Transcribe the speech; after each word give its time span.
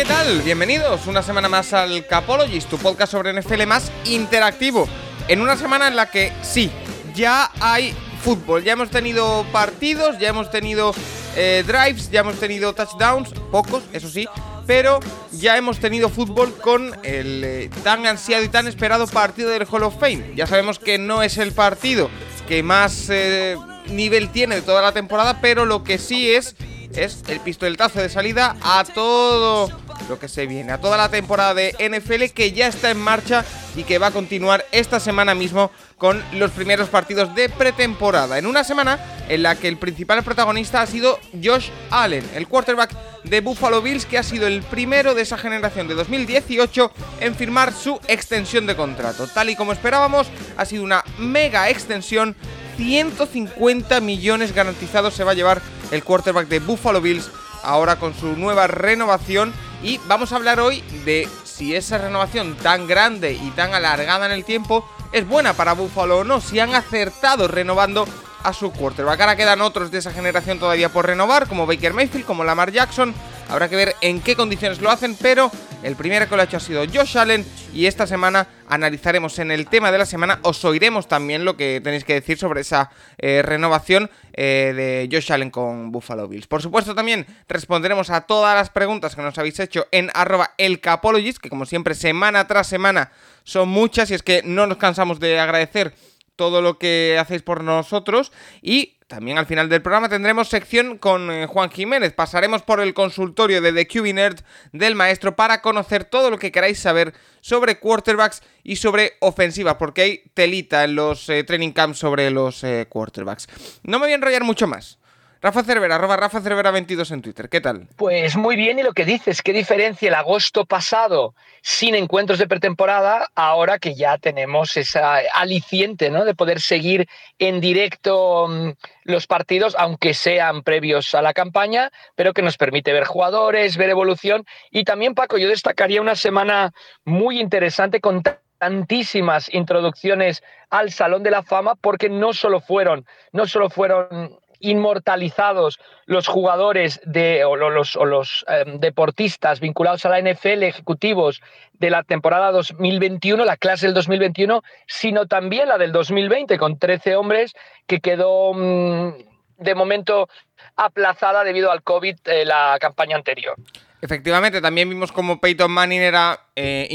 ¿Qué 0.00 0.06
tal? 0.06 0.40
Bienvenidos 0.40 1.06
una 1.08 1.22
semana 1.22 1.50
más 1.50 1.74
al 1.74 2.06
Capologist, 2.06 2.70
tu 2.70 2.78
podcast 2.78 3.12
sobre 3.12 3.38
NFL 3.38 3.66
más 3.66 3.92
interactivo. 4.06 4.88
En 5.28 5.42
una 5.42 5.58
semana 5.58 5.88
en 5.88 5.96
la 5.96 6.10
que 6.10 6.32
sí, 6.40 6.70
ya 7.14 7.50
hay 7.60 7.94
fútbol, 8.24 8.64
ya 8.64 8.72
hemos 8.72 8.88
tenido 8.88 9.44
partidos, 9.52 10.18
ya 10.18 10.30
hemos 10.30 10.50
tenido 10.50 10.94
eh, 11.36 11.64
drives, 11.66 12.10
ya 12.10 12.20
hemos 12.20 12.40
tenido 12.40 12.72
touchdowns, 12.72 13.28
pocos, 13.52 13.82
eso 13.92 14.08
sí, 14.08 14.26
pero 14.66 15.00
ya 15.32 15.58
hemos 15.58 15.80
tenido 15.80 16.08
fútbol 16.08 16.56
con 16.56 16.94
el 17.02 17.44
eh, 17.44 17.70
tan 17.84 18.06
ansiado 18.06 18.42
y 18.42 18.48
tan 18.48 18.68
esperado 18.68 19.06
partido 19.06 19.50
del 19.50 19.66
Hall 19.70 19.82
of 19.82 20.00
Fame. 20.00 20.32
Ya 20.34 20.46
sabemos 20.46 20.78
que 20.78 20.96
no 20.96 21.22
es 21.22 21.36
el 21.36 21.52
partido 21.52 22.08
que 22.48 22.62
más 22.62 23.10
eh, 23.10 23.54
nivel 23.90 24.30
tiene 24.30 24.54
de 24.54 24.62
toda 24.62 24.80
la 24.80 24.92
temporada, 24.92 25.42
pero 25.42 25.66
lo 25.66 25.84
que 25.84 25.98
sí 25.98 26.30
es 26.30 26.56
es 26.94 27.22
el 27.28 27.40
pistoletazo 27.40 28.00
de 28.00 28.08
salida 28.08 28.56
a 28.62 28.84
todo 28.84 29.70
lo 30.08 30.18
que 30.18 30.28
se 30.28 30.46
viene, 30.46 30.72
a 30.72 30.80
toda 30.80 30.96
la 30.96 31.08
temporada 31.08 31.54
de 31.54 31.74
NFL 31.78 32.34
que 32.34 32.52
ya 32.52 32.66
está 32.66 32.90
en 32.90 32.98
marcha 32.98 33.44
y 33.76 33.84
que 33.84 33.98
va 33.98 34.08
a 34.08 34.10
continuar 34.10 34.64
esta 34.72 34.98
semana 34.98 35.34
mismo 35.34 35.70
con 35.98 36.22
los 36.32 36.50
primeros 36.50 36.88
partidos 36.88 37.34
de 37.34 37.48
pretemporada. 37.48 38.38
En 38.38 38.46
una 38.46 38.64
semana 38.64 38.98
en 39.28 39.42
la 39.42 39.54
que 39.54 39.68
el 39.68 39.76
principal 39.76 40.22
protagonista 40.24 40.82
ha 40.82 40.86
sido 40.86 41.18
Josh 41.42 41.68
Allen, 41.90 42.28
el 42.34 42.48
quarterback 42.48 42.90
de 43.24 43.40
Buffalo 43.40 43.82
Bills 43.82 44.06
que 44.06 44.18
ha 44.18 44.22
sido 44.22 44.46
el 44.46 44.62
primero 44.62 45.14
de 45.14 45.22
esa 45.22 45.38
generación 45.38 45.86
de 45.88 45.94
2018 45.94 46.90
en 47.20 47.34
firmar 47.34 47.72
su 47.72 48.00
extensión 48.08 48.66
de 48.66 48.76
contrato. 48.76 49.26
Tal 49.28 49.50
y 49.50 49.56
como 49.56 49.72
esperábamos, 49.72 50.28
ha 50.56 50.64
sido 50.64 50.82
una 50.82 51.04
mega 51.18 51.68
extensión 51.68 52.34
150 52.80 54.00
millones 54.00 54.54
garantizados 54.54 55.12
se 55.12 55.22
va 55.22 55.32
a 55.32 55.34
llevar 55.34 55.60
el 55.90 56.02
quarterback 56.02 56.48
de 56.48 56.60
Buffalo 56.60 57.02
Bills 57.02 57.30
ahora 57.62 57.96
con 57.96 58.14
su 58.14 58.36
nueva 58.38 58.68
renovación 58.68 59.52
y 59.82 60.00
vamos 60.08 60.32
a 60.32 60.36
hablar 60.36 60.60
hoy 60.60 60.80
de 61.04 61.28
si 61.44 61.74
esa 61.74 61.98
renovación 61.98 62.56
tan 62.56 62.86
grande 62.86 63.32
y 63.34 63.50
tan 63.50 63.74
alargada 63.74 64.24
en 64.24 64.32
el 64.32 64.46
tiempo 64.46 64.88
es 65.12 65.28
buena 65.28 65.52
para 65.52 65.74
Buffalo 65.74 66.20
o 66.20 66.24
no, 66.24 66.40
si 66.40 66.58
han 66.58 66.74
acertado 66.74 67.48
renovando 67.48 68.08
a 68.42 68.54
su 68.54 68.72
quarterback. 68.72 69.20
Ahora 69.20 69.36
quedan 69.36 69.60
otros 69.60 69.90
de 69.90 69.98
esa 69.98 70.12
generación 70.12 70.58
todavía 70.58 70.88
por 70.88 71.04
renovar, 71.06 71.48
como 71.48 71.66
Baker 71.66 71.92
Mayfield, 71.92 72.24
como 72.24 72.44
Lamar 72.44 72.72
Jackson. 72.72 73.14
Habrá 73.50 73.68
que 73.68 73.74
ver 73.74 73.96
en 74.00 74.20
qué 74.20 74.36
condiciones 74.36 74.80
lo 74.80 74.90
hacen, 74.90 75.16
pero 75.20 75.50
el 75.82 75.96
primero 75.96 76.28
que 76.28 76.36
lo 76.36 76.42
ha 76.42 76.44
hecho 76.44 76.58
ha 76.58 76.60
sido 76.60 76.84
Josh 76.86 77.18
Allen 77.18 77.44
y 77.74 77.86
esta 77.86 78.06
semana 78.06 78.46
analizaremos 78.68 79.40
en 79.40 79.50
el 79.50 79.66
tema 79.66 79.90
de 79.90 79.98
la 79.98 80.06
semana, 80.06 80.38
os 80.42 80.64
oiremos 80.64 81.08
también 81.08 81.44
lo 81.44 81.56
que 81.56 81.80
tenéis 81.82 82.04
que 82.04 82.14
decir 82.14 82.38
sobre 82.38 82.60
esa 82.60 82.92
eh, 83.18 83.42
renovación 83.42 84.08
eh, 84.34 84.72
de 84.76 85.08
Josh 85.10 85.32
Allen 85.32 85.50
con 85.50 85.90
Buffalo 85.90 86.28
Bills. 86.28 86.46
Por 86.46 86.62
supuesto 86.62 86.94
también 86.94 87.26
responderemos 87.48 88.10
a 88.10 88.20
todas 88.20 88.54
las 88.54 88.70
preguntas 88.70 89.16
que 89.16 89.22
nos 89.22 89.36
habéis 89.36 89.58
hecho 89.58 89.88
en 89.90 90.10
arroba 90.14 90.54
elcapologist, 90.56 91.38
que 91.38 91.50
como 91.50 91.66
siempre 91.66 91.96
semana 91.96 92.46
tras 92.46 92.68
semana 92.68 93.10
son 93.42 93.68
muchas 93.68 94.12
y 94.12 94.14
es 94.14 94.22
que 94.22 94.42
no 94.44 94.68
nos 94.68 94.78
cansamos 94.78 95.18
de 95.18 95.40
agradecer 95.40 95.92
todo 96.36 96.62
lo 96.62 96.78
que 96.78 97.18
hacéis 97.20 97.42
por 97.42 97.64
nosotros 97.64 98.30
y 98.62 98.94
también 99.10 99.38
al 99.38 99.46
final 99.46 99.68
del 99.68 99.82
programa 99.82 100.08
tendremos 100.08 100.48
sección 100.48 100.96
con 100.96 101.32
eh, 101.32 101.46
Juan 101.48 101.68
Jiménez. 101.68 102.12
Pasaremos 102.12 102.62
por 102.62 102.80
el 102.80 102.94
consultorio 102.94 103.60
de 103.60 103.72
The 103.72 103.88
QB 103.88 104.40
del 104.72 104.94
maestro 104.94 105.34
para 105.34 105.60
conocer 105.60 106.04
todo 106.04 106.30
lo 106.30 106.38
que 106.38 106.52
queráis 106.52 106.78
saber 106.78 107.12
sobre 107.40 107.80
quarterbacks 107.80 108.40
y 108.62 108.76
sobre 108.76 109.14
ofensiva, 109.18 109.78
porque 109.78 110.02
hay 110.02 110.22
telita 110.32 110.84
en 110.84 110.94
los 110.94 111.28
eh, 111.28 111.42
training 111.42 111.72
camps 111.72 111.98
sobre 111.98 112.30
los 112.30 112.62
eh, 112.62 112.86
quarterbacks. 112.88 113.48
No 113.82 113.98
me 113.98 114.06
voy 114.06 114.12
a 114.12 114.14
enrollar 114.14 114.44
mucho 114.44 114.68
más. 114.68 114.99
Rafa 115.42 115.64
Cervera, 115.64 115.94
arroba 115.94 116.18
Rafa 116.18 116.42
Cervera 116.42 116.70
22 116.70 117.12
en 117.12 117.22
Twitter. 117.22 117.48
¿Qué 117.48 117.62
tal? 117.62 117.88
Pues 117.96 118.36
muy 118.36 118.56
bien, 118.56 118.78
y 118.78 118.82
lo 118.82 118.92
que 118.92 119.06
dices, 119.06 119.40
qué 119.40 119.54
diferencia 119.54 120.08
el 120.08 120.14
agosto 120.14 120.66
pasado 120.66 121.34
sin 121.62 121.94
encuentros 121.94 122.38
de 122.38 122.46
pretemporada, 122.46 123.26
ahora 123.34 123.78
que 123.78 123.94
ya 123.94 124.18
tenemos 124.18 124.76
esa 124.76 125.16
aliciente, 125.34 126.10
¿no? 126.10 126.26
De 126.26 126.34
poder 126.34 126.60
seguir 126.60 127.08
en 127.38 127.62
directo 127.62 128.48
mm, 128.48 128.72
los 129.04 129.26
partidos, 129.26 129.74
aunque 129.78 130.12
sean 130.12 130.62
previos 130.62 131.14
a 131.14 131.22
la 131.22 131.32
campaña, 131.32 131.90
pero 132.16 132.34
que 132.34 132.42
nos 132.42 132.58
permite 132.58 132.92
ver 132.92 133.04
jugadores, 133.04 133.78
ver 133.78 133.88
evolución. 133.88 134.44
Y 134.70 134.84
también, 134.84 135.14
Paco, 135.14 135.38
yo 135.38 135.48
destacaría 135.48 136.02
una 136.02 136.16
semana 136.16 136.72
muy 137.06 137.40
interesante 137.40 138.02
con 138.02 138.22
tantísimas 138.58 139.52
introducciones 139.54 140.42
al 140.68 140.92
Salón 140.92 141.22
de 141.22 141.30
la 141.30 141.42
Fama, 141.42 141.76
porque 141.76 142.10
no 142.10 142.34
solo 142.34 142.60
fueron, 142.60 143.06
no 143.32 143.46
solo 143.46 143.70
fueron 143.70 144.38
inmortalizados 144.60 145.80
los 146.06 146.28
jugadores 146.28 147.00
de, 147.04 147.44
o 147.44 147.56
los, 147.56 147.96
los 147.96 148.44
em, 148.48 148.78
deportistas 148.78 149.60
vinculados 149.60 150.04
a 150.06 150.10
la 150.10 150.20
NFL, 150.20 150.62
ejecutivos 150.62 151.40
de 151.72 151.90
la 151.90 152.02
temporada 152.02 152.52
2021, 152.52 153.44
la 153.44 153.56
clase 153.56 153.86
del 153.86 153.94
2021, 153.94 154.62
sino 154.86 155.26
también 155.26 155.68
la 155.68 155.78
del 155.78 155.92
2020, 155.92 156.58
con 156.58 156.78
13 156.78 157.16
hombres 157.16 157.54
que 157.86 158.00
quedó 158.00 158.52
mm, 158.54 159.12
de 159.58 159.74
momento 159.74 160.28
aplazada 160.76 161.42
debido 161.44 161.70
al 161.70 161.82
COVID 161.82 162.16
eh, 162.26 162.44
la 162.44 162.76
campaña 162.80 163.16
anterior. 163.16 163.56
Efectivamente, 164.02 164.62
también 164.62 164.88
vimos 164.88 165.12
como 165.12 165.40
Peyton 165.40 165.70
Manning 165.70 166.00
era 166.00 166.46
eh, 166.56 166.88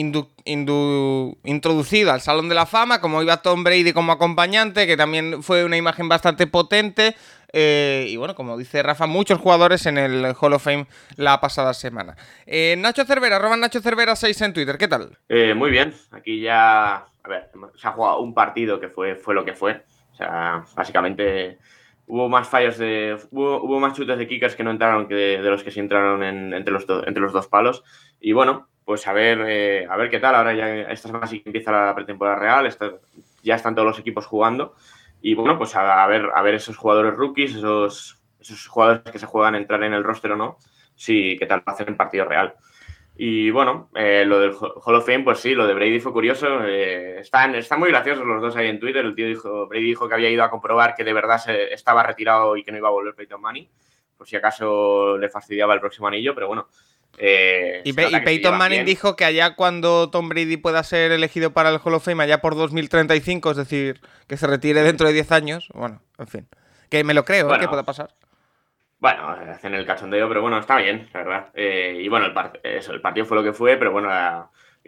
introducido 1.43 2.11
al 2.11 2.21
Salón 2.21 2.49
de 2.49 2.55
la 2.55 2.65
Fama, 2.65 2.99
como 2.99 3.21
iba 3.21 3.43
Tom 3.43 3.63
Brady 3.63 3.93
como 3.93 4.11
acompañante, 4.11 4.87
que 4.87 4.97
también 4.97 5.43
fue 5.43 5.63
una 5.63 5.77
imagen 5.77 6.09
bastante 6.09 6.47
potente. 6.47 7.15
Eh, 7.57 8.07
y 8.09 8.17
bueno, 8.17 8.35
como 8.35 8.57
dice 8.57 8.83
Rafa, 8.83 9.07
muchos 9.07 9.39
jugadores 9.39 9.85
en 9.85 9.97
el 9.97 10.35
Hall 10.38 10.51
of 10.51 10.61
Fame 10.61 10.88
la 11.16 11.39
pasada 11.39 11.73
semana. 11.73 12.17
Eh, 12.45 12.75
Nacho 12.77 13.05
Cervera, 13.05 13.38
arroba 13.38 13.55
Nacho 13.55 13.79
Cervera 13.79 14.17
6 14.17 14.41
en 14.41 14.53
Twitter, 14.53 14.77
¿qué 14.77 14.89
tal? 14.89 15.17
Eh, 15.29 15.53
muy 15.53 15.71
bien, 15.71 15.94
aquí 16.11 16.41
ya, 16.41 16.95
a 16.95 17.29
ver, 17.29 17.49
se 17.77 17.88
ha 17.88 17.91
jugado 17.94 18.19
un 18.19 18.33
partido 18.33 18.77
que 18.81 18.89
fue, 18.89 19.15
fue 19.15 19.33
lo 19.33 19.45
que 19.45 19.53
fue. 19.53 19.85
O 20.11 20.15
sea, 20.17 20.65
básicamente 20.75 21.57
hubo 22.07 22.27
más 22.27 22.49
fallos 22.49 22.77
de. 22.77 23.17
Hubo, 23.31 23.79
más 23.79 23.94
chutes 23.94 24.17
de 24.17 24.27
kickers 24.27 24.57
que 24.57 24.63
no 24.65 24.71
entraron 24.71 25.07
que 25.07 25.15
de, 25.15 25.49
los 25.49 25.63
que 25.63 25.71
sí 25.71 25.79
entraron 25.79 26.23
entre, 26.23 26.73
los 26.73 26.85
entre 27.05 27.23
los 27.23 27.31
dos 27.31 27.47
palos. 27.47 27.85
Y 28.19 28.33
bueno, 28.33 28.67
pues 28.83 29.07
a 29.07 29.13
ver, 29.13 29.88
a 29.89 29.95
ver 29.95 30.09
qué 30.09 30.19
tal. 30.19 30.35
Ahora 30.35 30.53
ya 30.53 30.91
esta 30.91 31.07
semana 31.07 31.25
sí 31.25 31.41
empieza 31.45 31.71
la 31.71 31.95
pretemporada 31.95 32.35
real. 32.35 32.69
ya 33.44 33.55
están 33.55 33.75
todos 33.75 33.88
los 33.88 33.99
equipos 33.99 34.25
jugando. 34.25 34.75
Y 35.28 35.34
bueno, 35.34 35.58
pues 35.58 35.75
a, 35.75 36.06
ver, 36.06 36.30
a 36.36 36.44
ver 36.44 36.53
esos 36.53 36.78
jugadores 36.78 37.16
rookies, 37.16 37.56
esos, 37.56 38.22
esos 38.40 38.68
jugadores 38.68 39.12
que 39.12 39.18
se 39.18 39.25
juegan 39.25 39.56
a 39.56 39.58
entrar 39.58 39.81
en 39.81 39.91
el 39.91 40.03
roster 40.03 40.34
o 40.34 40.36
no, 40.36 40.59
sí, 40.94 41.36
qué 41.40 41.47
tal 41.47 41.63
hacen 41.66 41.88
en 41.88 41.97
partido 41.97 42.25
real. 42.25 42.53
Y 43.18 43.50
bueno, 43.50 43.90
eh, 43.96 44.24
lo 44.24 44.40
del 44.40 44.53
Hall 44.53 44.94
of 44.94 45.03
Fame, 45.03 45.24
pues 45.24 45.40
sí, 45.40 45.56
lo 45.56 45.66
de 45.66 45.74
Brady 45.74 46.00
fue 46.00 46.13
curioso. 46.13 46.63
Eh, 46.63 47.22
están, 47.22 47.56
están 47.56 47.80
muy 47.80 47.89
graciosos 47.89 48.24
los 48.24 48.39
dos 48.39 48.56
ahí 48.56 48.68
en 48.68 48.80
Twitter. 48.80 49.04
El 49.04 49.16
tío 49.16 49.25
dijo, 49.25 49.66
Brady 49.66 49.86
dijo 49.86 50.07
que 50.07 50.13
había 50.13 50.30
ido 50.30 50.44
a 50.44 50.51
comprobar 50.51 50.94
que 50.94 51.04
de 51.04 51.13
verdad 51.13 51.39
se, 51.39 51.74
estaba 51.74 52.04
retirado 52.04 52.56
y 52.56 52.63
que 52.63 52.71
no 52.71 52.78
iba 52.78 52.89
a 52.89 52.92
volver 52.92 53.16
Peyton 53.16 53.42
Manning, 53.42 53.68
por 54.16 54.28
si 54.28 54.36
acaso 54.36 55.18
le 55.18 55.30
fastidiaba 55.30 55.74
el 55.74 55.80
próximo 55.80 56.07
anillo, 56.07 56.36
pero 56.36 56.45
bueno, 56.45 56.68
eh, 57.17 57.81
y, 57.83 57.94
Peyton 57.94 58.57
Manning 58.57 58.85
dijo 58.85 59.15
que 59.15 59.25
allá 59.25 59.56
cuando 59.56 60.09
Tom 60.09 60.29
Brady 60.29 60.57
pueda 60.57 60.83
ser 60.83 61.12
elegido 61.12 61.51
para 61.51 61.69
el 61.69 61.79
Hall 61.83 61.94
of 61.94 62.03
Fame, 62.03 62.23
allá 62.23 62.41
por 62.41 62.56
2035, 62.56 63.51
es 63.51 63.57
decir, 63.57 64.01
que 64.27 64.38
se 64.38 64.47
retire 64.47 64.81
dentro 64.83 65.07
de 65.07 65.13
10 65.13 65.31
años, 65.31 65.69
bueno, 65.73 66.01
en 66.17 66.27
fin, 66.27 66.47
que 66.89 67.03
me 67.03 67.13
lo 67.13 67.23
creo, 67.23 67.53
¿eh? 67.53 67.59
que 67.59 67.67
pueda 67.67 67.83
pasar. 67.83 68.09
Bueno, 69.00 69.29
hacen 69.29 69.73
el 69.75 69.85
cachondeo, 69.85 70.27
pero 70.27 70.41
bueno, 70.41 70.57
está 70.57 70.77
bien, 70.77 71.09
la 71.13 71.23
verdad. 71.23 71.50
Eh, 71.53 72.00
y 72.01 72.07
bueno, 72.07 72.25
el, 72.25 72.33
eso, 72.63 72.94
el 72.94 73.01
partido 73.01 73.25
fue 73.25 73.38
lo 73.38 73.44
que 73.44 73.53
fue, 73.53 73.77
pero 73.77 73.91
bueno, 73.91 74.09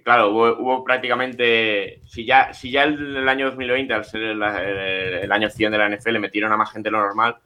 claro, 0.03 0.29
hubo, 0.29 0.83
prácticamente, 0.83 2.01
si 2.05 2.25
ya, 2.25 2.53
si 2.53 2.71
ya 2.71 2.83
el, 2.83 3.27
año 3.27 3.47
2020, 3.47 3.93
al 3.93 4.05
ser 4.05 4.21
el, 4.23 5.31
año 5.31 5.49
100 5.49 5.71
de 5.71 5.77
la 5.77 5.89
NFL, 5.89 6.19
metieron 6.19 6.51
a 6.51 6.57
más 6.57 6.71
gente 6.71 6.87
de 6.87 6.91
lo 6.91 6.99
normal, 6.99 7.37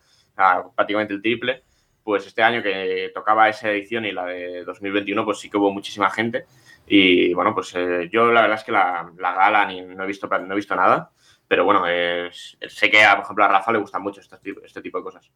prácticamente 0.76 1.14
el 1.14 1.22
triple, 1.22 1.64
pues 2.04 2.26
este 2.28 2.44
año 2.44 2.64
que 2.64 3.12
tocaba 3.14 3.50
esa 3.50 3.70
edición 3.70 4.06
y 4.06 4.12
la 4.12 4.26
de 4.26 4.64
2021, 4.64 5.24
pues 5.26 5.40
sí 5.40 5.50
que 5.50 5.58
hubo 5.58 5.72
muchísima 5.72 6.10
gente. 6.10 6.46
Y 6.88 7.34
bueno, 7.34 7.54
pues 7.54 7.74
eh, 7.76 8.10
yo 8.12 8.32
la 8.32 8.42
verdad 8.42 8.58
es 8.58 8.64
que 8.64 8.72
la, 8.72 9.12
gala 9.18 9.66
ni, 9.66 9.82
no, 9.82 10.04
he 10.04 10.08
visto, 10.08 10.28
no 10.28 10.54
he 10.54 10.56
visto 10.56 10.76
nada, 10.76 11.12
pero 11.52 11.66
bueno, 11.66 11.84
sé 12.32 12.90
que, 12.90 13.04
por 13.14 13.24
ejemplo, 13.26 13.44
a 13.44 13.50
Rafa 13.50 13.74
le 13.74 13.80
gustan 13.80 14.02
mucho 14.02 14.22
este 14.22 14.38
tipo, 14.38 14.62
este 14.64 14.82
tipo 14.82 15.00
de 15.00 15.04
cosas. 15.04 15.30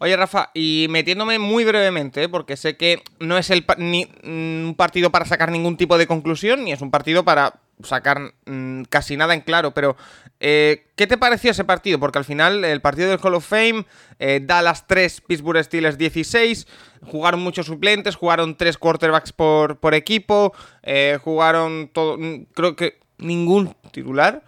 Oye, 0.00 0.14
Rafa, 0.18 0.50
y 0.52 0.86
metiéndome 0.90 1.38
muy 1.38 1.64
brevemente, 1.64 2.28
porque 2.28 2.58
sé 2.58 2.76
que 2.76 3.02
no 3.20 3.38
es 3.38 3.48
el 3.48 3.64
ni, 3.78 4.06
un 4.22 4.74
partido 4.76 5.10
para 5.10 5.24
sacar 5.24 5.50
ningún 5.50 5.78
tipo 5.78 5.96
de 5.96 6.06
conclusión, 6.06 6.64
ni 6.64 6.72
es 6.72 6.82
un 6.82 6.90
partido 6.90 7.24
para 7.24 7.54
sacar 7.82 8.34
mm, 8.44 8.82
casi 8.90 9.16
nada 9.16 9.32
en 9.32 9.40
claro, 9.40 9.72
pero 9.72 9.96
eh, 10.44 10.88
¿qué 10.96 11.06
te 11.06 11.16
pareció 11.16 11.52
ese 11.52 11.64
partido? 11.64 12.00
Porque 12.00 12.18
al 12.18 12.24
final 12.24 12.64
el 12.64 12.80
partido 12.80 13.08
del 13.08 13.20
Hall 13.22 13.34
of 13.34 13.46
Fame 13.46 13.86
eh, 14.18 14.40
da 14.42 14.60
las 14.60 14.88
3, 14.88 15.20
Pittsburgh 15.20 15.62
Steelers 15.62 15.96
16, 15.98 16.66
jugaron 17.06 17.40
muchos 17.40 17.66
suplentes, 17.66 18.16
jugaron 18.16 18.56
tres 18.56 18.76
quarterbacks 18.76 19.32
por, 19.32 19.78
por 19.78 19.94
equipo, 19.94 20.52
eh, 20.82 21.20
jugaron 21.22 21.90
todo, 21.92 22.18
mm, 22.18 22.46
creo 22.54 22.74
que 22.74 22.98
ningún 23.18 23.74
titular. 23.92 24.42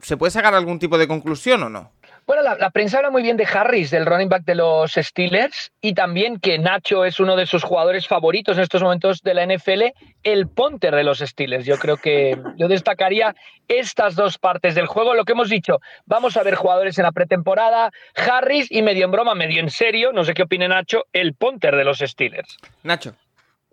¿Se 0.00 0.16
puede 0.16 0.30
sacar 0.30 0.54
algún 0.54 0.78
tipo 0.78 0.96
de 0.96 1.06
conclusión 1.06 1.62
o 1.64 1.68
no? 1.68 1.92
Bueno, 2.30 2.44
la, 2.44 2.70
prensa 2.70 2.98
habla 2.98 3.10
muy 3.10 3.24
bien 3.24 3.36
de 3.36 3.44
Harris, 3.44 3.90
del 3.90 4.06
running 4.06 4.28
back 4.28 4.44
de 4.44 4.54
los 4.54 4.92
Steelers, 4.92 5.72
y 5.80 5.94
también 5.94 6.38
que 6.38 6.60
Nacho 6.60 7.04
es 7.04 7.18
uno 7.18 7.34
de 7.34 7.44
sus 7.44 7.64
jugadores 7.64 8.06
favoritos 8.06 8.56
en 8.56 8.62
estos 8.62 8.84
momentos 8.84 9.22
de 9.22 9.34
la 9.34 9.44
NFL, 9.44 9.86
el 10.22 10.46
punter 10.46 10.94
de 10.94 11.02
los 11.02 11.18
Steelers. 11.18 11.66
Yo 11.66 11.76
creo 11.76 11.96
que 11.96 12.40
yo 12.56 12.68
destacaría 12.68 13.34
estas 13.66 14.14
dos 14.14 14.38
partes 14.38 14.76
del 14.76 14.86
juego. 14.86 15.14
Lo 15.14 15.24
que 15.24 15.32
hemos 15.32 15.48
dicho, 15.48 15.80
vamos 16.06 16.36
a 16.36 16.44
ver 16.44 16.54
jugadores 16.54 16.96
en 17.00 17.02
la 17.02 17.10
pretemporada, 17.10 17.90
Harris 18.14 18.70
y 18.70 18.82
medio 18.82 19.06
en 19.06 19.10
broma, 19.10 19.34
medio 19.34 19.58
en 19.58 19.70
serio, 19.70 20.12
no 20.12 20.22
sé 20.22 20.32
qué 20.32 20.44
opine 20.44 20.68
Nacho, 20.68 21.06
el 21.12 21.34
punter 21.34 21.74
de 21.74 21.82
los 21.82 21.98
Steelers. 21.98 22.58
Nacho. 22.84 23.16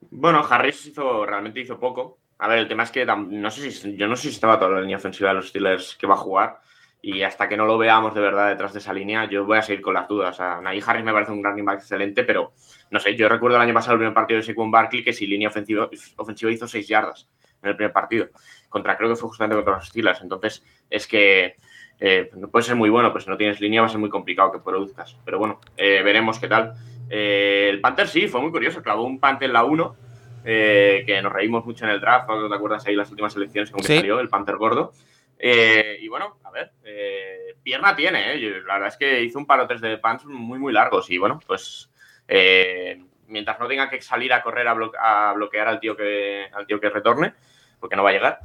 Bueno, 0.09 0.43
Harris 0.49 0.83
hizo, 0.87 1.27
realmente 1.27 1.59
hizo 1.59 1.79
poco. 1.79 2.17
A 2.39 2.47
ver, 2.47 2.57
el 2.57 2.67
tema 2.67 2.81
es 2.81 2.89
que 2.89 3.05
no 3.05 3.51
sé 3.51 3.69
si, 3.69 3.95
yo 3.95 4.07
no 4.07 4.15
sé 4.15 4.23
si 4.23 4.29
estaba 4.29 4.57
toda 4.57 4.71
la 4.71 4.81
línea 4.81 4.97
ofensiva 4.97 5.29
de 5.29 5.35
los 5.35 5.49
Steelers 5.49 5.95
que 5.95 6.07
va 6.07 6.15
a 6.15 6.17
jugar 6.17 6.59
y 7.01 7.21
hasta 7.21 7.47
que 7.47 7.57
no 7.57 7.65
lo 7.65 7.77
veamos 7.77 8.13
de 8.13 8.21
verdad 8.21 8.49
detrás 8.49 8.73
de 8.73 8.79
esa 8.79 8.93
línea, 8.93 9.25
yo 9.25 9.45
voy 9.45 9.57
a 9.57 9.61
seguir 9.61 9.81
con 9.81 9.93
las 9.93 10.07
dudas. 10.07 10.31
O 10.31 10.37
sea, 10.37 10.57
Harris 10.57 11.05
me 11.05 11.13
parece 11.13 11.31
un 11.31 11.43
running 11.43 11.65
back 11.65 11.79
excelente, 11.79 12.23
pero 12.23 12.53
no 12.91 12.99
sé, 12.99 13.15
yo 13.15 13.29
recuerdo 13.29 13.57
el 13.57 13.63
año 13.63 13.73
pasado 13.73 13.93
el 13.93 13.99
primer 13.99 14.13
partido 14.13 14.39
de 14.39 14.43
Saquon 14.43 14.71
Barkley 14.71 15.03
que 15.03 15.13
si 15.13 15.27
línea 15.27 15.49
ofensiva, 15.49 15.89
ofensiva 16.17 16.51
hizo 16.51 16.67
6 16.67 16.87
yardas 16.87 17.27
en 17.61 17.69
el 17.69 17.75
primer 17.75 17.93
partido. 17.93 18.27
Contra, 18.69 18.97
creo 18.97 19.09
que 19.09 19.15
fue 19.15 19.29
justamente 19.29 19.55
contra 19.55 19.75
los 19.75 19.87
Steelers. 19.87 20.21
Entonces, 20.21 20.63
es 20.89 21.07
que 21.07 21.55
eh, 21.99 22.29
puede 22.51 22.63
ser 22.63 22.75
muy 22.75 22.89
bueno, 22.89 23.11
pero 23.11 23.23
si 23.23 23.29
no 23.29 23.37
tienes 23.37 23.59
línea 23.59 23.81
va 23.81 23.87
a 23.87 23.89
ser 23.89 23.99
muy 23.99 24.09
complicado 24.09 24.51
que 24.51 24.59
produzcas. 24.59 25.17
Pero 25.23 25.39
bueno, 25.39 25.59
eh, 25.75 26.01
veremos 26.03 26.39
qué 26.39 26.47
tal. 26.47 26.73
Eh, 27.09 27.67
el 27.69 27.79
Panther 27.79 28.07
sí, 28.07 28.27
fue 28.27 28.41
muy 28.41 28.51
curioso, 28.51 28.81
clavó 28.81 29.03
un 29.03 29.19
Panther 29.19 29.47
en 29.47 29.53
la 29.53 29.63
1, 29.63 29.95
que 30.43 31.19
nos 31.21 31.33
reímos 31.33 31.65
mucho 31.65 31.83
en 31.83 31.91
el 31.91 31.99
draft, 31.99 32.29
¿no 32.29 32.47
te 32.47 32.55
acuerdas 32.55 32.85
ahí 32.87 32.95
las 32.95 33.09
últimas 33.09 33.35
elecciones 33.35 33.69
que 33.69 33.83
salió, 33.83 34.19
el 34.21 34.29
Panther 34.29 34.55
gordo? 34.55 34.93
Eh, 35.39 35.97
y 36.01 36.07
bueno, 36.07 36.37
a 36.43 36.51
ver, 36.51 36.71
eh, 36.83 37.55
pierna 37.61 37.95
tiene, 37.95 38.33
¿eh? 38.33 38.61
La 38.65 38.75
verdad 38.75 38.89
es 38.89 38.97
que 38.97 39.21
hizo 39.21 39.37
un 39.37 39.45
paro 39.45 39.67
tres 39.67 39.81
de 39.81 39.97
pants 39.97 40.25
muy, 40.25 40.59
muy 40.59 40.73
largos. 40.73 41.09
Y 41.09 41.17
bueno, 41.17 41.39
pues 41.45 41.89
eh, 42.27 43.03
mientras 43.27 43.59
no 43.59 43.67
tenga 43.67 43.89
que 43.89 44.01
salir 44.01 44.33
a 44.33 44.41
correr 44.41 44.67
a, 44.67 45.33
bloquear 45.33 45.67
al 45.67 45.79
tío, 45.79 45.95
que, 45.95 46.47
al 46.51 46.65
tío 46.65 46.79
que 46.79 46.89
retorne, 46.89 47.33
porque 47.79 47.95
no 47.95 48.03
va 48.03 48.09
a 48.09 48.13
llegar, 48.13 48.39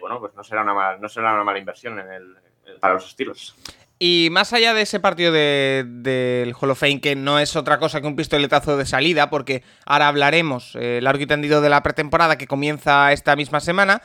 bueno, 0.00 0.20
pues 0.20 0.34
no 0.34 0.44
será 0.44 0.62
una, 0.62 0.96
no 0.98 1.08
será 1.08 1.32
una 1.32 1.44
mala 1.44 1.58
inversión 1.58 1.98
en 1.98 2.12
el, 2.12 2.36
para 2.80 2.94
los 2.94 3.06
estilos. 3.06 3.56
Y 3.98 4.28
más 4.32 4.52
allá 4.52 4.74
de 4.74 4.82
ese 4.82 4.98
partido 4.98 5.30
del 5.30 6.02
de, 6.02 6.54
Hall 6.60 6.70
of 6.70 6.80
Fame, 6.80 7.00
que 7.00 7.14
no 7.14 7.38
es 7.38 7.54
otra 7.54 7.78
cosa 7.78 8.00
que 8.00 8.08
un 8.08 8.16
pistoletazo 8.16 8.76
de 8.76 8.84
salida, 8.84 9.30
porque 9.30 9.62
ahora 9.86 10.08
hablaremos 10.08 10.74
largo 10.74 11.22
y 11.22 11.26
tendido 11.26 11.60
de 11.60 11.70
la 11.70 11.84
pretemporada 11.84 12.36
que 12.36 12.48
comienza 12.48 13.12
esta 13.12 13.36
misma 13.36 13.60
semana, 13.60 14.02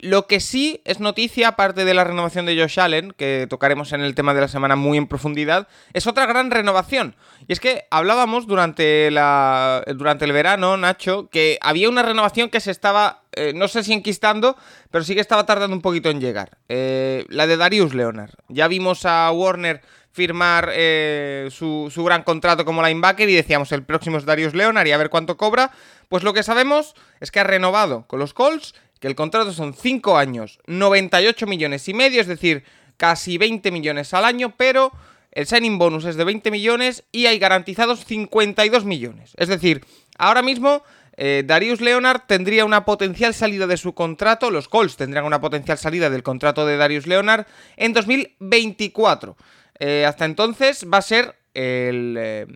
lo 0.00 0.28
que 0.28 0.38
sí 0.38 0.80
es 0.84 1.00
noticia, 1.00 1.48
aparte 1.48 1.84
de 1.84 1.92
la 1.92 2.04
renovación 2.04 2.46
de 2.46 2.56
Josh 2.56 2.78
Allen, 2.78 3.12
que 3.16 3.46
tocaremos 3.50 3.92
en 3.92 4.00
el 4.00 4.14
tema 4.14 4.32
de 4.32 4.40
la 4.40 4.48
semana 4.48 4.76
muy 4.76 4.96
en 4.96 5.08
profundidad, 5.08 5.66
es 5.92 6.06
otra 6.06 6.26
gran 6.26 6.52
renovación. 6.52 7.16
Y 7.48 7.52
es 7.52 7.58
que 7.58 7.84
hablábamos 7.90 8.46
durante, 8.46 9.10
la, 9.10 9.82
durante 9.96 10.24
el 10.24 10.32
verano, 10.32 10.76
Nacho, 10.76 11.28
que 11.30 11.58
había 11.60 11.88
una 11.88 12.04
renovación 12.04 12.48
que 12.48 12.60
se 12.60 12.70
estaba, 12.70 13.22
eh, 13.32 13.52
no 13.54 13.66
sé 13.66 13.82
si 13.82 13.92
enquistando, 13.92 14.56
pero 14.92 15.02
sí 15.02 15.14
que 15.14 15.20
estaba 15.20 15.46
tardando 15.46 15.74
un 15.74 15.82
poquito 15.82 16.10
en 16.10 16.20
llegar. 16.20 16.58
Eh, 16.68 17.24
la 17.28 17.48
de 17.48 17.56
Darius 17.56 17.92
Leonard. 17.92 18.34
Ya 18.48 18.68
vimos 18.68 19.04
a 19.04 19.30
Warner 19.32 19.80
firmar 20.12 20.70
eh, 20.72 21.48
su, 21.50 21.90
su, 21.92 22.02
gran 22.02 22.22
contrato 22.22 22.64
como 22.64 22.84
linebacker 22.84 23.28
y 23.28 23.34
decíamos 23.34 23.70
el 23.70 23.84
próximo 23.84 24.18
es 24.18 24.24
Darius 24.24 24.54
Leonard 24.54 24.86
y 24.86 24.92
a 24.92 24.96
ver 24.96 25.10
cuánto 25.10 25.36
cobra. 25.36 25.70
Pues 26.08 26.22
lo 26.22 26.32
que 26.32 26.42
sabemos 26.42 26.94
es 27.20 27.30
que 27.30 27.40
ha 27.40 27.44
renovado 27.44 28.06
con 28.06 28.18
los 28.18 28.32
Colts 28.32 28.74
que 29.00 29.08
el 29.08 29.14
contrato 29.14 29.52
son 29.52 29.74
5 29.74 30.16
años, 30.16 30.58
98 30.66 31.46
millones 31.46 31.88
y 31.88 31.94
medio, 31.94 32.20
es 32.20 32.26
decir, 32.26 32.64
casi 32.96 33.38
20 33.38 33.70
millones 33.70 34.12
al 34.14 34.24
año, 34.24 34.54
pero 34.56 34.92
el 35.32 35.46
signing 35.46 35.78
bonus 35.78 36.04
es 36.04 36.16
de 36.16 36.24
20 36.24 36.50
millones 36.50 37.04
y 37.12 37.26
hay 37.26 37.38
garantizados 37.38 38.04
52 38.04 38.84
millones. 38.84 39.32
Es 39.36 39.48
decir, 39.48 39.84
ahora 40.18 40.42
mismo 40.42 40.82
eh, 41.16 41.42
Darius 41.46 41.80
Leonard 41.80 42.22
tendría 42.26 42.64
una 42.64 42.84
potencial 42.84 43.34
salida 43.34 43.66
de 43.66 43.76
su 43.76 43.94
contrato, 43.94 44.50
los 44.50 44.68
Colts 44.68 44.96
tendrían 44.96 45.24
una 45.24 45.40
potencial 45.40 45.76
salida 45.76 46.10
del 46.10 46.22
contrato 46.22 46.66
de 46.66 46.76
Darius 46.76 47.06
Leonard 47.06 47.46
en 47.76 47.92
2024. 47.92 49.36
Eh, 49.80 50.04
hasta 50.06 50.24
entonces 50.24 50.86
va 50.92 50.98
a 50.98 51.02
ser 51.02 51.36
el, 51.54 52.16
eh, 52.18 52.46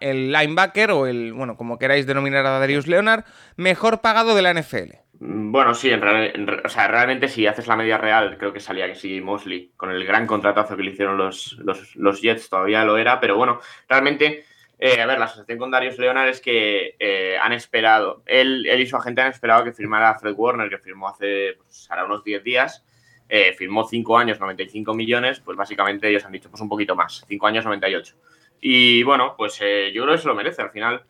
el 0.00 0.32
linebacker 0.32 0.90
o 0.90 1.06
el, 1.06 1.32
bueno, 1.32 1.56
como 1.56 1.78
queráis 1.78 2.06
denominar 2.06 2.46
a 2.46 2.58
Darius 2.58 2.86
Leonard, 2.86 3.24
mejor 3.56 4.00
pagado 4.00 4.34
de 4.34 4.42
la 4.42 4.54
NFL. 4.54 4.94
Mm, 5.20 5.50
bueno, 5.50 5.74
sí, 5.74 5.90
en, 5.90 6.02
o 6.64 6.68
sea, 6.68 6.86
realmente 6.88 7.28
si 7.28 7.46
haces 7.46 7.66
la 7.66 7.76
media 7.76 7.98
real, 7.98 8.36
creo 8.38 8.52
que 8.52 8.60
salía 8.60 8.86
que 8.86 8.94
sí 8.94 9.20
Mosley, 9.20 9.72
con 9.76 9.90
el 9.90 10.04
gran 10.04 10.26
contratazo 10.26 10.76
que 10.76 10.82
le 10.82 10.92
hicieron 10.92 11.16
los, 11.16 11.58
los, 11.96 12.20
Jets, 12.22 12.48
todavía 12.48 12.84
lo 12.84 12.96
era, 12.96 13.18
pero 13.18 13.36
bueno, 13.36 13.60
realmente, 13.88 14.44
eh, 14.78 15.00
a 15.00 15.06
ver, 15.06 15.18
la 15.18 15.24
asociación 15.24 15.58
con 15.58 15.70
Darius 15.72 15.98
Leonard 15.98 16.28
es 16.28 16.40
que 16.40 16.94
eh, 17.00 17.36
han 17.40 17.52
esperado, 17.52 18.22
él, 18.26 18.66
él, 18.66 18.80
y 18.80 18.86
su 18.86 18.96
agente 18.96 19.22
han 19.22 19.32
esperado 19.32 19.64
que 19.64 19.72
firmara 19.72 20.18
Fred 20.18 20.34
Warner, 20.36 20.70
que 20.70 20.78
firmó 20.78 21.08
hace, 21.08 21.54
pues, 21.56 21.88
ahora 21.90 22.04
unos 22.04 22.22
10 22.22 22.44
días, 22.44 22.84
eh, 23.28 23.54
firmó 23.54 23.84
5 23.88 24.18
años, 24.18 24.38
95 24.38 24.94
millones, 24.94 25.40
pues 25.40 25.56
básicamente 25.56 26.08
ellos 26.08 26.24
han 26.24 26.32
dicho, 26.32 26.48
pues 26.48 26.62
un 26.62 26.68
poquito 26.68 26.94
más, 26.94 27.24
5 27.26 27.46
años, 27.46 27.64
98. 27.64 28.14
Y 28.60 29.02
bueno, 29.02 29.34
pues 29.36 29.58
yo 29.58 30.02
creo 30.04 30.12
que 30.12 30.18
se 30.18 30.28
lo 30.28 30.34
merece, 30.34 30.62
al 30.62 30.70
final... 30.70 31.02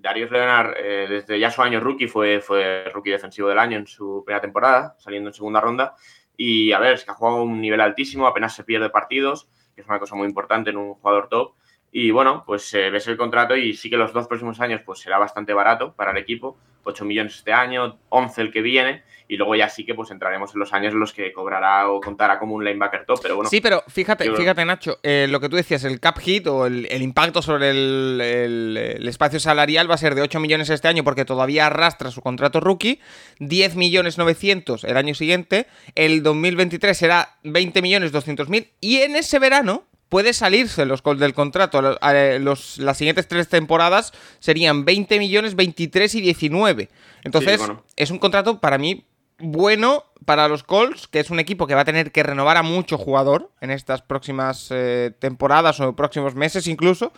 Darius 0.00 0.30
Leonard, 0.30 0.74
eh, 0.76 1.06
desde 1.08 1.38
ya 1.38 1.50
su 1.50 1.60
año 1.60 1.80
rookie, 1.80 2.06
fue, 2.06 2.40
fue 2.40 2.84
rookie 2.92 3.10
defensivo 3.10 3.48
del 3.48 3.58
año 3.58 3.76
en 3.78 3.86
su 3.86 4.22
primera 4.24 4.40
temporada, 4.40 4.94
saliendo 4.98 5.30
en 5.30 5.34
segunda 5.34 5.60
ronda. 5.60 5.96
Y 6.36 6.72
a 6.72 6.78
ver, 6.78 6.94
es 6.94 7.04
que 7.04 7.10
ha 7.10 7.14
jugado 7.14 7.38
a 7.38 7.42
un 7.42 7.60
nivel 7.60 7.80
altísimo, 7.80 8.26
apenas 8.26 8.54
se 8.54 8.62
pierde 8.62 8.90
partidos, 8.90 9.48
que 9.74 9.80
es 9.80 9.88
una 9.88 9.98
cosa 9.98 10.14
muy 10.14 10.28
importante 10.28 10.70
en 10.70 10.76
un 10.76 10.94
jugador 10.94 11.28
top. 11.28 11.54
Y 11.90 12.10
bueno, 12.10 12.44
pues 12.46 12.72
eh, 12.74 12.90
ves 12.90 13.08
el 13.08 13.16
contrato 13.16 13.56
y 13.56 13.74
sí 13.74 13.90
que 13.90 13.96
los 13.96 14.12
dos 14.12 14.28
próximos 14.28 14.60
años 14.60 14.82
pues 14.84 15.00
será 15.00 15.18
bastante 15.18 15.52
barato 15.52 15.94
para 15.94 16.12
el 16.12 16.18
equipo. 16.18 16.56
8 16.88 17.04
millones 17.04 17.36
este 17.36 17.52
año, 17.52 17.98
11 18.08 18.40
el 18.40 18.52
que 18.52 18.62
viene, 18.62 19.02
y 19.28 19.36
luego 19.36 19.54
ya 19.54 19.68
sí 19.68 19.84
que 19.84 19.94
pues 19.94 20.10
entraremos 20.10 20.54
en 20.54 20.60
los 20.60 20.72
años 20.72 20.94
en 20.94 21.00
los 21.00 21.12
que 21.12 21.32
cobrará 21.32 21.90
o 21.90 22.00
contará 22.00 22.38
como 22.38 22.54
un 22.54 22.64
linebacker 22.64 23.04
top, 23.04 23.20
pero 23.22 23.36
bueno. 23.36 23.50
Sí, 23.50 23.60
pero 23.60 23.84
fíjate, 23.86 24.34
fíjate 24.34 24.64
Nacho, 24.64 24.98
eh, 25.02 25.26
lo 25.28 25.38
que 25.38 25.48
tú 25.48 25.56
decías, 25.56 25.84
el 25.84 26.00
cap 26.00 26.18
hit 26.18 26.46
o 26.46 26.66
el, 26.66 27.02
impacto 27.02 27.42
sobre 27.42 27.70
el, 27.70 29.04
espacio 29.06 29.38
salarial 29.38 29.90
va 29.90 29.94
a 29.94 29.98
ser 29.98 30.14
de 30.14 30.22
8 30.22 30.40
millones 30.40 30.70
este 30.70 30.88
año 30.88 31.04
porque 31.04 31.24
todavía 31.24 31.66
arrastra 31.66 32.10
su 32.10 32.22
contrato 32.22 32.60
rookie, 32.60 33.00
10 33.40 33.76
millones 33.76 34.16
900 34.16 34.84
el 34.84 34.96
año 34.96 35.14
siguiente, 35.14 35.66
el 35.94 36.22
2023 36.22 36.96
será 36.96 37.36
20 37.44 37.82
millones 37.82 38.12
200 38.12 38.48
mil, 38.48 38.72
y 38.80 38.98
en 38.98 39.14
ese 39.14 39.38
verano 39.38 39.87
puede 40.08 40.32
salirse 40.32 40.84
los 40.84 41.02
del 41.02 41.34
contrato. 41.34 41.82
Los, 41.82 42.78
las 42.78 42.96
siguientes 42.96 43.28
tres 43.28 43.48
temporadas 43.48 44.12
serían 44.38 44.84
20 44.84 45.18
millones, 45.18 45.54
23 45.54 46.14
y 46.16 46.20
19. 46.20 46.88
Entonces, 47.24 47.60
es 47.96 48.10
un 48.10 48.18
contrato 48.18 48.60
para 48.60 48.78
mí 48.78 49.04
bueno 49.40 50.04
para 50.24 50.48
los 50.48 50.64
Colts, 50.64 51.06
que 51.06 51.20
es 51.20 51.30
un 51.30 51.38
equipo 51.38 51.66
que 51.66 51.74
va 51.74 51.82
a 51.82 51.84
tener 51.84 52.10
que 52.10 52.22
renovar 52.22 52.56
a 52.56 52.62
mucho 52.62 52.98
jugador 52.98 53.50
en 53.60 53.70
estas 53.70 54.02
próximas 54.02 54.68
eh, 54.70 55.12
temporadas 55.18 55.80
o 55.80 55.94
próximos 55.94 56.34
meses 56.34 56.66
incluso. 56.66 57.12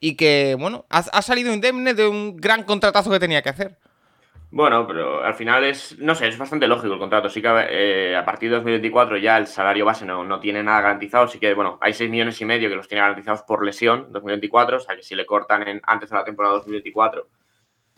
Y 0.00 0.16
que, 0.16 0.56
bueno, 0.58 0.84
ha 0.88 1.22
salido 1.22 1.52
indemne 1.52 1.94
de 1.94 2.08
un 2.08 2.36
gran 2.36 2.64
contratazo 2.64 3.08
que 3.10 3.20
tenía 3.20 3.40
que 3.40 3.50
hacer. 3.50 3.78
Bueno, 4.54 4.86
pero 4.86 5.24
al 5.24 5.32
final 5.32 5.64
es, 5.64 5.98
no 5.98 6.14
sé, 6.14 6.28
es 6.28 6.36
bastante 6.36 6.68
lógico 6.68 6.92
el 6.92 6.98
contrato. 6.98 7.30
Sí 7.30 7.40
que 7.40 7.48
eh, 7.70 8.14
a 8.14 8.22
partir 8.22 8.50
de 8.50 8.56
2024 8.56 9.16
ya 9.16 9.38
el 9.38 9.46
salario 9.46 9.86
base 9.86 10.04
no, 10.04 10.24
no, 10.24 10.40
tiene 10.40 10.62
nada 10.62 10.82
garantizado. 10.82 11.26
Sí 11.26 11.38
que, 11.38 11.54
bueno, 11.54 11.78
hay 11.80 11.94
6 11.94 12.10
millones 12.10 12.38
y 12.38 12.44
medio 12.44 12.68
que 12.68 12.76
los 12.76 12.86
tiene 12.86 13.00
garantizados 13.00 13.42
por 13.44 13.64
lesión 13.64 14.12
2024. 14.12 14.76
O 14.76 14.80
sea, 14.80 14.94
que 14.94 15.02
si 15.02 15.14
le 15.14 15.24
cortan 15.24 15.80
antes 15.84 16.10
de 16.10 16.16
la 16.16 16.24
temporada 16.24 16.56
2024, 16.56 17.28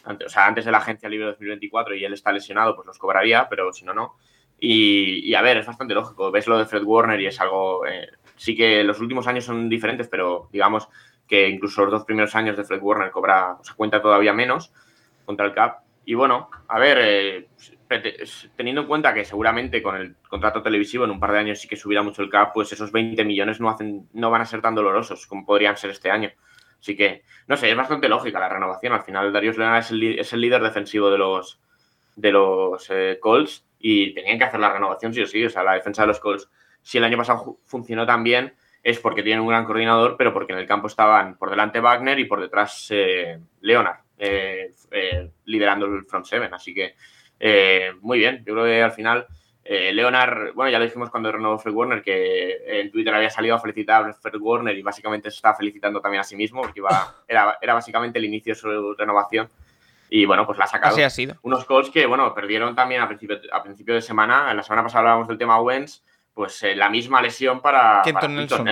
antes, 0.04 0.26
o 0.28 0.30
sea, 0.30 0.46
antes 0.46 0.64
de 0.64 0.70
la 0.70 0.78
agencia 0.78 1.08
libre 1.08 1.26
2024 1.26 1.96
y 1.96 2.04
él 2.04 2.12
está 2.12 2.30
lesionado, 2.30 2.76
pues 2.76 2.86
los 2.86 2.98
cobraría, 2.98 3.48
pero 3.48 3.72
si 3.72 3.84
no, 3.84 3.92
no. 3.92 4.14
Y, 4.60 5.34
a 5.34 5.42
ver, 5.42 5.56
es 5.56 5.66
bastante 5.66 5.92
lógico. 5.94 6.30
Ves 6.30 6.46
lo 6.46 6.56
de 6.56 6.66
Fred 6.66 6.84
Warner 6.84 7.20
y 7.20 7.26
es 7.26 7.40
algo. 7.40 7.84
Eh, 7.84 8.10
sí 8.36 8.54
que 8.54 8.84
los 8.84 9.00
últimos 9.00 9.26
años 9.26 9.44
son 9.44 9.68
diferentes, 9.68 10.06
pero 10.06 10.48
digamos 10.52 10.88
que 11.26 11.48
incluso 11.48 11.82
los 11.82 11.90
dos 11.90 12.04
primeros 12.04 12.32
años 12.36 12.56
de 12.56 12.62
Fred 12.62 12.80
Warner 12.80 13.10
cobra, 13.10 13.54
o 13.60 13.64
sea, 13.64 13.74
cuenta 13.74 14.00
todavía 14.00 14.32
menos 14.32 14.72
contra 15.24 15.46
el 15.46 15.52
CAP 15.52 15.83
y 16.04 16.14
bueno, 16.14 16.50
a 16.68 16.78
ver, 16.78 16.98
eh, 17.00 17.48
teniendo 18.56 18.82
en 18.82 18.86
cuenta 18.86 19.14
que 19.14 19.24
seguramente 19.24 19.82
con 19.82 19.96
el 19.96 20.16
contrato 20.28 20.62
televisivo 20.62 21.04
en 21.04 21.10
un 21.10 21.20
par 21.20 21.32
de 21.32 21.38
años 21.38 21.60
sí 21.60 21.68
que 21.68 21.76
subirá 21.76 22.02
mucho 22.02 22.22
el 22.22 22.30
cap, 22.30 22.52
pues 22.52 22.72
esos 22.72 22.92
20 22.92 23.24
millones 23.24 23.60
no, 23.60 23.70
hacen, 23.70 24.08
no 24.12 24.30
van 24.30 24.42
a 24.42 24.46
ser 24.46 24.60
tan 24.60 24.74
dolorosos 24.74 25.26
como 25.26 25.46
podrían 25.46 25.76
ser 25.76 25.90
este 25.90 26.10
año. 26.10 26.30
Así 26.78 26.96
que, 26.96 27.22
no 27.46 27.56
sé, 27.56 27.70
es 27.70 27.76
bastante 27.76 28.08
lógica 28.08 28.38
la 28.38 28.48
renovación. 28.48 28.92
Al 28.92 29.02
final, 29.02 29.32
Darius 29.32 29.56
Leonard 29.56 29.80
es 29.80 29.90
el, 29.90 30.18
es 30.18 30.32
el 30.34 30.40
líder 30.40 30.62
defensivo 30.62 31.10
de 31.10 31.16
los, 31.16 31.58
de 32.16 32.32
los 32.32 32.90
eh, 32.90 33.18
Colts 33.20 33.64
y 33.78 34.12
tenían 34.12 34.38
que 34.38 34.44
hacer 34.44 34.60
la 34.60 34.72
renovación 34.72 35.14
sí 35.14 35.22
o 35.22 35.26
sí. 35.26 35.44
O 35.46 35.50
sea, 35.50 35.62
la 35.62 35.74
defensa 35.74 36.02
de 36.02 36.08
los 36.08 36.20
Colts, 36.20 36.50
si 36.82 36.98
el 36.98 37.04
año 37.04 37.16
pasado 37.16 37.58
funcionó 37.64 38.04
tan 38.04 38.22
bien, 38.22 38.54
es 38.82 38.98
porque 38.98 39.22
tienen 39.22 39.40
un 39.40 39.48
gran 39.48 39.64
coordinador, 39.64 40.16
pero 40.18 40.34
porque 40.34 40.52
en 40.52 40.58
el 40.58 40.66
campo 40.66 40.88
estaban 40.88 41.38
por 41.38 41.48
delante 41.48 41.80
Wagner 41.80 42.18
y 42.18 42.26
por 42.26 42.40
detrás 42.42 42.88
eh, 42.90 43.40
Leonard, 43.62 44.03
eh, 44.18 44.70
liderando 45.44 45.86
el 45.86 46.04
front 46.04 46.26
seven. 46.26 46.52
Así 46.54 46.74
que, 46.74 46.94
muy 48.00 48.18
bien. 48.18 48.44
Yo 48.46 48.54
creo 48.54 48.64
que 48.64 48.82
al 48.82 48.92
final 48.92 49.26
eh, 49.66 49.94
Leonard, 49.94 50.52
bueno, 50.54 50.70
ya 50.70 50.78
lo 50.78 50.84
dijimos 50.84 51.08
cuando 51.08 51.32
renovó 51.32 51.58
Fred 51.58 51.72
Warner, 51.72 52.02
que 52.02 52.80
en 52.80 52.90
Twitter 52.90 53.14
había 53.14 53.30
salido 53.30 53.54
a 53.54 53.60
felicitar 53.60 54.04
a 54.04 54.12
Fred 54.12 54.38
Warner 54.38 54.76
y 54.76 54.82
básicamente 54.82 55.30
se 55.30 55.36
estaba 55.36 55.56
felicitando 55.56 56.02
también 56.02 56.20
a 56.20 56.24
sí 56.24 56.36
mismo, 56.36 56.60
porque 56.60 56.80
iba, 56.80 56.90
era, 57.28 57.56
era 57.62 57.72
básicamente 57.72 58.18
el 58.18 58.26
inicio 58.26 58.52
de 58.52 58.60
su 58.60 58.94
renovación. 58.94 59.48
Y 60.10 60.26
bueno, 60.26 60.44
pues 60.44 60.58
la 60.58 60.66
ha 60.66 60.68
sacado. 60.68 60.92
Así 60.92 61.02
ha 61.02 61.08
sido. 61.08 61.36
Unos 61.42 61.64
Colts 61.64 61.90
que, 61.90 62.04
bueno, 62.04 62.34
perdieron 62.34 62.74
también 62.74 63.00
a 63.00 63.08
principio, 63.08 63.38
a 63.50 63.62
principio 63.62 63.94
de 63.94 64.02
semana. 64.02 64.50
En 64.50 64.58
la 64.58 64.62
semana 64.62 64.82
pasada 64.82 65.00
hablábamos 65.00 65.28
del 65.28 65.38
tema 65.38 65.58
Owens, 65.58 66.04
pues 66.34 66.62
eh, 66.62 66.74
la 66.74 66.90
misma 66.90 67.22
lesión 67.22 67.60
para, 67.60 68.02
Kenton 68.04 68.34
Nelson. 68.34 68.68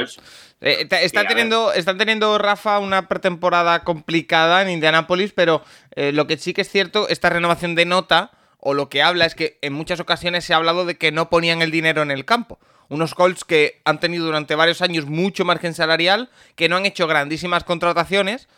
Eh, 0.60 0.86
está 0.90 1.26
teniendo, 1.26 1.72
están 1.72 1.96
teniendo, 1.96 2.38
Rafa, 2.38 2.78
una 2.78 3.08
pretemporada 3.08 3.84
complicada 3.84 4.62
en 4.62 4.70
Indianápolis, 4.70 5.32
pero 5.32 5.64
lo 5.96 6.26
que 6.26 6.36
sí 6.36 6.52
que 6.52 6.60
es 6.60 6.70
cierto, 6.70 7.08
esta 7.08 7.30
renovación 7.30 7.74
de 7.74 7.84
nota 7.84 8.30
o 8.64 8.74
lo 8.74 8.88
que 8.88 9.02
habla 9.02 9.26
es 9.26 9.34
que 9.34 9.58
en 9.60 9.72
muchas 9.72 9.98
ocasiones 9.98 10.44
se 10.44 10.54
ha 10.54 10.56
hablado 10.56 10.84
de 10.84 10.96
que 10.96 11.10
no 11.10 11.30
ponían 11.30 11.62
el 11.62 11.72
dinero 11.72 12.02
en 12.02 12.12
el 12.12 12.24
campo. 12.24 12.60
Unos 12.88 13.14
Colts 13.14 13.44
que 13.44 13.80
han 13.84 13.98
tenido 13.98 14.24
durante 14.24 14.54
varios 14.54 14.82
años 14.82 15.06
mucho 15.06 15.44
margen 15.44 15.74
salarial, 15.74 16.30
que 16.54 16.68
no 16.68 16.76
han 16.76 16.86
hecho 16.86 17.08
grandísimas 17.08 17.64
contrataciones 17.64 18.48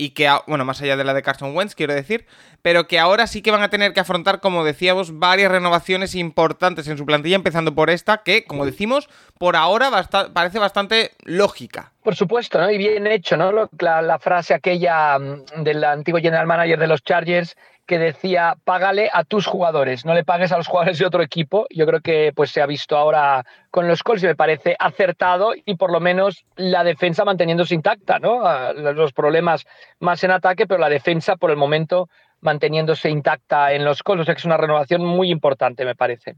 y 0.00 0.10
que, 0.10 0.34
bueno, 0.46 0.64
más 0.64 0.80
allá 0.80 0.96
de 0.96 1.04
la 1.04 1.12
de 1.12 1.22
Carson 1.22 1.54
Wentz, 1.54 1.74
quiero 1.74 1.92
decir, 1.92 2.24
pero 2.62 2.88
que 2.88 2.98
ahora 2.98 3.26
sí 3.26 3.42
que 3.42 3.50
van 3.50 3.62
a 3.62 3.68
tener 3.68 3.92
que 3.92 4.00
afrontar, 4.00 4.40
como 4.40 4.64
decíamos, 4.64 5.18
varias 5.18 5.52
renovaciones 5.52 6.14
importantes 6.14 6.88
en 6.88 6.96
su 6.96 7.04
plantilla, 7.04 7.36
empezando 7.36 7.74
por 7.74 7.90
esta, 7.90 8.22
que, 8.22 8.44
como 8.44 8.64
decimos, 8.64 9.10
por 9.38 9.56
ahora 9.56 9.90
parece 10.32 10.58
bastante 10.58 11.10
lógica. 11.24 11.92
Por 12.02 12.16
supuesto, 12.16 12.58
¿no? 12.58 12.70
Y 12.70 12.78
bien 12.78 13.06
hecho, 13.06 13.36
¿no? 13.36 13.68
La, 13.78 14.00
la 14.00 14.18
frase 14.18 14.54
aquella 14.54 15.18
mm, 15.18 15.64
del 15.64 15.84
antiguo 15.84 16.18
general 16.18 16.46
manager 16.46 16.78
de 16.78 16.86
los 16.86 17.02
Chargers, 17.04 17.54
que 17.90 17.98
decía, 17.98 18.54
págale 18.62 19.10
a 19.12 19.24
tus 19.24 19.48
jugadores, 19.48 20.04
no 20.04 20.14
le 20.14 20.22
pagues 20.22 20.52
a 20.52 20.56
los 20.56 20.68
jugadores 20.68 21.00
de 21.00 21.06
otro 21.06 21.24
equipo. 21.24 21.66
Yo 21.70 21.86
creo 21.86 22.00
que 22.00 22.32
pues 22.32 22.52
se 22.52 22.62
ha 22.62 22.66
visto 22.66 22.96
ahora 22.96 23.44
con 23.72 23.88
los 23.88 24.04
Colts 24.04 24.22
y 24.22 24.28
me 24.28 24.36
parece 24.36 24.76
acertado 24.78 25.54
y 25.64 25.74
por 25.74 25.90
lo 25.90 25.98
menos 25.98 26.44
la 26.54 26.84
defensa 26.84 27.24
manteniéndose 27.24 27.74
intacta, 27.74 28.20
¿no? 28.20 28.44
Los 28.74 29.12
problemas 29.12 29.66
más 29.98 30.22
en 30.22 30.30
ataque, 30.30 30.68
pero 30.68 30.78
la 30.78 30.88
defensa 30.88 31.34
por 31.34 31.50
el 31.50 31.56
momento 31.56 32.08
manteniéndose 32.42 33.10
intacta 33.10 33.72
en 33.72 33.84
los 33.84 34.04
Colts. 34.04 34.22
O 34.22 34.24
sea 34.24 34.34
que 34.36 34.38
es 34.38 34.44
una 34.44 34.56
renovación 34.56 35.04
muy 35.04 35.28
importante, 35.28 35.84
me 35.84 35.96
parece. 35.96 36.36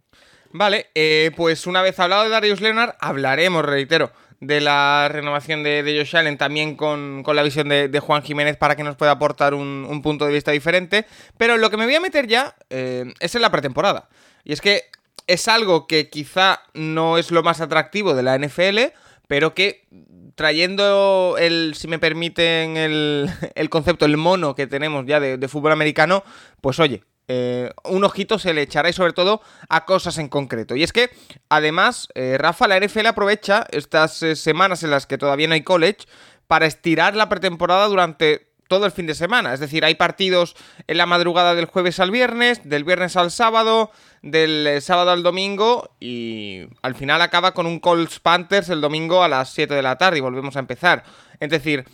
Vale, 0.53 0.87
eh, 0.95 1.33
pues 1.37 1.67
una 1.67 1.83
vez 1.83 2.01
hablado 2.01 2.25
de 2.25 2.31
Darius 2.31 2.63
Leonard, 2.63 2.95
hablaremos, 2.99 3.63
reitero, 3.63 4.11
de 4.43 4.61
la 4.61 5.09
renovación 5.09 5.63
de, 5.63 5.85
de 5.85 5.97
Josh 5.97 6.17
Allen, 6.17 6.37
también 6.37 6.75
con, 6.75 7.23
la 7.25 7.43
visión 7.45 7.69
de, 7.69 8.01
Juan 8.01 8.25
Jiménez 8.25 8.57
para 8.57 8.75
que 8.75 8.83
nos 8.83 8.97
pueda 8.97 9.13
aportar 9.13 9.55
un, 9.55 10.03
punto 10.03 10.27
de 10.27 10.33
vista 10.33 10.51
diferente. 10.51 11.07
Pero 11.39 11.57
lo 11.59 11.71
que 11.71 11.77
me 11.77 11.85
voy 11.85 11.95
a 11.95 12.01
meter 12.01 12.27
ya 12.27 12.57
eh, 12.69 13.15
es 13.21 13.37
en 13.37 13.43
la 13.43 13.53
pretemporada. 13.53 14.09
Y 14.43 14.53
es 14.53 14.61
que 14.61 14.83
es 15.29 15.47
algo 15.47 15.87
que 15.87 16.11
quizá 16.11 16.61
no 16.75 17.19
es 17.19 17.31
lo 17.31 17.45
más 17.45 17.61
atractivo 17.61 18.15
de 18.15 18.25
la 18.25 18.37
NFL, 18.37 18.93
pero 19.29 19.55
que 19.55 19.87
trayendo 20.35 21.37
el, 21.39 21.75
si 21.77 21.87
me 21.87 22.01
permiten, 22.01 22.77
el, 22.77 23.31
el 23.55 23.71
concepto, 23.71 24.07
el 24.07 24.17
mono 24.17 24.57
que 24.57 24.67
tenemos 24.67 25.07
ya 25.07 25.21
de, 25.21 25.39
de 25.39 25.49
fútbol 25.49 25.71
americano, 25.71 26.25
pues 26.61 26.81
oye, 26.81 27.05
eh, 27.29 27.71
un 27.85 28.05
ojito 28.05 28.39
se 28.39 28.53
le 28.53 28.63
echará 28.63 28.89
y 28.89 28.93
sobre 28.93 29.13
todo 29.13 29.43
a 29.69 29.85
cosas 29.85 30.19
en 30.19 30.29
concreto. 30.29 30.75
Y 30.75 30.83
es 30.83 30.93
que, 30.93 31.11
además, 31.49 32.09
eh, 32.15 32.37
Rafa, 32.39 32.67
la 32.67 32.79
NFL 32.79 33.07
aprovecha 33.07 33.67
estas 33.71 34.23
eh, 34.23 34.37
semanas 34.37 34.83
en 34.83 34.91
las 34.91 35.07
que 35.07 35.19
todavía 35.19 35.49
no 35.49 35.55
hay 35.55 35.63
college 35.63 36.07
para 36.47 36.67
estirar 36.67 37.15
la 37.15 37.29
pretemporada 37.29 37.87
durante 37.87 38.49
todo 38.69 38.87
el 38.87 38.93
fin 38.93 39.07
de 39.07 39.15
semana. 39.15 39.55
Es 39.55 39.61
decir, 39.61 39.85
hay 39.85 39.95
partidos 39.95 40.57
en 40.87 40.97
la 40.97 41.07
madrugada 41.07 41.55
del 41.55 41.67
jueves 41.67 42.01
al 42.01 42.11
viernes, 42.11 42.69
del 42.69 42.85
viernes 42.85 43.17
al 43.17 43.31
sábado, 43.31 43.91
del 44.23 44.81
sábado 44.81 45.11
al 45.11 45.23
domingo 45.23 45.95
y 46.01 46.67
al 46.81 46.95
final 46.95 47.21
acaba 47.21 47.53
con 47.53 47.67
un 47.67 47.81
Colts 47.81 48.19
Panthers 48.19 48.71
el 48.71 48.81
domingo 48.81 49.23
a 49.23 49.29
las 49.29 49.51
7 49.53 49.75
de 49.75 49.83
la 49.83 49.99
tarde 49.99 50.19
y 50.19 50.23
volvemos 50.23 50.57
a 50.57 50.61
empezar. 50.61 51.05
Es 51.39 51.51
decir, 51.51 51.85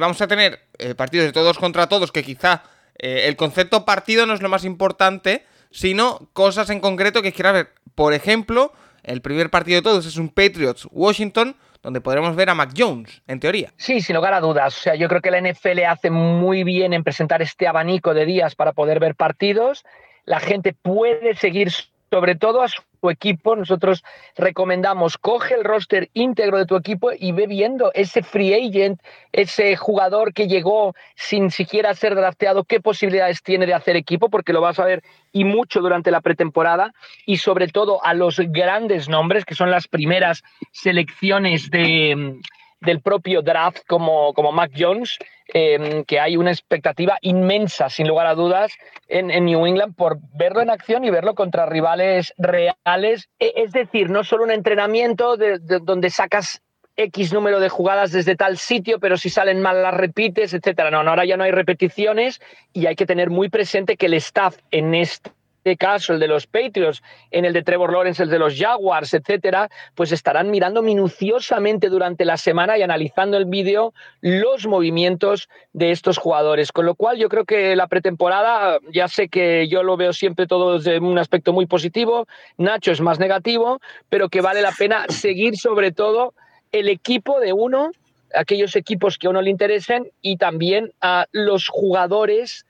vamos 0.00 0.22
a 0.22 0.28
tener 0.28 0.66
partidos 0.96 1.26
de 1.26 1.32
todos 1.32 1.58
contra 1.58 1.86
todos 1.86 2.12
que 2.12 2.22
quizá 2.22 2.62
eh, 2.98 3.28
el 3.28 3.36
concepto 3.36 3.84
partido 3.84 4.26
no 4.26 4.34
es 4.34 4.42
lo 4.42 4.48
más 4.48 4.64
importante, 4.64 5.44
sino 5.70 6.28
cosas 6.32 6.70
en 6.70 6.80
concreto 6.80 7.22
que 7.22 7.32
quiera 7.32 7.52
ver. 7.52 7.70
Por 7.94 8.14
ejemplo, 8.14 8.72
el 9.02 9.20
primer 9.20 9.50
partido 9.50 9.76
de 9.76 9.82
todos 9.82 10.06
es 10.06 10.16
un 10.16 10.28
Patriots-Washington, 10.28 11.56
donde 11.82 12.00
podremos 12.00 12.36
ver 12.36 12.48
a 12.48 12.54
Mac 12.54 12.72
Jones, 12.76 13.22
en 13.26 13.40
teoría. 13.40 13.72
Sí, 13.76 14.00
sin 14.00 14.14
lugar 14.14 14.34
a 14.34 14.40
dudas. 14.40 14.78
O 14.78 14.80
sea, 14.80 14.94
yo 14.94 15.08
creo 15.08 15.20
que 15.20 15.32
la 15.32 15.40
NFL 15.40 15.84
hace 15.88 16.10
muy 16.10 16.62
bien 16.62 16.92
en 16.92 17.02
presentar 17.02 17.42
este 17.42 17.66
abanico 17.66 18.14
de 18.14 18.24
días 18.24 18.54
para 18.54 18.72
poder 18.72 19.00
ver 19.00 19.16
partidos. 19.16 19.84
La 20.24 20.38
gente 20.38 20.72
puede 20.72 21.34
seguir 21.34 21.72
sobre 22.10 22.36
todo 22.36 22.62
a 22.62 22.68
su 22.68 22.82
equipo, 23.10 23.56
nosotros 23.56 24.04
recomendamos, 24.36 25.18
coge 25.18 25.54
el 25.54 25.64
roster 25.64 26.10
íntegro 26.14 26.58
de 26.58 26.66
tu 26.66 26.76
equipo 26.76 27.10
y 27.18 27.32
ve 27.32 27.46
viendo 27.46 27.90
ese 27.94 28.22
free 28.22 28.54
agent, 28.54 29.00
ese 29.32 29.76
jugador 29.76 30.32
que 30.32 30.48
llegó 30.48 30.94
sin 31.14 31.50
siquiera 31.50 31.94
ser 31.94 32.14
drafteado, 32.14 32.64
qué 32.64 32.80
posibilidades 32.80 33.42
tiene 33.42 33.66
de 33.66 33.74
hacer 33.74 33.96
equipo, 33.96 34.28
porque 34.28 34.52
lo 34.52 34.60
vas 34.60 34.78
a 34.78 34.84
ver 34.84 35.02
y 35.32 35.44
mucho 35.44 35.80
durante 35.80 36.10
la 36.10 36.20
pretemporada, 36.20 36.94
y 37.26 37.38
sobre 37.38 37.68
todo 37.68 38.04
a 38.04 38.14
los 38.14 38.38
grandes 38.38 39.08
nombres, 39.08 39.44
que 39.44 39.54
son 39.54 39.70
las 39.70 39.88
primeras 39.88 40.42
selecciones 40.72 41.70
de 41.70 42.40
del 42.84 43.00
propio 43.00 43.42
draft 43.42 43.82
como, 43.86 44.32
como 44.34 44.52
Mac 44.52 44.72
Jones, 44.76 45.18
em, 45.48 46.04
que 46.04 46.20
hay 46.20 46.36
una 46.36 46.50
expectativa 46.50 47.18
inmensa, 47.20 47.88
sin 47.88 48.08
lugar 48.08 48.26
a 48.26 48.34
dudas, 48.34 48.72
en, 49.08 49.28
New 49.44 49.66
England 49.66 49.94
por 49.94 50.18
verlo 50.34 50.60
en 50.60 50.70
acción 50.70 51.04
y 51.04 51.10
verlo 51.10 51.34
contra 51.34 51.66
rivales 51.66 52.34
reales. 52.38 53.28
E, 53.38 53.52
es 53.56 53.72
decir, 53.72 54.10
no 54.10 54.24
solo 54.24 54.44
un 54.44 54.50
entrenamiento 54.50 55.36
de, 55.36 55.58
donde 55.58 56.10
sacas 56.10 56.62
X 56.96 57.32
número 57.32 57.58
de 57.60 57.68
jugadas 57.68 58.12
desde 58.12 58.36
tal 58.36 58.58
sitio, 58.58 58.98
pero 59.00 59.16
si 59.16 59.30
salen 59.30 59.62
mal 59.62 59.82
las 59.82 59.94
repites, 59.94 60.52
etcétera. 60.52 60.90
No, 60.90 61.02
no, 61.02 61.10
ahora 61.10 61.24
ya 61.24 61.36
no 61.36 61.44
hay 61.44 61.50
repeticiones 61.50 62.40
y 62.72 62.86
hay 62.86 62.96
que 62.96 63.06
tener 63.06 63.30
muy 63.30 63.48
presente 63.48 63.96
que 63.96 64.06
el 64.06 64.14
staff 64.14 64.58
en 64.70 64.94
este 64.94 65.30
este 65.64 65.76
caso, 65.76 66.12
el 66.12 66.18
de 66.18 66.26
los 66.26 66.48
Patriots, 66.48 67.04
en 67.30 67.44
el 67.44 67.52
de 67.52 67.62
Trevor 67.62 67.92
Lawrence, 67.92 68.20
el 68.20 68.30
de 68.30 68.38
los 68.40 68.58
Jaguars, 68.58 69.14
etcétera, 69.14 69.70
pues 69.94 70.10
estarán 70.10 70.50
mirando 70.50 70.82
minuciosamente 70.82 71.88
durante 71.88 72.24
la 72.24 72.36
semana 72.36 72.76
y 72.76 72.82
analizando 72.82 73.36
el 73.36 73.44
vídeo 73.44 73.94
los 74.20 74.66
movimientos 74.66 75.48
de 75.72 75.92
estos 75.92 76.18
jugadores. 76.18 76.72
Con 76.72 76.84
lo 76.84 76.96
cual, 76.96 77.16
yo 77.16 77.28
creo 77.28 77.44
que 77.44 77.76
la 77.76 77.86
pretemporada, 77.86 78.80
ya 78.92 79.06
sé 79.06 79.28
que 79.28 79.68
yo 79.68 79.84
lo 79.84 79.96
veo 79.96 80.12
siempre 80.12 80.48
todo 80.48 80.78
desde 80.78 80.98
un 80.98 81.16
aspecto 81.16 81.52
muy 81.52 81.66
positivo, 81.66 82.26
Nacho 82.58 82.90
es 82.90 83.00
más 83.00 83.20
negativo, 83.20 83.80
pero 84.08 84.28
que 84.28 84.40
vale 84.40 84.62
la 84.62 84.72
pena 84.72 85.04
seguir 85.10 85.56
sobre 85.56 85.92
todo 85.92 86.34
el 86.72 86.88
equipo 86.88 87.38
de 87.38 87.52
uno 87.52 87.92
aquellos 88.34 88.74
equipos 88.74 89.18
que 89.18 89.26
a 89.26 89.30
uno 89.30 89.42
le 89.42 89.50
interesen 89.50 90.10
y 90.22 90.38
también 90.38 90.90
a 91.02 91.26
los 91.32 91.68
jugadores 91.68 92.64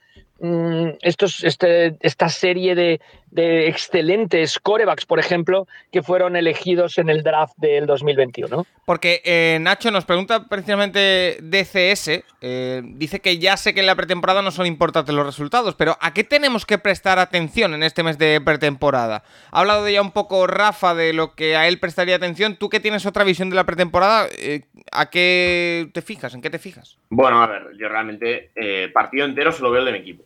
estos, 1.01 1.43
este, 1.43 1.95
esta 2.01 2.27
serie 2.27 2.75
de, 2.75 2.99
de, 3.31 3.69
excelentes 3.69 4.59
corebacks, 4.59 5.05
por 5.05 5.19
ejemplo, 5.19 5.67
que 5.89 6.03
fueron 6.03 6.35
elegidos 6.35 6.97
en 6.97 7.09
el 7.09 7.23
draft 7.23 7.53
del 7.57 7.85
2021. 7.85 8.65
Porque 8.85 9.21
eh, 9.23 9.57
Nacho 9.61 9.89
nos 9.89 10.03
pregunta 10.03 10.49
precisamente 10.49 11.37
DCS, 11.41 12.25
eh, 12.41 12.81
dice 12.83 13.21
que 13.21 13.37
ya 13.37 13.55
sé 13.55 13.73
que 13.73 13.79
en 13.79 13.85
la 13.85 13.95
pretemporada 13.95 14.41
no 14.41 14.51
son 14.51 14.65
importantes 14.65 15.15
los 15.15 15.25
resultados, 15.25 15.75
pero 15.75 15.97
¿a 16.01 16.13
qué 16.13 16.25
tenemos 16.25 16.65
que 16.65 16.77
prestar 16.77 17.19
atención 17.19 17.73
en 17.73 17.81
este 17.81 18.03
mes 18.03 18.17
de 18.17 18.41
pretemporada? 18.41 19.23
Ha 19.51 19.61
hablado 19.61 19.87
ya 19.87 20.01
un 20.01 20.11
poco 20.11 20.45
Rafa 20.45 20.93
de 20.93 21.13
lo 21.13 21.35
que 21.35 21.55
a 21.55 21.69
él 21.69 21.79
prestaría 21.79 22.17
atención, 22.17 22.57
tú 22.57 22.69
que 22.69 22.81
tienes 22.81 23.05
otra 23.05 23.23
visión 23.23 23.49
de 23.49 23.55
la 23.55 23.63
pretemporada, 23.63 24.27
eh, 24.37 24.63
¿a 24.91 25.09
qué 25.09 25.89
te 25.93 26.01
fijas? 26.01 26.33
¿En 26.33 26.41
qué 26.41 26.49
te 26.49 26.59
fijas? 26.59 26.97
Bueno, 27.09 27.41
a 27.41 27.47
ver, 27.47 27.69
yo 27.79 27.87
realmente 27.87 28.51
partido 28.93 29.25
entero 29.25 29.53
solo 29.53 29.71
veo 29.71 29.79
el 29.79 29.85
de 29.85 29.91
mi 29.93 29.99
equipo. 29.99 30.23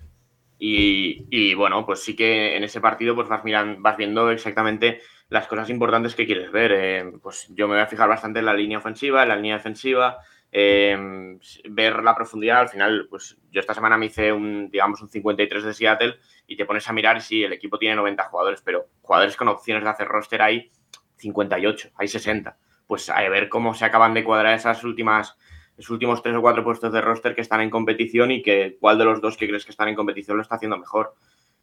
Y, 0.59 1.53
bueno, 1.53 1.85
pues 1.85 2.01
sí 2.03 2.15
que 2.15 2.55
en 2.55 2.63
ese 2.63 2.81
partido 2.81 3.15
pues 3.15 3.27
vas, 3.27 3.43
mirando, 3.43 3.79
vas 3.79 3.97
viendo 3.97 4.31
exactamente 4.31 5.01
las 5.29 5.47
cosas 5.47 5.69
importantes 5.69 6.15
que 6.15 6.25
quieres 6.25 6.51
ver. 6.51 6.71
Eh, 6.73 7.11
pues 7.21 7.47
yo 7.49 7.67
me 7.67 7.75
voy 7.75 7.83
a 7.83 7.87
fijar 7.87 8.09
bastante 8.09 8.39
en 8.39 8.45
la 8.45 8.53
línea 8.53 8.79
ofensiva, 8.79 9.23
en 9.23 9.29
la 9.29 9.35
línea 9.35 9.57
defensiva, 9.57 10.17
em, 10.51 11.39
ver 11.69 12.01
la 12.03 12.15
profundidad, 12.15 12.61
al 12.61 12.69
final, 12.69 13.07
pues 13.09 13.37
yo 13.51 13.59
esta 13.59 13.73
semana 13.73 13.97
me 13.97 14.07
hice 14.07 14.31
un, 14.31 14.69
digamos, 14.71 15.01
un 15.01 15.09
53 15.09 15.63
de 15.63 15.73
Seattle 15.73 16.15
y 16.47 16.55
te 16.55 16.65
pones 16.65 16.87
a 16.89 16.93
mirar 16.93 17.21
sí, 17.21 17.43
el 17.43 17.53
equipo 17.53 17.77
tiene 17.77 17.95
90 17.95 18.23
jugadores, 18.23 18.61
pero 18.61 18.87
jugadores 19.01 19.35
con 19.35 19.49
opciones 19.49 19.83
de 19.83 19.89
hacer 19.89 20.07
roster 20.07 20.41
hay 20.41 20.71
58, 21.17 21.91
hay 21.95 22.07
60. 22.07 22.57
Pues 22.87 23.09
a 23.09 23.19
ver 23.29 23.49
cómo 23.49 23.73
se 23.73 23.85
acaban 23.85 24.13
de 24.13 24.23
cuadrar 24.23 24.53
esas 24.53 24.83
últimas, 24.83 25.37
esos 25.77 25.91
últimos 25.91 26.23
tres 26.23 26.35
o 26.35 26.41
cuatro 26.41 26.63
puestos 26.63 26.91
de 26.91 27.01
roster 27.01 27.35
que 27.35 27.41
están 27.41 27.61
en 27.61 27.69
competición 27.69 28.31
y 28.31 28.41
que 28.41 28.77
cuál 28.79 28.97
de 28.97 29.05
los 29.05 29.21
dos 29.21 29.37
que 29.37 29.47
crees 29.47 29.65
que 29.65 29.71
están 29.71 29.87
en 29.89 29.95
competición 29.95 30.37
lo 30.37 30.43
está 30.43 30.55
haciendo 30.55 30.77
mejor. 30.77 31.13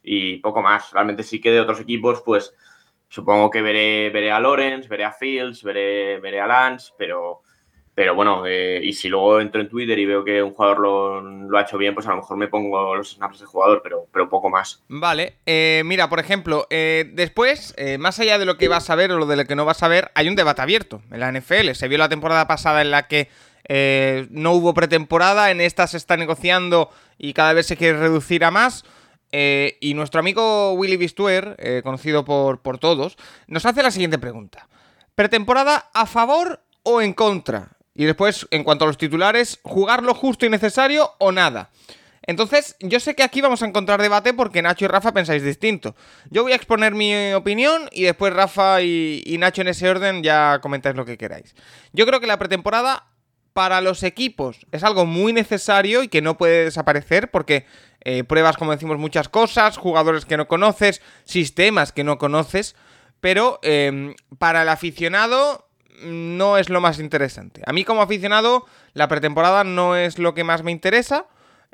Y 0.02 0.36
poco 0.38 0.62
más. 0.62 0.92
Realmente 0.92 1.22
sí 1.22 1.40
que 1.40 1.50
de 1.50 1.60
otros 1.60 1.80
equipos, 1.80 2.22
pues 2.24 2.54
supongo 3.08 3.50
que 3.50 3.62
veré, 3.62 4.10
veré 4.10 4.30
a 4.30 4.40
Lawrence, 4.40 4.88
veré 4.88 5.04
a 5.04 5.12
Fields, 5.12 5.62
veré, 5.62 6.20
veré 6.20 6.40
a 6.40 6.46
Lance, 6.46 6.92
pero 6.96 7.42
pero 7.94 8.16
bueno, 8.16 8.44
eh, 8.44 8.80
y 8.82 8.92
si 8.92 9.08
luego 9.08 9.40
entro 9.40 9.60
en 9.60 9.68
Twitter 9.68 9.96
y 9.98 10.04
veo 10.04 10.24
que 10.24 10.42
un 10.42 10.52
jugador 10.52 10.80
lo, 10.80 11.56
ha 11.56 11.62
hecho 11.62 11.78
bien, 11.78 11.94
pues 11.94 12.06
a 12.08 12.10
lo 12.10 12.16
mejor 12.16 12.36
me 12.36 12.48
pongo 12.48 12.96
los 12.96 13.12
snaps 13.12 13.38
de 13.38 13.46
jugador, 13.46 13.82
pero, 13.84 14.08
pero 14.12 14.28
poco 14.28 14.50
más. 14.50 14.82
Vale, 14.88 15.36
eh, 15.46 15.82
mira, 15.84 16.08
por 16.08 16.18
ejemplo, 16.18 16.66
eh, 16.70 17.08
después, 17.12 17.74
más 18.00 18.18
allá 18.18 18.38
de 18.38 18.46
lo 18.46 18.58
que 18.58 18.66
vas 18.66 18.90
a 18.90 18.96
ver 18.96 19.12
o 19.12 19.18
lo 19.18 19.26
de 19.26 19.36
lo 19.36 19.44
que 19.44 19.54
no 19.54 19.64
vas 19.64 19.84
a 19.84 19.88
ver, 19.88 20.10
hay 20.16 20.28
un 20.28 20.34
debate 20.34 20.62
abierto 20.62 21.02
en 21.12 21.20
la 21.20 21.30
NFL. 21.30 21.70
Se 21.74 21.86
vio 21.86 21.98
la 21.98 22.08
temporada 22.08 22.48
pasada 22.48 22.82
en 22.82 22.90
la 22.90 23.06
que 23.06 23.28
no 23.68 24.52
hubo 24.52 24.74
pretemporada, 24.74 25.50
en 25.50 25.60
esta 25.60 25.86
se 25.86 25.96
está 25.96 26.16
negociando 26.16 26.90
y 27.18 27.32
cada 27.32 27.52
vez 27.52 27.66
se 27.66 27.76
quiere 27.76 27.98
reducir 27.98 28.44
a 28.44 28.50
más. 28.50 28.84
y 29.32 29.94
nuestro 29.94 30.20
amigo 30.20 30.72
Willy 30.74 30.96
Bistuer, 30.96 31.82
conocido 31.82 32.24
por, 32.24 32.60
por 32.60 32.78
todos, 32.78 33.16
nos 33.46 33.66
hace 33.66 33.82
la 33.82 33.90
siguiente 33.90 34.18
pregunta. 34.18 34.68
¿Pretemporada 35.14 35.90
a 35.94 36.06
favor 36.06 36.62
o 36.82 37.00
en 37.00 37.12
contra? 37.12 37.70
Y 37.94 38.04
después, 38.04 38.46
en 38.50 38.64
cuanto 38.64 38.84
a 38.84 38.88
los 38.88 38.98
titulares, 38.98 39.60
jugar 39.62 40.02
lo 40.02 40.14
justo 40.14 40.44
y 40.44 40.50
necesario 40.50 41.12
o 41.18 41.30
nada. 41.30 41.70
Entonces, 42.26 42.76
yo 42.80 43.00
sé 43.00 43.14
que 43.14 43.22
aquí 43.22 43.40
vamos 43.40 43.62
a 43.62 43.66
encontrar 43.66 44.00
debate 44.00 44.32
porque 44.32 44.62
Nacho 44.62 44.86
y 44.86 44.88
Rafa 44.88 45.12
pensáis 45.12 45.42
distinto. 45.42 45.94
Yo 46.30 46.42
voy 46.42 46.52
a 46.52 46.56
exponer 46.56 46.94
mi 46.94 47.32
opinión 47.34 47.88
y 47.92 48.02
después 48.02 48.32
Rafa 48.32 48.82
y, 48.82 49.36
Nacho 49.38 49.60
en 49.60 49.68
ese 49.68 49.88
orden 49.88 50.22
ya 50.22 50.58
comentáis 50.60 50.96
lo 50.96 51.04
que 51.04 51.18
queráis. 51.18 51.54
Yo 51.92 52.06
creo 52.06 52.20
que 52.20 52.26
la 52.26 52.38
pretemporada 52.38 53.06
para 53.54 53.80
los 53.80 54.02
equipos 54.02 54.66
es 54.72 54.82
algo 54.82 55.06
muy 55.06 55.32
necesario 55.32 56.02
y 56.02 56.08
que 56.08 56.20
no 56.20 56.36
puede 56.36 56.64
desaparecer 56.64 57.30
porque 57.30 57.64
eh, 58.00 58.24
pruebas, 58.24 58.56
como 58.56 58.72
decimos, 58.72 58.98
muchas 58.98 59.28
cosas, 59.28 59.78
jugadores 59.78 60.26
que 60.26 60.36
no 60.36 60.46
conoces, 60.46 61.00
sistemas 61.24 61.92
que 61.92 62.04
no 62.04 62.18
conoces, 62.18 62.74
pero 63.20 63.60
em, 63.62 64.14
para 64.38 64.62
el 64.62 64.68
aficionado 64.68 65.68
no 66.02 66.58
es 66.58 66.68
lo 66.68 66.80
más 66.80 66.98
interesante. 66.98 67.62
A 67.64 67.72
mí 67.72 67.84
como 67.84 68.02
aficionado, 68.02 68.66
la 68.92 69.08
pretemporada 69.08 69.62
no 69.62 69.96
es 69.96 70.18
lo 70.18 70.34
que 70.34 70.44
más 70.44 70.64
me 70.64 70.72
interesa. 70.72 71.26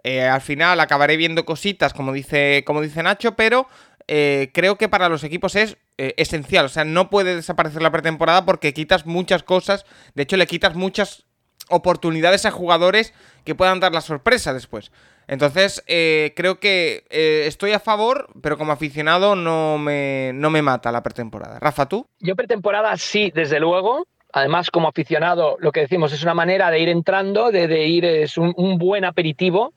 Eh, 0.04 0.22
al 0.22 0.42
final 0.42 0.78
acabaré 0.80 1.16
viendo 1.16 1.44
cositas, 1.44 1.94
como 1.94 2.12
dice, 2.12 2.62
como 2.66 2.82
dice 2.82 3.02
Nacho, 3.02 3.34
pero 3.37 3.66
eh, 4.06 4.50
creo 4.52 4.76
que 4.76 4.88
para 4.88 5.08
los 5.08 5.25
equipos 5.25 5.56
es 5.56 5.78
esencial. 5.96 6.66
O 6.66 6.70
sea, 6.70 6.84
no 6.84 7.10
puede 7.10 7.37
desaparecer 7.37 7.82
la 7.82 7.90
pretemporada 7.90 8.46
porque 8.46 8.72
quitas 8.72 9.04
muchas 9.04 9.42
cosas. 9.42 9.84
De 10.14 10.22
hecho, 10.22 10.38
le 10.38 10.46
quitas 10.46 10.75
muchas 10.75 11.26
oportunidades 11.70 12.46
a 12.46 12.50
jugadores 12.50 13.14
que 13.44 13.54
puedan 13.54 13.80
dar 13.80 13.92
la 13.92 14.00
sorpresa 14.00 14.52
después. 14.52 14.92
Entonces, 15.28 15.82
creo 15.86 16.58
que 16.58 17.04
estoy 17.46 17.70
a 17.72 17.78
favor, 17.78 18.28
pero 18.42 18.58
como 18.58 18.72
aficionado 18.72 19.36
no 19.36 19.78
me, 19.78 20.32
no 20.34 20.50
me 20.50 20.60
mata 20.60 20.90
la 20.90 21.04
pretemporada. 21.04 21.60
Rafa, 21.60 21.86
¿tú? 21.86 22.04
Yo 22.18 22.34
pretemporada 22.34 22.96
sí, 22.96 23.30
desde 23.32 23.60
luego. 23.60 24.06
Además, 24.32 24.70
como 24.70 24.88
aficionado, 24.88 25.56
lo 25.58 25.72
que 25.72 25.80
decimos 25.80 26.12
es 26.12 26.22
una 26.22 26.34
manera 26.34 26.70
de 26.70 26.78
ir 26.78 26.88
entrando, 26.88 27.50
de, 27.50 27.86
ir, 27.86 28.04
es 28.04 28.38
un, 28.38 28.78
buen 28.78 29.04
aperitivo, 29.04 29.74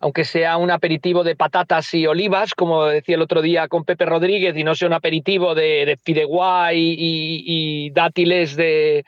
aunque 0.00 0.24
sea 0.24 0.56
un 0.56 0.70
aperitivo 0.70 1.24
de 1.24 1.36
patatas 1.36 1.92
y 1.92 2.06
olivas, 2.06 2.54
como 2.54 2.86
decía 2.86 3.16
el 3.16 3.22
otro 3.22 3.42
día 3.42 3.68
con 3.68 3.84
Pepe 3.84 4.06
Rodríguez, 4.06 4.56
y 4.56 4.64
no 4.64 4.74
sea 4.74 4.88
un 4.88 4.94
aperitivo 4.94 5.54
de, 5.54 5.84
de 5.84 5.98
fideuá 6.02 6.72
y, 6.72 7.90
dátiles 7.90 8.56
de, 8.56 9.04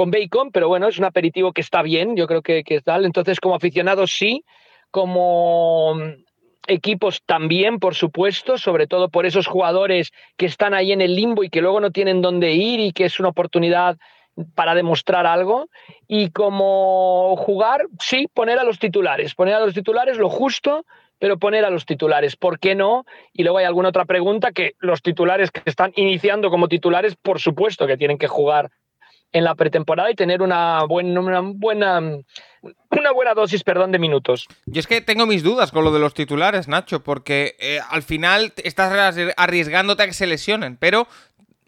con 0.00 0.10
bacon, 0.10 0.50
pero 0.50 0.66
bueno, 0.66 0.88
es 0.88 0.98
un 0.98 1.04
aperitivo 1.04 1.52
que 1.52 1.60
está 1.60 1.82
bien, 1.82 2.16
yo 2.16 2.26
creo 2.26 2.40
que, 2.40 2.64
que 2.64 2.76
es 2.76 2.82
tal. 2.82 3.04
Entonces, 3.04 3.38
como 3.38 3.54
aficionado, 3.54 4.06
sí, 4.06 4.46
como 4.90 5.94
equipos 6.66 7.20
también, 7.26 7.78
por 7.78 7.94
supuesto, 7.94 8.56
sobre 8.56 8.86
todo 8.86 9.10
por 9.10 9.26
esos 9.26 9.46
jugadores 9.46 10.10
que 10.38 10.46
están 10.46 10.72
ahí 10.72 10.92
en 10.92 11.02
el 11.02 11.14
limbo 11.14 11.44
y 11.44 11.50
que 11.50 11.60
luego 11.60 11.80
no 11.80 11.90
tienen 11.90 12.22
dónde 12.22 12.52
ir 12.52 12.80
y 12.80 12.92
que 12.92 13.04
es 13.04 13.20
una 13.20 13.28
oportunidad 13.28 13.98
para 14.54 14.74
demostrar 14.74 15.26
algo. 15.26 15.68
Y 16.08 16.30
como 16.30 17.36
jugar, 17.36 17.82
sí, 18.00 18.26
poner 18.32 18.58
a 18.58 18.64
los 18.64 18.78
titulares, 18.78 19.34
poner 19.34 19.52
a 19.52 19.60
los 19.60 19.74
titulares 19.74 20.16
lo 20.16 20.30
justo, 20.30 20.86
pero 21.18 21.38
poner 21.38 21.66
a 21.66 21.70
los 21.70 21.84
titulares, 21.84 22.36
¿por 22.36 22.58
qué 22.58 22.74
no? 22.74 23.04
Y 23.34 23.42
luego 23.42 23.58
hay 23.58 23.66
alguna 23.66 23.90
otra 23.90 24.06
pregunta 24.06 24.52
que 24.52 24.72
los 24.78 25.02
titulares 25.02 25.50
que 25.50 25.60
están 25.66 25.92
iniciando 25.94 26.48
como 26.48 26.68
titulares, 26.68 27.16
por 27.16 27.38
supuesto 27.38 27.86
que 27.86 27.98
tienen 27.98 28.16
que 28.16 28.28
jugar 28.28 28.70
en 29.32 29.44
la 29.44 29.54
pretemporada 29.54 30.10
y 30.10 30.14
tener 30.14 30.42
una 30.42 30.84
buena, 30.84 31.20
una 31.20 31.40
buena, 31.40 32.00
una 32.00 33.12
buena 33.12 33.34
dosis 33.34 33.62
perdón, 33.62 33.92
de 33.92 33.98
minutos. 33.98 34.46
Yo 34.66 34.80
es 34.80 34.86
que 34.86 35.00
tengo 35.00 35.26
mis 35.26 35.42
dudas 35.42 35.70
con 35.70 35.84
lo 35.84 35.92
de 35.92 36.00
los 36.00 36.14
titulares, 36.14 36.68
Nacho, 36.68 37.02
porque 37.02 37.56
eh, 37.60 37.80
al 37.90 38.02
final 38.02 38.52
estás 38.64 39.16
arriesgándote 39.36 40.02
a 40.02 40.06
que 40.06 40.12
se 40.14 40.26
lesionen, 40.26 40.76
pero 40.76 41.06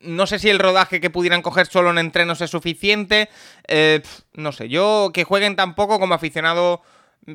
no 0.00 0.26
sé 0.26 0.38
si 0.38 0.50
el 0.50 0.58
rodaje 0.58 1.00
que 1.00 1.10
pudieran 1.10 1.42
coger 1.42 1.66
solo 1.66 1.90
en 1.90 1.98
entrenos 1.98 2.40
es 2.40 2.50
suficiente. 2.50 3.28
Eh, 3.68 4.02
no 4.34 4.52
sé, 4.52 4.68
yo 4.68 5.10
que 5.14 5.24
jueguen 5.24 5.56
tan 5.56 5.74
poco 5.74 6.00
como 6.00 6.14
aficionado 6.14 6.82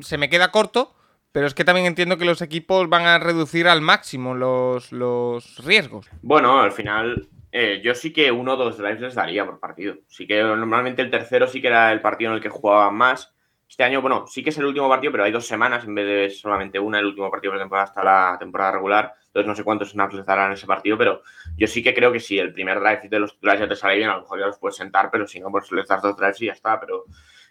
se 0.02 0.18
me 0.18 0.28
queda 0.28 0.50
corto. 0.50 0.94
Pero 1.30 1.46
es 1.46 1.54
que 1.54 1.64
también 1.64 1.86
entiendo 1.86 2.16
que 2.16 2.24
los 2.24 2.40
equipos 2.40 2.88
van 2.88 3.04
a 3.04 3.18
reducir 3.18 3.68
al 3.68 3.82
máximo 3.82 4.34
los, 4.34 4.92
los 4.92 5.62
riesgos. 5.62 6.08
Bueno, 6.22 6.58
al 6.58 6.72
final 6.72 7.28
eh, 7.52 7.80
yo 7.82 7.94
sí 7.94 8.12
que 8.12 8.30
uno 8.30 8.54
o 8.54 8.56
dos 8.56 8.78
drives 8.78 9.00
les 9.00 9.14
daría 9.14 9.44
por 9.44 9.58
partido. 9.58 9.96
Sí 10.06 10.26
que 10.26 10.42
normalmente 10.42 11.02
el 11.02 11.10
tercero 11.10 11.46
sí 11.46 11.60
que 11.60 11.68
era 11.68 11.92
el 11.92 12.00
partido 12.00 12.30
en 12.30 12.36
el 12.36 12.42
que 12.42 12.48
jugaban 12.48 12.94
más. 12.94 13.34
Este 13.68 13.84
año, 13.84 14.00
bueno, 14.00 14.26
sí 14.26 14.42
que 14.42 14.50
es 14.50 14.58
el 14.58 14.64
último 14.64 14.88
partido, 14.88 15.12
pero 15.12 15.24
hay 15.24 15.32
dos 15.32 15.46
semanas 15.46 15.84
en 15.84 15.94
vez 15.94 16.06
de 16.06 16.30
solamente 16.30 16.78
una, 16.78 16.98
el 16.98 17.06
último 17.06 17.30
partido 17.30 17.52
de 17.52 17.58
temporada 17.58 17.84
hasta 17.84 18.02
la 18.02 18.36
temporada 18.38 18.72
regular. 18.72 19.14
Entonces 19.26 19.46
no 19.46 19.54
sé 19.54 19.62
cuántos 19.62 19.90
snaps 19.90 20.14
les 20.14 20.24
darán 20.24 20.46
en 20.46 20.52
ese 20.54 20.66
partido, 20.66 20.96
pero 20.96 21.22
yo 21.56 21.66
sí 21.66 21.82
que 21.82 21.92
creo 21.92 22.10
que 22.10 22.20
si 22.20 22.38
el 22.38 22.52
primer 22.52 22.80
drive 22.80 23.08
de 23.10 23.18
los 23.18 23.34
titulares 23.34 23.60
ya 23.60 23.68
te 23.68 23.76
sale 23.76 23.96
bien, 23.96 24.08
a 24.08 24.14
lo 24.14 24.22
mejor 24.22 24.40
ya 24.40 24.46
los 24.46 24.58
puedes 24.58 24.76
sentar, 24.76 25.10
pero 25.10 25.26
si 25.26 25.38
no, 25.38 25.50
pues 25.50 25.70
les 25.72 25.86
das 25.86 26.00
dos 26.00 26.16
drives 26.16 26.40
y 26.40 26.46
ya 26.46 26.52
está. 26.52 26.80
Pero 26.80 27.04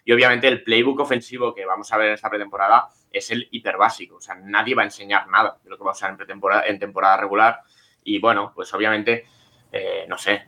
y 0.08 0.12
obviamente 0.12 0.48
el 0.48 0.62
playbook 0.62 1.00
ofensivo 1.00 1.54
que 1.54 1.66
vamos 1.66 1.92
a 1.92 1.98
ver 1.98 2.08
en 2.08 2.14
esta 2.14 2.30
pretemporada 2.30 2.88
es 3.12 3.30
el 3.30 3.46
hiper 3.50 3.76
básico. 3.76 4.16
O 4.16 4.20
sea, 4.22 4.36
nadie 4.36 4.74
va 4.74 4.80
a 4.80 4.86
enseñar 4.86 5.28
nada 5.28 5.58
de 5.62 5.68
lo 5.68 5.76
que 5.76 5.84
va 5.84 5.90
a 5.90 5.92
usar 5.92 6.10
en 6.10 6.16
pretemporada, 6.16 6.62
en 6.66 6.78
temporada 6.78 7.18
regular. 7.18 7.60
Y 8.02 8.18
bueno, 8.18 8.52
pues 8.54 8.72
obviamente 8.72 9.26
eh, 9.70 10.06
no 10.08 10.16
sé, 10.16 10.46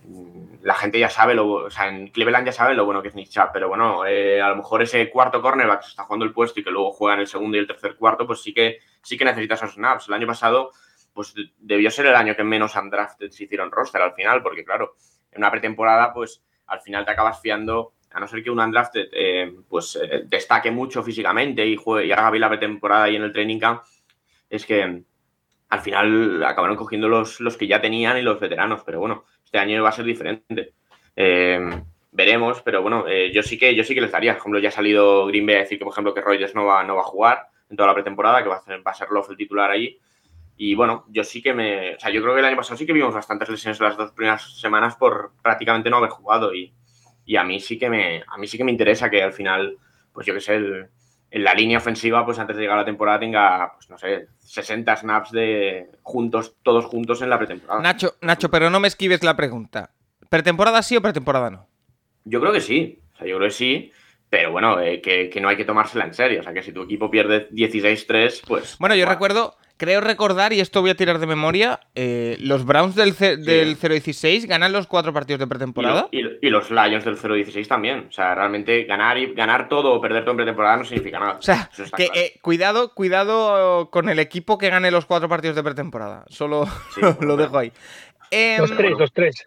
la 0.63 0.75
gente 0.75 0.99
ya 0.99 1.11
sabe, 1.11 1.35
lo, 1.35 1.51
o 1.51 1.71
sea, 1.71 1.89
en 1.89 2.09
Cleveland 2.09 2.47
ya 2.47 2.53
saben 2.53 2.77
lo 2.77 2.87
bueno 2.87 3.03
que 3.03 3.09
es 3.09 3.15
Nick 3.15 3.31
pero 3.53 3.69
bueno, 3.69 4.07
eh, 4.07 4.41
a 4.41 4.49
lo 4.49 4.57
mejor 4.57 4.83
ese 4.83 5.11
cuarto 5.11 5.43
cornerback 5.43 5.81
que 5.81 5.85
se 5.85 5.91
está 5.91 6.05
jugando 6.05 6.25
el 6.25 6.33
puesto 6.33 6.61
y 6.61 6.65
que 6.65 6.71
luego 6.71 6.93
juega 6.93 7.15
en 7.15 7.21
el 7.21 7.27
segundo 7.27 7.57
y 7.57 7.61
el 7.61 7.67
tercer 7.67 7.97
cuarto, 7.97 8.27
pues 8.27 8.41
sí 8.43 8.55
que, 8.55 8.79
sí 9.03 9.19
que 9.19 9.25
necesita 9.25 9.55
esos 9.55 9.75
snaps. 9.75 10.09
El 10.09 10.15
año 10.15 10.27
pasado, 10.27 10.73
pues 11.13 11.35
debió 11.59 11.91
ser 11.91 12.07
el 12.07 12.15
año 12.15 12.35
que 12.35 12.45
menos 12.45 12.75
undrafted 12.77 13.31
se 13.31 13.45
hicieron 13.45 13.71
roster 13.71 14.01
al 14.01 14.15
final, 14.15 14.43
porque 14.43 14.65
claro, 14.65 14.97
en 15.33 15.39
una 15.39 15.51
pretemporada, 15.51 16.15
pues 16.15 16.43
al 16.67 16.81
final 16.81 17.05
te 17.05 17.11
acabas 17.11 17.41
fiando, 17.41 17.93
a 18.13 18.21
no 18.21 18.27
ser 18.27 18.43
que 18.43 18.51
un 18.51 18.61
undrafted 18.61 19.09
eh, 19.13 19.55
pues 19.69 19.99
destaque 20.25 20.71
mucho 20.71 21.03
físicamente 21.03 21.67
y, 21.67 21.77
juegue, 21.77 22.07
y 22.07 22.13
haga 22.13 22.31
bien 22.31 22.41
la 22.41 22.49
pretemporada 22.49 23.09
y 23.11 23.17
en 23.17 23.23
el 23.23 23.33
training 23.33 23.59
camp, 23.59 23.83
es 24.49 24.65
que 24.65 25.03
al 25.71 25.81
final 25.81 26.45
acabaron 26.45 26.77
cogiendo 26.77 27.09
los, 27.09 27.41
los 27.41 27.57
que 27.57 27.69
ya 27.69 27.81
tenían 27.81 28.19
y 28.19 28.23
los 28.23 28.41
veteranos, 28.41 28.83
pero 28.85 28.99
bueno, 28.99 29.25
este 29.45 29.59
año 29.59 29.83
va 29.83 29.91
a 29.91 29.93
ser 29.93 30.05
diferente. 30.05 30.75
Eh, 31.15 31.61
veremos, 32.11 32.61
pero 32.63 32.83
bueno, 32.83 33.07
eh, 33.09 33.31
yo 33.33 33.43
sí 33.43 33.57
que 33.57 33.75
yo 33.75 33.85
sí 33.85 33.95
que 33.95 34.01
les 34.01 34.11
daría. 34.11 34.33
Por 34.33 34.41
ejemplo, 34.41 34.59
ya 34.61 34.69
ha 34.69 34.73
salido 34.73 35.27
Green 35.27 35.47
Bay 35.47 35.57
a 35.57 35.61
decir 35.61 35.79
que, 35.79 35.85
por 35.85 35.93
ejemplo, 35.93 36.13
que 36.13 36.21
Reuters 36.21 36.55
no 36.55 36.65
va, 36.65 36.83
no 36.83 36.97
va 36.97 37.03
a 37.03 37.05
jugar 37.05 37.47
en 37.69 37.77
toda 37.77 37.87
la 37.87 37.95
pretemporada, 37.95 38.43
que 38.43 38.49
va 38.49 38.57
a, 38.57 38.63
ser, 38.63 38.85
va 38.85 38.91
a 38.91 38.95
ser 38.95 39.09
Love 39.11 39.31
el 39.31 39.37
titular 39.37 39.71
allí. 39.71 39.97
Y 40.57 40.75
bueno, 40.75 41.05
yo 41.09 41.23
sí 41.23 41.41
que 41.41 41.55
me. 41.55 41.95
O 41.95 42.01
sea, 42.01 42.11
yo 42.11 42.21
creo 42.21 42.35
que 42.35 42.41
el 42.41 42.47
año 42.47 42.57
pasado 42.57 42.77
sí 42.77 42.85
que 42.85 42.93
vimos 42.93 43.15
bastantes 43.15 43.49
lesiones 43.49 43.81
las 43.81 43.97
dos 43.97 44.11
primeras 44.11 44.61
semanas 44.61 44.97
por 44.97 45.33
prácticamente 45.41 45.89
no 45.89 45.99
haber 45.99 46.11
jugado. 46.11 46.53
Y, 46.53 46.75
y 47.25 47.37
a 47.37 47.45
mí 47.45 47.61
sí 47.61 47.79
que 47.79 47.89
me. 47.89 48.25
A 48.27 48.37
mí 48.39 48.49
sí 48.49 48.59
que 48.59 48.65
me 48.65 48.73
interesa 48.73 49.09
que 49.09 49.23
al 49.23 49.33
final, 49.33 49.79
pues 50.13 50.27
yo 50.27 50.35
qué 50.35 50.41
sé, 50.41 50.57
el, 50.57 50.91
en 51.31 51.45
la 51.45 51.55
línea 51.55 51.79
ofensiva, 51.79 52.25
pues 52.25 52.39
antes 52.39 52.57
de 52.57 52.63
llegar 52.63 52.79
a 52.79 52.81
la 52.81 52.87
temporada 52.87 53.21
tenga, 53.21 53.73
pues 53.75 53.89
no 53.89 53.97
sé, 53.99 54.29
60 54.39 54.97
snaps 54.97 55.31
de 55.31 55.89
juntos, 56.03 56.57
todos 56.63 56.85
juntos 56.87 57.23
en 57.23 57.31
la 57.31 57.39
pretemporada. 57.39 57.81
Nacho, 57.81 58.17
Nacho, 58.21 58.51
pero 58.51 58.69
no 58.69 58.81
me 58.81 58.89
esquives 58.89 59.23
la 59.23 59.37
pregunta. 59.37 59.91
¿Pretemporada 60.29 60.83
sí 60.83 60.97
o 60.97 61.03
pretemporada 61.03 61.51
no? 61.51 61.69
Yo 62.25 62.41
creo 62.41 62.53
que 62.53 62.61
sí. 62.61 63.01
O 63.15 63.17
sea, 63.17 63.27
yo 63.27 63.37
creo 63.37 63.49
que 63.49 63.55
sí. 63.55 63.93
Pero 64.29 64.53
bueno, 64.53 64.81
eh, 64.81 65.01
que, 65.01 65.41
no 65.41 65.49
hay 65.49 65.57
que 65.57 65.65
tomársela 65.65 66.05
en 66.05 66.15
serio. 66.15 66.41
O 66.41 66.43
sea, 66.43 66.53
que 66.53 66.63
si 66.63 66.73
tu 66.73 66.83
equipo 66.83 67.11
pierde 67.11 67.51
16-3, 67.51 68.43
pues. 68.47 68.77
Bueno, 68.79 68.95
yo 68.95 69.07
recuerdo 69.07 69.57
creo 69.81 70.03
recordar, 70.03 70.53
y 70.53 70.61
esto 70.61 70.83
voy 70.83 70.91
a 70.91 70.95
tirar 70.95 71.19
de 71.19 71.27
memoria, 71.27 71.81
eh, 71.95 72.37
los 72.39 72.67
Browns 72.67 72.95
del, 72.95 73.17
del 73.17 73.79
0-16 73.79 74.47
ganan 74.47 74.73
los 74.73 74.87
cuatro 74.87 75.15
partidos 75.15 75.41
de 75.41 75.47
pretemporada. 75.47 76.09
Y, 76.13 76.51
los 76.51 76.71
Lions 76.71 77.03
del 77.03 77.17
0-16 77.17 77.67
también. 77.67 78.07
O 78.11 78.13
sea, 78.13 78.35
realmente 78.35 78.85
ganar 78.85 79.17
y 79.17 79.33
ganar 79.33 79.71
todo 79.71 79.95
o 79.95 80.01
perder 80.01 80.23
todo 80.25 80.33
en 80.33 80.37
pretemporada 80.37 80.77
no 80.77 80.85
significa 80.85 81.19
nada. 81.19 81.39
O 81.39 81.43
sea, 81.43 81.71
que, 81.97 82.11
eh, 82.15 82.39
cuidado, 82.43 82.93
cuidado 82.95 83.91
con 83.91 84.11
el 84.11 84.19
equipo 84.19 84.59
que 84.59 84.69
gane 84.69 84.91
los 84.91 85.07
cuatro 85.07 85.31
partidos 85.31 85.57
de 85.57 85.63
pretemporada. 85.63 86.27
Solo 86.29 86.67
lo 87.23 87.39
dejo 87.39 87.57
ahí. 87.57 87.73
los 88.59 88.77
tres, 88.77 88.91
los 88.99 89.13
tres. 89.15 89.47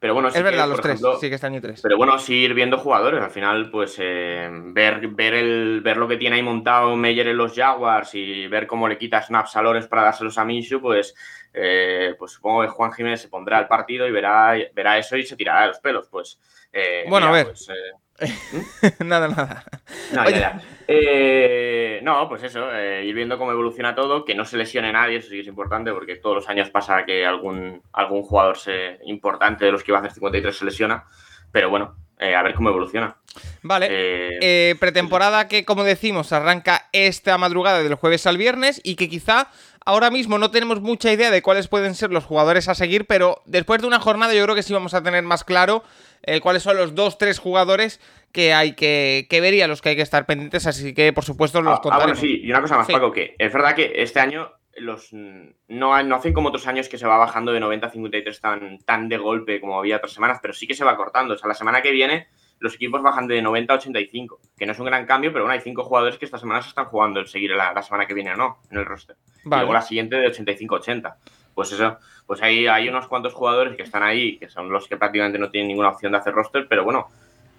Pero 0.00 0.14
bueno, 0.14 0.28
es 0.28 0.42
verdad, 0.42 0.68
los 0.68 0.80
tres, 0.80 1.00
sí 1.20 1.28
que 1.28 1.34
este 1.34 1.46
año 1.46 1.60
tres. 1.60 1.80
Pero 1.82 1.96
bueno, 1.96 2.18
seguir 2.20 2.54
viendo 2.54 2.78
jugadores. 2.78 3.20
Al 3.20 3.30
final, 3.30 3.68
pues 3.70 3.96
eh, 3.98 4.48
ver, 4.50 5.08
ver, 5.08 5.34
el, 5.34 5.80
ver 5.82 5.96
lo 5.96 6.06
que 6.06 6.16
tiene 6.16 6.36
ahí 6.36 6.42
montado 6.42 6.94
Meyer 6.94 7.26
en 7.26 7.36
los 7.36 7.52
Jaguars 7.52 8.14
y 8.14 8.46
ver 8.46 8.68
cómo 8.68 8.86
le 8.86 8.96
quita 8.96 9.20
snaps 9.20 9.56
a 9.56 9.62
Lores 9.62 9.88
para 9.88 10.02
dárselos 10.02 10.38
a 10.38 10.44
Minshew, 10.44 10.80
pues, 10.80 11.16
eh, 11.52 12.14
pues 12.16 12.30
supongo 12.32 12.62
que 12.62 12.68
Juan 12.68 12.92
Jiménez 12.92 13.22
se 13.22 13.28
pondrá 13.28 13.58
al 13.58 13.66
partido 13.66 14.06
y 14.06 14.12
verá, 14.12 14.54
verá 14.72 14.98
eso 14.98 15.16
y 15.16 15.24
se 15.24 15.34
tirará 15.34 15.62
de 15.62 15.68
los 15.68 15.80
pelos. 15.80 16.06
Pues, 16.08 16.38
eh, 16.72 17.04
bueno, 17.08 17.26
a 17.26 17.32
ver. 17.32 17.46
Pues, 17.46 17.68
nada, 19.04 19.28
nada. 19.28 19.64
No, 20.12 20.28
ya, 20.28 20.60
eh, 20.86 22.00
no, 22.02 22.28
pues 22.28 22.42
eso, 22.42 22.72
eh, 22.72 23.04
ir 23.04 23.14
viendo 23.14 23.38
cómo 23.38 23.52
evoluciona 23.52 23.94
todo, 23.94 24.24
que 24.24 24.34
no 24.34 24.44
se 24.44 24.56
lesione 24.56 24.92
nadie, 24.92 25.18
eso 25.18 25.28
sí 25.28 25.34
que 25.36 25.40
es 25.42 25.46
importante, 25.46 25.92
porque 25.92 26.16
todos 26.16 26.36
los 26.36 26.48
años 26.48 26.70
pasa 26.70 27.04
que 27.04 27.26
algún, 27.26 27.82
algún 27.92 28.22
jugador 28.22 28.56
se, 28.56 28.98
importante 29.04 29.66
de 29.66 29.72
los 29.72 29.84
que 29.84 29.92
iba 29.92 29.98
a 29.98 30.00
hacer 30.00 30.14
53 30.14 30.56
se 30.56 30.64
lesiona. 30.64 31.04
Pero 31.52 31.70
bueno, 31.70 31.96
eh, 32.18 32.34
a 32.34 32.42
ver 32.42 32.54
cómo 32.54 32.70
evoluciona. 32.70 33.16
Vale. 33.62 34.76
pretemporada 34.80 35.46
que, 35.46 35.64
como 35.64 35.84
decimos, 35.84 36.32
arranca 36.32 36.88
esta 36.92 37.38
madrugada 37.38 37.82
del 37.82 37.94
jueves 37.94 38.26
al 38.26 38.36
viernes 38.36 38.80
y 38.82 38.96
que 38.96 39.08
quizá 39.08 39.48
ahora 39.88 40.10
mismo 40.10 40.36
no 40.36 40.50
tenemos 40.50 40.82
mucha 40.82 41.10
idea 41.10 41.30
de 41.30 41.40
cuáles 41.40 41.66
pueden 41.66 41.94
ser 41.94 42.12
los 42.12 42.24
jugadores 42.24 42.68
a 42.68 42.74
seguir, 42.74 43.06
pero 43.06 43.40
después 43.46 43.80
de 43.80 43.86
una 43.86 43.98
jornada 43.98 44.34
yo 44.34 44.44
creo 44.44 44.54
que 44.54 44.62
sí 44.62 44.74
vamos 44.74 44.92
a 44.92 45.02
tener 45.02 45.22
más 45.22 45.44
claro 45.44 45.82
eh, 46.24 46.40
cuáles 46.40 46.62
son 46.62 46.76
los 46.76 46.94
dos, 46.94 47.16
tres 47.16 47.38
jugadores 47.38 47.98
que 48.30 48.52
hay 48.52 48.74
que, 48.74 49.26
ver 49.30 49.54
y 49.54 49.62
a 49.62 49.66
los 49.66 49.80
que 49.80 49.88
hay 49.88 49.96
que 49.96 50.02
estar 50.02 50.26
pendientes, 50.26 50.66
así 50.66 50.92
que 50.92 51.14
por 51.14 51.24
supuesto 51.24 51.62
los 51.62 51.78
ah, 51.78 51.88
ah 51.90 51.96
bueno, 51.96 52.14
sí, 52.14 52.38
y 52.42 52.50
una 52.50 52.60
cosa 52.60 52.76
más, 52.76 52.86
Paco, 52.86 53.10
que 53.10 53.34
es 53.38 53.50
verdad 53.50 53.74
que 53.74 53.92
este 53.96 54.20
año 54.20 54.52
los 54.76 55.08
no, 55.14 56.02
no 56.02 56.14
hacen 56.14 56.34
como 56.34 56.50
otros 56.50 56.66
años 56.66 56.90
que 56.90 56.98
se 56.98 57.06
va 57.06 57.16
bajando 57.16 57.52
de 57.52 57.60
90 57.60 57.86
a 57.86 57.90
53 57.90 58.40
tan, 58.42 58.78
tan 58.80 59.08
de 59.08 59.16
golpe 59.16 59.58
como 59.58 59.78
había 59.78 59.96
otras 59.96 60.12
semanas, 60.12 60.38
pero 60.42 60.52
sí 60.52 60.66
que 60.66 60.74
se 60.74 60.84
va 60.84 60.98
cortando. 60.98 61.34
O 61.34 61.38
sea, 61.38 61.48
la 61.48 61.54
semana 61.54 61.80
que 61.80 61.90
viene 61.92 62.28
los 62.60 62.74
equipos 62.74 63.02
bajan 63.02 63.26
de 63.26 63.40
90 63.42 63.72
a 63.72 63.76
85, 63.76 64.40
que 64.56 64.66
no 64.66 64.72
es 64.72 64.78
un 64.78 64.86
gran 64.86 65.06
cambio, 65.06 65.32
pero 65.32 65.44
bueno, 65.44 65.54
hay 65.54 65.60
cinco 65.60 65.84
jugadores 65.84 66.18
que 66.18 66.24
esta 66.24 66.38
semana 66.38 66.62
se 66.62 66.68
están 66.68 66.86
jugando 66.86 67.20
el 67.20 67.26
seguir 67.26 67.52
la, 67.52 67.82
semana 67.82 68.06
que 68.06 68.14
viene 68.14 68.32
o 68.32 68.36
no 68.36 68.58
en 68.70 68.78
el 68.78 68.84
roster. 68.84 69.16
Y 69.44 69.48
luego 69.48 69.72
la 69.72 69.82
siguiente 69.82 70.16
de 70.16 70.26
85 70.28 70.74
a 70.74 70.78
80 70.78 71.16
pues 71.58 71.72
eso, 71.72 71.98
pues 72.24 72.40
hay, 72.40 72.68
hay 72.68 72.88
unos 72.88 73.08
cuantos 73.08 73.34
jugadores 73.34 73.76
que 73.76 73.82
están 73.82 74.04
ahí, 74.04 74.38
que 74.38 74.48
son 74.48 74.70
los 74.70 74.86
que 74.86 74.96
prácticamente 74.96 75.40
no 75.40 75.50
tienen 75.50 75.66
ninguna 75.66 75.88
opción 75.88 76.12
de 76.12 76.18
hacer 76.18 76.32
roster, 76.32 76.68
pero 76.68 76.84
bueno, 76.84 77.08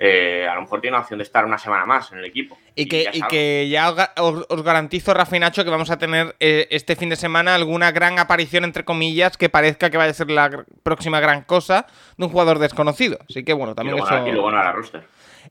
eh, 0.01 0.47
a 0.49 0.55
lo 0.55 0.61
mejor 0.61 0.79
tiene 0.79 0.95
la 0.95 1.01
opción 1.01 1.17
de 1.17 1.23
estar 1.23 1.43
una 1.45 1.57
semana 1.57 1.85
más 1.85 2.11
en 2.13 2.19
el 2.19 2.25
equipo. 2.25 2.57
Y, 2.73 2.85
que, 2.85 3.03
ya, 3.03 3.11
y 3.13 3.21
que 3.23 3.67
ya 3.69 3.93
os, 4.17 4.63
garantizo, 4.63 5.13
Rafa 5.13 5.35
y 5.35 5.41
Nacho, 5.41 5.65
que 5.65 5.69
vamos 5.69 5.91
a 5.91 5.97
tener 5.97 6.37
eh, 6.39 6.67
este 6.71 6.95
fin 6.95 7.09
de 7.09 7.17
semana 7.17 7.53
alguna 7.53 7.91
gran 7.91 8.17
aparición, 8.17 8.63
entre 8.63 8.85
comillas, 8.85 9.35
que 9.35 9.49
parezca 9.49 9.89
que 9.89 9.97
vaya 9.97 10.11
a 10.11 10.13
ser 10.13 10.31
la 10.31 10.63
próxima 10.83 11.19
gran 11.19 11.43
cosa 11.43 11.85
de 12.17 12.25
un 12.25 12.31
jugador 12.31 12.59
desconocido. 12.59 13.19
Así 13.29 13.43
que 13.43 13.51
bueno, 13.51 13.75
también 13.75 13.97
y 13.97 13.99
luego, 13.99 14.15
eso... 14.15 14.27
Y 14.27 14.31
luego 14.31 14.51
no 14.51 14.57
hará 14.57 14.71
roster. 14.71 15.03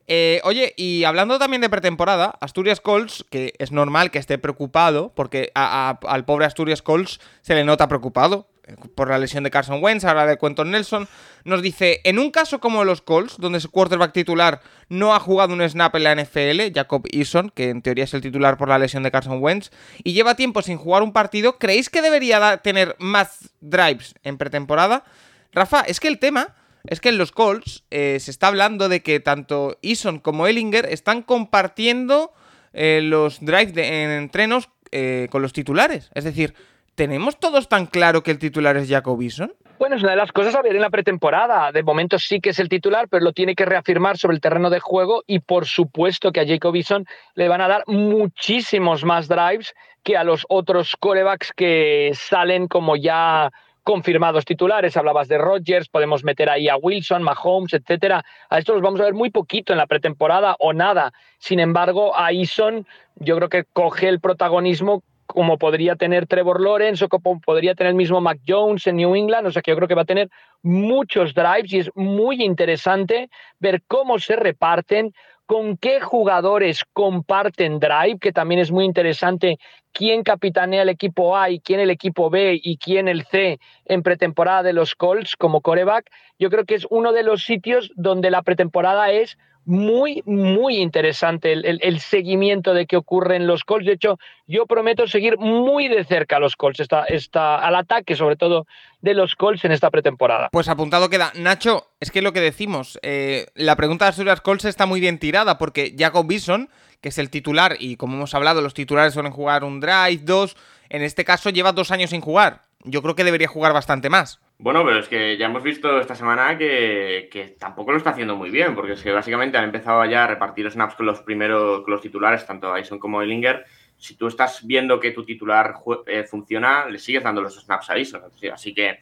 Eh, 0.06 0.40
oye, 0.44 0.72
y 0.76 1.04
hablando 1.04 1.38
también 1.38 1.60
de 1.60 1.68
pretemporada, 1.68 2.34
Asturias 2.40 2.80
Colts, 2.80 3.26
que 3.30 3.52
es 3.58 3.72
normal 3.72 4.10
que 4.10 4.18
esté 4.18 4.38
preocupado, 4.38 5.12
porque 5.14 5.50
al 5.54 6.24
pobre 6.24 6.46
Asturias 6.46 6.80
Colts 6.80 7.20
se 7.42 7.54
le 7.54 7.64
nota 7.64 7.88
preocupado 7.88 8.48
por 8.94 9.08
la 9.08 9.18
lesión 9.18 9.44
de 9.44 9.50
Carson 9.50 9.82
Wentz, 9.82 10.04
ahora 10.04 10.26
de 10.26 10.38
Quentin 10.38 10.70
Nelson, 10.70 11.08
nos 11.44 11.62
dice, 11.62 12.00
en 12.04 12.18
un 12.18 12.30
caso 12.30 12.60
como 12.60 12.84
los 12.84 13.02
Colts, 13.02 13.36
donde 13.38 13.60
su 13.60 13.70
quarterback 13.70 14.12
titular 14.12 14.60
no 14.88 15.14
ha 15.14 15.20
jugado 15.20 15.54
un 15.54 15.68
snap 15.68 15.94
en 15.96 16.04
la 16.04 16.14
NFL, 16.14 16.72
Jacob 16.74 17.06
Eason, 17.10 17.50
que 17.54 17.70
en 17.70 17.82
teoría 17.82 18.04
es 18.04 18.14
el 18.14 18.20
titular 18.20 18.56
por 18.56 18.68
la 18.68 18.78
lesión 18.78 19.02
de 19.02 19.10
Carson 19.10 19.42
Wentz, 19.42 19.70
y 20.04 20.12
lleva 20.12 20.34
tiempo 20.34 20.62
sin 20.62 20.76
jugar 20.78 21.02
un 21.02 21.12
partido, 21.12 21.58
¿creéis 21.58 21.90
que 21.90 22.02
debería 22.02 22.58
tener 22.58 22.96
más 22.98 23.50
drives 23.60 24.14
en 24.22 24.38
pretemporada? 24.38 25.04
Rafa, 25.52 25.80
es 25.80 26.00
que 26.00 26.08
el 26.08 26.18
tema 26.18 26.54
es 26.84 27.00
que 27.00 27.08
en 27.10 27.18
los 27.18 27.32
Colts 27.32 27.84
eh, 27.90 28.18
se 28.20 28.30
está 28.30 28.48
hablando 28.48 28.88
de 28.88 29.02
que 29.02 29.20
tanto 29.20 29.78
Eason 29.82 30.20
como 30.20 30.46
Ellinger 30.46 30.86
están 30.86 31.22
compartiendo 31.22 32.32
eh, 32.72 33.00
los 33.02 33.40
drives 33.40 33.76
en 33.76 34.10
entrenos 34.10 34.70
eh, 34.90 35.28
con 35.30 35.42
los 35.42 35.52
titulares. 35.52 36.10
Es 36.14 36.24
decir, 36.24 36.54
¿tenemos 36.98 37.38
todos 37.38 37.68
tan 37.68 37.86
claro 37.86 38.24
que 38.24 38.32
el 38.32 38.40
titular 38.40 38.76
es 38.76 38.88
Jacob 38.88 39.22
Eason? 39.22 39.54
Bueno, 39.78 39.94
es 39.94 40.02
una 40.02 40.10
de 40.10 40.16
las 40.16 40.32
cosas 40.32 40.56
a 40.56 40.62
ver 40.62 40.74
en 40.74 40.82
la 40.82 40.90
pretemporada. 40.90 41.70
De 41.70 41.84
momento 41.84 42.18
sí 42.18 42.40
que 42.40 42.50
es 42.50 42.58
el 42.58 42.68
titular, 42.68 43.06
pero 43.08 43.22
lo 43.24 43.32
tiene 43.32 43.54
que 43.54 43.64
reafirmar 43.64 44.18
sobre 44.18 44.34
el 44.34 44.40
terreno 44.40 44.68
de 44.68 44.80
juego 44.80 45.22
y 45.24 45.38
por 45.38 45.66
supuesto 45.66 46.32
que 46.32 46.40
a 46.40 46.46
Jacob 46.46 46.74
Eason 46.74 47.06
le 47.36 47.46
van 47.46 47.60
a 47.60 47.68
dar 47.68 47.84
muchísimos 47.86 49.04
más 49.04 49.28
drives 49.28 49.74
que 50.02 50.16
a 50.16 50.24
los 50.24 50.44
otros 50.48 50.96
corebacks 50.98 51.52
que 51.52 52.10
salen 52.14 52.66
como 52.66 52.96
ya 52.96 53.52
confirmados 53.84 54.44
titulares. 54.44 54.96
Hablabas 54.96 55.28
de 55.28 55.38
Rodgers, 55.38 55.88
podemos 55.88 56.24
meter 56.24 56.50
ahí 56.50 56.68
a 56.68 56.76
Wilson, 56.76 57.22
Mahomes, 57.22 57.74
etcétera. 57.74 58.24
A 58.50 58.58
estos 58.58 58.74
los 58.74 58.82
vamos 58.82 59.00
a 59.00 59.04
ver 59.04 59.14
muy 59.14 59.30
poquito 59.30 59.72
en 59.72 59.78
la 59.78 59.86
pretemporada 59.86 60.56
o 60.58 60.72
nada. 60.72 61.12
Sin 61.38 61.60
embargo, 61.60 62.18
a 62.18 62.32
Eason 62.32 62.88
yo 63.14 63.36
creo 63.36 63.48
que 63.48 63.62
coge 63.72 64.08
el 64.08 64.18
protagonismo 64.18 65.04
como 65.28 65.58
podría 65.58 65.94
tener 65.94 66.26
Trevor 66.26 66.60
Lawrence 66.60 67.04
o 67.04 67.08
como 67.08 67.40
podría 67.40 67.74
tener 67.74 67.90
el 67.90 67.96
mismo 67.96 68.20
Mac 68.20 68.40
Jones 68.46 68.86
en 68.86 68.96
New 68.96 69.14
England. 69.14 69.46
O 69.46 69.52
sea 69.52 69.62
que 69.62 69.70
yo 69.70 69.76
creo 69.76 69.86
que 69.86 69.94
va 69.94 70.02
a 70.02 70.06
tener 70.06 70.30
muchos 70.62 71.34
drives 71.34 71.72
y 71.72 71.78
es 71.78 71.90
muy 71.94 72.42
interesante 72.42 73.28
ver 73.60 73.82
cómo 73.86 74.18
se 74.18 74.36
reparten, 74.36 75.12
con 75.44 75.76
qué 75.76 76.00
jugadores 76.00 76.82
comparten 76.92 77.78
drive, 77.78 78.18
que 78.20 78.32
también 78.32 78.60
es 78.60 78.70
muy 78.70 78.84
interesante 78.84 79.58
quién 79.92 80.22
capitanea 80.22 80.82
el 80.82 80.88
equipo 80.88 81.36
A 81.36 81.50
y 81.50 81.60
quién 81.60 81.80
el 81.80 81.90
equipo 81.90 82.30
B 82.30 82.58
y 82.62 82.78
quién 82.78 83.06
el 83.06 83.24
C 83.24 83.58
en 83.84 84.02
pretemporada 84.02 84.62
de 84.62 84.72
los 84.72 84.94
Colts 84.94 85.36
como 85.36 85.60
coreback. 85.60 86.10
Yo 86.38 86.50
creo 86.50 86.64
que 86.64 86.74
es 86.74 86.86
uno 86.90 87.12
de 87.12 87.22
los 87.22 87.44
sitios 87.44 87.92
donde 87.96 88.30
la 88.30 88.42
pretemporada 88.42 89.10
es 89.10 89.38
muy, 89.68 90.22
muy 90.24 90.78
interesante 90.78 91.52
el, 91.52 92.00
seguimiento 92.00 92.72
de 92.72 92.86
qué 92.86 92.96
ocurre 92.96 93.36
en 93.36 93.46
los 93.46 93.64
Colts. 93.64 93.84
De 93.84 93.92
hecho, 93.92 94.18
yo 94.46 94.64
prometo 94.66 95.06
seguir 95.06 95.36
muy 95.38 95.88
de 95.88 96.04
cerca 96.04 96.38
los 96.38 96.56
Colts, 96.56 96.80
está, 96.80 97.04
está, 97.04 97.56
al 97.58 97.76
ataque 97.76 98.16
sobre 98.16 98.36
todo 98.36 98.66
de 99.02 99.12
los 99.12 99.34
Colts 99.34 99.66
en 99.66 99.72
esta 99.72 99.90
pretemporada. 99.90 100.48
Pues 100.50 100.68
apuntado 100.68 101.10
queda. 101.10 101.32
Nacho, 101.34 101.86
es 102.00 102.10
que 102.10 102.22
lo 102.22 102.32
que 102.32 102.40
decimos, 102.40 102.98
eh, 103.02 103.46
la 103.54 103.76
pregunta 103.76 104.06
de 104.06 104.10
Asturias 104.10 104.40
Colts 104.40 104.64
está 104.64 104.86
muy 104.86 105.00
bien 105.00 105.18
tirada 105.18 105.58
porque 105.58 105.94
Jacob 105.96 106.26
Bison, 106.26 106.70
que 107.02 107.10
es 107.10 107.18
el 107.18 107.28
titular, 107.28 107.76
y 107.78 107.96
como 107.96 108.16
hemos 108.16 108.34
hablado, 108.34 108.62
los 108.62 108.72
titulares 108.72 109.12
suelen 109.12 109.32
jugar 109.32 109.64
un 109.64 109.80
drive, 109.80 110.20
dos, 110.22 110.56
en 110.88 111.02
este 111.02 111.26
caso 111.26 111.50
lleva 111.50 111.72
dos 111.72 111.90
años 111.90 112.10
sin 112.10 112.22
jugar. 112.22 112.62
Yo 112.84 113.02
creo 113.02 113.14
que 113.14 113.24
debería 113.24 113.48
jugar 113.48 113.74
bastante 113.74 114.08
más. 114.08 114.40
Bueno, 114.60 114.84
pero 114.84 114.98
es 114.98 115.08
que 115.08 115.36
ya 115.36 115.46
hemos 115.46 115.62
visto 115.62 116.00
esta 116.00 116.16
semana 116.16 116.58
que, 116.58 117.56
tampoco 117.60 117.92
lo 117.92 117.98
está 117.98 118.10
haciendo 118.10 118.34
muy 118.34 118.50
bien, 118.50 118.74
porque 118.74 118.94
es 118.94 119.02
que 119.02 119.12
básicamente 119.12 119.56
han 119.56 119.64
empezado 119.64 120.04
ya 120.04 120.24
a 120.24 120.26
repartir 120.26 120.68
snaps 120.68 120.96
con 120.96 121.06
los 121.06 121.20
primeros, 121.22 121.82
con 121.82 121.92
los 121.92 122.00
titulares, 122.00 122.44
tanto 122.44 122.72
Ayson 122.72 122.98
como 122.98 123.22
Ellinger. 123.22 123.64
Si 123.96 124.16
tú 124.16 124.26
estás 124.26 124.66
viendo 124.66 124.98
que 124.98 125.12
tu 125.12 125.24
titular 125.24 125.74
eh, 126.06 126.24
funciona, 126.24 126.86
le 126.86 126.98
sigues 126.98 127.22
dando 127.22 127.40
los 127.40 127.54
snaps 127.54 127.90
a 127.90 127.92
Ayson. 127.92 128.22
Así 128.52 128.74
que, 128.74 128.98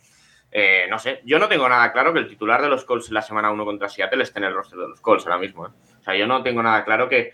eh, 0.53 0.87
no 0.91 0.99
sé, 0.99 1.23
yo 1.25 1.39
no 1.39 1.49
tengo 1.49 1.67
nada 1.71 1.91
claro 1.91 2.13
que 2.13 2.19
el 2.19 2.29
titular 2.29 2.61
de 2.61 2.69
los 2.69 2.85
Colts 2.85 3.11
la 3.11 3.23
semana 3.23 3.51
1 3.51 3.65
contra 3.65 3.89
Seattle 3.89 4.23
esté 4.23 4.41
en 4.41 4.45
el 4.45 4.55
roster 4.55 4.79
de 4.79 4.89
los 4.89 5.01
Colts 5.01 5.25
ahora 5.25 5.39
mismo. 5.39 5.67
¿eh? 5.67 5.71
O 6.01 6.03
sea, 6.03 6.15
yo 6.15 6.27
no 6.27 6.43
tengo 6.43 6.63
nada 6.63 6.85
claro 6.85 7.09
que, 7.09 7.33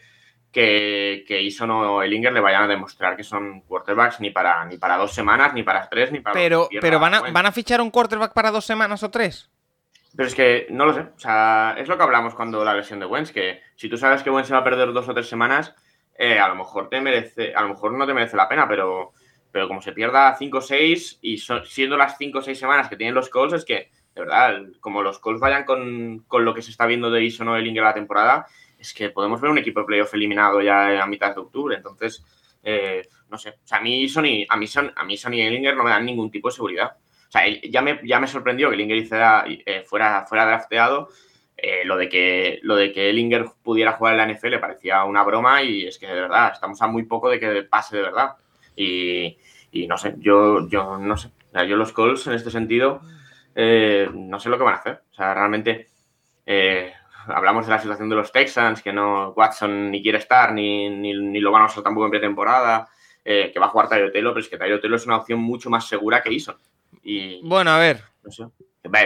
que, 0.52 1.24
que 1.26 1.40
Ison 1.40 1.70
o 1.70 2.02
Ellinger 2.02 2.32
le 2.32 2.40
vayan 2.40 2.64
a 2.64 2.68
demostrar 2.68 3.16
que 3.16 3.24
son 3.24 3.62
quarterbacks 3.62 4.20
ni 4.20 4.30
para, 4.30 4.64
ni 4.66 4.76
para 4.76 4.98
dos 4.98 5.12
semanas, 5.12 5.54
ni 5.54 5.62
para 5.62 5.88
tres, 5.88 6.12
ni 6.12 6.20
para... 6.20 6.34
Pero, 6.34 6.68
pero 6.80 7.00
van, 7.00 7.14
a, 7.14 7.20
¿van 7.30 7.46
a 7.46 7.52
fichar 7.52 7.80
un 7.80 7.90
quarterback 7.90 8.34
para 8.34 8.50
dos 8.50 8.66
semanas 8.66 9.02
o 9.02 9.10
tres? 9.10 9.50
Pero 10.14 10.28
es 10.28 10.34
que 10.34 10.66
no 10.68 10.84
lo 10.84 10.92
sé. 10.92 11.00
O 11.00 11.18
sea, 11.18 11.74
es 11.78 11.88
lo 11.88 11.96
que 11.96 12.02
hablamos 12.02 12.34
cuando 12.34 12.62
la 12.64 12.74
lesión 12.74 13.00
de 13.00 13.06
Wentz, 13.06 13.32
que 13.32 13.62
si 13.76 13.88
tú 13.88 13.96
sabes 13.96 14.22
que 14.22 14.30
Wentz 14.30 14.48
se 14.48 14.54
va 14.54 14.60
a 14.60 14.64
perder 14.64 14.92
dos 14.92 15.08
o 15.08 15.14
tres 15.14 15.26
semanas, 15.26 15.74
eh, 16.18 16.38
a 16.38 16.48
lo 16.48 16.54
mejor 16.54 16.90
te 16.90 17.00
merece, 17.00 17.54
a 17.54 17.62
lo 17.62 17.70
mejor 17.70 17.92
no 17.94 18.06
te 18.06 18.12
merece 18.12 18.36
la 18.36 18.46
pena, 18.48 18.68
pero, 18.68 19.12
pero 19.50 19.68
como 19.68 19.80
se 19.80 19.92
pierda 19.92 20.36
cinco 20.36 20.58
o 20.58 20.60
seis 20.60 21.18
y 21.22 21.38
siendo 21.38 21.96
las 21.96 22.18
cinco 22.18 22.40
o 22.40 22.42
seis 22.42 22.58
semanas 22.58 22.90
que 22.90 22.96
tienen 22.96 23.14
los 23.14 23.30
Colts, 23.30 23.54
es 23.54 23.64
que, 23.64 23.90
de 24.14 24.20
verdad, 24.20 24.60
como 24.80 25.02
los 25.02 25.18
Colts 25.18 25.40
vayan 25.40 25.64
con, 25.64 26.24
con 26.28 26.44
lo 26.44 26.52
que 26.52 26.60
se 26.60 26.70
está 26.70 26.84
viendo 26.84 27.10
de 27.10 27.34
o 27.40 27.56
Ellinger 27.56 27.82
la 27.82 27.94
temporada, 27.94 28.46
es 28.82 28.92
que 28.92 29.10
podemos 29.10 29.40
ver 29.40 29.50
un 29.50 29.58
equipo 29.58 29.80
de 29.80 29.86
playoff 29.86 30.12
eliminado 30.14 30.60
ya 30.60 31.02
a 31.02 31.06
mitad 31.06 31.34
de 31.34 31.40
octubre. 31.40 31.76
Entonces, 31.76 32.24
eh, 32.62 33.08
no 33.30 33.38
sé. 33.38 33.50
O 33.50 33.66
sea, 33.66 33.78
a 33.78 33.80
mí 33.80 34.08
Sony, 34.08 34.44
a 34.48 34.56
mí, 34.56 34.66
Son, 34.66 34.92
a 34.94 35.04
mí 35.04 35.16
Sony 35.16 35.40
Ellinger 35.40 35.76
no 35.76 35.84
me 35.84 35.90
dan 35.90 36.04
ningún 36.04 36.30
tipo 36.30 36.48
de 36.48 36.54
seguridad. 36.54 36.96
O 37.28 37.30
sea, 37.30 37.42
ya 37.48 37.80
me, 37.80 38.00
ya 38.04 38.20
me 38.20 38.26
sorprendió 38.26 38.68
que 38.68 38.74
Ellinger 38.74 39.06
eh, 39.46 39.84
fuera, 39.86 40.26
fuera 40.26 40.46
drafteado. 40.46 41.08
Eh, 41.56 41.84
lo 41.84 41.96
de 41.96 42.08
que 42.08 42.58
lo 42.62 42.74
de 42.74 42.92
que 42.92 43.10
Ellinger 43.10 43.44
pudiera 43.62 43.92
jugar 43.92 44.14
en 44.14 44.18
la 44.18 44.34
NFL 44.34 44.58
parecía 44.58 45.04
una 45.04 45.22
broma 45.22 45.62
y 45.62 45.86
es 45.86 45.98
que 45.98 46.08
de 46.08 46.20
verdad 46.22 46.50
estamos 46.52 46.80
a 46.82 46.88
muy 46.88 47.04
poco 47.04 47.30
de 47.30 47.38
que 47.38 47.62
pase 47.62 47.96
de 47.96 48.02
verdad. 48.02 48.32
Y, 48.74 49.38
y 49.70 49.86
no 49.86 49.96
sé, 49.96 50.14
yo, 50.18 50.68
yo 50.68 50.98
no 50.98 51.16
sé. 51.16 51.30
yo 51.68 51.76
los 51.76 51.92
Colts 51.92 52.26
en 52.26 52.32
este 52.32 52.50
sentido 52.50 53.00
eh, 53.54 54.08
no 54.12 54.40
sé 54.40 54.48
lo 54.48 54.58
que 54.58 54.64
van 54.64 54.74
a 54.74 54.78
hacer. 54.78 55.02
O 55.10 55.14
sea, 55.14 55.34
realmente 55.34 55.88
eh, 56.46 56.92
hablamos 57.26 57.66
de 57.66 57.72
la 57.72 57.78
situación 57.78 58.08
de 58.08 58.16
los 58.16 58.32
Texans, 58.32 58.82
que 58.82 58.92
no 58.92 59.30
Watson 59.30 59.90
ni 59.90 60.02
quiere 60.02 60.18
estar, 60.18 60.52
ni, 60.52 60.88
ni, 60.90 61.40
lo 61.40 61.52
van 61.52 61.62
a 61.62 61.66
usar 61.66 61.82
tampoco 61.82 62.06
en 62.06 62.10
pretemporada, 62.10 62.88
eh, 63.24 63.50
que 63.52 63.58
va 63.58 63.66
a 63.66 63.68
jugar 63.70 63.88
Tayo 63.88 64.10
Taylor, 64.12 64.32
pero 64.32 64.42
es 64.42 64.48
que 64.48 64.58
Tayo 64.58 64.80
Taylor 64.80 64.98
es 64.98 65.06
una 65.06 65.16
opción 65.16 65.40
mucho 65.40 65.70
más 65.70 65.88
segura 65.88 66.22
que 66.22 66.30
Eason. 66.30 66.56
Y, 67.02 67.46
bueno, 67.46 67.70
a 67.70 67.78
ver. 67.78 68.02
No 68.22 68.30
sé. 68.30 68.44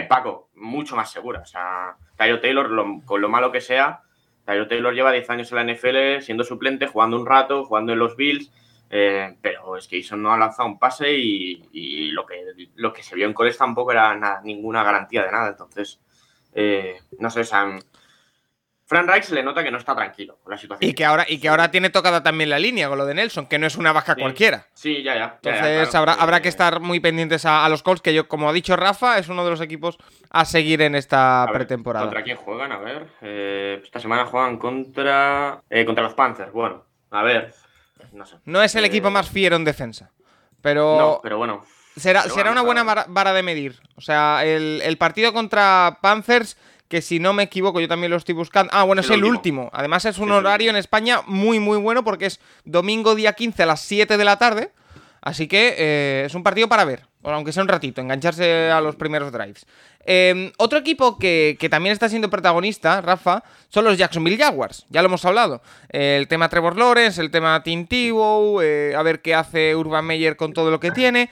Paco, 0.07 0.49
mucho 0.55 0.95
más 0.95 1.11
segura. 1.11 1.41
O 1.41 1.45
sea, 1.45 1.95
Tayo 2.15 2.39
Taylor, 2.39 2.69
con 3.05 3.21
lo 3.21 3.29
malo 3.29 3.51
que 3.51 3.61
sea, 3.61 4.01
Tayo 4.43 4.67
Taylor 4.67 4.93
lleva 4.93 5.11
10 5.11 5.29
años 5.29 5.51
en 5.51 5.57
la 5.57 5.73
NFL 5.73 6.21
siendo 6.21 6.43
suplente, 6.43 6.87
jugando 6.87 7.17
un 7.17 7.25
rato, 7.25 7.65
jugando 7.65 7.93
en 7.93 7.99
los 7.99 8.15
Bills. 8.15 8.51
Eh, 8.89 9.35
pero 9.41 9.75
es 9.75 9.87
que 9.87 9.97
Eason 9.97 10.21
no 10.21 10.31
ha 10.31 10.37
lanzado 10.37 10.69
un 10.69 10.79
pase 10.79 11.11
y, 11.11 12.09
lo, 12.11 12.25
que, 12.25 12.69
lo 12.75 12.93
que 12.93 13.03
se 13.03 13.15
vio 13.15 13.25
en 13.25 13.33
Coles 13.33 13.57
tampoco 13.57 13.91
era 13.91 14.41
ninguna 14.43 14.83
garantía 14.83 15.23
de 15.23 15.31
nada. 15.31 15.49
Entonces, 15.49 15.99
eh, 16.53 17.01
no 17.19 17.29
sé, 17.29 17.43
Sam. 17.43 17.79
Fran 18.87 19.05
Reich 19.05 19.25
se 19.25 19.35
le 19.35 19.43
nota 19.43 19.63
que 19.63 19.69
no 19.69 19.77
está 19.77 19.93
tranquilo 19.93 20.39
con 20.41 20.51
la 20.51 20.57
situación. 20.57 20.89
Y 20.89 20.93
que 20.93 21.03
ahora, 21.03 21.25
y 21.27 21.39
que 21.39 21.49
ahora 21.49 21.69
tiene 21.71 21.89
tocada 21.89 22.23
también 22.23 22.49
la 22.49 22.57
línea 22.57 22.87
con 22.87 22.97
lo 22.97 23.05
de 23.05 23.13
Nelson, 23.13 23.45
que 23.47 23.59
no 23.59 23.67
es 23.67 23.75
una 23.75 23.91
baja 23.91 24.15
cualquiera. 24.15 24.67
Sí, 24.73 25.03
ya, 25.03 25.15
ya. 25.15 25.39
Entonces 25.43 25.93
habrá, 25.93 26.13
habrá 26.13 26.41
que 26.41 26.47
estar 26.47 26.79
muy 26.79 27.01
pendientes 27.01 27.45
a, 27.45 27.67
los 27.67 27.83
Colts, 27.83 28.01
que 28.01 28.13
yo, 28.13 28.29
como 28.29 28.49
ha 28.49 28.53
dicho 28.53 28.77
Rafa, 28.77 29.17
es 29.17 29.27
uno 29.27 29.43
de 29.43 29.51
los 29.51 29.59
equipos 29.59 29.97
a 30.29 30.45
seguir 30.45 30.81
en 30.81 30.95
esta 30.95 31.45
pretemporada. 31.51 32.05
¿Contra 32.05 32.23
quién 32.23 32.37
juegan? 32.37 32.71
A 32.71 32.77
ver. 32.77 33.07
Eh, 33.21 33.81
esta 33.83 33.99
semana 33.99 34.25
juegan 34.25 34.57
contra. 34.57 35.61
contra 35.85 36.03
los 36.03 36.13
Panthers. 36.13 36.53
Bueno, 36.53 36.85
a 37.11 37.23
ver. 37.23 37.53
No, 38.45 38.61
es 38.61 38.75
el 38.75 38.85
eh, 38.85 38.87
equipo 38.87 39.09
más 39.09 39.29
fiero 39.29 39.57
en 39.57 39.65
defensa. 39.65 40.11
Pero. 40.61 40.97
No, 40.97 41.19
pero 41.21 41.37
bueno. 41.37 41.65
Será, 41.97 42.23
será 42.23 42.51
una 42.51 42.61
buena 42.61 42.83
vara, 42.83 43.33
de 43.33 43.43
medir. 43.43 43.79
O 43.95 44.01
sea, 44.01 44.45
el, 44.45 44.97
partido 44.97 45.33
contra 45.33 45.97
Panthers 46.01 46.55
que 46.87 47.01
si 47.01 47.19
no 47.19 47.33
me 47.33 47.43
equivoco, 47.43 47.79
yo 47.79 47.87
también 47.87 48.11
lo 48.11 48.17
estoy 48.17 48.35
buscando. 48.35 48.71
Ah, 48.73 48.83
bueno, 48.83 49.01
es 49.01 49.09
el, 49.09 49.23
último. 49.23 49.69
Además 49.73 50.05
es 50.05 50.19
un 50.19 50.31
horario 50.31 50.69
en 50.69 50.77
España 50.77 51.21
muy, 51.25 51.59
muy 51.59 51.77
bueno 51.77 52.03
porque 52.03 52.27
es 52.27 52.39
domingo 52.63 53.15
día 53.15 53.33
15 53.33 53.63
a 53.63 53.65
las 53.65 53.81
7 53.81 54.17
de 54.17 54.25
la 54.25 54.37
tarde. 54.37 54.71
Así 55.21 55.47
que 55.47 55.75
eh, 55.77 56.23
es 56.25 56.35
un 56.35 56.43
partido 56.43 56.69
para 56.69 56.85
ver, 56.85 57.03
aunque 57.23 57.51
sea 57.51 57.63
un 57.63 57.67
ratito, 57.67 57.99
engancharse 57.99 58.71
a 58.71 58.79
los 58.79 58.95
primeros 58.95 59.31
drives. 59.33 59.65
Em, 60.05 60.53
otro 60.57 60.79
equipo 60.79 61.19
que, 61.19 61.57
también 61.69 61.91
está 61.91 62.07
siendo 62.07 62.29
protagonista, 62.29 63.01
Rafa, 63.01 63.43
son 63.67 63.83
los 63.83 63.97
Jacksonville 63.97 64.37
Jaguars. 64.37 64.85
Ya 64.89 65.01
lo 65.01 65.07
hemos 65.07 65.25
hablado. 65.25 65.61
el 65.89 66.29
tema 66.29 66.47
Trevor 66.47 66.77
Lawrence, 66.77 67.19
el 67.19 67.29
tema 67.29 67.61
Tim 67.61 67.87
Tebow, 67.87 68.61
eh, 68.61 68.93
a 68.95 69.03
ver 69.03 69.21
qué 69.21 69.35
hace 69.35 69.75
Urban 69.75 70.05
Meyer 70.05 70.37
con 70.37 70.53
todo 70.53 70.71
lo 70.71 70.79
que 70.79 70.91
tiene. 70.91 71.29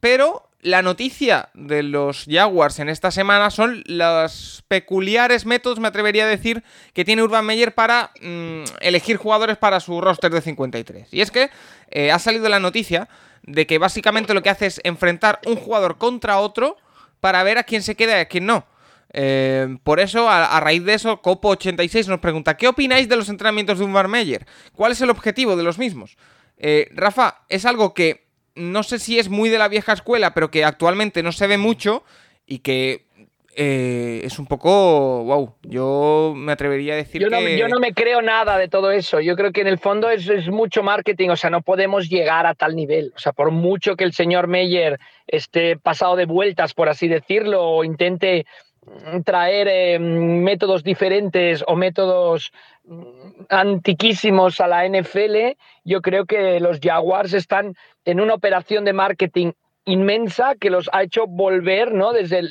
Pero 0.00 0.49
la 0.62 0.82
noticia 0.82 1.48
de 1.54 1.82
los 1.82 2.26
Jaguars 2.28 2.78
en 2.78 2.88
esta 2.88 3.10
semana 3.10 3.50
son 3.50 3.82
los 3.86 4.62
peculiares 4.68 5.46
métodos, 5.46 5.80
me 5.80 5.88
atrevería 5.88 6.24
a 6.24 6.28
decir, 6.28 6.62
que 6.92 7.04
tiene 7.04 7.22
Urban 7.22 7.46
Meyer 7.46 7.74
para 7.74 8.10
mm, 8.20 8.64
elegir 8.80 9.16
jugadores 9.16 9.56
para 9.56 9.80
su 9.80 10.00
roster 10.00 10.30
de 10.30 10.42
53. 10.42 11.08
Y 11.12 11.22
es 11.22 11.30
que 11.30 11.50
eh, 11.90 12.10
ha 12.12 12.18
salido 12.18 12.48
la 12.48 12.60
noticia 12.60 13.08
de 13.42 13.66
que 13.66 13.78
básicamente 13.78 14.34
lo 14.34 14.42
que 14.42 14.50
hace 14.50 14.66
es 14.66 14.80
enfrentar 14.84 15.40
un 15.46 15.56
jugador 15.56 15.98
contra 15.98 16.38
otro 16.38 16.76
para 17.20 17.42
ver 17.42 17.58
a 17.58 17.64
quién 17.64 17.82
se 17.82 17.94
queda 17.94 18.18
y 18.18 18.20
a 18.20 18.28
quién 18.28 18.46
no. 18.46 18.66
Eh, 19.12 19.76
por 19.82 19.98
eso, 19.98 20.28
a, 20.28 20.60
raíz 20.60 20.84
de 20.84 20.94
eso, 20.94 21.20
Copo86 21.20 22.06
nos 22.06 22.20
pregunta: 22.20 22.56
¿Qué 22.56 22.68
opináis 22.68 23.08
de 23.08 23.16
los 23.16 23.28
entrenamientos 23.28 23.78
de 23.78 23.84
un 23.84 24.10
Meyer? 24.10 24.46
¿Cuál 24.74 24.92
es 24.92 25.00
el 25.00 25.10
objetivo 25.10 25.56
de 25.56 25.64
los 25.64 25.78
mismos? 25.78 26.16
Eh, 26.58 26.88
Rafa, 26.94 27.42
es 27.48 27.64
algo 27.64 27.94
que 27.94 28.29
no 28.60 28.82
sé 28.82 28.98
si 28.98 29.18
es 29.18 29.28
muy 29.28 29.48
de 29.48 29.58
la 29.58 29.68
vieja 29.68 29.92
escuela, 29.92 30.34
pero 30.34 30.50
que 30.50 30.64
actualmente 30.64 31.22
no 31.22 31.32
se 31.32 31.46
ve 31.46 31.58
mucho 31.58 32.04
y 32.46 32.58
que 32.58 33.06
eh, 33.56 34.20
es 34.24 34.38
un 34.38 34.46
poco, 34.46 35.24
wow, 35.24 35.54
yo 35.62 36.34
me 36.36 36.52
atrevería 36.52 36.94
a 36.94 36.96
decir 36.96 37.20
yo 37.20 37.30
no, 37.30 37.38
que... 37.38 37.58
Yo 37.58 37.68
no 37.68 37.80
me 37.80 37.92
creo 37.92 38.22
nada 38.22 38.56
de 38.58 38.68
todo 38.68 38.92
eso, 38.92 39.20
yo 39.20 39.34
creo 39.34 39.52
que 39.52 39.60
en 39.60 39.66
el 39.66 39.78
fondo 39.78 40.08
es, 40.08 40.28
es, 40.28 40.48
mucho 40.48 40.82
marketing, 40.82 41.30
o 41.30 41.36
sea, 41.36 41.50
no 41.50 41.60
podemos 41.60 42.08
llegar 42.08 42.46
a 42.46 42.54
tal 42.54 42.76
nivel, 42.76 43.12
o 43.16 43.18
sea, 43.18 43.32
por 43.32 43.50
mucho 43.50 43.96
que 43.96 44.04
el 44.04 44.12
señor 44.12 44.46
Meyer 44.46 45.00
esté 45.26 45.76
pasado 45.76 46.14
de 46.14 46.26
vueltas, 46.26 46.74
por 46.74 46.88
así 46.88 47.08
decirlo, 47.08 47.62
o 47.62 47.84
intente 47.84 48.46
traer 49.24 49.68
eh, 49.68 49.98
métodos 49.98 50.82
diferentes 50.82 51.62
o 51.66 51.76
métodos 51.76 52.52
mm, 52.84 53.44
antiquísimos 53.48 54.60
a 54.60 54.68
la 54.68 54.88
NFL, 54.88 55.56
yo 55.84 56.00
creo 56.02 56.26
que 56.26 56.60
los 56.60 56.80
Jaguars 56.80 57.32
están 57.34 57.74
en 58.04 58.20
una 58.20 58.34
operación 58.34 58.84
de 58.84 58.92
marketing 58.92 59.52
inmensa 59.84 60.54
que 60.58 60.70
los 60.70 60.88
ha 60.92 61.02
hecho 61.02 61.26
volver, 61.26 61.92
¿no? 61.92 62.12
Desde 62.12 62.42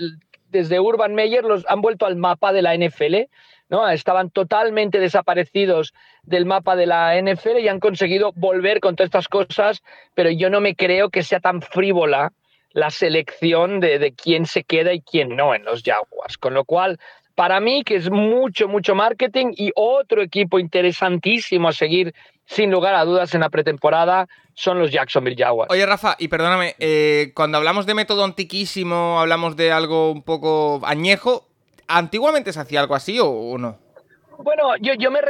desde 0.51 0.79
Urban 0.79 1.13
Meyer 1.13 1.43
los 1.43 1.65
han 1.69 1.81
vuelto 1.81 2.05
al 2.05 2.15
mapa 2.15 2.51
de 2.51 2.61
la 2.61 2.75
NFL, 2.75 3.29
¿no? 3.69 3.87
Estaban 3.87 4.31
totalmente 4.31 4.99
desaparecidos 4.99 5.93
del 6.23 6.45
mapa 6.45 6.75
de 6.75 6.87
la 6.87 7.19
NFL 7.21 7.59
y 7.59 7.67
han 7.67 7.79
conseguido 7.79 8.31
volver 8.35 8.79
con 8.79 8.95
todas 8.95 9.09
estas 9.09 9.27
cosas, 9.27 9.83
pero 10.15 10.29
yo 10.31 10.49
no 10.49 10.59
me 10.59 10.75
creo 10.75 11.09
que 11.09 11.23
sea 11.23 11.39
tan 11.39 11.61
frívola 11.61 12.33
la 12.71 12.89
selección 12.89 13.79
de, 13.79 13.99
de 13.99 14.13
quién 14.13 14.45
se 14.45 14.63
queda 14.63 14.93
y 14.93 15.01
quién 15.01 15.35
no 15.35 15.55
en 15.55 15.65
los 15.65 15.83
Jaguars. 15.83 16.37
Con 16.37 16.53
lo 16.53 16.65
cual, 16.65 16.99
para 17.35 17.59
mí, 17.59 17.83
que 17.83 17.95
es 17.95 18.09
mucho, 18.11 18.67
mucho 18.67 18.95
marketing 18.95 19.53
y 19.55 19.71
otro 19.75 20.21
equipo 20.21 20.59
interesantísimo 20.59 21.69
a 21.69 21.73
seguir 21.73 22.13
sin 22.49 22.71
lugar 22.71 22.95
a 22.95 23.05
dudas 23.05 23.33
en 23.35 23.41
la 23.41 23.49
pretemporada 23.49 24.27
son 24.55 24.79
los 24.79 24.91
Jacksonville 24.91 25.37
Jaguars. 25.37 25.71
Oye, 25.71 25.85
Rafa, 25.85 26.15
y 26.19 26.27
perdóname, 26.27 26.75
eh, 26.79 27.31
cuando 27.35 27.57
hablamos 27.57 27.85
de 27.85 27.93
método 27.93 28.25
antiquísimo, 28.25 29.19
hablamos 29.21 29.55
de 29.55 29.71
algo 29.71 30.11
un 30.11 30.23
poco 30.23 30.81
añejo, 30.83 31.45
¿antiguamente 31.87 32.51
se 32.51 32.59
hacía 32.59 32.81
algo 32.81 32.95
así 32.95 33.19
o, 33.21 33.57
no? 33.57 33.77
Bueno, 34.39 34.75
yo, 34.81 34.93
yo 34.95 35.11
me, 35.11 35.21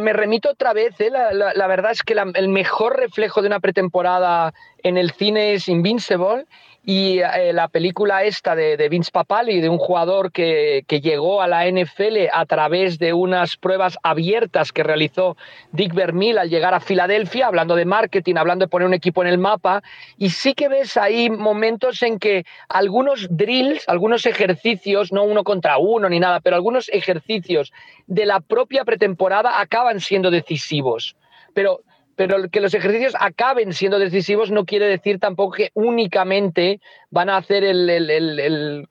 me, 0.00 0.12
remito 0.12 0.50
otra 0.50 0.72
vez. 0.72 1.00
¿eh? 1.00 1.08
La, 1.10 1.32
la, 1.32 1.66
verdad 1.66 1.92
es 1.92 2.02
que 2.02 2.14
el 2.14 2.48
mejor 2.48 2.96
reflejo 2.96 3.40
de 3.40 3.46
una 3.46 3.60
pretemporada 3.60 4.52
en 4.82 4.98
el 4.98 5.12
cine 5.12 5.54
es 5.54 5.68
Invincible 5.68 6.44
y 6.88 7.18
eh, 7.18 7.52
la 7.52 7.66
película 7.66 8.22
esta 8.22 8.54
de, 8.54 8.76
de, 8.76 8.88
Vince 8.88 9.10
Papali, 9.10 9.60
de 9.60 9.68
un 9.68 9.76
jugador 9.76 10.30
que, 10.30 10.84
que, 10.86 11.00
llegó 11.00 11.42
a 11.42 11.48
la 11.48 11.68
NFL 11.68 12.28
a 12.32 12.46
través 12.46 13.00
de 13.00 13.12
unas 13.12 13.56
pruebas 13.56 13.98
abiertas 14.04 14.70
que 14.70 14.84
realizó 14.84 15.36
Dick 15.72 15.92
Vermeil 15.92 16.38
al 16.38 16.48
llegar 16.48 16.74
a 16.74 16.80
Filadelfia, 16.80 17.48
hablando 17.48 17.74
de 17.74 17.86
marketing, 17.86 18.36
hablando 18.36 18.66
de 18.66 18.68
poner 18.68 18.86
un 18.86 18.94
equipo 18.94 19.20
en 19.22 19.28
el 19.28 19.36
mapa. 19.36 19.82
Y 20.16 20.30
sí 20.30 20.54
que 20.54 20.68
ves 20.68 20.96
ahí 20.96 21.28
momentos 21.28 22.00
en 22.02 22.20
que 22.20 22.44
algunos 22.68 23.26
drills, 23.30 23.88
algunos 23.88 24.24
ejercicios, 24.24 25.12
no 25.12 25.24
uno 25.24 25.42
contra 25.42 25.78
uno 25.78 26.08
ni 26.08 26.20
nada, 26.20 26.38
pero 26.38 26.54
algunos 26.54 26.88
ejercicios 26.90 27.72
de 28.06 28.26
la 28.26 28.38
propia 28.38 28.84
pretemporada 28.84 29.60
acaban 29.60 29.98
siendo 29.98 30.30
decisivos. 30.30 31.16
Pero 31.52 31.80
pero 32.16 32.48
que 32.50 32.60
los 32.60 32.74
ejercicios 32.74 33.14
acaben 33.18 33.72
siendo 33.72 33.98
decisivos 33.98 34.50
no 34.50 34.64
quiere 34.64 34.86
decir 34.86 35.20
tampoco 35.20 35.56
que 35.56 35.70
únicamente 35.74 36.80
van 37.10 37.28
a 37.28 37.36
hacer 37.36 37.62
el, 37.62 38.88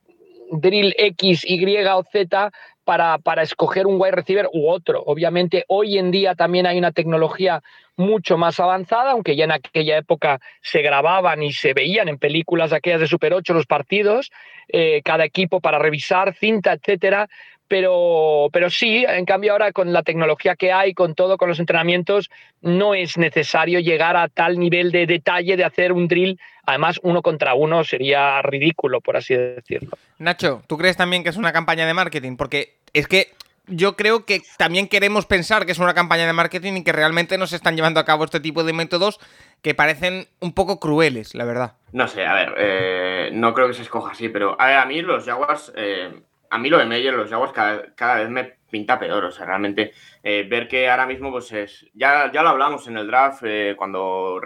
drill 0.52 0.94
X, 0.98 1.44
Y 1.44 1.76
o 1.88 2.04
Z 2.04 2.52
para, 2.84 3.18
para, 3.18 3.42
escoger 3.42 3.88
un 3.88 4.00
wide 4.00 4.12
receiver 4.12 4.48
u 4.54 4.70
otro. 4.70 5.02
Obviamente, 5.08 5.66
hoy 5.68 5.98
en 5.98 6.12
día 6.12 6.36
también 6.36 6.68
hay 6.68 6.78
una 6.78 6.92
tecnología 6.92 7.64
mucho 7.98 8.38
más 8.38 8.60
avanzada, 8.60 9.12
aunque 9.12 9.36
ya 9.36 9.46
en 9.46 9.54
aquella 9.54 9.98
época 9.98 10.40
se 10.62 10.84
grababan 10.84 11.42
y 11.42 11.52
se 11.52 11.74
veían 11.74 12.10
en 12.10 12.20
películas 12.20 12.74
aquellas 12.74 13.00
de 13.00 13.08
Super 13.08 13.34
8 13.34 13.54
los 13.54 13.66
partidos, 13.66 14.32
eh, 14.68 15.02
cada 15.04 15.26
equipo 15.26 15.62
para 15.62 15.80
revisar 15.80 16.36
cinta, 16.36 16.74
etcétera 16.74 17.28
pero, 17.67 18.49
pero 18.51 18.69
sí, 18.69 19.06
en 19.08 19.25
cambio 19.25 19.51
ahora 19.51 19.71
con 19.71 19.91
la 19.91 20.04
tecnología 20.04 20.56
que 20.56 20.71
hay, 20.71 20.93
con 20.93 21.15
todo, 21.15 21.38
con 21.38 21.49
los 21.49 21.60
entrenamientos, 21.60 22.30
no 22.62 22.93
es 22.93 23.17
necesario 23.17 23.80
llegar 23.80 24.15
a 24.17 24.28
tal 24.28 24.60
nivel 24.60 24.91
de 24.91 25.06
detalle 25.08 25.58
de 25.58 25.63
hacer 25.63 25.91
un 25.91 26.08
drill. 26.08 26.39
Además, 26.65 26.99
uno 27.04 27.21
contra 27.21 27.56
uno 27.56 27.84
sería 27.84 28.41
ridículo, 28.41 29.01
por 29.01 29.17
así 29.17 29.36
decirlo. 29.36 29.91
Nacho, 30.19 30.62
¿tú 30.67 30.78
crees 30.78 30.97
también 30.97 31.23
que 31.23 31.30
es 31.30 31.38
una 31.38 31.54
campaña 31.54 31.86
de 31.86 31.93
marketing? 31.93 32.38
Porque 32.38 32.78
es 32.93 33.08
que 33.08 33.30
yo 33.67 33.95
creo 33.95 34.25
que 34.25 34.41
también 34.58 34.88
queremos 34.88 35.25
pensar 35.25 35.65
que 35.65 35.71
es 35.71 35.80
una 35.80 35.93
campaña 35.93 36.28
de 36.28 36.34
marketing 36.34 36.73
y 36.73 36.84
que 36.84 36.91
realmente 36.91 37.38
no 37.38 37.47
se 37.47 37.56
están 37.56 37.75
llevando 37.75 37.99
a 37.99 38.06
cabo 38.06 38.23
este 38.23 38.39
tipo 38.39 38.63
de 38.63 38.73
métodos 38.73 39.19
que 39.63 39.73
parecen 39.73 40.28
un 40.39 40.54
poco 40.54 40.80
crueles, 40.80 41.34
la 41.34 41.45
verdad. 41.45 41.73
No 41.91 42.08
sé, 42.08 42.25
a 42.25 42.34
ver, 42.36 42.54
eh, 42.58 43.30
no 43.34 43.54
creo 43.56 43.67
que 43.67 43.73
se 43.73 43.82
escoja 43.82 44.12
así, 44.12 44.30
pero 44.30 44.56
a, 44.60 44.67
ver, 44.67 44.78
a 44.78 44.86
mí 44.86 45.01
los 45.01 45.25
Jaguars... 45.25 45.73
Eh, 45.75 46.12
a 46.56 46.58
mí 46.58 46.70
lo 46.70 46.78
de 46.78 46.86
Meyer, 46.86 47.13
los 47.13 47.30
Jaguars, 47.30 47.54
cada, 47.54 48.15
vez 48.15 48.30
me 48.30 48.56
pinta 48.70 48.98
peor. 48.98 49.26
O 49.26 49.32
sea, 49.32 49.46
realmente 49.46 49.91
eh, 50.24 50.48
ver 50.50 50.68
que 50.68 50.89
ahora 50.89 51.06
mismo, 51.06 51.32
pues 51.32 51.52
es. 51.52 51.86
Ya, 51.94 52.32
ya 52.32 52.41
lo 52.44 52.50
hablamos 52.50 52.88
en 52.88 52.98
el 52.98 53.08
draft, 53.08 53.44
eh, 53.44 53.76
cuando 53.78 54.39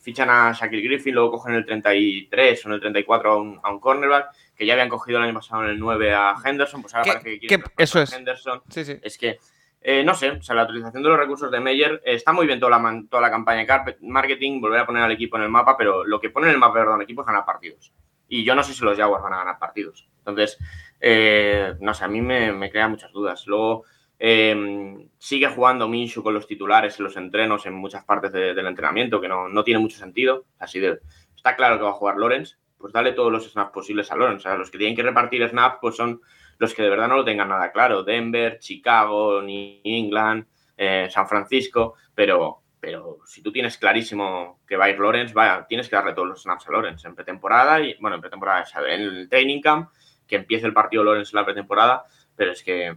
fichan 0.00 0.28
a 0.28 0.52
Shaquille 0.52 0.82
Griffin, 0.82 1.14
luego 1.14 1.32
cogen 1.32 1.54
el 1.54 1.64
33 1.64 2.66
o 2.66 2.68
en 2.68 2.74
el 2.74 2.80
34 2.80 3.30
a 3.30 3.36
un, 3.38 3.60
a 3.62 3.70
un 3.70 3.80
cornerback, 3.80 4.28
que 4.54 4.66
ya 4.66 4.74
habían 4.74 4.90
cogido 4.90 5.18
el 5.18 5.24
año 5.24 5.34
pasado 5.34 5.64
en 5.64 5.70
el 5.70 5.78
9 5.78 6.14
a 6.14 6.34
Henderson, 6.44 6.82
pues 6.82 6.94
ahora 6.94 7.14
parece 7.14 7.40
que 7.40 7.46
quieren 7.46 7.66
eso 7.78 8.00
es. 8.00 8.12
Henderson. 8.12 8.62
Sí, 8.68 8.84
sí. 8.84 8.98
Es 9.02 9.16
que 9.16 9.38
eh, 9.80 10.02
no 10.02 10.14
sé, 10.14 10.30
o 10.30 10.42
sea, 10.42 10.54
la 10.54 10.64
utilización 10.64 11.02
de 11.02 11.08
los 11.08 11.18
recursos 11.18 11.50
de 11.50 11.60
Meyer 11.60 12.00
eh, 12.04 12.14
está 12.14 12.32
muy 12.32 12.46
bien 12.46 12.60
toda 12.60 12.78
la, 12.78 13.02
toda 13.10 13.22
la 13.22 13.30
campaña 13.30 13.66
de 13.84 13.96
marketing, 14.00 14.60
volver 14.60 14.80
a 14.80 14.86
poner 14.86 15.02
al 15.02 15.12
equipo 15.12 15.36
en 15.36 15.42
el 15.42 15.50
mapa, 15.50 15.76
pero 15.76 16.04
lo 16.04 16.20
que 16.20 16.30
pone 16.30 16.46
en 16.46 16.54
el 16.54 16.58
mapa, 16.58 16.80
perdón, 16.80 17.02
equipo 17.02 17.22
es 17.22 17.26
ganar 17.26 17.44
partidos. 17.44 17.92
Y 18.34 18.42
yo 18.42 18.56
no 18.56 18.64
sé 18.64 18.74
si 18.74 18.84
los 18.84 18.98
Jaguars 18.98 19.22
van 19.22 19.32
a 19.32 19.38
ganar 19.38 19.60
partidos. 19.60 20.08
Entonces, 20.18 20.58
eh, 21.00 21.74
no 21.78 21.94
sé, 21.94 22.04
a 22.04 22.08
mí 22.08 22.20
me, 22.20 22.52
me 22.52 22.68
crea 22.68 22.88
muchas 22.88 23.12
dudas. 23.12 23.46
Luego, 23.46 23.84
em, 24.18 25.08
sigue 25.18 25.46
jugando 25.46 25.86
Minshu 25.86 26.20
con 26.24 26.34
los 26.34 26.48
titulares 26.48 26.98
en 26.98 27.04
los 27.04 27.16
entrenos 27.16 27.64
en 27.64 27.74
muchas 27.74 28.02
partes 28.04 28.32
del 28.32 28.66
entrenamiento, 28.66 29.20
que 29.20 29.28
no, 29.28 29.48
no, 29.48 29.62
tiene 29.62 29.78
mucho 29.78 29.98
sentido. 29.98 30.46
Así 30.58 30.80
de, 30.80 30.98
está 31.36 31.54
claro 31.54 31.76
que 31.76 31.84
va 31.84 31.90
a 31.90 31.92
jugar 31.92 32.16
Lawrence, 32.16 32.56
pues 32.76 32.92
dale 32.92 33.12
todos 33.12 33.30
los 33.30 33.48
snaps 33.48 33.70
posibles 33.70 34.10
a 34.10 34.16
Lawrence. 34.16 34.48
O 34.48 34.50
sea, 34.50 34.58
los 34.58 34.68
que 34.68 34.78
tienen 34.78 34.96
que 34.96 35.04
repartir 35.04 35.48
snaps, 35.48 35.78
pues 35.80 35.94
son 35.94 36.20
los 36.58 36.74
que 36.74 36.82
de 36.82 36.90
verdad 36.90 37.06
no 37.06 37.18
lo 37.18 37.24
tengan 37.24 37.50
nada 37.50 37.70
claro. 37.70 38.02
Denver, 38.02 38.58
Chicago, 38.58 39.42
New 39.42 39.78
England, 39.84 40.44
eh, 40.76 41.06
San 41.08 41.28
Francisco, 41.28 41.94
pero, 42.16 42.63
pero 42.84 43.20
si 43.24 43.40
tú 43.40 43.50
tienes 43.50 43.78
clarísimo 43.78 44.60
que 44.68 44.76
va 44.76 44.84
a 44.84 44.90
ir 44.90 45.00
Lawrence, 45.00 45.32
vaya, 45.32 45.64
tienes 45.66 45.88
que 45.88 45.96
darle 45.96 46.12
todos 46.12 46.28
los 46.28 46.42
snaps 46.42 46.68
a 46.68 46.72
Lawrence 46.72 47.08
en 47.08 47.14
pretemporada 47.14 47.80
y, 47.80 47.96
bueno, 47.98 48.16
en 48.16 48.20
pretemporada, 48.20 48.66
en 48.86 49.00
el 49.00 49.28
training 49.30 49.62
camp, 49.62 49.88
que 50.26 50.36
empiece 50.36 50.66
el 50.66 50.74
partido 50.74 51.02
Lawrence 51.02 51.30
en 51.34 51.40
la 51.40 51.46
pretemporada, 51.46 52.04
pero 52.36 52.52
es 52.52 52.62
que, 52.62 52.94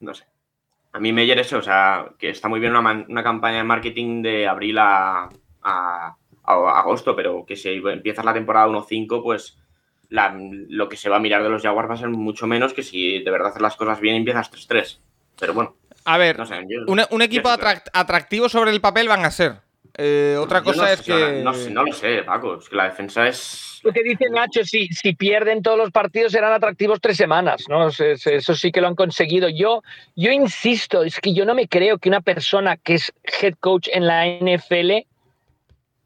no 0.00 0.14
sé. 0.14 0.26
A 0.92 0.98
mí 0.98 1.12
me 1.12 1.30
eso, 1.30 1.58
o 1.58 1.62
sea, 1.62 2.10
que 2.18 2.30
está 2.30 2.48
muy 2.48 2.58
bien 2.58 2.74
una, 2.74 3.22
campaña 3.22 3.58
de 3.58 3.64
marketing 3.64 4.22
de 4.22 4.48
abril 4.48 4.78
a, 4.78 5.28
a, 5.62 6.16
agosto, 6.42 7.14
pero 7.14 7.46
que 7.46 7.54
si 7.54 7.68
empiezas 7.68 8.24
la 8.24 8.34
temporada 8.34 8.66
1-5, 8.66 9.22
pues 9.22 9.62
lo 10.08 10.88
que 10.88 10.96
se 10.96 11.08
va 11.08 11.18
a 11.18 11.20
mirar 11.20 11.44
de 11.44 11.50
los 11.50 11.62
Jaguars 11.62 11.88
va 11.88 11.94
a 11.94 11.98
ser 11.98 12.08
mucho 12.08 12.48
menos 12.48 12.74
que 12.74 12.82
si 12.82 13.22
de 13.22 13.30
verdad 13.30 13.50
haces 13.50 13.62
las 13.62 13.76
cosas 13.76 14.00
bien 14.00 14.16
y 14.16 14.18
empiezas 14.18 14.50
3-3. 14.50 14.98
Pero 15.38 15.54
bueno. 15.54 15.79
A 16.04 16.18
ver, 16.18 16.36
un, 16.86 17.22
equipo 17.22 17.48
atractivo 17.48 18.48
sobre 18.48 18.70
el 18.70 18.80
papel 18.80 19.08
van 19.08 19.24
a 19.24 19.30
ser. 19.30 19.56
Eh, 19.96 20.36
otra 20.38 20.62
cosa 20.62 20.92
es 20.92 21.02
que. 21.02 21.42
No, 21.42 21.52
no, 21.52 21.84
lo 21.84 21.92
sé, 21.92 22.22
Paco. 22.22 22.58
Es 22.58 22.68
que 22.68 22.76
la 22.76 22.84
defensa 22.84 23.26
es. 23.28 23.80
Lo 23.82 23.92
que 23.92 24.02
dice 24.02 24.26
Nacho, 24.30 24.64
si, 24.64 24.88
si 24.88 25.14
pierden 25.14 25.62
todos 25.62 25.78
los 25.78 25.90
partidos 25.90 26.32
serán 26.32 26.52
atractivos 26.52 27.00
tres 27.00 27.16
semanas, 27.16 27.64
¿no? 27.68 27.88
Eso 27.88 28.54
sí 28.54 28.72
que 28.72 28.80
lo 28.80 28.88
han 28.88 28.94
conseguido. 28.94 29.48
Yo, 29.48 29.82
yo 30.16 30.30
insisto, 30.30 31.02
es 31.02 31.18
que 31.18 31.32
yo 31.32 31.44
no 31.44 31.54
me 31.54 31.66
creo 31.66 31.98
que 31.98 32.08
una 32.08 32.20
persona 32.20 32.76
que 32.76 32.94
es 32.94 33.12
head 33.40 33.54
coach 33.60 33.88
en 33.92 34.06
la 34.06 34.26
NFL 34.26 35.06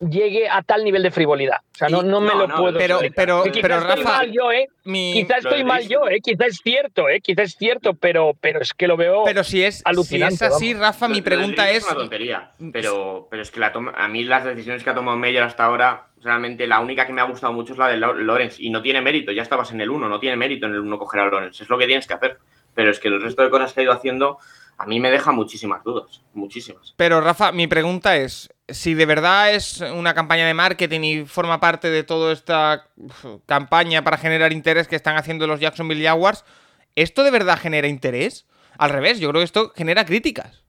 llegue 0.01 0.49
a 0.49 0.63
tal 0.63 0.85
nivel 0.85 1.03
de 1.03 1.11
frivolidad. 1.11 1.59
O 1.75 1.77
sea, 1.77 1.89
no, 1.89 2.03
no 2.03 2.21
me 2.21 2.35
lo 2.35 2.49
puedo 2.49 2.79
pero, 2.79 3.01
pero, 3.15 3.45
pero, 3.61 3.81
Rafa, 3.81 3.95
estoy 3.95 4.05
mal 4.05 4.33
yo, 4.33 4.53
¿eh? 4.53 4.69
quizás 4.85 5.39
estoy 5.39 5.65
mal 5.65 5.89
yo, 5.89 6.09
¿eh? 6.09 6.21
Quizás 6.21 6.49
es 6.49 6.61
cierto, 6.63 7.09
¿eh? 7.09 7.21
Quizás 7.21 7.51
es 7.51 7.57
cierto, 7.57 7.95
pero, 7.95 8.33
pero 8.41 8.61
es 8.61 8.73
que 8.75 8.87
lo 8.87 8.97
veo 8.97 9.25
Pero 9.25 9.45
si 9.45 9.65
es, 9.65 9.83
alucinante, 9.85 10.37
si 10.37 10.45
es 10.45 10.53
así, 10.53 10.75
Rafa, 10.75 11.09
mi 11.09 11.23
pregunta 11.23 11.71
es... 11.71 11.79
Es 11.79 11.85
una 11.85 11.95
tontería, 11.95 12.53
pero, 12.73 13.29
pero 13.31 13.43
es 13.43 13.51
que 13.51 13.61
la 13.61 13.73
a 13.97 14.09
mí 14.09 14.25
las 14.25 14.45
decisiones 14.45 14.85
que 14.85 14.91
ha 14.91 14.95
tomado 14.95 15.17
Meyer 15.17 15.43
hasta 15.43 15.65
ahora, 15.65 16.09
realmente 16.23 16.67
la 16.67 16.81
única 16.81 17.07
que 17.07 17.13
me 17.13 17.21
ha 17.21 17.25
gustado 17.25 17.53
mucho 17.53 17.73
es 17.73 17.79
la 17.79 17.89
de 17.89 17.97
Lorenz, 17.97 18.61
y 18.61 18.71
no 18.71 18.83
tiene 18.83 19.01
mérito, 19.01 19.33
ya 19.33 19.43
estabas 19.43 19.73
en 19.73 19.81
el 19.81 19.91
1, 19.91 20.09
no 20.09 20.21
tiene 20.21 20.37
mérito 20.37 20.67
en 20.67 20.73
el 20.75 20.81
1 20.81 20.99
coger 20.99 21.21
a 21.21 21.27
Lorenz, 21.27 21.61
es 21.61 21.69
lo 21.69 21.79
que 21.79 21.87
tienes 21.87 22.07
que 22.07 22.15
hacer. 22.15 22.39
Pero 22.75 22.91
es 22.91 22.99
que 22.99 23.07
el 23.07 23.23
resto 23.23 23.43
de 23.43 23.51
cosas 23.51 23.73
que 23.73 23.81
ha 23.81 23.85
ido 23.85 23.93
haciendo 23.93 24.39
a 24.77 24.87
mí 24.87 25.01
me 25.01 25.11
deja 25.11 25.33
muchísimas 25.33 25.83
dudas, 25.85 26.23
muchísimas. 26.33 26.95
Pero 26.97 27.21
Rafa, 27.21 27.53
mi 27.53 27.67
pregunta 27.67 28.17
es, 28.17 28.51
si 28.69 28.95
de 28.95 29.07
verdad 29.07 29.53
es 29.53 29.81
una 29.81 30.15
campaña 30.15 30.47
de 30.47 30.55
marketing 30.55 31.01
y 31.01 31.25
forma 31.25 31.61
parte 31.61 31.91
de 31.91 32.03
toda 32.03 32.33
esta 32.33 32.89
campaña 33.47 34.03
para 34.03 34.19
generar 34.19 34.53
interés 34.53 34.89
que 34.89 34.97
están 34.97 35.17
haciendo 35.17 35.47
los 35.47 35.61
Jacksonville 35.61 36.05
Jaguars, 36.05 36.45
¿esto 36.97 37.23
de 37.23 37.31
verdad 37.31 37.59
genera 37.59 37.89
interés? 37.89 38.47
Al 38.79 38.91
revés, 38.91 39.21
yo 39.21 39.29
creo 39.31 39.41
que 39.41 39.45
esto 39.45 39.73
genera 39.77 40.05
críticas. 40.05 40.65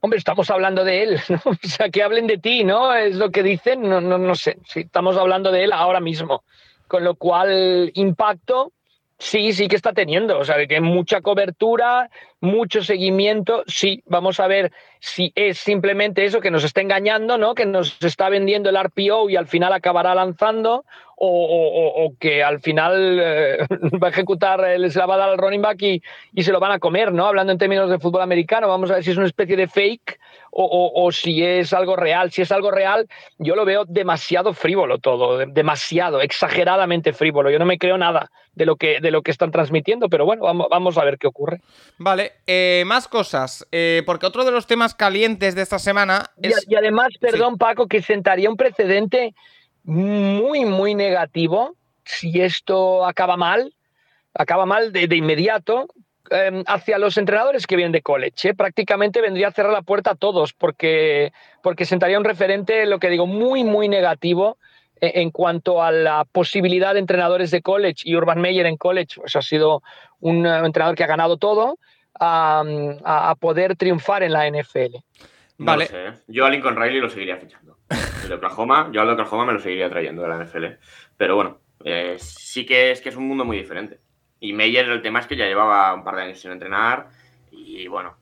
Hombre, 0.00 0.18
estamos 0.18 0.50
hablando 0.50 0.84
de 0.84 1.02
él, 1.04 1.20
¿no? 1.28 1.40
O 1.44 1.54
sea, 1.62 1.88
que 1.88 2.02
hablen 2.02 2.26
de 2.26 2.38
ti, 2.38 2.64
¿no? 2.64 2.92
Es 2.92 3.14
lo 3.14 3.30
que 3.30 3.42
dicen, 3.42 3.82
no, 3.82 4.00
no, 4.00 4.18
no 4.18 4.34
sé. 4.34 4.58
Sí, 4.66 4.80
estamos 4.80 5.16
hablando 5.16 5.52
de 5.52 5.64
él 5.64 5.72
ahora 5.72 6.00
mismo. 6.00 6.42
Con 6.88 7.04
lo 7.04 7.14
cual, 7.14 7.90
impacto, 7.94 8.72
Sí, 9.22 9.52
sí 9.52 9.68
que 9.68 9.76
está 9.76 9.92
teniendo, 9.92 10.36
o 10.36 10.44
sea, 10.44 10.66
que 10.66 10.80
mucha 10.80 11.20
cobertura, 11.20 12.10
mucho 12.40 12.82
seguimiento. 12.82 13.62
Sí, 13.68 14.02
vamos 14.04 14.40
a 14.40 14.48
ver 14.48 14.72
si 14.98 15.32
es 15.36 15.58
simplemente 15.58 16.24
eso 16.24 16.40
que 16.40 16.50
nos 16.50 16.64
está 16.64 16.80
engañando, 16.80 17.38
¿no? 17.38 17.54
Que 17.54 17.64
nos 17.64 18.02
está 18.02 18.28
vendiendo 18.28 18.68
el 18.68 18.76
RPO 18.76 19.30
y 19.30 19.36
al 19.36 19.46
final 19.46 19.72
acabará 19.72 20.12
lanzando, 20.16 20.84
o, 21.24 22.14
que 22.18 22.42
al 22.42 22.60
final 22.60 23.18
eh, 23.22 23.58
va 24.02 24.08
a 24.08 24.10
ejecutar, 24.10 24.60
se 24.90 24.98
la 24.98 25.06
va 25.06 25.14
a 25.14 25.18
dar 25.18 25.28
al 25.30 25.38
running 25.38 25.62
back 25.62 25.80
y, 25.82 26.02
y, 26.32 26.42
se 26.42 26.50
lo 26.50 26.58
van 26.58 26.72
a 26.72 26.80
comer, 26.80 27.12
¿no? 27.12 27.26
Hablando 27.26 27.52
en 27.52 27.58
términos 27.58 27.88
de 27.88 28.00
fútbol 28.00 28.22
americano, 28.22 28.66
vamos 28.66 28.90
a 28.90 28.94
ver 28.94 29.04
si 29.04 29.12
es 29.12 29.16
una 29.16 29.26
especie 29.26 29.56
de 29.56 29.68
fake 29.68 30.18
o, 30.54 31.10
si 31.12 31.42
es 31.42 31.72
algo 31.72 31.96
real. 31.96 32.30
Si 32.30 32.42
es 32.42 32.52
algo 32.52 32.70
real, 32.70 33.08
yo 33.38 33.56
lo 33.56 33.64
veo 33.64 33.84
demasiado 33.86 34.52
frívolo 34.52 34.98
todo, 34.98 35.38
demasiado, 35.46 36.20
exageradamente 36.20 37.12
frívolo. 37.12 37.50
Yo 37.50 37.58
no 37.58 37.64
me 37.64 37.78
creo 37.78 37.96
nada 37.96 38.30
de 38.54 38.66
lo 38.66 38.76
que, 38.76 39.00
de 39.00 39.10
lo 39.10 39.22
que 39.22 39.30
están 39.30 39.50
transmitiendo, 39.50 40.10
pero 40.10 40.26
bueno, 40.26 40.42
vamos, 40.42 40.66
vamos 40.70 40.98
a 40.98 41.04
ver 41.04 41.18
qué 41.18 41.26
ocurre. 41.26 41.60
Vale, 41.96 42.32
eh, 42.46 42.82
más 42.86 43.08
cosas, 43.08 43.66
eh, 43.72 44.02
porque 44.04 44.26
otro 44.26 44.44
de 44.44 44.50
los 44.50 44.66
temas 44.66 44.94
calientes 44.94 45.54
de 45.54 45.62
esta 45.62 45.78
semana 45.78 46.30
es... 46.42 46.66
Y, 46.68 46.74
además, 46.74 47.08
perdón 47.18 47.56
Paco, 47.56 47.86
que 47.86 48.02
sentaría 48.02 48.50
un 48.50 48.56
precedente 48.56 49.34
muy, 49.84 50.64
muy 50.64 50.94
negativo 50.94 51.76
si 52.04 52.40
esto 52.40 53.06
acaba 53.06 53.36
mal, 53.36 53.74
acaba 54.34 54.66
mal 54.66 54.92
de, 54.92 55.06
de 55.06 55.16
inmediato, 55.16 55.88
Em, 56.30 56.64
hacia 56.66 56.98
los 56.98 57.18
entrenadores 57.18 57.66
que 57.66 57.76
vienen 57.76 57.92
de 57.92 58.00
college. 58.00 58.48
¿eh? 58.48 58.54
Prácticamente 58.54 59.20
vendría 59.20 59.48
a 59.48 59.52
cerrar 59.52 59.72
la 59.72 59.82
puerta 59.82 60.12
a 60.12 60.14
todos 60.14 60.54
porque, 60.54 61.30
porque 61.62 61.84
sentaría 61.84 62.16
un 62.16 62.24
referente, 62.24 62.86
lo 62.86 62.98
que 62.98 63.10
digo, 63.10 63.26
muy, 63.26 63.64
muy 63.64 63.86
negativo 63.88 64.56
e, 64.98 65.20
en 65.20 65.30
cuanto 65.30 65.82
a 65.82 65.92
la 65.92 66.24
posibilidad 66.24 66.94
de 66.94 67.00
entrenadores 67.00 67.50
de 67.50 67.60
college 67.60 68.02
y 68.04 68.16
Urban 68.16 68.40
Meyer 68.40 68.64
en 68.64 68.78
college, 68.78 69.16
pues 69.16 69.36
ha 69.36 69.42
sido 69.42 69.82
un 70.20 70.46
eh, 70.46 70.58
entrenador 70.64 70.96
que 70.96 71.04
ha 71.04 71.08
ganado 71.08 71.36
todo 71.36 71.78
a, 72.18 73.34
poder 73.38 73.76
triunfar 73.76 74.22
en 74.22 74.32
la 74.32 74.48
NFL. 74.48 74.96
vale. 75.58 75.88
¿eh? 75.92 76.12
Yo 76.28 76.46
a 76.46 76.50
Lincoln 76.50 76.76
Riley 76.76 77.00
lo 77.00 77.10
seguiría 77.10 77.36
fichando. 77.36 77.71
El 78.24 78.32
Oklahoma, 78.32 78.90
yo 78.92 79.00
al 79.00 79.10
Oklahoma 79.10 79.46
me 79.46 79.52
lo 79.52 79.60
seguiría 79.60 79.90
trayendo 79.90 80.22
de 80.22 80.28
la 80.28 80.44
NFL. 80.44 80.64
Pero 81.16 81.36
bueno, 81.36 81.58
sí 82.18 82.66
que 82.66 82.90
es 82.90 83.00
que 83.00 83.08
es 83.08 83.16
un 83.16 83.28
mundo 83.28 83.44
muy 83.44 83.58
diferente. 83.58 84.00
Y 84.40 84.52
Meyer, 84.52 84.88
el 84.88 85.02
tema 85.02 85.20
es 85.20 85.26
que 85.26 85.36
ya 85.36 85.46
llevaba 85.46 85.94
un 85.94 86.02
par 86.04 86.16
de 86.16 86.22
años 86.22 86.40
sin 86.40 86.50
entrenar 86.50 87.08
y 87.50 87.86
bueno, 87.86 88.16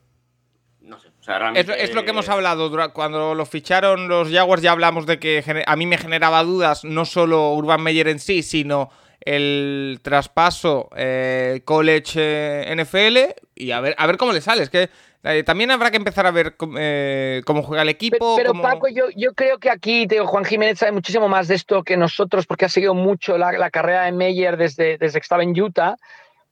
no 0.81 0.99
sé. 0.99 1.09
es, 1.55 1.93
lo 1.93 2.03
que 2.03 2.09
hemos 2.09 2.29
hablado. 2.29 2.71
Cuando 2.93 3.35
lo 3.35 3.45
ficharon 3.45 4.07
los 4.07 4.29
Jaguars 4.29 4.61
ya 4.61 4.71
hablamos 4.71 5.05
de 5.05 5.19
que 5.19 5.63
a 5.65 5.75
mí 5.75 5.85
me 5.85 5.97
generaba 5.97 6.43
dudas 6.43 6.83
no 6.83 7.05
solo 7.05 7.53
Urban 7.53 7.81
Meyer 7.81 8.07
en 8.07 8.19
sí, 8.19 8.43
sino 8.43 8.89
el 9.19 9.99
traspaso 10.01 10.89
eh, 10.95 11.61
college 11.65 12.13
eh, 12.17 12.75
NFL 12.75 13.41
y 13.55 13.71
a 13.71 13.79
ver, 13.79 13.93
a 13.97 14.07
ver 14.07 14.17
cómo 14.17 14.33
le 14.33 14.41
sale. 14.41 14.63
Es 14.63 14.69
que 14.69 14.89
eh, 15.23 15.43
también 15.43 15.71
habrá 15.71 15.91
que 15.91 15.97
empezar 15.97 16.25
a 16.25 16.31
ver 16.31 16.55
cómo 16.55 17.63
juega 17.63 17.83
el 17.83 17.89
equipo. 17.89 18.35
Pero, 18.35 18.53
Paco, 18.53 18.87
yo, 18.87 19.05
yo, 19.15 19.33
creo 19.33 19.59
que 19.59 19.69
aquí 19.69 20.07
Juan 20.25 20.45
Jiménez 20.45 20.79
sabe 20.79 20.91
muchísimo 20.91 21.27
más 21.27 21.47
de 21.47 21.55
esto 21.55 21.83
que 21.83 21.97
nosotros 21.97 22.45
porque 22.47 22.65
ha 22.65 22.69
seguido 22.69 22.93
mucho 22.93 23.37
la, 23.37 23.69
carrera 23.69 24.05
de 24.05 24.11
Meyer 24.11 24.57
desde, 24.57 24.97
desde 24.97 25.19
que 25.19 25.23
estaba 25.23 25.43
en 25.43 25.59
Utah. 25.59 25.95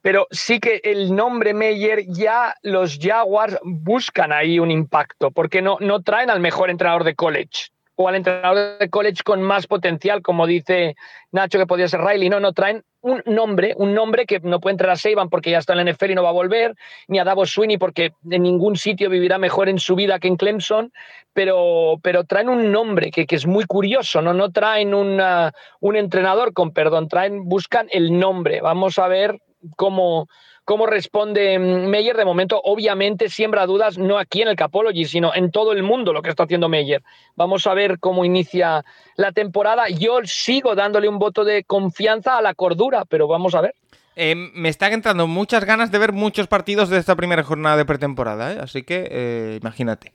Pero 0.02 0.28
sí 0.32 0.60
que 0.60 0.80
el 0.84 1.14
nombre 1.14 1.54
Meyer 1.54 2.06
ya 2.08 2.56
los 2.62 2.98
Jaguars 3.02 3.58
buscan 3.64 4.32
ahí 4.32 4.58
un 4.58 4.72
impacto, 4.72 5.32
porque 5.32 5.62
no, 5.62 5.78
no 5.82 6.02
traen 6.02 6.30
al 6.30 6.40
mejor 6.40 6.70
entrenador 6.70 7.04
de 7.04 7.16
college 7.16 7.72
o 7.96 8.08
al 8.08 8.16
entrenador 8.16 8.78
de 8.80 8.90
college 8.90 9.24
con 9.26 9.42
más 9.42 9.68
potencial, 9.68 10.22
como 10.22 10.48
dice 10.48 10.96
Nacho 11.34 11.60
que 11.60 11.68
podría 11.68 11.90
ser 11.90 12.00
Riley. 12.00 12.30
No, 12.30 12.40
no, 12.40 12.54
traen 12.54 12.86
un 13.02 13.22
nombre, 13.26 13.74
un 13.78 13.94
nombre 13.94 14.26
que 14.26 14.40
no 14.40 14.60
puede 14.60 14.74
entrar 14.74 14.92
a 14.92 14.96
Saban 14.96 15.30
porque 15.30 15.52
ya 15.52 15.60
está 15.60 15.74
en 15.74 15.86
la 15.86 15.92
NFL 15.92 16.12
y 16.12 16.16
no 16.16 16.24
va 16.24 16.30
a 16.30 16.34
volver, 16.34 16.76
ni 17.08 17.20
a 17.20 17.24
Davos 17.24 17.52
Sweeney 17.52 17.78
porque 17.78 18.14
en 18.30 18.44
ningún 18.44 18.76
sitio 18.76 19.10
vivirá 19.10 19.38
mejor 19.38 19.70
en 19.70 19.80
su 19.80 19.96
vida 19.96 20.20
que 20.20 20.28
en 20.28 20.36
Clemson, 20.36 20.92
pero, 21.34 21.96
pero 22.02 22.26
traen 22.26 22.50
un 22.50 22.72
nombre 22.72 23.12
que, 23.12 23.26
que 23.26 23.36
es 23.36 23.46
muy 23.46 23.66
curioso, 23.66 24.22
¿no? 24.22 24.34
No 24.34 24.52
traen 24.52 24.94
un 24.94 25.96
entrenador 25.96 26.54
con 26.54 26.72
perdón, 26.72 27.08
traen, 27.08 27.46
buscan 27.46 27.88
el 27.92 28.18
nombre. 28.18 28.62
Vamos 28.62 29.00
a 29.00 29.08
ver 29.08 29.40
cómo, 29.76 30.28
cómo 30.70 30.86
responde 30.86 31.58
Meyer. 31.58 32.16
De 32.16 32.26
momento, 32.26 32.62
obviamente, 32.64 33.28
siembra 33.28 33.66
dudas, 33.66 33.98
no 33.98 34.20
aquí 34.20 34.44
en 34.44 34.50
el 34.50 34.56
Capology, 34.56 35.06
sino 35.06 35.34
en 35.34 35.50
todo 35.50 35.72
el 35.72 35.82
mundo 35.82 36.14
lo 36.14 36.22
que 36.22 36.30
está 36.30 36.44
haciendo 36.44 36.70
Meyer. 36.70 37.02
Vamos 37.36 37.66
a 37.66 37.74
ver 37.74 37.98
cómo 37.98 38.24
inicia 38.24 38.86
la 39.16 39.32
temporada. 39.32 39.90
Yo 39.90 40.20
sigo 40.26 40.76
dándole 40.76 41.10
un 41.10 41.18
voto 41.18 41.44
de 41.44 41.64
confianza 41.64 42.38
a 42.38 42.44
la 42.44 42.54
cordura, 42.54 43.04
pero 43.06 43.28
vamos 43.28 43.56
a 43.56 43.62
ver. 43.62 43.74
Eh, 44.16 44.36
me 44.36 44.70
están 44.70 44.94
entrando 44.94 45.26
muchas 45.26 45.66
ganas 45.66 45.92
de 45.92 45.98
ver 45.98 46.14
muchos 46.14 46.46
partidos 46.46 46.90
de 46.90 47.00
esta 47.00 47.16
primera 47.16 47.42
jornada 47.42 47.76
de 47.76 47.86
pretemporada, 47.86 48.54
¿eh? 48.54 48.60
así 48.62 48.84
que 48.84 49.08
eh, 49.10 49.58
imagínate. 49.60 50.12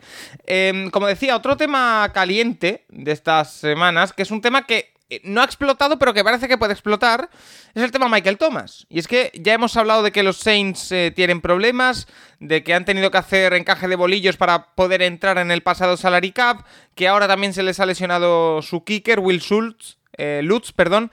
Como 0.92 1.08
decía, 1.08 1.34
otro 1.34 1.56
tema 1.56 2.08
caliente 2.14 2.84
de 2.90 3.10
estas 3.10 3.54
semanas, 3.54 4.12
que 4.12 4.22
es 4.22 4.30
un 4.30 4.40
tema 4.40 4.66
que 4.66 4.93
no 5.22 5.40
ha 5.40 5.44
explotado, 5.44 5.98
pero 5.98 6.14
que 6.14 6.24
parece 6.24 6.48
que 6.48 6.58
puede 6.58 6.72
explotar, 6.72 7.30
es 7.74 7.82
el 7.82 7.90
tema 7.90 8.08
Michael 8.08 8.38
Thomas. 8.38 8.86
Y 8.88 8.98
es 8.98 9.06
que 9.06 9.30
ya 9.34 9.54
hemos 9.54 9.76
hablado 9.76 10.02
de 10.02 10.12
que 10.12 10.22
los 10.22 10.38
Saints 10.38 10.90
eh, 10.92 11.12
tienen 11.14 11.40
problemas, 11.40 12.06
de 12.40 12.64
que 12.64 12.74
han 12.74 12.84
tenido 12.84 13.10
que 13.10 13.18
hacer 13.18 13.52
encaje 13.54 13.88
de 13.88 13.96
bolillos 13.96 14.36
para 14.36 14.74
poder 14.74 15.02
entrar 15.02 15.38
en 15.38 15.50
el 15.50 15.62
pasado 15.62 15.96
salary 15.96 16.32
cap, 16.32 16.64
que 16.94 17.08
ahora 17.08 17.28
también 17.28 17.52
se 17.52 17.62
les 17.62 17.80
ha 17.80 17.86
lesionado 17.86 18.62
su 18.62 18.84
kicker, 18.84 19.20
Will 19.20 19.40
Schultz, 19.40 19.98
eh, 20.16 20.40
Lutz, 20.42 20.72
perdón, 20.72 21.10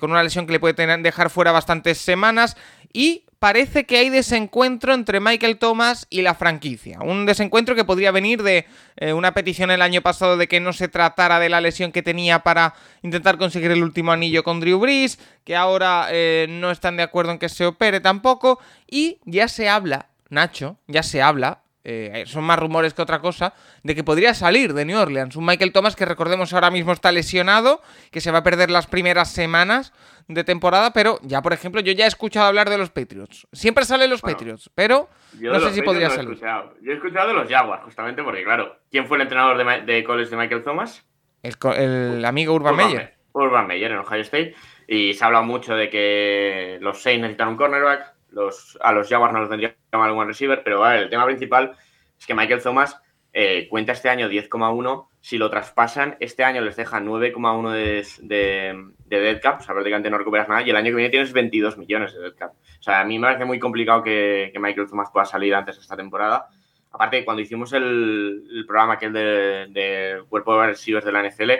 con 0.00 0.10
una 0.10 0.22
lesión 0.22 0.46
que 0.46 0.52
le 0.52 0.60
puede 0.60 0.74
dejar 0.98 1.30
fuera 1.30 1.52
bastantes 1.52 1.98
semanas. 1.98 2.56
Y 2.92 3.26
parece 3.38 3.84
que 3.84 3.98
hay 3.98 4.10
desencuentro 4.10 4.94
entre 4.94 5.20
Michael 5.20 5.58
Thomas 5.58 6.06
y 6.10 6.22
la 6.22 6.34
franquicia. 6.34 6.98
Un 7.00 7.26
desencuentro 7.26 7.74
que 7.74 7.84
podría 7.84 8.10
venir 8.10 8.42
de 8.42 8.66
eh, 8.96 9.12
una 9.12 9.34
petición 9.34 9.70
el 9.70 9.82
año 9.82 10.02
pasado 10.02 10.36
de 10.36 10.48
que 10.48 10.60
no 10.60 10.72
se 10.72 10.88
tratara 10.88 11.38
de 11.38 11.48
la 11.48 11.60
lesión 11.60 11.92
que 11.92 12.02
tenía 12.02 12.40
para 12.40 12.74
intentar 13.02 13.38
conseguir 13.38 13.70
el 13.70 13.82
último 13.82 14.12
anillo 14.12 14.42
con 14.42 14.60
Drew 14.60 14.78
Brees, 14.78 15.18
que 15.44 15.56
ahora 15.56 16.08
eh, 16.10 16.46
no 16.48 16.70
están 16.70 16.96
de 16.96 17.02
acuerdo 17.02 17.32
en 17.32 17.38
que 17.38 17.48
se 17.48 17.66
opere 17.66 18.00
tampoco, 18.00 18.58
y 18.90 19.18
ya 19.24 19.48
se 19.48 19.68
habla, 19.68 20.08
Nacho, 20.28 20.78
ya 20.86 21.02
se 21.02 21.22
habla, 21.22 21.60
eh, 21.88 22.24
son 22.26 22.42
más 22.42 22.58
rumores 22.58 22.94
que 22.94 23.02
otra 23.02 23.20
cosa, 23.20 23.54
de 23.84 23.94
que 23.94 24.02
podría 24.02 24.34
salir 24.34 24.74
de 24.74 24.84
New 24.84 24.98
Orleans. 24.98 25.36
Un 25.36 25.46
Michael 25.46 25.72
Thomas 25.72 25.94
que 25.94 26.04
recordemos 26.04 26.52
ahora 26.52 26.72
mismo 26.72 26.92
está 26.92 27.12
lesionado, 27.12 27.80
que 28.10 28.20
se 28.20 28.32
va 28.32 28.38
a 28.38 28.42
perder 28.42 28.70
las 28.70 28.88
primeras 28.88 29.30
semanas 29.30 29.92
de 30.26 30.42
temporada, 30.42 30.92
pero 30.92 31.20
ya, 31.22 31.42
por 31.42 31.52
ejemplo, 31.52 31.80
yo 31.80 31.92
ya 31.92 32.06
he 32.06 32.08
escuchado 32.08 32.46
hablar 32.46 32.70
de 32.70 32.78
los 32.78 32.90
Patriots. 32.90 33.46
Siempre 33.52 33.84
salen 33.84 34.10
los 34.10 34.20
Patriots, 34.20 34.68
pero 34.74 35.08
no 35.40 35.60
sé 35.60 35.72
si 35.74 35.82
podría 35.82 36.10
salir. 36.10 36.36
Yo 36.40 36.92
he 36.92 36.94
escuchado 36.94 37.28
de 37.28 37.34
los 37.34 37.48
Jaguars, 37.48 37.84
justamente 37.84 38.24
porque, 38.24 38.42
claro, 38.42 38.80
¿quién 38.90 39.06
fue 39.06 39.18
el 39.18 39.22
entrenador 39.22 39.56
de, 39.56 39.92
de 39.92 40.02
college 40.02 40.30
de 40.30 40.36
Michael 40.36 40.64
Thomas? 40.64 41.06
El, 41.42 42.24
amigo 42.24 42.54
Urban, 42.54 42.74
Meyer. 42.74 43.14
Urban 43.32 43.68
Meyer 43.68 43.92
en 43.92 43.98
Ohio 43.98 44.22
State. 44.22 44.54
Y 44.88 45.14
se 45.14 45.22
ha 45.22 45.28
hablado 45.28 45.44
mucho 45.44 45.74
de 45.74 45.88
que 45.88 46.78
los 46.80 47.00
Saints 47.00 47.22
necesitan 47.22 47.48
un 47.48 47.56
cornerback, 47.56 48.15
los, 48.36 48.78
a 48.80 48.92
los 48.92 49.08
Jaguars 49.08 49.32
no 49.32 49.40
los 49.40 49.48
tendría 49.48 49.74
mal 49.92 50.12
un 50.12 50.26
receiver, 50.26 50.62
pero 50.62 50.88
el 50.90 51.08
tema 51.08 51.24
principal 51.24 51.76
es 52.18 52.26
que 52.26 52.34
Michael 52.34 52.62
Thomas 52.62 53.00
eh, 53.32 53.66
cuenta 53.68 53.92
este 53.92 54.08
año 54.08 54.28
10,1. 54.28 55.08
Si 55.20 55.38
lo 55.38 55.50
traspasan, 55.50 56.16
este 56.20 56.44
año 56.44 56.60
les 56.60 56.76
deja 56.76 57.00
9,1 57.00 57.70
de, 57.72 58.06
de, 58.22 58.84
de 59.06 59.20
dead 59.20 59.40
cap, 59.40 59.60
o 59.60 59.62
sea, 59.62 59.74
prácticamente 59.74 60.10
no 60.10 60.18
recuperas 60.18 60.48
nada, 60.48 60.62
y 60.62 60.70
el 60.70 60.76
año 60.76 60.90
que 60.90 60.96
viene 60.96 61.10
tienes 61.10 61.32
22 61.32 61.78
millones 61.78 62.14
de 62.14 62.20
dead 62.20 62.34
cap. 62.36 62.52
O 62.52 62.82
sea, 62.82 63.00
a 63.00 63.04
mí 63.04 63.18
me 63.18 63.26
parece 63.26 63.44
muy 63.44 63.58
complicado 63.58 64.02
que, 64.02 64.52
Michael 64.58 64.86
Thomas 64.88 65.10
pueda 65.10 65.24
salir 65.24 65.54
antes 65.54 65.76
de 65.76 65.82
esta 65.82 65.96
temporada. 65.96 66.48
Aparte, 66.92 67.24
cuando 67.24 67.42
hicimos 67.42 67.72
el, 67.72 68.64
programa 68.66 68.94
aquel 68.94 69.12
de, 69.12 69.66
de 69.70 70.22
cuerpo 70.28 70.60
de 70.60 70.68
receivers 70.68 71.04
de 71.04 71.12
la 71.12 71.28
NFL, 71.28 71.50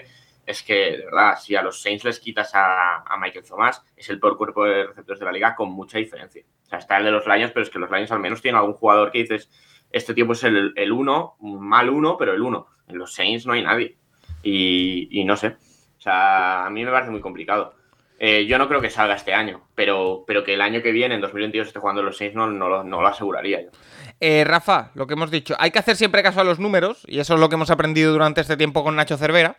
es 0.47 0.63
que, 0.63 0.75
de 0.75 1.05
verdad, 1.05 1.39
si 1.39 1.57
a 1.57 1.63
los 1.63 1.83
Saints 1.83 2.05
les 2.05 2.21
quitas 2.21 2.53
a, 2.55 3.05
Michael 3.21 3.45
Thomas, 3.45 3.85
es 3.97 4.09
el 4.09 4.21
peor 4.21 4.37
cuerpo 4.37 4.65
de 4.65 4.87
receptores 4.87 5.19
de 5.19 5.27
la 5.27 5.33
liga 5.33 5.57
con 5.57 5.71
mucha 5.71 5.99
diferencia. 5.99 6.45
O 6.65 6.69
sea, 6.69 6.79
está 6.79 6.99
el 6.99 7.05
de 7.05 7.11
los 7.11 7.27
Lions, 7.27 7.51
pero 7.53 7.65
es 7.65 7.71
que 7.71 7.81
los 7.81 7.91
Lions 7.91 8.13
al 8.13 8.21
menos 8.21 8.41
tienen 8.41 8.59
algún 8.59 8.75
jugador 8.75 9.11
que 9.11 9.19
dices, 9.19 9.51
este 9.91 10.15
tiempo 10.15 10.35
es 10.35 10.45
el, 10.45 10.73
el 10.77 10.93
uno, 10.93 11.37
mal 11.41 11.91
uno, 11.91 12.17
pero 12.17 12.33
el 12.33 12.43
uno. 12.43 12.69
En 12.87 12.99
los 12.99 13.13
Saints 13.13 13.45
no 13.47 13.55
hay 13.55 13.63
nadie. 13.63 13.97
Y, 14.43 15.25
no 15.25 15.37
sé. 15.37 15.57
O 15.99 16.01
sea, 16.01 16.67
a 16.67 16.71
mí 16.71 16.85
me 16.85 16.93
parece 16.93 17.11
muy 17.11 17.21
complicado. 17.21 17.75
Eh, 18.19 18.47
yo 18.47 18.57
no 18.57 18.69
creo 18.69 18.81
que 18.81 18.89
salga 18.89 19.15
este 19.15 19.35
año, 19.35 19.67
pero, 19.75 20.25
pero 20.27 20.45
que 20.45 20.55
el 20.55 20.61
año 20.61 20.81
que 20.81 20.93
viene, 20.93 21.17
en 21.17 21.21
2022, 21.21 21.67
esté 21.67 21.81
jugando 21.81 22.03
los 22.03 22.17
Saints, 22.17 22.37
no, 22.37 22.47
no, 22.47 22.83
lo 22.85 23.07
aseguraría 23.07 23.63
yo. 23.63 23.71
Eh, 24.21 24.45
Rafa, 24.45 24.91
lo 24.95 25.07
que 25.07 25.15
hemos 25.15 25.31
dicho, 25.31 25.55
hay 25.59 25.71
que 25.71 25.81
hacer 25.81 25.97
siempre 25.97 26.23
caso 26.23 26.41
a 26.41 26.45
los 26.45 26.59
números, 26.59 27.05
y 27.09 27.19
eso 27.19 27.35
es 27.35 27.41
lo 27.41 27.49
que 27.49 27.57
hemos 27.57 27.71
aprendido 27.71 28.13
durante 28.13 28.41
este 28.41 28.57
tiempo 28.57 28.83
con 28.83 28.97
Nacho 28.97 29.19
Cervera, 29.19 29.57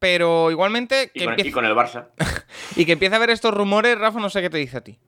pero 0.00 0.50
igualmente... 0.50 1.12
Que 1.14 1.24
y, 1.36 1.52
con, 1.52 1.64
el 1.64 1.74
Barça. 1.74 2.08
y 2.76 2.84
que 2.86 2.92
empiece 2.92 3.14
a 3.14 3.18
ver 3.20 3.30
estos 3.30 3.54
rumores, 3.54 3.96
Rafa, 3.96 4.18
no 4.18 4.30
sé 4.30 4.40
qué 4.40 4.50
te 4.50 4.58
dice 4.58 4.78
a 4.78 4.80
ti. 4.80 4.98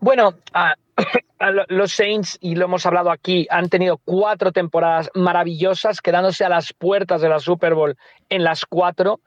Bueno, 0.00 0.34
a, 0.52 0.74
los 1.68 1.92
Saints, 1.92 2.36
y 2.40 2.56
lo 2.56 2.66
hemos 2.66 2.84
hablado 2.84 3.10
aquí, 3.10 3.46
han 3.50 3.68
tenido 3.68 3.98
cuatro 4.04 4.52
temporadas 4.52 5.10
maravillosas, 5.14 6.00
quedándose 6.00 6.44
a 6.44 6.48
las 6.48 6.72
puertas 6.72 7.22
de 7.22 7.28
la 7.28 7.38
Super 7.38 7.74
Bowl 7.74 7.96
en 8.28 8.44
las 8.44 8.66
cuatro. 8.66 9.20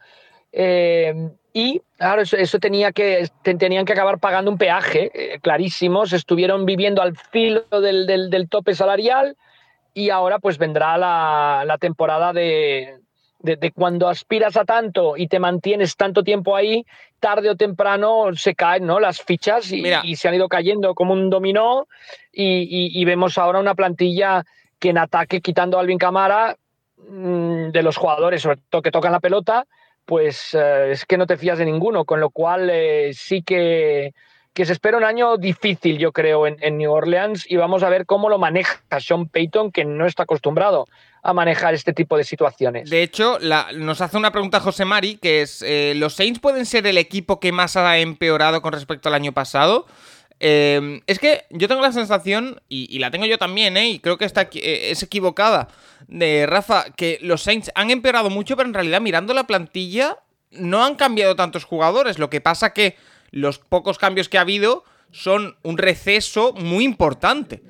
Eh, 0.51 1.31
y 1.53 1.81
claro, 1.97 2.21
eso, 2.21 2.59
tenía 2.59 2.91
que, 2.91 3.29
tenían 3.43 3.85
que 3.85 3.93
acabar 3.93 4.19
pagando 4.19 4.51
un 4.51 4.57
peaje, 4.57 5.11
eh, 5.13 5.39
clarísimo. 5.39 6.05
Se 6.05 6.17
estuvieron 6.17 6.65
viviendo 6.65 7.01
al 7.01 7.17
filo 7.17 7.63
del, 7.69 8.05
del, 8.05 8.49
tope 8.49 8.75
salarial 8.75 9.37
y 9.93 10.09
ahora 10.09 10.39
pues 10.39 10.57
vendrá 10.57 10.97
la, 10.97 11.63
la 11.65 11.77
temporada 11.77 12.31
de, 12.31 12.99
de, 13.43 13.71
cuando 13.71 14.07
aspiras 14.07 14.57
a 14.57 14.65
tanto 14.65 15.17
y 15.17 15.27
te 15.27 15.39
mantienes 15.39 15.95
tanto 15.95 16.23
tiempo 16.23 16.55
ahí, 16.55 16.85
tarde 17.19 17.49
o 17.49 17.55
temprano 17.55 18.35
se 18.35 18.55
caen 18.55 18.85
¿no? 18.85 18.99
las 18.99 19.21
fichas 19.21 19.71
y, 19.71 20.15
se 20.15 20.27
han 20.27 20.35
ido 20.35 20.47
cayendo 20.47 20.93
como 20.95 21.13
un 21.13 21.29
dominó. 21.29 21.87
Y, 22.31 23.03
vemos 23.05 23.37
ahora 23.37 23.59
una 23.59 23.75
plantilla 23.75 24.43
que 24.79 24.89
en 24.89 24.97
ataque, 24.97 25.41
quitando 25.41 25.77
a 25.77 25.81
Alvin 25.81 25.97
Camara, 25.97 26.55
mm, 26.97 27.69
de 27.69 27.83
los 27.83 27.97
jugadores, 27.97 28.41
sobre 28.41 28.59
todo 28.69 28.81
que 28.81 28.91
tocan 28.91 29.11
la 29.11 29.19
pelota, 29.19 29.65
pues 30.05 30.53
eh, 30.53 30.91
es 30.91 31.05
que 31.05 31.17
no 31.17 31.27
te 31.27 31.37
fías 31.37 31.59
de 31.59 31.65
ninguno, 31.65 32.05
con 32.05 32.19
lo 32.19 32.31
cual 32.31 32.69
eh, 32.71 33.11
sí 33.13 33.43
que, 33.43 34.13
que 34.53 34.65
se 34.65 34.73
espera 34.73 34.97
un 34.97 35.03
año 35.03 35.37
difícil, 35.37 35.99
yo 35.99 36.11
creo, 36.11 36.47
en, 36.47 36.57
en, 36.61 36.77
New 36.77 36.91
Orleans 36.91 37.49
y 37.49 37.57
vamos 37.57 37.83
a 37.83 37.89
ver 37.89 38.07
cómo 38.07 38.27
lo 38.27 38.39
maneja 38.39 38.81
Sean 38.99 39.27
Payton, 39.27 39.71
que 39.71 39.85
no 39.85 40.07
está 40.07 40.23
acostumbrado 40.23 40.87
a 41.24 41.34
manejar 41.34 41.74
este 41.74 41.93
tipo 41.93 42.17
de 42.17 42.24
situaciones. 42.24 42.89
De 42.89 43.03
hecho, 43.03 43.38
nos 43.76 44.01
hace 44.01 44.17
una 44.17 44.32
pregunta 44.32 44.59
José 44.59 44.86
Mari, 44.86 45.17
que 45.17 45.41
es, 45.41 45.61
eh, 45.61 45.93
¿los 45.95 46.15
Saints 46.15 46.39
pueden 46.39 46.65
ser 46.65 46.88
el 46.88 46.97
equipo 46.97 47.39
que 47.39 47.51
más 47.51 47.78
ha 47.78 47.97
empeorado 47.99 48.61
con 48.61 48.74
respecto 48.74 49.09
al 49.09 49.15
año 49.15 49.32
pasado? 49.32 49.86
Em, 50.39 51.01
es 51.05 51.19
que 51.19 51.45
yo 51.51 51.67
tengo 51.67 51.82
la 51.82 51.91
sensación, 51.91 52.59
y, 52.67 52.97
la 52.97 53.11
tengo 53.11 53.26
yo 53.26 53.38
también, 53.38 53.78
¿eh? 53.78 53.89
y 53.89 53.99
creo 53.99 54.17
que 54.17 54.26
está, 54.26 54.49
eh, 54.53 54.89
es 54.89 55.03
equivocada, 55.03 55.67
de 56.07 56.47
Rafa, 56.47 56.86
que 56.95 57.19
los 57.22 57.43
Saints 57.43 57.72
han 57.76 57.91
empeorado 57.91 58.32
mucho, 58.32 58.57
pero 58.57 58.67
en 58.67 58.74
realidad 58.74 59.01
mirando 59.01 59.36
la 59.36 59.45
plantilla 59.45 60.17
no 60.49 60.84
han 60.84 60.95
cambiado 60.95 61.36
tantos 61.36 61.63
jugadores. 61.63 62.17
Lo 62.17 62.32
que 62.32 62.41
pasa 62.41 62.74
que 62.74 62.95
los 63.30 63.59
pocos 63.59 63.99
cambios 63.99 64.28
que 64.28 64.39
ha 64.39 64.41
habido 64.41 64.84
son 65.11 65.57
un 65.61 65.78
receso 65.78 66.53
muy 66.53 66.86
importante 66.86 67.61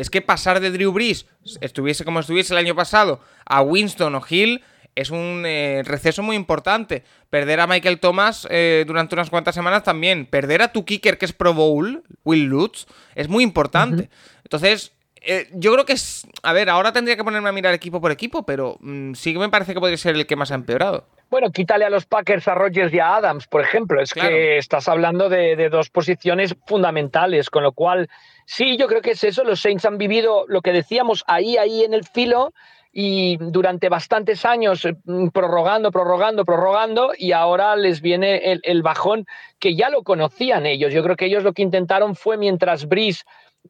es 0.00 0.08
que 0.10 0.22
pasar 0.22 0.60
de 0.60 0.70
Drew 0.70 0.92
Brees, 0.92 1.26
estuviese 1.60 2.04
como 2.04 2.20
estuviese 2.20 2.54
el 2.54 2.58
año 2.58 2.74
pasado, 2.74 3.20
a 3.44 3.60
Winston 3.60 4.14
o 4.14 4.22
Hill, 4.28 4.62
es 4.94 5.10
un 5.10 5.44
eh, 5.46 5.82
receso 5.84 6.22
muy 6.22 6.36
importante. 6.36 7.04
Perder 7.28 7.60
a 7.60 7.66
Michael 7.66 8.00
Thomas 8.00 8.46
eh, 8.50 8.84
durante 8.86 9.14
unas 9.14 9.30
cuantas 9.30 9.54
semanas 9.54 9.84
también. 9.84 10.26
Perder 10.26 10.62
a 10.62 10.72
tu 10.72 10.84
kicker, 10.84 11.16
que 11.16 11.26
es 11.26 11.32
Pro 11.32 11.54
Bowl, 11.54 12.02
Will 12.24 12.44
Lutz, 12.44 12.86
es 13.14 13.28
muy 13.28 13.44
importante. 13.44 14.10
Entonces, 14.42 14.92
eh, 15.22 15.48
yo 15.52 15.72
creo 15.72 15.84
que 15.84 15.92
es. 15.92 16.26
A 16.42 16.52
ver, 16.52 16.70
ahora 16.70 16.92
tendría 16.92 17.16
que 17.16 17.24
ponerme 17.24 17.48
a 17.48 17.52
mirar 17.52 17.74
equipo 17.74 18.00
por 18.00 18.10
equipo, 18.10 18.44
pero 18.44 18.78
mm, 18.80 19.14
sí 19.14 19.32
que 19.32 19.38
me 19.38 19.48
parece 19.48 19.74
que 19.74 19.80
podría 19.80 19.98
ser 19.98 20.16
el 20.16 20.26
que 20.26 20.36
más 20.36 20.50
ha 20.50 20.54
empeorado. 20.54 21.06
Bueno, 21.30 21.52
quítale 21.52 21.84
a 21.84 21.90
los 21.90 22.06
Packers 22.06 22.48
a 22.48 22.54
Rodgers 22.54 22.92
y 22.92 22.98
a 22.98 23.14
Adams, 23.14 23.46
por 23.46 23.60
ejemplo. 23.60 24.00
Es 24.00 24.12
que 24.12 24.58
estás 24.58 24.88
hablando 24.88 25.28
de, 25.28 25.68
dos 25.68 25.88
posiciones 25.88 26.56
fundamentales, 26.66 27.50
con 27.50 27.62
lo 27.62 27.70
cual, 27.70 28.08
sí, 28.50 28.76
yo 28.76 28.88
creo 28.88 29.00
que 29.00 29.12
es 29.12 29.22
eso. 29.22 29.44
Los 29.44 29.60
Saints 29.60 29.84
han 29.84 29.96
vivido 29.96 30.44
lo 30.48 30.60
que 30.60 30.72
decíamos 30.72 31.22
ahí, 31.28 31.56
ahí 31.56 31.84
en 31.84 31.94
el 31.94 32.04
filo 32.04 32.52
y 32.92 33.36
durante 33.36 33.88
bastantes 33.88 34.44
años 34.44 34.86
mm, 35.04 35.28
prorrogando, 35.28 35.92
prorrogando, 35.92 36.44
prorrogando 36.44 37.12
y 37.16 37.30
ahora 37.30 37.76
les 37.76 38.00
viene 38.00 38.60
el, 38.62 38.82
bajón 38.82 39.26
que 39.60 39.76
ya 39.76 39.90
lo 39.90 40.02
conocían 40.02 40.66
ellos. 40.66 40.92
Yo 40.92 41.02
creo 41.04 41.16
que 41.16 41.26
ellos 41.26 41.44
lo 41.44 41.52
que 41.52 41.62
intentaron 41.62 42.16
fue 42.16 42.36
mientras 42.36 42.86
Brice 42.86 43.22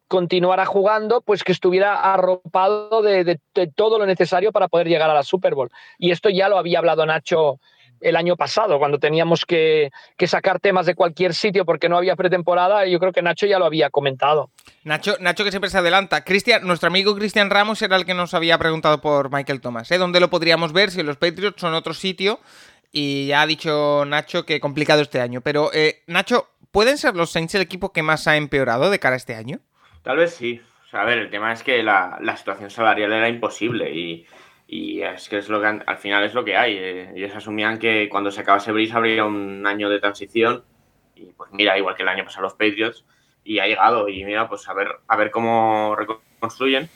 continuara 0.09 0.65
jugando, 0.65 1.21
pues 1.21 1.45
que 1.45 1.53
estuviera 1.53 1.97
arropado 1.97 3.03
de, 3.03 3.39
todo 3.75 3.99
lo 3.99 4.07
necesario 4.07 4.53
para 4.53 4.69
poder 4.69 4.89
llegar 4.89 5.11
a 5.11 5.15
la 5.15 5.23
Super 5.23 5.55
Bowl. 5.55 5.71
Y 5.99 6.11
esto 6.13 6.31
ya 6.31 6.49
lo 6.49 6.57
había 6.57 6.79
hablado 6.79 7.05
Nacho 7.05 7.59
el 8.01 8.17
año 8.17 8.37
pasado, 8.37 8.79
cuando 8.79 8.99
teníamos 8.99 9.45
que, 9.45 9.91
sacar 10.27 10.61
temas 10.61 10.87
de 10.87 10.95
cualquier 10.95 11.35
sitio 11.35 11.65
porque 11.65 11.89
no 11.89 11.97
había 11.97 12.17
pretemporada, 12.17 12.87
y 12.87 12.93
yo 12.93 12.99
creo 12.99 13.13
que 13.13 13.23
Nacho 13.23 13.47
ya 13.47 13.59
lo 13.59 13.67
había 13.67 13.91
comentado. 13.91 14.51
Nacho, 14.85 15.17
Nacho 15.21 15.45
que 15.45 15.51
siempre 15.51 15.71
se 15.71 15.79
adelanta. 15.79 16.25
Cristian, 16.25 16.67
nuestro 16.67 16.89
amigo 16.89 17.15
Cristian 17.15 17.51
Ramos 17.51 17.83
era 17.83 17.97
el 17.97 18.05
que 18.05 18.15
nos 18.15 18.35
había 18.35 18.59
preguntado 18.59 19.01
por 19.01 19.33
Michael 19.33 19.61
Thomas. 19.61 19.91
¿eh? 19.91 19.99
¿Dónde 19.99 20.21
lo 20.21 20.31
podríamos 20.31 20.73
ver 20.73 20.91
si 20.91 21.03
los 21.03 21.17
Patriots 21.17 21.61
son 21.61 21.75
otro 21.75 21.95
sitio? 21.95 22.41
Y 22.93 23.29
ya 23.29 23.43
ha 23.43 23.47
dicho 23.47 24.05
Nacho 24.07 24.45
que 24.45 24.61
complicado 24.61 25.03
este 25.03 25.21
año. 25.21 25.41
Pero, 25.41 25.71
eh, 25.73 26.03
Nacho, 26.07 26.49
¿pueden 26.71 26.99
ser 26.99 27.15
los 27.15 27.31
Saints 27.31 27.55
el 27.55 27.63
equipo 27.63 27.93
que 27.93 28.03
más 28.03 28.27
ha 28.27 28.37
empeorado 28.37 28.91
de 28.91 28.99
cara 28.99 29.15
a 29.15 29.17
este 29.19 29.35
año? 29.35 29.61
Tal 30.03 30.17
vez 30.17 30.35
sí. 30.35 30.61
O 30.87 30.91
sea, 30.91 31.03
a 31.03 31.05
ver, 31.05 31.19
el 31.19 31.31
tema 31.31 31.53
es 31.53 31.63
que 31.63 31.83
la, 31.85 32.19
situación 32.37 32.71
salarial 32.71 33.13
era 33.13 33.29
imposible 33.29 33.95
y, 33.95 34.27
es 34.73 35.29
que 35.29 35.39
es 35.39 35.49
lo 35.49 35.61
que 35.61 35.67
al 35.85 35.99
final 35.99 36.23
es 36.23 36.33
lo 36.33 36.45
que 36.45 36.57
hay. 36.57 36.77
Eh, 36.79 37.13
ellos 37.17 37.35
asumían 37.35 37.79
que 37.79 38.09
cuando 38.09 38.31
se 38.31 38.43
acabase 38.43 38.71
Brice 38.71 38.97
habría 38.97 39.25
un 39.25 39.67
año 39.67 39.89
de 39.89 39.99
transición 39.99 40.63
y 41.17 41.33
pues 41.33 41.51
mira, 41.53 41.77
igual 41.77 41.97
que 41.97 42.03
el 42.05 42.09
año 42.09 42.25
pasado 42.25 42.45
los 42.45 42.55
Patriots 42.55 43.05
y 43.43 43.59
ha 43.59 43.67
llegado 43.67 44.09
y 44.09 44.25
mira, 44.25 44.49
pues 44.49 44.69
a 44.69 44.75
ver, 44.75 44.89
a 45.09 45.17
ver 45.17 45.33
cómo 45.33 45.97
reconstruyen. 45.97 46.89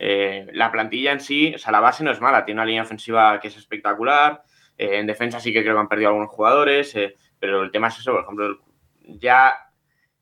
Eh, 0.00 0.48
la 0.54 0.72
plantilla 0.72 1.12
en 1.12 1.20
sí, 1.20 1.54
o 1.54 1.58
sea, 1.58 1.70
la 1.70 1.80
base 1.80 2.02
no 2.02 2.10
es 2.10 2.20
mala, 2.20 2.44
tiene 2.44 2.58
una 2.58 2.66
línea 2.66 2.82
ofensiva 2.82 3.38
que 3.38 3.48
es 3.48 3.56
espectacular, 3.56 4.42
Eh, 4.76 4.98
en 4.98 5.06
defensa 5.06 5.38
sí 5.40 5.52
que 5.52 5.62
creo 5.62 5.74
que 5.74 5.80
han 5.80 5.88
perdido 5.88 6.08
algunos 6.08 6.30
jugadores, 6.30 6.96
eh, 6.96 7.14
pero 7.38 7.62
el 7.62 7.70
tema 7.70 7.88
es 7.88 7.98
eso, 7.98 8.12
por 8.12 8.22
ejemplo, 8.22 8.58
ya, 9.04 9.54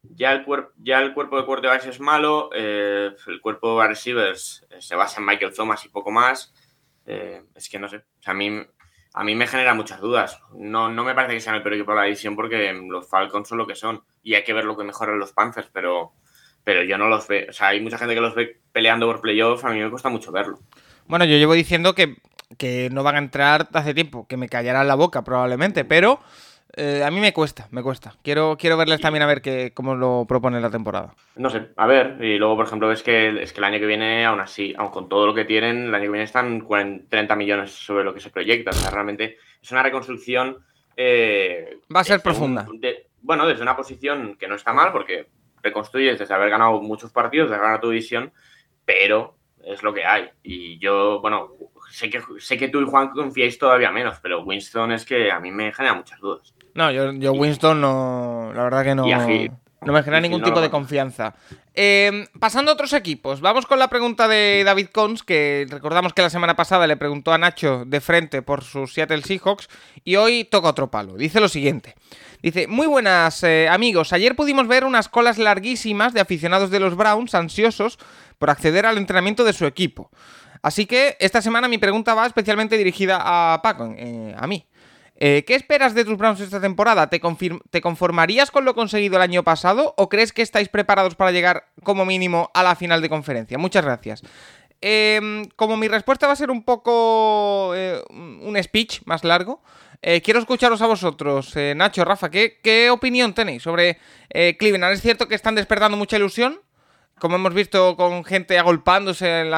ya, 0.02 0.32
el, 0.32 0.44
ya 0.78 1.00
el 1.00 1.14
cuerpo 1.14 1.36
de 1.38 1.46
quarterbacks 1.46 1.86
es 1.86 2.00
malo, 2.00 2.50
el 2.52 3.40
cuerpo 3.40 3.80
de 3.80 3.88
receivers 3.88 4.66
se 4.80 4.96
basa 4.96 5.20
en 5.20 5.26
Michael 5.26 5.54
Thomas 5.54 5.84
y 5.84 5.90
poco 5.90 6.10
más. 6.10 6.52
Es 7.54 7.68
que 7.68 7.78
no 7.78 7.88
sé, 7.88 8.02
a 8.26 8.34
mí 8.34 8.66
a 9.14 9.24
mí 9.24 9.34
me 9.34 9.46
genera 9.46 9.74
muchas 9.74 10.00
dudas. 10.00 10.38
No, 10.54 10.90
no 10.90 11.04
me 11.04 11.14
parece 11.14 11.34
que 11.34 11.40
sean 11.40 11.56
el 11.56 11.62
peor 11.62 11.74
equipo 11.74 11.92
de 11.92 11.96
la 11.96 12.04
división 12.04 12.36
porque 12.36 12.72
los 12.72 13.08
Falcons 13.08 13.48
son 13.48 13.58
lo 13.58 13.66
que 13.66 13.74
son 13.74 14.02
y 14.22 14.34
hay 14.34 14.44
que 14.44 14.52
ver 14.52 14.64
lo 14.64 14.76
que 14.76 14.84
mejoran 14.84 15.18
los 15.18 15.32
Panthers, 15.32 15.68
pero, 15.72 16.12
pero 16.62 16.82
yo 16.82 16.98
no 16.98 17.08
los 17.08 17.26
veo. 17.26 17.46
O 17.50 17.52
sea, 17.52 17.68
hay 17.68 17.80
mucha 17.80 17.98
gente 17.98 18.14
que 18.14 18.20
los 18.20 18.34
ve 18.34 18.60
peleando 18.72 19.06
por 19.06 19.20
playoffs, 19.20 19.64
a 19.64 19.70
mí 19.70 19.80
me 19.80 19.90
cuesta 19.90 20.08
mucho 20.08 20.30
verlo. 20.30 20.60
Bueno, 21.06 21.24
yo 21.24 21.36
llevo 21.36 21.54
diciendo 21.54 21.94
que, 21.94 22.16
que 22.58 22.90
no 22.92 23.02
van 23.02 23.16
a 23.16 23.18
entrar 23.18 23.68
hace 23.72 23.94
tiempo, 23.94 24.26
que 24.28 24.36
me 24.36 24.48
callarán 24.48 24.86
la 24.86 24.94
boca 24.94 25.24
probablemente, 25.24 25.84
pero 25.84 26.20
eh, 26.76 27.02
a 27.04 27.10
mí 27.10 27.20
me 27.20 27.32
cuesta, 27.32 27.66
me 27.70 27.82
cuesta. 27.82 28.14
Quiero, 28.22 28.56
quiero 28.58 28.76
verles 28.76 29.00
también 29.00 29.22
a 29.22 29.26
ver 29.26 29.40
que, 29.40 29.72
cómo 29.74 29.94
lo 29.94 30.26
propone 30.28 30.60
la 30.60 30.70
temporada. 30.70 31.14
No 31.36 31.50
sé, 31.50 31.68
a 31.76 31.86
ver. 31.86 32.22
Y 32.22 32.38
luego, 32.38 32.56
por 32.56 32.66
ejemplo, 32.66 32.88
ves 32.88 33.02
que, 33.02 33.42
es 33.42 33.52
que 33.52 33.60
el 33.60 33.64
año 33.64 33.78
que 33.78 33.86
viene, 33.86 34.24
aún 34.26 34.40
así, 34.40 34.74
aun 34.76 34.90
con 34.90 35.08
todo 35.08 35.26
lo 35.26 35.34
que 35.34 35.44
tienen, 35.44 35.86
el 35.86 35.94
año 35.94 36.04
que 36.04 36.10
viene 36.10 36.24
están 36.24 36.66
30 37.08 37.36
millones 37.36 37.72
sobre 37.72 38.04
lo 38.04 38.12
que 38.12 38.20
se 38.20 38.30
proyecta. 38.30 38.70
O 38.70 38.74
sea, 38.74 38.90
realmente 38.90 39.38
es 39.60 39.70
una 39.72 39.82
reconstrucción. 39.82 40.58
Eh, 40.96 41.78
Va 41.94 42.00
a 42.00 42.04
ser 42.04 42.20
profunda. 42.20 42.66
bueno, 43.22 43.46
desde 43.46 43.62
una 43.62 43.76
posición 43.76 44.36
que 44.36 44.48
no 44.48 44.54
está 44.54 44.72
mal, 44.72 44.92
porque 44.92 45.28
reconstruyes 45.62 46.18
desde 46.18 46.34
haber 46.34 46.50
ganado 46.50 46.80
muchos 46.80 47.10
partidos, 47.10 47.50
de 47.50 47.56
ganar 47.56 47.80
tu 47.80 47.90
división, 47.90 48.32
pero 48.84 49.36
es 49.64 49.82
lo 49.82 49.92
que 49.92 50.04
hay. 50.04 50.28
Y 50.42 50.78
yo, 50.78 51.20
bueno, 51.20 51.50
sé 51.90 52.10
que, 52.10 52.22
sé 52.38 52.56
que 52.56 52.68
tú 52.68 52.80
y 52.80 52.86
Juan 52.86 53.10
confiáis 53.10 53.58
todavía 53.58 53.90
menos, 53.90 54.18
pero 54.20 54.42
Winston 54.42 54.92
es 54.92 55.04
que 55.04 55.30
a 55.30 55.40
mí 55.40 55.50
me 55.50 55.72
genera 55.72 55.94
muchas 55.94 56.20
dudas. 56.20 56.54
No, 56.78 56.92
yo, 56.92 57.12
yo 57.14 57.32
Winston 57.32 57.80
no. 57.80 58.52
La 58.54 58.62
verdad 58.62 58.84
que 58.84 58.94
no. 58.94 59.04
no 59.04 59.92
me 59.92 60.02
genera 60.04 60.20
ningún 60.20 60.44
tipo 60.44 60.60
de 60.60 60.70
confianza. 60.70 61.34
Em, 61.74 62.28
pasando 62.38 62.70
a 62.70 62.74
otros 62.74 62.92
equipos, 62.92 63.40
vamos 63.40 63.66
con 63.66 63.80
la 63.80 63.88
pregunta 63.88 64.28
de 64.28 64.62
David 64.64 64.90
Cons, 64.92 65.24
que 65.24 65.66
recordamos 65.68 66.12
que 66.12 66.22
la 66.22 66.30
semana 66.30 66.54
pasada 66.54 66.86
le 66.86 66.96
preguntó 66.96 67.32
a 67.32 67.38
Nacho 67.38 67.82
de 67.84 68.00
frente 68.00 68.42
por 68.42 68.62
sus 68.62 68.94
Seattle 68.94 69.22
Seahawks, 69.22 69.68
y 70.04 70.14
hoy 70.14 70.44
toca 70.44 70.68
otro 70.68 70.88
palo. 70.88 71.16
Dice 71.16 71.40
lo 71.40 71.48
siguiente. 71.48 71.96
Dice, 72.44 72.68
muy 72.68 72.86
buenas 72.86 73.42
eh, 73.42 73.68
amigos, 73.68 74.12
ayer 74.12 74.36
pudimos 74.36 74.68
ver 74.68 74.84
unas 74.84 75.08
colas 75.08 75.38
larguísimas 75.38 76.14
de 76.14 76.20
aficionados 76.20 76.70
de 76.70 76.78
los 76.78 76.94
Browns 76.94 77.34
ansiosos 77.34 77.98
por 78.38 78.50
acceder 78.50 78.86
al 78.86 78.98
entrenamiento 78.98 79.42
de 79.42 79.52
su 79.52 79.66
equipo. 79.66 80.12
Así 80.62 80.86
que 80.86 81.16
esta 81.18 81.42
semana 81.42 81.66
mi 81.66 81.78
pregunta 81.78 82.14
va 82.14 82.24
especialmente 82.24 82.78
dirigida 82.78 83.18
a 83.20 83.62
Paco, 83.62 83.92
eh, 83.96 84.32
a 84.38 84.46
mí. 84.46 84.64
Eh, 85.20 85.44
¿Qué 85.44 85.56
esperas 85.56 85.94
de 85.94 86.04
tus 86.04 86.16
Browns 86.16 86.38
esta 86.38 86.60
temporada? 86.60 87.10
¿Te, 87.10 87.20
conformarías 87.80 88.52
con 88.52 88.64
lo 88.64 88.74
conseguido 88.74 89.16
el 89.16 89.22
año 89.22 89.42
pasado 89.42 89.92
o 89.96 90.08
crees 90.08 90.32
que 90.32 90.42
estáis 90.42 90.68
preparados 90.68 91.16
para 91.16 91.32
llegar 91.32 91.66
como 91.82 92.04
mínimo 92.04 92.52
a 92.54 92.62
la 92.62 92.76
final 92.76 93.02
de 93.02 93.08
conferencia? 93.08 93.58
Muchas 93.58 93.84
gracias. 93.84 94.22
Em, 94.80 95.44
como 95.56 95.76
mi 95.76 95.88
respuesta 95.88 96.28
va 96.28 96.34
a 96.34 96.36
ser 96.36 96.52
un 96.52 96.62
poco 96.62 97.72
eh, 97.74 98.00
un 98.10 98.56
speech 98.62 99.00
más 99.06 99.24
largo, 99.24 99.60
eh, 100.02 100.22
quiero 100.22 100.38
escucharos 100.38 100.80
a 100.82 100.86
vosotros, 100.86 101.52
Nacho, 101.74 102.04
Rafa, 102.04 102.30
¿qué, 102.30 102.88
opinión 102.92 103.34
tenéis 103.34 103.64
sobre 103.64 103.98
Cleveland? 104.30 104.94
¿Es 104.94 105.02
cierto 105.02 105.26
que 105.26 105.34
están 105.34 105.56
despertando 105.56 105.96
mucha 105.96 106.16
ilusión? 106.16 106.60
Como 107.20 107.36
hemos 107.36 107.54
visto 107.54 107.96
con 107.96 108.24
gente 108.24 108.58
agolpándose 108.58 109.40
en 109.40 109.50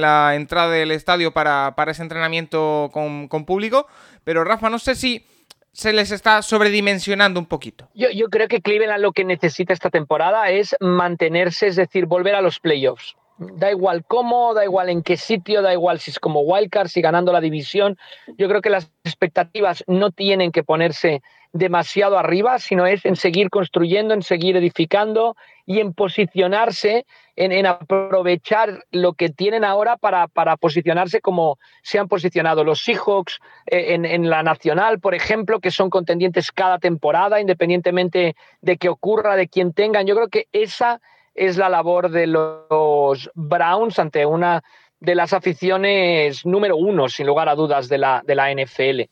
la, 0.00 0.34
entrada 0.34 0.70
del 0.70 0.90
estadio 0.90 1.32
para, 1.32 1.74
ese 1.86 2.02
entrenamiento 2.02 2.90
con 2.92 3.44
público. 3.46 3.86
Pero 4.24 4.44
Rafa, 4.44 4.68
no 4.70 4.78
sé 4.78 4.94
si 4.94 5.24
se 5.78 5.92
les 5.92 6.10
está 6.10 6.42
sobredimensionando 6.42 7.38
un 7.38 7.46
poquito. 7.46 7.88
Yo, 7.94 8.10
yo 8.10 8.28
creo 8.30 8.48
que 8.48 8.60
Cleveland 8.60 9.00
lo 9.00 9.12
que 9.12 9.24
necesita 9.24 9.72
esta 9.72 9.90
temporada 9.90 10.50
es 10.50 10.74
mantenerse, 10.80 11.68
es 11.68 11.76
decir, 11.76 12.06
volver 12.06 12.34
a 12.34 12.40
los 12.40 12.58
playoffs. 12.58 13.14
Da 13.38 13.70
igual 13.70 14.04
cómo, 14.04 14.54
da 14.54 14.64
igual 14.64 14.88
en 14.88 15.04
qué 15.04 15.16
sitio, 15.16 15.62
da 15.62 15.72
igual 15.72 16.00
si 16.00 16.10
es 16.10 16.18
como 16.18 16.40
wildcard, 16.40 16.88
si 16.88 17.00
ganando 17.00 17.32
la 17.32 17.40
división. 17.40 17.96
Yo 18.36 18.48
creo 18.48 18.60
que 18.60 18.70
las 18.70 18.90
expectativas 19.04 19.84
no 19.86 20.10
tienen 20.10 20.50
que 20.50 20.64
ponerse 20.64 21.22
demasiado 21.52 22.18
arriba, 22.18 22.58
sino 22.58 22.86
es 22.86 23.04
en 23.04 23.16
seguir 23.16 23.50
construyendo, 23.50 24.14
en 24.14 24.22
seguir 24.22 24.56
edificando 24.56 25.36
y 25.64 25.80
en 25.80 25.92
posicionarse, 25.92 27.06
en, 27.36 27.66
aprovechar 27.66 28.84
lo 28.90 29.14
que 29.14 29.28
tienen 29.28 29.64
ahora 29.64 29.96
para, 29.96 30.28
posicionarse 30.56 31.20
como 31.20 31.58
se 31.82 31.98
han 31.98 32.08
posicionado 32.08 32.64
los 32.64 32.82
Seahawks 32.82 33.38
eh, 33.66 33.94
en, 33.94 34.30
la 34.30 34.42
nacional, 34.42 35.00
por 35.00 35.14
ejemplo, 35.14 35.60
que 35.60 35.70
son 35.70 35.90
contendientes 35.90 36.52
cada 36.52 36.78
temporada, 36.78 37.40
independientemente 37.40 38.36
de 38.60 38.76
que 38.76 38.88
ocurra, 38.88 39.36
de 39.36 39.48
quien 39.48 39.72
tengan. 39.72 40.06
Yo 40.06 40.14
creo 40.14 40.28
que 40.28 40.48
esa 40.52 41.00
es 41.34 41.56
la 41.56 41.68
labor 41.68 42.10
de 42.10 42.26
los 42.26 43.30
Browns 43.34 43.98
ante 43.98 44.26
una 44.26 44.62
de 45.00 45.14
las 45.14 45.32
aficiones 45.32 46.44
número 46.44 46.76
uno, 46.76 47.08
sin 47.08 47.26
lugar 47.26 47.48
a 47.48 47.54
dudas, 47.54 47.88
de 47.88 47.98
la, 47.98 48.22
de 48.26 48.34
la 48.34 48.52
NFL. 48.52 49.02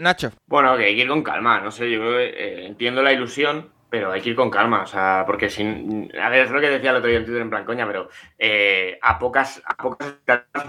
Nacho. 0.00 0.30
Bueno, 0.46 0.76
que 0.76 0.84
hay 0.84 0.96
que 0.96 1.02
ir 1.02 1.08
con 1.08 1.22
calma, 1.22 1.60
no 1.60 1.70
sé, 1.70 1.90
yo 1.90 2.18
eh, 2.18 2.64
entiendo 2.66 3.02
la 3.02 3.12
ilusión, 3.12 3.70
pero 3.90 4.12
hay 4.12 4.22
que 4.22 4.30
ir 4.30 4.36
con 4.36 4.50
calma, 4.50 4.82
o 4.82 4.86
sea, 4.86 5.24
porque 5.26 5.50
sin. 5.50 6.10
A 6.18 6.30
ver, 6.30 6.46
es 6.46 6.50
lo 6.50 6.60
que 6.60 6.70
decía 6.70 6.90
el 6.90 6.96
otro 6.96 7.08
día 7.08 7.18
en 7.18 7.24
Twitter 7.26 7.42
en 7.42 7.50
plan 7.50 7.64
coña, 7.64 7.86
pero 7.86 8.08
eh, 8.38 8.98
a 9.02 9.18
pocas, 9.18 9.62
a 9.64 9.76
pocas 9.76 10.16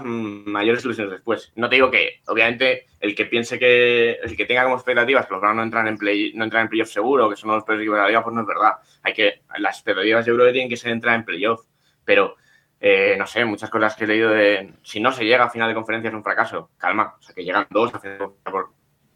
mayores 0.04 0.84
ilusiones 0.84 1.12
después. 1.12 1.52
No 1.56 1.68
te 1.68 1.76
digo 1.76 1.90
que, 1.90 2.20
obviamente, 2.26 2.86
el 3.00 3.14
que 3.14 3.26
piense 3.26 3.58
que. 3.58 4.18
El 4.22 4.36
que 4.36 4.44
tenga 4.44 4.64
como 4.64 4.74
expectativas 4.74 5.26
que 5.26 5.32
los 5.32 5.40
Browns 5.40 5.56
no 5.56 5.62
entran 5.62 5.86
en 5.86 5.96
play, 5.96 6.32
no 6.34 6.44
entran 6.44 6.64
en 6.64 6.68
playoff 6.68 6.90
seguro, 6.90 7.30
que 7.30 7.36
son 7.36 7.50
los 7.50 7.64
peores 7.64 7.82
equipos 7.82 7.96
de 7.96 8.02
la 8.02 8.08
liga, 8.08 8.22
pues 8.22 8.34
no 8.34 8.42
es 8.42 8.46
verdad. 8.46 8.72
Hay 9.02 9.14
que. 9.14 9.42
Las 9.58 9.76
expectativas 9.76 10.26
yo 10.26 10.34
creo 10.34 10.52
tienen 10.52 10.68
que 10.68 10.76
ser 10.76 10.90
entrar 10.90 11.14
en 11.14 11.24
playoff. 11.24 11.64
Pero 12.04 12.36
eh, 12.84 13.14
no 13.16 13.28
sé, 13.28 13.44
muchas 13.44 13.70
cosas 13.70 13.94
que 13.94 14.02
he 14.02 14.08
leído 14.08 14.30
de 14.30 14.74
si 14.82 14.98
no 14.98 15.12
se 15.12 15.24
llega 15.24 15.44
a 15.44 15.50
final 15.50 15.68
de 15.68 15.74
conferencia 15.74 16.08
es 16.08 16.14
un 16.14 16.24
fracaso. 16.24 16.70
Calma, 16.76 17.14
o 17.16 17.22
sea, 17.22 17.32
que 17.32 17.44
llegan 17.44 17.68
dos 17.70 17.94
a 17.94 18.00
final 18.00 18.32
por, 18.42 18.72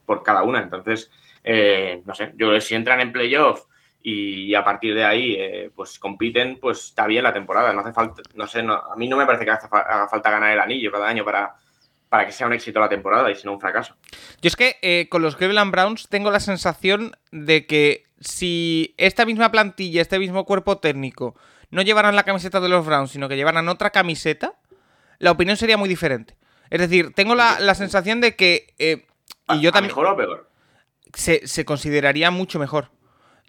por 0.07 0.22
cada 0.22 0.42
una. 0.42 0.61
Entonces, 0.62 1.11
eh, 1.44 2.02
no 2.07 2.14
sé, 2.14 2.28
yo 2.32 2.46
creo 2.46 2.54
que 2.54 2.61
si 2.61 2.74
entran 2.74 3.00
en 3.00 3.12
playoff 3.12 3.66
y 4.02 4.54
a 4.54 4.64
partir 4.64 4.94
de 4.94 5.04
ahí 5.04 5.34
eh, 5.36 5.70
pues 5.74 5.98
compiten, 5.98 6.59
pues 6.61 6.84
está 6.84 7.07
bien 7.07 7.24
la 7.24 7.32
temporada. 7.32 7.72
No 7.72 7.80
hace 7.80 7.92
falta, 7.92 8.22
no 8.34 8.46
sé, 8.46 8.61
a 8.61 8.96
mí 8.96 9.09
no 9.09 9.16
me 9.16 9.26
parece 9.26 9.44
que 9.44 9.50
haga 9.50 10.09
falta 10.09 10.30
ganar 10.30 10.52
el 10.52 10.61
anillo 10.61 10.92
cada 10.92 11.09
año 11.09 11.24
para, 11.24 11.57
para 12.09 12.24
que 12.24 12.32
sea 12.32 12.46
un 12.46 12.52
éxito 12.52 12.78
la 12.78 12.88
temporada 12.88 13.30
y 13.30 13.34
si 13.34 13.44
no 13.44 13.52
un 13.52 13.61
fracaso. 13.61 13.96
Yo 14.40 14.48
es 14.48 14.57
que 14.57 14.76
eh, 14.82 15.09
con 15.11 15.22
los 15.22 15.36
Cleveland 15.36 15.72
Browns 15.72 16.09
tengo 16.09 16.30
la 16.30 16.40
sensación 16.40 17.16
de 17.32 17.66
que 17.66 18.04
si 18.20 18.94
esta 18.96 19.26
misma 19.26 19.50
plantilla, 19.50 20.02
este 20.02 20.18
mismo 20.18 20.44
cuerpo 20.44 20.78
técnico, 20.78 21.34
no 21.70 21.82
llevaran 21.82 22.14
la 22.14 22.22
camiseta 22.22 22.61
de 22.61 22.68
los 22.68 22.86
Browns, 22.86 23.11
sino 23.11 23.28
que 23.28 23.36
llevaran 23.36 23.68
otra 23.68 23.90
camiseta, 23.90 24.54
la 25.18 25.32
opinión 25.32 25.57
sería 25.57 25.76
muy 25.76 25.88
diferente. 25.88 26.36
Es 26.70 26.80
decir, 26.80 27.12
tengo 27.12 27.34
la, 27.34 27.59
la 27.61 27.74
sensación 27.74 28.20
de 28.20 28.36
que 28.36 28.72
y 29.49 29.61
yo 29.61 29.72
también. 29.72 29.90
¿Mejor 29.90 30.07
o 30.07 30.16
peor? 30.16 30.51
Se, 31.14 31.64
consideraría 31.64 32.30
mucho 32.30 32.59
mejor. 32.59 32.90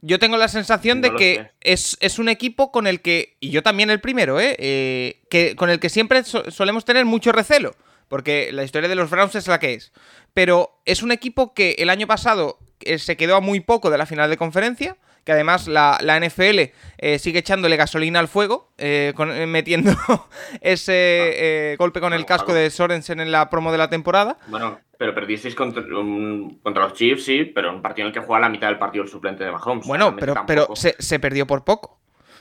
Yo 0.01 0.19
tengo 0.19 0.37
la 0.37 0.47
sensación 0.47 1.01
de 1.01 1.13
que 1.15 1.51
es, 1.59 2.19
un 2.19 2.29
equipo 2.29 2.71
con 2.71 2.85
el 2.85 3.01
que, 3.01 3.35
y 3.39 3.49
yo 3.49 3.63
también 3.63 3.89
el 3.89 3.99
primero, 3.99 4.39
¿eh? 4.39 4.55
eh 4.59 5.23
que, 5.29 5.55
con 5.55 5.69
el 5.69 5.79
que 5.79 5.89
siempre 5.89 6.23
solemos 6.23 6.85
tener 6.85 7.05
mucho 7.05 7.31
recelo, 7.31 7.75
porque 8.07 8.51
la 8.53 8.63
historia 8.63 8.89
de 8.89 8.95
los 8.95 9.09
Browns 9.09 9.35
es 9.35 9.47
la 9.47 9.59
que 9.59 9.73
es. 9.73 9.91
Pero 10.33 10.79
es 10.85 11.01
un 11.01 11.11
equipo 11.11 11.53
que 11.53 11.75
el 11.79 11.89
año 11.89 12.05
pasado 12.05 12.59
eh, 12.81 12.99
se 12.99 13.17
quedó 13.17 13.35
a 13.35 13.41
muy 13.41 13.59
poco 13.59 13.89
de 13.89 13.97
la 13.97 14.05
final 14.05 14.29
de 14.29 14.37
conferencia, 14.37 14.97
que 15.27 15.33
además 15.33 15.67
la, 15.67 15.99
NFL 16.21 16.71
eh, 16.99 17.19
sigue 17.19 17.39
echándole 17.39 17.75
gasolina 17.75 18.17
al 18.19 18.29
fuego, 18.29 18.71
eh, 18.77 19.13
eh, 19.13 19.45
metiendo 19.45 19.91
ese 20.61 21.75
golpe 21.77 21.99
con 21.99 22.13
el 22.13 22.25
casco 22.25 22.53
de 22.53 22.69
Sorensen 22.69 23.19
en 23.19 23.33
la 23.33 23.49
promo 23.49 23.73
de 23.73 23.77
la 23.77 23.89
temporada. 23.89 24.37
Bueno, 24.47 24.79
pero 24.97 25.13
perdisteis 25.13 25.53
contra, 25.53 25.83
los 25.83 26.93
Chiefs, 26.93 27.25
sí, 27.25 27.43
pero 27.43 27.73
un 27.75 27.81
partido 27.81 28.07
en 28.07 28.07
el 28.07 28.13
que 28.13 28.25
juega 28.25 28.39
la 28.39 28.47
mitad 28.47 28.69
del 28.69 28.79
partido 28.79 29.03
el 29.03 29.09
suplente 29.09 29.43
de 29.43 29.51
Mahomes. 29.51 29.85
Bueno, 29.85 30.15
pero, 30.15 30.45
pero 30.47 30.69
se, 30.77 31.19
perdió 31.19 31.45
por 31.45 31.65
poco. 31.65 31.99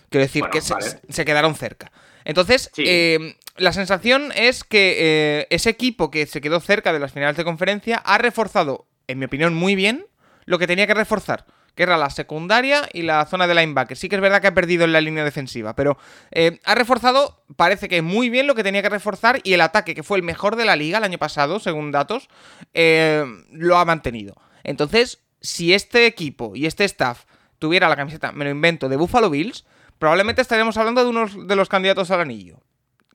Quiero 0.09 0.23
decir 0.23 0.45
que 0.53 0.61
se, 0.61 1.25
quedaron 1.25 1.57
cerca. 1.57 1.91
Entonces, 2.25 2.71
la 3.57 3.73
sensación 3.73 4.31
es 4.37 4.63
que 4.63 5.49
ese 5.51 5.71
equipo 5.71 6.13
que 6.13 6.25
se 6.27 6.41
quedó 6.41 6.61
cerca 6.61 6.93
de 6.93 7.01
las 7.01 7.13
finales 7.13 7.37
de 7.37 7.43
conferencia 7.43 7.97
ha 7.97 8.17
reforzado, 8.19 8.87
en 9.09 9.19
mi 9.19 9.25
opinión, 9.25 9.55
muy 9.55 9.75
bien 9.75 10.07
lo 10.45 10.61
que 10.61 10.69
tenía 10.69 10.87
que 10.87 10.95
reforzar 10.95 11.47
que 11.77 11.83
era 11.83 11.97
la 11.99 12.11
secundaria 12.11 12.89
y 12.93 13.03
la 13.03 13.25
zona 13.27 13.47
de 13.47 13.55
linebacker. 13.55 13.97
Sí 13.97 14.09
que 14.09 14.17
es 14.17 14.23
verdad 14.23 14.41
que 14.41 14.49
ha 14.49 14.55
perdido 14.55 14.85
en 14.85 14.93
la 14.93 15.01
línea 15.01 15.25
defensiva, 15.25 15.77
pero 15.77 15.99
eh, 16.33 16.59
ha 16.65 16.75
reforzado, 16.75 17.45
parece 17.55 17.89
que 17.89 18.03
muy 18.03 18.31
bien 18.31 18.47
lo 18.47 18.55
que 18.55 18.65
tenía 18.65 18.83
que 18.83 18.89
reforzar 18.89 19.41
y 19.45 19.53
el 19.53 19.61
ataque, 19.61 19.95
que 19.95 20.03
fue 20.03 20.17
el 20.17 20.25
mejor 20.25 20.57
de 20.57 20.65
la 20.65 20.75
liga 20.75 20.99
el 20.99 21.05
año 21.05 21.19
pasado, 21.19 21.61
según 21.61 21.93
datos, 21.93 22.29
eh, 22.73 23.25
lo 23.53 23.77
ha 23.77 23.85
mantenido. 23.85 24.35
Entonces, 24.65 25.23
si 25.41 25.75
este 25.75 26.07
equipo 26.07 26.57
y 26.57 26.67
este 26.67 26.85
staff 26.85 27.25
tuviera 27.59 27.89
la 27.89 27.97
camiseta, 27.97 28.33
me 28.33 28.45
lo 28.45 28.51
invento, 28.51 28.89
de 28.89 28.97
Buffalo 28.97 29.29
Bills, 29.29 29.67
probablemente 29.99 30.41
estaríamos 30.41 30.79
hablando 30.79 31.05
de 31.05 31.11
uno 31.11 31.27
de 31.27 31.57
los 31.57 31.69
candidatos 31.69 32.11
al 32.11 32.23
anillo. 32.23 32.57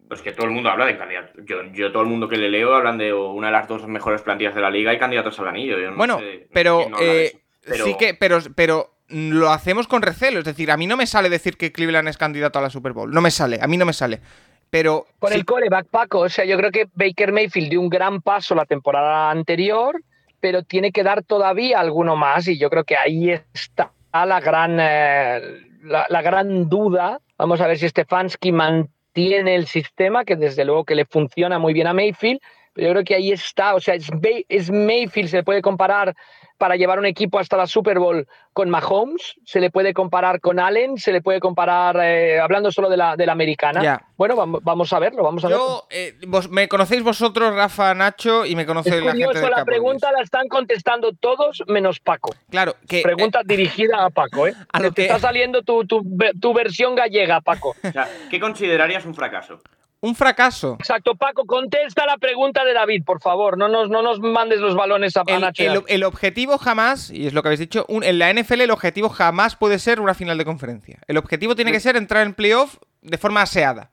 Pues 0.07 0.21
que 0.21 0.33
todo 0.33 0.45
el 0.45 0.51
mundo 0.51 0.69
habla 0.69 0.85
de 0.85 0.97
candidatos. 0.97 1.43
Yo, 1.45 1.63
yo, 1.71 1.91
todo 1.91 2.03
el 2.03 2.09
mundo 2.09 2.27
que 2.27 2.35
le 2.35 2.49
leo 2.49 2.75
hablan 2.75 2.97
de 2.97 3.13
una 3.13 3.47
de 3.47 3.53
las 3.53 3.67
dos 3.67 3.87
mejores 3.87 4.21
plantillas 4.21 4.53
de 4.53 4.61
la 4.61 4.69
liga 4.69 4.93
y 4.93 4.99
candidatos 4.99 5.39
al 5.39 5.47
anillo. 5.47 5.77
bueno, 5.95 6.19
pero, 6.51 6.85
eh, 6.99 7.40
pero, 7.65 7.85
sí 7.85 7.95
que, 7.97 8.13
pero, 8.13 8.39
pero 8.55 8.91
lo 9.07 9.51
hacemos 9.51 9.87
con 9.87 10.01
recelo. 10.01 10.39
Es 10.39 10.45
decir, 10.45 10.71
a 10.71 10.77
mí 10.77 10.87
no 10.87 10.97
me 10.97 11.05
sale 11.05 11.29
decir 11.29 11.57
que 11.57 11.71
Cleveland 11.71 12.07
es 12.07 12.17
candidato 12.17 12.59
a 12.59 12.61
la 12.61 12.69
Super 12.69 12.93
Bowl. 12.93 13.11
No 13.11 13.21
me 13.21 13.31
sale, 13.31 13.59
a 13.61 13.67
mí 13.67 13.77
no 13.77 13.85
me 13.85 13.93
sale. 13.93 14.21
Pero. 14.69 15.05
Con 15.19 15.33
el 15.33 15.45
coreback, 15.45 15.87
Paco. 15.87 16.19
O 16.19 16.29
sea, 16.29 16.45
yo 16.45 16.57
creo 16.57 16.71
que 16.71 16.87
Baker 16.93 17.31
Mayfield 17.31 17.69
dio 17.69 17.81
un 17.81 17.89
gran 17.89 18.21
paso 18.21 18.55
la 18.55 18.65
temporada 18.65 19.29
anterior, 19.29 20.01
pero 20.39 20.63
tiene 20.63 20.91
que 20.91 21.03
dar 21.03 21.23
todavía 21.23 21.79
alguno 21.79 22.15
más. 22.15 22.47
Y 22.47 22.57
yo 22.57 22.69
creo 22.69 22.85
que 22.85 22.95
ahí 22.95 23.31
está 23.53 23.91
la 24.13 24.39
gran, 24.39 24.77
eh, 24.79 25.41
la, 25.83 26.21
gran 26.21 26.69
duda. 26.69 27.19
Vamos 27.37 27.59
a 27.59 27.67
ver 27.67 27.77
si 27.77 27.89
Stefanski 27.89 28.51
mantiene 28.51 29.55
el 29.55 29.67
sistema, 29.67 30.23
que 30.23 30.37
desde 30.37 30.63
luego 30.63 30.85
que 30.85 30.95
le 30.95 31.05
funciona 31.05 31.59
muy 31.59 31.73
bien 31.73 31.87
a 31.87 31.93
Mayfield. 31.93 32.39
Pero 32.73 32.87
yo 32.87 32.93
creo 32.93 33.03
que 33.03 33.15
ahí 33.15 33.31
está. 33.33 33.75
O 33.75 33.81
sea, 33.81 33.95
es, 33.95 34.09
es 34.47 34.71
Mayfield, 34.71 35.29
se 35.29 35.43
puede 35.43 35.61
comparar 35.61 36.15
para 36.61 36.75
llevar 36.75 36.99
un 36.99 37.07
equipo 37.07 37.39
hasta 37.39 37.57
la 37.57 37.65
Super 37.65 37.97
Bowl 37.97 38.27
con 38.53 38.69
Mahomes, 38.69 39.33
se 39.45 39.59
le 39.59 39.71
puede 39.71 39.95
comparar 39.95 40.39
con 40.39 40.59
Allen, 40.59 40.95
se 40.99 41.11
le 41.11 41.19
puede 41.19 41.39
comparar, 41.39 41.97
eh, 42.03 42.39
hablando 42.39 42.71
solo 42.71 42.87
de 42.87 42.97
la, 42.97 43.15
de 43.15 43.25
la 43.25 43.31
americana. 43.31 44.05
Bueno, 44.15 44.35
vamos 44.61 44.93
a 44.93 44.99
verlo, 44.99 45.23
vamos 45.23 45.43
a 45.43 45.49
Yo, 45.49 45.87
eh, 45.89 46.13
me 46.51 46.67
conocéis 46.67 47.01
vosotros, 47.01 47.55
Rafa, 47.55 47.95
Nacho, 47.95 48.45
y 48.45 48.55
me 48.55 48.67
conocéis 48.67 49.03
la 49.03 49.15
gente 49.15 49.39
de 49.39 49.49
la 49.49 49.65
pregunta 49.65 50.11
la 50.11 50.21
están 50.21 50.47
contestando 50.49 51.13
todos 51.13 51.63
menos 51.65 51.99
Paco. 51.99 52.35
Claro, 52.51 52.75
que... 52.87 53.01
Pregunta 53.01 53.39
eh, 53.39 53.43
dirigida 53.47 54.05
a 54.05 54.11
Paco, 54.11 54.45
¿eh? 54.45 54.53
A 54.71 54.81
lo 54.81 54.91
que... 54.91 55.01
está 55.01 55.17
saliendo 55.17 55.63
tu, 55.63 55.83
tu 55.83 56.53
versión 56.53 56.93
gallega, 56.93 57.41
Paco. 57.41 57.73
O 57.83 57.91
sea, 57.91 58.07
¿qué 58.29 58.39
considerarías 58.39 59.03
un 59.03 59.15
fracaso? 59.15 59.61
Un 60.01 60.15
fracaso. 60.15 60.77
Exacto, 60.79 61.15
Paco, 61.15 61.45
contesta 61.45 62.05
la 62.05 62.17
pregunta 62.17 62.65
de 62.65 62.73
David, 62.73 63.03
por 63.05 63.21
favor. 63.21 63.57
No 63.57 63.67
nos, 63.67 63.89
no 63.89 64.01
nos 64.01 64.19
mandes 64.19 64.59
los 64.59 64.75
balones 64.75 65.15
a, 65.15 65.23
el, 65.57 65.83
el, 65.87 66.03
objetivo 66.03 66.57
jamás, 66.57 67.11
y 67.11 67.27
es 67.27 67.33
lo 67.33 67.41
que 67.41 67.49
habéis 67.49 67.59
dicho, 67.59 67.85
en 67.87 68.19
la 68.19 68.33
NFL 68.33 68.61
el 68.61 68.71
objetivo 68.71 69.09
jamás 69.09 69.55
puede 69.55 69.79
ser 69.79 70.01
una 70.01 70.13
final 70.15 70.37
de 70.37 70.45
conferencia. 70.45 70.99
El 71.07 71.17
objetivo 71.17 71.55
tiene 71.55 71.71
que 71.71 71.79
ser 71.79 71.95
entrar 71.95 72.25
en 72.25 72.33
playoff 72.33 72.77
de 73.01 73.17
forma 73.17 73.43
aseada. 73.43 73.91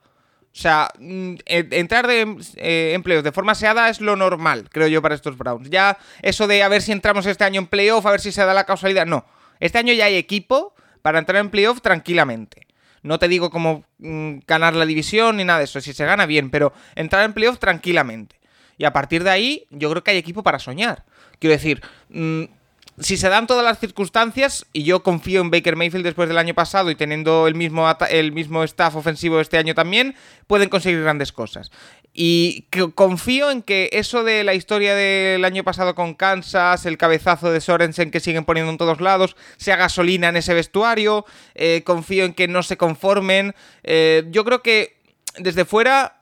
O 0.50 0.61
sea, 0.61 0.88
mm, 0.98 1.34
entrar 1.46 2.06
de, 2.06 2.36
eh, 2.56 2.92
en 2.94 3.02
playoff 3.02 3.22
de 3.22 3.32
forma 3.32 3.52
aseada 3.52 3.90
es 3.90 4.00
lo 4.00 4.16
normal, 4.16 4.68
creo 4.70 4.88
yo, 4.88 5.02
para 5.02 5.14
estos 5.14 5.36
Browns. 5.36 5.68
Ya 5.68 5.98
eso 6.22 6.46
de 6.46 6.62
a 6.62 6.68
ver 6.68 6.80
si 6.80 6.92
entramos 6.92 7.26
este 7.26 7.44
año 7.44 7.61
en 7.61 7.66
playoff, 7.66 8.06
a 8.06 8.11
ver 8.11 8.20
si 8.20 8.32
se 8.32 8.44
da 8.44 8.54
la 8.54 8.64
causalidad, 8.64 9.06
no. 9.06 9.26
Este 9.61 9.78
año 9.78 9.92
ya 9.92 10.06
hay 10.06 10.16
equipo 10.16 10.74
para 11.02 11.18
entrar 11.18 11.40
en 11.40 11.50
playoff 11.50 11.82
tranquilamente. 11.82 12.68
No 13.03 13.18
te 13.18 13.28
digo 13.28 13.51
cómo 13.51 13.84
mm, 13.99 14.38
ganar 14.46 14.74
la 14.74 14.86
división 14.86 15.36
ni 15.36 15.44
nada 15.44 15.61
de 15.61 15.64
eso. 15.64 15.80
Si 15.80 15.92
se 15.92 16.05
gana 16.05 16.26
bien, 16.26 16.51
pero 16.51 16.72
entrar 16.94 17.24
en 17.24 17.32
playoff 17.32 17.59
tranquilamente. 17.59 18.36
Y 18.76 18.84
a 18.84 18.92
partir 18.92 19.24
de 19.24 19.30
ahí, 19.30 19.66
yo 19.70 19.90
creo 19.90 20.05
que 20.05 20.12
hay 20.12 20.18
equipo 20.18 20.42
para 20.42 20.59
soñar. 20.59 21.05
Quiero 21.38 21.53
decir, 21.53 21.82
mm, 22.11 22.44
si 23.01 23.16
se 23.16 23.28
dan 23.28 23.46
todas 23.46 23.64
las 23.64 23.78
circunstancias, 23.78 24.66
y 24.72 24.82
yo 24.82 25.03
confío 25.03 25.40
en 25.40 25.51
Baker 25.51 25.76
Mayfield 25.76 26.05
después 26.05 26.28
del 26.28 26.38
año 26.38 26.55
pasado 26.55 26.90
y 26.90 26.96
teniendo 26.96 27.46
el 27.46 27.55
mismo, 27.55 27.88
el 28.11 28.32
mismo 28.32 28.64
staff 28.64 28.96
ofensivo 28.96 29.40
este 29.40 29.57
año 29.57 29.74
también, 29.74 30.16
pueden 30.46 30.68
conseguir 30.68 31.03
grandes 31.03 31.32
cosas. 31.32 31.70
Y 32.21 32.66
confío 32.97 33.53
en 33.53 33.62
que 33.62 33.91
eso 33.93 34.25
de 34.25 34.43
la 34.43 34.55
historia 34.55 34.97
del 34.97 35.45
año 35.45 35.62
pasado 35.62 35.95
con 35.95 36.14
Kansas, 36.14 36.85
el 36.85 36.99
cabezazo 36.99 37.53
de 37.53 37.61
Sorensen 37.61 38.11
que 38.11 38.19
siguen 38.19 38.45
poniendo 38.45 38.73
en 38.73 38.77
todos 38.77 39.01
lados, 39.01 39.37
sea 39.57 39.77
gasolina 39.77 40.29
en 40.29 40.37
ese 40.37 40.53
vestuario. 40.53 41.25
Eh, 41.55 41.85
confío 41.87 42.25
en 42.25 42.35
que 42.35 42.49
no 42.49 42.64
se 42.64 42.77
conformen. 42.77 43.55
Eh, 43.85 44.25
yo 44.31 44.45
creo 44.45 44.62
que 44.62 45.01
desde 45.39 45.64
fuera 45.64 46.19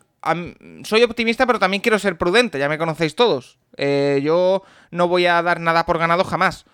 soy 0.85 1.03
optimista, 1.03 1.47
pero 1.47 1.59
también 1.59 1.81
quiero 1.81 1.99
ser 1.99 2.19
prudente, 2.19 2.59
ya 2.59 2.69
me 2.69 2.77
conocéis 2.77 3.15
todos. 3.15 3.59
Eh, 3.79 4.21
yo 4.23 4.65
no 4.91 5.09
voy 5.09 5.25
a 5.25 5.41
dar 5.41 5.61
nada 5.61 5.87
por 5.87 5.97
ganado 5.97 6.25
jamás. 6.25 6.67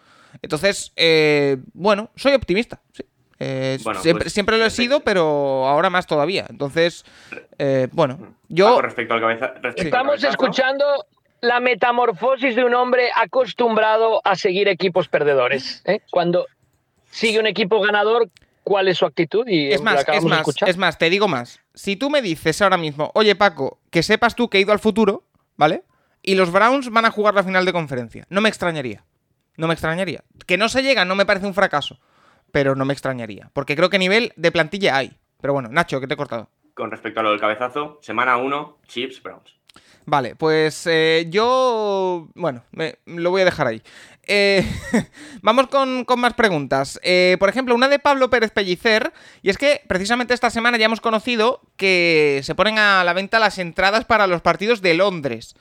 Entonces, 0.42 0.92
bueno, 1.74 2.10
soy 2.16 2.34
optimista, 2.34 2.82
sí. 2.92 3.04
Eh, 3.44 3.78
pues, 3.82 3.98
siempre, 4.32 4.56
lo 4.56 4.64
he 4.64 4.70
sido, 4.70 5.00
pero 5.00 5.66
ahora 5.66 5.90
más 5.90 6.06
todavía. 6.06 6.46
Entonces, 6.48 7.04
eh, 7.58 7.88
bueno, 7.90 8.36
yo... 8.48 8.80
respecto 8.80 9.14
al 9.14 9.20
cabeza, 9.20 9.54
Estamos 9.74 10.22
escuchando 10.22 10.84
la 11.40 11.58
metamorfosis 11.58 12.54
de 12.54 12.64
un 12.64 12.74
hombre 12.74 13.10
acostumbrado 13.16 14.20
a 14.22 14.36
seguir 14.36 14.68
equipos 14.68 15.08
perdedores. 15.08 15.82
¿eh? 15.86 16.02
Cuando 16.12 16.46
sigue 17.10 17.40
un 17.40 17.48
equipo 17.48 17.80
ganador, 17.80 18.30
¿cuál 18.62 18.86
es 18.86 18.98
su 18.98 19.06
actitud? 19.06 19.44
Y 19.48 19.72
es 19.72 19.82
más, 19.82 20.04
es 20.06 20.24
más, 20.24 20.46
es 20.64 20.76
más, 20.76 20.98
te 20.98 21.10
digo 21.10 21.26
más. 21.26 21.60
Si 21.74 21.96
tú 21.96 22.10
me 22.10 22.22
dices 22.22 22.62
ahora 22.62 22.76
mismo, 22.76 23.10
oye 23.14 23.34
Paco, 23.34 23.80
que 23.90 24.04
sepas 24.04 24.36
tú 24.36 24.48
que 24.48 24.58
he 24.58 24.60
ido 24.60 24.72
al 24.72 24.78
futuro, 24.78 25.24
¿vale? 25.56 25.82
Y 26.22 26.36
los 26.36 26.52
Browns 26.52 26.90
van 26.90 27.06
a 27.06 27.10
jugar 27.10 27.34
la 27.34 27.42
final 27.42 27.64
de 27.64 27.72
conferencia. 27.72 28.24
No 28.28 28.40
me 28.40 28.48
extrañaría. 28.48 29.04
No 29.56 29.66
me 29.66 29.74
extrañaría. 29.74 30.22
Que 30.46 30.56
no 30.56 30.68
se 30.68 30.84
llega 30.84 31.04
no 31.04 31.16
me 31.16 31.26
parece 31.26 31.46
un 31.46 31.54
fracaso 31.54 31.98
pero 32.52 32.76
no 32.76 32.84
me 32.84 32.92
extrañaría. 32.92 33.50
Porque 33.52 33.74
creo 33.74 33.90
que 33.90 33.98
nivel 33.98 34.32
de 34.36 34.52
plantilla 34.52 34.96
hay. 34.96 35.16
Pero 35.40 35.54
bueno, 35.54 35.68
Nacho, 35.70 36.00
que 36.00 36.06
te 36.06 36.14
he 36.14 36.16
cortado. 36.16 36.48
Con 36.74 36.90
respecto 36.90 37.20
a 37.20 37.22
lo 37.22 37.30
del 37.30 37.40
cabezazo, 37.40 37.98
semana 38.00 38.36
1, 38.36 38.78
Chips, 38.86 39.22
Browns. 39.22 39.62
Vale, 40.04 40.34
pues 40.34 40.86
eh, 40.86 41.26
yo. 41.28 42.28
Bueno, 42.34 42.64
me, 42.72 42.96
lo 43.06 43.30
voy 43.30 43.42
a 43.42 43.44
dejar 43.44 43.68
ahí. 43.68 43.82
Eh, 44.24 44.64
vamos 45.42 45.68
con, 45.68 46.04
más 46.16 46.34
preguntas. 46.34 46.98
Eh, 47.02 47.36
por 47.38 47.48
ejemplo, 47.48 47.74
una 47.74 47.88
de 47.88 47.98
Pablo 47.98 48.28
Pérez 48.28 48.50
Pellicer. 48.50 49.12
Y 49.42 49.50
es 49.50 49.58
que 49.58 49.80
precisamente 49.86 50.34
esta 50.34 50.50
semana 50.50 50.76
ya 50.76 50.86
hemos 50.86 51.00
conocido 51.00 51.60
que 51.76 52.40
se 52.42 52.54
ponen 52.54 52.78
a 52.78 53.04
la 53.04 53.12
venta 53.12 53.38
las 53.38 53.58
entradas 53.58 54.04
para 54.04 54.26
los 54.26 54.42
partidos 54.42 54.82
de 54.82 54.94
Londres. 54.94 55.54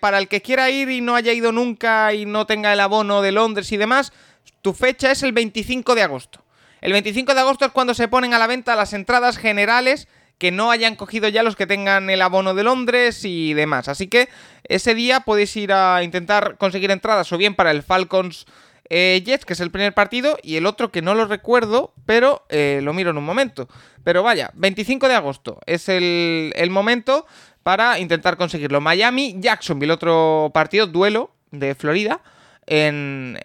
para 0.00 0.18
el 0.18 0.28
que 0.28 0.42
quiera 0.42 0.70
ir 0.70 0.90
y 0.90 1.00
no 1.00 1.14
haya 1.14 1.32
ido 1.32 1.52
nunca 1.52 2.12
y 2.12 2.26
no 2.26 2.46
tenga 2.46 2.72
el 2.72 2.80
abono 2.80 3.22
de 3.22 3.32
Londres 3.32 3.72
y 3.72 3.76
demás, 3.76 4.12
tu 4.62 4.74
fecha 4.74 5.10
es 5.10 5.22
el 5.22 5.32
25 5.32 5.94
de 5.94 6.02
agosto. 6.02 6.44
El 6.80 6.92
25 6.92 7.34
de 7.34 7.40
agosto 7.40 7.64
es 7.64 7.72
cuando 7.72 7.94
se 7.94 8.08
ponen 8.08 8.34
a 8.34 8.38
la 8.38 8.46
venta 8.46 8.76
las 8.76 8.92
entradas 8.92 9.36
generales 9.36 10.08
que 10.38 10.52
no 10.52 10.70
hayan 10.70 10.94
cogido 10.94 11.28
ya 11.28 11.42
los 11.42 11.56
que 11.56 11.66
tengan 11.66 12.08
el 12.10 12.22
abono 12.22 12.54
de 12.54 12.62
Londres 12.62 13.24
y 13.24 13.54
demás. 13.54 13.88
Así 13.88 14.06
que 14.06 14.28
ese 14.64 14.94
día 14.94 15.20
podéis 15.20 15.56
ir 15.56 15.72
a 15.72 16.02
intentar 16.04 16.56
conseguir 16.56 16.90
entradas 16.92 17.32
o 17.32 17.38
bien 17.38 17.56
para 17.56 17.72
el 17.72 17.82
Falcons 17.82 18.46
eh, 18.88 19.22
Jets, 19.24 19.44
que 19.44 19.52
es 19.52 19.60
el 19.60 19.72
primer 19.72 19.92
partido, 19.92 20.38
y 20.42 20.56
el 20.56 20.64
otro 20.64 20.90
que 20.90 21.02
no 21.02 21.14
lo 21.14 21.26
recuerdo, 21.26 21.92
pero 22.06 22.46
eh, 22.48 22.80
lo 22.82 22.94
miro 22.94 23.10
en 23.10 23.18
un 23.18 23.24
momento. 23.24 23.68
Pero 24.04 24.22
vaya, 24.22 24.50
25 24.54 25.08
de 25.08 25.14
agosto 25.14 25.58
es 25.66 25.88
el, 25.88 26.52
el 26.54 26.70
momento 26.70 27.26
para 27.64 27.98
intentar 27.98 28.36
conseguirlo. 28.36 28.80
Miami, 28.80 29.36
Jacksonville, 29.38 29.92
otro 29.92 30.52
partido, 30.54 30.86
duelo 30.86 31.32
de 31.50 31.74
Florida 31.74 32.22
en, 32.68 33.38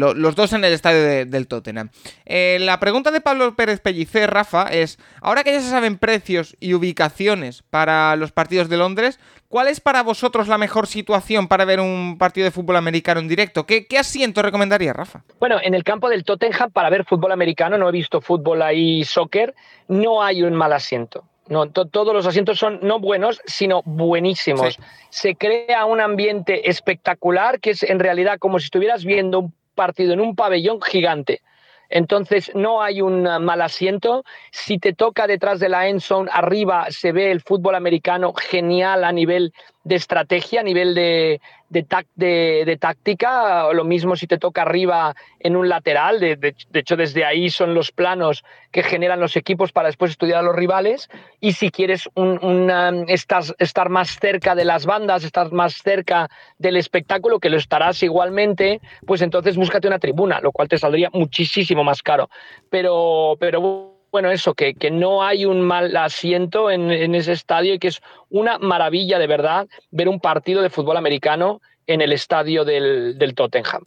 los 0.00 0.34
dos 0.34 0.52
en 0.52 0.64
el 0.64 0.72
estadio 0.72 1.26
del 1.26 1.48
Tottenham. 1.48 1.90
Eh, 2.24 2.58
la 2.60 2.78
pregunta 2.78 3.10
de 3.10 3.20
Pablo 3.20 3.54
Pérez 3.56 3.80
Pellicer, 3.80 4.30
Rafa, 4.30 4.64
es, 4.64 4.98
ahora 5.20 5.44
que 5.44 5.52
ya 5.52 5.60
se 5.60 5.70
saben 5.70 5.98
precios 5.98 6.56
y 6.60 6.74
ubicaciones 6.74 7.62
para 7.62 8.16
los 8.16 8.32
partidos 8.32 8.68
de 8.68 8.76
Londres, 8.76 9.18
¿cuál 9.48 9.68
es 9.68 9.80
para 9.80 10.02
vosotros 10.02 10.48
la 10.48 10.58
mejor 10.58 10.86
situación 10.86 11.48
para 11.48 11.64
ver 11.64 11.80
un 11.80 12.16
partido 12.18 12.44
de 12.44 12.50
fútbol 12.50 12.76
americano 12.76 13.20
en 13.20 13.28
directo? 13.28 13.66
¿Qué, 13.66 13.86
asiento 13.98 14.42
recomendaría, 14.42 14.92
Rafa? 14.92 15.22
Bueno, 15.40 15.56
en 15.62 15.74
el 15.74 15.84
campo 15.84 16.08
del 16.08 16.24
Tottenham, 16.24 16.70
para 16.70 16.90
ver 16.90 17.04
fútbol 17.04 17.32
americano, 17.32 17.78
no 17.78 17.88
he 17.88 17.92
visto 17.92 18.20
fútbol 18.20 18.62
ahí, 18.62 19.04
soccer, 19.04 19.54
no 19.88 20.22
hay 20.22 20.42
un 20.42 20.54
mal 20.54 20.72
asiento. 20.72 21.24
No, 21.48 21.70
todos 21.70 22.12
los 22.12 22.26
asientos 22.26 22.58
son 22.58 22.80
no 22.82 22.98
buenos, 22.98 23.40
sino 23.46 23.82
buenísimos. 23.84 24.78
Se 25.10 25.36
crea 25.36 25.84
un 25.84 26.00
ambiente 26.00 26.68
espectacular 26.68 27.60
que 27.60 27.70
es 27.70 27.82
en 27.84 28.00
realidad 28.00 28.38
como 28.38 28.58
si 28.58 28.64
estuvieras 28.64 29.04
viendo 29.04 29.38
un 29.38 29.54
partido 29.74 30.12
en 30.12 30.20
un 30.20 30.34
pabellón 30.34 30.82
gigante. 30.82 31.42
Entonces 31.88 32.50
no 32.54 32.82
hay 32.82 33.00
un 33.00 33.22
mal 33.22 33.62
asiento. 33.62 34.24
Si 34.50 34.78
te 34.78 34.92
toca 34.92 35.26
detrás 35.26 35.60
de 35.60 35.68
la 35.68 35.88
end 35.88 36.00
zone, 36.00 36.28
arriba 36.32 36.86
se 36.90 37.12
ve 37.12 37.30
el 37.30 37.40
fútbol 37.40 37.76
americano 37.76 38.32
genial 38.34 39.04
a 39.04 39.12
nivel 39.12 39.52
de 39.86 39.94
estrategia, 39.94 40.62
a 40.62 40.64
nivel 40.64 40.96
de, 40.96 41.40
de, 41.68 42.76
táctica. 42.76 43.72
Lo 43.72 43.84
mismo 43.84 44.16
si 44.16 44.26
te 44.26 44.36
toca 44.36 44.62
arriba 44.62 45.14
en 45.38 45.54
un 45.54 45.68
lateral. 45.68 46.18
De, 46.18 46.54
hecho, 46.74 46.96
desde 46.96 47.24
ahí 47.24 47.50
son 47.50 47.72
los 47.72 47.92
planos 47.92 48.42
que 48.72 48.82
generan 48.82 49.20
los 49.20 49.36
equipos 49.36 49.70
para 49.70 49.86
después 49.86 50.10
estudiar 50.10 50.40
a 50.40 50.42
los 50.42 50.56
rivales. 50.56 51.08
Y 51.38 51.52
si 51.52 51.70
quieres 51.70 52.08
un, 52.16 53.06
estar 53.08 53.88
más 53.88 54.18
cerca 54.18 54.56
de 54.56 54.64
las 54.64 54.86
bandas, 54.86 55.22
estar 55.22 55.52
más 55.52 55.74
cerca 55.74 56.28
del 56.58 56.76
espectáculo, 56.76 57.38
que 57.38 57.48
lo 57.48 57.56
estarás 57.56 58.02
igualmente, 58.02 58.80
pues 59.06 59.22
entonces 59.22 59.56
búscate 59.56 59.86
una 59.86 60.00
tribuna, 60.00 60.40
lo 60.40 60.50
cual 60.50 60.66
te 60.68 60.78
saldría 60.78 61.10
muchísimo 61.12 61.84
más 61.84 62.02
caro. 62.02 62.28
Pero, 62.70 63.36
pero 63.38 63.95
bueno, 64.16 64.30
eso, 64.30 64.54
que, 64.54 64.72
que 64.72 64.90
no 64.90 65.22
hay 65.22 65.44
un 65.44 65.60
mal 65.60 65.94
asiento 65.94 66.70
en, 66.70 67.14
ese 67.14 67.32
estadio 67.32 67.74
y 67.74 67.78
que 67.78 67.88
es 67.88 68.00
una 68.30 68.56
maravilla 68.56 69.18
de 69.18 69.26
verdad 69.26 69.68
ver 69.90 70.08
un 70.08 70.20
partido 70.20 70.62
de 70.62 70.70
fútbol 70.70 70.96
americano 70.96 71.60
en 71.86 72.00
el 72.00 72.14
estadio 72.14 72.64
del, 72.64 73.34
Tottenham. 73.36 73.84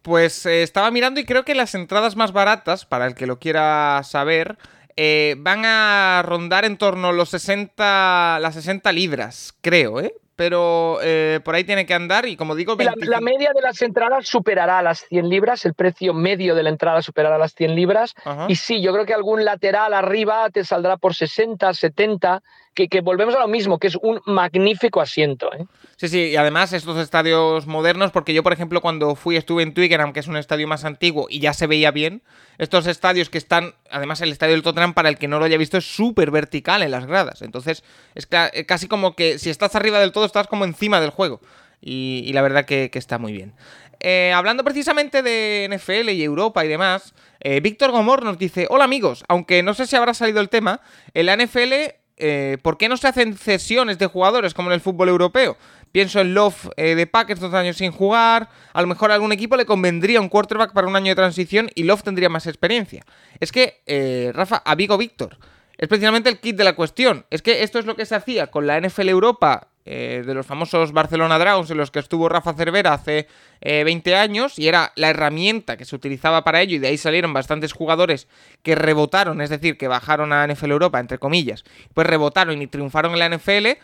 Pues 0.00 0.46
eh, 0.46 0.62
estaba 0.62 0.92
mirando 0.92 1.18
y 1.18 1.24
creo 1.24 1.44
que 1.44 1.56
las 1.56 1.74
entradas 1.74 2.14
más 2.14 2.30
baratas, 2.30 2.86
para 2.86 3.08
el 3.08 3.16
que 3.16 3.26
lo 3.26 3.40
quiera 3.40 4.00
saber, 4.04 4.58
eh, 4.96 5.34
van 5.38 5.64
a 5.64 6.22
rondar 6.24 6.64
en 6.64 6.76
torno 6.76 7.08
a 7.08 7.12
los 7.12 7.30
60, 7.30 8.38
las 8.40 8.54
60 8.54 8.92
libras, 8.92 9.58
creo, 9.60 9.98
¿eh? 9.98 10.14
Pero 10.36 10.98
eh, 11.02 11.40
por 11.44 11.54
ahí 11.54 11.64
tiene 11.64 11.86
que 11.86 11.94
andar 11.94 12.26
y 12.26 12.36
como 12.36 12.54
digo... 12.54 12.76
La, 12.76 13.20
media 13.20 13.52
de 13.54 13.62
las 13.62 13.80
entradas 13.82 14.26
superará 14.26 14.82
las 14.82 15.06
100 15.08 15.28
libras, 15.28 15.64
el 15.64 15.74
precio 15.74 16.12
medio 16.12 16.54
de 16.54 16.62
la 16.62 16.70
entrada 16.70 17.02
superará 17.02 17.38
las 17.38 17.54
100 17.54 17.74
libras. 17.74 18.14
Y 18.48 18.56
sí, 18.56 18.82
yo 18.82 18.92
creo 18.92 19.06
que 19.06 19.14
algún 19.14 19.44
lateral 19.44 19.94
arriba 19.94 20.50
te 20.50 20.64
saldrá 20.64 20.96
por 20.96 21.14
60, 21.14 21.72
70 21.72 22.42
que, 22.74 23.00
volvemos 23.00 23.34
a 23.34 23.38
lo 23.38 23.48
mismo, 23.48 23.78
que 23.78 23.86
es 23.86 23.96
un 23.96 24.20
magnífico 24.26 25.00
asiento. 25.00 25.50
¿eh? 25.54 25.66
Sí, 25.96 26.08
sí, 26.08 26.20
y 26.30 26.36
además 26.36 26.72
estos 26.72 26.98
estadios 26.98 27.66
modernos, 27.66 28.10
porque 28.10 28.34
yo, 28.34 28.42
por 28.42 28.52
ejemplo, 28.52 28.80
cuando 28.80 29.14
fui, 29.14 29.36
estuve 29.36 29.62
en 29.62 29.72
Twickenham, 29.72 30.12
que 30.12 30.20
es 30.20 30.26
un 30.26 30.36
estadio 30.36 30.66
más 30.66 30.84
antiguo, 30.84 31.26
y 31.30 31.38
ya 31.38 31.54
se 31.54 31.66
veía 31.66 31.92
bien, 31.92 32.22
estos 32.58 32.86
estadios 32.86 33.30
que 33.30 33.38
están, 33.38 33.74
además 33.90 34.20
el 34.20 34.32
estadio 34.32 34.54
del 34.54 34.62
Tottenham, 34.62 34.94
para 34.94 35.08
el 35.08 35.18
que 35.18 35.28
no 35.28 35.38
lo 35.38 35.44
haya 35.44 35.56
visto, 35.56 35.78
es 35.78 35.84
súper 35.84 36.30
vertical 36.30 36.82
en 36.82 36.90
las 36.90 37.06
gradas. 37.06 37.42
Entonces, 37.42 37.84
es 38.14 38.28
eh, 38.30 38.66
casi 38.66 38.88
como 38.88 39.14
que 39.14 39.38
si 39.38 39.50
estás 39.50 39.76
arriba 39.76 40.00
del 40.00 40.12
todo, 40.12 40.24
estás 40.24 40.48
como 40.48 40.64
encima 40.64 41.00
del 41.00 41.10
juego. 41.10 41.40
Y, 41.80 42.32
la 42.32 42.40
verdad 42.40 42.64
que, 42.64 42.90
está 42.94 43.18
muy 43.18 43.32
bien. 43.32 43.52
Eh, 44.00 44.32
hablando 44.34 44.64
precisamente 44.64 45.22
de 45.22 45.68
NFL 45.70 46.08
y 46.10 46.22
Europa 46.22 46.64
y 46.64 46.68
demás, 46.68 47.14
Víctor 47.62 47.90
Gomor 47.90 48.24
nos 48.24 48.38
dice, 48.38 48.66
hola 48.70 48.84
amigos, 48.84 49.22
aunque 49.28 49.62
no 49.62 49.74
sé 49.74 49.86
si 49.86 49.96
habrá 49.96 50.14
salido 50.14 50.40
el 50.40 50.48
tema, 50.48 50.80
en 51.12 51.26
la 51.26 51.36
NFL 51.36 51.72
eh, 52.16 52.58
¿por 52.62 52.78
qué 52.78 52.88
no 52.88 52.96
se 52.96 53.08
hacen 53.08 53.36
cesiones 53.36 53.98
de 53.98 54.06
jugadores 54.06 54.54
como 54.54 54.68
en 54.68 54.74
el 54.74 54.80
fútbol 54.80 55.08
europeo? 55.08 55.56
Pienso 55.90 56.20
en 56.20 56.34
Love 56.34 56.70
eh, 56.76 56.94
de 56.94 57.06
Packers 57.06 57.40
dos 57.40 57.54
años 57.54 57.76
sin 57.76 57.92
jugar. 57.92 58.48
A 58.72 58.80
lo 58.82 58.88
mejor 58.88 59.10
a 59.10 59.14
algún 59.14 59.32
equipo 59.32 59.56
le 59.56 59.66
convendría 59.66 60.20
un 60.20 60.28
quarterback 60.28 60.72
para 60.72 60.86
un 60.86 60.96
año 60.96 61.10
de 61.10 61.14
transición 61.14 61.70
y 61.74 61.84
Love 61.84 62.02
tendría 62.02 62.28
más 62.28 62.46
experiencia. 62.46 63.04
Es 63.40 63.52
que, 63.52 63.82
eh, 63.86 64.32
Rafa, 64.34 64.62
a 64.64 64.74
Vigo 64.74 64.98
Víctor. 64.98 65.38
Es 65.76 65.88
precisamente 65.88 66.28
el 66.30 66.40
kit 66.40 66.56
de 66.56 66.64
la 66.64 66.74
cuestión. 66.74 67.26
Es 67.30 67.42
que 67.42 67.62
esto 67.62 67.78
es 67.78 67.86
lo 67.86 67.96
que 67.96 68.06
se 68.06 68.14
hacía 68.14 68.48
con 68.48 68.66
la 68.66 68.80
NFL 68.80 69.08
Europa 69.08 69.68
eh, 69.86 70.22
de 70.24 70.32
los 70.32 70.46
famosos 70.46 70.92
Barcelona 70.92 71.38
Dragons 71.38 71.70
en 71.70 71.76
los 71.76 71.90
que 71.90 71.98
estuvo 71.98 72.28
Rafa 72.28 72.54
Cervera 72.54 72.94
hace 72.94 73.28
20 73.60 74.10
eh, 74.10 74.16
años 74.16 74.58
y 74.58 74.68
era 74.68 74.92
la 74.96 75.10
herramienta 75.10 75.76
que 75.76 75.84
se 75.84 75.94
utilizaba 75.94 76.42
para 76.42 76.62
ello 76.62 76.76
y 76.76 76.78
de 76.78 76.88
ahí 76.88 76.96
salieron 76.96 77.34
bastantes 77.34 77.74
jugadores 77.74 78.26
que 78.62 78.74
rebotaron, 78.74 79.42
es 79.42 79.50
decir, 79.50 79.76
que 79.76 79.86
bajaron 79.86 80.32
a 80.32 80.46
NFL 80.46 80.70
Europa, 80.70 81.00
entre 81.00 81.18
comillas, 81.18 81.64
pues 81.92 82.06
rebotaron 82.06 82.62
y 82.62 82.66
triunfaron 82.66 83.12
en 83.12 83.18
la 83.18 83.28
NFL 83.28 83.78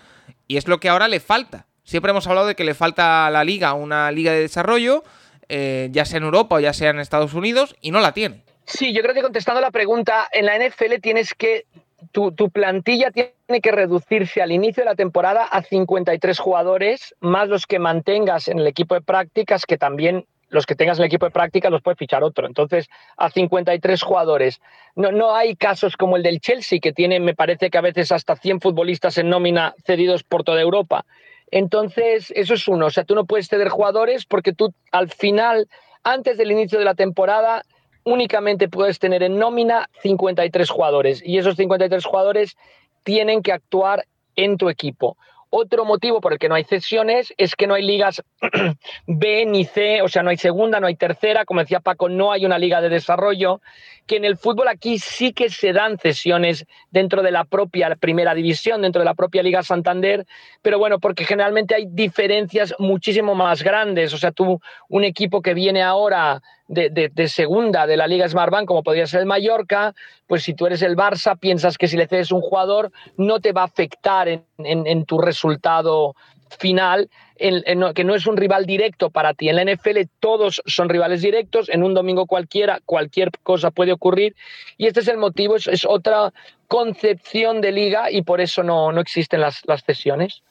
y 0.46 0.56
es 0.56 0.68
lo 0.68 0.80
que 0.80 0.88
ahora 0.88 1.06
le 1.06 1.20
falta. 1.20 1.66
Siempre 1.84 2.10
hemos 2.10 2.26
hablado 2.26 2.46
de 2.46 2.54
que 2.54 2.64
le 2.64 2.74
falta 2.74 3.26
a 3.26 3.30
la 3.30 3.44
liga 3.44 3.74
una 3.74 4.10
liga 4.10 4.32
de 4.32 4.40
desarrollo, 4.40 5.04
eh, 5.48 5.88
ya 5.92 6.04
sea 6.04 6.18
en 6.18 6.24
Europa 6.24 6.56
o 6.56 6.60
ya 6.60 6.72
sea 6.72 6.90
en 6.90 7.00
Estados 7.00 7.34
Unidos, 7.34 7.76
y 7.80 7.90
no 7.90 8.00
la 8.00 8.12
tiene. 8.12 8.42
Sí, 8.64 8.94
yo 8.94 9.02
creo 9.02 9.14
que 9.14 9.22
contestando 9.22 9.60
la 9.60 9.70
pregunta, 9.70 10.28
en 10.32 10.46
la 10.46 10.56
NFL 10.56 11.00
tienes 11.02 11.34
que 11.34 11.66
tu, 12.12 12.50
plantilla 12.50 13.10
tiene 13.10 13.60
que 13.62 13.72
reducirse 13.72 14.42
al 14.42 14.52
inicio 14.52 14.82
de 14.82 14.90
la 14.90 14.94
temporada 14.94 15.44
a 15.44 15.62
53 15.62 16.38
jugadores, 16.38 17.14
más 17.20 17.48
los 17.48 17.66
que 17.66 17.78
mantengas 17.78 18.48
en 18.48 18.58
el 18.58 18.66
equipo 18.66 18.94
de 18.94 19.00
prácticas, 19.00 19.66
que 19.66 19.78
también 19.78 20.26
los 20.48 20.66
que 20.66 20.74
tengas 20.74 20.98
en 20.98 21.04
el 21.04 21.06
equipo 21.06 21.26
de 21.26 21.30
prácticas 21.30 21.70
los 21.70 21.82
puede 21.82 21.96
fichar 21.96 22.24
otro. 22.24 22.46
Entonces, 22.46 22.88
a 23.16 23.30
53 23.30 24.02
jugadores. 24.02 24.60
No, 24.96 25.12
no 25.12 25.34
hay 25.34 25.54
casos 25.54 25.96
como 25.96 26.16
el 26.16 26.22
del 26.22 26.40
Chelsea, 26.40 26.80
que 26.80 26.92
tiene, 26.92 27.20
me 27.20 27.34
parece 27.34 27.70
que 27.70 27.78
a 27.78 27.82
veces 27.82 28.10
hasta 28.10 28.36
100 28.36 28.60
futbolistas 28.60 29.16
en 29.18 29.28
nómina 29.28 29.74
cedidos 29.84 30.24
por 30.24 30.42
toda 30.42 30.60
Europa. 30.60 31.04
Entonces, 31.50 32.32
eso 32.34 32.54
es 32.54 32.66
uno. 32.68 32.86
O 32.86 32.90
sea, 32.90 33.04
tú 33.04 33.14
no 33.14 33.24
puedes 33.26 33.48
ceder 33.48 33.68
jugadores 33.68 34.26
porque 34.26 34.52
tú 34.52 34.74
al 34.90 35.10
final, 35.10 35.68
antes 36.02 36.36
del 36.36 36.50
inicio 36.50 36.78
de 36.78 36.84
la 36.84 36.94
temporada, 36.94 37.62
únicamente 38.04 38.68
puedes 38.68 38.98
tener 38.98 39.22
en 39.22 39.38
nómina 39.38 39.88
53 40.02 40.70
jugadores 40.70 41.22
y 41.24 41.38
esos 41.38 41.56
53 41.56 42.04
jugadores 42.04 42.56
tienen 43.02 43.42
que 43.42 43.52
actuar 43.52 44.06
en 44.36 44.56
tu 44.56 44.68
equipo. 44.68 45.16
Otro 45.52 45.84
motivo 45.84 46.20
por 46.20 46.32
el 46.32 46.38
que 46.38 46.48
no 46.48 46.54
hay 46.54 46.62
cesiones 46.62 47.34
es 47.36 47.56
que 47.56 47.66
no 47.66 47.74
hay 47.74 47.82
ligas 47.82 48.22
B 49.08 49.46
ni 49.46 49.64
C, 49.64 50.00
o 50.00 50.06
sea, 50.06 50.22
no 50.22 50.30
hay 50.30 50.36
segunda, 50.36 50.78
no 50.78 50.86
hay 50.86 50.94
tercera, 50.94 51.44
como 51.44 51.58
decía 51.58 51.80
Paco, 51.80 52.08
no 52.08 52.30
hay 52.30 52.46
una 52.46 52.56
liga 52.56 52.80
de 52.80 52.88
desarrollo, 52.88 53.60
que 54.06 54.16
en 54.16 54.24
el 54.24 54.36
fútbol 54.36 54.68
aquí 54.68 55.00
sí 55.00 55.32
que 55.32 55.50
se 55.50 55.72
dan 55.72 55.98
cesiones 55.98 56.66
dentro 56.92 57.22
de 57.22 57.32
la 57.32 57.44
propia 57.44 57.96
primera 57.96 58.32
división, 58.32 58.82
dentro 58.82 59.00
de 59.00 59.06
la 59.06 59.14
propia 59.14 59.42
Liga 59.42 59.64
Santander, 59.64 60.24
pero 60.62 60.78
bueno, 60.78 61.00
porque 61.00 61.24
generalmente 61.24 61.74
hay 61.74 61.86
diferencias 61.88 62.72
muchísimo 62.78 63.34
más 63.34 63.64
grandes, 63.64 64.14
o 64.14 64.18
sea, 64.18 64.30
tú, 64.30 64.60
un 64.88 65.02
equipo 65.02 65.42
que 65.42 65.54
viene 65.54 65.82
ahora 65.82 66.42
de, 66.70 67.28
segunda 67.28 67.86
de 67.86 67.96
la 67.96 68.06
Liga 68.06 68.28
Smartbank, 68.28 68.66
como 68.66 68.82
podría 68.82 69.06
ser 69.06 69.20
el 69.20 69.26
Mallorca, 69.26 69.94
pues 70.26 70.44
si 70.44 70.54
tú 70.54 70.66
eres 70.66 70.82
el 70.82 70.96
Barça, 70.96 71.38
piensas 71.38 71.76
que 71.76 71.88
si 71.88 71.96
le 71.96 72.06
cedes 72.06 72.30
un 72.30 72.40
jugador 72.40 72.92
no 73.16 73.40
te 73.40 73.52
va 73.52 73.62
a 73.62 73.64
afectar 73.64 74.28
en, 74.28 75.04
tu 75.04 75.18
resultado 75.18 76.14
final, 76.58 77.10
que 77.38 78.04
no 78.04 78.14
es 78.14 78.26
un 78.26 78.36
rival 78.36 78.66
directo 78.66 79.10
para 79.10 79.34
ti. 79.34 79.48
En 79.48 79.56
la 79.56 79.64
NFL 79.64 79.98
todos 80.20 80.62
son 80.66 80.88
rivales 80.88 81.22
directos, 81.22 81.68
en 81.68 81.82
un 81.82 81.92
domingo 81.92 82.26
cualquiera, 82.26 82.80
cualquier 82.86 83.30
cosa 83.42 83.72
puede 83.72 83.92
ocurrir, 83.92 84.36
y 84.76 84.86
este 84.86 85.00
es 85.00 85.08
el 85.08 85.18
motivo, 85.18 85.56
es, 85.56 85.84
otra 85.84 86.32
concepción 86.68 87.60
de 87.60 87.72
liga 87.72 88.12
y 88.12 88.22
por 88.22 88.40
eso 88.40 88.62
no, 88.62 88.92
no 88.92 89.00
existen 89.00 89.40
las, 89.40 89.66
las 89.66 89.82
cesiones. 89.82 90.42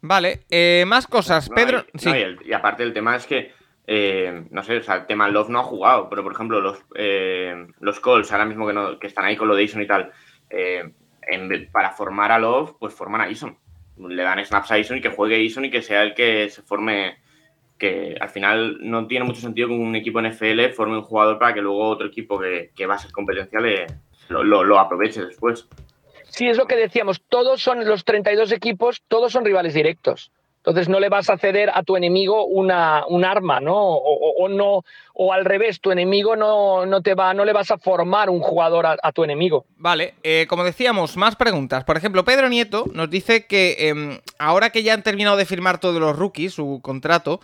Vale, 0.00 0.40
eh, 0.50 0.84
más 0.86 1.06
cosas. 1.06 1.48
Pedro. 1.48 1.84
y, 2.44 2.52
aparte 2.52 2.82
el 2.82 2.92
tema 2.92 3.16
es 3.16 3.26
que 3.26 3.52
eh, 3.90 4.44
no 4.50 4.62
sé, 4.62 4.76
o 4.76 4.82
sea, 4.82 4.96
el 4.96 5.06
tema 5.06 5.30
Love 5.30 5.48
no 5.48 5.60
ha 5.60 5.64
jugado, 5.64 6.10
pero 6.10 6.22
por 6.22 6.32
ejemplo, 6.32 6.60
los, 6.60 6.78
eh, 6.94 7.68
los 7.80 8.00
Colts 8.00 8.30
ahora 8.30 8.44
mismo 8.44 8.66
que, 8.66 8.74
no, 8.74 8.98
que 8.98 9.06
están 9.06 9.24
ahí 9.24 9.34
con 9.34 9.48
lo 9.48 9.54
de 9.54 9.62
Ison 9.62 9.80
y 9.80 9.86
tal, 9.86 10.12
eh, 10.50 10.92
para 11.72 11.92
formar 11.92 12.30
a 12.30 12.38
Love, 12.38 12.74
pues 12.78 12.92
forman 12.92 13.22
a 13.22 13.30
Ison. 13.30 13.56
Le 13.96 14.22
dan 14.22 14.44
snaps 14.44 14.72
a 14.72 14.78
Ison 14.78 14.98
y 14.98 15.00
que 15.00 15.08
juegue 15.08 15.40
Ison 15.40 15.64
y 15.64 15.70
que 15.70 15.80
sea 15.80 16.02
el 16.02 16.12
que 16.14 16.50
se 16.50 16.60
forme. 16.60 17.16
Que 17.78 18.16
al 18.20 18.28
final 18.28 18.76
no 18.80 19.06
tiene 19.06 19.24
mucho 19.24 19.40
sentido 19.40 19.68
que 19.68 19.74
un 19.74 19.96
equipo 19.96 20.20
NFL 20.20 20.68
forme 20.74 20.96
un 20.96 21.02
jugador 21.02 21.38
para 21.38 21.54
que 21.54 21.62
luego 21.62 21.88
otro 21.88 22.08
equipo 22.08 22.38
que, 22.38 22.86
va 22.86 22.96
a 22.96 22.98
ser 22.98 23.12
competencial 23.12 23.86
lo, 24.28 24.64
lo 24.64 24.78
aproveche 24.78 25.24
después. 25.24 25.66
Sí, 26.24 26.46
es 26.46 26.58
lo 26.58 26.66
que 26.66 26.76
decíamos. 26.76 27.22
Todos 27.22 27.62
son 27.62 27.86
los 27.86 28.04
32 28.04 28.52
equipos, 28.52 29.02
todos 29.08 29.32
son 29.32 29.44
rivales 29.44 29.72
directos. 29.72 30.30
Entonces 30.68 30.90
no 30.90 31.00
le 31.00 31.08
vas 31.08 31.30
a 31.30 31.38
ceder 31.38 31.70
a 31.72 31.82
tu 31.82 31.96
enemigo 31.96 32.44
una, 32.44 33.06
un 33.08 33.24
arma, 33.24 33.58
¿no? 33.58 33.74
O, 33.74 34.48
no, 34.48 34.84
o 35.14 35.32
al 35.32 35.46
revés, 35.46 35.80
tu 35.80 35.90
enemigo 35.90 36.36
no, 36.36 36.84
no, 36.84 37.00
te 37.00 37.14
va, 37.14 37.32
no 37.32 37.46
le 37.46 37.54
vas 37.54 37.70
a 37.70 37.78
formar 37.78 38.28
un 38.28 38.40
jugador 38.40 38.84
a, 38.86 39.12
tu 39.12 39.24
enemigo. 39.24 39.64
Vale, 39.76 40.14
eh, 40.22 40.46
como 40.46 40.64
decíamos, 40.64 41.16
más 41.16 41.36
preguntas. 41.36 41.84
Por 41.84 41.96
ejemplo, 41.96 42.22
Pedro 42.24 42.50
Nieto 42.50 42.84
nos 42.92 43.08
dice 43.08 43.46
que 43.46 43.88
em, 43.88 44.18
ahora 44.38 44.68
que 44.68 44.82
ya 44.82 44.92
han 44.92 45.02
terminado 45.02 45.38
de 45.38 45.46
firmar 45.46 45.78
todos 45.78 46.00
los 46.00 46.14
rookies, 46.14 46.52
su 46.52 46.80
contrato, 46.82 47.40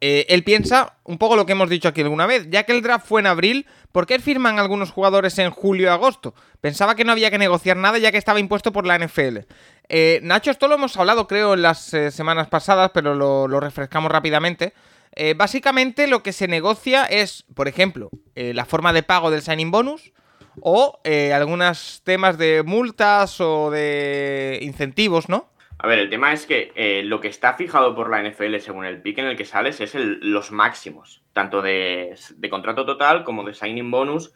eh, 0.00 0.26
él 0.28 0.42
piensa 0.42 0.98
un 1.04 1.18
poco 1.18 1.36
lo 1.36 1.46
que 1.46 1.52
hemos 1.52 1.70
dicho 1.70 1.88
aquí 1.88 2.02
alguna 2.02 2.26
vez, 2.26 2.48
ya 2.50 2.64
que 2.64 2.72
el 2.72 2.82
draft 2.82 3.06
fue 3.06 3.20
en 3.20 3.26
abril, 3.26 3.66
¿por 3.92 4.06
qué 4.06 4.18
firman 4.18 4.58
algunos 4.58 4.90
jugadores 4.90 5.38
en 5.38 5.50
julio 5.50 5.86
y 5.86 5.88
agosto? 5.88 6.34
Pensaba 6.60 6.94
que 6.94 7.04
no 7.04 7.12
había 7.12 7.30
que 7.30 7.38
negociar 7.38 7.76
nada 7.76 7.98
ya 7.98 8.10
que 8.10 8.18
estaba 8.18 8.40
impuesto 8.40 8.72
por 8.72 8.86
la 8.86 8.98
NFL. 8.98 9.38
Eh, 9.88 10.20
Nacho, 10.22 10.50
esto 10.50 10.68
lo 10.68 10.74
hemos 10.74 10.96
hablado 10.96 11.26
creo 11.26 11.54
en 11.54 11.62
las 11.62 11.92
eh, 11.94 12.10
semanas 12.10 12.48
pasadas, 12.48 12.90
pero 12.92 13.14
lo, 13.14 13.60
refrescamos 13.60 14.10
rápidamente. 14.10 14.72
básicamente 15.36 16.06
lo 16.06 16.22
que 16.22 16.32
se 16.32 16.48
negocia 16.48 17.04
es, 17.04 17.44
por 17.54 17.68
ejemplo, 17.68 18.10
la 18.34 18.64
forma 18.64 18.92
de 18.92 19.02
pago 19.04 19.30
del 19.30 19.42
signing 19.42 19.70
bonus 19.70 20.12
o 20.60 21.00
algunos 21.32 22.02
temas 22.04 22.36
de 22.36 22.62
multas 22.64 23.40
o 23.40 23.70
de 23.70 24.58
incentivos, 24.62 25.28
¿no? 25.28 25.54
A 25.84 25.86
ver, 25.86 25.98
el 25.98 26.08
tema 26.08 26.32
es 26.32 26.46
que 26.46 26.72
eh, 26.76 27.02
lo 27.04 27.20
que 27.20 27.28
está 27.28 27.52
fijado 27.54 27.94
por 27.94 28.08
la 28.08 28.22
NFL 28.22 28.56
según 28.60 28.86
el 28.86 29.02
pick 29.02 29.18
en 29.18 29.26
el 29.26 29.36
que 29.36 29.44
sales 29.44 29.82
es 29.82 29.94
los 29.94 30.50
máximos, 30.50 31.22
tanto 31.34 31.60
de, 31.60 32.16
contrato 32.48 32.86
total 32.86 33.22
como 33.22 33.44
de 33.44 33.52
signing 33.52 33.90
bonus. 33.90 34.32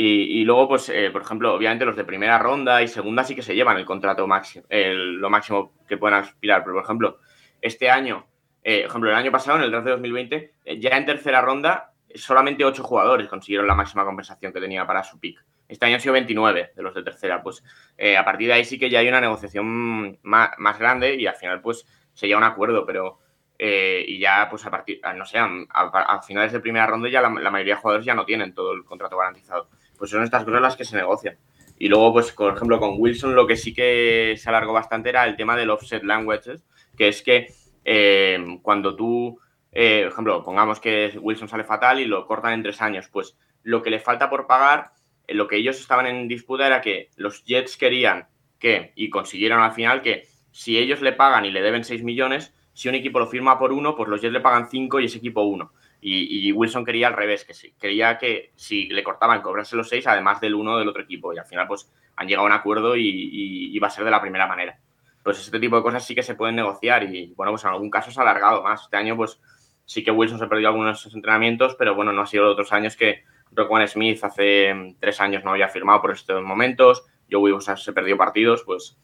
Y, 0.00 0.44
luego, 0.44 0.68
pues, 0.68 0.88
eh, 0.90 1.10
por 1.10 1.22
ejemplo, 1.22 1.52
obviamente 1.52 1.84
los 1.84 1.96
de 1.96 2.04
primera 2.04 2.38
ronda 2.38 2.80
y 2.82 2.86
segunda 2.86 3.24
sí 3.24 3.34
que 3.34 3.42
se 3.42 3.56
llevan 3.56 3.78
el 3.78 3.84
contrato 3.84 4.28
máximo, 4.28 4.64
lo 4.70 5.28
máximo 5.28 5.72
que 5.88 5.96
puedan 5.96 6.22
aspirar. 6.22 6.62
Pero, 6.62 6.74
por 6.74 6.84
ejemplo, 6.84 7.18
este 7.60 7.90
año, 7.90 8.24
eh, 8.62 8.82
por 8.82 8.90
ejemplo, 8.90 9.10
el 9.10 9.16
año 9.16 9.32
pasado, 9.32 9.58
en 9.58 9.64
el 9.64 9.72
draft 9.72 9.86
de 9.86 9.90
2020, 9.90 10.52
ya 10.78 10.90
en 10.90 11.04
tercera 11.04 11.40
ronda, 11.40 11.94
solamente 12.14 12.64
ocho 12.64 12.84
jugadores 12.84 13.26
consiguieron 13.26 13.66
la 13.66 13.74
máxima 13.74 14.04
compensación 14.04 14.52
que 14.52 14.60
tenía 14.60 14.86
para 14.86 15.02
su 15.02 15.18
pick. 15.18 15.44
Este 15.68 15.84
año 15.84 15.96
han 15.96 16.00
sido 16.00 16.12
29 16.12 16.72
de 16.74 16.82
los 16.82 16.94
de 16.94 17.02
tercera. 17.02 17.42
Pues 17.42 17.64
eh, 17.96 18.16
a 18.16 18.24
partir 18.24 18.46
de 18.46 18.54
ahí 18.54 18.64
sí 18.64 18.78
que 18.78 18.88
ya 18.90 19.00
hay 19.00 19.08
una 19.08 19.20
negociación 19.20 20.18
más, 20.22 20.78
grande 20.78 21.16
y 21.16 21.26
al 21.26 21.34
final 21.34 21.60
pues 21.60 21.86
se 22.14 22.26
llega 22.26 22.38
a 22.38 22.46
un 22.46 22.52
acuerdo, 22.52 22.86
pero 22.86 23.18
eh, 23.58 24.04
y 24.06 24.18
ya 24.18 24.46
pues 24.48 24.64
a 24.64 24.70
partir, 24.70 25.00
no 25.16 25.26
sé, 25.26 25.38
a, 25.38 26.22
finales 26.22 26.52
de 26.52 26.60
primera 26.60 26.86
ronda 26.86 27.08
ya 27.08 27.20
la, 27.20 27.28
mayoría 27.28 27.74
de 27.74 27.80
jugadores 27.80 28.06
ya 28.06 28.14
no 28.14 28.24
tienen 28.24 28.54
todo 28.54 28.72
el 28.72 28.84
contrato 28.84 29.18
garantizado. 29.18 29.68
Pues 29.98 30.10
son 30.10 30.22
estas 30.22 30.44
cosas 30.44 30.62
las 30.62 30.76
que 30.76 30.84
se 30.84 30.96
negocian. 30.96 31.36
Y 31.78 31.88
luego, 31.88 32.12
pues, 32.12 32.32
por 32.32 32.54
ejemplo, 32.54 32.78
con 32.78 32.94
Wilson 32.98 33.34
lo 33.34 33.46
que 33.46 33.56
sí 33.56 33.74
que 33.74 34.34
se 34.36 34.48
alargó 34.48 34.72
bastante 34.72 35.10
era 35.10 35.24
el 35.24 35.36
tema 35.36 35.56
del 35.56 35.70
offset 35.70 36.02
languages, 36.02 36.64
que 36.96 37.08
es 37.08 37.22
que 37.22 37.52
eh, 37.84 38.58
cuando 38.62 38.96
tú, 38.96 39.38
por 39.70 39.80
ejemplo, 39.80 40.42
pongamos 40.42 40.80
que 40.80 41.16
Wilson 41.20 41.48
sale 41.48 41.64
fatal 41.64 42.00
y 42.00 42.04
lo 42.04 42.26
cortan 42.26 42.54
en 42.54 42.62
tres 42.62 42.80
años, 42.80 43.08
pues 43.12 43.36
lo 43.62 43.82
que 43.82 43.90
le 43.90 44.00
falta 44.00 44.30
por 44.30 44.46
pagar 44.46 44.92
lo 45.28 45.46
que 45.46 45.56
ellos 45.56 45.78
estaban 45.78 46.06
en 46.06 46.28
disputa 46.28 46.66
era 46.66 46.80
que 46.80 47.10
los 47.16 47.44
Jets 47.44 47.76
querían 47.76 48.26
que, 48.58 48.92
y 48.96 49.10
consiguieron 49.10 49.60
al 49.60 49.72
final, 49.72 50.02
que 50.02 50.26
si 50.50 50.78
ellos 50.78 51.00
le 51.00 51.12
pagan 51.12 51.44
y 51.44 51.50
le 51.50 51.62
deben 51.62 51.84
6 51.84 52.02
millones, 52.02 52.54
si 52.72 52.88
un 52.88 52.94
equipo 52.94 53.18
lo 53.18 53.26
firma 53.26 53.58
por 53.58 53.72
uno, 53.72 53.94
pues 53.94 54.08
los 54.08 54.20
Jets 54.20 54.32
le 54.32 54.40
pagan 54.40 54.68
5 54.70 55.00
y 55.00 55.04
ese 55.04 55.18
equipo 55.18 55.42
uno. 55.42 55.72
Y, 56.00 56.52
Wilson 56.52 56.84
quería 56.84 57.08
al 57.08 57.14
revés, 57.14 57.44
que 57.44 57.54
sí, 57.54 57.74
quería 57.78 58.18
que 58.18 58.52
si 58.54 58.88
le 58.88 59.02
cortaban 59.02 59.42
cobrarse 59.42 59.76
los 59.76 59.88
6, 59.88 60.06
además 60.06 60.40
del 60.40 60.54
uno 60.54 60.78
del 60.78 60.88
otro 60.88 61.02
equipo. 61.02 61.32
Y 61.32 61.38
al 61.38 61.46
final, 61.46 61.66
pues 61.66 61.90
han 62.16 62.28
llegado 62.28 62.46
a 62.46 62.50
un 62.50 62.54
acuerdo 62.54 62.96
y, 62.96 63.76
va 63.78 63.88
a 63.88 63.90
ser 63.90 64.04
de 64.04 64.10
la 64.10 64.20
primera 64.20 64.46
manera 64.46 64.78
pues 65.22 65.40
este 65.40 65.60
tipo 65.60 65.76
de 65.76 65.82
cosas 65.82 66.06
sí 66.06 66.14
que 66.14 66.22
se 66.22 66.36
pueden 66.36 66.56
negociar 66.56 67.02
y 67.02 67.34
bueno, 67.36 67.52
pues 67.52 67.62
en 67.64 67.70
algún 67.70 67.90
caso 67.90 68.10
se 68.10 68.18
ha 68.18 68.22
alargado 68.22 68.62
más. 68.62 68.84
Este 68.84 68.96
año 68.96 69.14
pues 69.14 69.38
sí 69.84 70.02
que 70.02 70.10
Wilson 70.10 70.38
se 70.38 70.46
ha 70.46 70.48
perdido 70.48 70.70
algunos 70.70 71.04
entrenamientos, 71.14 71.74
pero 71.78 71.94
bueno, 71.94 72.12
no 72.12 72.22
ha 72.22 72.26
sido 72.26 72.46
de 72.46 72.52
otros 72.52 72.72
años 72.72 72.96
que 72.96 73.24
Rockman 73.52 73.86
Smith 73.88 74.22
hace 74.22 74.72
mm, 74.72 74.96
tres 74.98 75.20
años 75.20 75.44
no 75.44 75.50
había 75.50 75.68
firmado 75.68 76.00
por 76.00 76.12
estos 76.12 76.42
momentos, 76.42 77.04
Joe 77.30 77.40
Wilson 77.40 77.76
se 77.76 77.92
perdió 77.92 78.16
partidos, 78.16 78.62
pues 78.64 78.96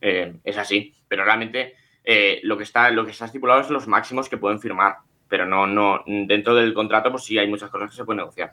eh, 0.00 0.34
es 0.44 0.58
así. 0.58 0.94
Pero 1.08 1.24
realmente 1.24 1.74
eh, 2.04 2.40
lo, 2.42 2.56
que 2.56 2.64
está, 2.64 2.90
lo 2.90 3.04
que 3.04 3.10
está 3.10 3.26
estipulado 3.26 3.60
es 3.60 3.70
los 3.70 3.86
máximos 3.86 4.28
que 4.28 4.38
pueden 4.38 4.60
firmar, 4.60 4.98
pero 5.30 5.46
no, 5.46 5.66
no, 5.66 6.02
dentro 6.06 6.54
del 6.54 6.74
contrato 6.74 7.10
pues 7.10 7.24
sí 7.24 7.38
hay 7.38 7.48
muchas 7.48 7.70
cosas 7.70 7.88
que 7.88 7.96
se 7.96 8.04
pueden 8.04 8.18
negociar. 8.18 8.52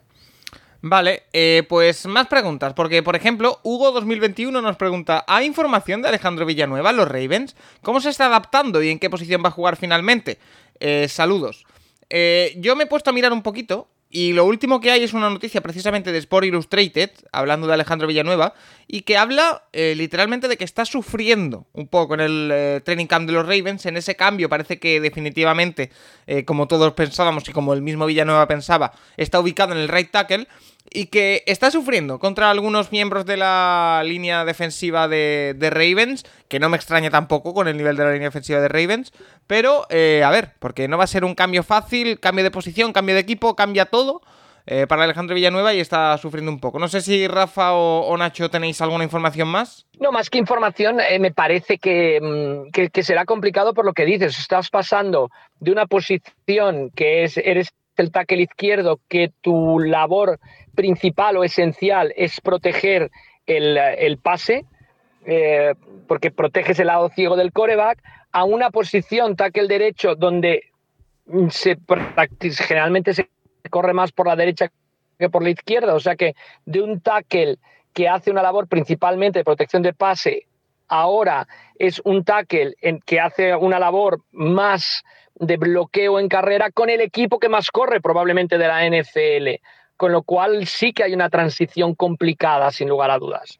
Vale, 0.80 1.24
eh, 1.32 1.64
pues 1.68 2.06
más 2.06 2.28
preguntas, 2.28 2.72
porque 2.72 3.02
por 3.02 3.16
ejemplo, 3.16 3.58
Hugo 3.64 3.90
2021 3.90 4.62
nos 4.62 4.76
pregunta, 4.76 5.24
¿hay 5.26 5.44
información 5.44 6.00
de 6.00 6.08
Alejandro 6.08 6.46
Villanueva, 6.46 6.92
los 6.92 7.08
Ravens? 7.08 7.56
¿Cómo 7.82 8.00
se 8.00 8.10
está 8.10 8.26
adaptando 8.26 8.80
y 8.80 8.90
en 8.90 9.00
qué 9.00 9.10
posición 9.10 9.42
va 9.44 9.48
a 9.48 9.52
jugar 9.52 9.76
finalmente? 9.76 10.38
Eh, 10.78 11.08
saludos. 11.08 11.66
Eh, 12.08 12.54
yo 12.58 12.76
me 12.76 12.84
he 12.84 12.86
puesto 12.86 13.10
a 13.10 13.12
mirar 13.12 13.32
un 13.32 13.42
poquito 13.42 13.88
y 14.10 14.32
lo 14.32 14.44
último 14.44 14.80
que 14.80 14.90
hay 14.90 15.02
es 15.02 15.12
una 15.12 15.28
noticia 15.28 15.60
precisamente 15.60 16.12
de 16.12 16.18
Sport 16.18 16.46
Illustrated, 16.46 17.10
hablando 17.32 17.66
de 17.66 17.74
Alejandro 17.74 18.06
Villanueva, 18.06 18.54
y 18.86 19.02
que 19.02 19.16
habla 19.16 19.64
literalmente 19.72 20.48
de 20.48 20.56
que 20.56 20.64
está 20.64 20.84
sufriendo 20.84 21.66
un 21.72 21.88
poco 21.88 22.14
en 22.14 22.20
el 22.20 22.82
training 22.84 23.06
camp 23.06 23.26
de 23.26 23.34
los 23.34 23.44
Ravens. 23.44 23.84
En 23.86 23.96
ese 23.96 24.16
cambio 24.16 24.48
parece 24.48 24.78
que 24.78 25.00
definitivamente, 25.00 25.90
como 26.46 26.68
todos 26.68 26.92
pensábamos 26.94 27.48
y 27.48 27.52
como 27.52 27.74
el 27.74 27.82
mismo 27.82 28.06
Villanueva 28.06 28.48
pensaba, 28.48 28.92
está 29.16 29.40
ubicado 29.40 29.72
en 29.72 29.78
el 29.80 29.88
right 29.88 30.10
tackle 30.10 30.48
y 30.92 31.06
que 31.06 31.42
está 31.46 31.70
sufriendo 31.70 32.18
contra 32.18 32.50
algunos 32.50 32.92
miembros 32.92 33.26
de 33.26 33.36
la 33.36 34.02
línea 34.04 34.44
defensiva 34.44 35.08
de, 35.08 35.56
Ravens, 35.60 36.24
que 36.48 36.60
no 36.60 36.68
me 36.68 36.76
extraña 36.76 37.10
tampoco 37.10 37.54
con 37.54 37.68
el 37.68 37.76
nivel 37.76 37.96
de 37.96 38.04
la 38.04 38.12
línea 38.12 38.28
defensiva 38.28 38.60
de 38.60 38.68
Ravens, 38.68 39.12
pero 39.46 39.86
eh, 39.90 40.22
a 40.24 40.30
ver, 40.30 40.52
porque 40.58 40.88
no 40.88 40.98
va 40.98 41.04
a 41.04 41.08
ser 41.08 41.24
un 41.24 41.34
cambio 41.34 41.62
fácil, 41.62 42.20
cambio 42.20 42.44
de 42.44 42.50
posición, 42.50 42.92
cambio 42.92 43.14
de 43.14 43.20
equipo, 43.20 43.56
cambia 43.56 43.86
todo. 43.86 44.22
Eh, 44.70 44.86
para 44.86 45.04
Alejandro 45.04 45.34
Villanueva 45.34 45.72
y 45.72 45.80
está 45.80 46.18
sufriendo 46.18 46.52
un 46.52 46.60
poco. 46.60 46.78
No 46.78 46.88
sé 46.88 47.00
si 47.00 47.26
Rafa 47.26 47.72
o, 47.72 48.14
Nacho 48.18 48.50
tenéis 48.50 48.78
alguna 48.82 49.02
información 49.02 49.48
más. 49.48 49.86
No, 49.98 50.12
más 50.12 50.28
que 50.28 50.36
información, 50.36 51.00
eh, 51.00 51.18
me 51.18 51.32
parece 51.32 51.76
mm, 51.76 52.70
que, 52.70 52.90
que, 52.90 53.02
será 53.02 53.24
complicado 53.24 53.72
por 53.72 53.86
lo 53.86 53.94
que 53.94 54.04
dices. 54.04 54.38
Estás 54.38 54.68
pasando 54.68 55.30
de 55.58 55.72
una 55.72 55.86
posición 55.86 56.90
que 56.90 57.24
es, 57.24 57.38
eres 57.38 57.72
el 57.98 58.10
tackle 58.10 58.42
izquierdo, 58.42 59.00
que 59.08 59.32
tu 59.40 59.78
labor 59.78 60.38
principal 60.74 61.36
o 61.36 61.44
esencial 61.44 62.12
es 62.16 62.40
proteger 62.40 63.10
el, 63.46 64.18
pase, 64.18 64.64
eh, 65.24 65.74
porque 66.06 66.30
proteges 66.30 66.78
el 66.78 66.88
lado 66.88 67.08
ciego 67.10 67.36
del 67.36 67.52
coreback, 67.52 68.02
a 68.32 68.44
una 68.44 68.70
posición 68.70 69.36
tackle 69.36 69.68
derecho 69.68 70.14
donde 70.14 70.64
se, 71.50 71.78
generalmente 72.66 73.14
se 73.14 73.28
corre 73.70 73.92
más 73.92 74.12
por 74.12 74.26
la 74.26 74.36
derecha 74.36 74.70
que 75.18 75.28
por 75.28 75.42
la 75.42 75.50
izquierda, 75.50 75.94
o 75.94 76.00
sea 76.00 76.16
que 76.16 76.34
de 76.64 76.80
un 76.80 77.00
tackle 77.00 77.58
que 77.92 78.08
hace 78.08 78.30
una 78.30 78.42
labor 78.42 78.68
principalmente 78.68 79.40
de 79.40 79.44
protección 79.44 79.82
de 79.82 79.92
pase, 79.92 80.46
ahora 80.88 81.46
es 81.78 82.00
un 82.04 82.24
tackle 82.24 82.74
en 82.80 83.00
que 83.00 83.20
hace 83.20 83.54
una 83.54 83.78
labor 83.78 84.22
más 84.32 85.04
de 85.34 85.56
bloqueo 85.56 86.18
en 86.18 86.28
carrera 86.28 86.70
con 86.70 86.90
el 86.90 87.00
equipo 87.00 87.38
que 87.38 87.48
más 87.48 87.70
corre 87.70 88.00
probablemente 88.00 88.58
de 88.58 88.68
la 88.68 88.86
NFL. 88.88 89.62
Con 89.96 90.12
lo 90.12 90.22
cual 90.22 90.66
sí 90.66 90.92
que 90.92 91.02
hay 91.02 91.12
una 91.12 91.28
transición 91.28 91.94
complicada, 91.94 92.70
sin 92.70 92.88
lugar 92.88 93.10
a 93.10 93.18
dudas. 93.18 93.58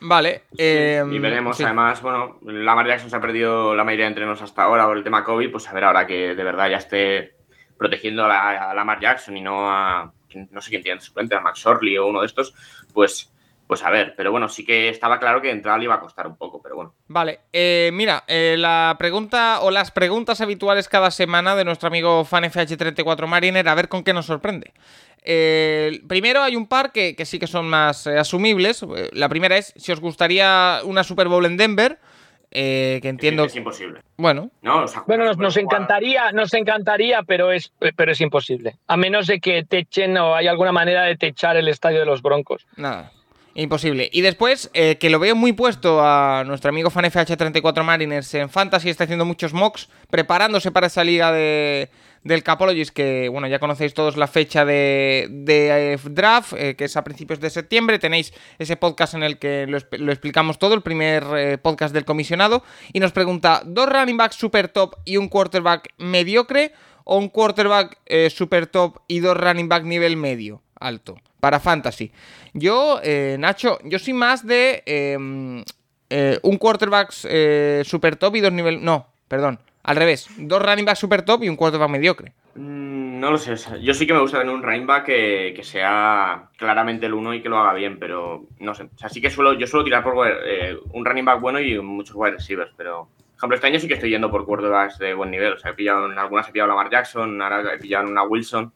Vale. 0.00 0.44
y 0.52 1.18
veremos, 1.18 1.60
además, 1.60 2.00
bueno, 2.00 2.38
Lamar 2.42 2.86
Jackson 2.86 3.10
se 3.10 3.16
ha 3.16 3.20
perdido 3.20 3.74
la 3.74 3.84
mayoría 3.84 4.06
de 4.06 4.10
entrenos 4.10 4.40
hasta 4.40 4.62
ahora 4.62 4.86
por 4.86 4.96
el 4.96 5.04
tema 5.04 5.24
COVID, 5.24 5.50
pues 5.50 5.68
a 5.68 5.74
ver 5.74 5.84
ahora 5.84 6.06
que 6.06 6.34
de 6.34 6.44
verdad 6.44 6.70
ya 6.70 6.78
esté 6.78 7.34
protegiendo 7.76 8.24
a, 8.24 8.28
la, 8.28 8.70
a 8.70 8.74
Lamar 8.74 9.00
Jackson 9.00 9.36
y 9.36 9.42
no 9.42 9.70
a, 9.70 10.12
no 10.50 10.60
sé 10.60 10.70
quién 10.70 10.82
tiene 10.82 11.00
suplente, 11.00 11.34
a 11.34 11.40
Max 11.40 11.64
Orley 11.66 11.98
o 11.98 12.06
uno 12.06 12.20
de 12.20 12.26
estos, 12.26 12.54
pues 12.92 13.32
pues 13.70 13.84
a 13.84 13.90
ver, 13.90 14.14
pero 14.16 14.32
bueno, 14.32 14.48
sí 14.48 14.64
que 14.64 14.88
estaba 14.88 15.20
claro 15.20 15.40
que 15.40 15.48
entrar 15.48 15.78
le 15.78 15.84
iba 15.84 15.94
a 15.94 16.00
costar 16.00 16.26
un 16.26 16.36
poco, 16.36 16.60
pero 16.60 16.74
bueno. 16.74 16.92
Vale, 17.06 17.38
eh, 17.52 17.90
mira, 17.92 18.24
eh, 18.26 18.56
la 18.58 18.96
pregunta 18.98 19.60
o 19.60 19.70
las 19.70 19.92
preguntas 19.92 20.40
habituales 20.40 20.88
cada 20.88 21.12
semana 21.12 21.54
de 21.54 21.64
nuestro 21.64 21.86
amigo 21.86 22.24
FanFH34 22.24 23.28
Mariner, 23.28 23.68
a 23.68 23.76
ver 23.76 23.88
con 23.88 24.02
qué 24.02 24.12
nos 24.12 24.26
sorprende. 24.26 24.72
Eh, 25.22 26.00
primero 26.08 26.42
hay 26.42 26.56
un 26.56 26.66
par 26.66 26.90
que, 26.90 27.14
sí 27.24 27.38
que 27.38 27.46
son 27.46 27.68
más 27.68 28.08
asumibles. 28.08 28.84
La 29.12 29.28
primera 29.28 29.56
es 29.56 29.72
si 29.76 29.92
os 29.92 30.00
gustaría 30.00 30.80
una 30.82 31.04
Super 31.04 31.28
Bowl 31.28 31.46
en 31.46 31.56
Denver. 31.56 32.00
que 32.50 33.00
entiendo. 33.04 33.44
Es, 33.44 33.54
imposible. 33.54 34.00
Bueno. 34.16 34.50
bueno, 35.06 35.32
nos, 35.34 35.56
encantaría, 35.56 36.32
nos 36.32 36.52
encantaría, 36.54 37.22
pero 37.22 37.52
es, 37.52 37.72
pero 37.94 38.10
es 38.10 38.20
imposible. 38.20 38.78
A 38.88 38.96
menos 38.96 39.28
de 39.28 39.38
que 39.38 39.62
techen 39.62 40.18
o 40.18 40.34
hay 40.34 40.48
alguna 40.48 40.72
manera 40.72 41.04
de 41.04 41.14
techar 41.14 41.56
el 41.56 41.68
estadio 41.68 42.00
de 42.00 42.06
los 42.06 42.20
Broncos. 42.20 42.66
Nada. 42.76 43.12
Imposible. 43.54 44.08
Y 44.12 44.20
después, 44.20 44.70
eh, 44.74 44.96
que 44.98 45.10
lo 45.10 45.18
veo 45.18 45.34
muy 45.34 45.52
puesto 45.52 46.00
a 46.02 46.44
nuestro 46.46 46.68
amigo 46.68 46.90
FanFH34 46.90 47.82
Mariners 47.82 48.32
en 48.34 48.48
Fantasy, 48.48 48.90
está 48.90 49.04
haciendo 49.04 49.24
muchos 49.24 49.52
mocks, 49.52 49.88
preparándose 50.08 50.70
para 50.70 50.86
esa 50.86 51.02
liga 51.02 51.32
de, 51.32 51.90
del 52.22 52.44
Capologist, 52.44 52.94
que 52.94 53.28
bueno, 53.28 53.48
ya 53.48 53.58
conocéis 53.58 53.92
todos 53.92 54.16
la 54.16 54.28
fecha 54.28 54.64
de, 54.64 55.26
de 55.30 55.94
eh, 55.94 55.98
draft, 56.10 56.52
eh, 56.56 56.76
que 56.76 56.84
es 56.84 56.96
a 56.96 57.02
principios 57.02 57.40
de 57.40 57.50
septiembre. 57.50 57.98
Tenéis 57.98 58.32
ese 58.60 58.76
podcast 58.76 59.14
en 59.14 59.24
el 59.24 59.38
que 59.38 59.66
lo, 59.66 59.78
explicamos 60.12 60.60
todo, 60.60 60.74
el 60.74 60.82
primer 60.82 61.60
podcast 61.60 61.92
del 61.92 62.04
comisionado. 62.04 62.62
Y 62.92 63.00
nos 63.00 63.10
pregunta: 63.10 63.62
¿dos 63.66 63.88
running 63.88 64.16
backs 64.16 64.36
super 64.36 64.68
top 64.68 64.94
y 65.04 65.16
un 65.16 65.28
quarterback 65.28 65.88
mediocre? 65.98 66.72
¿O 67.02 67.16
un 67.16 67.28
quarterback 67.28 67.98
super 68.30 68.68
top 68.68 68.98
y 69.08 69.18
dos 69.18 69.36
running 69.36 69.68
back 69.68 69.82
nivel 69.82 70.16
medio? 70.16 70.62
Alto 70.78 71.16
para 71.40 71.58
fantasy. 71.58 72.12
Yo, 72.52 73.00
eh, 73.02 73.36
Nacho, 73.38 73.78
yo 73.84 73.98
soy 73.98 74.12
más 74.12 74.46
de 74.46 74.82
em, 74.86 75.64
eh, 76.08 76.38
un 76.42 76.58
quarterback 76.58 77.12
eh, 77.24 77.82
super 77.84 78.16
top 78.16 78.36
y 78.36 78.40
dos 78.40 78.52
niveles... 78.52 78.80
No, 78.80 79.06
perdón, 79.28 79.58
al 79.82 79.96
revés. 79.96 80.28
Dos 80.36 80.62
running 80.62 80.84
backs 80.84 80.98
super 80.98 81.22
top 81.22 81.42
y 81.42 81.48
un 81.48 81.56
quarterback 81.56 81.88
mediocre. 81.88 82.32
Mm, 82.54 83.20
no 83.20 83.30
lo 83.30 83.38
sé. 83.38 83.54
Yo 83.80 83.94
sí 83.94 84.06
que 84.06 84.12
me 84.12 84.20
gusta 84.20 84.38
tener 84.38 84.54
un 84.54 84.62
running 84.62 84.86
back 84.86 85.06
que, 85.06 85.60
sea 85.62 86.48
claramente 86.56 87.06
el 87.06 87.14
uno 87.14 87.32
y 87.34 87.42
que 87.42 87.48
lo 87.48 87.58
haga 87.58 87.74
bien, 87.74 87.98
pero 87.98 88.44
no 88.58 88.74
sé. 88.74 88.84
O 88.84 88.98
sea, 88.98 89.08
sí 89.08 89.20
que 89.20 89.30
suelo, 89.30 89.54
yo 89.54 89.66
suelo 89.66 89.84
tirar 89.84 90.02
por 90.02 90.14
un 90.14 91.04
running 91.04 91.24
back 91.24 91.40
bueno 91.40 91.60
y 91.60 91.80
muchos 91.80 92.16
wide 92.16 92.32
receivers, 92.32 92.72
pero... 92.76 93.08
Por 93.32 93.46
ejemplo, 93.46 93.54
este 93.54 93.66
año 93.68 93.80
sí 93.80 93.88
que 93.88 93.94
estoy 93.94 94.10
yendo 94.10 94.30
por 94.30 94.44
quarterbacks 94.44 94.98
de 94.98 95.14
buen 95.14 95.30
nivel. 95.30 95.54
O 95.54 95.58
sea, 95.58 95.70
he 95.70 95.74
pillado 95.74 96.12
en 96.12 96.18
algunas 96.18 96.46
he 96.46 96.52
pillado 96.52 96.70
a 96.70 96.74
Lamar 96.74 96.90
Jackson, 96.90 97.40
ahora 97.40 97.72
he 97.72 97.78
pillado 97.78 98.06
una 98.06 98.22
Wilson 98.22 98.70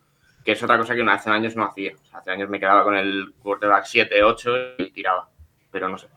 que 0.45 0.53
es 0.53 0.63
otra 0.63 0.79
cosa 0.79 0.95
que 0.95 1.03
hace 1.03 1.31
años 1.31 1.57
no 1.57 1.65
hacía. 1.65 1.93
hace 2.13 2.31
años 2.31 2.49
me 2.49 2.61
quedaba 2.61 2.85
con 2.85 2.95
el 2.95 3.33
quarterback 3.43 3.85
7, 3.87 4.23
8 4.23 4.51
y 4.79 4.91
tiraba, 4.91 5.29
pero 5.71 5.89
no 5.89 5.99
sé. 5.99 6.09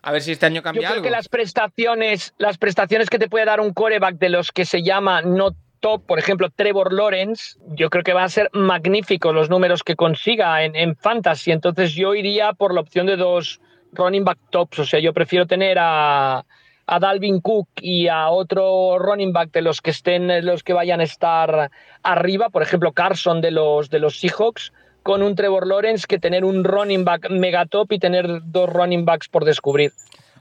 A 0.00 0.10
ver 0.10 0.22
si 0.22 0.32
este 0.32 0.46
año 0.46 0.62
cambia 0.62 0.82
Yo 0.82 0.90
creo 0.90 1.02
que 1.02 1.10
las 1.10 1.28
prestaciones, 1.28 2.34
las 2.38 2.58
prestaciones 2.58 3.08
que 3.08 3.18
te 3.18 3.28
puede 3.28 3.44
dar 3.44 3.60
un 3.60 3.72
quarterback 3.72 4.16
de 4.16 4.30
los 4.30 4.50
que 4.50 4.64
se 4.64 4.82
llama 4.82 5.22
no 5.22 5.54
top, 5.80 6.06
por 6.06 6.18
ejemplo, 6.18 6.48
Trevor 6.50 6.92
Lawrence, 6.92 7.58
yo 7.68 7.90
creo 7.90 8.02
que 8.02 8.12
van 8.12 8.24
a 8.24 8.28
ser 8.28 8.48
magníficos 8.52 9.34
los 9.34 9.50
números 9.50 9.82
que 9.82 9.96
consiga 9.96 10.64
en, 10.64 10.74
en 10.74 10.96
fantasy. 10.96 11.52
Entonces 11.52 11.92
yo 11.92 12.14
iría 12.14 12.52
por 12.52 12.72
la 12.72 12.80
opción 12.80 13.06
de 13.06 13.16
dos 13.16 13.60
running 13.92 14.24
back 14.24 14.38
tops. 14.50 14.78
O 14.78 14.84
sea, 14.84 15.00
yo 15.00 15.12
prefiero 15.12 15.46
tener 15.46 15.76
a, 15.78 16.44
a 16.92 16.98
Dalvin 16.98 17.40
Cook 17.40 17.68
y 17.80 18.08
a 18.08 18.28
otro 18.28 18.98
running 18.98 19.32
back 19.32 19.50
de 19.50 19.62
los 19.62 19.80
que 19.80 19.92
estén, 19.92 20.44
los 20.44 20.62
que 20.62 20.74
vayan 20.74 21.00
a 21.00 21.04
estar 21.04 21.70
arriba, 22.02 22.50
por 22.50 22.62
ejemplo 22.62 22.92
Carson 22.92 23.40
de 23.40 23.50
los, 23.50 23.88
de 23.88 23.98
los 23.98 24.20
Seahawks, 24.20 24.74
con 25.02 25.22
un 25.22 25.34
Trevor 25.34 25.66
Lawrence 25.66 26.06
que 26.06 26.18
tener 26.18 26.44
un 26.44 26.64
running 26.64 27.02
back 27.06 27.30
megatop 27.30 27.90
y 27.92 27.98
tener 27.98 28.42
dos 28.44 28.68
running 28.68 29.06
backs 29.06 29.26
por 29.26 29.46
descubrir. 29.46 29.92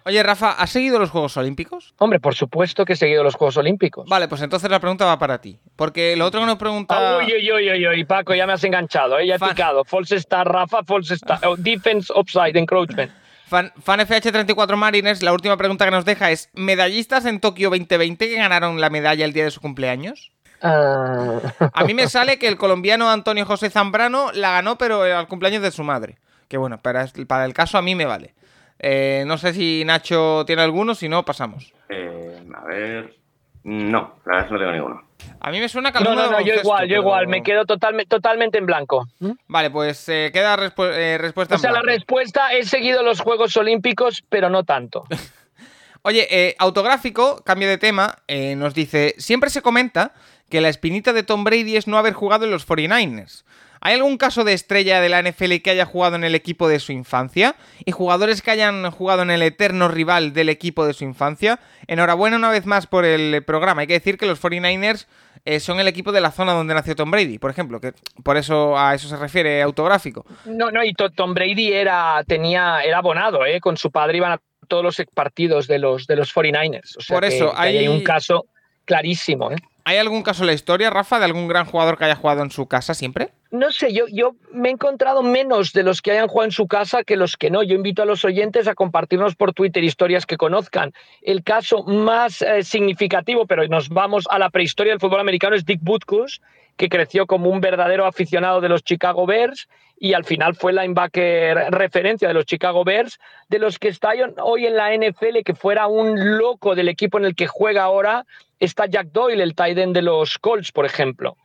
Oye, 0.04 0.22
Rafa, 0.24 0.52
¿has 0.52 0.72
seguido 0.72 1.00
los 1.00 1.10
Juegos 1.10 1.38
Olímpicos? 1.38 1.94
Hombre, 2.00 2.20
por 2.20 2.36
supuesto 2.36 2.84
que 2.84 2.94
he 2.94 2.96
seguido 2.98 3.24
los 3.24 3.36
Juegos 3.36 3.56
Olímpicos. 3.56 4.10
Vale, 4.10 4.28
pues 4.28 4.42
entonces 4.42 4.70
la 4.70 4.80
pregunta 4.82 5.06
va 5.06 5.18
para 5.18 5.40
ti. 5.40 5.58
Porque 5.78 6.18
lo 6.18 6.26
otro 6.26 6.42
que 6.42 6.48
nos 6.48 6.58
pregunta. 6.58 7.18
Uy, 7.18 7.32
uy, 7.34 7.70
uy, 7.72 7.88
uy, 7.88 8.04
Paco, 8.04 8.36
ya 8.36 8.46
me 8.46 8.54
has 8.54 8.64
enganchado, 8.66 9.20
¿eh? 9.20 9.28
ya 9.28 9.36
he 9.36 9.40
picado. 9.40 9.86
False 9.86 10.20
start, 10.20 10.50
Rafa, 10.50 10.84
false 10.84 11.16
start. 11.16 11.46
Oh, 11.46 11.56
defense, 11.56 12.12
offside, 12.14 12.58
encroachment. 12.58 13.21
Fan, 13.52 13.74
FH34 13.76 14.78
Mariners, 14.78 15.22
la 15.22 15.34
última 15.34 15.58
pregunta 15.58 15.84
que 15.84 15.92
nos 15.92 16.06
deja 16.06 16.32
es: 16.32 16.50
¿medallistas 16.54 17.26
en 17.26 17.42
Tokio 17.42 17.70
2020 17.70 18.30
que 18.30 18.38
ganaron 18.38 18.80
la 18.80 18.90
medalla 18.90 19.26
el 19.26 19.34
día 19.34 19.44
de 19.44 19.52
su 19.52 19.60
cumpleaños? 19.60 20.32
Ah. 20.62 21.42
A 21.74 21.84
mí 21.84 21.94
me 21.94 22.08
sale 22.08 22.40
que 22.40 22.48
el 22.48 22.58
colombiano 22.58 23.10
Antonio 23.10 23.46
José 23.46 23.70
Zambrano 23.70 24.32
la 24.32 24.52
ganó, 24.52 24.78
pero 24.78 25.02
al 25.02 25.28
cumpleaños 25.28 25.62
de 25.62 25.72
su 25.72 25.84
madre. 25.84 26.18
que 26.48 26.56
bueno, 26.56 26.82
para, 26.82 27.06
para 27.28 27.44
el 27.44 27.54
caso 27.54 27.78
a 27.78 27.82
mí 27.82 27.94
me 27.94 28.06
vale. 28.06 28.36
Eh, 28.80 29.26
no 29.28 29.38
sé 29.38 29.54
si 29.54 29.84
Nacho 29.84 30.46
tiene 30.48 30.62
alguno, 30.62 30.96
si 30.96 31.10
no, 31.10 31.26
pasamos. 31.26 31.74
Eh, 31.90 32.42
a 32.56 32.64
ver. 32.64 33.18
No, 33.66 34.16
la 34.26 34.32
verdad 34.32 34.42
es 34.42 34.48
que 34.48 34.54
no 34.54 34.60
tengo 34.60 34.72
ninguno. 34.72 35.11
A 35.40 35.52
mí 35.52 35.60
me 35.60 35.68
suena 35.70 35.92
que 35.92 36.04
No, 36.04 36.14
no, 36.16 36.30
no, 36.30 36.42
yo 36.42 36.56
igual, 36.56 36.88
yo 36.88 36.98
igual, 36.98 37.28
me 37.28 37.42
quedo 37.44 37.66
totalme- 37.66 38.06
totalmente 38.08 38.58
en 38.58 38.66
blanco. 38.66 39.08
Vale, 39.48 39.70
pues 39.72 40.08
eh, 40.10 40.30
queda 40.34 40.56
respu- 40.58 40.92
eh, 40.94 41.18
respuesta 41.18 41.56
O 41.56 41.58
sea, 41.58 41.70
en 41.70 41.76
la 41.76 41.82
respuesta, 41.82 42.54
he 42.54 42.64
seguido 42.64 43.04
los 43.04 43.20
Juegos 43.22 43.56
Olímpicos, 43.58 44.24
pero 44.30 44.50
no 44.50 44.64
tanto. 44.64 45.06
Oye, 46.04 46.28
eh, 46.32 46.56
autográfico, 46.58 47.44
cambio 47.46 47.68
de 47.70 47.78
tema, 47.78 48.18
nos 48.58 48.74
dice, 48.74 49.14
siempre 49.18 49.50
se 49.52 49.62
comenta 49.62 50.14
que 50.50 50.60
la 50.62 50.70
espinita 50.70 51.14
de 51.14 51.24
Tom 51.24 51.44
Brady 51.44 51.78
es 51.78 51.88
no 51.88 51.98
haber 51.98 52.14
jugado 52.14 52.46
en 52.46 52.52
los 52.52 52.68
49ers. 52.68 53.44
¿Hay 53.82 53.96
algún 53.96 54.18
caso 54.18 54.44
de 54.44 54.54
estrella 54.54 55.02
de 55.02 55.10
la 55.10 55.22
NFL 55.22 55.56
que 55.64 55.72
haya 55.72 55.86
jugado 55.86 56.16
en 56.16 56.24
el 56.24 56.36
equipo 56.36 56.68
de 56.70 56.80
su 56.80 56.92
infancia? 56.92 57.56
¿Y 57.84 57.92
jugadores 57.92 58.42
que 58.42 58.52
hayan 58.52 58.90
jugado 58.92 59.24
en 59.24 59.32
el 59.32 59.42
eterno 59.42 59.88
rival 59.88 60.34
del 60.34 60.50
equipo 60.50 60.86
de 60.86 60.94
su 60.94 61.04
infancia? 61.04 61.60
Enhorabuena 61.88 62.38
una 62.38 62.52
vez 62.52 62.66
más 62.66 62.86
por 62.88 63.06
el 63.06 63.44
programa. 63.44 63.82
Hay 63.82 63.88
que 63.88 63.94
decir 63.94 64.18
que 64.18 64.28
los 64.28 64.40
49ers 64.42 65.08
eh, 65.46 65.60
son 65.60 65.80
el 65.80 65.88
equipo 65.88 66.12
de 66.12 66.22
la 66.22 66.32
zona 66.32 66.54
donde 66.54 66.76
nació 66.76 66.96
Tom 66.96 67.10
Brady, 67.10 67.40
por 67.40 67.50
ejemplo, 67.50 67.82
que 67.82 67.94
por 68.24 68.38
eso 68.38 68.78
a 68.78 68.94
eso 68.94 69.08
se 69.08 69.18
refiere 69.18 69.62
autográfico. 69.64 70.26
No, 70.46 70.70
no, 70.70 70.84
y 70.84 70.94
To- 70.94 71.10
Tom 71.10 71.34
Brady 71.34 71.74
era, 71.74 72.24
tenía, 72.28 72.82
era 72.84 73.00
abonado, 73.00 73.46
¿eh? 73.48 73.60
Con 73.60 73.78
su 73.78 73.90
padre 73.90 74.18
iban 74.18 74.34
a 74.34 74.42
todos 74.68 74.84
los 74.84 75.02
partidos 75.16 75.68
de 75.68 75.80
los, 75.80 76.06
de 76.06 76.16
los 76.16 76.32
49ers. 76.34 76.98
O 76.98 77.02
sea 77.02 77.16
Por 77.18 77.26
eso, 77.26 77.52
que 77.52 77.58
hay- 77.58 77.78
hay 77.80 77.88
un 77.88 78.04
caso 78.04 78.46
clarísimo, 78.86 79.52
¿eh? 79.52 79.56
¿Hay 79.84 79.98
algún 79.98 80.22
caso 80.22 80.44
en 80.44 80.48
la 80.48 80.54
historia, 80.54 80.90
Rafa, 80.90 81.20
de 81.20 81.26
algún 81.26 81.48
gran 81.48 81.66
jugador 81.66 81.98
que 81.98 82.06
haya 82.06 82.16
jugado 82.16 82.44
en 82.44 82.52
su 82.52 82.68
casa 82.68 82.94
siempre? 82.94 83.30
No 83.50 83.72
sé, 83.72 83.94
yo, 83.94 84.06
yo 84.08 84.36
me 84.54 84.70
he 84.70 84.72
encontrado 84.72 85.24
menos 85.24 85.74
de 85.74 85.84
los 85.84 86.02
que 86.02 86.12
hayan 86.12 86.28
jugado 86.28 86.46
en 86.46 86.52
su 86.52 86.68
casa 86.68 87.04
que 87.04 87.18
los 87.18 87.36
que 87.36 87.50
no. 87.50 87.64
Yo 87.64 87.76
invito 87.76 88.02
a 88.02 88.06
los 88.06 88.24
oyentes 88.24 88.68
a 88.68 88.76
compartirnos 88.76 89.36
por 89.36 89.54
Twitter 89.54 89.84
historias 89.84 90.26
que 90.26 90.38
conozcan. 90.38 90.94
El 91.22 91.44
caso 91.44 91.84
más 91.84 92.42
eh, 92.42 92.64
significativo, 92.64 93.46
pero 93.48 93.68
nos 93.68 93.90
vamos 93.90 94.26
a 94.30 94.40
la 94.40 94.50
prehistoria 94.50 94.94
del 94.94 95.00
fútbol 95.00 95.20
americano, 95.20 95.56
es 95.56 95.66
Dick 95.66 95.82
Butkus, 95.82 96.42
que 96.82 96.90
creció 96.90 97.28
como 97.28 97.52
un 97.52 97.62
verdadero 97.62 98.08
aficionado 98.08 98.60
de 98.60 98.68
los 98.68 98.84
Chicago 98.84 99.28
Bears 99.28 99.70
y 100.00 100.14
al 100.14 100.26
final 100.26 100.56
fue 100.56 100.74
linebacker 100.74 101.56
referencia 101.70 102.28
de 102.28 102.34
los 102.34 102.48
Chicago 102.48 102.84
Bears, 102.84 103.20
de 103.50 103.60
los 103.60 103.78
que 103.78 103.90
está 103.90 104.14
hoy 104.42 104.66
en 104.66 104.76
la 104.76 104.92
NFL, 104.92 105.44
que 105.46 105.54
fuera 105.54 105.86
un 105.86 106.40
loco 106.40 106.74
del 106.74 106.90
equipo 106.90 107.20
en 107.20 107.26
el 107.26 107.36
que 107.36 107.46
juega 107.46 107.84
ahora, 107.84 108.26
está 108.60 108.88
Jack 108.88 109.10
Doyle, 109.12 109.44
el 109.44 109.54
tight 109.54 109.78
end 109.78 109.94
de 109.94 110.02
los 110.02 110.40
Colts, 110.40 110.72
por 110.72 110.88
ejemplo. 110.88 111.38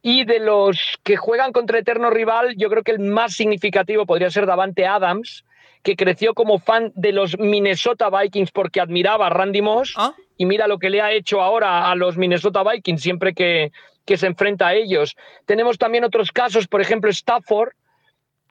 Y 0.00 0.24
de 0.24 0.40
los 0.40 0.98
que 1.02 1.18
juegan 1.18 1.52
contra 1.52 1.78
eterno 1.78 2.08
rival, 2.08 2.54
yo 2.56 2.70
creo 2.70 2.82
que 2.82 2.92
el 2.92 3.00
más 3.00 3.34
significativo 3.34 4.06
podría 4.06 4.30
ser 4.30 4.46
Davante 4.46 4.86
Adams, 4.86 5.44
que 5.82 5.94
creció 5.94 6.32
como 6.32 6.58
fan 6.58 6.90
de 6.94 7.12
los 7.12 7.38
Minnesota 7.38 8.08
Vikings 8.08 8.50
porque 8.50 8.80
admiraba 8.80 9.26
a 9.26 9.30
Randy 9.30 9.60
Moss. 9.60 9.92
Ah, 9.98 10.14
Y 10.38 10.46
mira 10.46 10.66
lo 10.68 10.78
que 10.78 10.88
le 10.88 11.02
ha 11.02 11.12
hecho 11.12 11.42
ahora 11.42 11.90
a 11.90 11.94
los 11.96 12.16
Minnesota 12.16 12.62
Vikings 12.64 13.02
siempre 13.02 13.34
que, 13.34 13.72
que 14.04 14.16
se 14.16 14.26
enfrenta 14.26 14.68
a 14.68 14.74
ellos. 14.74 15.16
Tenemos 15.46 15.78
también 15.78 16.04
otros 16.04 16.32
casos, 16.32 16.66
por 16.66 16.80
ejemplo, 16.80 17.10
Stafford, 17.10 17.70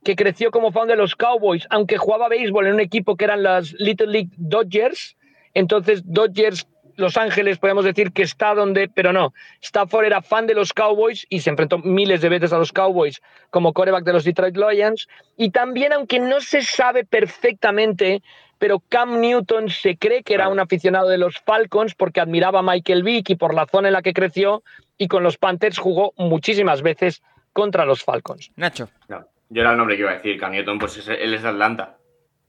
que 0.04 0.16
creció 0.16 0.52
como 0.52 0.72
fan 0.72 0.88
de 0.88 0.96
los 0.96 1.16
Cowboys, 1.16 1.68
aunque 1.70 1.98
jugaba 1.98 2.30
béisbol 2.30 2.68
en 2.68 2.74
un 2.76 2.80
equipo 2.80 3.16
que 3.16 3.26
eran 3.26 3.44
las 3.44 3.74
Little 3.74 4.08
League 4.08 4.30
Dodgers. 4.38 5.18
Entonces, 5.54 6.02
Dodgers, 6.06 6.68
Los 6.96 7.18
Ángeles, 7.18 7.58
podemos 7.60 7.86
decir 7.86 8.12
que 8.12 8.24
está 8.24 8.54
donde, 8.54 8.88
pero 8.88 9.12
no. 9.12 9.34
Stafford 9.62 10.06
era 10.06 10.22
fan 10.22 10.48
de 10.48 10.54
los 10.54 10.74
Cowboys 10.74 11.26
y 11.30 11.42
se 11.42 11.50
enfrentó 11.50 11.80
miles 11.80 12.22
de 12.22 12.30
veces 12.30 12.54
a 12.54 12.58
los 12.58 12.72
Cowboys 12.72 13.22
como 13.50 13.74
coreback 13.74 14.04
de 14.06 14.14
los 14.14 14.24
Detroit 14.24 14.56
Lions. 14.56 15.08
Y 15.38 15.52
también, 15.52 15.94
aunque 15.94 16.20
no 16.20 16.40
se 16.40 16.62
sabe 16.62 17.04
perfectamente, 17.04 18.22
pero 18.58 18.80
Cam 18.80 19.22
Newton 19.22 19.70
se 19.70 19.98
cree 19.98 20.22
que 20.24 20.34
era 20.34 20.50
un 20.50 20.60
aficionado 20.60 21.10
de 21.10 21.18
los 21.18 21.40
Falcons 21.40 21.96
porque 21.96 22.20
admiraba 22.20 22.60
a 22.60 22.64
Michael 22.64 23.04
Vick 23.04 23.32
y 23.32 23.36
por 23.36 23.54
la 23.54 23.66
zona 23.66 23.88
en 23.88 23.94
la 23.94 24.02
que 24.02 24.14
creció 24.14 24.64
y 25.00 25.08
con 25.08 25.24
los 25.24 25.38
Panthers 25.40 25.80
jugó 25.80 26.14
muchísimas 26.18 26.84
veces 26.84 27.24
contra 27.54 27.86
los 27.86 28.04
Falcons. 28.04 28.52
Nacho. 28.56 28.90
No, 29.08 29.26
yo 29.50 29.62
era 29.62 29.72
el 29.72 29.78
nombre 29.78 29.96
que 29.96 30.02
iba 30.04 30.12
a 30.12 30.16
decir, 30.16 30.40
Cam 30.40 30.52
Newton, 30.52 30.78
pues 30.78 30.98
es- 30.98 31.08
él 31.08 31.34
es 31.34 31.42
de 31.42 31.50
Atlanta. 31.50 31.96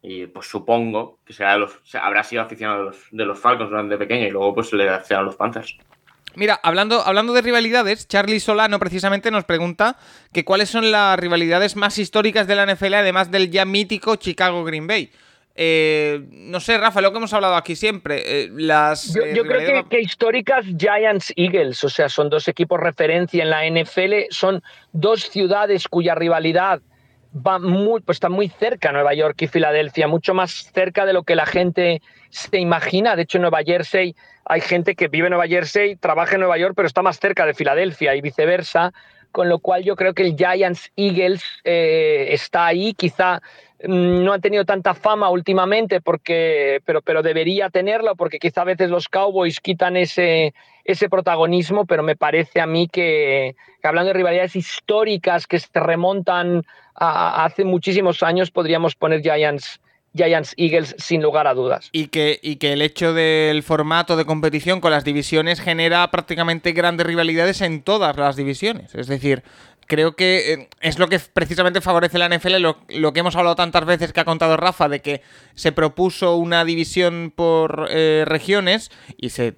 Y 0.03 0.27
pues 0.27 0.47
supongo 0.49 1.19
que 1.25 1.33
será 1.33 1.53
de 1.55 1.59
los, 1.61 1.75
o 1.77 1.81
sea, 1.85 2.07
habrá 2.07 2.23
sido 2.25 2.43
aficionado 2.43 2.81
de 2.81 2.85
los, 2.87 2.97
de 3.11 3.25
los 3.25 3.39
Falcons 3.39 3.71
durante 3.71 3.97
pequeño 3.97 4.27
y 4.27 4.31
luego 4.31 4.55
pues 4.55 4.73
le 4.75 4.89
a 4.89 5.23
los 5.23 5.37
Panthers. 5.37 5.77
Mira, 6.37 6.59
hablando, 6.63 7.01
hablando 7.01 7.33
de 7.33 7.43
rivalidades, 7.43 8.07
Charlie 8.09 8.41
Solano 8.41 8.79
precisamente 8.79 9.31
nos 9.31 9.45
pregunta 9.45 9.97
que 10.33 10.45
cuáles 10.45 10.71
son 10.71 10.91
las 10.91 11.19
rivalidades 11.19 11.77
más 11.77 11.99
históricas 11.99 12.47
de 12.47 12.55
la 12.55 12.67
NFL, 12.67 12.95
además 12.95 13.31
del 13.31 13.51
ya 13.51 13.65
mítico 13.65 14.17
Chicago 14.17 14.65
Green 14.65 14.87
Bay. 14.87 15.11
Eh, 15.55 16.25
no 16.31 16.61
sé, 16.61 16.79
Rafa, 16.79 17.01
lo 17.01 17.11
que 17.11 17.19
hemos 17.19 17.33
hablado 17.33 17.55
aquí 17.57 17.77
siempre. 17.77 18.45
eh, 18.45 18.49
las 18.53 19.15
Yo, 19.15 19.23
eh, 19.23 19.39
creo 19.43 19.89
que 19.89 20.01
históricas 20.01 20.65
Giants 20.79 21.33
Eagles, 21.37 21.83
o 21.85 21.89
sea, 21.89 22.09
son 22.09 22.31
dos 22.31 22.49
equipos 22.49 22.81
referencia 22.81 23.43
en 23.43 23.51
la 23.51 23.67
NFL, 23.67 24.27
son 24.31 24.63
dos 24.93 25.23
ciudades 25.23 25.89
cuya 25.89 26.15
rivalidad 26.15 26.81
va 27.35 27.59
muy, 27.59 28.01
pues 28.01 28.17
está 28.17 28.29
muy 28.29 28.49
cerca, 28.49 28.93
Nueva 28.93 29.15
York 29.15 29.41
y 29.43 29.47
Filadelfia, 29.47 30.09
mucho 30.09 30.35
más 30.35 30.71
cerca 30.73 31.07
de 31.07 31.13
lo 31.13 31.23
que 31.23 31.37
la 31.37 31.47
gente 31.47 32.03
se 32.31 32.59
imagina. 32.59 33.15
De 33.15 33.23
hecho, 33.23 33.39
en 33.39 33.43
Nueva 33.43 33.63
Jersey 33.65 34.17
hay 34.45 34.61
gente 34.61 34.95
que 34.95 35.09
vive 35.09 35.27
en 35.27 35.33
Nueva 35.33 35.47
Jersey, 35.47 35.97
trabaja 35.97 36.35
en 36.35 36.41
Nueva 36.41 36.59
York, 36.59 36.75
pero 36.75 36.89
está 36.89 37.03
más 37.03 37.21
cerca 37.21 37.47
de 37.47 37.55
Filadelfia 37.55 38.15
y 38.15 38.21
viceversa. 38.21 38.93
Con 39.33 39.49
lo 39.49 39.59
cual 39.61 39.85
yo 39.85 39.97
creo 39.97 40.15
que 40.15 40.23
el 40.23 40.37
Giants 40.37 40.91
Eagles 40.97 41.43
eh, 41.65 42.29
está 42.31 42.67
ahí, 42.67 42.95
quizá 42.95 43.41
mm, 43.85 44.25
no 44.25 44.33
ha 44.33 44.39
tenido 44.39 44.65
tanta 44.65 44.95
fama 44.95 45.31
últimamente, 45.31 46.01
porque, 46.01 46.81
pero, 46.85 47.01
pero 47.03 47.23
debería 47.23 47.71
tenerlo, 47.71 48.17
porque 48.17 48.39
quizá 48.39 48.63
a 48.63 48.65
veces 48.65 48.91
los 48.91 49.09
Cowboys 49.09 49.61
quitan 49.61 49.97
ese, 49.97 50.53
ese 50.85 51.09
protagonismo, 51.09 51.87
pero 51.87 52.03
me 52.03 52.17
parece 52.17 52.61
a 52.61 52.67
mí 52.67 52.89
que, 52.89 53.55
hablando 53.83 54.09
de 54.09 54.15
rivalidades 54.15 54.57
históricas 54.57 55.47
que 55.47 55.59
se 55.59 55.69
remontan 55.75 56.65
a 56.95 57.45
hace 57.45 57.65
muchísimos 57.65 58.23
años, 58.23 58.51
podríamos 58.51 58.95
poner 58.95 59.23
Giants, 59.23 59.81
Giants 60.15 60.55
Eagles 60.57 60.95
sin 60.99 61.23
lugar 61.23 61.47
a 61.47 61.55
dudas. 61.55 61.89
Y 61.93 62.09
que, 62.09 62.41
y 62.43 62.57
que 62.57 62.73
el 62.73 62.83
hecho 62.83 63.13
del 63.15 63.63
formato 63.63 64.17
de 64.17 64.25
competición 64.25 64.81
con 64.81 64.91
las 64.91 65.05
divisiones 65.05 65.61
genera 65.61 66.11
prácticamente 66.11 66.73
grandes 66.73 67.07
rivalidades 67.07 67.61
en 67.61 67.83
todas 67.83 68.17
las 68.17 68.37
divisiones. 68.37 68.95
Es 68.95 69.07
decir, 69.07 69.43
creo 69.91 70.15
que 70.15 70.53
eh, 70.53 70.69
es 70.81 71.01
lo 71.01 71.09
que 71.09 71.19
precisamente 71.19 71.81
favorece 71.81 72.17
la 72.17 72.29
NFL, 72.29 72.57
lo, 72.61 73.13
que 73.13 73.21
hemos 73.21 73.35
hablado 73.35 73.57
tantas 73.57 73.85
veces 73.85 74.13
que 74.13 74.21
ha 74.21 74.25
contado 74.25 74.57
Rafa, 74.57 74.89
de 74.89 75.01
que 75.01 75.21
se 75.55 75.73
propuso 75.73 76.37
una 76.37 76.65
división 76.65 77.33
por 77.35 77.89
eh, 77.91 78.25
regiones 78.25 78.93
y 79.17 79.31
se, 79.31 79.57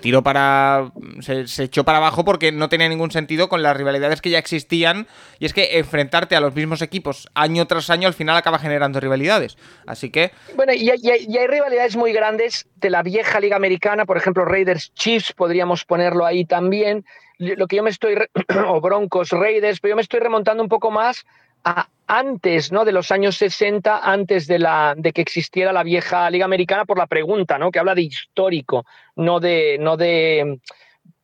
tiró 0.00 0.22
para. 0.22 0.90
Se, 1.20 1.64
echó 1.64 1.84
para 1.84 1.98
abajo 1.98 2.24
porque 2.24 2.50
no 2.50 2.70
tenía 2.70 2.88
ningún 2.88 3.10
sentido 3.10 3.50
con 3.50 3.62
las 3.62 3.76
rivalidades 3.76 4.22
que 4.22 4.30
ya 4.30 4.38
existían. 4.38 5.06
Y 5.38 5.44
es 5.44 5.52
que 5.52 5.78
enfrentarte 5.78 6.34
a 6.34 6.40
los 6.40 6.54
mismos 6.54 6.80
equipos 6.80 7.28
año 7.34 7.66
tras 7.66 7.90
año 7.90 8.08
al 8.08 8.14
final 8.14 8.36
acaba 8.36 8.58
generando 8.58 9.00
rivalidades. 9.00 9.58
Así 9.86 10.10
que. 10.10 10.32
Bueno, 10.56 10.72
y 10.72 10.88
hay 10.88 11.46
rivalidades 11.46 11.94
muy 11.94 12.14
grandes 12.14 12.66
de 12.76 12.88
la 12.88 13.02
vieja 13.02 13.38
liga 13.38 13.56
americana, 13.56 14.06
por 14.06 14.16
ejemplo, 14.16 14.46
Raiders 14.46 14.92
Chiefs, 14.94 15.34
podríamos 15.34 15.84
ponerlo 15.84 16.24
ahí 16.24 16.46
también. 16.46 17.04
Lo 17.42 17.66
que 17.66 17.76
yo 17.76 17.82
me 17.82 17.90
estoy, 17.90 18.14
o 18.68 18.80
Broncos 18.80 19.30
Raiders, 19.30 19.80
pero 19.80 19.92
yo 19.92 19.96
me 19.96 20.02
estoy 20.02 20.20
remontando 20.20 20.62
un 20.62 20.68
poco 20.68 20.90
más 20.90 21.24
a 21.64 21.88
antes, 22.06 22.70
¿no? 22.70 22.84
De 22.84 22.92
los 22.92 23.10
años 23.10 23.36
60, 23.36 23.98
antes 23.98 24.46
de, 24.46 24.58
la, 24.58 24.94
de 24.96 25.12
que 25.12 25.22
existiera 25.22 25.72
la 25.72 25.82
vieja 25.82 26.28
liga 26.30 26.44
americana, 26.44 26.84
por 26.84 26.98
la 26.98 27.06
pregunta, 27.06 27.58
¿no? 27.58 27.70
Que 27.70 27.78
habla 27.78 27.94
de 27.94 28.02
histórico, 28.02 28.84
no 29.16 29.40
de, 29.40 29.76
no 29.80 29.96
de 29.96 30.60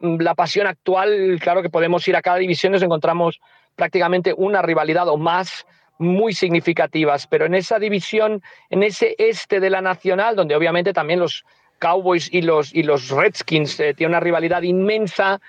mm, 0.01 0.21
la 0.21 0.35
pasión 0.35 0.67
actual. 0.67 1.39
Claro 1.41 1.63
que 1.63 1.71
podemos 1.71 2.07
ir 2.09 2.17
a 2.17 2.23
cada 2.23 2.39
división 2.39 2.73
y 2.73 2.75
nos 2.75 2.83
encontramos 2.83 3.41
prácticamente 3.77 4.35
una 4.37 4.61
rivalidad 4.61 5.09
o 5.09 5.17
más 5.17 5.67
muy 5.99 6.33
significativas, 6.33 7.27
pero 7.27 7.47
en 7.47 7.55
esa 7.55 7.79
división, 7.79 8.43
en 8.71 8.83
ese 8.83 9.15
este 9.19 9.61
de 9.61 9.71
la 9.71 9.81
nacional, 9.81 10.37
donde 10.37 10.57
obviamente 10.57 10.93
también 10.93 11.21
los 11.21 11.45
Cowboys 11.79 12.33
y 12.33 12.43
los, 12.43 12.75
y 12.75 12.83
los 12.83 13.11
Redskins 13.11 13.79
eh, 13.81 13.95
tienen 13.95 14.13
una 14.13 14.21
rivalidad 14.21 14.63
inmensa, 14.63 15.41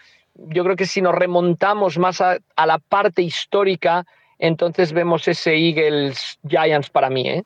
yo 0.47 0.63
creo 0.63 0.75
que 0.75 0.85
si 0.85 1.01
nos 1.01 1.15
remontamos 1.15 1.97
más 1.97 2.21
a, 2.21 2.39
la 2.57 2.79
parte 2.79 3.21
histórica, 3.21 4.05
entonces 4.37 4.93
vemos 4.93 5.27
ese 5.27 5.55
Eagles 5.55 6.39
Giants 6.47 6.89
para 6.89 7.09
mí. 7.09 7.27
¿eh? 7.27 7.43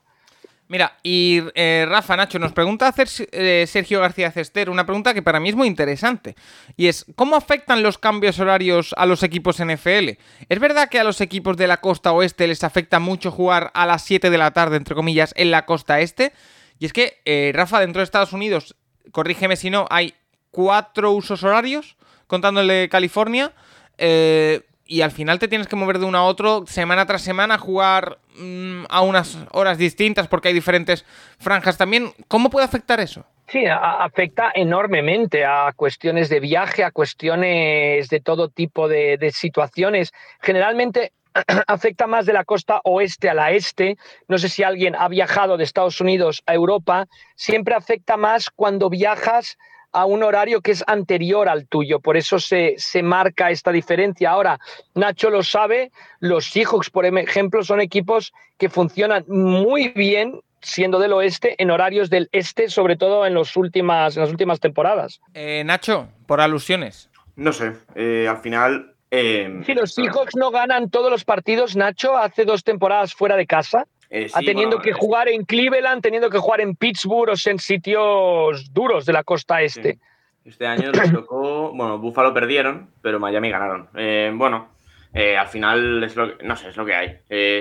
Mira, 0.73 0.97
y 1.03 1.41
eh, 1.55 1.85
Rafa 1.87 2.15
Nacho 2.15 2.39
nos 2.39 2.53
pregunta 2.53 2.87
hacer 2.87 3.07
eh, 3.31 3.65
Sergio 3.67 3.99
García 3.99 4.31
Cester 4.31 4.69
una 4.69 4.85
pregunta 4.85 5.13
que 5.13 5.21
para 5.21 5.39
mí 5.39 5.49
es 5.49 5.55
muy 5.55 5.67
interesante. 5.67 6.35
Y 6.77 6.87
es, 6.87 7.05
¿cómo 7.15 7.35
afectan 7.35 7.83
los 7.83 7.97
cambios 7.97 8.39
horarios 8.39 8.95
a 8.97 9.05
los 9.05 9.23
equipos 9.23 9.63
NFL? 9.63 10.17
¿Es 10.49 10.59
verdad 10.59 10.89
que 10.89 10.99
a 10.99 11.03
los 11.03 11.21
equipos 11.21 11.57
de 11.57 11.67
la 11.67 11.81
costa 11.81 12.11
oeste 12.13 12.47
les 12.47 12.63
afecta 12.63 12.99
mucho 12.99 13.29
jugar 13.29 13.71
a 13.75 13.85
las 13.85 14.03
7 14.03 14.29
de 14.29 14.37
la 14.37 14.51
tarde, 14.51 14.77
entre 14.77 14.95
comillas, 14.95 15.33
en 15.37 15.51
la 15.51 15.65
costa 15.65 15.99
este? 15.99 16.33
Y 16.79 16.85
es 16.85 16.93
que, 16.93 17.21
eh, 17.25 17.51
Rafa, 17.53 17.79
dentro 17.79 17.99
de 17.99 18.05
Estados 18.05 18.33
Unidos, 18.33 18.75
corrígeme 19.11 19.57
si 19.57 19.69
no, 19.69 19.85
hay 19.89 20.15
cuatro 20.49 21.11
usos 21.11 21.43
horarios, 21.43 21.97
contándole 22.33 22.89
California. 22.89 23.51
eh, 23.99 24.61
y 24.85 25.01
al 25.01 25.11
final 25.11 25.39
te 25.39 25.47
tienes 25.47 25.67
que 25.67 25.77
mover 25.77 25.97
de 25.97 26.05
uno 26.05 26.17
a 26.17 26.25
otro 26.25 26.65
semana 26.67 27.05
tras 27.05 27.21
semana, 27.21 27.57
jugar 27.57 28.17
mm, 28.35 28.83
a 28.89 29.01
unas 29.01 29.37
horas 29.51 29.77
distintas 29.77 30.27
porque 30.27 30.49
hay 30.49 30.53
diferentes 30.53 31.05
franjas 31.39 31.77
también. 31.77 32.11
¿Cómo 32.27 32.49
puede 32.49 32.65
afectar 32.65 32.99
eso? 32.99 33.25
Sí, 33.47 33.65
afecta 33.67 34.51
enormemente 34.53 35.45
a 35.45 35.71
cuestiones 35.75 36.27
de 36.29 36.39
viaje, 36.39 36.83
a 36.83 36.91
cuestiones 36.91 38.09
de 38.09 38.19
todo 38.19 38.49
tipo 38.49 38.87
de, 38.87 39.17
de 39.17 39.31
situaciones. 39.31 40.11
Generalmente 40.41 41.13
afecta 41.67 42.05
más 42.07 42.25
de 42.25 42.33
la 42.33 42.43
costa 42.43 42.81
oeste 42.83 43.29
a 43.29 43.33
la 43.33 43.51
este. 43.51 43.95
No 44.27 44.37
sé 44.37 44.49
si 44.49 44.63
alguien 44.63 44.95
ha 44.95 45.07
viajado 45.07 45.55
de 45.55 45.63
Estados 45.63 46.01
Unidos 46.01 46.43
a 46.45 46.53
Europa. 46.53 47.05
Siempre 47.35 47.73
afecta 47.73 48.17
más 48.17 48.49
cuando 48.49 48.89
viajas 48.89 49.57
a 49.93 50.05
un 50.05 50.23
horario 50.23 50.61
que 50.61 50.71
es 50.71 50.83
anterior 50.87 51.47
al 51.47 51.67
tuyo. 51.67 51.99
Por 51.99 52.17
eso 52.17 52.39
se, 52.39 52.75
se, 52.77 53.03
marca 53.03 53.51
esta 53.51 53.71
diferencia. 53.71 54.31
Ahora, 54.31 54.59
Nacho 54.95 55.29
lo 55.29 55.43
sabe, 55.43 55.91
los 56.19 56.45
Seahawks, 56.45 56.89
por 56.89 57.05
ejemplo, 57.05 57.63
son 57.63 57.79
equipos 57.79 58.33
que 58.57 58.69
funcionan 58.69 59.23
muy 59.27 59.89
bien 59.89 60.41
siendo 60.61 60.97
del 60.99 61.13
oeste 61.13 61.55
en 61.61 61.71
horarios 61.71 62.09
del 62.09 62.29
este, 62.31 62.69
sobre 62.69 62.95
todo 62.95 63.25
en, 63.25 63.33
los 63.33 63.55
últimas, 63.55 64.15
en 64.15 64.21
las 64.21 64.31
últimas 64.31 64.59
temporadas. 64.59 65.21
Eh, 65.33 65.63
Nacho, 65.65 66.07
por 66.25 66.41
alusiones. 66.41 67.09
No 67.35 67.51
sé, 67.51 67.73
eh, 67.95 68.27
al 68.29 68.37
final 68.37 68.93
eh, 69.15 69.61
si 69.63 69.75
los 69.75 69.93
Seahawks 69.93 70.35
no 70.35 70.49
ganan 70.49 70.89
todos 70.89 71.11
los 71.11 71.23
partidos, 71.23 71.75
Nacho, 71.75 72.17
hace 72.17 72.45
dos 72.45 72.63
temporadas 72.63 73.13
fuera 73.13 73.35
de 73.35 73.45
casa, 73.45 73.85
eh, 74.15 74.29
ha 74.31 74.41
teniendo 74.41 74.77
que 74.77 74.93
jugar 74.93 75.27
en 75.27 75.43
Cleveland, 75.43 76.03
teniendo 76.03 76.29
que 76.29 76.37
jugar 76.37 76.61
en 76.61 76.75
Pittsburgh 76.75 77.31
o 77.31 77.49
en 77.49 77.57
sitios 77.57 78.71
duros 78.71 79.07
de 79.07 79.13
la 79.13 79.23
costa 79.23 79.63
este. 79.63 79.97
Este 80.45 80.67
año 80.67 80.91
les 80.91 81.11
tocó, 81.11 81.73
bueno, 81.73 81.97
Buffalo 81.97 82.31
perdieron, 82.31 82.91
pero 83.01 83.19
Miami 83.19 83.49
ganaron. 83.49 83.89
Eh, 83.95 84.31
bueno, 84.35 84.69
al 85.13 85.47
final 85.47 86.03
es 86.03 86.15
lo 86.15 86.37
que, 86.37 86.43
no 86.43 86.55
sé, 86.55 86.69
es 86.69 86.77
lo 86.77 86.85
que 86.85 86.93
hay. 86.93 87.09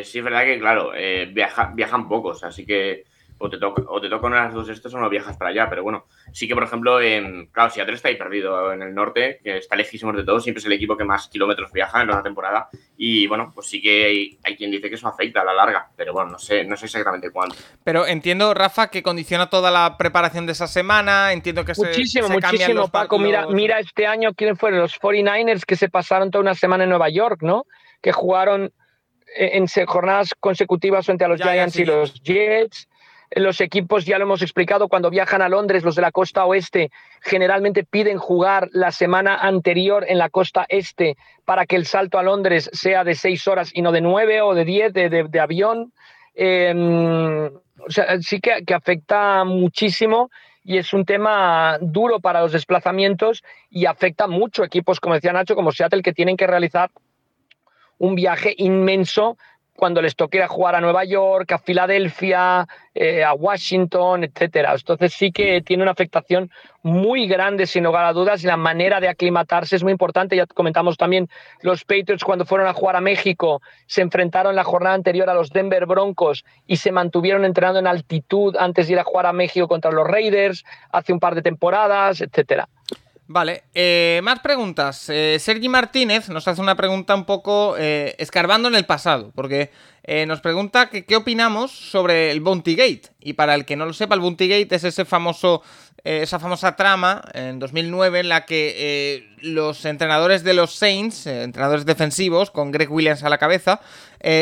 sí 0.04 0.18
es 0.18 0.24
verdad 0.24 0.44
que, 0.44 0.58
claro, 0.58 0.92
viajan 1.32 2.08
pocos, 2.08 2.44
así 2.44 2.66
que 2.66 3.04
o 3.42 3.50
te, 3.50 3.58
toca, 3.58 3.82
o 3.88 4.00
te 4.00 4.08
tocan 4.08 4.32
las 4.32 4.54
dos 4.54 4.68
estos 4.68 4.94
o 4.94 5.00
no 5.00 5.10
viajas 5.10 5.36
para 5.36 5.50
allá. 5.50 5.68
Pero 5.68 5.82
bueno, 5.82 6.06
sí 6.32 6.46
que, 6.46 6.54
por 6.54 6.62
ejemplo, 6.62 7.00
en, 7.00 7.46
claro, 7.46 7.70
Seattle 7.70 7.96
está 7.96 8.08
ahí 8.08 8.14
perdido 8.14 8.72
en 8.72 8.82
el 8.82 8.94
norte, 8.94 9.40
que 9.42 9.56
está 9.56 9.74
lejísimo 9.74 10.12
de 10.12 10.22
todo, 10.22 10.38
siempre 10.38 10.60
es 10.60 10.66
el 10.66 10.72
equipo 10.72 10.96
que 10.96 11.02
más 11.02 11.26
kilómetros 11.26 11.72
viaja 11.72 12.02
en 12.02 12.08
la 12.08 12.22
temporada. 12.22 12.68
Y 12.96 13.26
bueno, 13.26 13.50
pues 13.52 13.66
sí 13.66 13.82
que 13.82 14.04
hay, 14.04 14.38
hay, 14.44 14.56
quien 14.56 14.70
dice 14.70 14.88
que 14.88 14.94
eso 14.94 15.08
afecta 15.08 15.40
a 15.40 15.44
la 15.44 15.54
larga, 15.54 15.90
pero 15.96 16.12
bueno, 16.12 16.30
no 16.30 16.38
sé, 16.38 16.62
no 16.62 16.76
sé 16.76 16.86
exactamente 16.86 17.32
cuánto. 17.32 17.56
Pero 17.82 18.06
entiendo, 18.06 18.54
Rafa, 18.54 18.90
que 18.90 19.02
condiciona 19.02 19.50
toda 19.50 19.72
la 19.72 19.96
preparación 19.98 20.46
de 20.46 20.52
esa 20.52 20.68
semana, 20.68 21.32
entiendo 21.32 21.64
que 21.64 21.72
muchísimo, 21.76 22.28
se, 22.28 22.34
muchísimo, 22.34 22.88
Paco. 22.88 23.18
Mira, 23.18 23.48
mira 23.48 23.80
este 23.80 24.06
año 24.06 24.34
quiénes 24.34 24.56
fueron 24.56 24.78
los 24.78 25.00
49ers 25.00 25.64
que 25.64 25.74
se 25.74 25.88
pasaron 25.88 26.30
toda 26.30 26.42
una 26.42 26.54
semana 26.54 26.84
en 26.84 26.90
Nueva 26.90 27.08
York, 27.08 27.40
¿no? 27.42 27.66
Que 28.00 28.12
jugaron 28.12 28.72
en 29.34 29.66
jornadas 29.86 30.30
consecutivas 30.38 31.06
frente 31.06 31.24
a 31.24 31.28
los 31.28 31.40
Giants 31.40 31.76
y 31.76 31.84
los 31.84 32.22
Jets 32.22 32.86
los 33.36 33.60
equipos, 33.60 34.04
ya 34.04 34.18
lo 34.18 34.24
hemos 34.24 34.42
explicado, 34.42 34.88
cuando 34.88 35.10
viajan 35.10 35.42
a 35.42 35.48
Londres, 35.48 35.84
los 35.84 35.94
de 35.94 36.02
la 36.02 36.12
costa 36.12 36.44
oeste, 36.44 36.90
generalmente 37.20 37.84
piden 37.84 38.18
jugar 38.18 38.68
la 38.72 38.92
semana 38.92 39.36
anterior 39.36 40.04
en 40.08 40.18
la 40.18 40.28
costa 40.28 40.66
este 40.68 41.16
para 41.44 41.66
que 41.66 41.76
el 41.76 41.86
salto 41.86 42.18
a 42.18 42.22
Londres 42.22 42.70
sea 42.72 43.04
de 43.04 43.14
seis 43.14 43.46
horas 43.48 43.70
y 43.72 43.82
no 43.82 43.92
de 43.92 44.00
nueve 44.00 44.42
o 44.42 44.54
de 44.54 44.64
diez 44.64 44.92
de, 44.92 45.40
avión. 45.40 45.92
Em, 46.34 47.46
o 47.46 47.90
sea, 47.90 48.20
sí 48.20 48.40
que, 48.40 48.64
que 48.64 48.74
afecta 48.74 49.44
muchísimo 49.44 50.30
y 50.64 50.78
es 50.78 50.92
un 50.92 51.04
tema 51.04 51.78
duro 51.80 52.20
para 52.20 52.40
los 52.40 52.52
desplazamientos 52.52 53.42
y 53.68 53.86
afecta 53.86 54.26
mucho 54.26 54.64
equipos, 54.64 55.00
como 55.00 55.14
decía 55.14 55.32
Nacho, 55.32 55.54
como 55.54 55.72
Seattle, 55.72 56.02
que 56.02 56.12
tienen 56.12 56.36
que 56.36 56.46
realizar 56.46 56.90
un 57.98 58.14
viaje 58.14 58.54
inmenso 58.56 59.36
cuando 59.82 60.00
les 60.00 60.14
toque 60.14 60.38
ir 60.38 60.44
a 60.44 60.46
jugar 60.46 60.76
a 60.76 60.80
Nueva 60.80 61.04
York, 61.04 61.50
a 61.50 61.58
Filadelfia, 61.58 62.68
eh, 62.94 63.24
a 63.24 63.34
Washington, 63.34 64.22
etcétera. 64.22 64.74
Entonces 64.76 65.12
sí 65.12 65.32
que 65.32 65.60
tiene 65.60 65.82
una 65.82 65.90
afectación 65.90 66.52
muy 66.84 67.26
grande, 67.26 67.66
sin 67.66 67.82
lugar 67.82 68.04
a 68.04 68.12
dudas, 68.12 68.44
y 68.44 68.46
la 68.46 68.56
manera 68.56 69.00
de 69.00 69.08
aclimatarse 69.08 69.74
es 69.74 69.82
muy 69.82 69.90
importante. 69.90 70.36
Ya 70.36 70.46
comentamos 70.46 70.96
también 70.96 71.28
los 71.62 71.84
Patriots 71.84 72.22
cuando 72.22 72.44
fueron 72.44 72.68
a 72.68 72.74
jugar 72.74 72.94
a 72.94 73.00
México, 73.00 73.60
se 73.86 74.02
enfrentaron 74.02 74.54
la 74.54 74.62
jornada 74.62 74.94
anterior 74.94 75.28
a 75.28 75.34
los 75.34 75.50
Denver 75.50 75.84
Broncos 75.86 76.44
y 76.64 76.76
se 76.76 76.92
mantuvieron 76.92 77.44
entrenando 77.44 77.80
en 77.80 77.88
altitud 77.88 78.54
antes 78.56 78.86
de 78.86 78.92
ir 78.92 79.00
a 79.00 79.04
jugar 79.04 79.26
a 79.26 79.32
México 79.32 79.66
contra 79.66 79.90
los 79.90 80.06
Raiders 80.06 80.62
hace 80.92 81.12
un 81.12 81.18
par 81.18 81.34
de 81.34 81.42
temporadas, 81.42 82.20
etcétera. 82.20 82.68
Vale, 83.28 83.64
eh, 83.72 84.20
más 84.24 84.40
preguntas. 84.40 85.08
Eh, 85.08 85.38
Sergi 85.38 85.68
Martínez 85.68 86.28
nos 86.28 86.48
hace 86.48 86.60
una 86.60 86.74
pregunta 86.74 87.14
un 87.14 87.24
poco 87.24 87.76
eh, 87.78 88.14
escarbando 88.18 88.68
en 88.68 88.74
el 88.74 88.84
pasado, 88.84 89.32
porque 89.34 89.70
nos 90.26 90.40
pregunta 90.40 90.90
que, 90.90 91.04
qué 91.04 91.14
opinamos 91.14 91.70
sobre 91.70 92.32
el 92.32 92.40
Bounty 92.40 92.74
Gate. 92.74 93.02
Y 93.20 93.34
para 93.34 93.54
el 93.54 93.64
que 93.64 93.76
no 93.76 93.86
lo 93.86 93.92
sepa, 93.92 94.16
el 94.16 94.20
Bounty 94.20 94.48
Gate 94.48 94.74
es 94.74 94.82
ese 94.82 95.04
famoso, 95.04 95.62
esa 96.02 96.40
famosa 96.40 96.74
trama 96.74 97.22
en 97.34 97.60
2009 97.60 98.18
en 98.18 98.28
la 98.28 98.44
que 98.44 99.28
los 99.42 99.84
entrenadores 99.84 100.42
de 100.42 100.54
los 100.54 100.74
Saints, 100.74 101.28
entrenadores 101.28 101.86
defensivos, 101.86 102.50
con 102.50 102.72
Greg 102.72 102.90
Williams 102.90 103.22
a 103.22 103.28
la 103.28 103.38
cabeza, 103.38 103.80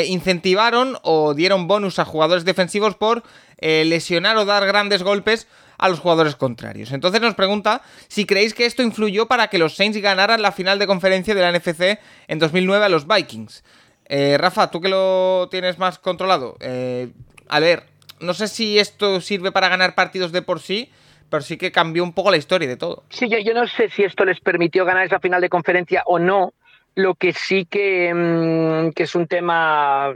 incentivaron 0.06 0.96
o 1.02 1.34
dieron 1.34 1.68
bonus 1.68 1.98
a 1.98 2.06
jugadores 2.06 2.46
defensivos 2.46 2.94
por 2.94 3.22
lesionar 3.60 4.38
o 4.38 4.46
dar 4.46 4.64
grandes 4.64 5.02
golpes 5.02 5.46
a 5.80 5.88
los 5.88 5.98
jugadores 5.98 6.36
contrarios. 6.36 6.92
Entonces 6.92 7.20
nos 7.22 7.34
pregunta 7.34 7.80
si 8.06 8.26
creéis 8.26 8.52
que 8.52 8.66
esto 8.66 8.82
influyó 8.82 9.26
para 9.26 9.48
que 9.48 9.58
los 9.58 9.76
Saints 9.76 9.96
ganaran 9.98 10.42
la 10.42 10.52
final 10.52 10.78
de 10.78 10.86
conferencia 10.86 11.34
de 11.34 11.40
la 11.40 11.50
NFC 11.50 11.98
en 12.28 12.38
2009 12.38 12.84
a 12.84 12.88
los 12.90 13.06
Vikings. 13.08 13.64
Eh, 14.04 14.36
Rafa, 14.38 14.70
tú 14.70 14.80
que 14.80 14.90
lo 14.90 15.48
tienes 15.50 15.78
más 15.78 15.98
controlado, 15.98 16.56
eh, 16.60 17.08
a 17.48 17.60
ver, 17.60 17.84
no 18.20 18.34
sé 18.34 18.48
si 18.48 18.78
esto 18.78 19.20
sirve 19.22 19.52
para 19.52 19.68
ganar 19.68 19.94
partidos 19.94 20.32
de 20.32 20.42
por 20.42 20.60
sí, 20.60 20.90
pero 21.30 21.42
sí 21.42 21.56
que 21.56 21.72
cambió 21.72 22.04
un 22.04 22.12
poco 22.12 22.30
la 22.30 22.36
historia 22.36 22.68
de 22.68 22.76
todo. 22.76 23.04
Sí, 23.08 23.28
yo, 23.28 23.54
no 23.54 23.66
sé 23.66 23.88
si 23.88 24.02
esto 24.02 24.24
les 24.26 24.40
permitió 24.40 24.84
ganar 24.84 25.06
esa 25.06 25.20
final 25.20 25.40
de 25.40 25.48
conferencia 25.48 26.02
o 26.06 26.18
no. 26.18 26.52
Lo 26.96 27.14
que 27.14 27.32
sí 27.32 27.64
que, 27.64 28.12
mm, 28.12 28.90
que 28.92 29.04
es 29.04 29.14
un 29.14 29.28
tema 29.28 30.12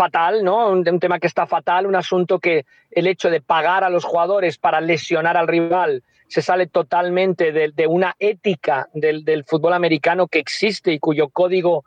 fatal, 0.00 0.42
¿no? 0.42 0.70
Un, 0.70 0.98
tema 0.98 1.18
que 1.18 1.26
está 1.26 1.46
fatal, 1.46 1.86
un 1.86 1.94
asunto 1.94 2.38
que 2.38 2.64
el 2.90 3.06
hecho 3.06 3.28
de 3.28 3.42
pagar 3.42 3.84
a 3.84 3.90
los 3.90 4.02
jugadores 4.02 4.56
para 4.56 4.80
lesionar 4.80 5.36
al 5.36 5.46
rival 5.46 6.02
se 6.26 6.40
sale 6.40 6.66
totalmente 6.66 7.52
de, 7.52 7.86
una 7.86 8.16
ética 8.18 8.88
del, 8.94 9.44
fútbol 9.46 9.74
americano 9.74 10.26
que 10.26 10.38
existe 10.38 10.90
y 10.90 10.98
cuyo 10.98 11.28
código 11.28 11.84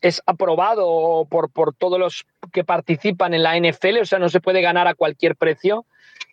es 0.00 0.22
aprobado 0.26 1.24
por, 1.30 1.52
por 1.52 1.72
todos 1.72 2.00
los 2.00 2.26
que 2.52 2.64
participan 2.64 3.32
en 3.32 3.44
la 3.44 3.56
NFL, 3.56 4.00
o 4.00 4.06
sea, 4.06 4.18
no 4.18 4.28
se 4.28 4.40
puede 4.40 4.60
ganar 4.60 4.88
a 4.88 4.94
cualquier 4.94 5.36
precio, 5.36 5.86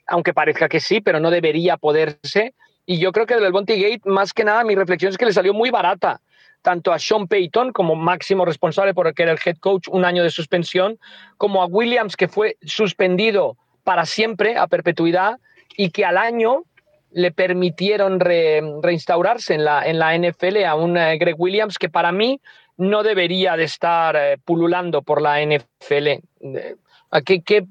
aunque 0.07 0.33
parezca 0.33 0.67
que 0.67 0.79
sí, 0.79 0.99
pero 0.99 1.19
no 1.19 1.29
debería 1.29 1.77
poderse. 1.77 2.55
Y 2.87 2.97
yo 2.97 3.11
creo 3.11 3.27
que 3.27 3.35
del 3.35 3.51
Bounty 3.51 3.79
Gate, 3.79 4.09
más 4.09 4.33
que 4.33 4.43
nada, 4.43 4.63
mi 4.63 4.73
reflexión 4.73 5.11
es 5.11 5.17
que 5.19 5.27
le 5.27 5.33
salió 5.33 5.53
muy 5.53 5.69
barata 5.69 6.21
tanto 6.61 6.93
a 6.93 6.99
Sean 6.99 7.27
Payton 7.27 7.71
como 7.71 7.95
máximo 7.95 8.45
responsable 8.45 8.93
por 8.93 9.07
el 9.07 9.13
que 9.13 9.23
era 9.23 9.31
el 9.31 9.39
head 9.43 9.57
coach, 9.57 9.87
un 9.89 10.05
año 10.05 10.23
de 10.23 10.29
suspensión, 10.29 10.99
como 11.37 11.61
a 11.61 11.65
Williams, 11.65 12.15
que 12.15 12.27
fue 12.27 12.57
suspendido 12.63 13.57
para 13.83 14.05
siempre, 14.05 14.57
a 14.57 14.67
perpetuidad, 14.67 15.39
y 15.75 15.89
que 15.89 16.05
al 16.05 16.17
año 16.17 16.63
le 17.11 17.31
permitieron 17.31 18.19
reinstaurarse 18.19 19.53
en 19.53 19.65
la, 19.65 19.85
en 19.85 19.99
la 19.99 20.17
NFL 20.17 20.63
a 20.65 20.75
un 20.75 20.97
eh, 20.97 21.17
Greg 21.17 21.35
Williams 21.37 21.77
que 21.77 21.89
para 21.89 22.11
mí 22.11 22.39
no 22.77 23.03
debería 23.03 23.57
de 23.57 23.65
estar 23.65 24.15
eh, 24.15 24.37
pululando 24.43 25.01
por 25.01 25.21
la 25.21 25.41
NFL. 25.45 26.23
¿Qué, 27.25 27.41
qué, 27.41 27.65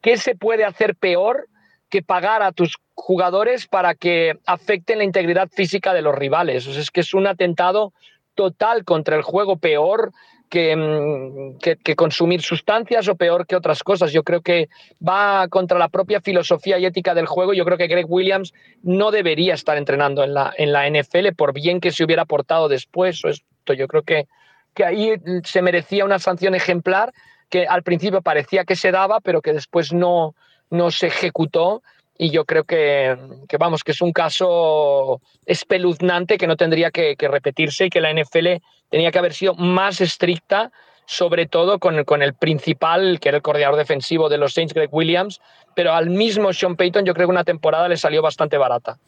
qué 0.00 0.16
se 0.16 0.34
puede 0.34 0.64
hacer 0.64 0.96
peor 0.96 1.48
que 1.90 2.02
pagar 2.02 2.42
a 2.42 2.52
tus 2.52 2.76
jugadores 2.94 3.66
para 3.66 3.94
que 3.94 4.38
afecten 4.46 4.98
la 4.98 5.04
integridad 5.04 5.48
física 5.50 5.92
de 5.92 6.02
los 6.02 6.14
rivales? 6.14 6.66
es 6.66 6.90
que 6.90 7.00
es 7.00 7.12
un 7.12 7.26
atentado 7.26 7.92
total 8.40 8.86
contra 8.86 9.16
el 9.16 9.22
juego, 9.22 9.58
peor 9.58 10.12
mm, 10.50 11.58
que, 11.58 11.76
que, 11.76 11.94
consumir 11.94 12.40
sustancias 12.40 13.06
o 13.06 13.14
peor 13.14 13.46
que 13.46 13.54
otras 13.54 13.82
cosas. 13.82 14.12
Yo 14.12 14.22
creo 14.22 14.40
que 14.40 14.70
va 15.06 15.46
contra 15.48 15.78
la 15.78 15.90
propia 15.90 16.22
filosofía 16.22 16.78
y 16.78 16.86
ética 16.86 17.12
del 17.12 17.26
juego. 17.26 17.52
Yo 17.52 17.66
creo 17.66 17.76
que 17.76 17.86
Greg 17.86 18.06
Williams 18.08 18.54
no 18.82 19.10
debería 19.10 19.52
estar 19.52 19.76
entrenando 19.76 20.24
en 20.24 20.32
la, 20.32 20.54
en 20.56 20.72
la 20.72 20.88
NFL, 20.88 21.34
por 21.36 21.52
bien 21.52 21.82
que 21.82 21.90
se 21.90 22.02
hubiera 22.02 22.24
portado 22.24 22.68
después. 22.68 23.20
Esto. 23.26 23.74
Yo 23.74 23.86
creo 23.86 24.04
que, 24.04 24.26
que 24.72 24.86
ahí 24.86 25.12
se 25.44 25.60
merecía 25.60 26.06
una 26.06 26.18
sanción 26.18 26.54
ejemplar 26.54 27.12
que 27.50 27.66
al 27.66 27.82
principio 27.82 28.22
parecía 28.22 28.64
que 28.64 28.74
se 28.74 28.90
daba, 28.90 29.20
pero 29.20 29.42
que 29.42 29.52
después 29.52 29.92
no, 29.92 30.34
no 30.70 30.90
se 30.90 31.08
ejecutó 31.08 31.82
y 32.20 32.28
yo 32.28 32.44
creo 32.44 32.64
que, 32.64 33.16
vamos, 33.58 33.82
que 33.82 33.92
es 33.92 34.02
un 34.02 34.12
caso 34.12 35.22
espeluznante 35.46 36.36
que 36.36 36.46
no 36.46 36.58
tendría 36.58 36.90
que, 36.90 37.16
repetirse 37.18 37.86
y 37.86 37.88
que 37.88 38.02
la 38.02 38.12
NFL 38.12 38.62
tenía 38.90 39.10
que 39.10 39.18
haber 39.18 39.32
sido 39.32 39.54
más 39.54 40.02
estricta, 40.02 40.70
sobre 41.06 41.46
todo 41.46 41.78
con 41.78 42.22
el, 42.22 42.34
principal, 42.34 43.20
que 43.20 43.30
era 43.30 43.38
el 43.38 43.42
coordinador 43.42 43.78
defensivo 43.78 44.28
de 44.28 44.36
los 44.36 44.52
Saints, 44.52 44.74
Greg 44.74 44.90
Williams, 44.92 45.40
pero 45.74 45.94
al 45.94 46.10
mismo 46.10 46.52
Sean 46.52 46.76
Payton 46.76 47.06
yo 47.06 47.14
creo 47.14 47.26
que 47.26 47.32
una 47.32 47.44
temporada 47.44 47.88
le 47.88 47.96
salió 47.96 48.20
bastante 48.20 48.58
barata. 48.58 48.98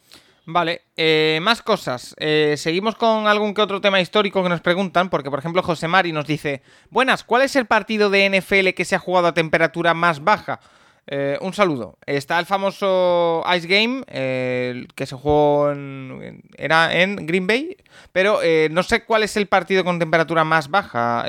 Vale, 0.47 0.81
eh, 0.97 1.37
más 1.43 1.61
cosas. 1.61 2.15
Eh, 2.17 2.55
seguimos 2.57 2.95
con 2.95 3.27
algún 3.27 3.53
que 3.53 3.61
otro 3.61 3.79
tema 3.79 4.01
histórico 4.01 4.41
que 4.41 4.49
nos 4.49 4.61
preguntan, 4.61 5.11
porque 5.11 5.29
por 5.29 5.37
ejemplo 5.37 5.61
José 5.61 5.87
Mari 5.87 6.13
nos 6.13 6.25
dice, 6.25 6.63
buenas, 6.89 7.23
¿cuál 7.23 7.43
es 7.43 7.55
el 7.55 7.67
partido 7.67 8.09
de 8.09 8.27
NFL 8.27 8.69
que 8.69 8.85
se 8.85 8.95
ha 8.95 8.99
jugado 8.99 9.27
a 9.27 9.35
temperatura 9.35 9.93
más 9.93 10.23
baja? 10.23 10.59
Eh, 11.07 11.37
un 11.41 11.53
saludo. 11.53 11.97
Está 12.05 12.39
el 12.39 12.45
famoso 12.45 13.43
Ice 13.55 13.67
Game, 13.67 14.03
que 14.05 15.05
se 15.05 15.15
jugó 15.15 15.71
en, 15.71 16.43
era 16.57 16.93
en 16.93 17.25
Green 17.25 17.45
Bay, 17.47 17.77
pero 18.11 18.39
no 18.71 18.83
sé 18.83 19.03
cuál 19.03 19.23
es 19.23 19.35
el 19.35 19.47
partido 19.47 19.83
con 19.83 19.99
temperatura 19.99 20.43
más 20.43 20.69
baja, 20.69 21.25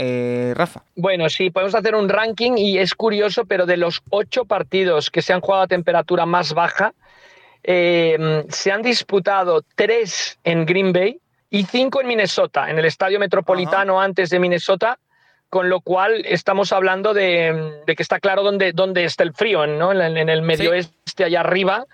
Rafa. 0.54 0.82
Bueno, 0.94 1.28
sí, 1.28 1.50
podemos 1.50 1.74
hacer 1.74 1.94
un 1.94 2.08
ranking 2.08 2.52
y 2.56 2.78
es 2.78 2.94
curioso, 2.94 3.44
pero 3.46 3.66
de 3.66 3.76
los 3.76 4.02
ocho 4.10 4.44
partidos 4.44 5.10
que 5.10 5.22
se 5.22 5.32
han 5.32 5.40
jugado 5.40 5.64
a 5.64 5.66
temperatura 5.66 6.24
más 6.24 6.54
baja, 6.54 6.94
eh, 7.66 8.44
se 8.50 8.70
han 8.70 8.82
disputado 8.82 9.62
tres 9.74 10.38
en 10.44 10.66
Green 10.66 10.92
Bay 10.92 11.18
y 11.48 11.64
cinco 11.64 12.02
en 12.02 12.08
Minnesota, 12.08 12.68
en 12.68 12.78
el 12.78 12.84
estadio 12.84 13.18
metropolitano 13.18 14.00
antes 14.00 14.28
de 14.28 14.38
Minnesota, 14.38 14.98
con 15.54 15.68
lo 15.68 15.82
cual 15.82 16.24
estamos 16.26 16.72
hablando 16.72 17.14
de, 17.14 17.84
que 17.86 18.02
está 18.02 18.18
claro 18.18 18.42
dónde, 18.42 18.72
dónde, 18.72 19.04
está 19.04 19.22
el 19.22 19.32
frío, 19.32 19.68
¿no? 19.68 19.92
en, 19.92 20.28
el 20.28 20.42
medio 20.42 20.72
oeste, 20.72 21.22
allá 21.22 21.42
arriba. 21.42 21.86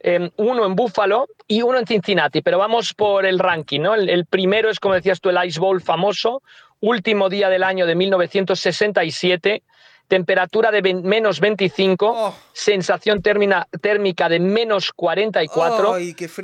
Em, 0.00 0.30
uno 0.38 0.64
en 0.64 0.74
Buffalo 0.74 1.28
y 1.46 1.60
uno 1.60 1.78
en 1.78 1.86
Cincinnati, 1.86 2.40
pero 2.40 2.56
vamos 2.56 2.94
por 2.94 3.26
el 3.26 3.38
ranking. 3.38 3.80
¿no? 3.80 3.94
El, 3.94 4.08
el, 4.08 4.24
primero 4.24 4.70
es, 4.70 4.80
como 4.80 4.94
decías 4.94 5.20
tú, 5.20 5.28
el 5.28 5.46
Ice 5.46 5.60
Bowl 5.60 5.82
famoso, 5.82 6.42
último 6.80 7.28
día 7.28 7.50
del 7.50 7.64
año 7.64 7.84
de 7.84 7.96
1967 7.96 9.62
temperatura 10.08 10.70
de 10.70 10.82
menos 10.94 11.40
25, 11.40 12.34
sensación 12.52 13.22
térmica 13.22 14.28
de 14.28 14.40
menos 14.40 14.92
44, 14.92 15.94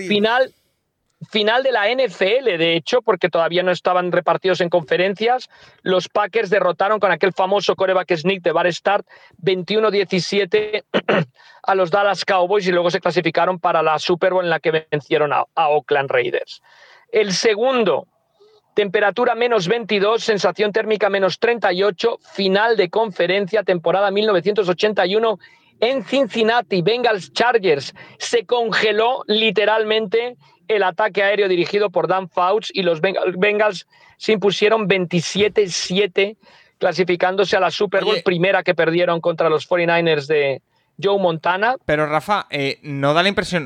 final 0.07 0.55
final 1.31 1.63
de 1.63 1.73
la 1.73 1.89
NFL, 1.91 2.59
de 2.59 2.77
hecho, 2.77 3.03
porque 3.03 3.29
todavía 3.29 3.63
no 3.63 3.73
estaban 3.73 4.13
repartidos 4.13 4.61
en 4.61 4.69
conferencias. 4.69 5.49
Los 5.83 6.09
Packers 6.09 6.51
derrotaron 6.51 7.01
con 7.01 7.11
aquel 7.11 7.33
famoso 7.33 7.75
coreback 7.75 8.17
sneak 8.17 8.43
de 8.43 8.53
Bar 8.53 8.73
Start 8.73 9.07
21-17 9.43 10.85
a 11.63 11.75
los 11.75 11.91
Dallas 11.91 12.25
Cowboys 12.25 12.67
y 12.67 12.73
luego 12.73 12.91
se 12.91 13.01
clasificaron 13.01 13.59
para 13.59 13.83
la 13.83 13.99
Super 13.99 14.33
Bowl 14.33 14.45
en 14.45 14.51
la 14.51 14.61
que 14.61 14.87
vencieron 14.91 15.33
a 15.33 15.47
Oakland 15.55 16.11
Raiders. 16.11 16.63
El 17.11 17.33
segundo, 17.33 18.07
Temperatura 18.79 19.35
menos 19.35 19.67
22, 19.67 20.23
sensación 20.23 20.71
térmica 20.71 21.11
menos 21.11 21.41
38, 21.41 22.21
final 22.23 22.77
de 22.77 22.89
conferencia, 22.89 23.65
temporada 23.65 24.13
1981 24.13 25.37
en 25.81 26.05
Cincinnati, 26.05 26.81
Bengals 26.81 27.33
Chargers. 27.33 27.93
Se 28.19 28.47
congeló 28.47 29.25
literalmente 29.27 30.37
el 30.69 30.83
ataque 30.83 31.23
aéreo 31.23 31.49
dirigido 31.49 31.91
por 31.91 32.07
Dan 32.07 32.29
Fouts 32.29 32.71
y 32.73 32.83
los 32.83 33.01
Bengals 33.01 33.87
se 34.17 34.33
impusieron 34.33 34.89
27-7, 34.89 36.37
clasificándose 36.79 37.57
a 37.57 37.61
la 37.61 37.71
Super 37.71 38.05
Bowl 38.05 38.23
primera 38.25 38.63
que 38.63 38.75
perdieron 38.75 39.21
contra 39.21 39.49
los 39.49 39.69
49ers 39.69 40.27
de 40.27 40.63
Joe 41.03 41.19
Montana. 41.19 41.77
Pero 41.85 42.07
Rafa, 42.07 42.47
eh, 42.51 42.79
¿no 42.83 43.15
da 43.15 43.23
la 43.23 43.29
impresión, 43.29 43.65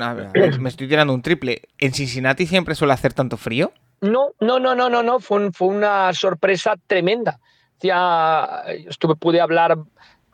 me 0.59 0.69
estoy 0.69 0.87
tirando 0.87 1.13
un 1.13 1.21
triple, 1.21 1.61
¿en 1.77 1.93
Cincinnati 1.93 2.45
siempre 2.45 2.75
suele 2.75 2.93
hacer 2.93 3.13
tanto 3.13 3.37
frío? 3.37 3.71
No, 4.01 4.31
no, 4.39 4.59
no, 4.59 4.75
no, 4.75 4.89
no, 4.89 5.03
no, 5.03 5.19
fue, 5.19 5.51
fue 5.51 5.69
una 5.69 6.13
sorpresa 6.13 6.75
tremenda. 6.87 7.39
Ya 7.79 8.63
estuve, 8.87 9.15
pude 9.15 9.41
hablar 9.41 9.77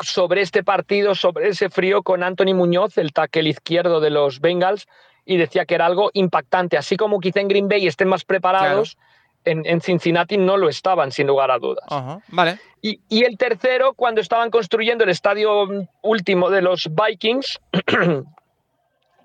sobre 0.01 0.41
este 0.41 0.63
partido, 0.63 1.15
sobre 1.15 1.49
ese 1.49 1.69
frío 1.69 2.03
con 2.03 2.23
Anthony 2.23 2.53
Muñoz, 2.53 2.97
el 2.97 3.11
tackle 3.11 3.49
izquierdo 3.49 3.99
de 3.99 4.09
los 4.09 4.39
Bengals, 4.39 4.87
y 5.29 5.37
decía 5.37 5.65
que 5.65 5.75
era 5.75 5.85
algo 5.85 6.09
impactante. 6.13 6.75
Así 6.75 6.97
como 6.97 7.19
quizá 7.19 7.39
en 7.39 7.47
Green 7.47 7.69
Bay 7.69 7.85
estén 7.85 8.07
más 8.07 8.25
preparados, 8.25 8.97
en, 9.45 9.79
Cincinnati 9.79 10.37
no 10.37 10.57
lo 10.57 10.69
estaban, 10.69 11.11
sin 11.11 11.27
lugar 11.27 11.51
a 11.51 11.59
dudas. 11.59 11.85
vale. 12.29 12.57
Y, 12.81 12.99
y, 13.09 13.25
el 13.25 13.37
tercero, 13.37 13.93
cuando 13.93 14.21
estaban 14.21 14.49
construyendo 14.49 15.03
el 15.03 15.11
estadio 15.11 15.87
último 16.01 16.49
de 16.49 16.63
los 16.63 16.89
Vikings, 16.89 17.59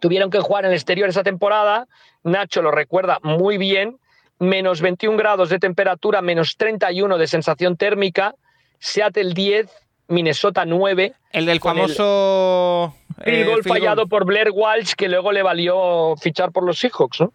tuvieron 0.00 0.28
que 0.28 0.40
jugar 0.40 0.66
en 0.66 0.72
el 0.72 0.76
exterior 0.76 1.08
esa 1.08 1.22
temporada. 1.22 1.86
Nacho 2.22 2.60
lo 2.60 2.70
recuerda 2.70 3.18
muy 3.22 3.56
bien 3.56 3.98
menos 4.38 4.82
21 4.82 5.16
grados 5.16 5.48
de 5.48 5.58
temperatura, 5.58 6.20
menos 6.20 6.56
31 6.58 7.16
de 7.16 7.26
sensación 7.26 7.78
térmica, 7.78 8.34
Seattle 8.78 9.32
10, 9.32 9.70
Minnesota 10.08 10.64
9. 10.64 11.14
El 11.32 11.46
del 11.46 11.60
famoso... 11.60 12.94
El, 13.22 13.46
gol 13.46 13.62
fallado 13.62 14.06
por 14.08 14.24
Blair 14.24 14.50
Walsh 14.52 14.94
que 14.94 15.08
luego 15.08 15.32
le 15.32 15.42
valió 15.42 16.16
fichar 16.16 16.50
por 16.50 16.64
los 16.64 16.78
Seahawks, 16.78 17.20
¿no? 17.20 17.32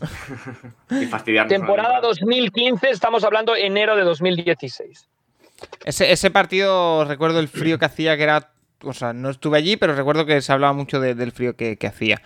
Temporada 1.48 2.00
2015, 2.00 2.90
estamos 2.90 3.22
hablando 3.22 3.54
enero 3.54 3.96
de 3.96 4.02
2016. 4.02 5.08
Ese, 5.84 6.10
ese 6.10 6.30
partido, 6.30 7.04
recuerdo 7.04 7.38
el 7.38 7.48
frío 7.48 7.78
que 7.78 7.84
hacía, 7.84 8.16
que 8.16 8.22
era 8.24 8.50
o 8.82 8.92
sea, 8.92 9.12
no 9.12 9.30
estuve 9.30 9.58
allí, 9.58 9.76
pero 9.76 9.94
recuerdo 9.94 10.26
que 10.26 10.40
se 10.40 10.52
hablaba 10.52 10.72
mucho 10.72 11.00
del 11.00 11.32
frío 11.32 11.56
que, 11.56 11.78
hacía. 11.86 12.20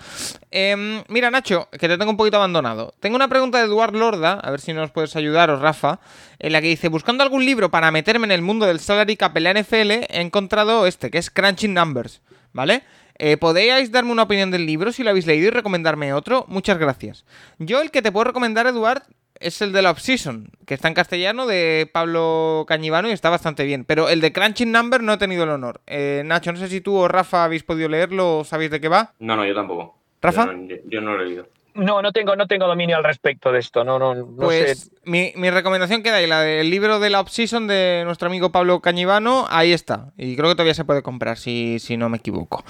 Em, 0.50 1.02
mira, 1.08 1.30
Nacho, 1.30 1.68
que 1.70 1.88
te 1.88 1.98
tengo 1.98 2.10
un 2.10 2.16
poquito 2.16 2.36
abandonado. 2.36 2.94
Tengo 3.00 3.16
una 3.16 3.28
pregunta 3.28 3.58
de 3.58 3.64
Eduard 3.64 3.94
Lorda, 3.94 4.34
a 4.34 4.50
ver 4.50 4.60
si 4.60 4.72
nos 4.72 4.90
puedes 4.90 5.16
ayudar, 5.16 5.50
o 5.50 5.58
Rafa, 5.58 6.00
en 6.38 6.52
la 6.52 6.60
que 6.60 6.68
dice, 6.68 6.88
buscando 6.88 7.22
algún 7.22 7.44
libro 7.44 7.70
para 7.70 7.90
meterme 7.90 8.26
en 8.26 8.32
el 8.32 8.42
mundo 8.42 8.66
del 8.66 8.80
salary 8.80 9.16
cap 9.16 9.36
en 9.36 9.44
la 9.44 9.54
NFL, 9.54 9.90
he 9.90 10.20
encontrado 10.20 10.86
este, 10.86 11.10
que 11.10 11.18
es 11.18 11.30
Crunching 11.30 11.74
Numbers, 11.74 12.20
¿vale? 12.52 12.82
Eh, 13.18 13.36
¿Podéis 13.36 13.92
darme 13.92 14.10
una 14.10 14.24
opinión 14.24 14.50
del 14.50 14.66
libro 14.66 14.92
si 14.92 15.04
lo 15.04 15.10
habéis 15.10 15.26
leído 15.26 15.48
y 15.48 15.50
recomendarme 15.50 16.12
otro? 16.12 16.44
Muchas 16.48 16.78
gracias. 16.78 17.24
Yo 17.58 17.80
el 17.80 17.90
que 17.90 18.02
te 18.02 18.10
puedo 18.10 18.24
recomendar, 18.24 18.66
Eduard, 18.66 19.02
es 19.44 19.60
el 19.60 19.72
de 19.72 19.82
la 19.82 19.90
Off-Season, 19.90 20.48
que 20.66 20.74
está 20.74 20.88
en 20.88 20.94
castellano, 20.94 21.46
de 21.46 21.88
Pablo 21.92 22.64
Cañivano 22.66 23.08
y 23.08 23.12
está 23.12 23.28
bastante 23.28 23.64
bien. 23.64 23.84
Pero 23.84 24.08
el 24.08 24.20
de 24.20 24.32
Crunching 24.32 24.72
Number 24.72 25.02
no 25.02 25.12
he 25.12 25.18
tenido 25.18 25.44
el 25.44 25.50
honor. 25.50 25.80
Eh, 25.86 26.22
Nacho, 26.24 26.50
no 26.52 26.58
sé 26.58 26.68
si 26.68 26.80
tú 26.80 26.96
o 26.96 27.08
Rafa 27.08 27.44
habéis 27.44 27.62
podido 27.62 27.88
leerlo 27.88 28.38
o 28.38 28.44
sabéis 28.44 28.70
de 28.70 28.80
qué 28.80 28.88
va. 28.88 29.12
No, 29.18 29.36
no, 29.36 29.44
yo 29.44 29.54
tampoco. 29.54 29.98
¿Rafa? 30.22 30.54
Yo 30.86 31.00
no, 31.02 31.16
lo 31.16 31.22
he 31.22 31.26
leído. 31.26 31.48
No, 31.74 32.00
no 32.00 32.12
tengo, 32.12 32.36
no 32.36 32.46
tengo 32.46 32.66
dominio 32.66 32.96
al 32.96 33.04
respecto 33.04 33.52
de 33.52 33.58
esto. 33.58 33.84
No, 33.84 33.98
no, 33.98 34.26
pues 34.36 34.92
Mi, 35.04 35.32
recomendación 35.34 36.02
queda 36.02 36.16
ahí, 36.16 36.26
la 36.26 36.40
del 36.40 36.70
libro 36.70 37.00
de 37.00 37.10
la 37.10 37.20
Off-Season 37.20 37.66
de 37.66 38.02
nuestro 38.06 38.28
amigo 38.28 38.50
Pablo 38.50 38.80
Cañivano, 38.80 39.46
ahí 39.50 39.72
está. 39.72 40.12
Y 40.16 40.36
creo 40.36 40.48
que 40.48 40.54
todavía 40.54 40.74
se 40.74 40.84
puede 40.84 41.02
comprar, 41.02 41.36
si, 41.36 41.78
si 41.80 41.96
no 41.96 42.08
me 42.08 42.18
equivoco. 42.18 42.64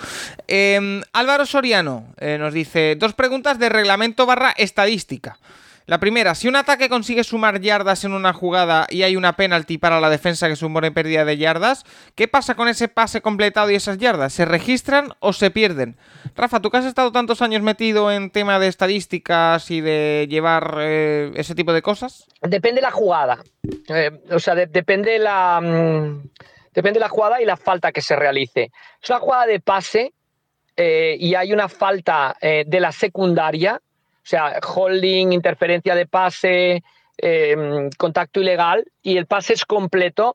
Em, 0.48 1.02
Álvaro 1.12 1.46
Soriano 1.46 2.06
eh, 2.18 2.38
nos 2.38 2.54
dice, 2.54 2.96
dos 2.96 3.12
preguntas 3.12 3.58
de 3.58 3.68
reglamento 3.68 4.26
barra 4.26 4.52
estadística. 4.56 5.38
La 5.86 6.00
primera, 6.00 6.34
si 6.34 6.48
un 6.48 6.56
ataque 6.56 6.88
consigue 6.88 7.24
sumar 7.24 7.60
yardas 7.60 8.04
en 8.04 8.12
una 8.12 8.32
jugada 8.32 8.86
y 8.88 9.02
hay 9.02 9.16
una 9.16 9.36
penalty 9.36 9.76
para 9.76 10.00
la 10.00 10.08
defensa 10.08 10.48
que 10.48 10.56
supone 10.56 10.90
pérdida 10.92 11.26
de 11.26 11.36
yardas, 11.36 11.84
¿qué 12.14 12.26
pasa 12.26 12.54
con 12.54 12.68
ese 12.68 12.88
pase 12.88 13.20
completado 13.20 13.70
y 13.70 13.74
esas 13.74 13.98
yardas? 13.98 14.32
¿Se 14.32 14.46
registran 14.46 15.12
o 15.20 15.34
se 15.34 15.50
pierden? 15.50 15.96
Rafa, 16.34 16.60
tú 16.60 16.70
que 16.70 16.78
has 16.78 16.86
estado 16.86 17.12
tantos 17.12 17.42
años 17.42 17.60
metido 17.60 18.10
en 18.10 18.30
tema 18.30 18.58
de 18.58 18.68
estadísticas 18.68 19.70
y 19.70 19.82
de 19.82 20.26
llevar 20.30 20.78
eh, 20.78 21.32
ese 21.34 21.54
tipo 21.54 21.74
de 21.74 21.82
cosas. 21.82 22.28
Depende 22.40 22.80
la 22.80 22.90
jugada. 22.90 23.44
Eh, 23.88 24.10
o 24.30 24.38
sea, 24.38 24.54
depende 24.54 25.18
la. 25.18 25.60
Mm, 25.60 26.30
depende 26.72 26.98
la 26.98 27.10
jugada 27.10 27.42
y 27.42 27.44
la 27.44 27.58
falta 27.58 27.92
que 27.92 28.00
se 28.00 28.16
realice. 28.16 28.70
Es 29.02 29.10
una 29.10 29.18
jugada 29.18 29.44
de 29.44 29.60
pase 29.60 30.14
eh, 30.78 31.14
y 31.20 31.34
hay 31.34 31.52
una 31.52 31.68
falta 31.68 32.34
de 32.40 32.80
la 32.80 32.90
secundaria 32.90 33.82
o 34.24 34.26
sea, 34.26 34.58
holding, 34.74 35.32
interferencia 35.32 35.94
de 35.94 36.06
pase, 36.06 36.82
em, 37.18 37.90
contacto 37.98 38.40
ilegal, 38.40 38.84
y 39.02 39.18
el 39.18 39.26
pase 39.26 39.52
es 39.52 39.64
completo 39.66 40.34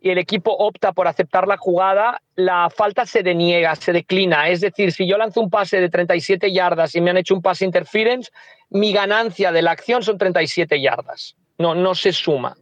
y 0.00 0.10
el 0.10 0.18
equipo 0.18 0.50
opta 0.52 0.92
por 0.92 1.06
aceptar 1.06 1.46
la 1.46 1.56
jugada, 1.56 2.22
la 2.34 2.70
falta 2.70 3.06
se 3.06 3.22
deniega, 3.22 3.76
se 3.76 3.92
declina. 3.92 4.48
Es 4.48 4.60
decir, 4.60 4.92
si 4.92 5.06
yo 5.06 5.16
lanzo 5.16 5.40
un 5.40 5.50
pase 5.50 5.80
de 5.80 5.90
37 5.90 6.52
yardas 6.52 6.94
y 6.94 7.00
me 7.00 7.10
han 7.10 7.18
hecho 7.18 7.34
un 7.34 7.42
pase 7.42 7.64
interference, 7.64 8.30
mi 8.70 8.92
ganancia 8.92 9.52
de 9.52 9.62
la 9.62 9.72
acción 9.72 10.02
son 10.02 10.18
37 10.18 10.80
yardas. 10.80 11.36
No, 11.58 11.74
no 11.74 11.94
se 11.94 12.12
suma. 12.12 12.56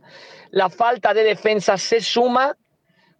La 0.51 0.69
falta 0.69 1.15
de 1.15 1.23
defensa 1.23 1.79
se 1.79 2.01
suma 2.01 2.57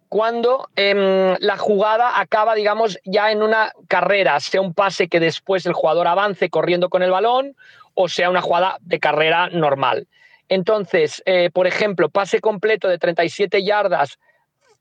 cuando 0.09 0.69
em, 0.75 1.37
la 1.39 1.55
jugada 1.57 2.19
acaba, 2.19 2.55
digamos, 2.55 2.99
ya 3.05 3.31
en 3.31 3.43
una 3.43 3.71
carrera, 3.87 4.39
sea 4.39 4.59
un 4.59 4.73
pase 4.73 5.07
que 5.07 5.19
después 5.19 5.67
el 5.67 5.73
jugador 5.73 6.07
avance 6.07 6.49
corriendo 6.49 6.89
con 6.89 7.03
el 7.03 7.11
balón 7.11 7.55
o 7.93 8.09
sea 8.09 8.29
una 8.29 8.41
jugada 8.41 8.77
de 8.81 8.99
carrera 8.99 9.49
normal. 9.49 10.07
Entonces, 10.47 11.21
eh, 11.25 11.51
por 11.53 11.67
ejemplo, 11.67 12.09
pase 12.09 12.41
completo 12.41 12.87
de 12.87 12.97
37 12.97 13.63
yardas, 13.63 14.17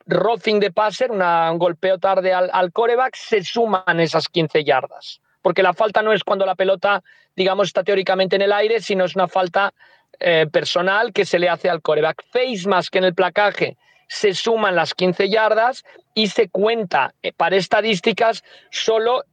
roughing 0.06 0.60
de 0.60 0.72
passer, 0.72 1.10
un 1.10 1.59
golpeo 1.59 1.98
tarde 1.98 2.32
al, 2.32 2.72
coreback, 2.72 3.14
se 3.14 3.44
suman 3.44 4.00
esas 4.00 4.28
15 4.28 4.64
yardas. 4.64 5.20
Porque 5.42 5.62
la 5.62 5.74
falta 5.74 6.00
no 6.00 6.12
es 6.12 6.24
cuando 6.24 6.46
la 6.46 6.55
pelota, 6.55 7.02
digamos, 7.36 7.66
está 7.66 7.84
teóricamente 7.84 8.36
en 8.36 8.42
el 8.42 8.52
aire, 8.52 8.80
sino 8.80 9.05
es 9.05 9.14
una 9.14 9.28
falta 9.28 9.74
eh, 10.20 10.46
personal 10.50 11.12
que 11.12 11.26
se 11.26 11.38
le 11.38 11.50
hace 11.50 11.68
al 11.68 11.82
coreback. 11.82 12.24
Face 12.30 12.66
más 12.66 12.88
que 12.88 12.98
en 12.98 13.05
el 13.05 13.14
placaje 13.14 13.76
se 14.09 14.35
suman 14.35 14.74
las 14.74 14.94
15 14.94 15.28
yardas 15.28 15.85
y 16.14 16.28
se 16.28 16.48
cuenta 16.48 17.14
eh, 17.22 17.32
para 17.32 17.56
estadísticas 17.56 18.43
solo 18.70 19.24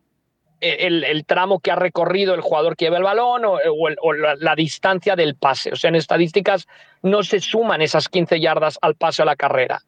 el, 0.61 1.26
tramo 1.26 1.60
que 1.60 1.72
ha 1.72 1.76
recorrido 1.76 2.34
el 2.34 2.41
jugador 2.41 2.76
que 2.76 2.85
lleva 2.85 2.97
el 2.97 3.03
balón 3.03 3.43
o, 3.45 4.14
la, 4.14 4.56
distancia 4.56 5.15
del 5.15 5.35
pase. 5.35 5.72
O 5.72 5.76
sea, 5.76 5.89
en 5.89 5.95
estadísticas 5.95 6.68
no 7.02 7.23
se 7.23 7.39
suman 7.39 7.81
esas 7.81 8.10
15 8.10 8.39
yardas 8.39 8.77
al 8.81 8.95
pase 8.95 9.22
a 9.22 9.26
la 9.26 9.35
carrera. 9.35 9.81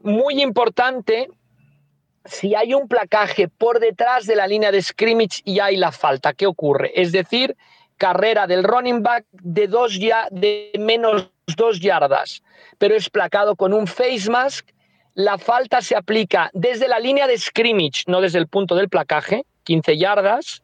Muy 0.00 0.40
importante, 0.40 1.28
si 2.24 2.54
hay 2.54 2.74
un 2.74 2.88
placaje 2.88 3.48
por 3.48 3.80
detrás 3.80 4.26
de 4.26 4.36
la 4.36 4.46
línea 4.46 4.70
de 4.70 4.82
scrimmage 4.82 5.42
y 5.44 5.60
hay 5.60 5.76
la 5.76 5.92
falta, 5.92 6.32
¿qué 6.32 6.46
ocurre? 6.46 6.92
Es 6.94 7.12
decir, 7.12 7.56
carrera 7.96 8.46
del 8.46 8.64
running 8.64 9.02
back 9.02 9.26
de, 9.32 9.66
dos 9.66 9.98
ya, 9.98 10.28
de 10.30 10.72
menos 10.78 11.30
dos 11.56 11.80
yardas, 11.80 12.42
pero 12.78 12.94
es 12.94 13.10
placado 13.10 13.56
con 13.56 13.72
un 13.72 13.86
face 13.86 14.30
mask, 14.30 14.68
la 15.14 15.38
falta 15.38 15.80
se 15.80 15.96
aplica 15.96 16.50
desde 16.54 16.88
la 16.88 16.98
línea 16.98 17.26
de 17.26 17.38
scrimmage, 17.38 18.04
no 18.06 18.20
desde 18.20 18.38
el 18.38 18.46
punto 18.46 18.74
del 18.74 18.88
placaje, 18.88 19.44
15 19.64 19.98
yardas, 19.98 20.62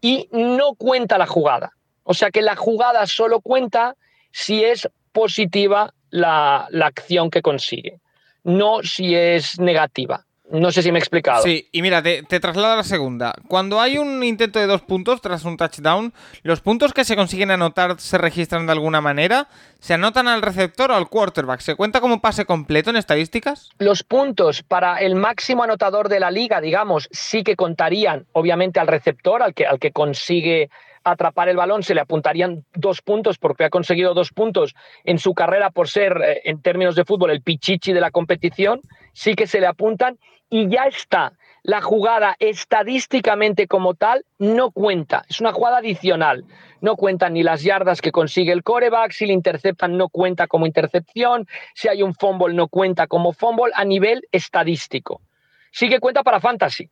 y 0.00 0.28
no 0.32 0.74
cuenta 0.74 1.18
la 1.18 1.26
jugada. 1.26 1.72
O 2.04 2.14
sea 2.14 2.30
que 2.30 2.42
la 2.42 2.56
jugada 2.56 3.06
solo 3.06 3.40
cuenta 3.40 3.96
si 4.32 4.64
es 4.64 4.88
positiva 5.12 5.92
la, 6.10 6.66
la 6.70 6.86
acción 6.86 7.30
que 7.30 7.42
consigue, 7.42 8.00
no 8.44 8.82
si 8.82 9.14
es 9.14 9.58
negativa. 9.60 10.24
No 10.52 10.70
sé 10.70 10.82
si 10.82 10.92
me 10.92 10.98
he 10.98 11.00
explicado. 11.00 11.42
Sí, 11.42 11.66
y 11.72 11.80
mira, 11.80 12.02
te, 12.02 12.22
traslado 12.22 12.74
a 12.74 12.76
la 12.76 12.84
segunda. 12.84 13.32
Cuando 13.48 13.80
hay 13.80 13.96
un 13.96 14.22
intento 14.22 14.58
de 14.58 14.66
dos 14.66 14.82
puntos 14.82 15.22
tras 15.22 15.46
un 15.46 15.56
touchdown, 15.56 16.12
¿los 16.42 16.60
puntos 16.60 16.92
que 16.92 17.04
se 17.04 17.16
consiguen 17.16 17.50
anotar 17.50 17.98
se 17.98 18.18
registran 18.18 18.66
de 18.66 18.72
alguna 18.72 19.00
manera? 19.00 19.48
¿Se 19.80 19.94
anotan 19.94 20.28
al 20.28 20.42
receptor 20.42 20.90
o 20.90 20.94
al 20.94 21.08
quarterback? 21.08 21.60
¿Se 21.60 21.74
cuenta 21.74 22.02
como 22.02 22.20
pase 22.20 22.44
completo 22.44 22.90
en 22.90 22.96
estadísticas? 22.96 23.70
Los 23.78 24.02
puntos 24.02 24.62
para 24.62 24.98
el 24.98 25.14
máximo 25.14 25.62
anotador 25.62 26.10
de 26.10 26.20
la 26.20 26.30
liga, 26.30 26.60
digamos, 26.60 27.08
sí 27.12 27.42
que 27.44 27.56
contarían, 27.56 28.26
obviamente, 28.32 28.78
al 28.78 28.88
receptor, 28.88 29.42
al 29.42 29.54
que, 29.54 29.64
al 29.64 29.78
que 29.78 29.90
consigue 29.90 30.68
atrapar 31.02 31.48
el 31.48 31.56
balón, 31.56 31.82
se 31.82 31.94
le 31.94 32.02
apuntarían 32.02 32.64
dos 32.74 33.00
puntos 33.00 33.38
porque 33.38 33.64
ha 33.64 33.70
conseguido 33.70 34.12
dos 34.12 34.32
puntos 34.32 34.74
en 35.04 35.18
su 35.18 35.32
carrera 35.32 35.70
por 35.70 35.88
ser, 35.88 36.20
eh, 36.22 36.42
en 36.44 36.60
términos 36.60 36.94
de 36.94 37.06
fútbol, 37.06 37.30
el 37.30 37.40
pichichi 37.40 37.94
de 37.94 38.00
la 38.02 38.10
competición, 38.10 38.82
sí 39.14 39.34
que 39.34 39.46
se 39.46 39.58
le 39.58 39.66
apuntan 39.66 40.18
y 40.52 40.68
ya 40.68 40.84
está. 40.84 41.32
La 41.64 41.80
jugada 41.80 42.36
estadísticamente 42.38 43.66
como 43.66 43.94
tal 43.94 44.24
no 44.38 44.70
cuenta, 44.70 45.24
es 45.28 45.40
una 45.40 45.52
jugada 45.52 45.78
adicional. 45.78 46.44
No 46.80 46.96
cuentan 46.96 47.32
ni 47.32 47.42
las 47.42 47.62
yardas 47.62 48.02
que 48.02 48.12
consigue 48.12 48.52
el 48.52 48.62
coreback, 48.62 49.12
si 49.12 49.26
le 49.26 49.32
interceptan 49.32 49.96
no 49.96 50.08
cuenta 50.08 50.48
como 50.48 50.66
intercepción, 50.66 51.46
si 51.74 51.88
hay 51.88 52.02
un 52.02 52.14
fumble 52.14 52.54
no 52.54 52.68
cuenta 52.68 53.06
como 53.06 53.32
fumble 53.32 53.72
a 53.74 53.84
nivel 53.84 54.28
estadístico. 54.30 55.22
Sí 55.70 55.88
que 55.88 56.00
cuenta 56.00 56.22
para 56.22 56.40
fantasy, 56.40 56.90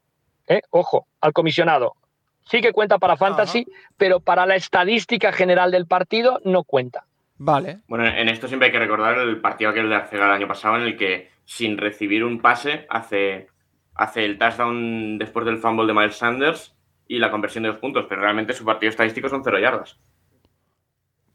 ¿eh? 0.49 0.63
ojo, 0.71 1.07
al 1.21 1.33
comisionado 1.33 1.97
sí 2.51 2.61
que 2.61 2.73
cuenta 2.73 2.99
para 2.99 3.17
fantasy, 3.17 3.67
pero 3.97 4.19
para 4.19 4.45
la 4.45 4.57
estadística 4.57 5.31
general 5.31 5.71
del 5.71 5.87
partido 5.87 6.41
no 6.45 6.65
cuenta. 6.65 7.05
Vale. 7.39 7.79
Bueno, 7.87 8.07
en 8.07 8.29
esto 8.29 8.49
siempre 8.49 8.67
hay 8.67 8.73
que 8.73 8.79
recordar 8.79 9.19
el 9.19 9.41
partido 9.41 9.71
aquel 9.71 9.89
de 9.89 9.95
Arcega 9.95 10.27
el 10.27 10.33
año 10.33 10.49
pasado 10.49 10.77
en 10.77 10.83
el 10.83 10.97
que 10.97 11.30
sin 11.45 11.79
recibir 11.79 12.25
un 12.25 12.41
pase 12.41 12.87
hace, 12.89 13.49
hace 13.95 14.25
el 14.25 14.39
touchdown 14.39 15.19
después 15.19 15.45
del 15.47 15.59
fumble 15.59 15.87
de 15.87 15.95
Miles 15.95 16.17
Sanders 16.17 16.75
y 17.09 17.19
la 17.19 17.31
conversión 17.31 17.65
de 17.65 17.71
dos 17.71 17.79
puntos, 17.79 18.07
pero 18.09 18.21
realmente 18.21 18.53
su 18.53 18.65
partido 18.65 18.91
estadístico 18.91 19.29
son 19.29 19.43
cero 19.43 19.59
yardas. 19.59 19.99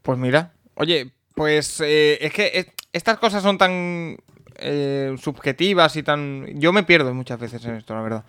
Pues 0.02 0.18
mira, 0.18 0.52
oye, 0.74 1.12
pues 1.34 1.80
eh, 1.80 2.18
es 2.20 2.32
que 2.32 2.72
estas 2.92 3.18
cosas 3.18 3.42
son 3.42 3.58
tan 3.58 4.16
eh, 4.58 5.14
subjetivas 5.18 5.96
y 5.96 6.02
tan... 6.02 6.46
Yo 6.58 6.72
me 6.72 6.82
pierdo 6.82 7.12
muchas 7.12 7.38
veces 7.38 7.64
en 7.66 7.74
esto, 7.74 7.94
la 7.94 8.02
verdad. 8.02 8.24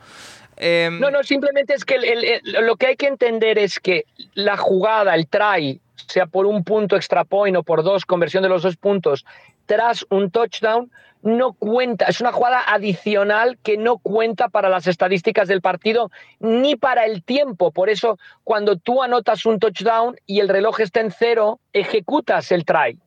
Em, 0.57 0.99
no, 0.99 1.11
no, 1.11 1.23
simplemente 1.23 1.73
es 1.73 1.85
que 1.85 2.41
lo 2.43 2.75
que 2.75 2.87
hay 2.87 2.95
que 2.95 3.07
entender 3.07 3.59
es 3.59 3.79
que 3.79 4.05
la 4.33 4.57
jugada, 4.57 5.13
el 5.13 5.27
try, 5.27 5.79
sea 5.95 6.25
por 6.25 6.45
un 6.45 6.63
punto 6.63 6.95
extra 6.95 7.23
point 7.23 7.55
o 7.55 7.63
por 7.63 7.83
dos, 7.83 8.05
conversión 8.05 8.43
de 8.43 8.49
los 8.49 8.63
dos 8.63 8.75
puntos, 8.75 9.25
tras 9.67 10.05
un 10.09 10.31
touchdown, 10.31 10.91
no 11.27 11.53
cuenta. 11.53 12.05
Es 12.05 12.21
una 12.21 12.31
jugada 12.31 12.63
adicional 12.65 13.57
que 13.61 13.77
no 13.77 13.97
cuenta 13.97 14.47
para 14.47 14.69
las 14.69 14.87
estadísticas 14.87 15.47
del 15.47 15.61
partido 15.61 16.09
ni 16.39 16.75
para 16.75 17.05
el 17.05 17.23
tiempo. 17.23 17.71
Por 17.71 17.89
eso, 17.89 18.17
cuando 18.43 18.77
tú 18.77 19.03
anotas 19.03 19.45
un 19.45 19.59
touchdown 19.59 20.15
y 20.25 20.39
el 20.39 20.47
reloj 20.47 20.79
está 20.79 21.01
en 21.01 21.11
cero, 21.11 21.59
ejecutas 21.73 22.51
el 22.51 22.65
try. 22.65 22.97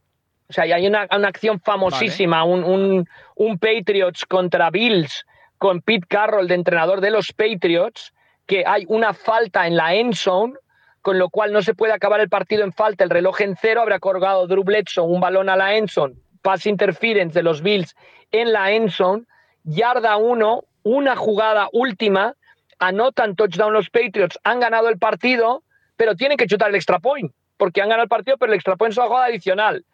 O 0.49 0.53
sea, 0.53 0.65
hay 0.65 0.87
una, 0.87 1.03
acción 1.03 1.61
famosísima, 1.61 2.45
un, 2.45 2.65
un, 2.65 3.09
un 3.37 3.59
Patriots 3.59 4.27
contra 4.27 4.71
Bills 4.71 5.25
con 5.59 5.81
Pete 5.81 6.07
Carroll 6.09 6.49
de 6.49 6.55
entrenador 6.55 7.01
de 7.01 7.11
los 7.11 7.33
Patriots, 7.33 8.13
que 8.47 8.65
hay 8.67 8.85
una 8.89 9.15
falta 9.15 9.67
en 9.67 9.77
la 9.77 9.95
end 9.95 10.15
zone, 10.15 10.55
con 11.03 11.19
lo 11.19 11.31
cual 11.31 11.53
no 11.53 11.63
se 11.63 11.75
puede 11.75 11.93
acabar 11.93 12.21
el 12.21 12.29
partido 12.29 12.65
en 12.65 12.73
falta, 12.73 13.05
el 13.05 13.11
reloj 13.11 13.41
en 13.43 13.57
cero, 13.57 13.81
habrá 13.81 13.99
colgado 13.99 14.47
Drew 14.47 14.65
Bledsoe 14.65 15.07
un 15.07 15.21
balón 15.21 15.49
a 15.49 15.57
la 15.57 15.77
end 15.77 15.89
zone, 15.89 16.17
pass 16.43 16.67
interference 16.67 17.35
de 17.35 17.43
los 17.43 17.63
Bills 17.63 17.95
en 18.33 18.53
la 18.53 18.73
end 18.73 18.91
zone, 18.91 19.25
yarda 19.65 20.17
uno, 20.17 20.65
una 20.83 21.17
jugada 21.17 21.69
última, 21.73 22.35
anotan 22.79 23.37
touchdown 23.37 23.73
los 23.73 23.91
Patriots, 23.91 24.39
han 24.45 24.61
ganado 24.61 24.89
el 24.89 24.99
partido, 24.99 25.63
pero 25.97 26.15
tienen 26.17 26.39
que 26.39 26.47
chutar 26.47 26.71
el 26.71 26.77
extra 26.77 26.99
point, 26.99 27.33
porque 27.57 27.83
han 27.83 27.89
ganado 27.89 28.05
el 28.05 28.09
partido, 28.09 28.39
pero 28.39 28.53
el 28.53 28.57
extra 28.57 28.77
point 28.77 28.93
es 28.93 28.99
una 28.99 29.09
jugada 29.09 29.27
adicional 29.27 29.85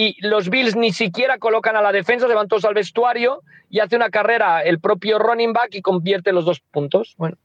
y 0.00 0.16
los 0.20 0.48
Bills 0.48 0.76
ni 0.76 0.92
siquiera 0.92 1.38
colocan 1.38 1.74
a 1.74 1.82
la 1.82 1.90
defensa, 1.90 2.28
se 2.28 2.34
van 2.34 2.46
todos 2.46 2.64
al 2.64 2.74
vestuario 2.74 3.42
y 3.68 3.80
hace 3.80 3.96
una 3.96 4.10
carrera 4.10 4.62
el 4.62 4.78
propio 4.78 5.18
running 5.18 5.52
back 5.52 5.70
y 5.72 5.82
convierte 5.82 6.32
los 6.32 6.44
dos 6.44 6.60
puntos. 6.60 7.14
Bueno. 7.18 7.36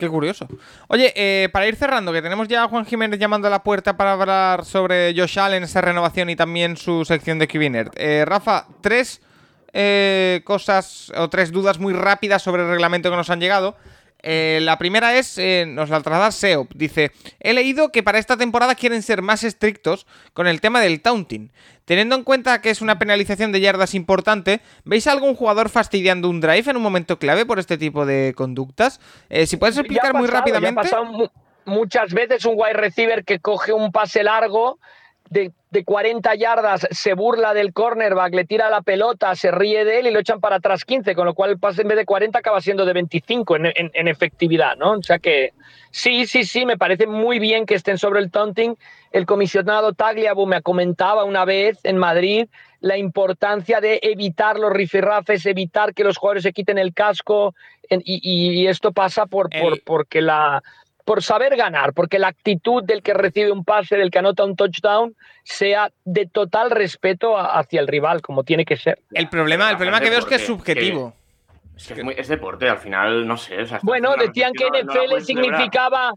Qué 0.00 0.08
curioso. 0.08 0.48
Oye, 0.88 1.12
eh, 1.14 1.50
para 1.52 1.68
ir 1.68 1.76
cerrando, 1.76 2.10
que 2.10 2.22
tenemos 2.22 2.48
ya 2.48 2.64
a 2.64 2.68
Juan 2.68 2.86
Jiménez 2.86 3.20
llamando 3.20 3.48
a 3.48 3.50
la 3.50 3.62
puerta 3.62 3.98
para 3.98 4.14
hablar 4.14 4.64
sobre 4.64 5.12
Josh 5.14 5.38
Allen, 5.38 5.62
esa 5.62 5.82
renovación 5.82 6.30
y 6.30 6.36
también 6.36 6.78
su 6.78 7.04
sección 7.04 7.38
de 7.38 7.46
QB 7.46 7.90
eh, 7.96 8.24
Rafa, 8.26 8.66
tres 8.80 9.20
eh, 9.74 10.40
cosas 10.44 11.12
o 11.14 11.28
tres 11.28 11.52
dudas 11.52 11.78
muy 11.78 11.92
rápidas 11.92 12.40
sobre 12.40 12.62
el 12.62 12.70
reglamento 12.70 13.10
que 13.10 13.16
nos 13.16 13.28
han 13.28 13.40
llegado. 13.40 13.76
Eh, 14.22 14.60
la 14.62 14.78
primera 14.78 15.16
es, 15.16 15.38
eh, 15.38 15.64
nos 15.66 15.90
la 15.90 16.00
traslada 16.00 16.30
SEOP. 16.30 16.72
Dice, 16.74 17.12
he 17.40 17.52
leído 17.52 17.90
que 17.92 18.02
para 18.02 18.18
esta 18.18 18.36
temporada 18.36 18.74
quieren 18.74 19.02
ser 19.02 19.22
más 19.22 19.44
estrictos 19.44 20.06
con 20.32 20.46
el 20.46 20.60
tema 20.60 20.80
del 20.80 21.00
taunting. 21.00 21.50
Teniendo 21.84 22.14
en 22.14 22.22
cuenta 22.22 22.60
que 22.60 22.70
es 22.70 22.82
una 22.82 22.98
penalización 22.98 23.50
de 23.50 23.60
yardas 23.60 23.94
importante, 23.94 24.60
¿veis 24.84 25.06
a 25.06 25.12
algún 25.12 25.34
jugador 25.34 25.70
fastidiando 25.70 26.28
un 26.28 26.40
drive 26.40 26.70
en 26.70 26.76
un 26.76 26.82
momento 26.82 27.18
clave 27.18 27.46
por 27.46 27.58
este 27.58 27.78
tipo 27.78 28.06
de 28.06 28.32
conductas? 28.36 29.00
Eh, 29.28 29.46
si 29.46 29.56
puedes 29.56 29.76
explicar 29.76 30.14
muy 30.14 30.28
rápidamente. 30.28 30.88
muchas 31.64 32.12
veces 32.12 32.44
un 32.44 32.54
wide 32.56 32.74
receiver 32.74 33.24
que 33.24 33.40
coge 33.40 33.72
un 33.72 33.90
pase 33.90 34.22
largo 34.22 34.78
de, 35.30 35.52
40 35.84 36.34
yardas 36.34 36.88
se 36.90 37.14
burla 37.14 37.54
del 37.54 37.72
cornerback, 37.72 38.34
le 38.34 38.44
tira 38.44 38.68
la 38.68 38.82
pelota, 38.82 39.34
se 39.36 39.52
ríe 39.52 39.84
de 39.84 40.00
él 40.00 40.08
y 40.08 40.10
lo 40.10 40.18
echan 40.18 40.40
para 40.40 40.56
atrás 40.56 40.84
15, 40.84 41.14
con 41.14 41.24
lo 41.24 41.34
cual 41.34 41.50
el 41.50 41.58
pase 41.58 41.82
en 41.82 41.88
vez 41.88 41.96
de 41.96 42.04
40 42.04 42.36
acaba 42.36 42.60
siendo 42.60 42.84
de 42.84 42.92
25 42.92 43.56
en, 43.56 44.08
efectividad, 44.08 44.76
¿no? 44.76 44.92
O 44.92 45.02
sea 45.02 45.20
que 45.20 45.52
sí, 45.92 46.26
sí, 46.26 46.42
sí, 46.42 46.66
me 46.66 46.76
parece 46.76 47.06
muy 47.06 47.38
bien 47.38 47.64
que 47.64 47.76
estén 47.76 47.98
sobre 47.98 48.18
el 48.18 48.32
taunting. 48.32 48.76
El 49.12 49.26
comisionado 49.26 49.92
Tagliabo 49.92 50.44
me 50.46 50.60
comentaba 50.60 51.22
una 51.22 51.44
vez 51.44 51.78
en 51.84 51.96
Madrid 51.96 52.48
la 52.80 52.96
importancia 52.96 53.80
de 53.80 54.00
evitar 54.02 54.58
los 54.58 54.72
rifirrafes, 54.72 55.46
evitar 55.46 55.94
que 55.94 56.02
los 56.02 56.16
jugadores 56.16 56.42
se 56.42 56.52
quiten 56.52 56.78
el 56.78 56.94
casco 56.94 57.54
y, 57.88 58.66
esto 58.66 58.92
pasa 58.92 59.26
por, 59.26 59.50
por 59.50 59.82
porque 59.84 60.20
la 60.20 60.62
por 61.04 61.22
saber 61.22 61.56
ganar, 61.56 61.92
porque 61.92 62.18
la 62.18 62.28
actitud 62.28 62.82
del 62.84 63.02
que 63.02 63.14
recibe 63.14 63.50
un 63.52 63.64
pase, 63.64 63.96
del 63.96 64.10
que 64.10 64.18
anota 64.18 64.44
un 64.44 64.56
touchdown, 64.56 65.14
sea 65.44 65.90
de 66.04 66.26
total 66.26 66.70
respeto 66.70 67.36
hacia 67.38 67.80
el 67.80 67.88
rival, 67.88 68.22
como 68.22 68.44
tiene 68.44 68.64
que 68.64 68.76
ser. 68.76 69.00
El 69.12 69.28
problema, 69.28 69.70
el 69.70 69.76
problema 69.76 70.00
que 70.00 70.10
veo 70.10 70.18
es 70.18 70.24
que 70.24 70.36
es 70.36 70.46
subjetivo. 70.46 71.14
es, 72.16 72.28
deporte, 72.28 72.68
al 72.68 72.78
final, 72.78 73.26
no 73.26 73.36
sé. 73.36 73.56
bueno, 73.82 74.14
decían 74.16 74.52
que 74.52 74.66
NFL 74.66 75.20
significaba, 75.22 76.12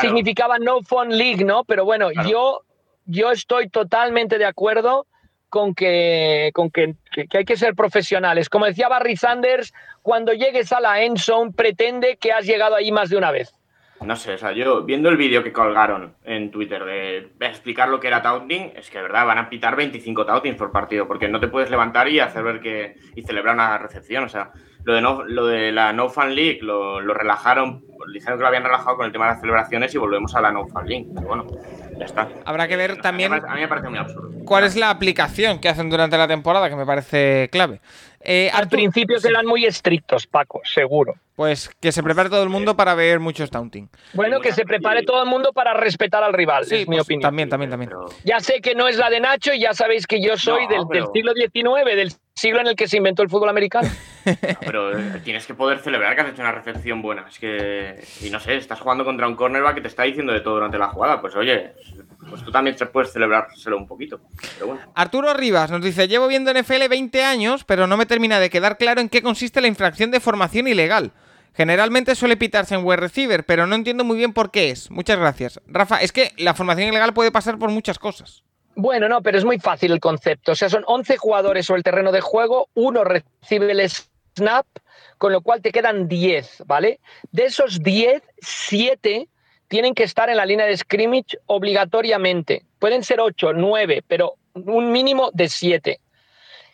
significaba 0.00 0.58
no 0.58 0.82
fun 0.82 1.16
league, 1.16 1.44
¿no? 1.44 1.64
Pero 1.64 1.84
bueno, 1.84 2.10
yo, 2.28 2.62
yo 3.06 3.30
estoy 3.30 3.68
totalmente 3.68 4.38
de 4.38 4.46
acuerdo 4.46 5.06
con, 5.48 5.72
que, 5.72 6.50
con 6.52 6.68
que, 6.70 6.96
que, 7.12 7.38
hay 7.38 7.44
que 7.44 7.56
ser 7.56 7.74
profesionales. 7.76 8.48
Como 8.48 8.66
decía 8.66 8.88
Barry 8.88 9.16
Sanders, 9.16 9.72
cuando 10.02 10.32
llegues 10.32 10.72
a 10.72 10.80
la 10.80 11.02
end 11.02 11.18
zone, 11.18 11.52
pretende 11.52 12.16
que 12.16 12.32
has 12.32 12.44
llegado 12.44 12.74
ahí 12.74 12.90
más 12.90 13.08
de 13.08 13.16
una 13.16 13.30
vez. 13.30 13.54
No 14.00 14.16
sé, 14.16 14.34
o 14.34 14.38
sea, 14.38 14.52
yo 14.52 14.82
viendo 14.82 15.08
el 15.08 15.16
vídeo 15.16 15.42
que 15.42 15.52
colgaron 15.52 16.14
en 16.24 16.50
Twitter 16.50 16.84
de, 16.84 17.30
explicar 17.40 17.88
lo 17.88 18.00
que 18.00 18.08
era 18.08 18.22
taunting, 18.22 18.72
es 18.76 18.90
que 18.90 18.98
de 18.98 19.04
verdad 19.04 19.26
van 19.26 19.38
a 19.38 19.48
pitar 19.48 19.76
25 19.76 20.26
tauntings 20.26 20.56
por 20.56 20.72
partido, 20.72 21.06
porque 21.06 21.28
no 21.28 21.40
te 21.40 21.48
puedes 21.48 21.70
levantar 21.70 22.08
y 22.08 22.20
hacer 22.20 22.42
ver 22.42 22.60
que. 22.60 22.96
y 23.14 23.22
celebrar 23.22 23.54
una 23.54 23.78
recepción. 23.78 24.24
O 24.24 24.28
sea, 24.28 24.50
lo 24.84 24.94
de, 24.94 25.00
no, 25.00 25.24
lo 25.24 25.46
de 25.46 25.72
la 25.72 25.92
No 25.92 26.10
Fan 26.10 26.34
League 26.34 26.58
lo, 26.60 27.00
lo 27.00 27.14
relajaron, 27.14 27.84
dijeron 28.12 28.38
que 28.38 28.42
lo 28.42 28.48
habían 28.48 28.64
relajado 28.64 28.96
con 28.96 29.06
el 29.06 29.12
tema 29.12 29.26
de 29.26 29.32
las 29.32 29.40
celebraciones 29.40 29.94
y 29.94 29.98
volvemos 29.98 30.34
a 30.34 30.40
la 30.40 30.52
No 30.52 30.66
Fan 30.66 30.86
League. 30.86 31.06
Pero 31.14 31.26
bueno, 31.26 31.46
ya 31.98 32.04
está. 32.04 32.28
Habrá 32.44 32.68
que 32.68 32.76
ver 32.76 33.00
también. 33.00 33.32
A 33.32 33.54
mí 33.54 33.60
me 33.60 33.68
parece 33.68 33.88
muy 33.88 33.98
absurdo. 33.98 34.30
¿Cuál 34.44 34.64
es 34.64 34.76
la 34.76 34.90
aplicación 34.90 35.58
que 35.58 35.68
hacen 35.68 35.88
durante 35.88 36.18
la 36.18 36.28
temporada? 36.28 36.68
Que 36.68 36.76
me 36.76 36.84
parece 36.84 37.48
clave. 37.50 37.80
Eh, 38.24 38.50
Al 38.52 38.68
principio 38.68 39.18
serán 39.18 39.46
muy 39.46 39.66
estrictos, 39.66 40.26
Paco, 40.26 40.62
seguro. 40.64 41.14
Pues 41.36 41.68
que 41.80 41.92
se 41.92 42.02
prepare 42.02 42.30
todo 42.30 42.42
el 42.42 42.48
mundo 42.48 42.76
para 42.76 42.94
ver 42.94 43.18
muchos 43.18 43.50
taunting. 43.50 43.90
Bueno, 44.12 44.40
que 44.40 44.52
se 44.52 44.64
prepare 44.64 45.02
todo 45.02 45.22
el 45.24 45.28
mundo 45.28 45.52
para 45.52 45.74
respetar 45.74 46.22
al 46.22 46.32
rival, 46.32 46.64
sí, 46.64 46.76
es 46.76 46.88
mi 46.88 46.96
pues, 46.96 47.06
opinión. 47.06 47.22
También, 47.22 47.48
también, 47.48 47.70
también. 47.70 47.90
Ya 48.24 48.38
sé 48.40 48.60
que 48.60 48.74
no 48.74 48.86
es 48.86 48.96
la 48.96 49.10
de 49.10 49.20
Nacho 49.20 49.52
y 49.52 49.60
ya 49.60 49.74
sabéis 49.74 50.06
que 50.06 50.22
yo 50.22 50.36
soy 50.38 50.66
del, 50.68 50.84
del, 50.88 51.06
siglo 51.12 51.32
XIX, 51.34 51.96
del 51.96 52.12
siglo 52.34 52.60
en 52.60 52.68
el 52.68 52.76
que 52.76 52.86
se 52.86 52.98
inventó 52.98 53.22
el 53.22 53.28
fútbol 53.28 53.48
americano. 53.48 53.88
pero 54.60 54.96
eh, 54.96 55.20
tienes 55.24 55.44
que 55.44 55.54
poder 55.54 55.80
celebrar 55.80 56.14
que 56.14 56.22
has 56.22 56.28
hecho 56.30 56.42
una 56.42 56.52
recepción 56.52 57.02
buena. 57.02 57.26
Es 57.28 57.38
que, 57.40 58.02
y 58.22 58.30
no 58.30 58.38
sé, 58.38 58.56
estás 58.56 58.80
jugando 58.80 59.04
contra 59.04 59.26
un 59.26 59.34
cornerback 59.34 59.74
que 59.74 59.80
te 59.82 59.88
está 59.88 60.04
diciendo 60.04 60.32
de 60.32 60.40
todo 60.40 60.54
durante 60.54 60.78
la 60.78 60.88
jugada. 60.88 61.20
Pues 61.20 61.34
oye, 61.34 61.72
pues 62.28 62.42
tú 62.44 62.50
también 62.50 62.76
te 62.76 62.86
puedes 62.86 63.12
celebrárselo 63.12 63.76
un 63.76 63.86
poquito. 63.86 64.20
Arturo 64.94 65.34
Rivas 65.34 65.70
nos 65.70 65.82
dice, 65.82 66.08
llevo 66.08 66.26
viendo 66.26 66.52
NFL 66.52 66.88
20 66.88 67.22
años, 67.22 67.64
pero 67.64 67.86
no 67.86 67.96
me 67.96 68.06
termina 68.06 68.40
de 68.40 68.50
quedar 68.50 68.78
claro 68.78 69.00
en 69.00 69.08
qué 69.08 69.22
consiste 69.22 69.60
la 69.60 69.68
infracción 69.68 70.10
de 70.10 70.20
formación 70.20 70.68
ilegal. 70.68 71.12
Generalmente 71.54 72.16
suele 72.16 72.36
pitarse 72.36 72.74
en 72.74 72.84
web 72.84 72.98
receiver, 72.98 73.44
pero 73.44 73.66
no 73.66 73.76
entiendo 73.76 74.02
muy 74.02 74.16
bien 74.16 74.32
por 74.32 74.50
qué 74.50 74.70
es. 74.70 74.90
Muchas 74.90 75.18
gracias. 75.18 75.60
Rafa, 75.66 75.98
es 75.98 76.10
que 76.10 76.32
la 76.36 76.54
formación 76.54 76.88
ilegal 76.88 77.14
puede 77.14 77.30
pasar 77.30 77.58
por 77.58 77.70
muchas 77.70 77.98
cosas. 77.98 78.42
Bueno, 78.76 79.08
no, 79.08 79.22
pero 79.22 79.38
es 79.38 79.44
muy 79.44 79.60
fácil 79.60 79.92
el 79.92 80.00
concepto. 80.00 80.52
O 80.52 80.54
sea, 80.56 80.68
son 80.68 80.82
11 80.86 81.16
jugadores 81.16 81.66
sobre 81.66 81.78
el 81.78 81.84
terreno 81.84 82.10
de 82.10 82.20
juego, 82.20 82.68
uno 82.74 83.04
recibe 83.04 83.70
el 83.70 83.88
snap, 83.88 84.66
con 85.18 85.32
lo 85.32 85.42
cual 85.42 85.62
te 85.62 85.70
quedan 85.70 86.08
10, 86.08 86.64
¿vale? 86.66 86.98
De 87.30 87.44
esos 87.44 87.82
10, 87.82 88.20
7 88.40 89.28
tienen 89.74 89.96
que 89.96 90.04
estar 90.04 90.30
en 90.30 90.36
la 90.36 90.46
línea 90.46 90.66
de 90.66 90.76
scrimmage 90.76 91.36
obligatoriamente. 91.46 92.62
Pueden 92.78 93.02
ser 93.02 93.18
8, 93.18 93.54
9, 93.54 94.04
pero 94.06 94.34
un 94.54 94.92
mínimo 94.92 95.32
de 95.32 95.48
7. 95.48 95.98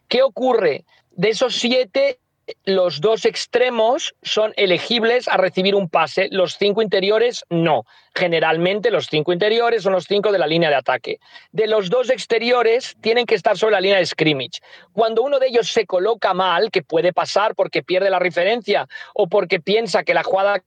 ¿Qué 0.07 0.23
ocurre? 0.23 0.85
De 1.13 1.31
esos 1.31 1.55
7, 1.55 2.19
los 2.65 3.01
dos 3.01 3.25
extremos 3.25 4.15
son 4.23 4.53
elegibles 4.57 5.29
a 5.29 5.39
recibir 5.39 5.75
un 5.75 5.89
pase, 5.89 6.29
los 6.31 6.57
cinco 6.59 6.83
interiores 6.83 7.43
no. 7.49 7.85
Generalmente 8.15 8.91
los 8.91 9.07
cinco 9.07 9.33
interiores 9.33 9.83
son 9.83 9.95
los 9.95 10.05
cinco 10.05 10.31
de 10.31 10.39
la 10.39 10.47
línea 10.47 10.69
de 10.69 10.75
ataque. 10.75 11.21
De 11.53 11.67
los 11.69 11.89
dos 11.89 12.11
exteriores 12.11 12.97
tienen 13.01 13.25
que 13.25 13.35
estar 13.35 13.57
sobre 13.57 13.77
la 13.77 13.81
línea 13.81 13.99
de 13.99 14.05
scrimmage. 14.05 14.61
Cuando 14.93 15.23
uno 15.23 15.39
de 15.39 15.47
ellos 15.47 15.73
se 15.73 15.87
coloca 15.87 16.35
mal, 16.35 16.71
que 16.71 16.83
puede 16.83 17.15
pasar 17.15 17.55
porque 17.55 17.83
pierde 17.83 18.11
la 18.11 18.19
referencia 18.19 18.87
o 19.15 19.27
porque 19.27 19.59
piensa 19.59 20.03
que 20.03 20.13
la 20.13 20.23
jugada 20.23 20.63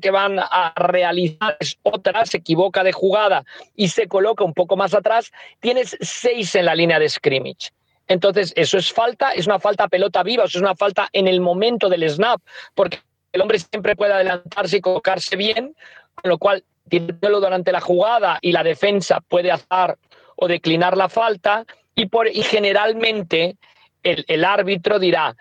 que 0.00 0.10
van 0.10 0.38
a 0.38 0.72
realizar 0.76 1.56
es 1.60 1.78
otra, 1.82 2.26
se 2.26 2.38
equivoca 2.38 2.82
de 2.82 2.92
jugada 2.92 3.44
y 3.74 3.88
se 3.88 4.08
coloca 4.08 4.44
un 4.44 4.54
poco 4.54 4.76
más 4.76 4.94
atrás, 4.94 5.32
tienes 5.60 5.96
seis 6.00 6.54
en 6.54 6.66
la 6.66 6.74
línea 6.74 6.98
de 6.98 7.08
scrimmage. 7.08 7.70
Entonces, 8.06 8.52
eso 8.56 8.76
es 8.76 8.92
falta, 8.92 9.32
es 9.32 9.46
una 9.46 9.58
falta 9.58 9.88
pelota 9.88 10.22
viva, 10.22 10.44
es 10.44 10.56
una 10.56 10.74
falta 10.74 11.08
en 11.12 11.26
el 11.26 11.40
momento 11.40 11.88
del 11.88 12.08
snap, 12.08 12.40
porque 12.74 12.98
el 13.32 13.40
hombre 13.40 13.58
siempre 13.58 13.96
puede 13.96 14.12
adelantarse 14.12 14.76
y 14.76 14.80
colocarse 14.80 15.36
bien, 15.36 15.74
con 16.14 16.28
lo 16.28 16.38
cual, 16.38 16.64
tirándolo 16.88 17.40
durante 17.40 17.72
la 17.72 17.80
jugada 17.80 18.38
y 18.42 18.52
la 18.52 18.62
defensa 18.62 19.20
puede 19.20 19.50
hacer 19.50 19.96
o 20.36 20.48
declinar 20.48 20.96
la 20.96 21.08
falta, 21.08 21.64
y, 21.94 22.06
por, 22.06 22.28
y 22.28 22.42
generalmente 22.42 23.56
el, 24.02 24.24
el 24.28 24.44
árbitro 24.44 24.98
dirá, 24.98 25.34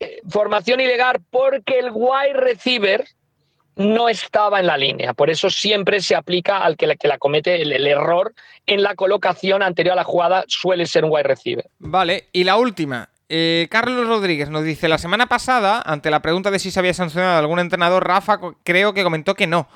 eh, 0.00 0.20
formación 0.28 0.80
ilegal 0.80 1.20
porque 1.30 1.78
el 1.78 1.90
wide 1.92 2.32
receiver 2.32 3.04
no 3.76 4.08
estaba 4.08 4.60
en 4.60 4.66
la 4.66 4.76
línea. 4.76 5.14
Por 5.14 5.30
eso 5.30 5.50
siempre 5.50 6.00
se 6.00 6.14
aplica 6.14 6.58
al 6.58 6.76
que 6.76 6.86
la, 6.86 6.96
que 6.96 7.08
la 7.08 7.18
comete 7.18 7.62
el, 7.62 7.86
error 7.86 8.34
en 8.66 8.82
la 8.82 8.94
colocación 8.94 9.62
anterior 9.62 9.92
a 9.92 9.96
la 9.96 10.04
jugada, 10.04 10.44
suele 10.48 10.86
ser 10.86 11.04
un 11.04 11.10
wide 11.12 11.24
receiver. 11.24 11.66
Vale, 11.78 12.28
y 12.32 12.44
la 12.44 12.56
última. 12.56 13.08
Eh, 13.28 13.68
Carlos 13.70 14.06
Rodríguez 14.08 14.50
nos 14.50 14.64
dice, 14.64 14.88
la 14.88 14.98
semana 14.98 15.26
pasada, 15.26 15.82
ante 15.84 16.10
la 16.10 16.20
pregunta 16.20 16.50
de 16.50 16.58
si 16.58 16.70
se 16.70 16.80
había 16.80 16.94
sancionado 16.94 17.38
algún 17.38 17.60
entrenador, 17.60 18.06
Rafa 18.06 18.40
creo 18.64 18.92
que 18.92 19.04
comentó 19.04 19.34
que 19.34 19.46
no. 19.46 19.68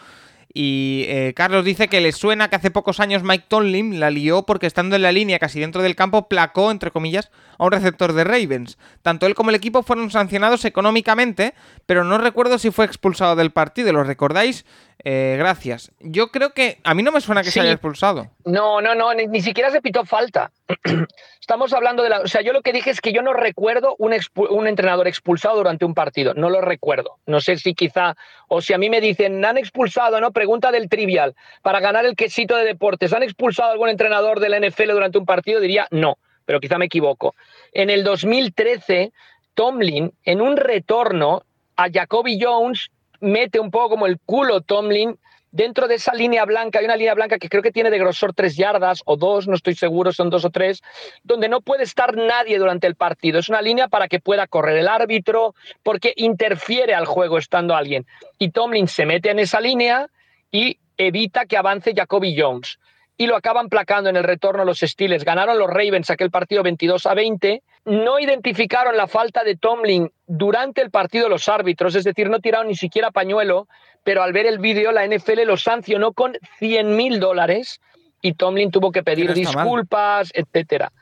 Y 0.53 1.05
eh, 1.09 1.33
Carlos 1.35 1.65
dice 1.65 1.89
que 1.89 2.01
le 2.01 2.13
suena 2.13 2.49
que 2.49 2.57
hace 2.57 2.71
pocos 2.71 3.01
años 3.01 3.23
Mike 3.23 3.47
Tomlin 3.49 3.99
la 4.01 4.11
lió 4.11 4.45
porque 4.45 4.67
estando 4.67 4.97
en 4.97 5.03
la 5.03 5.13
línea 5.13 5.39
casi 5.39 5.61
dentro 5.61 5.83
del 5.83 5.97
campo 5.97 6.29
placó, 6.29 6.71
entre 6.71 6.91
comillas, 6.91 7.31
a 7.59 7.65
un 7.65 7.73
receptor 7.73 8.13
de 8.13 8.25
Ravens. 8.25 8.79
Tanto 9.03 9.27
él 9.27 9.35
como 9.35 9.51
el 9.51 9.57
equipo 9.57 9.83
fueron 9.83 10.11
sancionados 10.11 10.65
económicamente, 10.65 11.55
pero 11.87 12.05
no 12.05 12.19
recuerdo 12.19 12.59
si 12.59 12.71
fue 12.71 12.85
expulsado 12.85 13.37
del 13.37 13.51
partido. 13.51 13.93
¿Lo 13.93 14.05
recordáis? 14.05 14.65
Eh, 15.07 15.37
gracias. 15.39 15.93
Yo 16.01 16.29
creo 16.29 16.55
que 16.55 16.79
a 16.83 16.95
mí 16.95 17.03
no 17.03 17.13
me 17.13 17.21
suena 17.21 17.43
que 17.43 17.51
se 17.51 17.61
haya 17.61 17.73
expulsado. 17.73 18.31
No, 18.47 18.81
no, 18.81 18.95
no, 18.95 19.13
ni, 19.13 19.43
siquiera 19.43 19.71
se 19.71 19.83
pitó 19.83 20.07
falta. 20.07 20.51
Estamos 21.41 21.75
hablando 21.75 22.03
de 22.03 22.09
la. 22.09 22.21
O 22.21 22.27
sea, 22.27 22.41
yo 22.41 22.55
lo 22.55 22.63
que 22.63 22.73
dije 22.73 22.89
es 22.89 23.03
que 23.03 23.13
yo 23.13 23.21
no 23.21 23.35
recuerdo 23.35 23.97
un, 23.99 24.17
un, 24.49 24.67
entrenador 24.67 25.07
expulsado 25.07 25.59
durante 25.59 25.85
un 25.85 25.93
partido. 25.93 26.33
No 26.33 26.49
lo 26.49 26.63
recuerdo. 26.63 27.19
No 27.27 27.43
sé 27.43 27.59
si 27.59 27.75
quizá. 27.75 28.17
O 28.49 28.63
si 28.63 28.73
a 28.73 28.79
mí 28.79 28.89
me 28.89 29.03
dicen, 29.03 29.45
han 29.45 29.59
expulsado, 29.59 30.23
¿no? 30.23 30.33
Pregunta 30.33 30.73
del 30.73 30.89
trivial. 30.89 31.35
Para 31.61 31.81
ganar 31.81 32.07
el 32.07 32.17
quesito 32.17 32.57
de 32.57 32.65
deportes, 32.65 33.13
¿han 33.13 33.23
expulsado 33.23 33.73
algún 33.73 33.91
entrenador 33.91 34.41
de 34.41 34.49
la 34.49 34.59
NFL 34.59 34.93
durante 34.93 35.19
un 35.19 35.27
partido? 35.27 35.61
Diría 35.61 35.87
no, 35.91 36.17
pero 36.47 36.61
quizá 36.61 36.79
me 36.79 36.87
equivoco. 36.87 37.35
En 37.73 37.91
el 37.91 38.05
2013, 38.05 39.13
Tomlin, 39.53 40.15
en 40.25 40.41
un 40.41 40.57
retorno 40.57 41.43
a 41.77 41.91
Jacoby 41.93 42.39
Jones, 42.41 42.91
mete 43.25 43.59
un 43.59 43.71
poco 43.71 43.91
como 43.91 44.07
el 44.07 44.19
culo 44.21 44.61
Tomlin 44.61 45.19
dentro 45.55 45.87
de 45.87 45.95
esa 45.95 46.13
línea 46.13 46.45
blanca, 46.45 46.81
hay 46.81 46.85
una 46.85 46.97
línea 46.97 47.15
blanca 47.15 47.39
que 47.39 47.49
creo 47.49 47.63
que 47.63 47.71
tiene 47.71 47.89
de 47.89 47.99
grosor 47.99 48.35
tres 48.35 48.57
yardas 48.57 49.03
o 49.05 49.17
dos, 49.17 49.47
no 49.47 49.55
estoy 49.55 49.77
seguro, 49.77 50.13
son 50.13 50.29
dos 50.29 50.45
o 50.45 50.51
tres, 50.51 50.83
donde 51.23 51.49
no 51.49 51.61
puede 51.61 51.85
estar 51.85 52.17
nadie 52.17 52.59
durante 52.59 52.89
el 52.89 52.97
partido. 52.97 53.39
Es 53.39 53.49
una 53.49 53.63
línea 53.63 53.87
para 53.87 54.09
que 54.09 54.19
pueda 54.19 54.49
correr 54.49 54.79
el 54.79 54.89
árbitro, 54.89 55.55
porque 55.85 56.13
interfiere 56.17 56.93
al 56.93 57.07
juego 57.07 57.39
estando 57.39 57.77
alguien. 57.77 58.05
Y 58.37 58.51
Tomlin 58.51 58.89
se 58.89 59.07
mete 59.07 59.31
en 59.31 59.39
esa 59.39 59.61
línea 59.61 60.09
y 60.51 60.79
evita 60.97 61.47
que 61.47 61.57
avance 61.57 61.95
Jacoby 61.95 62.35
Jones. 62.37 62.79
Y 63.17 63.27
lo 63.27 63.37
acaban 63.37 63.69
placando 63.69 64.11
en 64.11 64.17
el 64.17 64.25
retorno 64.25 64.65
los 64.65 64.81
Steelers. 64.81 65.25
Ganaron 65.25 65.59
los 65.59 65.69
Ravens 65.69 66.11
aquel 66.11 66.31
partido 66.31 66.63
22 66.63 67.07
a 67.07 67.15
20 67.15 67.63
no 67.85 68.19
identificaron 68.19 68.97
la 68.97 69.07
falta 69.07 69.45
de 69.45 69.57
Tomlin 69.57 70.11
durante 70.27 70.81
el 70.81 70.91
partido 70.91 71.29
los 71.29 71.49
árbitros, 71.49 71.95
es 71.95 72.05
decir, 72.05 72.31
no 72.31 72.41
tiraron 72.41 72.69
ni 72.69 72.77
siquiera 72.77 73.11
pañuelo, 73.11 73.69
pero 74.03 74.23
al 74.23 74.33
ver 74.33 74.47
el 74.47 74.59
vídeo 74.59 74.91
la 74.91 75.07
NFL 75.07 75.43
lo 75.45 75.57
sancionó 75.57 76.13
con 76.13 76.37
100 76.59 76.97
mil 76.97 77.21
dólares 77.21 77.81
y 78.23 78.35
Tomlin 78.35 78.71
tuvo 78.71 78.91
que 78.91 79.03
pedir 79.03 79.35
disculpas, 79.35 80.31
etcétera. 80.33 80.93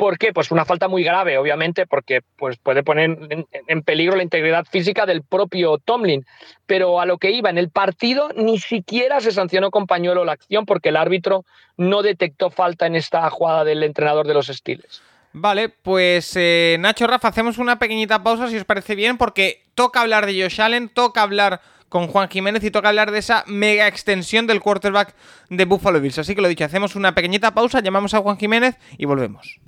¿Por 0.00 0.16
qué? 0.16 0.32
Pues 0.32 0.50
una 0.50 0.64
falta 0.64 0.88
muy 0.88 1.04
grave, 1.04 1.36
obviamente, 1.36 1.86
porque 1.86 2.22
pues, 2.38 2.56
puede 2.56 2.82
poner 2.82 3.18
en, 3.66 3.82
peligro 3.82 4.16
la 4.16 4.22
integridad 4.22 4.64
física 4.64 5.04
del 5.04 5.22
propio 5.22 5.76
Tomlin. 5.76 6.24
Pero 6.64 7.02
a 7.02 7.04
lo 7.04 7.18
que 7.18 7.32
iba, 7.32 7.50
en 7.50 7.58
el 7.58 7.68
partido 7.68 8.30
ni 8.34 8.58
siquiera 8.58 9.20
se 9.20 9.30
sancionó 9.30 9.70
con 9.70 9.86
pañuelo 9.86 10.24
la 10.24 10.32
acción 10.32 10.64
porque 10.64 10.88
el 10.88 10.96
árbitro 10.96 11.44
no 11.76 12.00
detectó 12.00 12.48
falta 12.48 12.86
en 12.86 12.96
esta 12.96 13.28
jugada 13.28 13.62
del 13.64 13.82
entrenador 13.82 14.26
de 14.26 14.32
los 14.32 14.46
Steelers. 14.46 15.02
Vale, 15.34 15.68
pues 15.68 16.32
eh, 16.34 16.78
Nacho 16.80 17.06
Rafa, 17.06 17.28
hacemos 17.28 17.58
una 17.58 17.78
pequeñita 17.78 18.22
pausa 18.22 18.48
si 18.48 18.56
os 18.56 18.64
parece 18.64 18.94
bien, 18.94 19.18
porque 19.18 19.64
toca 19.74 20.00
hablar 20.00 20.24
de 20.24 20.42
Josh 20.42 20.62
Allen, 20.62 20.88
toca 20.88 21.20
hablar 21.20 21.60
con 21.90 22.06
Juan 22.06 22.30
Jiménez 22.30 22.64
y 22.64 22.70
toca 22.70 22.88
hablar 22.88 23.10
de 23.10 23.18
esa 23.18 23.44
mega 23.46 23.86
extensión 23.86 24.46
del 24.46 24.60
quarterback 24.60 25.14
de 25.50 25.66
Buffalo 25.66 26.00
Bills. 26.00 26.18
Así 26.18 26.34
que 26.34 26.40
lo 26.40 26.48
dicho, 26.48 26.64
hacemos 26.64 26.96
una 26.96 27.14
pequeñita 27.14 27.52
pausa, 27.52 27.80
llamamos 27.80 28.14
a 28.14 28.20
Juan 28.20 28.38
Jiménez 28.38 28.76
y 28.96 29.04
volvemos. 29.04 29.60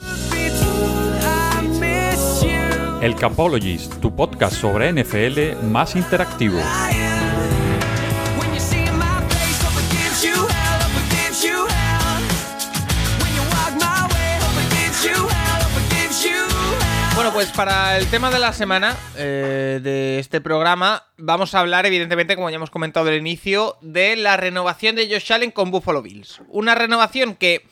El 3.02 3.16
Capologist, 3.16 4.00
tu 4.00 4.14
podcast 4.14 4.54
sobre 4.54 4.92
NFL 4.92 5.66
más 5.66 5.96
interactivo. 5.96 6.60
Pues 17.32 17.50
para 17.50 17.96
el 17.96 18.06
tema 18.08 18.30
de 18.30 18.38
la 18.38 18.52
semana 18.52 18.94
eh, 19.16 19.80
de 19.82 20.18
este 20.18 20.42
programa 20.42 21.06
vamos 21.16 21.54
a 21.54 21.60
hablar, 21.60 21.86
evidentemente, 21.86 22.36
como 22.36 22.50
ya 22.50 22.56
hemos 22.56 22.70
comentado 22.70 23.08
al 23.08 23.16
inicio, 23.16 23.78
de 23.80 24.16
la 24.16 24.36
renovación 24.36 24.96
de 24.96 25.08
Josh 25.10 25.32
Allen 25.32 25.50
con 25.50 25.70
Buffalo 25.70 26.02
Bills. 26.02 26.42
Una 26.48 26.74
renovación 26.74 27.34
que 27.34 27.66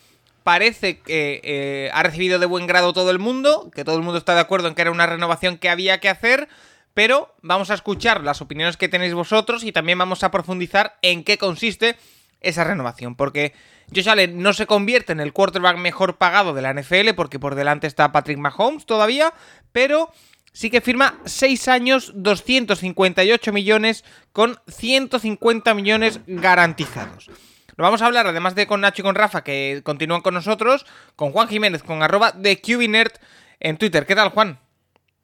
parece 0.44 1.00
que 1.00 1.42
eh, 1.44 1.90
ha 1.92 2.02
recibido 2.02 2.38
de 2.38 2.46
buen 2.46 2.66
grado 2.66 2.94
todo 2.94 3.10
el 3.10 3.18
mundo, 3.18 3.70
que 3.74 3.84
todo 3.84 3.96
el 3.96 4.02
mundo 4.02 4.16
está 4.16 4.34
de 4.34 4.40
acuerdo 4.40 4.68
en 4.68 4.74
que 4.74 4.82
era 4.82 4.90
una 4.92 5.06
renovación 5.06 5.58
que 5.58 5.68
había 5.68 6.00
que 6.00 6.08
hacer, 6.08 6.48
pero 6.94 7.34
vamos 7.42 7.70
a 7.70 7.74
escuchar 7.74 8.24
las 8.24 8.40
opiniones 8.40 8.78
que 8.78 8.88
tenéis 8.88 9.12
vosotros 9.12 9.62
y 9.62 9.72
también 9.72 9.98
vamos 9.98 10.24
a 10.24 10.30
profundizar 10.30 10.96
en 11.02 11.22
qué 11.22 11.36
consiste 11.36 11.96
esa 12.40 12.64
renovación, 12.64 13.14
porque 13.14 13.52
Josh 13.94 14.08
Allen 14.08 14.42
no 14.42 14.52
se 14.52 14.66
convierte 14.66 15.12
en 15.12 15.20
el 15.20 15.32
quarterback 15.32 15.76
mejor 15.76 16.16
pagado 16.16 16.54
de 16.54 16.62
la 16.62 16.72
NFL, 16.72 17.14
porque 17.16 17.38
por 17.38 17.54
delante 17.54 17.86
está 17.86 18.12
Patrick 18.12 18.38
Mahomes 18.38 18.86
todavía, 18.86 19.32
pero 19.72 20.10
sí 20.52 20.70
que 20.70 20.80
firma 20.80 21.14
6 21.24 21.68
años, 21.68 22.12
258 22.14 23.52
millones, 23.52 24.04
con 24.32 24.56
150 24.68 25.74
millones 25.74 26.20
garantizados. 26.26 27.30
Lo 27.76 27.84
vamos 27.84 28.02
a 28.02 28.06
hablar, 28.06 28.26
además 28.26 28.54
de 28.54 28.66
con 28.66 28.82
Nacho 28.82 29.02
y 29.02 29.04
con 29.04 29.14
Rafa, 29.14 29.42
que 29.42 29.80
continúan 29.82 30.20
con 30.20 30.34
nosotros, 30.34 30.84
con 31.16 31.32
Juan 31.32 31.48
Jiménez, 31.48 31.82
con 31.82 32.02
arroba 32.02 32.32
de 32.32 32.60
QBNerd 32.60 33.12
en 33.58 33.78
Twitter. 33.78 34.04
¿Qué 34.04 34.14
tal, 34.14 34.28
Juan? 34.28 34.58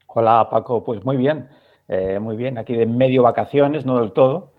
Hola, 0.06 0.48
Paco. 0.51 0.82
Pues 0.82 1.05
muy 1.05 1.18
bien, 1.18 1.51
eh, 1.88 2.18
muy 2.18 2.36
bien. 2.36 2.56
Aquí 2.56 2.74
de 2.74 2.86
medio 2.86 3.22
vacaciones, 3.22 3.84
no 3.84 4.01
del 4.01 4.12
todo, 4.12 4.55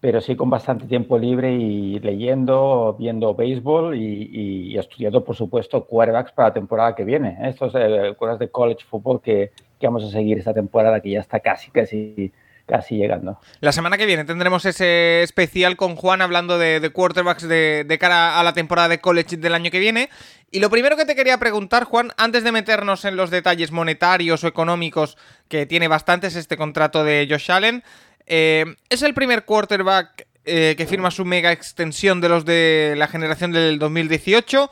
pero 0.00 0.20
sí 0.20 0.36
con 0.36 0.48
bastante 0.48 0.86
tiempo 0.86 1.18
libre 1.18 1.52
y 1.52 1.98
leyendo, 1.98 2.96
viendo 2.98 3.34
béisbol 3.34 3.96
y, 3.96 4.76
estudiando, 4.78 5.24
por 5.24 5.34
supuesto, 5.34 5.84
quarterbacks 5.86 6.32
para 6.32 6.48
la 6.48 6.54
temporada 6.54 6.94
que 6.94 7.04
viene. 7.04 7.36
¿eh? 7.40 7.48
Estos 7.48 7.74
eh, 7.74 8.14
de 8.38 8.50
college 8.50 8.84
football 8.88 9.20
que, 9.20 9.50
que 9.80 9.86
vamos 9.86 10.04
a 10.04 10.10
seguir 10.10 10.38
esta 10.38 10.54
temporada 10.54 11.00
que 11.00 11.10
ya 11.10 11.20
está 11.20 11.40
casi, 11.40 11.70
casi 11.70 12.32
casi 12.68 12.96
llegando. 12.96 13.40
La 13.60 13.72
semana 13.72 13.96
que 13.96 14.06
viene 14.06 14.24
tendremos 14.24 14.64
ese 14.64 15.22
especial 15.22 15.76
con 15.76 15.96
Juan 15.96 16.20
hablando 16.20 16.58
de, 16.58 16.88
quarterbacks 16.92 17.48
de, 17.48 17.96
cara 17.98 18.38
a 18.38 18.44
la 18.44 18.52
temporada 18.52 18.88
de 18.88 19.00
college 19.00 19.38
del 19.38 19.54
año 19.54 19.70
que 19.70 19.80
viene. 19.80 20.10
Y 20.50 20.60
lo 20.60 20.70
primero 20.70 20.96
que 20.96 21.04
te 21.04 21.16
quería 21.16 21.38
preguntar, 21.38 21.84
Juan, 21.84 22.12
antes 22.16 22.44
de 22.44 22.52
meternos 22.52 23.04
en 23.04 23.16
los 23.16 23.30
detalles 23.30 23.72
monetarios 23.72 24.44
o 24.44 24.46
económicos, 24.46 25.16
que 25.48 25.66
tiene 25.66 25.88
bastantes 25.88 26.36
este 26.36 26.56
contrato 26.56 27.04
de 27.04 27.26
Josh 27.28 27.50
Allen, 27.50 27.82
eh, 28.28 28.76
es 28.88 29.02
el 29.02 29.14
primer 29.14 29.44
quarterback 29.44 30.26
eh, 30.44 30.74
que 30.76 30.86
firma 30.86 31.10
su 31.10 31.24
mega 31.24 31.52
extensión 31.52 32.20
de 32.20 32.28
los 32.28 32.44
de 32.44 32.94
la 32.96 33.08
generación 33.08 33.52
del 33.52 33.78
2018 33.78 34.70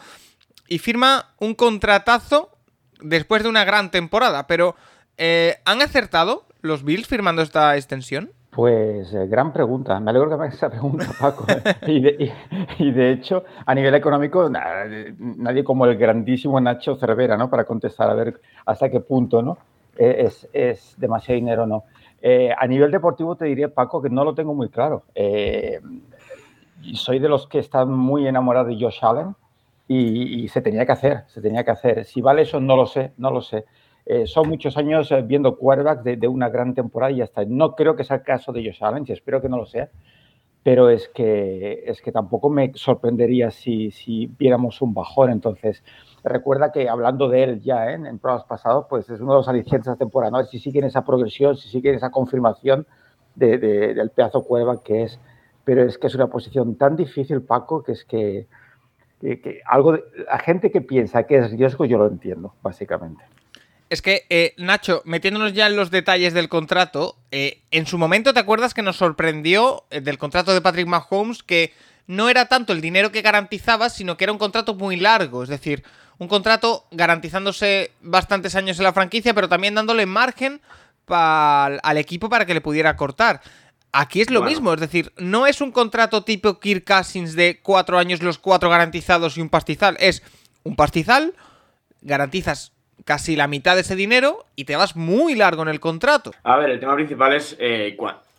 y 0.68 0.78
firma 0.78 1.34
un 1.38 1.54
contratazo 1.54 2.56
después 3.00 3.42
de 3.42 3.48
una 3.48 3.64
gran 3.64 3.90
temporada, 3.90 4.46
pero 4.46 4.76
eh, 5.18 5.56
¿han 5.64 5.82
acertado 5.82 6.46
los 6.60 6.84
Bills 6.84 7.06
firmando 7.06 7.42
esta 7.42 7.76
extensión? 7.76 8.30
Pues 8.50 9.12
eh, 9.12 9.26
gran 9.26 9.52
pregunta. 9.52 10.00
Me 10.00 10.10
alegro 10.10 10.30
que 10.30 10.36
me 10.36 10.44
hagas 10.44 10.54
esa 10.54 10.70
pregunta, 10.70 11.06
Paco. 11.20 11.44
y, 11.86 12.00
de, 12.00 13.12
hecho, 13.12 13.44
a 13.66 13.74
nivel 13.74 13.94
económico, 13.94 14.48
nadie 14.48 15.62
como 15.62 15.84
el 15.84 15.98
grandísimo 15.98 16.58
Nacho 16.58 16.96
Cervera, 16.96 17.36
¿no? 17.36 17.50
Para 17.50 17.64
contestar 17.64 18.08
a 18.08 18.14
ver 18.14 18.40
hasta 18.64 18.88
qué 18.88 19.00
punto, 19.00 19.42
¿no? 19.42 19.58
Eh, 19.98 20.30
es, 20.52 20.94
demasiado 20.96 21.36
dinero 21.36 21.66
no. 21.66 21.84
Eh, 22.22 22.50
a 22.56 22.66
nivel 22.66 22.90
deportivo 22.90 23.36
te 23.36 23.44
diría, 23.44 23.72
Paco, 23.72 24.02
que 24.02 24.10
no 24.10 24.24
lo 24.24 24.34
tengo 24.34 24.54
muy 24.54 24.68
claro. 24.68 25.04
soy 26.94 27.18
de 27.18 27.28
los 27.28 27.46
que 27.46 27.58
están 27.58 27.90
muy 27.90 28.26
enamorados 28.26 28.68
de 28.68 28.82
Josh 28.82 28.98
Allen 29.02 29.34
y, 29.88 30.44
y 30.44 30.48
se 30.48 30.60
tenía 30.60 30.86
que 30.86 30.92
hacer, 30.92 31.24
se 31.28 31.40
tenía 31.40 31.64
que 31.64 31.70
hacer. 31.70 32.04
Si 32.04 32.20
vale 32.20 32.42
eso, 32.42 32.60
no 32.60 32.76
lo 32.76 32.86
sé, 32.86 33.12
no 33.16 33.30
lo 33.30 33.40
sé. 33.40 33.64
Eh, 34.08 34.28
son 34.28 34.48
muchos 34.48 34.76
años 34.76 35.10
eh, 35.10 35.20
viendo 35.22 35.58
quarterbacks 35.58 36.04
de, 36.04 36.28
una 36.28 36.48
gran 36.48 36.74
temporada 36.74 37.10
y 37.10 37.16
ya 37.16 37.24
está. 37.24 37.44
No 37.44 37.74
creo 37.74 37.96
que 37.96 38.04
sea 38.04 38.18
el 38.18 38.22
caso 38.22 38.52
de 38.52 38.64
Josh 38.64 38.82
Allen, 38.84 39.04
y 39.06 39.12
espero 39.12 39.42
que 39.42 39.48
no 39.48 39.56
lo 39.56 39.66
sea, 39.66 39.90
pero 40.62 40.88
es 40.88 41.08
que, 41.08 41.82
es 41.84 42.00
que 42.00 42.12
tampoco 42.12 42.48
me 42.48 42.72
sorprendería 42.74 43.50
si, 43.50 43.90
si 43.90 44.26
viéramos 44.38 44.80
un 44.80 44.94
bajón. 44.94 45.30
Entonces, 45.30 45.82
recuerda 46.28 46.72
que 46.72 46.88
hablando 46.88 47.28
de 47.28 47.44
él 47.44 47.60
ya 47.62 47.90
¿eh? 47.90 47.94
en 47.94 48.18
pruebas 48.18 48.44
pasadas, 48.44 48.86
pues 48.88 49.08
es 49.08 49.20
uno 49.20 49.32
de 49.32 49.38
los 49.38 49.48
alicientes 49.48 49.86
de 49.86 49.92
la 49.92 49.96
temporada, 49.96 50.30
¿no? 50.30 50.44
Si 50.44 50.58
siguen 50.58 50.84
esa 50.84 51.04
progresión, 51.04 51.56
si 51.56 51.68
siguen 51.68 51.94
esa 51.94 52.10
confirmación 52.10 52.86
de, 53.34 53.58
del 53.58 54.10
pedazo 54.10 54.42
quarterback 54.42 54.82
que 54.82 55.02
es. 55.04 55.18
Pero 55.64 55.82
es 55.84 55.98
que 55.98 56.06
es 56.06 56.14
una 56.14 56.28
posición 56.28 56.76
tan 56.76 56.96
difícil, 56.96 57.42
Paco, 57.42 57.82
que 57.82 57.92
es 57.92 58.04
que, 58.04 58.46
que, 59.20 59.60
algo 59.66 59.92
de, 59.92 60.04
la 60.30 60.38
gente 60.38 60.70
que 60.70 60.80
piensa 60.80 61.24
que 61.24 61.38
es 61.38 61.50
riesgo, 61.50 61.84
yo 61.84 61.98
lo 61.98 62.06
entiendo, 62.06 62.54
básicamente. 62.62 63.24
Es 63.88 64.02
que, 64.02 64.24
eh, 64.30 64.54
Nacho, 64.58 65.02
metiéndonos 65.04 65.52
ya 65.52 65.68
en 65.68 65.76
los 65.76 65.90
detalles 65.90 66.34
del 66.34 66.48
contrato, 66.48 67.16
eh, 67.30 67.62
en 67.70 67.86
su 67.86 67.98
momento 67.98 68.34
te 68.34 68.40
acuerdas 68.40 68.74
que 68.74 68.82
nos 68.82 68.96
sorprendió 68.96 69.84
eh, 69.90 70.00
del 70.00 70.18
contrato 70.18 70.52
de 70.52 70.60
Patrick 70.60 70.88
Mahomes 70.88 71.44
que 71.44 71.72
no 72.08 72.28
era 72.28 72.46
tanto 72.46 72.72
el 72.72 72.80
dinero 72.80 73.12
que 73.12 73.22
garantizaba, 73.22 73.88
sino 73.88 74.16
que 74.16 74.24
era 74.24 74.32
un 74.32 74.38
contrato 74.38 74.74
muy 74.74 74.96
largo, 74.96 75.42
es 75.42 75.48
decir, 75.48 75.84
un 76.18 76.28
contrato 76.28 76.86
garantizándose 76.90 77.92
bastantes 78.00 78.54
años 78.54 78.78
en 78.78 78.84
la 78.84 78.92
franquicia, 78.92 79.34
pero 79.34 79.48
también 79.48 79.74
dándole 79.74 80.06
margen 80.06 80.60
al 81.08 81.98
equipo 81.98 82.28
para 82.28 82.46
que 82.46 82.54
le 82.54 82.60
pudiera 82.60 82.96
cortar. 82.96 83.40
Aquí 83.92 84.20
es 84.20 84.30
lo 84.30 84.42
mismo, 84.42 84.74
es 84.74 84.80
decir, 84.80 85.12
no 85.16 85.46
es 85.46 85.60
un 85.60 85.72
contrato 85.72 86.22
tipo 86.22 86.60
Kirk 86.60 86.84
Cousins 86.84 87.34
de 87.34 87.60
cuatro 87.62 87.98
años, 87.98 88.22
los 88.22 88.38
cuatro 88.38 88.68
garantizados 88.68 89.38
y 89.38 89.40
un 89.40 89.48
pastizal, 89.48 89.96
es 90.00 90.22
un 90.64 90.76
pastizal, 90.76 91.34
garantizas 92.02 92.72
casi 93.04 93.36
la 93.36 93.46
mitad 93.46 93.74
de 93.74 93.82
ese 93.82 93.96
dinero 93.96 94.44
y 94.54 94.64
te 94.64 94.76
vas 94.76 94.96
muy 94.96 95.34
largo 95.34 95.62
en 95.62 95.68
el 95.68 95.80
contrato. 95.80 96.32
A 96.42 96.56
ver, 96.56 96.70
el 96.70 96.80
tema 96.80 96.94
principal 96.94 97.32
es 97.32 97.56
eh, 97.58 97.96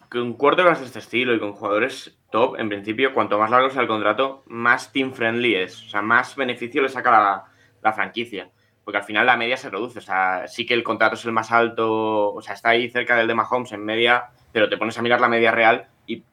con 0.09 0.33
quarterbacks 0.33 0.81
de 0.81 0.85
este 0.85 0.99
estilo 0.99 1.33
y 1.33 1.39
con 1.39 1.53
jugadores 1.53 2.13
top, 2.29 2.59
en 2.59 2.69
principio, 2.69 3.13
cuanto 3.13 3.39
más 3.39 3.49
largo 3.49 3.69
sea 3.69 3.81
el 3.81 3.87
contrato, 3.87 4.43
más 4.47 4.91
team 4.91 5.13
friendly 5.13 5.55
es. 5.55 5.83
O 5.85 5.89
sea, 5.89 6.01
más 6.01 6.35
beneficio 6.35 6.81
le 6.83 6.89
saca 6.89 7.11
la, 7.11 7.45
la 7.81 7.93
franquicia. 7.93 8.49
Porque 8.83 8.99
al 8.99 9.03
final 9.03 9.25
la 9.25 9.37
media 9.37 9.57
se 9.57 9.69
reduce. 9.69 9.99
O 9.99 10.01
sea, 10.01 10.47
sí 10.47 10.65
que 10.65 10.73
el 10.73 10.83
contrato 10.83 11.15
es 11.15 11.25
el 11.25 11.31
más 11.31 11.51
alto, 11.51 12.33
o 12.33 12.41
sea, 12.41 12.53
está 12.53 12.69
ahí 12.69 12.89
cerca 12.89 13.15
del 13.15 13.27
de 13.27 13.35
Mahomes 13.35 13.71
en 13.73 13.83
media, 13.83 14.29
pero 14.51 14.69
te 14.69 14.77
pones 14.77 14.97
a 14.97 15.01
mirar 15.01 15.19
la 15.19 15.27
media 15.27 15.51
real 15.51 15.87
y 16.05 16.23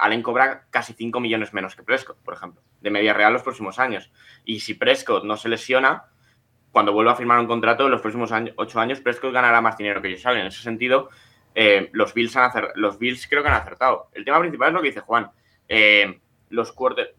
Allen 0.00 0.22
cobra 0.22 0.64
casi 0.70 0.94
5 0.94 1.20
millones 1.20 1.52
menos 1.52 1.76
que 1.76 1.82
Prescott, 1.82 2.16
por 2.24 2.34
ejemplo, 2.34 2.62
de 2.80 2.90
media 2.90 3.12
real 3.12 3.32
los 3.32 3.42
próximos 3.42 3.78
años. 3.78 4.10
Y 4.44 4.60
si 4.60 4.74
Prescott 4.74 5.24
no 5.24 5.36
se 5.36 5.48
lesiona, 5.48 6.04
cuando 6.72 6.92
vuelva 6.92 7.12
a 7.12 7.16
firmar 7.16 7.38
un 7.38 7.46
contrato 7.46 7.84
en 7.84 7.90
los 7.90 8.00
próximos 8.00 8.32
ocho 8.56 8.80
años, 8.80 9.00
Prescott 9.00 9.32
ganará 9.32 9.60
más 9.60 9.76
dinero 9.76 10.00
que 10.00 10.10
Josh 10.10 10.26
Allen. 10.26 10.40
En 10.40 10.46
ese 10.46 10.62
sentido, 10.62 11.10
eh, 11.54 11.90
los, 11.92 12.14
Bills 12.14 12.34
han 12.36 12.50
los 12.76 12.98
Bills 12.98 13.26
creo 13.28 13.42
que 13.42 13.48
han 13.50 13.54
acertado. 13.54 14.08
El 14.14 14.24
tema 14.24 14.40
principal 14.40 14.68
es 14.68 14.74
lo 14.74 14.80
que 14.80 14.88
dice 14.88 15.00
Juan. 15.00 15.30
Eh, 15.68 16.20
los 16.52 16.72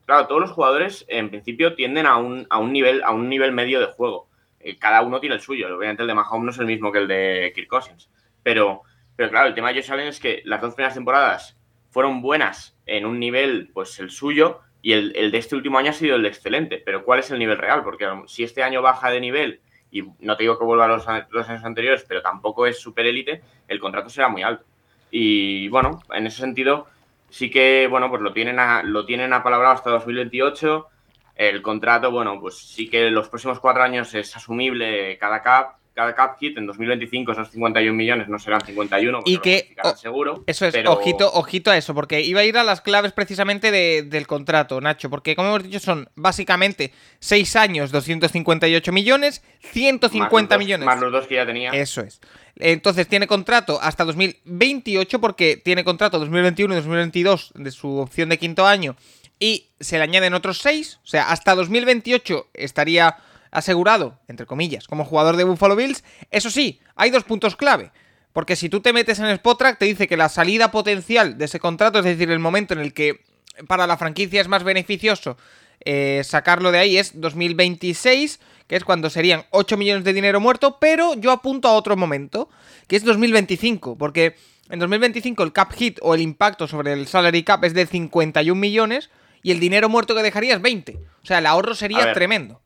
claro, 0.05 0.27
todos 0.27 0.41
los 0.41 0.51
jugadores 0.51 1.05
en 1.09 1.29
principio 1.29 1.75
tienden 1.75 2.05
a 2.05 2.17
un, 2.17 2.47
a 2.49 2.59
un, 2.59 2.71
nivel, 2.71 3.03
a 3.03 3.11
un 3.11 3.29
nivel 3.29 3.51
medio 3.51 3.79
de 3.79 3.87
juego. 3.87 4.27
Eh, 4.59 4.77
cada 4.77 5.01
uno 5.01 5.19
tiene 5.19 5.35
el 5.35 5.41
suyo. 5.41 5.67
Obviamente 5.75 6.03
el 6.03 6.07
de 6.07 6.13
Mahomes 6.13 6.45
no 6.45 6.51
es 6.51 6.59
el 6.59 6.65
mismo 6.65 6.91
que 6.91 6.99
el 6.99 7.07
de 7.07 7.51
Kirk 7.55 7.67
Cousins. 7.67 8.09
Pero, 8.43 8.83
pero 9.15 9.29
claro, 9.29 9.47
el 9.47 9.55
tema 9.55 9.73
de 9.73 9.81
Josh 9.81 9.91
Allen 9.91 10.07
es 10.07 10.19
que 10.19 10.41
las 10.45 10.61
dos 10.61 10.75
primeras 10.75 10.93
temporadas 10.93 11.57
fueron 11.89 12.21
buenas 12.21 12.77
en 12.85 13.05
un 13.05 13.19
nivel, 13.19 13.69
pues 13.73 13.99
el 13.99 14.09
suyo, 14.09 14.61
y 14.81 14.91
el, 14.91 15.31
de 15.31 15.37
este 15.37 15.55
último 15.55 15.77
año 15.77 15.91
ha 15.91 15.93
sido 15.93 16.17
el 16.17 16.25
excelente, 16.25 16.81
pero 16.83 17.05
¿cuál 17.05 17.19
es 17.19 17.31
el 17.31 17.39
nivel 17.39 17.57
real? 17.57 17.83
Porque 17.83 18.05
si 18.27 18.43
este 18.43 18.63
año 18.63 18.81
baja 18.81 19.09
de 19.09 19.21
nivel, 19.21 19.61
y 19.89 20.01
no 20.19 20.35
te 20.35 20.43
digo 20.43 20.59
que 20.59 20.65
vuelva 20.65 20.85
a 20.85 20.87
los, 20.89 21.07
años 21.07 21.63
anteriores, 21.63 22.03
pero 22.07 22.21
tampoco 22.21 22.65
es 22.65 22.79
super 22.79 23.05
élite, 23.05 23.41
el 23.67 23.79
contrato 23.79 24.09
será 24.09 24.27
muy 24.27 24.43
alto. 24.43 24.65
Y 25.09 25.69
bueno, 25.69 26.01
en 26.11 26.27
ese 26.27 26.41
sentido, 26.41 26.87
sí 27.33 27.49
que, 27.49 27.87
bueno, 27.89 28.09
pues 28.09 28.21
lo 28.21 28.31
tienen, 28.31 28.59
a, 28.59 28.83
lo 28.83 29.05
tienen 29.05 29.33
apalabrado 29.33 29.73
hasta 29.73 29.89
2028. 29.89 30.87
El 31.35 31.63
contrato, 31.63 32.11
bueno, 32.11 32.39
pues 32.39 32.55
sí 32.55 32.87
que 32.87 33.09
los 33.09 33.27
próximos 33.27 33.59
cuatro 33.59 33.81
años 33.81 34.13
es 34.13 34.35
asumible 34.35 35.17
cada 35.17 35.41
cap, 35.41 35.77
cada 35.95 36.13
cap 36.13 36.37
hit. 36.39 36.55
En 36.59 36.67
2025 36.67 37.31
esos 37.31 37.49
51 37.49 37.91
millones 37.91 38.29
no 38.29 38.37
serán 38.37 38.61
51 38.61 39.21
y 39.25 39.39
que 39.39 39.75
seguro 39.95 40.43
eso 40.45 40.67
es 40.67 40.75
ojito 40.85 41.31
ojito 41.33 41.71
a 41.71 41.77
eso 41.77 41.95
porque 41.95 42.21
iba 42.21 42.41
a 42.41 42.43
ir 42.43 42.57
a 42.57 42.63
las 42.63 42.81
claves 42.81 43.13
precisamente 43.13 43.71
del 43.71 44.27
contrato 44.27 44.79
Nacho 44.79 45.09
porque 45.09 45.35
como 45.35 45.49
hemos 45.49 45.63
dicho 45.63 45.79
son 45.79 46.09
básicamente 46.15 46.93
6 47.19 47.55
años 47.55 47.91
258 47.91 48.91
millones 48.91 49.43
150 49.59 50.57
millones. 50.59 50.85
más 50.85 50.99
los 50.99 51.11
dos 51.11 51.25
que 51.25 51.35
ya 51.35 51.45
tenía. 51.45 51.71
Eso 51.71 52.01
es 52.01 52.21
entonces 52.57 53.07
tiene 53.07 53.27
contrato 53.27 53.79
hasta 53.81 54.05
2028 54.05 55.19
porque 55.19 55.57
tiene 55.57 55.83
contrato 55.83 56.19
2021 56.19 56.73
y 56.73 56.77
2022 56.77 57.51
de 57.55 57.71
su 57.71 57.97
opción 57.97 58.29
de 58.29 58.37
quinto 58.37 58.65
año 58.65 58.95
y 59.39 59.69
se 59.79 59.97
le 59.97 60.03
añaden 60.03 60.33
otros 60.33 60.59
6 60.59 60.99
o 61.03 61.07
sea 61.07 61.31
hasta 61.31 61.55
2028 61.55 62.47
estaría 62.53 63.17
asegurado, 63.53 64.19
entre 64.27 64.45
comillas, 64.45 64.87
como 64.87 65.05
jugador 65.05 65.37
de 65.37 65.43
Buffalo 65.43 65.75
Bills. 65.75 66.03
Eso 66.31 66.49
sí, 66.49 66.79
hay 66.95 67.11
dos 67.11 67.23
puntos 67.23 67.55
clave. 67.55 67.91
Porque 68.33 68.55
si 68.55 68.67
tú 68.67 68.81
te 68.81 68.93
metes 68.93 69.19
en 69.19 69.27
Spotrack, 69.27 69.77
te 69.77 69.85
dice 69.85 70.07
que 70.07 70.17
la 70.17 70.27
salida 70.27 70.71
potencial 70.71 71.37
de 71.37 71.45
ese 71.45 71.59
contrato, 71.59 71.99
es 71.99 72.05
decir, 72.05 72.31
el 72.31 72.39
momento 72.39 72.73
en 72.73 72.79
el 72.79 72.93
que 72.93 73.21
para 73.67 73.85
la 73.85 73.97
franquicia 73.97 74.41
es 74.41 74.47
más 74.47 74.63
beneficioso 74.63 75.37
eh, 75.85 76.21
sacarlo 76.23 76.71
de 76.71 76.79
ahí, 76.79 76.97
es 76.97 77.19
2026, 77.19 78.39
que 78.67 78.75
es 78.75 78.83
cuando 78.83 79.09
serían 79.09 79.43
8 79.51 79.77
millones 79.77 80.03
de 80.03 80.13
dinero 80.13 80.39
muerto, 80.39 80.77
pero 80.79 81.15
yo 81.15 81.31
apunto 81.31 81.67
a 81.67 81.73
otro 81.73 81.95
momento, 81.95 82.49
que 82.87 82.95
es 82.95 83.03
2025, 83.03 83.97
porque 83.97 84.35
en 84.69 84.79
2025 84.79 85.43
el 85.43 85.53
cap 85.53 85.71
hit 85.73 85.99
o 86.01 86.15
el 86.15 86.21
impacto 86.21 86.67
sobre 86.67 86.93
el 86.93 87.07
salary 87.07 87.43
cap 87.43 87.63
es 87.63 87.73
de 87.73 87.85
51 87.85 88.59
millones 88.59 89.09
y 89.41 89.51
el 89.51 89.59
dinero 89.59 89.89
muerto 89.89 90.15
que 90.15 90.23
dejaría 90.23 90.55
es 90.55 90.61
20. 90.61 90.97
O 91.21 91.25
sea, 91.25 91.39
el 91.39 91.45
ahorro 91.45 91.75
sería 91.75 92.13
tremendo. 92.13 92.61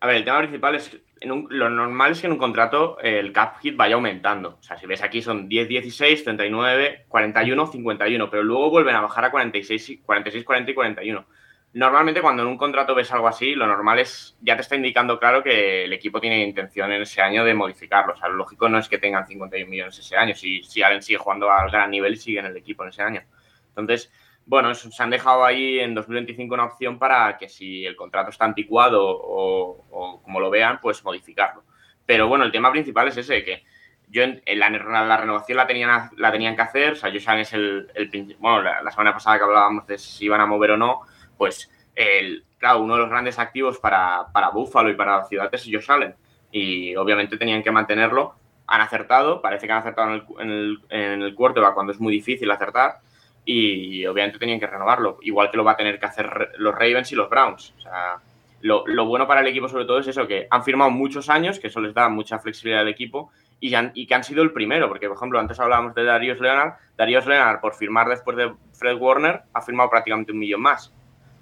A 0.00 0.06
ver, 0.06 0.16
el 0.16 0.24
tema 0.24 0.38
principal 0.38 0.74
es, 0.76 0.96
en 1.20 1.46
lo 1.48 1.70
normal 1.70 2.12
es 2.12 2.20
que 2.20 2.26
en 2.26 2.34
un 2.34 2.38
contrato 2.38 2.98
el 3.00 3.32
cap 3.32 3.58
hit 3.60 3.76
vaya 3.76 3.94
aumentando. 3.94 4.58
O 4.60 4.62
sea, 4.62 4.76
si 4.78 4.86
ves 4.86 5.02
aquí 5.02 5.22
son 5.22 5.48
10, 5.48 5.68
16, 5.68 6.24
39, 6.24 7.06
41, 7.08 7.66
51, 7.66 8.30
pero 8.30 8.42
luego 8.42 8.70
vuelven 8.70 8.94
a 8.94 9.00
bajar 9.00 9.24
a 9.24 9.30
46, 9.30 10.00
46 10.04 10.44
40 10.44 10.70
y 10.70 10.74
41. 10.74 11.26
Normalmente 11.74 12.22
cuando 12.22 12.42
en 12.42 12.48
un 12.48 12.56
contrato 12.56 12.94
ves 12.94 13.12
algo 13.12 13.28
así, 13.28 13.54
lo 13.54 13.66
normal 13.66 13.98
es, 13.98 14.36
ya 14.40 14.54
te 14.56 14.62
está 14.62 14.76
indicando 14.76 15.18
claro 15.18 15.42
que 15.42 15.84
el 15.84 15.92
equipo 15.92 16.20
tiene 16.20 16.42
intención 16.42 16.90
en 16.92 17.02
ese 17.02 17.20
año 17.20 17.44
de 17.44 17.52
modificarlo. 17.52 18.14
O 18.14 18.16
sea, 18.16 18.28
lo 18.28 18.36
lógico 18.36 18.68
no 18.68 18.78
es 18.78 18.88
que 18.88 18.98
tengan 18.98 19.26
51 19.26 19.68
millones 19.68 19.98
ese 19.98 20.16
año, 20.16 20.34
si, 20.34 20.62
si 20.62 20.82
Allen 20.82 21.02
sigue 21.02 21.18
jugando 21.18 21.50
al 21.50 21.70
gran 21.70 21.90
nivel 21.90 22.14
y 22.14 22.16
sigue 22.16 22.38
en 22.38 22.46
el 22.46 22.56
equipo 22.56 22.84
en 22.84 22.90
ese 22.90 23.02
año. 23.02 23.22
Entonces, 23.68 24.10
bueno, 24.46 24.74
se 24.74 25.02
han 25.02 25.10
dejado 25.10 25.44
ahí 25.44 25.80
en 25.80 25.94
2025 25.94 26.54
una 26.54 26.66
opción 26.66 26.98
para 26.98 27.36
que 27.38 27.48
si 27.48 27.84
el 27.84 27.96
contrato 27.96 28.30
está 28.30 28.44
anticuado 28.44 29.02
o, 29.04 30.20
como 30.22 30.40
lo 30.40 30.50
vean, 30.50 30.78
pues 30.80 31.02
modificarlo. 31.04 31.64
Pero 32.06 32.28
bueno, 32.28 32.44
el 32.44 32.52
tema 32.52 32.70
principal 32.70 33.08
es 33.08 33.16
ese, 33.16 33.42
que 33.42 33.64
yo 34.08 34.22
en, 34.22 34.42
la, 34.46 35.16
renovación 35.16 35.56
la 35.56 35.66
tenían, 35.66 36.10
la 36.18 36.30
tenían 36.30 36.54
que 36.54 36.62
hacer, 36.62 36.92
o 36.92 36.96
sea, 36.96 37.10
es 37.10 37.52
el, 37.54 37.90
el 37.94 38.36
bueno, 38.38 38.62
la, 38.62 38.90
semana 38.90 39.14
pasada 39.14 39.38
que 39.38 39.44
hablábamos 39.44 39.86
de 39.86 39.98
si 39.98 40.26
iban 40.26 40.42
a 40.42 40.46
mover 40.46 40.72
o 40.72 40.76
no, 40.76 41.00
pues 41.36 41.70
el, 41.94 42.44
claro, 42.58 42.80
uno 42.80 42.94
de 42.94 43.00
los 43.00 43.10
grandes 43.10 43.38
activos 43.38 43.78
para, 43.78 44.26
para 44.32 44.50
Buffalo 44.50 44.90
y 44.90 44.94
para 44.94 45.18
la 45.18 45.24
ciudad 45.24 45.48
es 45.52 45.62
Josh 45.62 45.90
Allen. 45.90 46.14
Y 46.50 46.94
obviamente 46.96 47.36
tenían 47.36 47.62
que 47.62 47.70
mantenerlo. 47.70 48.34
Han 48.66 48.80
acertado, 48.80 49.42
parece 49.42 49.66
que 49.66 49.72
han 49.72 49.80
acertado 49.80 50.08
en 50.08 50.14
el, 50.14 50.26
en 50.40 50.50
el, 50.50 50.78
en 50.90 51.22
el 51.22 51.34
cuando 51.34 51.92
es 51.92 52.00
muy 52.00 52.12
difícil 52.12 52.50
acertar 52.50 53.00
y 53.44 54.06
obviamente 54.06 54.38
tenían 54.38 54.58
que 54.58 54.66
renovarlo, 54.66 55.18
igual 55.22 55.50
que 55.50 55.56
lo 55.56 55.64
va 55.64 55.72
a 55.72 55.76
tener 55.76 55.98
que 55.98 56.06
hacer 56.06 56.52
los 56.56 56.74
Ravens 56.74 57.12
y 57.12 57.14
los 57.14 57.28
Browns. 57.28 57.74
O 57.76 57.80
sea, 57.82 58.16
lo, 58.62 58.84
bueno 59.04 59.26
para 59.26 59.42
el 59.42 59.46
equipo 59.46 59.68
sobre 59.68 59.84
todo 59.84 59.98
es 59.98 60.08
eso, 60.08 60.26
que 60.26 60.46
han 60.50 60.64
firmado 60.64 60.90
muchos 60.90 61.28
años, 61.28 61.58
que 61.58 61.66
eso 61.66 61.80
les 61.80 61.92
da 61.92 62.08
mucha 62.08 62.38
flexibilidad 62.38 62.80
al 62.80 62.88
equipo 62.88 63.30
y, 63.60 63.74
y 63.92 64.06
que 64.06 64.14
han 64.14 64.24
sido 64.24 64.42
el 64.42 64.52
primero, 64.52 64.88
porque 64.88 65.06
por 65.06 65.18
ejemplo 65.18 65.38
antes 65.38 65.60
hablábamos 65.60 65.94
de 65.94 66.04
Darius 66.04 66.40
Leonard, 66.40 66.74
Darius 66.96 67.26
Leonard 67.26 67.60
por 67.60 67.74
firmar 67.74 68.08
después 68.08 68.36
de 68.38 68.54
Fred 68.72 68.96
Warner 68.96 69.42
ha 69.52 69.60
firmado 69.60 69.90
prácticamente 69.90 70.32
un 70.32 70.38
millón 70.38 70.62
más 70.62 70.94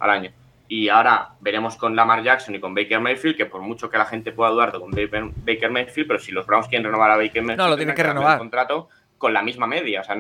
al 0.03 0.11
año. 0.11 0.33
Y 0.69 0.89
ahora 0.89 1.35
veremos 1.41 1.77
con 1.77 1.95
Lamar 1.95 2.23
Jackson 2.23 2.55
y 2.55 2.61
con 2.61 2.75
Baker 2.75 3.01
Mayfield, 3.01 3.37
que 3.37 3.47
por 3.47 3.61
mucho 3.61 3.89
que 3.89 3.99
la 3.99 4.07
gente 4.07 4.33
pueda 4.33 4.51
dudar 4.51 4.73
de 4.73 4.81
con 4.81 4.91
Baker 4.91 5.71
Mayfield, 5.71 6.09
pero 6.09 6.19
si 6.19 6.33
los 6.33 6.47
Browns 6.47 6.67
quieren 6.67 6.85
renovar 6.87 7.11
a 7.11 7.17
Baker 7.17 7.43
Mayfield, 7.43 7.59
no, 7.59 7.69
lo 7.69 7.77
tienen 7.77 7.95
que 7.95 8.03
renovar. 8.03 8.35
El 8.35 8.39
contrato 8.39 8.89
con 9.19 9.33
la 9.33 9.43
misma 9.43 9.67
media. 9.67 10.01
O 10.01 10.05
sea, 10.05 10.17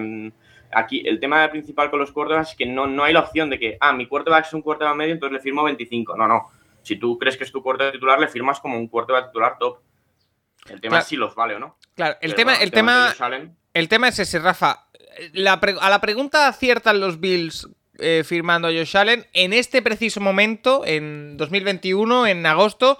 aquí 0.72 1.02
el 1.06 1.18
tema 1.18 1.48
principal 1.50 1.90
con 1.90 2.00
los 2.00 2.12
quarterbacks 2.12 2.50
es 2.50 2.56
que 2.56 2.66
no, 2.66 2.86
no 2.86 3.02
hay 3.02 3.12
la 3.12 3.20
opción 3.20 3.50
de 3.50 3.58
que, 3.58 3.76
ah, 3.80 3.92
mi 3.92 4.06
quarterback 4.06 4.46
es 4.46 4.52
un 4.52 4.62
quarterback 4.62 4.94
medio, 4.94 5.14
entonces 5.14 5.32
le 5.32 5.40
firmo 5.40 5.64
25. 5.64 6.16
No, 6.16 6.28
no. 6.28 6.50
Si 6.82 6.96
tú 6.96 7.18
crees 7.18 7.36
que 7.36 7.44
es 7.44 7.52
tu 7.52 7.62
quarterback 7.62 7.94
titular, 7.94 8.20
le 8.20 8.28
firmas 8.28 8.60
como 8.60 8.76
un 8.76 8.88
quarterback 8.88 9.28
titular 9.28 9.56
top. 9.58 9.78
El 10.68 10.80
tema 10.80 10.98
es 10.98 11.06
si 11.06 11.16
los 11.16 11.34
vale 11.34 11.56
o 11.56 11.58
no. 11.58 11.78
Claro, 11.96 12.16
el 12.20 12.34
tema, 12.34 12.56
el, 12.56 12.70
tema, 12.70 13.12
el 13.74 13.88
tema 13.88 14.08
es 14.08 14.18
ese, 14.18 14.38
Rafa. 14.38 14.86
a 15.80 15.90
la 15.90 16.00
pregunta 16.00 16.46
aciertan 16.46 17.00
los 17.00 17.18
Bills 17.18 17.68
eh, 17.98 18.22
firmando 18.24 18.68
a 18.68 18.72
Josh 18.72 18.96
Allen. 18.96 19.26
En 19.32 19.52
este 19.52 19.82
preciso 19.82 20.20
momento, 20.20 20.82
en 20.86 21.36
2021, 21.36 22.26
en 22.26 22.46
agosto, 22.46 22.98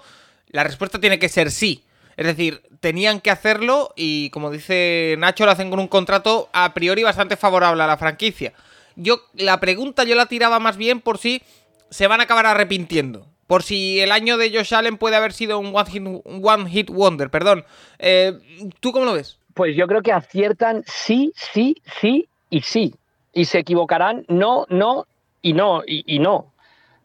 la 0.49 0.63
respuesta 0.63 0.99
tiene 0.99 1.19
que 1.19 1.29
ser 1.29 1.51
sí. 1.51 1.83
Es 2.15 2.25
decir, 2.25 2.61
tenían 2.79 3.21
que 3.21 3.31
hacerlo 3.31 3.93
y 3.95 4.29
como 4.29 4.51
dice 4.51 5.15
Nacho, 5.17 5.45
lo 5.45 5.51
hacen 5.51 5.69
con 5.69 5.79
un 5.79 5.87
contrato 5.87 6.49
a 6.53 6.73
priori 6.73 7.01
bastante 7.01 7.37
favorable 7.37 7.81
a 7.81 7.87
la 7.87 7.97
franquicia. 7.97 8.53
Yo, 8.95 9.21
la 9.33 9.59
pregunta 9.59 10.03
yo 10.03 10.15
la 10.15 10.27
tiraba 10.27 10.59
más 10.59 10.77
bien 10.77 11.01
por 11.01 11.17
si 11.17 11.41
se 11.89 12.07
van 12.07 12.19
a 12.19 12.23
acabar 12.23 12.45
arrepintiendo. 12.45 13.25
Por 13.47 13.63
si 13.63 13.99
el 13.99 14.11
año 14.11 14.37
de 14.37 14.51
Josh 14.55 14.73
Allen 14.73 14.97
puede 14.97 15.15
haber 15.15 15.33
sido 15.33 15.59
un 15.59 15.73
one 15.75 16.69
hit, 16.69 16.89
wonder, 16.89 17.29
perdón. 17.29 17.65
Eh, 17.99 18.33
¿Tú 18.79 18.91
cómo 18.91 19.05
lo 19.05 19.13
ves? 19.13 19.37
Pues 19.53 19.75
yo 19.75 19.87
creo 19.87 20.01
que 20.01 20.11
aciertan 20.11 20.83
sí, 20.85 21.33
sí, 21.35 21.81
sí 21.99 22.27
y 22.49 22.61
sí. 22.61 22.95
Y 23.33 23.45
se 23.45 23.59
equivocarán 23.59 24.25
no, 24.27 24.65
no 24.69 25.07
y 25.41 25.53
no 25.53 25.81
y, 25.85 26.19
no. 26.19 26.53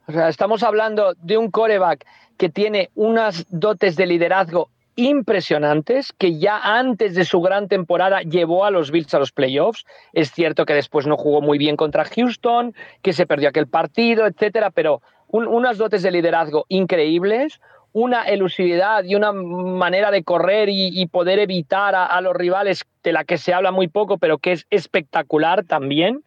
O 0.07 0.13
sea, 0.13 0.29
estamos 0.29 0.63
hablando 0.63 1.15
de 1.15 1.37
un 1.37 1.51
coreback 1.51 2.07
que 2.37 2.49
tiene 2.49 2.91
unas 2.95 3.47
dotes 3.51 3.97
de 3.97 4.07
liderazgo 4.07 4.71
impresionantes 4.95 6.13
que 6.13 6.39
ya 6.39 6.59
antes 6.59 7.15
de 7.15 7.25
su 7.25 7.41
gran 7.41 7.69
temporada 7.69 8.23
llevó 8.23 8.65
a 8.65 8.71
los 8.71 8.91
Bills 8.91 9.15
a 9.15 9.19
los 9.21 9.33
playoffs. 9.33 9.85
Es 10.13 10.33
cierto 10.33 10.67
que 10.67 10.75
después 10.75 11.07
no 11.07 11.17
jugó 11.17 11.41
muy 11.41 11.57
bien 11.57 11.77
contra 11.77 12.05
Houston, 12.05 12.75
que 13.01 13.13
se 13.13 13.27
perdió 13.27 13.49
aquel 13.49 13.69
partido, 13.69 14.27
etcétera, 14.27 14.71
pero 14.71 15.01
unas 15.31 15.79
dotes 15.79 16.03
de 16.03 16.11
liderazgo 16.11 16.65
increíbles, 16.69 17.61
una 17.99 18.23
elusividad 18.23 19.03
y 19.05 19.17
una 19.17 19.33
manera 19.33 20.11
de 20.11 20.23
correr 20.23 20.69
y, 20.71 21.07
poder 21.07 21.41
evitar 21.41 21.95
a, 21.97 22.21
los 22.21 22.35
rivales 22.35 22.85
de 23.03 23.13
la 23.13 23.25
que 23.25 23.39
se 23.39 23.53
habla 23.53 23.73
muy 23.73 23.89
poco, 23.89 24.19
pero 24.19 24.39
que 24.39 24.53
es 24.53 24.67
espectacular 24.71 25.65
también. 25.65 26.23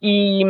Y, 0.00 0.42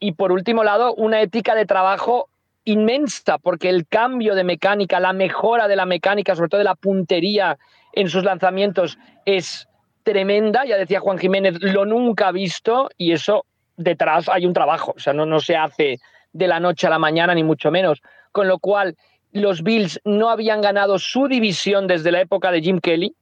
y 0.00 0.12
por 0.12 0.32
último 0.32 0.64
lado, 0.64 0.94
una 0.94 1.20
ética 1.20 1.54
de 1.54 1.64
trabajo 1.64 2.28
inmensa, 2.64 3.38
porque 3.38 3.68
el 3.68 3.86
cambio 3.86 4.34
de 4.34 4.42
mecánica, 4.42 4.98
la 4.98 5.12
mejora 5.12 5.68
de 5.68 5.76
la 5.76 5.86
mecánica, 5.86 6.34
sobre 6.34 6.48
todo 6.48 6.58
de 6.58 6.64
la 6.64 6.74
puntería 6.74 7.56
en 7.92 8.08
sus 8.08 8.24
lanzamientos, 8.24 8.98
es 9.24 9.68
tremenda. 10.02 10.64
Ya 10.64 10.76
decía 10.76 11.00
Juan 11.00 11.18
Jiménez, 11.18 11.60
lo 11.60 11.84
nunca 11.86 12.28
ha 12.28 12.32
visto 12.32 12.90
y 12.98 13.12
eso 13.12 13.46
detrás 13.76 14.28
hay 14.28 14.44
un 14.44 14.54
trabajo, 14.54 14.94
o 14.96 15.00
sea, 15.00 15.12
no, 15.12 15.26
no 15.26 15.40
se 15.40 15.56
hace 15.56 15.98
de 16.32 16.48
la 16.48 16.58
noche 16.58 16.86
a 16.86 16.90
la 16.90 16.98
mañana, 16.98 17.34
ni 17.34 17.44
mucho 17.44 17.70
menos. 17.70 18.02
Con 18.32 18.48
lo 18.48 18.58
cual, 18.58 18.96
los 19.34 19.64
Bills 19.64 20.00
no 20.04 20.30
habían 20.30 20.60
ganado 20.60 20.98
su 20.98 21.26
división 21.26 21.88
desde 21.88 22.12
la 22.12 22.20
época 22.20 22.52
de 22.52 22.62
Jim 22.62 22.78
Kelly. 22.80 23.14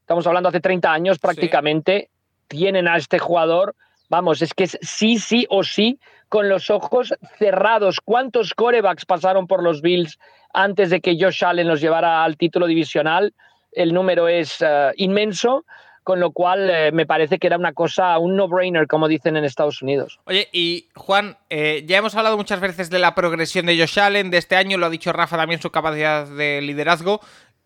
Estamos 0.00 0.26
hablando 0.26 0.50
hace 0.50 0.60
30 0.60 0.92
años 0.92 1.18
prácticamente. 1.18 2.10
Tienen 2.48 2.86
a 2.86 2.98
este 2.98 3.18
jugador, 3.18 3.74
vamos, 4.10 4.42
es 4.42 4.52
que 4.52 4.64
es 4.64 4.78
sí, 4.82 5.18
sí 5.18 5.46
o 5.48 5.64
sí 5.64 5.98
con 6.28 6.50
los 6.50 6.68
ojos 6.68 7.14
cerrados. 7.38 8.00
¿Cuántos 8.04 8.52
corebacks 8.52 9.06
pasaron 9.06 9.46
por 9.46 9.62
los 9.62 9.80
Bills 9.80 10.18
antes 10.52 10.90
de 10.90 11.00
que 11.00 11.16
Josh 11.18 11.42
Allen 11.42 11.66
los 11.66 11.80
llevara 11.80 12.24
al 12.24 12.36
título 12.36 12.66
divisional? 12.66 13.32
El 13.72 13.94
número 13.94 14.28
es 14.28 14.60
eh, 14.60 14.92
inmenso, 14.96 15.64
con 16.08 16.20
lo 16.20 16.30
cual 16.30 16.70
eh, 16.70 16.90
me 16.90 17.04
parece 17.04 17.38
que 17.38 17.48
era 17.48 17.58
una 17.58 17.74
cosa, 17.74 18.18
un 18.18 18.34
no-brainer, 18.34 18.86
como 18.86 19.08
dicen 19.08 19.36
en 19.36 19.44
Estados 19.44 19.82
Unidos. 19.82 20.20
Oye, 20.24 20.48
y 20.54 20.88
Juan, 20.94 21.36
eh, 21.50 21.84
ya 21.86 21.98
hemos 21.98 22.14
hablado 22.14 22.38
muchas 22.38 22.60
veces 22.60 22.88
de 22.88 22.98
la 22.98 23.14
progresión 23.14 23.66
de 23.66 23.78
Josh 23.78 24.00
Allen 24.00 24.30
de 24.30 24.38
este 24.38 24.56
año, 24.56 24.78
lo 24.78 24.86
ha 24.86 24.88
dicho 24.88 25.12
Rafa 25.12 25.36
también, 25.36 25.60
su 25.60 25.70
capacidad 25.70 26.26
de 26.26 26.62
liderazgo. 26.62 27.20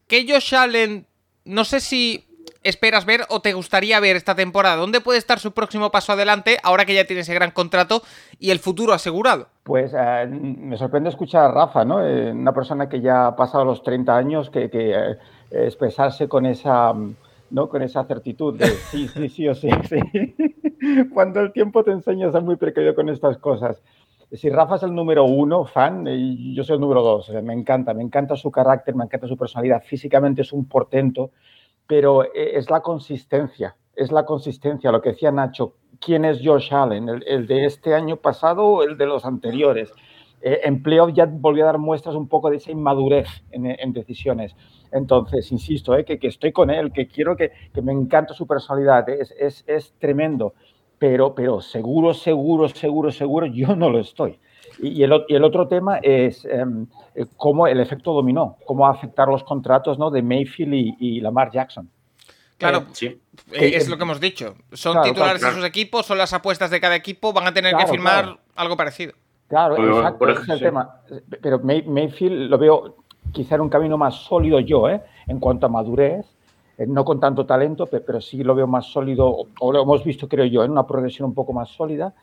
¿Qué 0.09 0.27
Josh 0.28 0.56
Allen, 0.56 1.06
no 1.44 1.64
sé 1.64 1.78
si 1.78 2.24
esperas 2.64 3.05
ver 3.06 3.20
o 3.28 3.39
te 3.39 3.52
gustaría 3.52 4.01
ver 4.01 4.16
esta 4.16 4.35
temporada? 4.35 4.74
¿Dónde 4.74 5.01
puede 5.01 5.20
estar 5.20 5.39
su 5.39 5.52
próximo 5.52 5.93
paso 5.93 6.10
adelante 6.10 6.59
ahora 6.64 6.85
que 6.85 6.94
ya 6.94 7.05
tiene 7.05 7.23
ese 7.23 7.35
gran 7.35 7.52
contrato 7.52 8.02
y 8.40 8.51
el 8.51 8.59
futuro 8.59 8.93
asegurado? 8.93 9.47
Pues 9.62 9.94
eh, 9.97 10.27
me 10.27 10.77
sorprende 10.77 11.10
escuchar 11.10 11.44
a 11.44 11.52
Rafa, 11.52 11.85
¿no? 11.85 12.05
Eh, 12.05 12.32
una 12.32 12.52
persona 12.52 12.89
que 12.89 13.01
ya 13.01 13.28
ha 13.28 13.36
pasado 13.36 13.64
los 13.64 13.85
30 13.85 14.16
años, 14.16 14.51
que, 14.51 14.69
eh, 14.73 15.16
expresarse 15.52 16.27
con 16.27 16.44
esa, 16.44 16.93
¿no? 17.52 17.68
con 17.68 17.82
esa 17.82 18.04
certitud 18.04 18.58
de 18.58 18.66
sí, 18.66 19.06
sí, 19.08 19.28
sí 19.28 19.48
o 19.48 19.54
sí, 19.54 19.70
sí. 19.88 20.34
Cuando 21.14 21.40
el 21.40 21.52
tiempo 21.52 21.84
te 21.84 21.92
enseña 21.92 22.28
a 22.28 22.32
ser 22.32 22.42
muy 22.42 22.56
precavido 22.56 22.94
con 22.94 23.08
estas 23.08 23.38
cosas. 23.38 23.82
Si 24.32 24.48
Rafa 24.48 24.76
es 24.76 24.82
el 24.82 24.94
número 24.94 25.24
uno 25.24 25.66
fan, 25.66 26.06
yo 26.54 26.64
soy 26.64 26.74
el 26.74 26.80
número 26.80 27.02
dos. 27.02 27.30
Me 27.42 27.52
encanta, 27.52 27.92
me 27.94 28.02
encanta 28.02 28.34
su 28.34 28.50
carácter, 28.50 28.94
me 28.94 29.04
encanta 29.04 29.28
su 29.28 29.36
personalidad. 29.36 29.82
Físicamente 29.84 30.42
es 30.42 30.52
un 30.52 30.66
portento 30.66 31.30
pero 31.86 32.24
eh, 32.24 32.52
es 32.54 32.70
la 32.70 32.80
consistencia, 32.80 33.76
es 33.94 34.12
la 34.12 34.24
consistencia, 34.24 34.90
lo 34.90 35.02
que 35.02 35.10
decía 35.10 35.30
Nacho, 35.30 35.74
¿quién 36.00 36.24
es 36.24 36.40
Josh 36.42 36.72
Allen? 36.72 37.08
¿El, 37.26 37.46
de 37.46 37.66
este 37.66 37.94
año 37.94 38.16
pasado 38.16 38.64
o 38.64 38.82
el 38.82 38.96
de 38.96 39.06
los 39.06 39.24
anteriores? 39.24 39.92
Eh, 40.43 40.60
en 40.64 40.82
playoff 40.82 41.12
ya 41.14 41.27
volvió 41.27 41.62
a 41.62 41.66
dar 41.66 41.78
muestras 41.78 42.14
un 42.16 42.28
poco 42.28 42.51
de 42.51 42.56
esa 42.56 42.73
inmadurez 42.73 43.28
en, 43.52 43.93
decisiones. 43.93 44.55
Entonces, 44.90 45.51
insisto, 45.52 45.97
eh, 45.97 46.05
que, 46.05 46.19
estoy 46.23 46.52
con 46.52 46.70
él, 46.70 46.93
que 46.93 47.06
quiero 47.06 47.36
que, 47.36 47.52
me 47.81 47.93
encanta 47.93 48.35
su 48.35 48.47
personalidad, 48.47 49.09
es, 49.09 49.64
es, 49.66 49.94
tremendo, 49.98 50.55
pero, 50.98 51.35
pero 51.35 51.60
seguro, 51.60 52.12
seguro, 52.12 52.69
seguro, 52.69 53.10
seguro, 53.12 53.47
yo 53.47 53.77
no 53.77 53.89
lo 53.89 54.01
estoy. 54.01 54.39
Y, 54.81 55.02
el, 55.02 55.24
y 55.28 55.35
el, 55.35 55.44
otro 55.44 55.69
tema 55.69 55.98
es 55.98 56.44
em, 56.44 56.86
eh, 57.14 57.27
cómo 57.36 57.66
el 57.66 57.81
efecto 57.81 58.12
dominó, 58.12 58.56
cómo 58.64 58.86
afectar 58.86 59.28
los 59.28 59.44
contratos 59.44 59.98
¿no? 59.98 60.10
de 60.10 60.23
Mayfield 60.23 60.74
y, 60.98 61.20
Lamar 61.20 61.51
Jackson. 61.52 61.90
Claro, 62.56 62.78
eh, 62.78 62.86
sí. 62.93 63.06
Eh, 63.52 63.73
es 63.74 63.89
lo 63.89 63.97
que 63.97 64.05
hemos 64.05 64.20
dicho. 64.20 64.55
Son 64.73 65.02
titulares 65.02 65.43
de 65.43 65.52
sus 65.52 65.64
equipos, 65.64 66.06
son 66.06 66.19
las 66.19 66.32
apuestas 66.32 66.70
de 66.70 66.81
cada 66.81 66.97
equipo, 66.97 67.32
van 67.32 67.47
a 67.47 67.55
tener 67.55 67.77
que 67.77 67.86
firmar 67.86 68.39
algo 68.55 68.77
parecido. 68.77 69.14
Claro, 69.52 69.76
exacto, 69.76 70.28
ese 70.30 70.42
es 70.44 70.48
el 70.48 70.60
tema. 70.60 70.96
Pero 71.42 71.60
Mayfield 71.60 72.48
lo 72.48 72.56
veo 72.56 72.96
quizá 73.32 73.56
en 73.56 73.60
un 73.60 73.68
camino 73.68 73.98
más 73.98 74.14
sólido 74.14 74.58
yo, 74.60 74.88
¿eh? 74.88 75.02
en 75.26 75.40
cuanto 75.40 75.66
a 75.66 75.68
madurez, 75.68 76.24
no 76.78 77.04
con 77.04 77.20
tanto 77.20 77.44
talento, 77.44 77.84
pero 77.84 78.18
sí 78.22 78.42
lo 78.42 78.54
veo 78.54 78.66
más 78.66 78.86
sólido, 78.86 79.44
o 79.60 79.72
lo 79.72 79.82
hemos 79.82 80.02
visto, 80.04 80.26
creo 80.26 80.46
yo, 80.46 80.64
en 80.64 80.70
una 80.70 80.86
progresión 80.86 81.28
un 81.28 81.34
poco 81.34 81.52
más 81.52 81.68
sólida. 81.68 82.14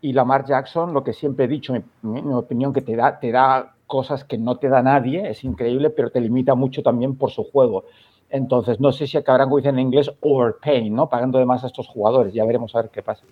Y 0.00 0.14
Lamar 0.14 0.46
Jackson, 0.46 0.94
lo 0.94 1.04
que 1.04 1.12
siempre 1.12 1.44
he 1.44 1.48
dicho, 1.48 1.74
en 1.74 1.84
mi, 2.00 2.32
opinión, 2.32 2.72
que 2.72 2.80
te 2.80 2.96
da, 2.96 3.20
te 3.20 3.32
da 3.32 3.74
cosas 3.86 4.24
que 4.24 4.38
no 4.38 4.56
te 4.56 4.70
da 4.70 4.80
nadie, 4.80 5.28
es 5.28 5.44
increíble, 5.44 5.90
pero 5.90 6.08
te 6.08 6.22
limita 6.22 6.54
mucho 6.54 6.82
también 6.82 7.16
por 7.16 7.30
su 7.30 7.44
juego. 7.44 7.84
Entonces, 8.30 8.80
no 8.80 8.92
sé 8.92 9.06
si 9.06 9.18
acabarán, 9.18 9.48
como 9.48 9.58
dicen 9.58 9.74
en 9.74 9.88
inglés, 9.88 10.10
overpaying, 10.22 10.94
¿no? 10.94 11.10
Pagando 11.10 11.38
de 11.38 11.44
más 11.44 11.64
a 11.64 11.66
estos 11.66 11.86
jugadores. 11.86 12.32
Ya 12.32 12.46
veremos 12.46 12.74
a 12.74 12.80
ver 12.80 12.90
qué 12.90 13.02
pasa. 13.02 13.24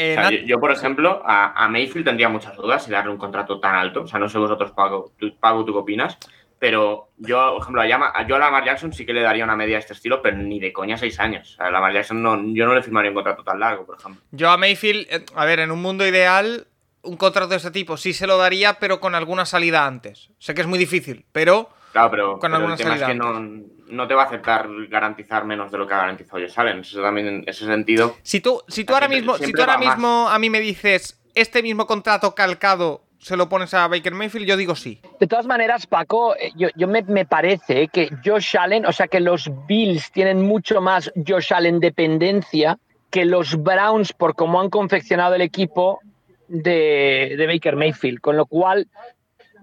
Eh, 0.00 0.12
O 0.12 0.14
sea, 0.14 0.30
Nat- 0.30 0.40
yo, 0.40 0.46
yo, 0.46 0.60
por 0.60 0.70
ejemplo, 0.70 1.22
a, 1.26 1.64
a 1.64 1.68
Mayfield 1.68 2.06
tendría 2.06 2.28
muchas 2.28 2.54
dudas 2.56 2.84
si 2.84 2.90
darle 2.92 3.10
un 3.10 3.18
contrato 3.18 3.58
tan 3.58 3.74
alto. 3.74 4.02
O 4.02 4.06
sea, 4.06 4.18
no 4.20 4.28
sé 4.28 4.38
vosotros, 4.38 4.70
Pago, 4.72 5.12
tú, 5.18 5.34
Pago, 5.40 5.64
¿tú 5.64 5.72
qué 5.72 5.78
opinas? 5.78 6.16
Pero 6.60 7.08
yo, 7.18 7.52
por 7.52 7.62
ejemplo, 7.62 7.82
a, 7.82 7.86
Yama- 7.86 8.12
a- 8.14 8.26
yo 8.26 8.36
a 8.36 8.38
Lamar 8.38 8.64
Jackson 8.64 8.92
sí 8.92 9.04
que 9.06 9.12
le 9.12 9.22
daría 9.22 9.44
una 9.44 9.56
media 9.56 9.74
de 9.76 9.80
este 9.80 9.92
estilo, 9.94 10.22
pero 10.22 10.36
ni 10.36 10.58
de 10.60 10.72
coña 10.72 10.96
seis 10.96 11.18
años. 11.20 11.56
A 11.58 11.70
Lamar 11.70 11.92
Jackson 11.92 12.22
no, 12.22 12.36
yo 12.54 12.66
no 12.66 12.74
le 12.74 12.82
firmaría 12.82 13.10
un 13.10 13.14
contrato 13.16 13.42
tan 13.44 13.60
largo, 13.60 13.84
por 13.86 13.98
ejemplo. 13.98 14.22
Yo 14.32 14.50
a 14.50 14.56
Mayfield, 14.56 15.06
eh, 15.10 15.24
a 15.34 15.44
ver, 15.44 15.60
en 15.60 15.70
un 15.70 15.80
mundo 15.82 16.06
ideal, 16.06 16.66
un 17.02 17.16
contrato 17.16 17.50
de 17.50 17.56
este 17.56 17.70
tipo 17.70 17.96
sí 17.96 18.12
se 18.12 18.26
lo 18.26 18.38
daría, 18.38 18.74
pero 18.80 18.98
con 19.00 19.14
alguna 19.14 19.46
salida 19.46 19.86
antes. 19.86 20.30
Sé 20.38 20.54
que 20.54 20.60
es 20.62 20.66
muy 20.66 20.78
difícil, 20.78 21.24
pero 21.32 21.70
Claro, 21.92 22.10
pero, 22.10 22.32
Con 22.32 22.40
pero 22.52 22.54
alguna 22.56 22.74
el 22.74 22.78
tema 22.78 22.94
es 22.94 23.00
salida 23.00 23.06
que 23.12 23.14
no, 23.18 23.64
no 23.90 24.06
te 24.06 24.14
va 24.14 24.22
a 24.22 24.26
aceptar 24.26 24.68
garantizar 24.88 25.44
menos 25.44 25.70
de 25.70 25.78
lo 25.78 25.86
que 25.86 25.94
ha 25.94 25.98
garantizado 25.98 26.38
Josh 26.42 26.58
Allen. 26.58 26.80
Eso 26.80 27.00
también, 27.02 27.26
en 27.28 27.44
ese 27.46 27.64
sentido, 27.66 28.16
si 28.22 28.40
tú, 28.40 28.60
si 28.68 28.84
tú 28.84 28.92
Siempre- 28.92 28.94
ahora 28.94 29.08
mismo, 29.08 29.36
si 29.38 29.52
tú 29.52 29.60
ahora 29.60 29.78
más. 29.78 29.96
mismo 29.96 30.28
a 30.28 30.38
mí 30.38 30.50
me 30.50 30.60
dices 30.60 31.20
este 31.34 31.62
mismo 31.62 31.86
contrato 31.86 32.34
calcado 32.34 33.02
se 33.20 33.36
lo 33.36 33.48
pones 33.48 33.74
a 33.74 33.88
Baker 33.88 34.14
Mayfield, 34.14 34.46
yo 34.46 34.56
digo 34.56 34.76
sí. 34.76 35.00
De 35.18 35.26
todas 35.26 35.44
maneras, 35.46 35.86
Paco, 35.88 36.36
eh, 36.36 36.52
yo, 36.54 36.68
yo 36.76 36.86
me, 36.86 37.02
me 37.02 37.26
parece 37.26 37.88
que 37.88 38.10
Josh 38.24 38.56
Allen, 38.56 38.86
o 38.86 38.92
sea 38.92 39.08
que 39.08 39.18
los 39.18 39.50
Bills 39.66 40.12
tienen 40.12 40.40
mucho 40.42 40.80
más 40.80 41.12
Josh 41.26 41.52
Allen 41.52 41.80
dependencia 41.80 42.78
que 43.10 43.24
los 43.24 43.56
Browns 43.60 44.12
por 44.12 44.36
cómo 44.36 44.60
han 44.60 44.70
confeccionado 44.70 45.34
el 45.34 45.40
equipo 45.42 45.98
de, 46.46 47.34
de 47.36 47.46
Baker 47.46 47.74
Mayfield. 47.76 48.20
Con 48.20 48.36
lo 48.36 48.46
cual, 48.46 48.86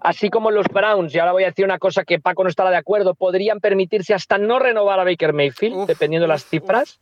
así 0.06 0.30
como 0.30 0.52
los 0.52 0.68
Browns, 0.68 1.14
y 1.14 1.20
ahora 1.20 1.32
voy 1.32 1.44
a 1.44 1.48
decir 1.48 1.66
una 1.66 1.80
cosa 1.80 2.04
que 2.04 2.20
Paco 2.20 2.44
no 2.44 2.50
estará 2.50 2.70
de 2.70 2.78
acuerdo, 2.78 3.16
podrían 3.16 3.60
permitirse 3.60 4.14
hasta 4.14 4.38
no 4.38 4.60
renovar 4.60 5.00
a 5.00 5.04
Baker 5.04 5.34
Mayfield, 5.34 5.76
Uf, 5.76 5.88
dependiendo 5.88 6.26
de 6.26 6.30
las 6.30 6.44
uf, 6.44 6.50
cifras. 6.50 7.00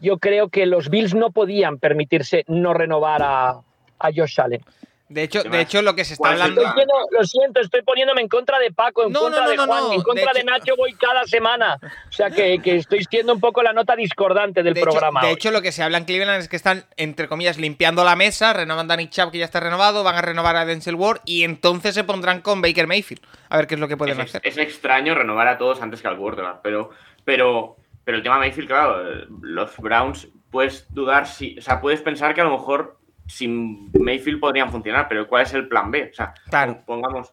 Yo 0.00 0.18
creo 0.18 0.48
que 0.48 0.66
los 0.66 0.90
Bills 0.90 1.14
no 1.14 1.30
podían 1.30 1.78
permitirse 1.78 2.44
no 2.46 2.74
renovar 2.74 3.22
a, 3.22 3.60
a 3.98 4.10
Josh 4.14 4.40
Allen. 4.40 4.62
De 5.10 5.22
hecho, 5.22 5.42
¿Qué 5.42 5.48
de 5.48 5.60
hecho 5.62 5.80
lo 5.80 5.94
que 5.94 6.04
se 6.04 6.12
está 6.14 6.28
¿Cuál 6.28 6.34
es 6.34 6.38
el 6.44 6.58
hablando 6.58 6.80
Estoy 6.82 6.84
lo 7.18 7.24
siento, 7.24 7.60
estoy 7.60 7.80
poniéndome 7.82 8.20
en 8.20 8.28
contra 8.28 8.58
de 8.58 8.70
Paco, 8.72 9.06
en 9.06 9.12
No, 9.12 9.20
contra 9.20 9.40
no, 9.40 9.46
no, 9.46 9.50
de 9.52 9.56
Juan, 9.56 9.68
no, 9.84 9.92
en 9.94 10.02
contra 10.02 10.32
de 10.32 10.34
de, 10.34 10.40
hecho- 10.40 10.50
Nacho 10.50 10.76
voy 10.76 10.92
cada 10.92 11.24
semana. 11.26 11.78
O 11.82 12.12
sea 12.12 12.30
que, 12.30 12.60
que 12.60 12.76
estoy 12.76 13.02
siendo 13.04 13.32
un 13.32 13.40
poco 13.40 13.62
la 13.62 13.72
nota 13.72 13.96
discordante 13.96 14.62
del 14.62 14.74
de 14.74 14.80
hecho, 14.80 14.90
programa. 14.90 15.22
de 15.22 15.28
hoy. 15.28 15.32
hecho, 15.32 15.50
lo 15.50 15.62
que 15.62 15.72
se 15.72 15.82
habla 15.82 15.96
en 15.96 16.04
Cleveland 16.04 16.42
es 16.42 16.48
que 16.50 16.56
están, 16.56 16.84
entre 16.98 17.26
comillas, 17.26 17.56
limpiando 17.56 18.04
la 18.04 18.16
mesa, 18.16 18.52
renovan 18.52 18.86
Danny 18.86 19.08
Chubb, 19.08 19.30
que 19.30 19.38
ya 19.38 19.46
está 19.46 19.60
renovado, 19.60 20.04
van 20.04 20.16
a 20.16 20.20
renovar 20.20 20.56
a 20.56 20.66
Denzel 20.66 20.94
Ward 20.96 21.20
y 21.24 21.42
entonces 21.44 21.94
se 21.94 22.04
pondrán 22.04 22.42
con 22.42 22.60
Baker 22.60 22.86
Mayfield. 22.86 23.22
A 23.48 23.56
ver 23.56 23.66
qué 23.66 23.74
es 23.76 23.80
lo 23.80 23.88
que 23.88 23.96
pueden 23.96 24.20
es, 24.20 24.26
hacer. 24.26 24.42
es 24.44 24.58
extraño 24.58 25.14
renovar 25.14 25.48
a 25.48 25.56
todos 25.56 25.80
antes 25.80 26.02
que 26.02 26.08
al 26.08 26.18
quarterback, 26.18 26.60
pero, 26.62 26.90
pero, 27.24 27.76
pero 28.04 28.18
el 28.18 28.22
tema 28.22 28.36
Mayfield, 28.38 28.68
claro, 28.68 29.02
los 29.40 29.74
Browns, 29.78 30.28
puedes 30.50 30.92
dudar 30.92 31.26
si, 31.26 31.58
o 31.58 31.62
sea, 31.62 31.80
puedes 31.80 32.02
pensar 32.02 32.34
que 32.34 32.42
a 32.42 32.44
lo 32.44 32.50
mejor 32.50 32.97
sin 33.28 33.90
Mayfield 33.92 34.40
podrían 34.40 34.70
funcionar, 34.70 35.06
pero 35.08 35.28
¿cuál 35.28 35.42
es 35.44 35.54
el 35.54 35.68
plan 35.68 35.90
B? 35.90 36.08
O 36.10 36.14
sea, 36.14 36.34
Claro. 36.50 36.82
pongamos. 36.86 37.32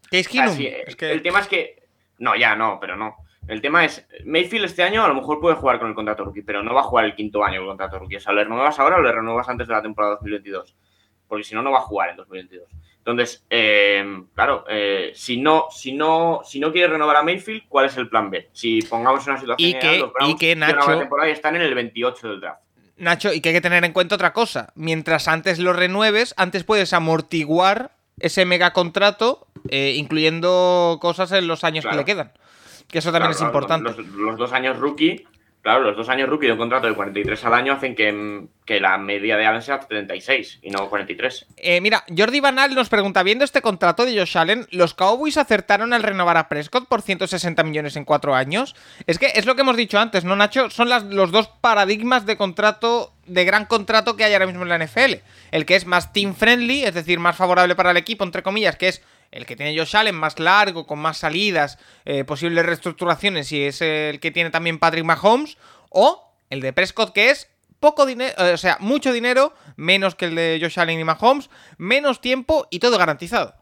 Si- 0.56 0.68
es 0.68 0.96
que- 0.96 1.12
El 1.12 1.22
tema 1.22 1.40
es 1.40 1.48
que. 1.48 1.84
No, 2.20 2.36
ya 2.36 2.56
no, 2.56 2.78
pero 2.80 2.96
no. 2.96 3.16
El 3.48 3.62
tema 3.62 3.86
es, 3.86 4.08
Mayfield 4.26 4.66
este 4.66 4.84
año 4.84 5.04
a 5.04 5.08
lo 5.08 5.14
mejor 5.16 5.40
puede 5.40 5.56
jugar 5.56 5.80
con 5.80 5.88
el 5.90 5.94
contrato 5.96 6.24
rookie, 6.26 6.42
pero 6.42 6.64
no 6.64 6.74
va 6.74 6.82
a 6.82 6.86
jugar 6.86 7.06
el 7.06 7.16
quinto 7.16 7.44
año 7.44 7.58
con 7.58 7.64
el 7.66 7.70
contrato 7.70 8.00
rookie. 8.00 8.16
O 8.16 8.20
sea, 8.20 8.34
¿le 8.34 8.44
renuevas 8.44 8.80
ahora 8.80 8.98
o 8.98 9.02
le 9.02 9.12
renuevas 9.12 9.48
antes 9.50 9.68
de 9.68 9.74
la 9.74 9.82
temporada 9.82 10.14
2022? 10.16 10.76
Porque 11.28 11.44
si 11.44 11.54
no, 11.56 11.62
no 11.62 11.72
va 11.72 11.80
a 11.80 11.82
jugar 11.82 12.10
en 12.10 12.18
2022. 12.18 12.70
Entonces, 12.98 13.46
eh, 13.52 14.24
claro, 14.34 14.66
eh, 14.68 15.12
si, 15.14 15.40
no, 15.40 15.66
si, 15.70 15.94
no, 15.94 16.42
si 16.44 16.60
no 16.60 16.72
quieres 16.72 16.90
renovar 16.90 17.18
a 17.18 17.22
Mayfield, 17.24 17.64
¿cuál 17.70 17.86
es 17.86 17.96
el 17.98 18.10
plan 18.10 18.32
B? 18.32 18.50
Si 18.52 18.82
pongamos 18.82 19.28
una 19.28 19.38
situación 19.38 19.70
Y 19.70 19.78
que- 19.78 20.00
los 20.00 20.12
Browns 20.12 20.34
y 20.34 20.38
que 20.38 20.56
Nacho- 20.56 20.92
la 20.92 21.00
temporada 21.00 21.30
y 21.30 21.34
están 21.34 21.56
en 21.56 21.62
el 21.62 21.76
28 21.76 22.30
del 22.30 22.42
draft. 22.42 22.62
Nacho, 22.98 23.34
y 23.34 23.42
que 23.42 23.50
hay 23.50 23.56
que 23.56 23.62
tener 23.62 23.84
en 23.84 23.92
cuenta 23.94 24.16
otra 24.16 24.32
cosa. 24.34 24.72
Mientras 24.76 25.28
antes 25.28 25.60
lo 25.60 25.74
renueves, 25.74 26.34
antes 26.38 26.64
puedes 26.64 26.94
amortiguar 26.94 27.92
ese 28.20 28.46
megacontrato, 28.46 29.48
eh, 29.70 29.94
incluyendo 29.98 31.00
cosas 31.02 31.32
en 31.34 31.48
los 31.48 31.64
años 31.66 31.84
Claro. 31.84 31.98
que 31.98 32.02
le 32.02 32.06
quedan. 32.06 32.32
Que 32.88 33.00
eso 33.00 33.12
también 33.12 33.32
Claro, 33.34 33.36
es 33.36 33.42
importante. 33.42 33.90
Los, 33.90 34.08
los 34.16 34.38
dos 34.38 34.54
años 34.54 34.78
rookie, 34.78 35.28
claro, 35.66 35.84
los 35.84 35.98
dos 35.98 36.10
años 36.10 36.30
rookie 36.30 36.46
de 36.46 36.52
un 36.52 36.60
contrato 36.60 36.86
de 36.86 36.94
43 36.94 37.44
al 37.44 37.56
año 37.56 37.74
hacen 37.74 37.96
que, 37.96 38.46
que 38.66 38.80
la 38.80 39.00
media 39.00 39.36
de 39.36 39.48
Allen 39.48 39.64
sea 39.64 39.80
36 39.80 40.60
y 40.62 40.70
no 40.70 40.88
43. 40.88 41.48
Eh, 41.58 41.82
mira, 41.82 42.04
Jordi 42.16 42.40
Banal 42.40 42.76
nos 42.76 42.88
pregunta, 42.88 43.24
viendo 43.24 43.44
este 43.44 43.64
contrato 43.64 44.06
de 44.06 44.16
Josh 44.16 44.38
Allen, 44.38 44.68
¿los 44.70 44.94
Cowboys 44.94 45.38
acertaron 45.38 45.92
al 45.92 46.04
renovar 46.04 46.38
a 46.38 46.50
Prescott 46.50 46.88
por 46.88 47.02
160 47.02 47.64
millones 47.64 47.96
en 47.96 48.06
cuatro 48.06 48.36
años? 48.36 48.76
Es 49.08 49.18
que 49.18 49.32
es 49.34 49.48
lo 49.48 49.56
que 49.56 49.62
hemos 49.62 49.76
dicho 49.76 49.98
antes, 49.98 50.24
¿no, 50.24 50.36
Nacho? 50.36 50.70
Son 50.70 50.88
los 50.88 51.32
dos 51.32 51.48
paradigmas 51.48 52.28
de 52.28 52.38
contrato, 52.38 53.12
de 53.26 53.44
gran 53.44 53.66
contrato 53.66 54.16
que 54.16 54.24
hay 54.24 54.34
ahora 54.34 54.46
mismo 54.46 54.62
en 54.62 54.70
la 54.70 54.78
NFL. 54.78 55.16
El 55.50 55.66
que 55.66 55.78
es 55.78 55.88
más 55.88 56.14
team 56.14 56.36
friendly, 56.36 56.84
es 56.84 56.94
decir, 56.94 57.18
más 57.18 57.38
favorable 57.38 57.74
para 57.74 57.90
el 57.90 57.98
equipo, 57.98 58.24
entre 58.24 58.44
comillas, 58.44 58.76
que 58.76 58.90
es 58.90 59.02
el 59.36 59.46
que 59.46 59.58
tiene 59.58 59.78
Josh 59.78 59.98
Allen 59.98 60.16
más 60.16 60.40
largo, 60.40 60.88
con 60.88 60.98
más 60.98 61.18
salidas, 61.18 61.78
eh, 62.06 62.24
posibles 62.24 62.66
reestructuraciones, 62.66 63.52
y 63.52 63.64
es 63.64 63.82
el 63.82 64.22
que 64.22 64.32
tiene 64.32 64.50
también 64.50 64.80
Patrick 64.80 65.04
Mahomes, 65.04 65.58
o 65.90 66.34
el 66.50 66.62
de 66.62 66.72
Prescott, 66.72 67.14
que 67.14 67.30
es 67.30 67.52
poco 67.82 68.06
dinero, 68.06 68.34
o 68.54 68.58
sea, 68.58 68.78
mucho 68.80 69.12
dinero, 69.12 69.54
menos 69.76 70.16
que 70.16 70.26
el 70.26 70.36
de 70.36 70.58
Josh 70.62 70.80
Allen 70.80 71.02
y 71.02 71.04
Mahomes, 71.04 71.50
menos 71.78 72.22
tiempo 72.22 72.66
y 72.72 72.80
todo 72.80 72.98
garantizado. 72.98 73.56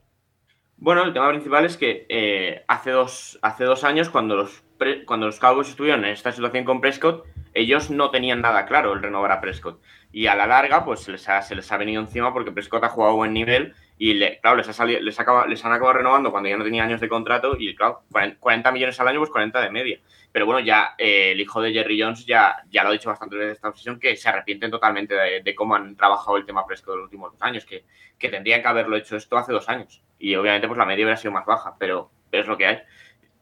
Bueno, 0.77 1.03
el 1.03 1.13
tema 1.13 1.29
principal 1.29 1.65
es 1.65 1.75
que 1.75 2.05
eh, 2.07 2.63
hace, 2.67 2.91
dos, 2.91 3.39
hace 3.41 3.63
dos 3.63 3.83
años, 3.83 4.09
cuando 4.09 4.35
los, 4.35 4.63
cuando 5.05 5.25
los 5.25 5.39
Cowboys 5.39 5.69
estuvieron 5.69 6.05
en 6.05 6.11
esta 6.11 6.31
situación 6.31 6.65
con 6.65 6.81
Prescott, 6.81 7.25
ellos 7.55 7.89
no 7.89 8.11
tenían 8.11 8.41
nada 8.41 8.65
claro 8.65 8.93
el 8.93 9.01
renovar 9.01 9.31
a 9.31 9.41
Prescott. 9.41 9.81
Y 10.11 10.27
a 10.27 10.35
la 10.35 10.45
larga, 10.45 10.85
pues 10.85 10.99
se 10.99 11.11
les 11.11 11.27
ha, 11.29 11.41
se 11.41 11.55
les 11.55 11.71
ha 11.71 11.77
venido 11.77 12.01
encima 12.01 12.31
porque 12.31 12.51
Prescott 12.51 12.83
ha 12.83 12.89
jugado 12.89 13.15
buen 13.15 13.33
nivel 13.33 13.73
y, 13.97 14.13
le- 14.15 14.39
claro, 14.39 14.57
les, 14.57 14.67
ha 14.67 14.73
salido, 14.73 14.99
les, 15.01 15.19
acaba- 15.19 15.47
les 15.47 15.63
han 15.65 15.71
acabado 15.71 15.93
renovando 15.97 16.31
cuando 16.31 16.49
ya 16.49 16.57
no 16.57 16.63
tenía 16.63 16.83
años 16.83 16.99
de 17.01 17.07
contrato 17.09 17.55
y, 17.57 17.75
claro, 17.75 18.03
40 18.11 18.39
40 18.39 18.71
millones 18.71 18.99
al 18.99 19.07
año, 19.07 19.19
pues 19.19 19.29
40 19.29 19.61
de 19.61 19.69
media. 19.69 19.99
Pero 20.31 20.45
bueno, 20.47 20.59
ya 20.61 20.95
eh, 20.97 21.31
el 21.33 21.39
hijo 21.41 21.61
de 21.61 21.71
Jerry 21.73 22.01
Jones 22.01 22.25
ya, 22.25 22.55
ya 22.69 22.83
lo 22.83 22.89
ha 22.89 22.93
dicho 22.93 23.09
bastante 23.09 23.35
veces 23.35 23.53
esta 23.57 23.69
obsesión, 23.69 23.99
que 23.99 24.15
se 24.15 24.27
arrepienten 24.29 24.71
totalmente 24.71 25.13
de, 25.13 25.41
de 25.43 25.55
cómo 25.55 25.75
han 25.75 25.95
trabajado 25.95 26.37
el 26.37 26.45
tema 26.45 26.65
Prescott 26.65 26.93
en 26.95 26.99
los 27.01 27.05
últimos 27.05 27.31
dos 27.33 27.41
años, 27.43 27.65
que, 27.65 27.85
que 28.17 28.29
tendrían 28.29 28.61
que 28.63 28.67
haberlo 28.67 28.95
hecho 28.97 29.15
esto 29.15 29.37
hace 29.37 29.51
dos 29.53 29.69
años. 29.69 30.01
Y 30.17 30.35
obviamente 30.35 30.67
pues 30.67 30.77
la 30.79 30.85
media 30.85 31.05
hubiera 31.05 31.17
sido 31.17 31.31
más 31.31 31.45
baja, 31.45 31.75
pero, 31.79 32.09
pero 32.31 32.41
es 32.43 32.49
lo 32.49 32.57
que 32.57 32.65
hay. 32.65 32.79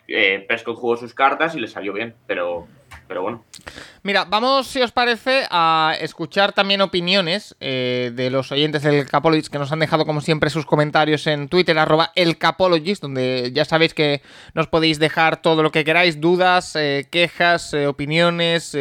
Eh, 0.07 0.43
Prescott 0.47 0.75
jugó 0.77 0.97
sus 0.97 1.13
cartas 1.13 1.55
y 1.55 1.59
le 1.61 1.67
salió 1.67 1.93
bien, 1.93 2.15
pero, 2.27 2.67
pero 3.11 3.23
bueno. 3.23 3.43
Mira, 4.03 4.23
vamos, 4.23 4.67
si 4.67 4.81
os 4.81 4.93
parece, 4.93 5.45
a 5.51 5.93
escuchar 5.99 6.53
también 6.53 6.79
opiniones 6.79 7.57
eh, 7.59 8.13
de 8.15 8.29
los 8.29 8.53
oyentes 8.53 8.83
del 8.83 9.05
Capologist 9.05 9.51
que 9.51 9.59
nos 9.59 9.69
han 9.73 9.79
dejado, 9.79 10.05
como 10.05 10.21
siempre, 10.21 10.49
sus 10.49 10.65
comentarios 10.65 11.27
en 11.27 11.49
Twitter, 11.49 11.77
arroba 11.77 12.13
el 12.15 12.37
Capologist, 12.37 13.01
donde 13.01 13.51
ya 13.53 13.65
sabéis 13.65 13.93
que 13.93 14.21
nos 14.53 14.67
podéis 14.67 14.97
dejar 14.97 15.41
todo 15.41 15.61
lo 15.61 15.73
que 15.73 15.83
queráis, 15.83 16.21
dudas, 16.21 16.73
eh, 16.77 17.05
quejas, 17.11 17.73
eh, 17.73 17.85
opiniones, 17.85 18.77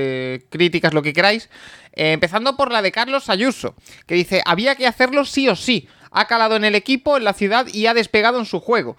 críticas, 0.48 0.94
lo 0.94 1.02
que 1.02 1.12
queráis. 1.12 1.50
Empezando 1.92 2.56
por 2.56 2.70
la 2.70 2.82
de 2.82 2.92
Carlos 2.92 3.28
Ayuso, 3.30 3.74
que 4.06 4.14
dice, 4.14 4.42
había 4.46 4.76
que 4.76 4.86
hacerlo 4.86 5.24
sí 5.24 5.48
o 5.48 5.56
sí. 5.56 5.88
Ha 6.12 6.26
calado 6.26 6.54
en 6.54 6.64
el 6.64 6.76
equipo, 6.76 7.16
en 7.16 7.24
la 7.24 7.32
ciudad 7.32 7.66
y 7.66 7.86
ha 7.86 7.94
despegado 7.94 8.38
en 8.38 8.46
su 8.46 8.60
juego. 8.60 8.96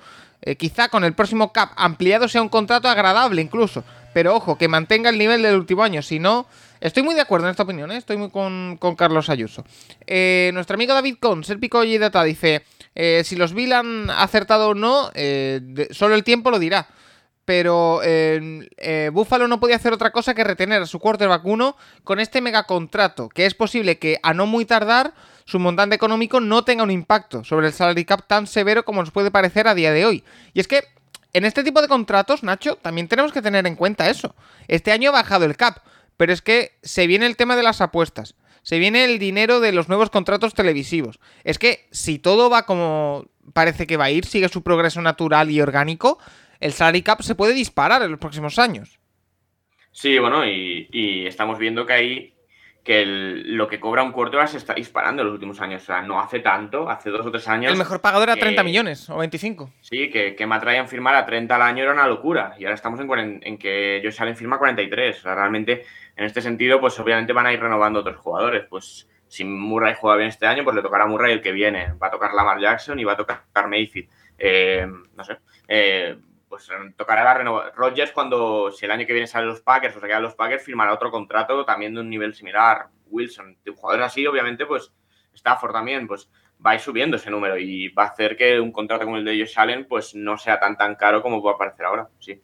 Quizá 0.57 0.89
con 0.89 1.05
el 1.05 1.13
próximo 1.13 1.53
cap 1.53 1.71
ampliado 1.77 2.27
sea 2.27 2.41
un 2.41 2.49
contrato 2.49 2.89
agradable 2.89 3.41
incluso. 3.41 3.85
Pero 4.13 4.35
ojo, 4.35 4.57
que 4.57 4.67
mantenga 4.67 5.09
el 5.09 5.17
nivel 5.17 5.41
del 5.41 5.55
último 5.55 5.83
año. 5.83 6.01
Si 6.01 6.19
no, 6.19 6.45
estoy 6.79 7.03
muy 7.03 7.15
de 7.15 7.21
acuerdo 7.21 7.47
en 7.47 7.51
esta 7.51 7.63
opinión, 7.63 7.91
¿eh? 7.91 7.97
estoy 7.97 8.17
muy 8.17 8.29
con, 8.29 8.77
con 8.79 8.95
Carlos 8.95 9.29
Ayuso. 9.29 9.63
Eh, 10.05 10.51
nuestro 10.53 10.75
amigo 10.75 10.93
David 10.93 11.17
Cons, 11.19 11.49
el 11.49 11.59
pico 11.59 11.83
y 11.83 11.97
data, 11.97 12.23
dice: 12.23 12.63
eh, 12.95 13.23
Si 13.25 13.35
los 13.35 13.53
Bill 13.53 13.73
han 13.73 14.09
acertado 14.09 14.69
o 14.69 14.73
no, 14.73 15.11
eh, 15.13 15.87
solo 15.91 16.15
el 16.15 16.23
tiempo 16.23 16.51
lo 16.51 16.59
dirá. 16.59 16.87
Pero 17.43 18.01
Buffalo 19.11 19.47
no 19.47 19.59
podía 19.59 19.75
hacer 19.75 19.91
otra 19.91 20.11
cosa 20.11 20.35
que 20.35 20.43
retener 20.43 20.83
a 20.83 20.85
su 20.85 20.99
quarterback 20.99 21.43
1 21.43 21.75
con 22.03 22.19
este 22.19 22.39
megacontrato, 22.39 23.29
que 23.29 23.45
es 23.45 23.55
posible 23.55 23.97
que 23.97 24.19
a 24.21 24.33
no 24.33 24.45
muy 24.45 24.63
tardar 24.63 25.13
su 25.45 25.59
montante 25.59 25.95
económico 25.95 26.39
no 26.39 26.63
tenga 26.63 26.83
un 26.83 26.91
impacto 26.91 27.43
sobre 27.43 27.67
el 27.67 27.73
salary 27.73 28.05
cap 28.05 28.25
tan 28.27 28.47
severo 28.47 28.85
como 28.85 29.01
nos 29.01 29.11
puede 29.11 29.31
parecer 29.31 29.67
a 29.67 29.75
día 29.75 29.91
de 29.91 30.05
hoy. 30.05 30.23
Y 30.53 30.61
es 30.61 30.67
que 30.67 30.83
en 31.33 31.45
este 31.45 31.63
tipo 31.63 31.81
de 31.81 31.87
contratos, 31.87 32.43
Nacho, 32.43 32.75
también 32.75 33.07
tenemos 33.07 33.31
que 33.31 33.41
tener 33.41 33.65
en 33.67 33.75
cuenta 33.75 34.09
eso. 34.09 34.35
Este 34.67 34.91
año 34.91 35.09
ha 35.09 35.13
bajado 35.13 35.45
el 35.45 35.57
cap, 35.57 35.79
pero 36.17 36.33
es 36.33 36.41
que 36.41 36.77
se 36.81 37.07
viene 37.07 37.25
el 37.25 37.35
tema 37.35 37.55
de 37.55 37.63
las 37.63 37.81
apuestas. 37.81 38.35
Se 38.63 38.77
viene 38.77 39.05
el 39.05 39.17
dinero 39.17 39.59
de 39.59 39.71
los 39.71 39.89
nuevos 39.89 40.09
contratos 40.09 40.53
televisivos. 40.53 41.19
Es 41.43 41.57
que 41.57 41.87
si 41.91 42.19
todo 42.19 42.49
va 42.49 42.65
como 42.65 43.25
parece 43.53 43.87
que 43.87 43.97
va 43.97 44.05
a 44.05 44.11
ir, 44.11 44.25
sigue 44.25 44.49
su 44.49 44.61
progreso 44.61 45.01
natural 45.01 45.49
y 45.49 45.61
orgánico, 45.61 46.19
el 46.59 46.73
salary 46.73 47.01
cap 47.01 47.21
se 47.21 47.35
puede 47.35 47.53
disparar 47.53 48.03
en 48.03 48.11
los 48.11 48.19
próximos 48.19 48.59
años. 48.59 48.99
Sí, 49.91 50.19
bueno, 50.19 50.45
y, 50.45 50.87
y 50.91 51.25
estamos 51.25 51.57
viendo 51.57 51.85
que 51.85 51.93
ahí 51.93 52.33
que 52.83 53.01
el- 53.03 53.55
lo 53.55 53.67
que 53.67 53.79
cobra 53.79 54.01
un 54.01 54.11
quarterback 54.11 54.47
se 54.47 54.57
está 54.57 54.73
disparando 54.73 55.21
en 55.21 55.27
los 55.27 55.33
últimos 55.35 55.61
años. 55.61 55.83
O 55.83 55.85
sea, 55.85 56.01
no 56.01 56.19
hace 56.19 56.39
tanto, 56.39 56.89
hace 56.89 57.09
dos 57.11 57.25
o 57.25 57.31
tres 57.31 57.47
años. 57.47 57.71
El 57.71 57.77
mejor 57.77 58.01
pagador 58.01 58.29
era 58.29 58.35
que- 58.35 58.41
30 58.41 58.63
millones 58.63 59.09
o 59.09 59.17
25. 59.17 59.69
Sí, 59.81 60.09
que, 60.09 60.35
que 60.35 60.47
me 60.47 60.55
atraían 60.55 60.87
firmar 60.87 61.13
a 61.15 61.25
30 61.25 61.55
al 61.55 61.61
año 61.61 61.83
era 61.83 61.93
una 61.93 62.07
locura. 62.07 62.55
Y 62.57 62.63
ahora 62.65 62.73
estamos 62.75 62.99
en, 62.99 63.07
cuaren- 63.07 63.39
en 63.43 63.57
que 63.59 64.01
Josh 64.03 64.19
Allen 64.21 64.35
firma 64.35 64.57
43. 64.57 65.19
O 65.19 65.21
sea, 65.21 65.35
realmente, 65.35 65.85
en 66.15 66.25
este 66.25 66.41
sentido, 66.41 66.79
pues 66.79 66.99
obviamente 66.99 67.33
van 67.33 67.45
a 67.45 67.53
ir 67.53 67.59
renovando 67.59 67.99
otros 67.99 68.17
jugadores. 68.17 68.63
Pues 68.69 69.07
si 69.27 69.43
Murray 69.45 69.93
juega 69.97 70.17
bien 70.17 70.29
este 70.29 70.47
año, 70.47 70.63
pues 70.63 70.75
le 70.75 70.81
tocará 70.81 71.03
a 71.03 71.07
Murray 71.07 71.33
el 71.33 71.41
que 71.41 71.51
viene. 71.51 71.93
Va 72.01 72.07
a 72.07 72.11
tocar 72.11 72.33
Lamar 72.33 72.59
Jackson 72.59 72.99
y 72.99 73.03
va 73.03 73.13
a 73.13 73.17
tocar 73.17 73.43
Mayfield. 73.69 74.09
Eh, 74.39 74.87
no 75.15 75.23
sé. 75.23 75.37
Eh, 75.67 76.17
pues 76.51 76.67
tocará 76.97 77.23
la 77.23 77.33
renovación. 77.33 77.73
Rodgers, 77.77 78.11
cuando 78.11 78.71
si 78.71 78.83
el 78.83 78.91
año 78.91 79.07
que 79.07 79.13
viene 79.13 79.25
salen 79.25 79.47
los 79.47 79.61
Packers 79.61 79.95
o 79.95 80.01
se 80.01 80.07
quedan 80.07 80.21
los 80.21 80.35
Packers, 80.35 80.65
firmará 80.65 80.93
otro 80.93 81.09
contrato 81.09 81.63
también 81.63 81.93
de 81.95 82.01
un 82.01 82.09
nivel 82.09 82.35
similar. 82.35 82.87
Wilson, 83.07 83.57
de 83.63 83.71
jugadores 83.71 84.07
así, 84.07 84.27
obviamente, 84.27 84.65
pues 84.65 84.91
Stafford 85.33 85.71
también, 85.71 86.07
pues 86.07 86.29
va 86.63 86.71
a 86.71 86.75
ir 86.75 86.81
subiendo 86.81 87.15
ese 87.15 87.31
número 87.31 87.57
y 87.57 87.87
va 87.87 88.03
a 88.03 88.07
hacer 88.07 88.35
que 88.35 88.59
un 88.59 88.73
contrato 88.73 89.05
como 89.05 89.15
el 89.15 89.23
de 89.23 89.39
Josh 89.39 89.57
Allen, 89.57 89.87
pues 89.87 90.13
no 90.13 90.37
sea 90.37 90.59
tan 90.59 90.77
tan 90.77 90.95
caro 90.95 91.21
como 91.21 91.41
puede 91.41 91.57
parecer 91.57 91.85
ahora. 91.85 92.09
Sí. 92.19 92.41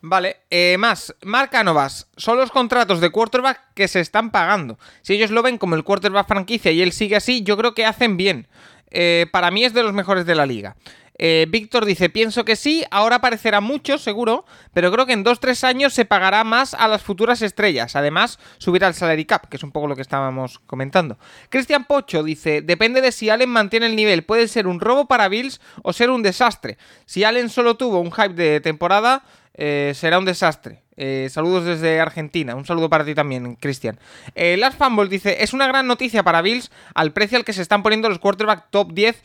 Vale, 0.00 0.42
eh, 0.48 0.76
más, 0.78 1.14
Marca 1.22 1.64
Novas, 1.64 2.08
son 2.16 2.38
los 2.38 2.52
contratos 2.52 3.00
de 3.00 3.10
quarterback 3.10 3.74
que 3.74 3.88
se 3.88 3.98
están 3.98 4.30
pagando. 4.30 4.78
Si 5.00 5.14
ellos 5.14 5.32
lo 5.32 5.42
ven 5.42 5.58
como 5.58 5.74
el 5.74 5.82
quarterback 5.82 6.28
franquicia 6.28 6.70
y 6.70 6.80
él 6.80 6.92
sigue 6.92 7.16
así, 7.16 7.42
yo 7.42 7.56
creo 7.56 7.74
que 7.74 7.86
hacen 7.86 8.16
bien. 8.16 8.46
Eh, 8.90 9.26
para 9.32 9.50
mí 9.50 9.64
es 9.64 9.74
de 9.74 9.82
los 9.82 9.92
mejores 9.92 10.26
de 10.26 10.36
la 10.36 10.46
liga. 10.46 10.76
Eh, 11.18 11.46
Víctor 11.48 11.84
dice, 11.84 12.08
pienso 12.08 12.44
que 12.44 12.56
sí, 12.56 12.84
ahora 12.90 13.20
parecerá 13.20 13.60
mucho, 13.60 13.98
seguro, 13.98 14.44
pero 14.72 14.90
creo 14.90 15.06
que 15.06 15.12
en 15.12 15.24
2-3 15.24 15.64
años 15.64 15.92
se 15.92 16.04
pagará 16.04 16.42
más 16.44 16.74
a 16.74 16.88
las 16.88 17.02
futuras 17.02 17.42
estrellas. 17.42 17.96
Además, 17.96 18.38
subirá 18.58 18.88
el 18.88 18.94
salary 18.94 19.24
cap, 19.24 19.48
que 19.48 19.56
es 19.56 19.62
un 19.62 19.72
poco 19.72 19.86
lo 19.86 19.96
que 19.96 20.02
estábamos 20.02 20.58
comentando. 20.60 21.18
Cristian 21.48 21.84
Pocho 21.84 22.22
dice, 22.22 22.62
depende 22.62 23.00
de 23.00 23.12
si 23.12 23.30
Allen 23.30 23.50
mantiene 23.50 23.86
el 23.86 23.96
nivel, 23.96 24.24
puede 24.24 24.48
ser 24.48 24.66
un 24.66 24.80
robo 24.80 25.06
para 25.06 25.28
Bills 25.28 25.60
o 25.82 25.92
ser 25.92 26.10
un 26.10 26.22
desastre. 26.22 26.78
Si 27.04 27.24
Allen 27.24 27.50
solo 27.50 27.76
tuvo 27.76 28.00
un 28.00 28.10
hype 28.10 28.34
de 28.34 28.60
temporada, 28.60 29.24
eh, 29.54 29.92
será 29.94 30.18
un 30.18 30.24
desastre. 30.24 30.82
Eh, 30.96 31.28
saludos 31.30 31.64
desde 31.64 32.00
Argentina. 32.00 32.54
Un 32.54 32.66
saludo 32.66 32.88
para 32.90 33.04
ti 33.04 33.14
también, 33.14 33.56
Cristian. 33.56 33.98
Last 34.34 34.78
Fumble 34.78 35.08
dice: 35.08 35.42
Es 35.42 35.52
una 35.52 35.66
gran 35.66 35.86
noticia 35.86 36.22
para 36.22 36.42
Bills 36.42 36.70
al 36.94 37.12
precio 37.12 37.38
al 37.38 37.44
que 37.44 37.52
se 37.52 37.62
están 37.62 37.82
poniendo 37.82 38.08
los 38.08 38.18
quarterback 38.18 38.66
top 38.70 38.92
10. 38.92 39.22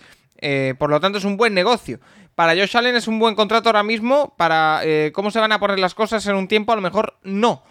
Por 0.78 0.90
lo 0.90 1.00
tanto, 1.00 1.18
es 1.18 1.26
un 1.26 1.38
buen 1.38 1.54
negocio. 1.54 2.00
Para 2.36 2.54
Josh 2.54 2.78
Allen 2.78 2.96
es 2.96 3.08
un 3.08 3.20
buen 3.20 3.36
contrato 3.36 3.70
ahora 3.70 3.84
mismo. 3.84 4.36
Para 4.38 4.82
cómo 5.14 5.32
se 5.32 5.40
van 5.40 5.52
a 5.52 5.60
poner 5.60 5.80
las 5.80 5.96
cosas 5.96 6.26
en 6.28 6.36
un 6.36 6.48
tiempo, 6.48 6.72
a 6.72 6.76
lo 6.76 6.82
mejor 6.82 7.18
no. 7.24 7.64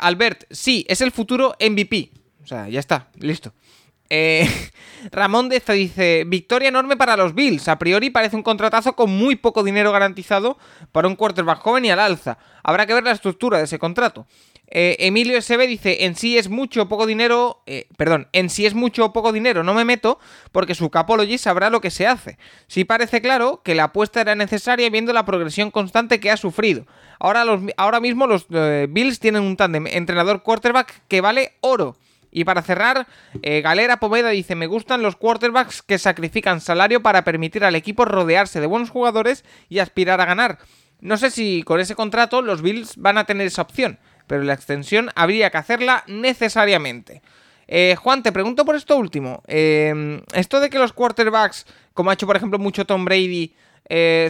Albert, 0.00 0.44
sí, 0.50 0.84
es 0.88 1.00
el 1.00 1.12
futuro 1.12 1.54
MVP. 1.60 2.10
O 2.42 2.46
sea, 2.46 2.68
ya 2.68 2.80
está, 2.80 3.08
listo. 3.18 3.52
Eh, 4.12 4.46
Ramón 5.12 5.48
Deza 5.48 5.72
dice, 5.72 6.24
victoria 6.26 6.68
enorme 6.68 6.96
para 6.96 7.16
los 7.16 7.34
Bills. 7.34 7.68
A 7.68 7.78
priori 7.78 8.10
parece 8.10 8.36
un 8.36 8.42
contratazo 8.42 8.94
con 8.94 9.10
muy 9.10 9.36
poco 9.36 9.62
dinero 9.62 9.92
garantizado 9.92 10.58
para 10.92 11.08
un 11.08 11.16
quarterback 11.16 11.60
joven 11.60 11.84
y 11.84 11.90
al 11.90 12.00
alza. 12.00 12.36
Habrá 12.62 12.86
que 12.86 12.94
ver 12.94 13.04
la 13.04 13.12
estructura 13.12 13.58
de 13.58 13.64
ese 13.64 13.78
contrato. 13.78 14.26
Eh, 14.70 14.96
Emilio 15.00 15.40
SB 15.40 15.66
dice, 15.66 16.04
en 16.04 16.14
sí 16.14 16.38
es 16.38 16.48
mucho 16.48 16.88
poco 16.88 17.06
dinero, 17.06 17.62
eh, 17.66 17.88
perdón, 17.96 18.28
en 18.32 18.50
sí 18.50 18.66
es 18.66 18.74
mucho 18.74 19.06
o 19.06 19.12
poco 19.12 19.32
dinero, 19.32 19.64
no 19.64 19.74
me 19.74 19.84
meto, 19.84 20.18
porque 20.52 20.74
su 20.74 20.90
Capology 20.90 21.38
sabrá 21.38 21.70
lo 21.70 21.80
que 21.80 21.90
se 21.90 22.06
hace. 22.06 22.38
Sí 22.68 22.84
parece 22.84 23.20
claro 23.20 23.62
que 23.64 23.74
la 23.74 23.84
apuesta 23.84 24.20
era 24.20 24.34
necesaria 24.34 24.88
viendo 24.90 25.12
la 25.12 25.24
progresión 25.24 25.70
constante 25.70 26.20
que 26.20 26.30
ha 26.30 26.36
sufrido. 26.36 26.86
Ahora, 27.18 27.44
los, 27.44 27.60
ahora 27.76 28.00
mismo 28.00 28.26
los 28.26 28.46
Bills 28.48 29.18
tienen 29.18 29.42
un 29.42 29.56
tándem 29.56 29.86
entrenador-quarterback 29.86 31.02
que 31.08 31.20
vale 31.20 31.52
oro. 31.60 31.96
Y 32.32 32.44
para 32.44 32.62
cerrar, 32.62 33.06
eh, 33.42 33.60
Galera 33.60 33.98
Poveda 33.98 34.30
dice, 34.30 34.54
me 34.54 34.66
gustan 34.66 35.02
los 35.02 35.16
quarterbacks 35.16 35.82
que 35.82 35.98
sacrifican 35.98 36.60
salario 36.60 37.02
para 37.02 37.24
permitir 37.24 37.64
al 37.64 37.74
equipo 37.74 38.04
rodearse 38.04 38.60
de 38.60 38.66
buenos 38.66 38.90
jugadores 38.90 39.44
y 39.68 39.80
aspirar 39.80 40.20
a 40.20 40.26
ganar. 40.26 40.58
No 41.00 41.16
sé 41.16 41.30
si 41.30 41.62
con 41.62 41.80
ese 41.80 41.94
contrato 41.94 42.42
los 42.42 42.62
Bills 42.62 42.96
van 42.96 43.18
a 43.18 43.24
tener 43.24 43.46
esa 43.46 43.62
opción, 43.62 43.98
pero 44.30 44.44
la 44.44 44.54
extensión 44.54 45.10
habría 45.16 45.50
que 45.50 45.58
hacerla 45.58 46.04
necesariamente. 46.06 47.20
Eh, 47.66 47.96
Juan, 47.96 48.22
te 48.22 48.30
pregunto 48.30 48.64
por 48.64 48.76
esto 48.76 48.96
último. 48.96 49.42
Eh, 49.48 50.22
esto 50.34 50.60
de 50.60 50.70
que 50.70 50.78
los 50.78 50.92
quarterbacks, 50.92 51.66
como 51.94 52.10
ha 52.10 52.12
hecho 52.14 52.28
por 52.28 52.36
ejemplo 52.36 52.56
mucho 52.56 52.84
Tom 52.84 53.04
Brady, 53.04 53.52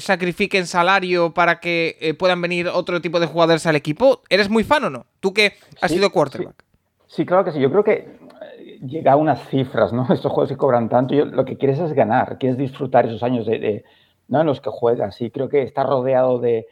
sacrifiquen 0.01 0.67
salario 0.67 1.35
para 1.35 1.61
que 1.61 2.17
puedan 2.19 2.41
venir 2.41 2.69
otro 2.69 3.03
tipo 3.03 3.21
de 3.21 3.27
jugadores 3.27 3.67
al 3.67 3.77
equipo, 3.77 4.23
¿eres 4.31 4.49
muy 4.49 4.65
fan 4.65 4.85
o 4.85 4.91
no? 4.91 5.05
Tú 5.21 5.35
que 5.35 5.53
has 5.83 5.91
sido 5.91 6.11
quarterback. 6.11 6.65
Sí, 7.11 7.27
claro 7.27 7.45
que 7.45 7.53
sí. 7.53 7.61
Yo 7.61 7.71
creo 7.71 7.83
que 7.83 7.93
eh, 7.93 8.79
llega 8.87 9.13
a 9.13 9.17
unas 9.17 9.49
cifras, 9.49 9.93
¿no? 9.93 10.07
Estos 10.13 10.33
juegos 10.33 10.49
que 10.49 10.57
cobran 10.57 10.89
tanto. 10.89 11.15
Yo, 11.15 11.25
lo 11.25 11.45
que 11.45 11.59
quieres 11.59 11.79
es 11.81 11.93
ganar, 11.93 12.39
quieres 12.39 12.57
disfrutar 12.57 13.07
esos 13.07 13.23
años 13.23 13.47
de, 13.47 13.85
¿no? 14.31 14.41
en 14.41 14.47
los 14.47 14.61
que 14.61 14.71
juegas. 14.71 15.21
Y 15.21 15.31
creo 15.31 15.49
que 15.49 15.63
estar 15.63 15.87
rodeado 15.87 16.39
de, 16.39 16.67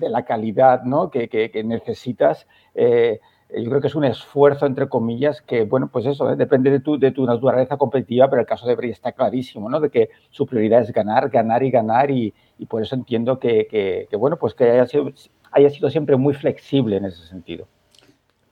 la 0.00 0.24
calidad 0.24 0.82
¿no? 0.82 1.10
que, 1.10 1.62
necesitas. 1.64 2.48
Eh, 2.74 3.20
yo 3.56 3.68
creo 3.68 3.80
que 3.80 3.88
es 3.88 3.94
un 3.94 4.04
esfuerzo, 4.04 4.66
entre 4.66 4.88
comillas, 4.88 5.42
que, 5.42 5.64
bueno, 5.64 5.90
pues 5.92 6.06
eso, 6.06 6.30
¿eh? 6.30 6.36
depende 6.36 6.70
de 6.70 6.80
tu, 6.80 6.98
de 6.98 7.10
tu 7.10 7.26
naturaleza 7.26 7.76
competitiva, 7.76 8.30
pero 8.30 8.40
el 8.40 8.46
caso 8.46 8.66
de 8.66 8.76
Bray 8.76 8.90
está 8.90 9.12
clarísimo, 9.12 9.68
¿no? 9.68 9.80
De 9.80 9.90
que 9.90 10.10
su 10.30 10.46
prioridad 10.46 10.82
es 10.82 10.92
ganar, 10.92 11.28
ganar 11.30 11.62
y 11.62 11.70
ganar, 11.70 12.10
y, 12.10 12.32
por 12.68 12.82
eso 12.82 12.94
entiendo 12.94 13.38
que, 13.38 14.08
bueno, 14.18 14.36
pues 14.36 14.54
que 14.54 14.70
haya 14.70 14.86
sido, 14.86 15.10
haya 15.50 15.68
sido 15.70 15.90
siempre 15.90 16.16
muy 16.16 16.34
flexible 16.34 16.96
en 16.96 17.06
ese 17.06 17.26
sentido. 17.26 17.66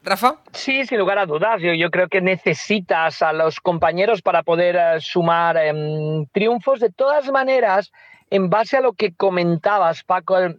Rafa. 0.09 0.37
Sí, 0.53 0.85
sin 0.87 0.99
lugar 0.99 1.19
a 1.19 1.27
dudas. 1.27 1.61
Yo, 1.61 1.73
yo 1.75 1.91
creo 1.91 2.09
que 2.09 2.21
necesitas 2.21 3.23
a 3.23 3.33
los 3.33 3.61
compañeros 3.61 4.23
para 4.23 4.43
poder 4.43 4.77
eh, 4.77 5.01
sumar 5.01 5.57
em, 5.57 6.27
triunfos. 6.33 6.81
De 6.81 6.91
todas 6.91 7.31
maneras, 7.31 7.93
en 8.31 8.51
base 8.51 8.77
a 8.77 8.81
lo 8.81 8.93
que 8.93 9.15
comentabas, 9.15 10.05
Paco, 10.05 10.39
el, 10.39 10.59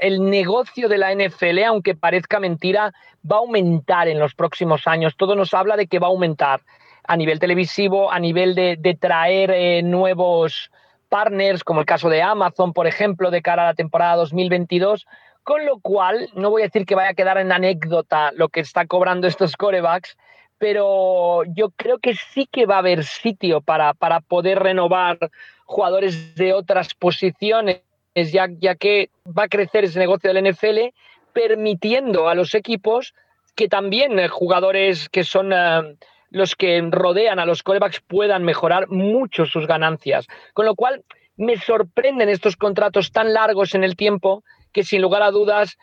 el, 0.00 0.30
negocio 0.30 0.88
de 0.88 0.98
la 0.98 1.14
NFL, 1.14 1.62
aunque 1.66 1.94
parezca 1.94 2.40
mentira, 2.40 2.92
va 3.30 3.36
a 3.36 3.40
aumentar 3.40 4.08
en 4.08 4.18
los 4.18 4.34
próximos 4.34 4.86
años. 4.86 5.16
Todo 5.16 5.34
nos 5.34 5.54
habla 5.54 5.76
de 5.76 5.86
que 5.86 5.98
va 5.98 6.08
a 6.08 6.10
aumentar 6.10 6.62
a 7.06 7.16
nivel 7.16 7.38
televisivo, 7.38 8.12
a 8.12 8.18
nivel 8.18 8.54
de, 8.54 8.76
de 8.78 8.94
traer 8.94 9.50
eh, 9.50 9.82
nuevos 9.82 10.70
partners, 11.08 11.64
como 11.64 11.80
el 11.80 11.86
caso 11.86 12.08
de 12.08 12.22
Amazon, 12.22 12.72
por 12.72 12.86
ejemplo, 12.86 13.30
de 13.30 13.42
cara 13.42 13.62
a 13.62 13.66
la 13.66 13.74
temporada 13.74 14.16
2022 14.16 15.06
con 15.42 15.64
lo 15.66 15.80
cual, 15.80 16.28
no 16.34 16.50
voy 16.50 16.62
a 16.62 16.66
decir 16.66 16.86
que 16.86 16.94
vaya 16.94 17.10
a 17.10 17.14
quedar 17.14 17.38
en 17.38 17.52
anécdota 17.52 18.32
lo 18.32 18.48
que 18.48 18.60
está 18.60 18.86
cobrando 18.86 19.26
estos 19.26 19.56
corebacks, 19.56 20.16
pero 20.58 21.44
yo 21.54 21.70
creo 21.70 21.98
que 21.98 22.14
sí 22.14 22.46
que 22.50 22.66
va 22.66 22.76
a 22.76 22.80
haber 22.80 23.04
sitio 23.04 23.60
para, 23.60 23.94
para 23.94 24.20
poder 24.20 24.58
renovar 24.58 25.18
jugadores 25.64 26.34
de 26.34 26.52
otras 26.52 26.94
posiciones, 26.94 27.82
ya, 28.14 28.48
ya 28.58 28.74
que 28.74 29.10
va 29.26 29.44
a 29.44 29.48
crecer 29.48 29.84
ese 29.84 29.98
negocio 29.98 30.32
del 30.32 30.52
NFL, 30.52 30.94
permitiendo 31.32 32.28
a 32.28 32.34
los 32.34 32.54
equipos 32.54 33.14
que 33.54 33.68
también 33.68 34.18
eh, 34.18 34.28
jugadores 34.28 35.08
que 35.08 35.24
son 35.24 35.52
eh, 35.52 35.96
los 36.30 36.56
que 36.56 36.80
rodean 36.90 37.38
a 37.38 37.46
los 37.46 37.62
corebacks 37.62 38.00
puedan 38.00 38.44
mejorar 38.44 38.88
mucho 38.88 39.46
sus 39.46 39.66
ganancias. 39.66 40.26
Con 40.52 40.66
lo 40.66 40.74
cual, 40.74 41.04
me 41.36 41.56
sorprenden 41.56 42.28
estos 42.28 42.56
contratos 42.56 43.12
tan 43.12 43.32
largos 43.32 43.74
en 43.74 43.82
el 43.82 43.96
tiempo 43.96 44.44
que 44.72 44.84
sin 44.84 45.02
lugar 45.02 45.22
a 45.22 45.30
dudas 45.30 45.76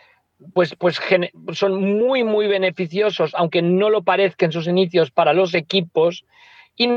pues, 0.54 0.76
pues 0.76 1.00
son 1.54 1.98
muy, 1.98 2.24
muy 2.24 2.48
beneficiosos, 2.48 3.34
aunque 3.36 3.62
no 3.62 3.90
lo 3.90 4.04
parezca 4.04 4.46
en 4.46 4.52
sus 4.52 4.68
inicios 4.68 5.12
para 5.12 5.34
los 5.34 5.54
equipos, 5.54 6.26
y 6.76 6.90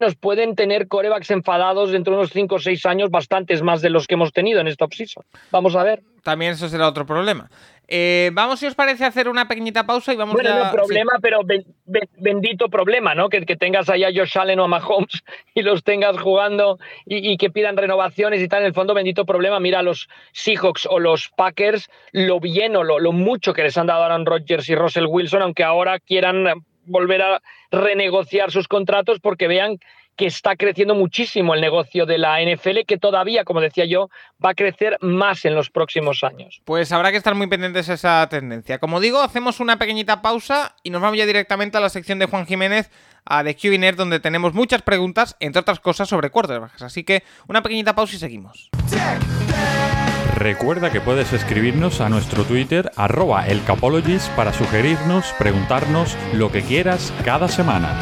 nos 0.00 0.16
pueden 0.16 0.56
tener 0.56 0.88
corebacks 0.88 1.30
enfadados 1.30 1.92
dentro 1.92 2.12
de 2.12 2.20
unos 2.20 2.30
5 2.32 2.54
o 2.54 2.58
6 2.58 2.86
años, 2.86 3.10
bastantes 3.10 3.62
más 3.62 3.82
de 3.82 3.90
los 3.90 4.06
que 4.06 4.14
hemos 4.14 4.32
tenido 4.32 4.60
en 4.60 4.68
esta 4.68 4.84
offseason. 4.84 5.24
Vamos 5.50 5.76
a 5.76 5.82
ver. 5.82 6.02
También 6.22 6.52
eso 6.52 6.68
será 6.68 6.88
otro 6.88 7.04
problema. 7.04 7.50
Eh, 7.86 8.30
vamos, 8.32 8.60
si 8.60 8.66
os 8.66 8.74
parece, 8.74 9.04
a 9.04 9.08
hacer 9.08 9.28
una 9.28 9.46
pequeñita 9.46 9.84
pausa 9.84 10.12
y 10.14 10.16
vamos 10.16 10.34
bueno, 10.34 10.50
a... 10.50 10.54
Bueno, 10.54 10.72
problema, 10.72 11.12
pero 11.20 11.40
bendito 12.16 12.70
problema, 12.70 13.14
¿no? 13.14 13.28
Que, 13.28 13.44
tengas 13.56 13.90
allá 13.90 14.08
a 14.08 14.12
Josh 14.14 14.38
Allen 14.38 14.58
o 14.58 14.64
a 14.64 14.68
Mahomes 14.68 15.22
y 15.54 15.62
los 15.62 15.84
tengas 15.84 16.18
jugando 16.18 16.78
y, 17.04 17.36
que 17.36 17.50
pidan 17.50 17.76
renovaciones 17.76 18.40
y 18.40 18.48
tal. 18.48 18.60
En 18.60 18.66
el 18.66 18.74
fondo, 18.74 18.94
bendito 18.94 19.26
problema. 19.26 19.60
Mira 19.60 19.80
a 19.80 19.82
los 19.82 20.08
Seahawks 20.32 20.86
o 20.86 20.98
los 20.98 21.28
Packers, 21.36 21.90
lo 22.12 22.40
bien 22.40 22.74
o 22.76 22.82
lo, 22.82 22.98
lo 22.98 23.12
mucho 23.12 23.52
que 23.52 23.62
les 23.62 23.76
han 23.76 23.86
dado 23.86 24.02
Aaron 24.02 24.24
Rodgers 24.24 24.68
y 24.70 24.74
Russell 24.74 25.06
Wilson, 25.06 25.42
aunque 25.42 25.62
ahora 25.62 26.00
quieran 26.00 26.64
volver 26.86 27.22
a 27.22 27.42
renegociar 27.70 28.50
sus 28.50 28.68
contratos 28.68 29.20
porque 29.20 29.48
vean 29.48 29.78
que 30.16 30.26
está 30.26 30.56
creciendo 30.56 30.94
muchísimo 30.94 31.54
el 31.54 31.60
negocio 31.60 32.06
de 32.06 32.18
la 32.18 32.40
NFL, 32.40 32.80
que 32.86 32.98
todavía, 32.98 33.44
como 33.44 33.60
decía 33.60 33.84
yo, 33.84 34.10
va 34.44 34.50
a 34.50 34.54
crecer 34.54 34.96
más 35.00 35.44
en 35.44 35.54
los 35.54 35.70
próximos 35.70 36.22
años. 36.22 36.60
Pues 36.64 36.92
habrá 36.92 37.10
que 37.10 37.16
estar 37.16 37.34
muy 37.34 37.48
pendientes 37.48 37.88
de 37.88 37.94
esa 37.94 38.26
tendencia. 38.28 38.78
Como 38.78 39.00
digo, 39.00 39.20
hacemos 39.20 39.60
una 39.60 39.78
pequeñita 39.78 40.22
pausa 40.22 40.76
y 40.82 40.90
nos 40.90 41.02
vamos 41.02 41.18
ya 41.18 41.26
directamente 41.26 41.78
a 41.78 41.80
la 41.80 41.88
sección 41.88 42.18
de 42.18 42.26
Juan 42.26 42.46
Jiménez, 42.46 42.90
a 43.24 43.42
The 43.42 43.56
QNR, 43.56 43.96
donde 43.96 44.20
tenemos 44.20 44.54
muchas 44.54 44.82
preguntas, 44.82 45.36
entre 45.40 45.60
otras 45.60 45.80
cosas, 45.80 46.08
sobre 46.08 46.30
quarterbacks. 46.30 46.82
Así 46.82 47.04
que 47.04 47.24
una 47.48 47.62
pequeñita 47.62 47.94
pausa 47.94 48.16
y 48.16 48.18
seguimos. 48.18 48.70
Recuerda 50.36 50.90
que 50.90 51.00
puedes 51.00 51.32
escribirnos 51.32 52.00
a 52.00 52.08
nuestro 52.08 52.44
Twitter, 52.44 52.90
arroba 52.96 53.46
elcapologist, 53.46 54.28
para 54.30 54.52
sugerirnos, 54.52 55.32
preguntarnos 55.38 56.16
lo 56.32 56.50
que 56.50 56.62
quieras 56.62 57.12
cada 57.24 57.48
semana. 57.48 57.94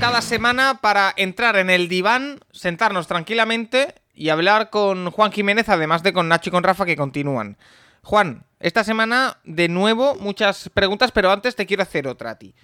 cada 0.00 0.20
semana 0.20 0.78
para 0.80 1.12
entrar 1.16 1.56
en 1.56 1.70
el 1.70 1.88
diván, 1.88 2.40
sentarnos 2.52 3.06
tranquilamente 3.06 3.94
y 4.14 4.30
hablar 4.30 4.70
con 4.70 5.10
Juan 5.10 5.32
Jiménez, 5.32 5.68
además 5.68 6.02
de 6.02 6.12
con 6.12 6.28
Nacho 6.28 6.50
y 6.50 6.52
con 6.52 6.64
Rafa 6.64 6.84
que 6.84 6.96
continúan. 6.96 7.56
Juan, 8.02 8.44
esta 8.60 8.84
semana 8.84 9.38
de 9.44 9.68
nuevo 9.68 10.14
muchas 10.16 10.68
preguntas, 10.70 11.12
pero 11.12 11.30
antes 11.30 11.56
te 11.56 11.66
quiero 11.66 11.82
hacer 11.82 12.06
otra 12.08 12.30
a 12.30 12.38
ti. 12.38 12.54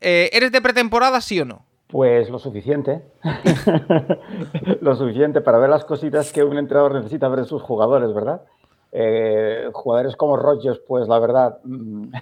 Eh, 0.00 0.30
¿Eres 0.32 0.52
de 0.52 0.60
pretemporada, 0.60 1.20
sí 1.20 1.40
o 1.40 1.44
no? 1.44 1.64
Pues 1.88 2.28
lo 2.28 2.38
suficiente. 2.38 3.02
lo 4.80 4.94
suficiente 4.94 5.40
para 5.40 5.58
ver 5.58 5.70
las 5.70 5.84
cositas 5.84 6.32
que 6.32 6.44
un 6.44 6.58
entrenador 6.58 6.94
necesita 6.94 7.28
ver 7.28 7.40
de 7.40 7.46
sus 7.46 7.62
jugadores, 7.62 8.12
¿verdad? 8.12 8.42
Eh, 8.92 9.68
jugadores 9.72 10.16
como 10.16 10.36
Rogers, 10.36 10.80
pues 10.86 11.08
la 11.08 11.18
verdad, 11.18 11.58
mm, 11.64 12.12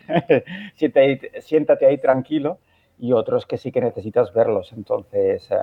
siéntate, 1.41 1.87
ahí, 1.87 1.99
tranquilo 1.99 2.59
y 2.99 3.13
otros 3.13 3.47
que 3.47 3.59
sí 3.59 3.71
que 3.71 3.81
necesitas 3.81 4.33
verlos. 4.33 4.73
Entonces, 4.73 5.49
eh, 5.51 5.57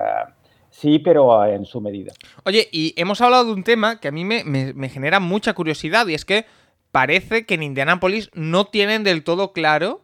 sí, 0.70 0.98
pero 0.98 1.44
en 1.46 1.64
su 1.64 1.80
medida. 1.80 2.12
Oye, 2.44 2.68
y 2.72 2.94
hemos 2.96 3.20
hablado 3.20 3.46
de 3.46 3.52
un 3.52 3.64
tema 3.64 4.00
que 4.00 4.08
a 4.08 4.12
mí 4.12 4.24
me, 4.24 4.88
genera 4.88 5.20
mucha 5.20 5.52
curiosidad 5.54 6.06
y 6.06 6.14
es 6.14 6.24
que 6.24 6.46
parece 6.94 7.44
que 7.44 7.54
en 7.54 7.64
Indianapolis 7.64 8.30
no 8.34 8.66
tienen 8.66 9.02
del 9.02 9.24
todo 9.24 9.52
claro 9.52 10.02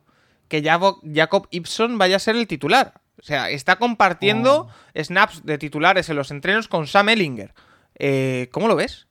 que 0.48 0.60
Jacob 0.60 1.46
Ibson 1.52 1.98
vaya 1.98 2.16
a 2.16 2.18
ser 2.18 2.34
el 2.34 2.48
titular. 2.48 2.94
O 3.16 3.22
sea, 3.22 3.48
está 3.48 3.76
compartiendo 3.76 4.66
oh. 4.66 5.00
snaps 5.00 5.46
de 5.46 5.56
titulares 5.56 6.10
en 6.10 6.16
los 6.16 6.32
entrenos 6.32 6.66
con 6.66 6.88
Sam 6.88 7.10
Ellinger. 7.10 7.54
Eh, 7.96 8.48
¿Cómo 8.50 8.66
lo 8.66 8.74
ves? 8.74 9.06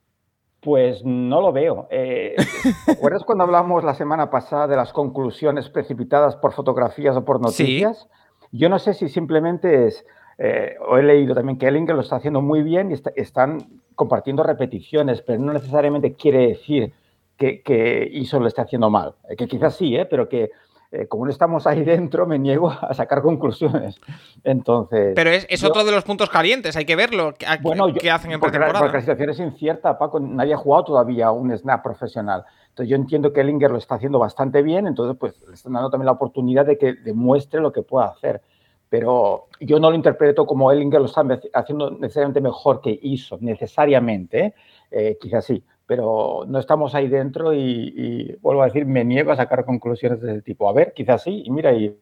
Pues 0.60 1.06
no 1.06 1.40
lo 1.40 1.54
veo. 1.54 1.88
Eh, 1.90 2.36
¿Recuerdas 2.88 3.24
cuando 3.24 3.46
hablamos 3.46 3.86
la 3.86 3.96
semana 3.96 4.30
pasada 4.30 4.68
de 4.68 4.76
las 4.76 4.92
conclusiones 4.92 5.70
precipitadas 5.70 6.36
por 6.36 6.52
fotografías 6.52 7.16
o 7.16 7.24
por 7.24 7.40
noticias? 7.40 8.10
Yo 8.52 8.68
no 8.68 8.78
sé 8.78 8.94
si 8.94 9.08
simplemente 9.08 9.88
es, 9.88 10.06
eh, 10.38 10.76
o 10.86 10.98
he 10.98 11.04
leído 11.04 11.34
también 11.34 11.58
que 11.58 11.70
Ellinger 11.70 11.96
lo 11.96 12.02
está 12.02 12.18
haciendo 12.18 12.42
muy 12.42 12.62
bien 12.62 12.92
y 12.92 12.96
están 13.16 13.80
compartiendo 13.96 14.44
repeticiones, 14.44 15.22
pero 15.22 15.40
no 15.40 15.54
necesariamente 15.54 16.16
quiere 16.16 16.50
decir 16.50 16.92
que, 17.40 17.62
que 17.64 18.08
Iso 18.12 18.40
lo 18.40 18.48
esté 18.48 18.62
haciendo 18.62 18.90
mal. 18.90 19.16
Que 19.36 19.48
quizás 19.48 19.76
sí, 19.76 19.96
¿eh? 19.96 20.06
pero 20.06 20.28
que 20.30 20.52
eh, 20.92 21.08
como 21.08 21.26
no 21.26 21.32
estamos 21.32 21.68
ahí 21.68 21.84
dentro, 21.84 22.26
me 22.26 22.40
niego 22.40 22.70
a 22.82 22.94
sacar 22.94 23.22
conclusiones. 23.22 24.00
Entonces. 24.44 25.14
Pero 25.16 25.30
es, 25.30 25.64
otro 25.64 25.84
de 25.86 25.92
los 25.92 26.04
puntos 26.04 26.30
calientes, 26.30 26.76
hay 26.76 26.86
que 26.86 26.96
verlo. 26.96 27.34
¿Qué, 27.34 27.46
bueno, 27.62 27.86
hacen 28.12 28.32
en 28.32 28.40
pretemporada? 28.40 28.80
Porque 28.80 28.98
la 28.98 29.02
situación 29.02 29.30
es 29.30 29.40
incierta, 29.40 29.98
Paco. 29.98 30.20
Nadie 30.20 30.54
ha 30.54 30.58
jugado 30.58 30.86
todavía 30.86 31.32
un 31.32 31.56
snap 31.58 31.82
profesional. 31.84 32.44
Entonces, 32.70 32.90
yo 32.90 32.96
entiendo 32.96 33.32
que 33.32 33.42
Ellinger 33.42 33.72
lo 33.72 33.78
está 33.78 33.96
haciendo 33.96 34.20
bastante 34.20 34.62
bien, 34.62 34.88
entonces, 34.88 35.16
pues 35.18 35.40
le 35.48 35.54
están 35.54 35.74
dando 35.74 35.90
también 35.90 36.08
la 36.08 36.14
oportunidad 36.14 36.66
de 36.66 36.78
que 36.78 36.94
demuestre 36.94 37.62
lo 37.62 37.72
que 37.72 37.84
pueda 37.84 38.08
hacer. 38.08 38.42
Pero 38.90 39.48
yo 39.60 39.80
no 39.80 39.92
lo 39.92 39.96
interpreto 39.96 40.48
como 40.48 40.72
Ellinger 40.72 41.00
lo 41.00 41.06
está 41.06 41.24
haciendo 41.54 41.92
necesariamente 41.92 42.42
mejor 42.42 42.82
que 42.82 42.98
hizo, 43.04 43.38
necesariamente. 43.40 44.40
¿eh? 44.40 44.54
Eh, 44.90 45.18
quizás 45.22 45.46
sí, 45.46 45.64
pero 45.90 46.46
no 46.48 46.60
estamos 46.60 46.94
ahí 46.94 47.08
dentro 47.08 47.52
y, 47.52 48.38
vuelvo 48.44 48.62
a 48.62 48.66
decir, 48.66 48.86
me 48.86 49.04
niego 49.04 49.32
a 49.32 49.36
sacar 49.36 49.66
conclusiones 49.66 50.22
de 50.22 50.34
ese 50.34 50.42
tipo. 50.44 50.70
A 50.70 50.72
ver, 50.74 50.94
quizás 50.96 51.24
sí, 51.24 51.42
y 51.44 51.50
mira, 51.50 51.74
y, 51.74 51.98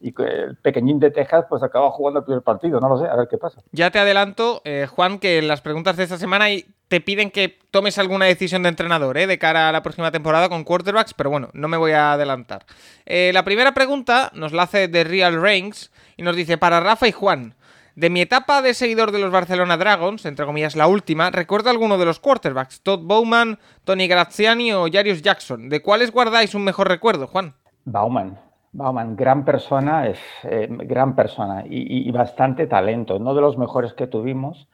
el 0.00 0.56
pequeñín 0.62 1.00
de 1.00 1.10
Texas 1.10 1.46
pues 1.48 1.60
acaba 1.64 1.90
jugando 1.90 2.20
el 2.20 2.24
primer 2.26 2.42
partido, 2.42 2.78
no 2.78 2.88
lo 2.88 2.96
sé, 2.96 3.08
a 3.08 3.16
ver 3.16 3.26
qué 3.28 3.36
pasa. 3.36 3.60
Ya 3.72 3.90
te 3.90 3.98
adelanto, 3.98 4.62
eh, 4.64 4.86
Juan, 4.88 5.18
que 5.18 5.42
las 5.42 5.62
preguntas 5.62 5.96
de 5.96 6.04
esta 6.04 6.16
semana 6.16 6.44
te 6.86 7.00
piden 7.00 7.32
que 7.32 7.58
tomes 7.72 7.98
alguna 7.98 8.26
decisión 8.26 8.62
de 8.62 8.68
entrenador 8.68 9.18
eh, 9.18 9.26
de 9.26 9.38
cara 9.38 9.68
a 9.68 9.72
la 9.72 9.82
próxima 9.82 10.12
temporada 10.12 10.48
con 10.48 10.62
quarterbacks, 10.62 11.14
pero 11.14 11.30
bueno, 11.30 11.48
no 11.54 11.66
me 11.66 11.76
voy 11.76 11.90
a 11.90 12.12
adelantar. 12.12 12.66
Eh, 13.04 13.32
la 13.34 13.42
primera 13.42 13.74
pregunta 13.74 14.30
nos 14.34 14.52
la 14.52 14.62
hace 14.62 14.86
The 14.86 15.02
Real 15.02 15.42
Ranks 15.42 15.90
y 16.16 16.22
nos 16.22 16.36
dice, 16.36 16.56
para 16.56 16.78
Rafa 16.78 17.08
y 17.08 17.12
Juan, 17.12 17.56
de 17.96 18.10
mi 18.10 18.20
etapa 18.20 18.62
de 18.62 18.74
seguidor 18.74 19.12
de 19.12 19.18
los 19.18 19.30
Barcelona 19.30 19.76
Dragons, 19.76 20.26
entre 20.26 20.46
comillas 20.46 20.76
la 20.76 20.86
última, 20.86 21.30
recuerdo 21.30 21.70
alguno 21.70 21.98
de 21.98 22.04
los 22.04 22.20
quarterbacks, 22.20 22.82
Todd 22.82 23.00
Bowman, 23.02 23.58
Tony 23.84 24.08
Graziani 24.08 24.72
o 24.72 24.86
Jarius 24.90 25.22
Jackson. 25.22 25.68
¿De 25.68 25.82
cuáles 25.82 26.10
guardáis 26.10 26.54
un 26.54 26.64
mejor 26.64 26.88
recuerdo, 26.88 27.26
Juan? 27.26 27.54
Bauman. 27.84 28.38
Bauman, 28.72 29.14
gran 29.14 29.44
persona, 29.44 30.08
es 30.08 30.18
eh, 30.42 30.66
gran 30.68 31.14
persona 31.14 31.62
y, 31.64 32.10
bastante 32.10 32.66
talento. 32.66 33.20
No 33.20 33.34
de 33.34 33.40
los 33.40 33.56
mejores 33.56 33.92
que 33.92 34.08
tuvimos, 34.08 34.66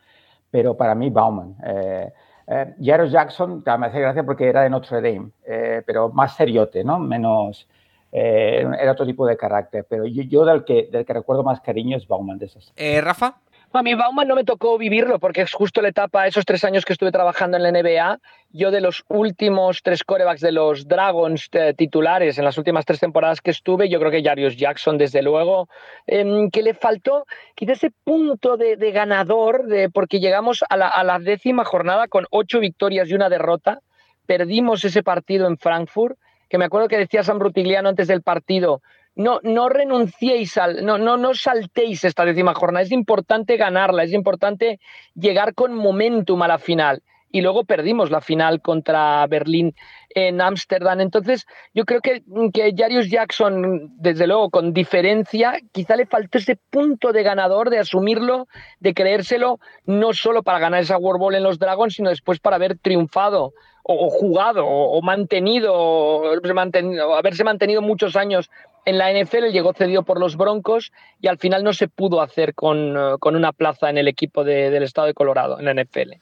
pero 0.50 0.76
para 0.76 0.94
mí 0.94 1.10
Bauman. 1.10 1.56
Eh, 1.64 2.12
eh 2.46 2.74
Jackson, 2.78 3.62
me 3.78 3.86
hace 3.86 4.00
gracia 4.00 4.24
porque 4.24 4.48
era 4.48 4.62
de 4.62 4.70
Notre 4.70 5.02
Dame, 5.02 5.32
eh, 5.44 5.82
pero 5.84 6.08
más 6.08 6.34
seriote, 6.34 6.82
¿no? 6.82 6.98
Menos, 6.98 7.68
eh, 8.12 8.66
era 8.80 8.92
otro 8.92 9.06
tipo 9.06 9.26
de 9.26 9.36
carácter, 9.36 9.86
pero 9.88 10.04
yo, 10.06 10.44
del, 10.44 10.64
que, 10.64 10.88
del 10.90 11.04
que 11.04 11.12
recuerdo 11.12 11.42
más 11.42 11.60
cariño 11.60 11.96
es 11.96 12.06
Bauman 12.08 12.38
de 12.38 12.46
esos. 12.46 12.72
Eh, 12.76 13.00
Rafa. 13.00 13.36
A 13.72 13.84
mí 13.84 13.94
Bauman 13.94 14.26
no 14.26 14.34
me 14.34 14.42
tocó 14.42 14.76
vivirlo 14.78 15.20
porque 15.20 15.42
es 15.42 15.52
justo 15.52 15.80
la 15.80 15.90
etapa, 15.90 16.26
esos 16.26 16.44
tres 16.44 16.64
años 16.64 16.84
que 16.84 16.92
estuve 16.92 17.12
trabajando 17.12 17.56
en 17.56 17.62
la 17.62 17.70
NBA, 17.70 18.18
yo 18.50 18.72
de 18.72 18.80
los 18.80 19.04
últimos 19.06 19.82
tres 19.84 20.02
corebacks 20.02 20.40
de 20.40 20.50
los 20.50 20.88
Dragons 20.88 21.48
eh, 21.52 21.72
titulares 21.74 22.36
en 22.36 22.44
las 22.44 22.58
últimas 22.58 22.84
tres 22.84 22.98
temporadas 22.98 23.40
que 23.40 23.52
estuve, 23.52 23.88
yo 23.88 24.00
creo 24.00 24.10
que 24.10 24.24
Jarius 24.24 24.56
Jackson, 24.56 24.98
desde 24.98 25.22
luego, 25.22 25.68
em, 26.08 26.50
que 26.50 26.64
le 26.64 26.74
faltó 26.74 27.26
quizás 27.54 27.76
ese 27.76 27.92
punto 28.02 28.56
de, 28.56 28.74
ganador, 28.90 29.66
de, 29.66 29.88
porque 29.88 30.18
llegamos 30.18 30.64
a 30.68 30.76
la, 30.76 30.88
a 30.88 31.04
la 31.04 31.20
décima 31.20 31.64
jornada 31.64 32.08
con 32.08 32.26
ocho 32.32 32.58
victorias 32.58 33.08
y 33.08 33.14
una 33.14 33.28
derrota, 33.28 33.82
perdimos 34.26 34.84
ese 34.84 35.04
partido 35.04 35.46
en 35.46 35.58
Frankfurt 35.58 36.18
que 36.50 36.58
me 36.58 36.66
acuerdo 36.66 36.88
que 36.88 36.98
decía 36.98 37.22
San 37.22 37.38
Brutigliano 37.38 37.88
antes 37.88 38.08
del 38.08 38.22
partido, 38.22 38.82
no, 39.14 39.38
no 39.44 39.68
renunciéis 39.68 40.58
al, 40.58 40.84
no, 40.84 40.98
no, 40.98 41.16
no 41.16 41.32
saltéis 41.32 42.04
esta 42.04 42.24
décima 42.24 42.54
jornada, 42.54 42.82
es 42.82 42.92
importante 42.92 43.56
ganarla, 43.56 44.02
es 44.02 44.12
importante 44.12 44.80
llegar 45.14 45.54
con 45.54 45.74
momentum 45.74 46.42
a 46.42 46.48
la 46.48 46.58
final. 46.58 47.02
Y 47.32 47.42
luego 47.42 47.62
perdimos 47.62 48.10
la 48.10 48.20
final 48.20 48.60
contra 48.60 49.24
Berlín 49.28 49.76
en 50.16 50.40
Ámsterdam. 50.40 51.00
Entonces, 51.00 51.46
yo 51.72 51.84
creo 51.84 52.00
que, 52.00 52.24
que 52.52 52.74
Jarius 52.76 53.08
Jackson, 53.08 53.92
desde 53.98 54.26
luego, 54.26 54.50
con 54.50 54.72
diferencia, 54.72 55.60
quizá 55.70 55.94
le 55.94 56.06
faltó 56.06 56.38
ese 56.38 56.56
punto 56.56 57.12
de 57.12 57.22
ganador, 57.22 57.70
de 57.70 57.78
asumirlo, 57.78 58.48
de 58.80 58.94
creérselo, 58.94 59.60
no 59.84 60.12
solo 60.12 60.42
para 60.42 60.58
ganar 60.58 60.82
esa 60.82 60.98
World 60.98 61.20
Bowl 61.20 61.34
en 61.36 61.44
los 61.44 61.60
Dragons, 61.60 61.94
sino 61.94 62.10
después 62.10 62.40
para 62.40 62.56
haber 62.56 62.76
triunfado 62.76 63.52
o, 63.82 64.10
jugado 64.10 64.66
o, 64.66 65.00
mantenido, 65.02 65.74
o 65.74 67.14
haberse 67.14 67.44
mantenido 67.44 67.82
muchos 67.82 68.16
años 68.16 68.50
en 68.84 68.98
la 68.98 69.12
NFL, 69.12 69.50
llegó 69.50 69.72
cedido 69.72 70.02
por 70.02 70.18
los 70.18 70.36
Broncos 70.36 70.92
y 71.20 71.28
al 71.28 71.38
final 71.38 71.64
no 71.64 71.72
se 71.72 71.88
pudo 71.88 72.20
hacer 72.22 72.54
con, 72.54 72.96
eh, 72.96 73.16
una 73.22 73.52
plaza 73.52 73.90
en 73.90 73.98
el 73.98 74.08
equipo 74.08 74.44
del 74.44 74.82
estado 74.82 75.06
de 75.06 75.14
Colorado, 75.14 75.58
en 75.58 75.66
la 75.66 75.74
NFL. 75.74 76.14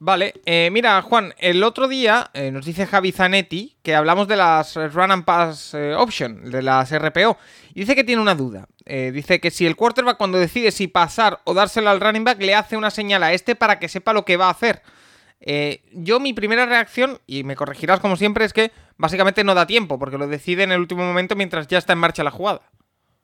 Vale, 0.00 0.34
eh, 0.44 0.68
mira, 0.70 1.00
Juan, 1.02 1.34
el 1.38 1.62
otro 1.62 1.88
día 1.88 2.30
eh, 2.34 2.50
nos 2.50 2.64
dice 2.64 2.86
Javi 2.86 3.12
Zanetti 3.12 3.76
que 3.82 3.94
hablamos 3.94 4.28
de 4.28 4.36
las 4.36 4.74
Run 4.74 5.10
and 5.10 5.24
Pass 5.24 5.74
Option, 5.96 6.50
de 6.50 6.62
las 6.62 6.96
RPO, 6.96 7.36
y 7.74 7.80
dice 7.80 7.94
que 7.94 8.04
tiene 8.04 8.22
una 8.22 8.34
duda. 8.34 8.66
dice 8.84 9.40
que 9.40 9.50
si 9.50 9.66
el 9.66 9.76
quarterback 9.76 10.16
cuando 10.16 10.38
decide 10.38 10.70
si 10.70 10.88
pasar 10.88 11.40
o 11.44 11.54
dárselo 11.54 11.90
al 11.90 12.00
running 12.00 12.24
back 12.24 12.40
le 12.40 12.54
hace 12.54 12.76
una 12.76 12.90
señal 12.90 13.22
a 13.22 13.32
este 13.32 13.54
para 13.54 13.78
que 13.78 13.88
sepa 13.88 14.12
lo 14.12 14.24
que 14.24 14.36
va 14.36 14.46
a 14.46 14.50
hacer. 14.50 14.82
Eh, 15.40 15.82
yo 15.92 16.20
mi 16.20 16.32
primera 16.32 16.66
reacción, 16.66 17.18
y 17.26 17.44
me 17.44 17.56
corregirás 17.56 18.00
como 18.00 18.16
siempre, 18.16 18.44
es 18.44 18.52
que 18.52 18.72
básicamente 18.96 19.44
no 19.44 19.54
da 19.54 19.66
tiempo, 19.66 19.98
porque 19.98 20.18
lo 20.18 20.26
decide 20.26 20.64
en 20.64 20.72
el 20.72 20.80
último 20.80 21.04
momento 21.04 21.36
mientras 21.36 21.66
ya 21.68 21.78
está 21.78 21.92
en 21.92 22.00
marcha 22.00 22.24
la 22.24 22.30
jugada. 22.30 22.60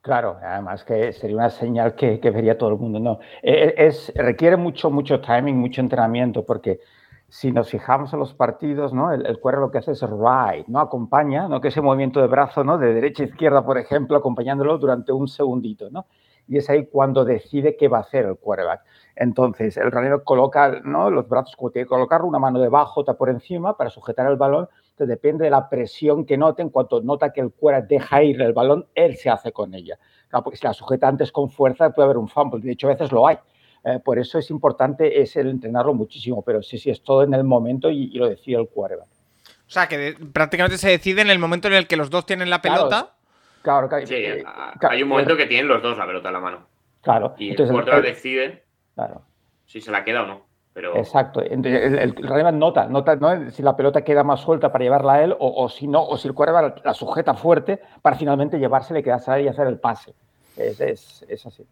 Claro, 0.00 0.36
además 0.42 0.84
que 0.84 1.12
sería 1.14 1.36
una 1.36 1.50
señal 1.50 1.94
que, 1.94 2.18
vería 2.18 2.58
todo 2.58 2.68
el 2.68 2.76
mundo. 2.76 3.00
No, 3.00 3.20
eh, 3.42 3.74
es, 3.78 4.12
requiere 4.14 4.56
mucho, 4.56 4.90
mucho 4.90 5.20
timing, 5.20 5.56
mucho 5.56 5.80
entrenamiento, 5.80 6.44
porque 6.44 6.80
si 7.28 7.50
nos 7.50 7.70
fijamos 7.70 8.12
en 8.12 8.18
los 8.18 8.34
partidos, 8.34 8.92
¿no? 8.92 9.12
El, 9.12 9.26
el 9.26 9.40
lo 9.42 9.70
que 9.70 9.78
hace 9.78 9.92
es 9.92 10.02
ride, 10.02 10.66
¿no? 10.68 10.78
Acompaña, 10.78 11.48
¿no? 11.48 11.60
Que 11.60 11.68
ese 11.68 11.80
movimiento 11.80 12.20
de 12.20 12.26
brazo, 12.26 12.62
¿no? 12.64 12.76
De 12.76 12.92
derecha 12.92 13.22
a 13.22 13.26
izquierda, 13.26 13.64
por 13.64 13.78
ejemplo, 13.78 14.16
acompañándolo 14.16 14.76
durante 14.78 15.10
un 15.10 15.26
segundito, 15.26 15.90
¿no? 15.90 16.06
Y 16.46 16.58
es 16.58 16.68
ahí 16.68 16.86
cuando 16.86 17.24
decide 17.24 17.76
qué 17.76 17.88
va 17.88 17.98
a 17.98 18.02
hacer 18.02 18.26
el 18.26 18.36
quarterback. 18.36 18.82
Entonces, 19.16 19.76
el 19.76 19.90
runner 19.92 20.22
coloca 20.24 20.80
¿no? 20.84 21.10
los 21.10 21.28
brazos 21.28 21.54
como 21.56 21.70
tiene 21.70 21.84
que 21.84 21.90
colocarlo, 21.90 22.26
una 22.26 22.38
mano 22.38 22.60
debajo, 22.60 23.00
otra 23.00 23.14
por 23.14 23.28
encima 23.28 23.76
para 23.76 23.90
sujetar 23.90 24.26
el 24.26 24.36
balón. 24.36 24.68
Entonces, 24.90 25.08
depende 25.08 25.44
de 25.44 25.50
la 25.50 25.68
presión 25.68 26.24
que 26.24 26.36
note. 26.36 26.62
En 26.62 26.70
cuanto 26.70 27.00
nota 27.00 27.32
que 27.32 27.40
el 27.40 27.52
cuera 27.52 27.80
deja 27.80 28.22
ir 28.22 28.40
el 28.42 28.52
balón, 28.52 28.86
él 28.94 29.16
se 29.16 29.30
hace 29.30 29.52
con 29.52 29.74
ella. 29.74 29.98
Claro, 30.28 30.44
porque 30.44 30.56
si 30.56 30.66
la 30.66 30.74
sujeta 30.74 31.06
antes 31.06 31.30
con 31.30 31.50
fuerza, 31.50 31.90
puede 31.90 32.06
haber 32.06 32.18
un 32.18 32.28
fumble. 32.28 32.60
De 32.60 32.72
hecho, 32.72 32.88
a 32.88 32.90
veces 32.90 33.12
lo 33.12 33.26
hay. 33.26 33.38
Eh, 33.84 34.00
por 34.02 34.18
eso 34.18 34.38
es 34.38 34.50
importante 34.50 35.20
es 35.20 35.36
el 35.36 35.48
entrenarlo 35.48 35.92
muchísimo, 35.92 36.42
pero 36.42 36.62
sí, 36.62 36.78
sí, 36.78 36.90
es 36.90 37.02
todo 37.02 37.22
en 37.22 37.34
el 37.34 37.44
momento 37.44 37.90
y, 37.90 38.08
lo 38.14 38.28
decide 38.28 38.58
el 38.58 38.68
quarterback. 38.68 39.06
O 39.06 39.70
sea, 39.70 39.86
que 39.86 40.16
prácticamente 40.32 40.78
se 40.78 40.88
decide 40.88 41.20
en 41.22 41.30
el 41.30 41.38
momento 41.38 41.68
en 41.68 41.74
el 41.74 41.86
que 41.86 41.96
los 41.96 42.10
dos 42.10 42.24
tienen 42.24 42.48
la 42.50 42.62
pelota. 42.62 43.14
Claro, 43.62 43.88
claro. 43.88 44.06
Sí, 44.06 44.14
eh, 44.14 44.42
hay 44.80 45.02
un 45.02 45.08
momento 45.08 45.36
que 45.36 45.46
tienen 45.46 45.68
los 45.68 45.82
dos 45.82 45.96
la 45.98 46.06
pelota 46.06 46.28
en 46.28 46.34
la 46.34 46.40
mano. 46.40 46.66
Claro. 47.02 47.34
Y 47.38 47.50
el 47.50 47.56
quarterback 47.56 48.02
decide 48.02 48.63
Claro. 48.94 49.22
Si 49.66 49.80
se 49.80 49.90
la 49.90 50.04
queda 50.04 50.22
o 50.22 50.26
no. 50.26 50.42
Pero... 50.72 50.96
Exacto. 50.96 51.40
el, 51.40 51.64
el, 51.64 52.58
nota, 52.58 52.86
nota 52.86 53.50
si 53.52 53.62
la 53.62 53.76
pelota 53.76 54.02
queda 54.02 54.24
más 54.24 54.40
suelta 54.40 54.72
para 54.72 54.82
llevarla 54.82 55.12
a 55.14 55.22
él 55.22 55.36
o, 55.38 55.68
si 55.68 55.86
no, 55.86 56.02
o 56.04 56.16
si 56.18 56.26
el 56.26 56.34
quarterback 56.34 56.84
la 56.84 56.94
sujeta 56.94 57.34
fuerte 57.34 57.80
para 58.02 58.16
finalmente 58.16 58.58
llevársela 58.58 58.98
y 58.98 59.02
quedarse 59.04 59.30
ahí 59.30 59.44
y 59.44 59.48
hacer 59.48 59.68
el 59.68 59.78
pase. 59.78 60.14
Es, 60.56 60.80
es, 60.80 61.24
es 61.28 61.46
así. 61.46 61.64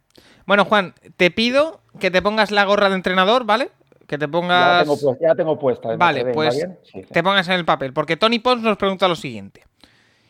Bueno, 0.46 0.64
Juan, 0.64 0.94
te 1.16 1.30
pido 1.32 1.80
que 1.98 2.10
te 2.12 2.22
pongas 2.22 2.52
la 2.52 2.64
gorra 2.64 2.88
de 2.88 2.94
entrenador, 2.94 3.44
¿vale? 3.44 3.70
Que 4.06 4.18
te 4.18 4.26
Ya 4.26 4.26
la 4.26 4.30
pongas. 4.30 4.82
tengo, 4.82 4.96
puesta- 4.98 5.20
ya 5.22 5.28
la 5.28 5.34
tengo 5.34 5.58
puesta. 5.58 5.96
Vale, 5.96 6.20
¿Te 6.20 6.26
va 6.26 6.32
pues 6.32 6.54
bien? 6.56 6.78
Sí, 6.84 7.02
sí. 7.02 7.08
te 7.12 7.22
pongas 7.22 7.48
en 7.48 7.54
el 7.54 7.64
papel. 7.64 7.92
Porque 7.92 8.16
Tony 8.16 8.38
Pons 8.38 8.62
nos 8.62 8.76
pregunta 8.76 9.08
lo 9.08 9.16
siguiente. 9.16 9.64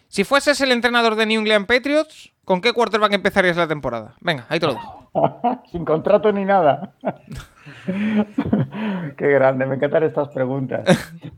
Si 0.08 0.24
fueses 0.24 0.60
el 0.62 0.72
entrenador 0.72 1.14
de 1.16 1.26
New 1.26 1.40
England 1.40 1.66
Patriots, 1.66 2.31
¿con 2.44 2.60
qué 2.60 2.72
quarterback 2.72 3.12
empezarías 3.12 3.56
la 3.56 3.68
temporada? 3.68 4.14
Venga, 4.20 4.46
ahí 4.48 4.58
te 4.60 4.66
lo 4.66 4.74
dejo. 4.74 5.10
Sin 5.70 5.84
contrato 5.84 6.32
ni 6.32 6.44
nada. 6.44 6.92
Qué 9.16 9.28
grande, 9.28 9.66
me 9.66 9.76
encantan 9.76 10.02
estas 10.04 10.28
preguntas. 10.28 10.84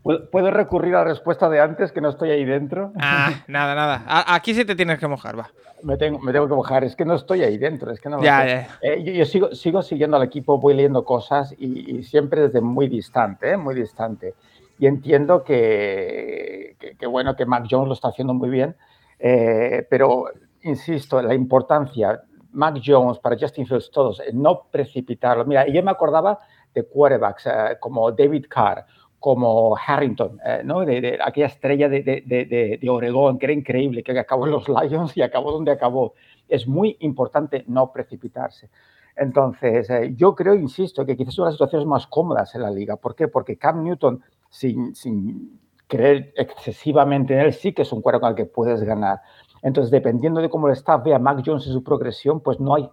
¿Puedo 0.03 0.51
recurrir 0.51 0.95
a 0.95 0.99
la 0.99 1.03
respuesta 1.05 1.49
de 1.49 1.59
antes, 1.59 1.91
que 1.91 2.01
no 2.01 2.09
estoy 2.09 2.31
ahí 2.31 2.45
dentro? 2.45 2.93
Ah, 2.99 3.43
nada, 3.47 3.75
nada. 3.75 4.03
A- 4.07 4.35
aquí 4.35 4.53
sí 4.53 4.65
te 4.65 4.75
tienes 4.75 4.99
que 4.99 5.07
mojar, 5.07 5.37
va. 5.37 5.49
Me 5.83 5.97
tengo, 5.97 6.19
me 6.19 6.31
tengo 6.31 6.47
que 6.47 6.55
mojar, 6.55 6.83
es 6.83 6.95
que 6.95 7.05
no 7.05 7.15
estoy 7.15 7.43
ahí 7.43 7.57
dentro, 7.57 7.91
es 7.91 7.99
que 7.99 8.09
no 8.09 8.21
Ya. 8.21 8.67
Eh, 8.81 9.03
yo 9.03 9.11
yo 9.13 9.25
sigo, 9.25 9.51
sigo 9.53 9.81
siguiendo 9.81 10.17
al 10.17 10.23
equipo, 10.23 10.57
voy 10.59 10.73
leyendo 10.73 11.03
cosas 11.05 11.53
y, 11.57 11.97
y 11.97 12.03
siempre 12.03 12.41
desde 12.41 12.61
muy 12.61 12.87
distante, 12.87 13.51
¿eh? 13.51 13.57
muy 13.57 13.75
distante. 13.75 14.33
Y 14.79 14.87
entiendo 14.87 15.43
que, 15.43 16.75
que, 16.79 16.95
que 16.97 17.07
bueno, 17.07 17.35
que 17.35 17.45
Mac 17.45 17.65
Jones 17.69 17.87
lo 17.87 17.93
está 17.93 18.07
haciendo 18.09 18.33
muy 18.33 18.49
bien, 18.49 18.75
eh, 19.19 19.85
pero 19.89 20.25
insisto, 20.65 21.21
la 21.21 21.33
importancia, 21.33 22.21
Mac 22.51 22.81
Jones 22.83 23.19
para 23.19 23.37
Justin 23.39 23.65
Fields, 23.65 23.91
todos, 23.91 24.21
no 24.33 24.67
precipitarlo. 24.71 25.45
Mira, 25.45 25.67
yo 25.67 25.81
me 25.83 25.91
acordaba 25.91 26.39
de 26.73 26.83
quarterbacks 26.83 27.45
eh, 27.47 27.77
como 27.79 28.11
David 28.11 28.45
Carr, 28.49 28.85
como 29.19 29.75
Harrington, 29.75 30.39
eh, 30.45 30.61
¿no? 30.63 30.81
de, 30.81 31.01
de 31.01 31.19
aquella 31.23 31.47
estrella 31.47 31.89
de, 31.89 32.01
de, 32.03 32.89
Oregón, 32.89 33.39
que 33.39 33.47
era 33.47 33.53
increíble, 33.53 34.03
que 34.03 34.17
acabó 34.17 34.45
en 34.45 34.51
los 34.51 34.67
Lions 34.69 35.15
y 35.17 35.21
acabó 35.21 35.51
donde 35.51 35.71
acabó. 35.71 36.13
Es 36.47 36.67
muy 36.67 36.97
importante 36.99 37.63
no 37.67 37.91
precipitarse. 37.91 38.69
Entonces, 39.15 39.89
eh, 39.89 40.13
yo 40.15 40.35
creo, 40.35 40.55
insisto, 40.55 41.05
que 41.05 41.15
quizás 41.15 41.33
son 41.33 41.45
las 41.45 41.55
situaciones 41.55 41.87
más 41.87 42.05
cómodas 42.07 42.53
en 42.55 42.61
la 42.61 42.69
liga. 42.69 42.97
¿Por 42.97 43.15
qué? 43.15 43.27
Porque 43.27 43.57
Cam 43.57 43.83
Newton, 43.83 44.21
sin, 44.49 44.93
sin 44.93 45.59
creer 45.87 46.33
excesivamente 46.35 47.33
en 47.33 47.39
él, 47.41 47.53
sí 47.53 47.73
que 47.73 47.83
es 47.83 47.91
un 47.91 48.01
cuadro 48.01 48.19
con 48.19 48.29
el 48.29 48.35
que 48.35 48.45
puedes 48.45 48.83
ganar. 48.83 49.21
Entonces, 49.65 49.89
dependiendo 49.89 50.41
de 50.41 50.49
cómo 50.49 50.67
el 50.67 50.73
staff 50.73 51.03
vea 51.03 51.15
a 51.15 51.19
Mac 51.19 51.41
Jones 51.43 51.65
en 51.65 51.73
su 51.73 51.83
progresión, 51.83 52.39
pues 52.39 52.59
no 52.59 52.75
hay 52.75 52.87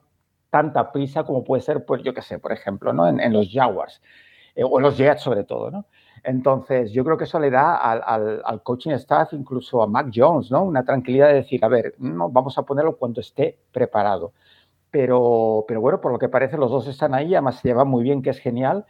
tanta 0.48 0.90
prisa 0.90 1.22
como 1.22 1.44
puede 1.44 1.60
ser, 1.60 1.84
pues 1.84 2.02
yo 2.02 2.14
qué 2.14 2.22
sé, 2.22 2.38
por 2.38 2.50
ejemplo, 2.50 2.94
¿no? 2.94 3.06
en, 3.06 3.20
en 3.20 3.34
los 3.34 3.50
Jaguars 3.52 4.00
eh, 4.54 4.64
o 4.64 4.78
en 4.78 4.82
los 4.84 4.96
Jets 4.96 5.20
sobre 5.20 5.44
todo, 5.44 5.70
¿no? 5.70 5.84
Entonces, 6.24 6.90
yo 6.92 7.04
creo 7.04 7.18
que 7.18 7.24
eso 7.24 7.38
le 7.38 7.50
da 7.50 7.76
al, 7.76 8.00
al, 8.06 8.42
al 8.44 8.62
coaching 8.62 8.92
staff, 8.92 9.34
incluso 9.34 9.82
a 9.82 9.86
Mac 9.86 10.10
Jones, 10.14 10.50
¿no? 10.50 10.62
Una 10.64 10.82
tranquilidad 10.82 11.28
de 11.28 11.34
decir, 11.34 11.62
a 11.62 11.68
ver, 11.68 11.94
no, 11.98 12.30
vamos 12.30 12.56
a 12.56 12.62
ponerlo 12.62 12.96
cuando 12.96 13.20
esté 13.20 13.58
preparado. 13.70 14.32
Pero, 14.90 15.64
pero 15.68 15.80
bueno, 15.82 16.00
por 16.00 16.12
lo 16.12 16.18
que 16.18 16.28
parece, 16.30 16.56
los 16.56 16.70
dos 16.70 16.88
están 16.88 17.14
ahí, 17.14 17.34
además 17.34 17.56
se 17.56 17.68
llevan 17.68 17.88
muy 17.88 18.02
bien, 18.04 18.22
que 18.22 18.30
es 18.30 18.38
genial. 18.38 18.86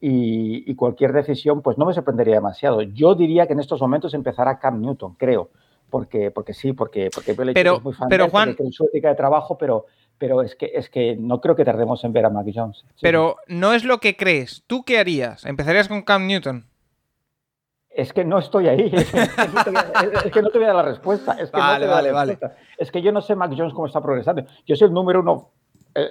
Y, 0.00 0.70
y 0.70 0.74
cualquier 0.76 1.12
decisión, 1.12 1.60
pues 1.62 1.76
no 1.78 1.86
me 1.86 1.92
sorprendería 1.94 2.36
demasiado. 2.36 2.82
Yo 2.82 3.14
diría 3.14 3.46
que 3.46 3.54
en 3.54 3.60
estos 3.60 3.80
momentos 3.82 4.14
empezará 4.14 4.58
Cam 4.58 4.80
Newton, 4.80 5.14
creo. 5.16 5.50
Porque, 5.90 6.30
porque 6.30 6.52
sí, 6.54 6.72
porque, 6.72 7.10
porque 7.14 7.34
Pero- 7.54 7.76
es 7.76 7.82
muy 7.84 7.92
fan 7.94 8.08
pero, 8.08 8.24
de 8.24 8.30
Juan- 8.30 8.56
su 8.72 8.84
ética 8.86 9.08
de 9.10 9.14
trabajo, 9.14 9.56
pero, 9.56 9.86
pero 10.18 10.42
es, 10.42 10.56
que, 10.56 10.72
es 10.74 10.90
que 10.90 11.16
no 11.16 11.40
creo 11.40 11.54
que 11.54 11.64
tardemos 11.64 12.02
en 12.04 12.12
ver 12.12 12.24
a 12.26 12.30
Mac 12.30 12.46
Jones. 12.52 12.78
Sí. 12.88 13.00
Pero 13.02 13.36
no 13.46 13.72
es 13.72 13.84
lo 13.84 13.98
que 13.98 14.16
crees. 14.16 14.64
¿Tú 14.66 14.82
qué 14.84 14.98
harías? 14.98 15.44
¿Empezarías 15.46 15.88
con 15.88 16.02
Cam 16.02 16.26
Newton? 16.26 16.66
Es 17.90 18.12
que 18.12 18.24
no 18.24 18.38
estoy 18.38 18.68
ahí. 18.68 18.90
Es 18.94 19.10
que, 19.10 19.18
no 19.48 19.64
te 19.64 19.70
voy 19.70 19.78
a- 19.78 20.18
es 20.24 20.32
que 20.32 20.42
no 20.42 20.50
te 20.50 20.58
voy 20.58 20.64
a 20.64 20.68
dar 20.68 20.76
la 20.76 20.82
respuesta. 20.82 21.32
Es 21.32 21.50
que 21.50 21.56
no 21.56 21.62
Vale, 21.62 21.80
te 21.86 21.86
voy 21.86 21.92
a 21.92 22.02
dar 22.02 22.12
vale, 22.14 22.32
la 22.40 22.48
vale. 22.48 22.56
Es 22.76 22.90
que 22.90 23.00
yo 23.00 23.12
no 23.12 23.22
sé 23.22 23.34
Mac 23.36 23.52
Jones 23.56 23.72
cómo 23.72 23.86
está 23.86 24.02
progresando. 24.02 24.44
Yo 24.66 24.76
soy 24.76 24.88
el 24.88 24.92
número 24.94 25.20
uno, 25.20 25.50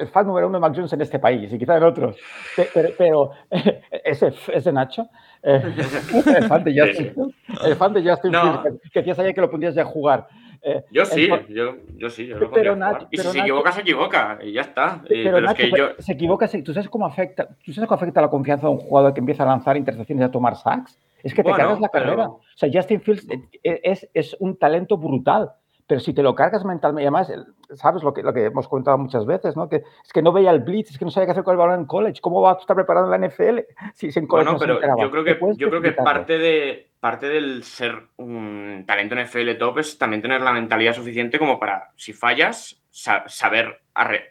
el 0.02 0.08
fan 0.08 0.26
número 0.28 0.48
uno 0.48 0.58
de 0.58 0.62
Mac 0.62 0.74
Jones 0.76 0.92
en 0.94 1.02
este 1.02 1.20
país 1.20 1.52
y 1.54 1.58
quizá 1.58 1.78
en 1.78 1.84
otros. 1.84 2.18
Pe- 2.56 2.70
Pero, 2.74 2.90
pero 2.98 3.32
ese, 4.04 4.34
ese 4.54 4.72
Nacho, 4.72 5.08
eh, 5.44 5.62
el 6.38 6.44
fan 6.48 6.64
de 6.64 6.80
Justin, 6.80 7.34
el 7.66 7.76
fan 7.76 7.94
de 7.94 8.10
Justin 8.10 8.32
No. 8.32 8.62
Fields, 8.62 8.82
que, 8.92 9.00
decías 9.00 9.20
ayer 9.20 9.34
que 9.36 9.42
lo 9.42 9.50
pondrías 9.52 9.76
ya 9.76 9.84
a 9.84 9.86
jugar. 9.86 10.28
Eh, 10.68 10.84
Yo 10.92 11.06
sí, 11.06 11.30
yo, 11.50 11.76
yo 11.96 12.10
sí, 12.10 12.26
yo 12.26 12.50
Pero. 12.52 12.76
Nacho- 12.76 13.08
Y 13.12 13.18
si 13.18 13.22
pero 13.22 13.32
se 13.32 13.38
Nacho- 13.38 13.44
equivoca, 13.44 13.72
se 13.72 13.82
equivoca. 13.82 14.40
Y 14.42 14.52
ya 14.54 14.62
está. 14.62 15.02
Eh, 15.06 15.08
Pero, 15.24 15.36
pero 15.36 15.42
Nacho, 15.42 15.62
es 15.64 15.72
que 15.72 15.78
yo. 15.78 15.88
se 16.00 16.14
equivoca, 16.14 16.48
¿tú 16.64 16.74
sabes 16.74 16.90
cómo 16.90 17.06
afecta, 17.06 17.48
tú 17.64 17.72
sabes 17.72 17.88
cómo 17.88 17.98
afecta 17.98 18.20
la 18.22 18.30
confianza 18.30 18.66
de 18.68 18.74
un 18.74 18.80
jugador 18.80 19.14
que 19.14 19.20
empieza 19.20 19.44
a 19.44 19.46
lanzar 19.46 19.78
intercepciones 19.78 20.24
y 20.24 20.26
a 20.26 20.32
tomar 20.32 20.56
sacks? 20.56 20.98
Es 21.22 21.34
que 21.34 21.44
te 21.44 21.50
Bueno, 21.50 21.58
cargas 21.58 21.80
la 21.82 21.90
carrera. 21.90 22.28
O 22.30 22.42
sea, 22.56 22.70
Justin 22.74 23.02
Fields 23.02 23.28
eh, 23.64 23.80
es, 23.84 24.10
es 24.14 24.36
un 24.40 24.58
talento 24.58 24.98
brutal, 24.98 25.52
pero 25.88 26.00
si 26.00 26.14
te 26.14 26.24
lo 26.24 26.34
cargas 26.34 26.66
mentalmente, 26.66 27.04
y 27.04 27.06
además, 27.06 27.32
sabes 27.76 28.02
lo 28.04 28.14
que, 28.14 28.24
lo 28.24 28.34
que 28.34 28.46
hemos 28.46 28.68
comentado 28.68 28.98
muchas 28.98 29.26
veces, 29.26 29.56
¿no? 29.56 29.70
Que 29.70 29.78
es 30.04 30.14
que 30.14 30.22
no 30.22 30.32
veía 30.32 30.52
el 30.52 30.62
blitz, 30.62 30.92
es 30.92 30.98
que 30.98 31.06
no 31.06 31.12
sabía 31.12 31.28
qué 31.28 31.32
hacer 31.32 31.44
con 31.44 31.54
el 31.54 31.60
balón 31.60 31.82
en 31.82 31.86
college. 31.86 32.22
¿Cómo 32.22 32.42
va 32.42 32.54
a 32.54 32.58
estar 32.58 32.76
preparado 32.76 33.14
en 33.14 33.22
la 33.22 33.28
NFL 33.28 33.60
si, 33.94 34.12
si 34.12 34.20
en 34.20 34.28
college 34.28 34.52
Bueno, 34.56 34.74
no 34.74 34.80
pero 34.80 34.98
yo 34.98 35.12
creo 35.12 35.24
que, 35.24 35.40
yo 35.58 35.70
creo 35.70 35.82
que 35.82 35.92
parte, 35.92 36.38
de, 36.38 36.92
parte 37.00 37.28
del 37.30 37.64
ser 37.64 38.08
un 38.18 38.84
talento 38.88 39.16
en 39.16 39.22
FL 39.22 39.56
top 39.56 39.80
es 39.80 39.98
también 39.98 40.22
tener 40.22 40.42
la 40.42 40.54
mentalidad 40.54 40.94
suficiente 40.94 41.38
como 41.38 41.60
para, 41.60 41.92
si 41.96 42.14
fallas, 42.14 42.82
sa- 42.90 43.26
saber 43.28 43.82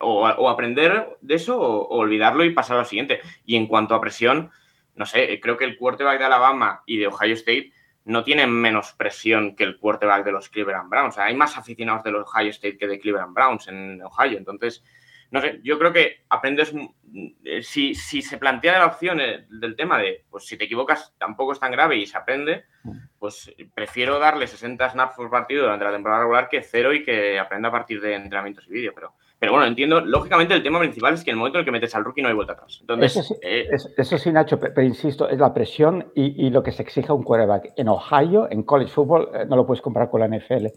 o, 0.01 0.22
o 0.28 0.48
aprender 0.48 1.16
de 1.20 1.35
eso 1.36 1.59
o, 1.60 1.82
o 1.89 1.98
olvidarlo 1.98 2.44
y 2.44 2.51
pasar 2.51 2.78
al 2.78 2.86
siguiente. 2.86 3.20
Y 3.44 3.56
en 3.56 3.66
cuanto 3.68 3.94
a 3.94 4.01
presión, 4.01 4.51
no 4.97 5.06
sé, 5.06 5.39
creo 5.40 5.56
que 5.56 5.64
el 5.64 5.76
quarterback 5.76 6.18
de 6.18 6.24
Alabama 6.24 6.82
y 6.86 6.98
de 6.98 7.06
Ohio 7.06 7.35
State 7.35 7.72
no 8.05 8.22
tienen 8.22 8.51
menos 8.51 8.93
presión 8.93 9.56
que 9.56 9.64
el 9.64 9.78
quarterback 9.78 10.24
de 10.24 10.32
los 10.32 10.48
Cleveland 10.48 10.90
Browns. 10.90 11.14
O 11.14 11.16
sea, 11.16 11.24
hay 11.24 11.35
más 11.35 11.56
aficionados 11.56 12.05
de 12.05 12.12
los 12.12 12.28
Ohio 12.28 12.51
State 12.51 12.76
que 12.76 12.86
de 12.86 12.98
Cleveland 12.98 13.35
Browns 13.35 13.68
en 13.68 14.02
Ohio. 14.02 14.39
Entonces, 14.39 14.85
no 15.31 15.40
sé, 15.40 15.60
yo 15.64 15.78
creo 15.78 15.93
que 15.93 16.24
aprendes, 16.28 16.72
eh, 17.44 17.62
si, 17.62 17.94
si 17.94 18.22
se 18.22 18.39
plantea 18.39 18.78
la 18.78 18.86
opción 18.86 19.20
eh, 19.20 19.47
del 19.48 19.74
tema 19.74 19.98
de, 19.98 20.24
pues 20.31 20.47
si 20.47 20.56
te 20.56 20.64
equivocas 20.64 21.14
tampoco 21.18 21.52
es 21.52 21.60
tan 21.60 21.72
grave 21.72 21.97
y 21.97 22.06
se 22.06 22.16
aprende, 22.16 22.66
pues 23.18 23.52
prefiero 23.74 24.18
darle 24.18 24.47
60 24.47 24.90
snaps 24.90 25.16
por 25.16 25.31
partido 25.31 25.64
durante 25.64 25.85
la 25.86 25.93
temporada 25.93 26.20
regular 26.20 26.48
que 26.48 26.62
cero 26.62 26.93
y 26.93 27.02
que 27.02 27.39
aprenda 27.39 27.68
a 27.68 27.72
partir 27.72 28.01
de 28.01 28.14
entrenamientos 28.14 28.66
y 28.68 28.72
vídeo. 28.72 28.93
Pero, 28.94 29.14
pero 29.45 29.53
bueno, 29.53 29.66
entiendo, 29.66 30.01
lógicamente 30.01 30.55
el 30.55 30.62
tema 30.62 30.79
principal 30.79 31.12
es 31.15 31.23
que 31.23 31.31
en 31.31 31.35
el 31.35 31.39
momento 31.39 31.59
en 31.59 31.61
el 31.61 31.65
que 31.66 31.71
metes 31.73 31.95
al 31.95 32.03
rookie 32.05 32.23
no 32.23 32.29
hay 32.29 32.35
vuelta 32.35 32.55
atrás. 32.55 32.79
Entonces, 32.81 33.16
Eso 33.16 33.23
sí, 33.23 33.35
eh, 33.43 33.69
Es- 33.71 33.93
Eso 33.97 34.16
sí, 34.16 34.33
Nacho, 34.33 34.59
pe- 34.59 34.71
pero, 34.71 34.87
insisto, 34.87 35.29
es 35.29 35.39
la 35.39 35.53
presión 35.53 36.07
y, 36.15 36.47
y 36.47 36.51
lo 36.51 36.62
que 36.62 36.73
se 36.73 36.83
exige 36.83 37.09
a 37.11 37.15
un 37.15 37.23
quarterback. 37.23 37.73
En 37.77 37.89
Ohio, 37.89 38.49
en 38.51 38.62
college 38.62 38.91
football, 38.91 39.29
eh, 39.35 39.45
no 39.47 39.57
lo 39.57 39.66
puedes 39.66 39.83
comparar 39.83 40.09
con 40.11 40.21
la 40.21 40.27
NFL. 40.29 40.69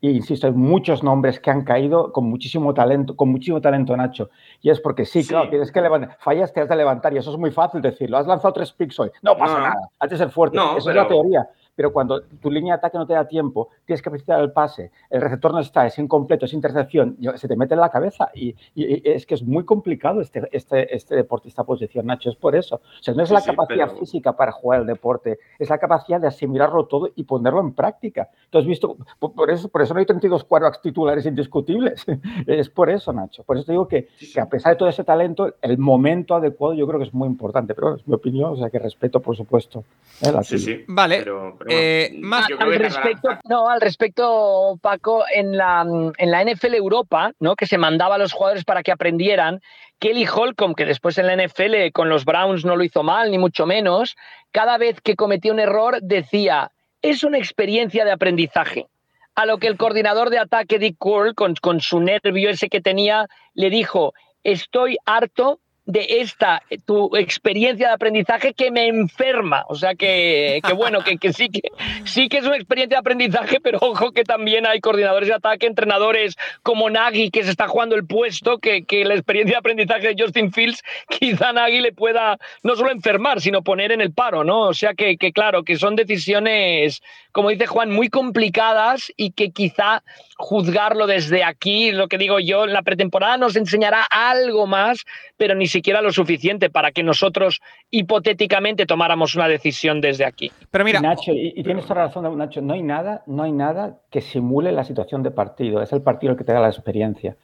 Y 0.00 0.10
insisto, 0.10 0.46
hay 0.46 0.52
muchos 0.52 1.02
nombres 1.02 1.38
que 1.40 1.50
han 1.50 1.62
caído 1.64 2.12
con 2.12 2.24
muchísimo 2.24 2.72
talento, 2.74 3.14
con 3.16 3.28
muchísimo 3.28 3.60
talento, 3.60 3.96
Nacho. 3.96 4.30
Y 4.60 4.70
es 4.70 4.80
porque 4.80 5.04
sí, 5.04 5.22
Sí. 5.22 5.28
claro, 5.30 5.48
tienes 5.48 5.70
que 5.72 5.80
levantar, 5.80 6.16
fallas, 6.20 6.52
te 6.52 6.60
has 6.60 6.68
de 6.68 6.76
levantar, 6.76 7.12
y 7.14 7.18
eso 7.18 7.30
es 7.32 7.38
muy 7.38 7.50
fácil 7.50 7.80
decirlo. 7.80 8.18
Has 8.18 8.26
lanzado 8.26 8.52
tres 8.54 8.72
picks 8.72 8.98
hoy, 9.00 9.10
no 9.22 9.36
pasa 9.36 9.54
No, 9.54 9.60
nada, 9.60 9.74
has 9.98 10.10
de 10.10 10.16
ser 10.16 10.30
fuerte. 10.30 10.56
No, 10.56 10.76
Eso 10.76 10.90
es 10.90 10.96
la 10.96 11.06
pero- 11.06 11.20
teoría. 11.22 11.48
Pero 11.74 11.92
cuando 11.92 12.22
tu 12.22 12.50
línea 12.50 12.74
de 12.74 12.78
ataque 12.78 12.98
no 12.98 13.06
te 13.06 13.14
da 13.14 13.26
tiempo, 13.26 13.68
tienes 13.86 14.02
que 14.02 14.10
precipitar 14.10 14.40
el 14.40 14.52
pase, 14.52 14.90
el 15.10 15.20
receptor 15.20 15.52
no 15.52 15.60
está, 15.60 15.86
es 15.86 15.98
incompleto, 15.98 16.44
es 16.44 16.52
intercepción, 16.52 17.16
se 17.36 17.48
te 17.48 17.56
mete 17.56 17.74
en 17.74 17.80
la 17.80 17.88
cabeza. 17.90 18.30
Y, 18.34 18.50
y- 18.74 18.94
y 18.96 19.02
es 19.04 19.24
que 19.26 19.34
es 19.34 19.42
muy 19.42 19.64
complicado 19.64 20.20
este, 20.20 20.48
este, 20.52 20.94
este 20.94 21.16
deporte, 21.16 21.48
esta 21.48 21.64
posición, 21.64 22.06
Nacho, 22.06 22.30
es 22.30 22.36
por 22.36 22.54
eso. 22.54 22.76
O 22.76 23.02
sea, 23.02 23.14
no 23.14 23.22
es 23.22 23.30
la 23.30 23.40
sí, 23.40 23.50
capacidad 23.50 23.86
pero- 23.88 23.98
física 24.00 24.36
para 24.36 24.52
jugar 24.52 24.80
el 24.80 24.86
deporte, 24.86 25.38
es 25.58 25.70
la 25.70 25.78
capacidad 25.78 26.20
de 26.20 26.26
asimilarlo 26.26 26.86
todo 26.86 27.08
y 27.14 27.24
ponerlo 27.24 27.60
en 27.60 27.72
práctica. 27.72 28.28
Tú 28.50 28.58
has 28.58 28.66
visto, 28.66 28.96
por, 29.18 29.32
por 29.32 29.50
eso, 29.50 29.68
por 29.68 29.82
eso 29.82 29.94
no 29.94 30.00
hay 30.00 30.06
32 30.06 30.44
quarterbacks 30.44 30.82
titulares 30.82 31.24
indiscutibles. 31.26 32.04
es 32.46 32.68
por 32.70 32.90
eso, 32.90 33.12
Nacho. 33.12 33.42
Por 33.44 33.56
eso 33.56 33.66
te 33.66 33.72
digo 33.72 33.88
que, 33.88 34.08
que 34.32 34.40
a 34.40 34.46
pesar 34.48 34.72
de 34.72 34.76
todo 34.78 34.88
ese 34.88 35.04
talento, 35.04 35.54
el 35.62 35.78
momento 35.78 36.34
adecuado 36.34 36.74
yo 36.74 36.86
creo 36.86 36.98
que 36.98 37.06
es 37.06 37.14
muy 37.14 37.28
importante. 37.28 37.74
Pero 37.74 37.94
es 37.96 38.06
mi 38.06 38.14
opinión, 38.14 38.52
o 38.52 38.56
sea 38.56 38.68
que 38.70 38.78
respeto, 38.78 39.20
por 39.20 39.36
supuesto. 39.36 39.84
¿eh? 40.20 40.30
la 40.32 40.42
sí, 40.42 40.58
sí. 40.58 40.84
Vale, 40.88 41.18
Pero, 41.18 41.56
pero 41.64 41.78
eh, 41.78 42.08
bueno, 42.12 42.26
más- 42.28 42.48
yo 42.48 42.56
creo 42.58 42.70
al 42.70 42.76
que 42.78 42.82
respecto, 42.84 43.28
no, 43.48 43.68
al 43.68 43.80
respecto, 43.80 44.78
Paco, 44.80 45.24
en 45.34 45.56
la, 45.56 45.86
en 46.16 46.30
la 46.30 46.42
NFL 46.44 46.74
Europa, 46.74 47.32
¿no? 47.40 47.56
que 47.56 47.66
se 47.66 47.78
mandaba 47.78 48.16
a 48.16 48.18
los 48.18 48.32
jugadores 48.32 48.64
para 48.64 48.82
que 48.82 48.92
aprendieran, 48.92 49.60
Kelly 49.98 50.26
Holcomb, 50.26 50.74
que 50.74 50.84
después 50.84 51.16
en 51.18 51.26
la 51.26 51.36
NFL 51.36 51.90
con 51.92 52.08
los 52.08 52.24
Browns 52.24 52.64
no 52.64 52.76
lo 52.76 52.82
hizo 52.84 53.02
mal, 53.02 53.30
ni 53.30 53.38
mucho 53.38 53.66
menos, 53.66 54.16
cada 54.50 54.76
vez 54.78 55.00
que 55.00 55.14
cometía 55.16 55.52
un 55.52 55.60
error 55.60 55.98
decía, 56.02 56.72
es 57.02 57.22
una 57.24 57.38
experiencia 57.38 58.04
de 58.04 58.10
aprendizaje. 58.12 58.86
A 59.34 59.46
lo 59.46 59.58
que 59.58 59.66
el 59.66 59.76
coordinador 59.78 60.28
de 60.30 60.38
ataque, 60.38 60.78
Dick 60.78 60.96
Curl, 60.98 61.34
con, 61.34 61.54
con 61.54 61.80
su 61.80 62.00
nervio 62.00 62.50
ese 62.50 62.68
que 62.68 62.80
tenía, 62.80 63.28
le 63.54 63.70
dijo, 63.70 64.12
estoy 64.44 64.98
harto 65.06 65.58
de 65.84 66.20
esta, 66.20 66.62
tu 66.86 67.16
experiencia 67.16 67.88
de 67.88 67.94
aprendizaje 67.94 68.54
que 68.54 68.70
me 68.70 68.86
enferma. 68.86 69.64
O 69.68 69.74
sea 69.74 69.94
que, 69.94 70.60
bueno, 70.76 71.00
que, 71.02 71.32
sí 71.32 71.48
que 71.48 71.60
sí 72.04 72.28
que 72.28 72.38
es 72.38 72.44
una 72.44 72.56
experiencia 72.56 72.96
de 72.96 73.00
aprendizaje, 73.00 73.60
pero 73.60 73.78
ojo 73.80 74.12
que 74.12 74.24
también 74.24 74.66
hay 74.66 74.80
coordinadores 74.80 75.28
de 75.28 75.34
ataque, 75.34 75.66
entrenadores 75.66 76.36
como 76.62 76.88
Nagy, 76.88 77.30
que 77.30 77.42
se 77.42 77.50
está 77.50 77.66
jugando 77.66 77.96
el 77.96 78.06
puesto, 78.06 78.58
que, 78.58 78.84
que 78.84 79.04
la 79.04 79.14
experiencia 79.14 79.54
de 79.54 79.58
aprendizaje 79.58 80.14
de 80.14 80.22
Justin 80.22 80.52
Fields, 80.52 80.82
quizá 81.08 81.52
Nagy 81.52 81.80
le 81.80 81.92
pueda 81.92 82.38
no 82.62 82.76
solo 82.76 82.90
enfermar, 82.90 83.40
sino 83.40 83.62
poner 83.62 83.92
en 83.92 84.00
el 84.00 84.12
paro, 84.12 84.44
¿no? 84.44 84.60
O 84.62 84.74
sea 84.74 84.94
que, 84.94 85.16
que 85.16 85.32
claro, 85.32 85.64
que 85.64 85.76
son 85.76 85.96
decisiones, 85.96 87.02
como 87.32 87.50
dice 87.50 87.66
Juan, 87.66 87.90
muy 87.90 88.08
complicadas 88.08 89.12
y 89.16 89.32
que 89.32 89.50
quizá 89.50 90.02
juzgarlo 90.42 91.06
desde 91.06 91.44
aquí, 91.44 91.92
lo 91.92 92.08
que 92.08 92.18
digo 92.18 92.40
yo, 92.40 92.64
en 92.64 92.72
la 92.72 92.82
pretemporada 92.82 93.36
nos 93.36 93.54
enseñará 93.54 94.04
algo 94.10 94.66
más, 94.66 95.04
pero 95.36 95.54
ni 95.54 95.68
siquiera 95.68 96.02
lo 96.02 96.10
suficiente 96.10 96.68
para 96.68 96.90
que 96.90 97.04
nosotros 97.04 97.60
hipotéticamente 97.90 98.84
tomáramos 98.84 99.36
una 99.36 99.46
decisión 99.46 100.00
desde 100.00 100.24
aquí. 100.24 100.50
Pero 100.70 100.84
mira, 100.84 101.00
Nacho, 101.00 101.32
y, 101.32 101.62
tienes 101.62 101.84
toda 101.86 102.00
la 102.00 102.06
razón, 102.08 102.36
Nacho, 102.36 102.60
no 102.60 102.74
hay 102.74 102.82
nada, 102.82 103.22
no 103.26 103.44
hay 103.44 103.52
nada 103.52 104.00
que 104.10 104.20
simule 104.20 104.72
la 104.72 104.82
situación 104.82 105.22
de 105.22 105.30
partido. 105.30 105.80
Es 105.80 105.92
el 105.92 106.02
partido 106.02 106.32
el 106.32 106.38
que 106.38 106.44
te 106.44 106.52
da 106.52 106.60
la 106.60 106.68
experiencia. 106.68 107.36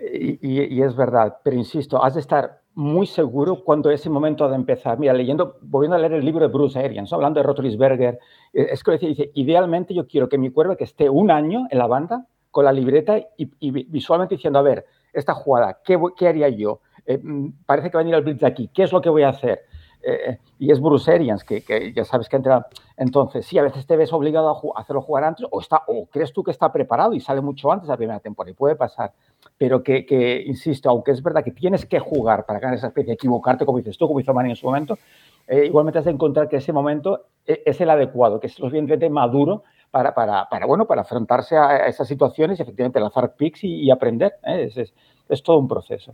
Y, 0.00 0.82
es 0.82 0.96
verdad, 0.96 1.38
pero 1.44 1.56
insisto, 1.56 2.02
has 2.02 2.14
de 2.14 2.20
estar 2.20 2.60
muy 2.74 3.06
seguro 3.06 3.62
cuando 3.62 3.90
es 3.90 4.04
el 4.04 4.12
momento 4.12 4.48
de 4.48 4.56
empezar. 4.56 4.98
Mira, 4.98 5.12
leyendo, 5.12 5.58
volviendo 5.62 5.96
a 5.96 6.00
leer 6.00 6.14
el 6.14 6.24
libro 6.24 6.40
de 6.40 6.52
Bruce 6.52 6.78
Arians, 6.78 7.12
hablando 7.12 7.38
de 7.38 7.44
Rotlisberger, 7.44 8.18
eh, 8.52 8.66
es 8.72 8.82
que 8.82 8.98
dice, 8.98 9.30
idealmente 9.34 9.94
yo 9.94 10.08
quiero 10.08 10.28
que 10.28 10.36
mi 10.36 10.50
cuervo 10.50 10.76
que 10.76 10.84
esté 10.84 11.08
un 11.08 11.30
año 11.30 11.66
en 11.70 11.78
la 11.78 11.86
banda 11.86 12.26
con 12.50 12.64
la 12.64 12.72
libreta 12.72 13.18
y, 13.36 13.70
visualmente 13.70 14.34
diciendo, 14.34 14.58
a 14.58 14.62
ver, 14.62 14.84
esta 15.12 15.34
jugada, 15.34 15.78
¿qué, 15.84 15.98
qué 16.16 16.28
haría 16.28 16.48
yo? 16.48 16.80
Eh, 17.06 17.18
mm, 17.22 17.64
parece 17.66 17.90
que 17.90 17.96
va 17.96 18.00
a 18.00 18.04
venir 18.04 18.16
el 18.16 18.24
blitz 18.24 18.40
de 18.40 18.46
aquí, 18.46 18.70
¿qué 18.74 18.82
es 18.82 18.92
lo 18.92 19.00
que 19.00 19.10
voy 19.10 19.22
a 19.22 19.28
hacer? 19.28 19.62
Eh, 20.06 20.38
y 20.58 20.70
es 20.70 20.80
Bruce 20.80 21.10
Arians, 21.10 21.44
que, 21.44 21.92
ya 21.94 22.04
sabes 22.04 22.28
que 22.28 22.36
entra. 22.36 22.66
Entonces, 22.96 23.46
sí, 23.46 23.58
a 23.58 23.62
veces 23.62 23.86
te 23.86 23.96
ves 23.96 24.12
obligado 24.12 24.48
a, 24.50 24.80
hacerlo 24.80 25.02
jugar 25.02 25.24
antes, 25.24 25.46
o, 25.50 25.60
está, 25.60 25.82
o 25.86 26.06
crees 26.06 26.32
tú 26.32 26.42
que 26.42 26.50
está 26.50 26.72
preparado 26.72 27.14
y 27.14 27.20
sale 27.20 27.40
mucho 27.40 27.72
antes 27.72 27.88
la 27.88 27.96
primera 27.96 28.20
temporada, 28.20 28.52
y 28.52 28.54
puede 28.54 28.76
pasar. 28.76 29.12
Pero 29.56 29.82
que, 29.82 30.44
insisto, 30.46 30.90
aunque 30.90 31.12
es 31.12 31.22
verdad 31.22 31.42
que 31.42 31.52
tienes 31.52 31.86
que 31.86 31.98
jugar 31.98 32.44
para 32.44 32.60
ganar 32.60 32.76
esa 32.76 32.88
especie, 32.88 33.14
equivocarte, 33.14 33.64
como 33.64 33.78
dices 33.78 33.96
tú, 33.96 34.06
como 34.06 34.20
hizo 34.20 34.34
Manny 34.34 34.50
en 34.50 34.56
su 34.56 34.66
momento, 34.66 34.98
eh, 35.46 35.66
igualmente 35.66 35.98
has 35.98 36.04
de 36.04 36.10
encontrar 36.10 36.48
que 36.48 36.56
ese 36.56 36.72
momento 36.72 37.26
es 37.46 37.80
el 37.80 37.90
adecuado, 37.90 38.40
que 38.40 38.46
es 38.46 38.58
lo 38.58 38.66
suficientemente 38.66 39.10
maduro 39.10 39.64
para, 39.90 40.14
para, 40.14 40.66
bueno, 40.66 40.86
para 40.86 41.02
afrontarse 41.02 41.56
a 41.56 41.86
esas 41.86 42.08
situaciones 42.08 42.58
y 42.58 42.62
efectivamente 42.62 43.00
lanzar 43.00 43.34
picks 43.36 43.64
y, 43.64 43.90
aprender. 43.90 44.34
es 44.44 45.42
todo 45.42 45.58
un 45.58 45.68
proceso. 45.68 46.12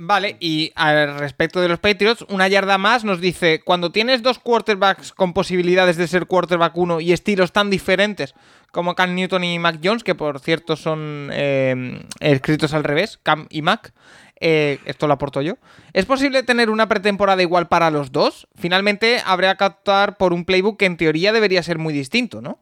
Vale, 0.00 0.36
y 0.38 0.70
al 0.76 1.18
respecto 1.18 1.60
de 1.60 1.66
los 1.66 1.80
Patriots, 1.80 2.24
una 2.28 2.46
yarda 2.46 2.78
más 2.78 3.02
nos 3.02 3.20
dice, 3.20 3.62
cuando 3.64 3.90
tienes 3.90 4.22
dos 4.22 4.38
quarterbacks 4.38 5.12
con 5.12 5.32
posibilidades 5.32 5.96
de 5.96 6.06
ser 6.06 6.26
quarterback 6.26 6.76
uno 6.76 7.00
y 7.00 7.10
estilos 7.10 7.50
tan 7.50 7.68
diferentes 7.68 8.32
como 8.70 8.94
Cam 8.94 9.16
Newton 9.16 9.42
y 9.42 9.58
Mac 9.58 9.80
Jones, 9.82 10.04
que 10.04 10.14
por 10.14 10.38
cierto 10.38 10.76
son 10.76 11.30
eh, 11.32 12.00
escritos 12.20 12.74
al 12.74 12.84
revés, 12.84 13.18
Cam 13.24 13.48
y 13.50 13.62
Mac, 13.62 13.92
eh, 14.38 14.78
esto 14.84 15.08
lo 15.08 15.14
aporto 15.14 15.42
yo, 15.42 15.54
¿es 15.92 16.06
posible 16.06 16.44
tener 16.44 16.70
una 16.70 16.86
pretemporada 16.86 17.42
igual 17.42 17.66
para 17.66 17.90
los 17.90 18.12
dos? 18.12 18.46
Finalmente 18.54 19.20
habría 19.26 19.56
que 19.56 19.64
actuar 19.64 20.16
por 20.16 20.32
un 20.32 20.44
playbook 20.44 20.78
que 20.78 20.86
en 20.86 20.96
teoría 20.96 21.32
debería 21.32 21.64
ser 21.64 21.78
muy 21.78 21.92
distinto, 21.92 22.40
¿no? 22.40 22.60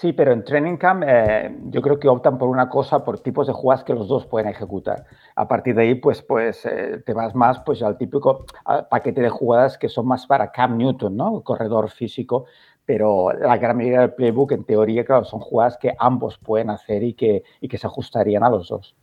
Sí, 0.00 0.12
pero 0.12 0.32
en 0.32 0.44
Training 0.44 0.76
Camp 0.76 1.02
eh, 1.04 1.52
yo 1.70 1.82
creo 1.82 1.98
que 1.98 2.06
optan 2.06 2.38
por 2.38 2.48
una 2.48 2.68
cosa, 2.68 3.04
por 3.04 3.18
tipos 3.18 3.48
de 3.48 3.52
jugadas 3.52 3.82
que 3.82 3.94
los 3.94 4.06
dos 4.06 4.26
pueden 4.26 4.48
ejecutar. 4.48 5.06
A 5.34 5.48
partir 5.48 5.74
de 5.74 5.82
ahí, 5.82 5.96
pues, 5.96 6.22
pues 6.22 6.64
eh, 6.66 7.02
te 7.04 7.12
vas 7.12 7.34
más 7.34 7.58
pues, 7.66 7.82
al 7.82 7.98
típico 7.98 8.46
paquete 8.88 9.22
de 9.22 9.28
jugadas 9.28 9.76
que 9.76 9.88
son 9.88 10.06
más 10.06 10.24
para 10.28 10.52
Cam 10.52 10.78
Newton, 10.78 11.16
¿no? 11.16 11.40
Corredor 11.40 11.90
físico, 11.90 12.44
pero 12.84 13.32
la 13.32 13.56
gran 13.56 13.76
mayoría 13.76 14.02
del 14.02 14.14
playbook, 14.14 14.52
en 14.52 14.62
teoría, 14.62 15.04
claro, 15.04 15.24
son 15.24 15.40
jugadas 15.40 15.76
que 15.78 15.92
ambos 15.98 16.38
pueden 16.38 16.70
hacer 16.70 17.02
y 17.02 17.14
que, 17.14 17.42
y 17.60 17.66
que 17.66 17.76
se 17.76 17.88
ajustarían 17.88 18.44
a 18.44 18.50
los 18.50 18.68
dos. 18.68 18.94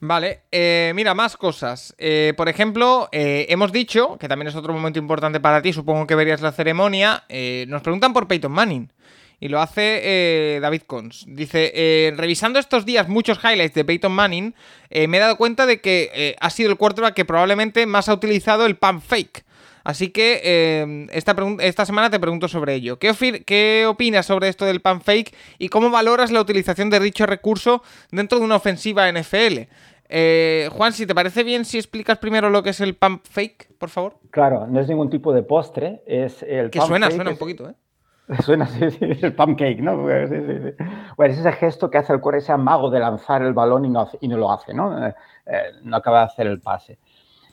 Vale, 0.00 0.44
eh, 0.50 0.92
mira, 0.94 1.12
más 1.12 1.36
cosas. 1.36 1.94
por 2.38 2.48
ejemplo, 2.48 3.08
hemos 3.12 3.70
dicho, 3.70 4.16
que 4.16 4.28
también 4.28 4.48
es 4.48 4.56
otro 4.56 4.72
momento 4.72 4.98
importante 4.98 5.40
para 5.40 5.60
ti, 5.60 5.74
supongo 5.74 6.06
que 6.06 6.14
verías 6.14 6.40
la 6.40 6.52
ceremonia, 6.52 7.24
nos 7.66 7.82
preguntan 7.82 8.14
por 8.14 8.26
Peyton 8.26 8.52
Manning. 8.52 8.90
Y 9.40 9.48
lo 9.48 9.60
hace 9.60 10.00
eh, 10.02 10.60
David 10.60 10.82
Cons. 10.86 11.24
Dice, 11.28 11.70
eh, 11.74 12.12
revisando 12.16 12.58
estos 12.58 12.84
días 12.84 13.08
muchos 13.08 13.38
highlights 13.42 13.74
de 13.74 13.84
Peyton 13.84 14.10
Manning, 14.10 14.54
eh, 14.90 15.06
me 15.06 15.18
he 15.18 15.20
dado 15.20 15.36
cuenta 15.36 15.64
de 15.66 15.80
que 15.80 16.36
ha 16.40 16.50
sido 16.50 16.70
el 16.70 16.76
quarterback 16.76 17.14
que 17.14 17.24
probablemente 17.24 17.86
más 17.86 18.08
ha 18.08 18.14
utilizado 18.14 18.66
el 18.66 18.76
pump 18.76 19.02
fake. 19.02 19.44
Así 19.84 20.10
que 20.10 21.08
esta, 21.12 21.34
esta, 21.60 21.86
semana 21.86 22.10
te 22.10 22.20
pregunto 22.20 22.46
sobre 22.46 22.74
ello. 22.74 22.98
¿Qué, 22.98 23.14
¿Qué, 23.46 23.86
opinas 23.88 24.26
sobre 24.26 24.48
esto 24.48 24.66
del 24.66 24.80
pump 24.80 25.02
fake 25.02 25.34
y 25.58 25.70
cómo 25.70 25.88
valoras 25.88 26.30
la 26.30 26.42
utilización 26.42 26.90
de 26.90 27.00
dicho 27.00 27.24
recurso 27.24 27.82
dentro 28.10 28.38
de 28.38 28.44
una 28.44 28.56
ofensiva 28.56 29.10
NFL? 29.10 29.60
Juan, 30.70 30.92
si 30.92 31.06
te 31.06 31.14
parece 31.14 31.42
bien, 31.42 31.64
si 31.64 31.78
explicas 31.78 32.18
primero 32.18 32.50
lo 32.50 32.62
que 32.62 32.70
es 32.70 32.80
el 32.80 32.96
pump 32.96 33.24
fake, 33.24 33.68
por 33.78 33.88
favor. 33.88 34.18
Claro, 34.30 34.66
no 34.66 34.78
es 34.78 34.88
ningún 34.88 35.08
tipo 35.08 35.32
de 35.32 35.42
postre, 35.42 36.02
es 36.06 36.42
el... 36.42 36.68
Que 36.68 36.82
suena, 36.82 37.10
suena 37.10 37.30
un 37.30 37.38
poquito, 37.38 37.70
¿eh? 37.70 37.74
Suena 38.42 38.64
así, 38.64 38.84
el 39.00 39.34
pancake, 39.34 39.80
¿no? 39.80 40.02
Bueno, 40.02 41.32
es 41.32 41.38
ese 41.38 41.52
gesto 41.52 41.90
que 41.90 41.98
hace 41.98 42.12
el 42.12 42.20
core, 42.20 42.38
ese 42.38 42.52
amago 42.52 42.90
de 42.90 43.00
lanzar 43.00 43.42
el 43.42 43.54
balón 43.54 43.86
y 43.86 43.88
no, 43.88 44.06
y 44.20 44.28
no 44.28 44.36
lo 44.36 44.52
hace, 44.52 44.74
¿no? 44.74 45.06
Eh, 45.06 45.14
eh, 45.46 45.62
no 45.82 45.96
acaba 45.96 46.20
de 46.20 46.24
hacer 46.26 46.46
el 46.46 46.60
pase. 46.60 46.98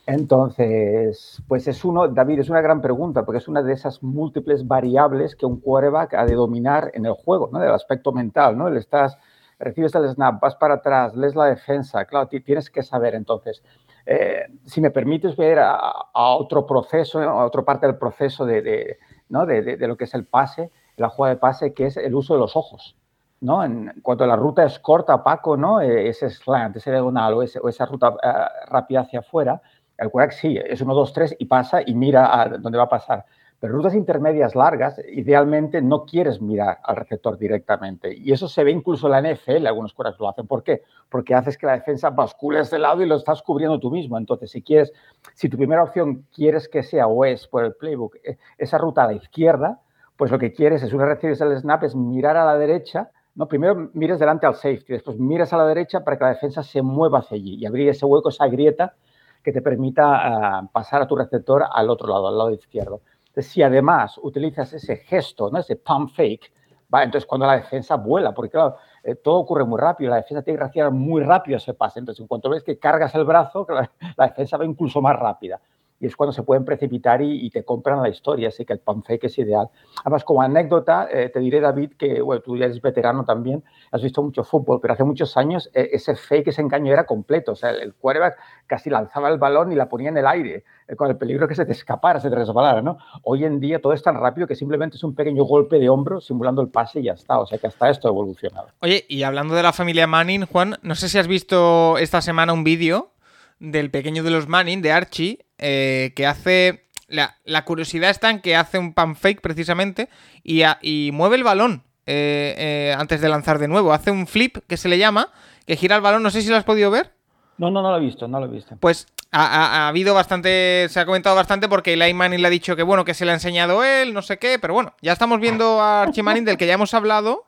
Entonces, 0.06 1.42
pues 1.48 1.68
es 1.68 1.84
uno, 1.86 2.10
David, 2.10 2.40
es 2.40 2.50
una 2.50 2.62
gran 2.62 2.82
pregunta, 2.82 3.24
porque 3.24 3.38
es 3.38 3.48
una 3.48 3.64
de 3.64 3.74
esas 3.74 4.04
múltiples 4.04 4.68
variables 4.68 5.36
que 5.36 5.46
un 5.46 5.60
quarterback 5.62 6.14
ha 6.14 6.26
de 6.26 6.36
dominar 6.36 6.92
en 6.94 7.06
el 7.06 7.14
juego, 7.14 7.50
¿no? 7.52 7.60
Del 7.60 7.72
aspecto 7.72 8.12
mental, 8.12 8.58
¿no? 8.58 8.70
Le 8.70 8.80
estás, 8.80 9.18
recibes 9.58 9.96
el 9.96 10.10
snap, 10.10 10.42
vas 10.42 10.56
para 10.58 10.76
atrás, 10.76 11.16
lees 11.16 11.36
la 11.36 11.46
defensa, 11.46 12.04
claro, 12.06 12.28
tienes 12.28 12.70
que 12.70 12.84
saber. 12.84 13.16
Entonces, 13.16 13.64
eh, 14.06 14.46
si 14.66 14.82
me 14.82 14.92
permites 14.92 15.38
ver 15.38 15.58
a, 15.60 15.76
a, 16.14 16.36
otro 16.36 16.68
proceso, 16.68 17.22
a 17.22 17.46
otra 17.46 17.64
parte 17.64 17.88
del 17.88 17.98
proceso 17.98 18.46
de 18.46 18.62
de, 18.62 18.98
lo 19.30 19.98
que 19.98 20.04
es 20.04 20.14
el 20.14 20.26
pase, 20.26 20.72
la 20.98 21.10
jugada 21.10 21.36
de 21.36 21.40
pase, 21.40 21.74
que 21.74 21.88
es 21.88 21.98
el 21.98 22.16
uso 22.16 22.34
de 22.34 22.40
los 22.40 22.56
ojos. 22.56 22.96
¿no? 23.42 23.64
En 23.64 23.92
la 24.06 24.36
ruta 24.36 24.66
es 24.66 24.80
corta, 24.80 25.24
Paco, 25.24 25.58
¿no? 25.58 25.82
E, 25.82 26.10
ese 26.10 26.30
slant, 26.30 26.76
ese 26.78 26.92
diagonal 26.92 27.34
o, 27.34 27.44
esa 27.44 27.86
ruta 27.86 28.16
eh, 28.24 28.34
rápida 28.68 29.02
hacia 29.02 29.20
afuera, 29.20 29.62
el 29.98 30.10
quarterback 30.10 30.38
sí, 30.38 30.58
es 30.58 30.82
1, 30.82 30.94
2, 30.94 31.14
3 31.14 31.36
y 31.40 31.46
pasa 31.46 31.82
y 31.86 31.94
mira 31.94 32.42
a 32.42 32.50
dónde 32.50 32.78
va 32.78 32.86
a 32.86 32.90
pasar. 32.90 33.26
Pero 33.60 33.74
rutas 33.74 33.96
intermedias 33.96 34.56
largas, 34.56 35.00
idealmente 35.08 35.82
no 35.82 36.06
quieres 36.06 36.42
mirar 36.42 36.80
al 36.84 36.98
receptor 36.98 37.38
directamente. 37.38 38.14
Y 38.14 38.32
eso 38.32 38.48
se 38.48 38.64
ve 38.64 38.72
incluso 38.72 39.08
en 39.08 39.12
la 39.14 39.34
NFL, 39.34 39.66
algunos 39.66 39.94
quarterbacks 39.94 40.20
lo 40.20 40.30
hacen. 40.30 40.48
¿Por 40.48 40.64
qué? 40.64 40.84
Porque 41.10 41.34
haces 41.34 41.58
que 41.58 41.66
la 41.66 41.74
defensa 41.74 42.10
bascule 42.10 42.60
ese 42.60 42.78
lado 42.80 43.02
y 43.02 43.06
lo 43.06 43.16
estás 43.16 43.42
cubriendo 43.42 43.80
tú 43.80 43.90
mismo. 43.90 44.18
Entonces, 44.18 44.52
si 44.52 44.62
quieres, 44.62 44.94
si 45.34 45.50
tu 45.50 45.58
primera 45.58 45.84
opción 45.84 46.26
quieres 46.34 46.68
que 46.68 46.84
sea 46.84 47.08
o 47.08 47.26
es 47.26 47.48
por 47.48 47.64
el 47.64 47.74
playbook 47.74 48.18
eh, 48.24 48.38
esa 48.58 48.78
ruta 48.78 49.04
a 49.04 49.08
la 49.08 49.14
izquierda, 49.14 49.80
pues 50.18 50.32
lo 50.32 50.40
que 50.40 50.54
quieres 50.54 50.84
es, 50.84 50.94
una 50.94 51.06
vez 51.06 51.16
recibes 51.16 51.42
el 51.42 51.58
snap, 51.58 51.84
es 51.84 51.96
mirar 51.96 52.38
a 52.38 52.46
la 52.46 52.58
derecha 52.58 53.10
¿no? 53.36 53.48
Primero 53.48 53.90
mires 53.94 54.18
delante 54.18 54.46
al 54.46 54.56
safety, 54.56 54.94
después 54.94 55.20
miras 55.20 55.52
a 55.54 55.58
la 55.58 55.68
derecha 55.68 56.04
para 56.04 56.18
que 56.18 56.24
la 56.24 56.30
defensa 56.32 56.64
se 56.64 56.82
mueva 56.82 57.20
hacia 57.20 57.36
allí 57.36 57.56
y 57.56 57.66
abrir 57.66 57.90
ese 57.90 58.06
hueco, 58.06 58.30
esa 58.30 58.48
grieta 58.48 58.96
que 59.44 59.52
te 59.52 59.62
permita 59.62 60.04
ah, 60.06 60.70
pasar 60.72 61.02
a 61.02 61.08
tu 61.08 61.16
receptor 61.16 61.64
al 61.70 61.90
otro 61.90 62.08
lado, 62.08 62.28
al 62.30 62.38
lado 62.38 62.52
izquierdo 62.52 63.02
si 63.42 63.62
además 63.62 64.20
utilizas 64.22 64.72
ese 64.74 64.98
gesto, 64.98 65.50
¿no? 65.52 65.60
ese 65.60 65.76
pump 65.76 66.12
fake, 66.12 66.52
¿va? 66.94 67.04
entonces 67.04 67.26
cuando 67.26 67.46
la 67.46 67.58
defensa 67.58 67.96
vuela, 67.96 68.34
porque 68.34 68.52
claro, 68.52 68.78
eh, 69.04 69.16
todo 69.16 69.36
ocurre 69.38 69.66
muy 69.66 69.80
rápido, 69.80 70.10
la 70.10 70.18
defensa 70.18 70.42
tiene 70.42 70.58
que 70.58 70.62
reaccionar 70.62 70.92
muy 70.92 71.24
rápido 71.24 71.56
a 71.56 71.60
ese 71.60 71.74
pase. 71.74 72.00
Entonces, 72.00 72.22
en 72.22 72.28
cuanto 72.28 72.50
ves 72.50 72.64
que 72.64 72.80
cargas 72.80 73.14
el 73.16 73.26
brazo, 73.26 73.66
la 74.18 74.28
defensa 74.28 74.58
va 74.58 74.66
incluso 74.66 75.02
más 75.02 75.18
rápida 75.18 75.60
y 76.00 76.08
es 76.08 76.16
cuando 76.16 76.34
se 76.34 76.44
pueden 76.44 76.66
precipitar 76.66 77.22
y, 77.22 77.50
te 77.50 77.64
compran 77.64 78.02
la 78.02 78.10
historia, 78.10 78.50
así 78.50 78.66
que 78.66 78.74
el 78.74 78.80
pump 78.80 79.06
fake 79.06 79.26
es 79.26 79.38
ideal. 79.38 79.70
Además, 80.02 80.24
como 80.26 80.42
anécdota, 80.42 81.08
eh, 81.10 81.30
te 81.30 81.40
diré, 81.40 81.62
David, 81.62 81.94
que 81.98 82.22
bueno, 82.22 82.42
tú 82.42 82.58
ya 82.58 82.66
eres 82.66 82.82
veterano 82.82 83.24
también, 83.24 83.64
has 83.92 84.02
visto 84.02 84.22
mucho 84.22 84.44
fútbol, 84.44 84.80
pero 84.82 84.94
hace 84.94 85.04
muchos 85.06 85.38
años 85.38 85.70
eh, 85.74 85.90
ese 85.94 86.16
fake, 86.16 86.50
ese 86.50 86.62
engaño 86.62 86.92
era 86.92 87.06
completo, 87.06 87.54
o 87.54 87.56
sea, 87.56 87.70
el, 87.70 87.94
quarterback 87.94 88.38
casi 88.68 88.90
lanzaba 88.90 89.30
el 89.30 89.38
balón 89.38 89.72
y 89.72 89.76
la 89.76 89.88
ponía 89.88 90.10
en 90.10 90.18
el 90.18 90.28
aire, 90.28 90.66
eh, 90.88 90.96
con 90.96 91.10
el 91.10 91.18
peligro 91.18 91.48
que 91.48 91.56
se 91.56 91.66
te 91.66 91.72
escapara, 91.72 92.20
se 92.20 92.30
te 92.30 92.36
resbalara, 92.36 92.82
¿no? 92.82 92.98
Hoy 93.24 93.46
en 93.46 93.60
día 93.62 93.82
todo 93.82 93.94
es 93.94 94.04
tan 94.04 94.16
rápido 94.16 94.48
que 94.48 94.56
simplemente 94.56 94.98
es 94.98 95.04
un 95.04 95.16
pequeño 95.16 95.46
golpe 95.46 95.80
de 95.80 95.88
hombro 95.88 96.20
simulando 96.20 96.62
el 96.62 96.68
pase 96.68 97.00
y 97.00 97.04
ya 97.04 97.14
está, 97.14 97.40
o 97.40 97.46
sea 97.46 97.58
que 97.58 97.68
hasta 97.68 97.90
esto 97.90 98.10
ha 98.10 98.12
evolucionado. 98.12 98.68
Oye, 98.82 99.06
y 99.08 99.24
hablando 99.24 99.56
de 99.56 99.64
la 99.64 99.72
familia 99.72 100.08
Manning, 100.08 100.46
Juan, 100.46 100.76
no 100.82 100.96
sé 100.96 101.08
si 101.08 101.18
has 101.18 101.28
visto 101.28 101.98
esta 101.98 102.22
semana 102.22 102.52
un 102.52 102.66
vídeo 102.66 103.12
del 103.60 103.90
pequeño 103.92 104.24
de 104.24 104.32
los 104.32 104.48
Manning, 104.48 104.82
de 104.82 104.92
Archie, 104.92 105.45
eh, 105.58 106.14
que 106.16 106.26
hace... 106.26 106.86
La, 107.08 107.66
curiosidad 107.66 108.10
está 108.10 108.30
en 108.32 108.42
que 108.42 108.56
hace 108.56 108.80
un 108.80 108.94
pan 108.94 109.16
fake 109.16 109.40
precisamente 109.40 110.10
y, 110.44 110.64
y 110.82 111.12
mueve 111.14 111.36
el 111.36 111.44
balón 111.44 111.84
eh, 112.08 112.54
eh, 112.58 112.96
antes 112.98 113.22
de 113.22 113.30
lanzar 113.30 113.60
de 113.60 113.68
nuevo. 113.68 113.94
Hace 113.94 114.12
un 114.12 114.28
flip 114.28 114.58
que 114.68 114.78
se 114.78 114.90
le 114.90 114.98
llama, 114.98 115.30
que 115.66 115.76
gira 115.76 115.96
el 115.96 116.02
balón. 116.02 116.24
No 116.24 116.30
sé 116.30 116.42
si 116.42 116.50
lo 116.50 116.56
has 116.56 116.64
podido 116.64 116.92
ver. 116.92 117.12
No, 117.58 117.72
no, 117.72 117.82
no 117.82 117.92
lo 117.92 117.98
he 117.98 118.02
visto, 118.02 118.28
no 118.28 118.40
lo 118.40 118.48
he 118.48 118.50
visto. 118.50 118.76
Pues 118.80 119.08
ha, 119.32 119.88
habido 119.88 120.14
bastante, 120.14 120.88
se 120.90 121.00
ha 121.00 121.06
comentado 121.06 121.36
bastante 121.36 121.68
porque 121.68 121.94
Eli 121.94 122.14
Manning 122.14 122.42
le 122.42 122.48
ha 122.48 122.52
dicho 122.52 122.76
que 122.76 122.84
bueno, 122.84 123.06
que 123.06 123.14
se 123.14 123.26
le 123.26 123.32
ha 123.32 123.34
enseñado 123.34 123.84
él, 123.84 124.14
no 124.14 124.22
sé 124.22 124.38
qué, 124.38 124.60
pero 124.60 124.74
bueno, 124.74 124.94
ya 125.02 125.14
estamos 125.14 125.40
viendo 125.40 125.82
a 125.82 126.04
Archie 126.04 126.24
Manning 126.24 126.46
del 126.46 126.58
que 126.58 126.68
ya 126.68 126.74
hemos 126.74 126.94
hablado. 126.94 127.46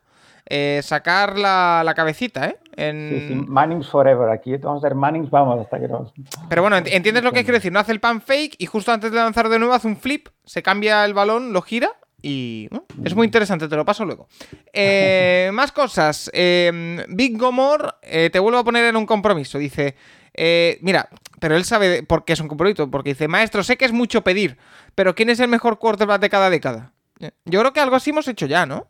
Eh, 0.50 0.80
sacar 0.82 1.38
la, 1.38 1.94
cabecita, 1.96 2.48
¿eh? 2.48 2.58
Sí, 2.78 3.28
sí, 3.28 3.36
Mannings 3.36 3.90
forever. 3.90 4.30
Aquí 4.30 4.56
vamos 4.58 4.84
a 4.84 4.88
hacer 4.88 4.96
Mannings, 4.96 5.30
vamos, 5.30 5.60
hasta 5.60 5.80
que 5.80 5.88
nos... 5.88 6.14
Pero 6.48 6.62
bueno, 6.62 6.78
¿entiendes 6.78 7.24
lo 7.24 7.34
que 7.34 7.44
quiero 7.44 7.58
decir? 7.58 7.72
No 7.72 7.80
hace 7.80 7.92
el 7.92 8.00
pan 8.00 8.22
fake 8.22 8.56
y 8.58 8.66
justo 8.66 8.92
antes 8.92 9.12
de 9.12 9.18
lanzar 9.18 9.50
de 9.50 9.60
nuevo 9.60 9.74
hace 9.74 9.88
un 9.88 9.98
flip, 9.98 10.30
se 10.46 10.64
cambia 10.64 11.04
el 11.04 11.14
balón, 11.14 11.52
lo 11.52 11.62
gira 11.62 11.92
y 12.22 12.70
es 13.04 13.14
muy 13.14 13.26
interesante, 13.26 13.68
te 13.68 13.76
lo 13.76 13.84
paso 13.84 14.06
luego. 14.06 14.28
Eh, 14.72 15.50
más 15.54 15.72
cosas. 15.72 16.32
Eh, 16.34 17.06
Big 17.10 17.38
Gomor, 17.38 17.96
te 18.02 18.40
vuelvo 18.40 18.60
a 18.60 18.64
poner 18.64 18.86
en 18.86 18.96
un 18.96 19.06
compromiso. 19.06 19.58
Dice, 19.58 19.96
mira, 20.82 21.10
pero 21.40 21.56
él 21.56 21.66
sabe 21.66 22.04
por 22.04 22.24
qué 22.24 22.34
es 22.34 22.40
un 22.40 22.48
compromiso. 22.48 22.90
Porque 22.90 23.10
dice, 23.10 23.28
maestro, 23.28 23.64
sé 23.64 23.76
que 23.76 23.86
es 23.86 23.92
mucho 23.92 24.24
pedir, 24.24 24.58
pero 24.96 25.14
¿quién 25.14 25.30
es 25.30 25.40
el 25.42 25.50
mejor 25.50 25.78
quarterback 25.78 26.22
de 26.22 26.30
cada 26.30 26.50
década? 26.50 26.94
Yo 27.46 27.60
creo 27.60 27.74
que 27.74 27.80
algo 27.80 27.96
así 27.96 28.12
hemos 28.12 28.28
hecho 28.28 28.46
ya, 28.46 28.66
¿no? 28.66 28.88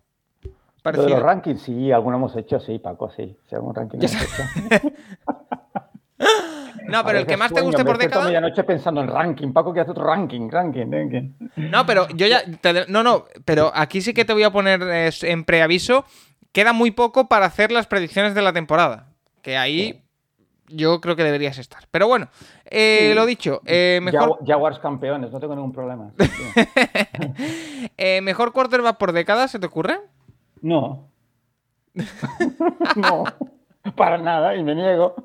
De 0.83 1.09
los 1.09 1.21
rankings, 1.21 1.61
sí, 1.61 1.91
algunos 1.91 2.17
hemos 2.17 2.35
hecho, 2.37 2.59
sí, 2.59 2.79
Paco, 2.79 3.11
sí. 3.11 3.37
algún 3.51 3.75
ranking 3.75 3.97
hemos 3.97 4.15
hecho. 4.15 4.89
No, 6.87 7.03
pero 7.03 7.19
el 7.19 7.25
que 7.25 7.35
más 7.37 7.51
te 7.51 7.61
guste 7.61 7.83
por 7.83 7.97
década. 7.97 8.25
medianoche 8.25 8.63
pensando 8.63 9.01
en 9.01 9.07
ranking, 9.07 9.51
Paco, 9.51 9.73
que 9.73 9.81
hace 9.81 9.91
otro 9.91 10.05
ranking, 10.05 10.49
ranking, 10.49 10.89
ranking. 10.89 11.33
No, 11.57 11.85
pero 11.85 12.07
yo 12.09 12.27
ya. 12.27 12.41
no, 12.87 13.03
no, 13.03 13.25
pero 13.45 13.71
aquí 13.75 14.01
sí 14.01 14.13
que 14.13 14.25
te 14.25 14.33
voy 14.33 14.43
a 14.43 14.51
poner 14.51 14.81
en 15.21 15.43
preaviso. 15.43 16.05
Queda 16.53 16.73
muy 16.73 16.91
poco 16.91 17.27
para 17.27 17.45
hacer 17.45 17.71
las 17.71 17.87
predicciones 17.87 18.33
de 18.33 18.41
la 18.41 18.53
temporada. 18.53 19.09
Que 19.41 19.57
ahí 19.57 20.01
yo 20.69 21.01
creo 21.01 21.15
que 21.15 21.23
deberías 21.23 21.57
estar. 21.57 21.83
Pero 21.91 22.07
bueno, 22.07 22.29
eh, 22.65 23.13
lo 23.15 23.25
dicho, 23.25 23.61
eh, 23.65 23.99
mejor. 24.01 24.39
Jaguars 24.45 24.79
campeones, 24.79 25.31
no 25.31 25.39
tengo 25.39 25.55
ningún 25.55 25.71
problema. 25.73 26.11
eh, 27.97 28.21
mejor 28.21 28.53
quarterback 28.53 28.97
por 28.97 29.11
década, 29.11 29.47
¿se 29.47 29.59
te 29.59 29.65
ocurre? 29.65 29.99
No. 30.61 31.09
no, 32.95 33.23
para 33.95 34.17
nada, 34.17 34.55
y 34.55 34.63
me 34.63 34.75
niego. 34.75 35.15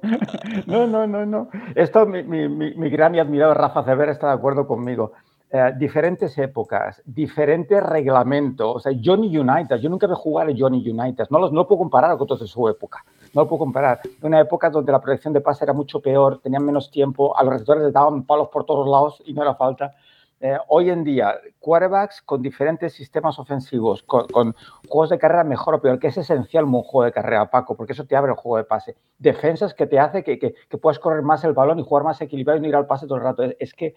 no, 0.66 0.86
no, 0.86 1.06
no, 1.06 1.26
no. 1.26 1.48
Esto, 1.74 2.06
mi, 2.06 2.22
mi, 2.22 2.90
gran 2.90 3.14
y 3.14 3.18
admirado 3.18 3.54
Rafa 3.54 3.84
Ceber 3.84 4.08
está 4.08 4.28
de 4.28 4.34
acuerdo 4.34 4.66
conmigo. 4.66 5.12
Eh, 5.54 5.72
diferentes 5.76 6.38
épocas, 6.38 7.02
diferentes 7.04 7.82
reglamentos. 7.82 8.76
O 8.76 8.80
sea, 8.80 8.92
Johnny 9.04 9.36
United, 9.36 9.76
yo 9.76 9.90
nunca 9.90 10.06
vi 10.06 10.14
jugar 10.16 10.48
a 10.48 10.52
Johnny 10.56 10.88
United, 10.88 11.26
no, 11.28 11.38
los, 11.38 11.52
no 11.52 11.60
lo 11.60 11.68
puedo 11.68 11.80
comparar 11.80 12.12
con 12.12 12.22
otros 12.22 12.40
de 12.40 12.46
su 12.46 12.66
época. 12.68 13.04
No 13.34 13.42
lo 13.42 13.48
puedo 13.48 13.58
comparar. 13.60 14.00
Una 14.22 14.40
época 14.40 14.70
donde 14.70 14.92
la 14.92 15.00
proyección 15.00 15.34
de 15.34 15.42
pase 15.42 15.64
era 15.64 15.74
mucho 15.74 16.00
peor, 16.00 16.40
tenían 16.42 16.64
menos 16.64 16.90
tiempo, 16.90 17.36
a 17.36 17.42
los 17.42 17.52
receptores 17.52 17.82
les 17.82 17.92
daban 17.92 18.24
palos 18.24 18.48
por 18.48 18.64
todos 18.64 18.88
lados 18.88 19.22
y 19.26 19.34
no 19.34 19.42
era 19.42 19.54
falta. 19.54 19.94
Eh, 20.44 20.58
hoy 20.66 20.90
en 20.90 21.04
día, 21.04 21.38
quarterbacks 21.60 22.20
con 22.20 22.42
diferentes 22.42 22.92
sistemas 22.94 23.38
ofensivos, 23.38 24.02
con, 24.02 24.56
juegos 24.88 25.10
de 25.10 25.18
carrera 25.20 25.44
mejor 25.44 25.76
o 25.76 25.80
peor, 25.80 26.00
que 26.00 26.08
es 26.08 26.18
esencial 26.18 26.64
un 26.64 26.82
juego 26.82 27.04
de 27.04 27.12
carrera, 27.12 27.48
Paco, 27.48 27.76
porque 27.76 27.92
eso 27.92 28.06
te 28.06 28.16
abre 28.16 28.32
el 28.32 28.36
juego 28.36 28.56
de 28.56 28.64
pase. 28.64 28.96
Defensas 29.20 29.72
que 29.72 29.86
te 29.86 30.00
hace 30.00 30.24
que, 30.24 30.40
que, 30.40 30.78
puedas 30.78 30.98
correr 30.98 31.22
más 31.22 31.44
el 31.44 31.52
balón 31.52 31.78
y 31.78 31.84
jugar 31.84 32.02
más 32.02 32.20
equilibrado 32.20 32.58
y 32.58 32.62
no 32.62 32.66
ir 32.66 32.74
al 32.74 32.88
pase 32.88 33.06
todo 33.06 33.18
el 33.18 33.22
rato. 33.22 33.44
Es, 33.60 33.72
que 33.72 33.94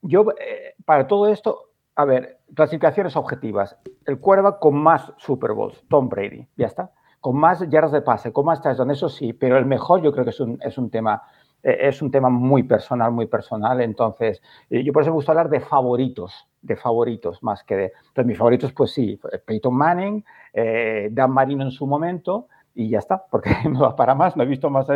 yo, 0.00 0.24
eh, 0.40 0.74
para 0.86 1.06
todo 1.06 1.28
esto, 1.28 1.68
a 1.96 2.06
ver, 2.06 2.38
clasificaciones 2.54 3.14
objetivas. 3.14 3.76
El 4.06 4.18
quarterback 4.18 4.58
con 4.58 4.74
más 4.78 5.12
Super 5.18 5.52
Bowls, 5.52 5.84
Tom 5.90 6.08
Brady, 6.08 6.48
ya 6.56 6.66
está. 6.66 6.92
Con 7.20 7.36
más 7.36 7.60
yardas 7.68 7.92
de 7.92 8.00
pase, 8.00 8.32
con 8.32 8.46
más 8.46 8.62
touchdowns, 8.62 8.92
eso 8.92 9.10
sí, 9.10 9.34
pero 9.34 9.58
el 9.58 9.66
mejor 9.66 10.00
yo 10.00 10.12
creo 10.12 10.24
que 10.24 10.30
es 10.30 10.40
un, 10.40 10.58
es 10.62 10.78
un 10.78 10.88
tema 10.88 11.24
es 11.66 12.00
un 12.00 12.10
tema 12.10 12.28
muy 12.30 12.62
personal, 12.62 13.10
muy 13.10 13.26
personal. 13.26 13.80
Entonces, 13.80 14.40
eh, 14.70 14.84
yo 14.84 14.92
por 14.92 15.02
eso 15.02 15.10
me 15.10 15.16
gusta 15.16 15.32
hablar 15.32 15.48
de 15.48 15.60
favoritos, 15.60 16.46
de 16.62 16.76
favoritos 16.76 17.42
más 17.42 17.64
que 17.64 17.76
de. 17.76 17.92
Entonces, 18.08 18.26
mis 18.26 18.38
favoritos, 18.38 18.72
pues 18.72 18.92
sí, 18.92 19.18
Peyton 19.44 19.74
Manning, 19.74 20.24
eh, 20.52 21.08
Dan 21.10 21.32
Marino 21.32 21.64
en 21.64 21.72
su 21.72 21.86
momento. 21.86 22.48
Y 22.74 22.90
ya 22.90 22.98
está, 22.98 23.24
porque 23.30 23.50
no 23.70 23.80
va 23.80 23.96
para 23.96 24.14
más, 24.14 24.36
no 24.36 24.44
he 24.44 24.46
visto 24.46 24.70
más. 24.70 24.86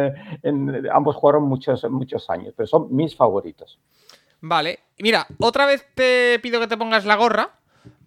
En, 0.43 0.89
ambos 0.93 1.17
jugaron 1.17 1.45
muchos, 1.45 1.85
muchos 1.91 2.31
años, 2.31 2.55
pero 2.57 2.67
son 2.67 2.95
mis 2.95 3.17
favoritos. 3.17 3.81
Vale, 4.41 4.79
mira, 4.99 5.27
otra 5.39 5.67
vez 5.67 5.87
te 5.95 6.39
pido 6.41 6.61
que 6.61 6.67
te 6.67 6.77
pongas 6.77 7.05
la 7.05 7.17
gorra, 7.17 7.51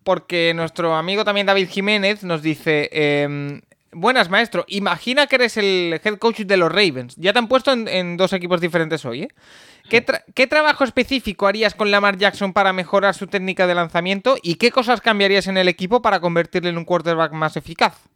porque 0.04 0.54
nuestro 0.56 0.96
amigo 0.96 1.26
también 1.26 1.48
David 1.48 1.68
Jiménez 1.68 2.24
nos 2.24 2.42
dice: 2.42 2.90
em, 2.92 3.62
Buenas, 3.96 4.30
maestro. 4.30 4.66
Imagina 4.68 5.28
que 5.28 5.36
eres 5.36 5.58
el 5.58 6.00
head 6.04 6.18
coach 6.18 6.42
de 6.42 6.58
los 6.58 6.70
Ravens. 6.72 7.16
Ya 7.16 7.34
te 7.34 7.40
han 7.40 7.48
puesto 7.48 7.72
en, 7.72 8.18
dos 8.18 8.34
equipos 8.34 8.60
diferentes 8.60 9.06
hoy, 9.06 9.24
¿eh? 9.24 9.28
¿Qué, 9.90 10.48
trabajo 10.48 10.84
específico 10.84 11.46
harías 11.46 11.76
con 11.76 11.92
Lamar 11.92 12.18
Jackson 12.18 12.54
para 12.54 12.74
mejorar 12.74 13.14
su 13.14 13.28
técnica 13.28 13.68
de 13.68 13.76
lanzamiento 13.76 14.36
y 14.42 14.56
qué 14.56 14.72
cosas 14.72 15.02
cambiarías 15.02 15.48
en 15.48 15.58
el 15.58 15.68
equipo 15.68 16.02
para 16.02 16.22
convertirle 16.22 16.70
en 16.70 16.78
un 16.78 16.86
quarterback 16.86 17.34
más 17.34 17.58
eficaz? 17.58 18.10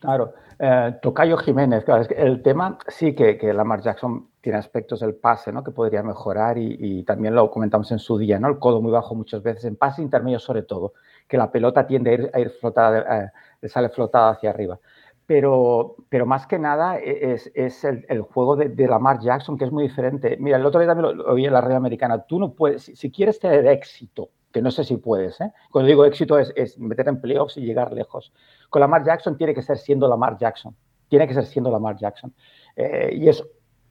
Claro, 0.00 0.32
eh, 0.58 0.94
Tocayo 1.02 1.36
Jiménez, 1.36 1.84
claro, 1.84 2.02
es 2.02 2.08
que 2.08 2.14
el 2.14 2.42
tema 2.42 2.78
sí 2.88 3.14
que, 3.14 3.38
Lamar 3.52 3.82
Jackson 3.82 4.28
tiene 4.40 4.58
aspectos 4.58 5.00
del 5.00 5.14
pase 5.14 5.52
¿no? 5.52 5.62
que 5.62 5.70
podría 5.70 6.02
mejorar 6.02 6.56
y, 6.58 7.02
también 7.04 7.34
lo 7.34 7.50
comentamos 7.50 7.92
en 7.92 7.98
su 7.98 8.18
día, 8.18 8.38
¿no? 8.38 8.48
el 8.48 8.58
codo 8.58 8.80
muy 8.80 8.90
bajo 8.90 9.14
muchas 9.14 9.42
veces, 9.42 9.66
en 9.66 9.76
pase 9.76 10.02
intermedio 10.02 10.38
sobre 10.38 10.62
todo, 10.62 10.94
que 11.28 11.36
la 11.36 11.50
pelota 11.52 11.86
tiende 11.86 12.10
a 12.10 12.14
ir, 12.14 12.30
a 12.32 12.40
ir 12.40 12.50
flotada, 12.50 13.30
eh, 13.62 13.68
sale 13.68 13.90
flotada 13.90 14.30
hacia 14.30 14.50
arriba 14.50 14.78
pero, 15.26 15.96
pero 16.08 16.26
más 16.26 16.46
que 16.46 16.58
nada 16.58 16.98
e, 16.98 17.32
es, 17.32 17.50
es 17.54 17.84
el, 17.84 18.04
el, 18.08 18.22
juego 18.22 18.56
de, 18.56 18.68
de, 18.68 18.86
Lamar 18.86 19.20
Jackson, 19.20 19.56
que 19.56 19.64
es 19.64 19.72
muy 19.72 19.84
diferente. 19.84 20.36
Mira, 20.38 20.58
el 20.58 20.66
otro 20.66 20.80
día 20.80 20.88
también 20.88 21.16
lo, 21.16 21.24
oí 21.32 21.46
en 21.46 21.52
la 21.52 21.60
red 21.60 21.74
americana. 21.74 22.24
Tú 22.26 22.38
no 22.38 22.52
puedes, 22.52 22.84
si, 22.84 23.10
quieres 23.10 23.38
tener 23.38 23.66
éxito, 23.66 24.30
que 24.52 24.60
no 24.60 24.70
sé 24.70 24.84
si 24.84 24.96
puedes, 24.96 25.40
¿eh? 25.40 25.50
cuando 25.70 25.88
digo 25.88 26.04
éxito 26.04 26.38
es, 26.38 26.52
es, 26.56 26.78
meter 26.78 27.08
en 27.08 27.20
playoffs 27.20 27.56
y 27.56 27.62
llegar 27.62 27.92
lejos. 27.92 28.32
Con 28.68 28.80
Lamar 28.80 29.04
Jackson 29.04 29.36
tiene 29.36 29.54
que 29.54 29.62
ser 29.62 29.78
siendo 29.78 30.08
Lamar 30.08 30.36
Jackson. 30.38 30.76
Tiene 31.08 31.26
que 31.26 31.34
ser 31.34 31.46
siendo 31.46 31.70
Lamar 31.70 31.96
Jackson. 31.96 32.34
Eh, 32.76 33.10
y 33.14 33.28
es, 33.28 33.42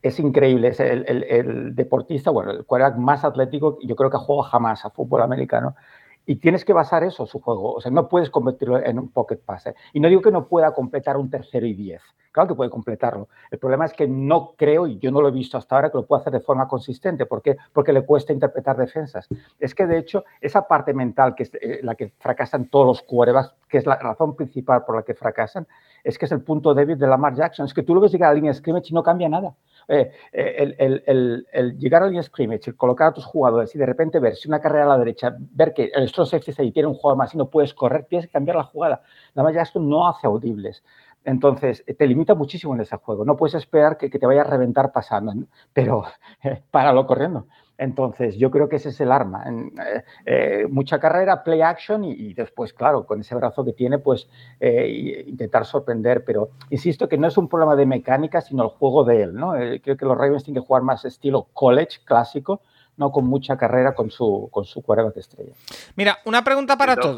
es 0.01 0.19
increíble. 0.19 0.67
Es 0.69 0.79
el, 0.79 1.05
el, 1.07 1.23
el, 1.23 1.75
deportista, 1.75 2.31
bueno, 2.31 2.51
el 2.51 2.65
quarterback 2.65 2.97
más 2.97 3.23
atlético, 3.23 3.79
yo 3.81 3.95
creo 3.95 4.09
que 4.09 4.17
ha 4.17 4.19
jugado 4.19 4.49
jamás 4.49 4.85
a 4.85 4.89
fútbol 4.89 5.21
americano. 5.21 5.75
Y 6.25 6.37
tienes 6.37 6.63
que 6.63 6.73
basar 6.73 7.03
eso, 7.03 7.25
su 7.25 7.39
juego. 7.39 7.73
O 7.73 7.81
sea, 7.81 7.91
no 7.91 8.07
puedes 8.07 8.29
convertirlo 8.29 8.83
en 8.83 8.99
un 8.99 9.09
pocket 9.09 9.37
passer. 9.37 9.75
Y 9.91 9.99
no 9.99 10.07
digo 10.07 10.21
que 10.21 10.31
no 10.31 10.47
pueda 10.47 10.73
completar 10.73 11.17
un 11.17 11.29
tercero 11.29 11.65
y 11.65 11.73
diez. 11.73 12.01
Claro 12.33 12.47
que 12.47 12.55
puede 12.55 12.71
completarlo. 12.71 13.27
El 13.51 13.59
problema 13.59 13.85
es 13.85 13.93
que 13.93 14.07
no 14.07 14.53
creo, 14.57 14.87
y 14.87 14.97
yo 14.97 15.11
no 15.11 15.21
lo 15.21 15.27
he 15.27 15.31
visto 15.31 15.55
hasta 15.55 15.75
ahora, 15.75 15.91
que 15.91 15.99
lo 15.99 16.07
pueda 16.07 16.21
hacer 16.21 16.33
de 16.33 16.39
forma 16.39 16.67
consistente. 16.67 17.27
¿Por 17.27 17.43
qué? 17.43 17.57
Porque 17.71 17.93
le 17.93 18.01
cuesta 18.01 18.33
interpretar 18.33 18.75
defensas. 18.75 19.27
Es 19.59 19.75
que, 19.75 19.85
de 19.85 19.99
hecho, 19.99 20.23
esa 20.41 20.67
parte 20.67 20.95
mental, 20.95 21.35
que 21.35 21.43
es 21.43 21.51
eh, 21.61 21.81
la 21.83 21.93
que 21.93 22.11
fracasan 22.17 22.69
todos 22.69 22.87
los 22.87 23.01
quarterbacks, 23.03 23.53
que 23.69 23.77
es 23.77 23.85
la 23.85 23.97
razón 23.97 24.35
principal 24.35 24.83
por 24.83 24.95
la 24.95 25.03
que 25.03 25.13
fracasan, 25.13 25.67
es 26.03 26.17
que 26.17 26.25
es 26.25 26.31
el 26.31 26.41
punto 26.41 26.73
débil 26.73 26.97
de 26.97 27.05
Lamar 27.05 27.35
Jackson. 27.35 27.67
Es 27.67 27.73
que 27.73 27.83
tú 27.83 27.93
lo 27.93 28.01
ves 28.01 28.11
llegar 28.11 28.29
a 28.29 28.31
la 28.31 28.35
línea 28.35 28.51
de 28.51 28.57
scrimmage 28.57 28.87
y 28.89 28.95
no 28.95 29.03
cambia 29.03 29.29
nada. 29.29 29.53
Eh, 29.87 30.11
eh, 30.31 31.01
el, 31.05 31.77
llegar 31.77 32.01
a 32.01 32.05
la 32.05 32.09
línea 32.09 32.21
de 32.21 32.27
scrimmage, 32.27 32.69
el 32.69 32.75
colocar 32.75 33.09
a 33.09 33.13
tus 33.13 33.25
jugadores 33.25 33.73
y 33.75 33.77
de 33.77 33.85
repente 33.85 34.19
ver 34.19 34.35
si 34.35 34.47
una 34.47 34.61
carrera 34.61 34.85
a 34.85 34.89
la 34.89 34.97
derecha, 34.97 35.35
ver 35.39 35.73
que 35.73 35.91
el 35.93 36.07
strong 36.07 36.27
safety 36.27 36.53
ahí 36.61 36.71
tiene 36.71 36.87
un 36.87 36.95
jugador 36.95 37.17
más 37.17 37.33
y 37.33 37.37
no 37.37 37.49
puedes 37.49 37.73
correr, 37.73 38.05
tienes 38.05 38.27
que 38.27 38.31
cambiar 38.31 38.57
la 38.57 38.63
jugada. 38.63 39.01
Lamar 39.33 39.53
Jackson 39.53 39.89
no 39.89 40.07
hace 40.07 40.27
audibles. 40.27 40.83
Entonces, 41.25 41.83
te 41.97 42.07
limita 42.07 42.35
muchísimo 42.35 42.75
en 42.75 42.81
ese 42.81 42.97
juego. 42.97 43.23
No 43.23 43.37
puedes 43.37 43.55
esperar 43.55 43.97
que, 43.97 44.09
te 44.09 44.25
vaya 44.25 44.41
a 44.41 44.45
reventar 44.45 44.91
pasando, 44.91 45.33
pero 45.71 46.03
páralo 46.71 47.05
corriendo. 47.07 47.47
Entonces, 47.83 48.37
yo 48.37 48.49
creo 48.49 48.69
que 48.69 48.77
ese 48.77 48.89
es 48.89 49.01
el 49.01 49.11
arma. 49.11 49.43
Eh, 49.45 50.03
eh, 50.25 50.67
mucha 50.69 50.99
carrera, 50.99 51.43
play 51.43 51.61
action 51.61 52.05
y, 52.05 52.33
después, 52.33 52.71
claro, 52.71 53.05
con 53.05 53.19
ese 53.19 53.35
brazo 53.35 53.65
que 53.65 53.73
tiene, 53.73 53.99
pues 53.99 54.29
eh, 54.61 55.25
intentar 55.27 55.65
sorprender. 55.65 56.23
Pero 56.23 56.51
insisto 56.69 57.09
que 57.09 57.17
no 57.17 57.27
es 57.27 57.37
un 57.37 57.49
problema 57.49 57.75
de 57.75 57.85
mecánica, 57.85 58.39
sino 58.39 58.63
el 58.63 58.69
juego 58.69 59.03
de 59.03 59.23
él. 59.23 59.33
¿no? 59.33 59.51
creo 59.83 59.97
que 59.97 60.05
los 60.05 60.17
Ravens 60.17 60.45
tienen 60.45 60.61
que 60.61 60.65
jugar 60.65 60.81
más 60.81 61.03
estilo 61.03 61.49
college 61.51 61.99
clásico, 62.05 62.61
no 62.95 63.11
con 63.11 63.25
mucha 63.25 63.57
carrera 63.57 63.93
con 63.93 64.09
su, 64.09 64.47
con 64.49 64.63
su 64.63 64.81
de 64.81 65.19
estrella. 65.19 65.51
Mira, 65.97 66.19
una 66.23 66.41
pregunta 66.41 66.77
para 66.77 66.95
todos. 66.95 67.17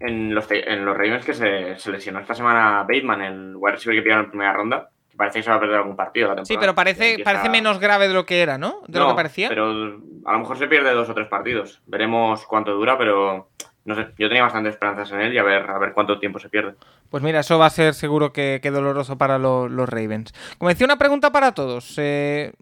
en, 0.00 0.34
los, 0.34 0.50
en 0.50 0.84
los 0.84 0.96
Ravens 0.96 1.24
que 1.24 1.34
se, 1.34 1.92
lesionó 1.92 2.18
esta 2.18 2.34
semana 2.34 2.82
Bateman, 2.82 3.22
el 3.22 3.56
wide 3.56 3.74
receiver 3.74 3.96
que 3.96 4.02
pillaron 4.02 4.24
en 4.24 4.30
primera 4.30 4.52
ronda, 4.52 4.90
parece 5.16 5.38
que 5.38 5.42
se 5.42 5.50
va 5.50 5.56
a 5.56 5.60
perder 5.60 5.76
algún 5.76 5.96
partido 5.96 6.28
la 6.28 6.34
temporada. 6.36 6.46
Sí, 6.46 6.56
pero 6.58 6.74
parece, 6.74 7.18
parece 7.24 7.48
menos 7.48 7.78
grave 7.78 8.08
de 8.08 8.14
lo 8.14 8.26
que 8.26 8.42
era, 8.42 8.58
¿no? 8.58 8.80
De 8.86 8.98
lo 8.98 9.08
que 9.08 9.14
parecía. 9.14 9.48
Pero 9.48 10.00
a 10.24 10.32
lo 10.32 10.38
mejor 10.38 10.58
se 10.58 10.66
pierde 10.66 10.92
dos 10.92 11.08
o 11.08 11.14
tres 11.14 11.28
partidos. 11.28 11.80
Veremos 11.86 12.46
cuánto 12.46 12.72
dura, 12.72 12.96
pero 12.98 13.48
no 13.84 13.96
sé, 13.96 14.06
yo 14.16 14.28
tenía 14.28 14.42
bastantes 14.42 14.74
esperanzas 14.74 15.10
en 15.12 15.20
él 15.20 15.34
y 15.34 15.38
a 15.38 15.42
ver, 15.42 15.68
a 15.68 15.78
ver 15.78 15.92
cuánto 15.92 16.18
tiempo 16.18 16.38
se 16.38 16.48
pierde. 16.48 16.74
Pues 17.10 17.22
mira, 17.22 17.40
eso 17.40 17.58
va 17.58 17.66
a 17.66 17.70
ser 17.70 17.94
seguro 17.94 18.32
que, 18.32 18.60
doloroso 18.62 19.18
para 19.18 19.38
los 19.38 19.88
Ravens. 19.88 20.32
Como 20.58 20.68
decía, 20.68 20.86
una 20.86 20.98
pregunta 20.98 21.32
para 21.32 21.52
todos. 21.52 21.94
Eh, 21.98 22.52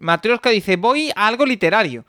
que 0.41 0.49
dice, 0.49 0.77
voy 0.77 1.11
a 1.15 1.27
algo 1.27 1.45
literario. 1.45 2.05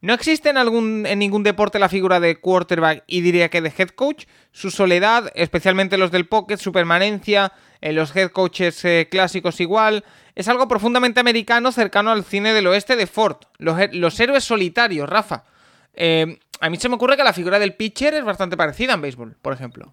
No 0.00 0.14
existe 0.14 0.50
en, 0.50 0.58
algún, 0.58 1.06
en 1.06 1.18
ningún 1.18 1.44
deporte 1.44 1.78
la 1.78 1.88
figura 1.88 2.18
de 2.18 2.40
quarterback 2.40 3.04
y 3.06 3.20
diría 3.20 3.48
que 3.50 3.60
de 3.60 3.72
head 3.76 3.90
coach. 3.90 4.26
Su 4.50 4.70
soledad, 4.70 5.30
especialmente 5.34 5.96
los 5.96 6.10
del 6.10 6.26
pocket, 6.26 6.56
su 6.56 6.72
permanencia, 6.72 7.52
en 7.82 7.96
los 7.96 8.16
head 8.16 8.30
coaches 8.30 8.82
eh, 8.84 9.08
clásicos 9.10 9.60
igual, 9.60 10.04
es 10.34 10.48
algo 10.48 10.66
profundamente 10.68 11.20
americano 11.20 11.72
cercano 11.72 12.10
al 12.10 12.24
cine 12.24 12.54
del 12.54 12.68
oeste 12.68 12.96
de 12.96 13.06
Ford. 13.06 13.36
Los, 13.58 14.20
héroes 14.20 14.44
solitarios, 14.44 15.08
Rafa. 15.08 15.44
Eh, 15.92 16.38
a 16.60 16.70
mí 16.70 16.76
se 16.78 16.88
me 16.88 16.94
ocurre 16.94 17.16
que 17.16 17.24
la 17.24 17.32
figura 17.32 17.58
del 17.58 17.74
pitcher 17.74 18.14
es 18.14 18.24
bastante 18.24 18.56
parecida 18.56 18.94
en 18.94 19.02
béisbol, 19.02 19.36
por 19.42 19.52
ejemplo. 19.52 19.92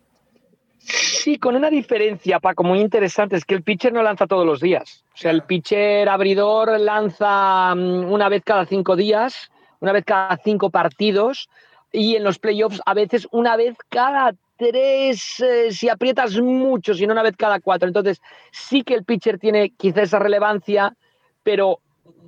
Sí, 0.77 1.37
con 1.37 1.55
una 1.55 1.69
diferencia, 1.69 2.39
Paco, 2.39 2.63
muy 2.63 2.79
interesante, 2.79 3.35
es 3.35 3.43
que 3.43 3.55
el 3.55 3.63
pitcher 3.63 3.91
no 3.91 4.01
lanza 4.01 4.27
todos 4.27 4.45
los 4.45 4.61
días. 4.61 5.03
O 5.13 5.17
sea, 5.17 5.31
el 5.31 5.43
pitcher 5.43 6.07
abridor 6.07 6.79
lanza 6.79 7.75
mm, 7.75 8.11
una 8.11 8.29
vez 8.29 8.43
cada 8.45 8.65
cinco 8.65 8.95
días, 8.95 9.51
una 9.81 9.91
vez 9.91 10.05
cada 10.05 10.37
cinco 10.37 10.69
partidos, 10.69 11.49
y 11.91 12.15
en 12.15 12.23
los 12.23 12.39
playoffs 12.39 12.81
a 12.85 12.93
veces 12.93 13.27
una 13.31 13.57
vez 13.57 13.75
cada 13.89 14.35
tres, 14.59 15.39
eh, 15.39 15.71
si 15.71 15.87
aprietas 15.87 16.37
mucho, 16.39 16.93
si 16.93 17.07
no 17.07 17.13
una 17.13 17.23
vez 17.23 17.35
cada 17.37 17.61
cuatro. 17.61 17.87
Entonces, 17.87 18.21
sí 18.51 18.83
que 18.83 18.93
el 18.93 19.05
pitcher 19.05 19.39
tiene 19.39 19.71
quizá 19.71 20.01
esa 20.01 20.19
relevancia, 20.19 20.93
pero 21.43 21.79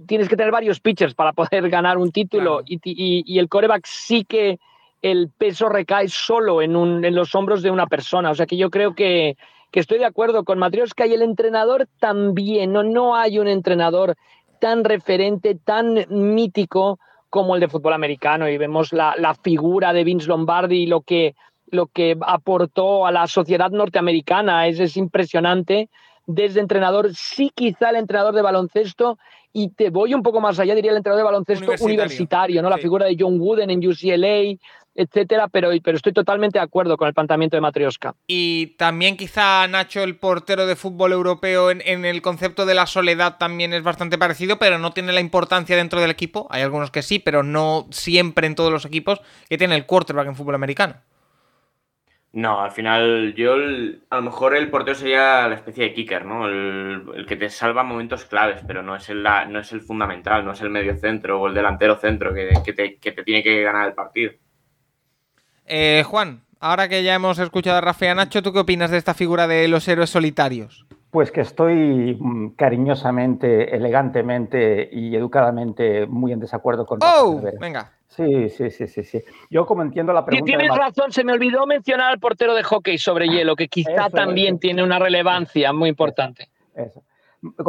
tienes 0.08 0.30
que 0.30 0.38
tener 0.38 0.52
varios 0.52 0.80
pitchers 0.80 1.14
para 1.14 1.34
poder 1.34 1.70
ganar 1.70 1.98
un 1.98 2.12
título 2.12 2.62
y, 2.66 2.80
y, 2.84 3.38
el 3.38 3.50
coreback 3.50 3.86
sí 3.86 4.24
que 4.24 4.60
el 5.02 5.30
peso 5.30 5.68
recae 5.68 6.08
solo 6.08 6.62
en, 6.62 6.76
un, 6.76 7.04
en 7.04 7.16
los 7.16 7.36
hombros 7.36 7.62
de 7.62 7.70
una 7.70 7.88
persona. 7.88 8.32
O 8.32 8.36
sea 8.36 8.46
que 8.46 8.56
yo 8.56 8.70
creo 8.70 8.96
que, 8.96 9.36
que 9.70 9.82
estoy 9.82 9.98
de 9.98 10.06
acuerdo 10.06 10.46
con 10.46 10.58
Matrioska 10.58 11.06
y 11.08 11.14
el 11.14 11.24
entrenador 11.24 11.90
también. 12.00 12.72
No, 12.72 12.84
no 12.84 13.16
hay 13.16 13.40
un 13.40 13.50
entrenador 13.50 14.16
tan 14.62 14.86
referente, 14.86 15.56
tan 15.56 16.06
mítico 16.08 16.98
como 17.30 17.56
el 17.56 17.62
de 17.62 17.68
fútbol 17.68 17.94
americano 17.94 18.48
y 18.48 18.58
vemos 18.58 18.94
la, 18.94 19.16
la 19.18 19.34
figura 19.34 19.92
de 19.92 20.04
Vince 20.04 20.28
Lombardi 20.28 20.84
y 20.84 20.86
lo 20.86 21.02
que, 21.02 21.36
lo 21.72 21.88
que 21.88 22.16
aportó 22.22 23.06
a 23.06 23.12
la 23.12 23.28
sociedad 23.28 23.72
norteamericana. 23.72 24.68
Es, 24.68 24.80
es 24.80 24.98
impresionante. 24.98 25.90
Desde 26.28 26.60
entrenador, 26.60 27.14
sí 27.16 27.52
quizá 27.54 27.90
el 27.90 27.96
entrenador 27.96 28.36
de 28.36 28.42
baloncesto 28.42 29.18
y 29.54 29.70
te 29.70 29.90
voy 29.90 30.14
un 30.14 30.24
poco 30.24 30.40
más 30.40 30.60
allá, 30.60 30.76
diría 30.76 30.92
el 30.92 30.98
entrenador 30.98 31.26
de 31.26 31.32
baloncesto 31.32 31.84
universitario, 31.84 32.62
¿no? 32.62 32.70
La 32.70 32.78
figura 32.78 33.06
de 33.06 33.18
John 33.20 33.40
Wooden 33.40 33.70
en 33.70 33.86
UCLA, 33.86 34.58
etcétera, 34.94 35.48
pero, 35.48 35.70
pero 35.84 35.98
estoy 35.98 36.14
totalmente 36.14 36.60
de 36.60 36.64
acuerdo 36.64 36.98
con 36.98 37.08
el 37.08 37.14
planteamiento 37.14 37.56
de 37.56 37.62
Matrioska. 37.62 38.16
Y 38.28 38.76
también 38.78 39.18
quizá 39.18 39.68
Nacho, 39.68 40.04
el 40.04 40.18
portero 40.18 40.66
de 40.66 40.76
fútbol 40.76 41.14
europeo, 41.14 41.72
en, 41.72 42.06
el 42.06 42.22
concepto 42.22 42.66
de 42.66 42.76
la 42.76 42.86
soledad 42.88 43.38
también 43.38 43.74
es 43.74 43.84
bastante 43.84 44.18
parecido, 44.18 44.60
pero 44.60 44.80
no 44.80 44.92
tiene 44.92 45.14
la 45.14 45.22
importancia 45.22 45.76
dentro 45.76 46.02
del 46.02 46.12
equipo. 46.12 46.48
Hay 46.50 46.62
algunos 46.62 46.92
que 46.92 47.02
sí, 47.02 47.20
pero 47.20 47.44
no 47.44 47.88
siempre 47.92 48.48
en 48.48 48.56
todos 48.56 48.72
los 48.72 48.86
equipos 48.86 49.22
que 49.50 49.58
tiene 49.58 49.76
el 49.76 49.86
quarterback 49.86 50.28
en 50.28 50.36
fútbol 50.36 50.56
americano. 50.56 50.96
No, 52.34 52.62
al 52.62 52.72
final 52.72 53.34
yo 53.36 53.56
a 54.10 54.16
lo 54.16 54.22
mejor 54.22 54.56
el 54.56 54.70
portero 54.70 54.96
sería 54.96 55.50
la 55.50 55.56
especie 55.56 55.84
de 55.84 55.94
kicker, 55.94 56.26
¿no? 56.26 56.48
El, 56.48 57.26
que 57.28 57.36
te 57.36 57.50
salva 57.50 57.84
momentos 57.84 58.24
claves, 58.24 58.62
pero 58.66 58.82
no 58.82 58.96
es, 58.96 59.10
el, 59.10 59.22
no 59.22 59.60
es 59.60 59.72
el 59.74 59.82
fundamental, 59.82 60.46
no 60.46 60.54
es 60.54 60.62
el 60.62 60.70
medio 60.70 60.96
centro 60.96 61.42
o 61.42 61.48
el 61.48 61.54
delantero 61.54 61.98
centro 61.98 62.34
que, 62.34 62.54
te, 62.74 62.96
que 62.96 63.12
te 63.12 63.24
tiene 63.24 63.44
que 63.44 63.62
ganar 63.62 63.90
el 63.90 63.94
partido. 63.94 64.32
Eh, 65.66 66.04
Juan, 66.08 66.42
ahora 66.62 66.88
que 66.88 67.04
ya 67.04 67.16
hemos 67.16 67.38
escuchado 67.38 67.78
a 67.78 67.82
Rafa 67.82 68.06
y 68.06 68.08
a 68.10 68.16
Nacho, 68.16 68.42
¿tú 68.42 68.54
qué 68.54 68.60
opinas 68.60 68.92
de 68.92 68.98
esta 68.98 69.14
figura 69.14 69.46
de 69.48 69.68
los 69.68 69.86
héroes 69.90 70.10
solitarios? 70.10 70.86
Pues 71.10 71.32
que 71.32 71.42
estoy 71.42 72.18
mm, 72.18 72.52
cariñosamente, 72.52 73.76
elegantemente 73.76 74.88
y 74.90 75.14
educadamente 75.18 76.06
muy 76.08 76.32
en 76.32 76.40
desacuerdo 76.40 76.86
con 76.86 77.00
¡Oh! 77.02 77.42
Venga. 77.60 77.92
Sí, 78.16 78.50
sí, 78.50 78.70
sí, 78.70 78.88
sí, 78.88 79.04
sí. 79.04 79.24
Yo 79.50 79.66
como 79.66 79.82
entiendo 79.82 80.12
la 80.12 80.26
pregunta... 80.26 80.46
Tienes 80.46 80.76
razón, 80.76 81.12
se 81.12 81.24
me 81.24 81.32
olvidó 81.32 81.66
mencionar 81.66 82.12
al 82.12 82.20
portero 82.20 82.54
de 82.54 82.64
hockey 82.64 82.98
sobre 82.98 83.28
hielo, 83.28 83.56
que 83.56 83.70
quizá 83.70 84.10
también 84.10 84.60
tiene 84.60 84.84
una 84.84 85.00
relevancia 85.00 85.72
muy 85.72 85.90
importante. 85.90 86.50
Eso 86.76 87.04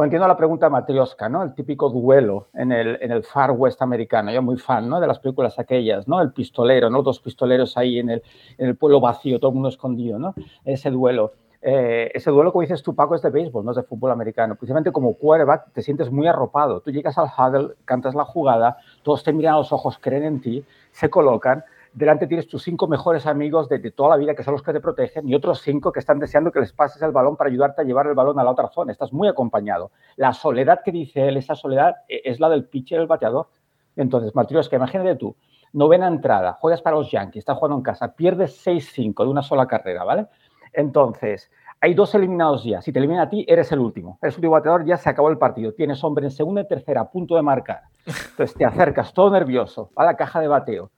entiendo 0.04 0.28
la 0.28 0.36
pregunta 0.36 0.66
de 0.66 0.70
Matrioska, 0.70 1.28
¿no? 1.28 1.42
El 1.42 1.54
típico 1.54 1.88
duelo 1.88 2.48
en 2.54 2.72
el, 2.72 2.98
en 3.00 3.10
el 3.10 3.22
Far 3.22 3.52
West 3.52 3.80
americano. 3.80 4.30
Yo 4.30 4.42
muy 4.42 4.58
fan, 4.58 4.88
¿no? 4.88 5.00
De 5.00 5.06
las 5.06 5.18
películas 5.18 5.58
aquellas, 5.58 6.06
¿no? 6.06 6.20
El 6.20 6.32
pistolero, 6.32 6.90
¿no? 6.90 7.02
Dos 7.02 7.20
pistoleros 7.20 7.76
ahí 7.76 7.98
en 7.98 8.10
el, 8.10 8.22
en 8.58 8.68
el 8.68 8.76
pueblo 8.76 9.00
vacío, 9.00 9.38
todo 9.38 9.50
el 9.50 9.54
mundo 9.54 9.70
escondido, 9.70 10.18
¿no? 10.18 10.34
Ese 10.64 10.90
duelo. 10.90 11.34
Eh, 11.62 12.10
ese 12.12 12.30
duelo, 12.30 12.52
como 12.52 12.62
dices 12.62 12.82
tú, 12.82 12.94
Paco, 12.94 13.14
es 13.14 13.22
de 13.22 13.30
béisbol, 13.30 13.64
no 13.64 13.70
es 13.70 13.76
de 13.76 13.84
fútbol 13.84 14.10
americano. 14.10 14.56
Precisamente 14.56 14.90
como 14.90 15.14
quarterback 15.14 15.72
te 15.72 15.82
sientes 15.82 16.10
muy 16.10 16.26
arropado. 16.26 16.80
Tú 16.80 16.90
llegas 16.90 17.16
al 17.18 17.28
huddle, 17.28 17.74
cantas 17.84 18.14
la 18.14 18.24
jugada, 18.24 18.78
todos 19.02 19.22
te 19.22 19.32
miran 19.32 19.54
a 19.54 19.58
los 19.58 19.72
ojos, 19.72 19.98
creen 20.00 20.24
en 20.24 20.40
ti, 20.40 20.64
se 20.90 21.08
colocan 21.08 21.64
delante 21.92 22.26
tienes 22.26 22.48
tus 22.48 22.62
cinco 22.62 22.86
mejores 22.86 23.26
amigos 23.26 23.68
de, 23.68 23.78
toda 23.90 24.10
la 24.10 24.16
vida, 24.16 24.34
que 24.34 24.42
son 24.42 24.52
los 24.52 24.62
que 24.62 24.72
te 24.72 24.80
protegen, 24.80 25.28
y 25.28 25.34
otros 25.34 25.60
cinco 25.60 25.92
que 25.92 26.00
están 26.00 26.18
deseando 26.18 26.50
que 26.50 26.60
les 26.60 26.72
pases 26.72 27.02
el 27.02 27.12
balón 27.12 27.36
para 27.36 27.50
ayudarte 27.50 27.82
a 27.82 27.84
llevar 27.84 28.06
el 28.06 28.14
balón 28.14 28.38
a 28.38 28.44
la 28.44 28.50
otra 28.50 28.68
zona. 28.68 28.92
Estás 28.92 29.12
muy 29.12 29.28
acompañado. 29.28 29.90
La 30.16 30.32
soledad 30.32 30.80
que 30.84 30.92
dice 30.92 31.28
él, 31.28 31.36
esa 31.36 31.54
soledad 31.54 31.96
e, 32.08 32.22
es 32.24 32.40
la 32.40 32.48
del 32.48 32.64
pitcher, 32.64 33.00
el 33.00 33.06
bateador. 33.06 33.48
Entonces, 33.96 34.32
que 34.68 34.76
imagínate 34.76 35.16
tú, 35.16 35.36
novena 35.74 36.06
entrada, 36.06 36.54
juegas 36.54 36.80
para 36.80 36.96
los 36.96 37.10
Yankees, 37.10 37.40
estás 37.40 37.58
jugando 37.58 37.76
en 37.76 37.82
casa, 37.82 38.14
pierdes 38.14 38.66
6-5 38.66 39.24
de 39.24 39.30
una 39.30 39.42
sola 39.42 39.66
carrera, 39.66 40.02
¿vale? 40.04 40.28
Entonces, 40.72 41.50
hay 41.80 41.94
dos 41.94 42.14
eliminados 42.14 42.64
ya. 42.64 42.80
Si 42.80 42.92
te 42.92 42.98
elimina 42.98 43.22
a 43.22 43.28
ti, 43.28 43.44
eres 43.48 43.72
el 43.72 43.80
último. 43.80 44.18
Eres 44.22 44.34
el 44.34 44.38
último 44.38 44.52
bateador, 44.52 44.84
ya 44.84 44.96
se 44.96 45.08
acabó 45.08 45.30
el 45.30 45.38
partido. 45.38 45.72
Tienes 45.72 46.02
hombre 46.04 46.26
en 46.26 46.30
segunda 46.30 46.62
y 46.62 46.68
tercera, 46.68 47.02
a 47.02 47.10
punto 47.10 47.36
de 47.36 47.42
marcar. 47.42 47.82
Entonces 48.06 48.54
te 48.54 48.64
acercas 48.64 49.12
todo 49.12 49.30
nervioso 49.30 49.90
a 49.96 50.04
la 50.04 50.16
caja 50.16 50.40
de 50.40 50.48
bateo 50.48 50.90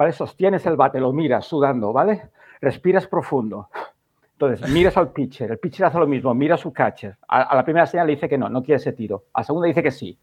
¿vale? 0.00 0.12
Sostienes 0.12 0.64
el 0.64 0.76
bate, 0.76 0.98
lo 0.98 1.12
miras 1.12 1.44
sudando, 1.44 1.92
¿vale? 1.92 2.30
Respiras 2.62 3.06
profundo. 3.06 3.68
Entonces, 4.32 4.66
miras 4.70 4.96
al 4.96 5.12
pitcher, 5.12 5.50
el 5.50 5.58
pitcher 5.58 5.84
hace 5.84 5.98
lo 5.98 6.06
mismo, 6.06 6.32
mira 6.32 6.54
a 6.54 6.58
su 6.58 6.72
catcher. 6.72 7.18
A, 7.28 7.54
la 7.54 7.62
primera 7.62 7.84
señal 7.84 8.06
le 8.06 8.14
dice 8.14 8.26
que 8.26 8.38
no, 8.38 8.48
no 8.48 8.62
quiere 8.62 8.76
ese 8.76 8.94
tiro. 8.94 9.24
A 9.34 9.40
la 9.40 9.44
segunda 9.44 9.66
dice 9.66 9.82
que 9.82 9.90
sí. 9.90 10.18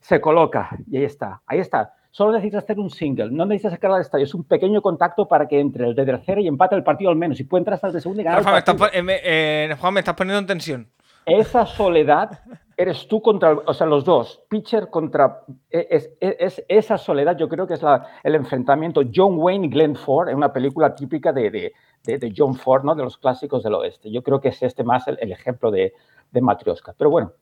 Se 0.00 0.20
coloca 0.20 0.70
y 0.90 0.96
ahí 0.96 1.04
está, 1.04 1.42
ahí 1.46 1.60
está. 1.60 1.94
Solo 2.10 2.32
necesitas 2.32 2.64
hacer 2.64 2.78
un 2.78 2.90
single, 2.90 3.30
no 3.30 3.46
necesitas 3.46 3.72
sacarla 3.72 3.96
del 3.96 4.04
estadio, 4.04 4.24
es 4.24 4.34
un 4.34 4.44
pequeño 4.44 4.82
contacto 4.82 5.28
para 5.28 5.46
que 5.46 5.60
entre 5.60 5.86
el 5.86 5.94
de 5.94 6.04
tercera 6.04 6.40
y 6.40 6.48
empate 6.48 6.74
el 6.74 6.82
partido 6.82 7.10
al 7.10 7.16
menos. 7.16 7.38
Y 7.38 7.44
puede 7.44 7.60
entrar 7.60 7.74
hasta 7.74 7.86
el 7.86 7.92
de 7.92 8.00
segunda 8.00 8.22
y 8.22 8.24
ganar. 8.24 8.64
Eh, 8.92 9.76
Juan, 9.78 9.94
me 9.94 10.00
estás 10.00 10.14
poniendo 10.16 10.40
en 10.40 10.46
tensión. 10.46 10.88
Esa 11.26 11.66
soledad 11.66 12.40
eres 12.76 13.06
tú 13.06 13.20
contra, 13.20 13.52
o 13.52 13.74
sea, 13.74 13.86
los 13.86 14.04
dos, 14.04 14.42
pitcher 14.48 14.88
contra, 14.88 15.42
e, 15.70 15.86
es, 15.90 16.10
es, 16.18 16.64
esa 16.66 16.96
soledad 16.96 17.36
yo 17.36 17.46
creo 17.48 17.66
que 17.66 17.74
es 17.74 17.82
la, 17.82 18.06
el 18.24 18.34
enfrentamiento 18.34 19.02
John 19.14 19.34
Wayne 19.36 19.66
y 19.66 19.70
Glenn 19.70 19.94
Ford 19.94 20.30
en 20.30 20.36
una 20.36 20.50
película 20.52 20.94
típica 20.94 21.30
de, 21.30 21.50
de, 21.50 22.18
de, 22.18 22.34
John 22.34 22.56
Ford, 22.56 22.82
¿no? 22.82 22.94
De 22.94 23.04
los 23.04 23.18
clásicos 23.18 23.62
del 23.62 23.74
oeste. 23.74 24.10
Yo 24.10 24.22
creo 24.22 24.40
que 24.40 24.48
es 24.48 24.62
este 24.62 24.82
más 24.82 25.06
el, 25.06 25.30
ejemplo 25.30 25.70
de, 25.70 25.92
de 26.30 26.40
Matrioska. 26.40 26.94
Pero 26.96 27.10
bueno. 27.10 27.32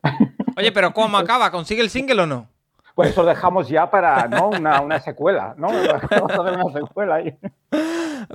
Oye, 0.57 0.73
pero 0.73 0.93
¿cómo 0.93 1.17
acaba? 1.17 1.53
¿Consigue 1.53 1.83
el 1.83 1.89
single 1.89 2.23
o 2.23 2.27
no? 2.27 2.49
Pues 2.99 3.11
eso 3.11 3.25
dejamos 3.25 3.69
ya 3.69 3.89
para 3.89 4.27
¿no? 4.27 4.49
una, 4.49 4.81
una 4.81 4.99
secuela, 4.99 5.55
¿no? 5.57 5.69
Vamos 5.69 6.33
a 6.33 6.43
hacer 6.43 6.59
una 6.61 6.73
secuela 6.73 7.15
ahí. 7.15 7.33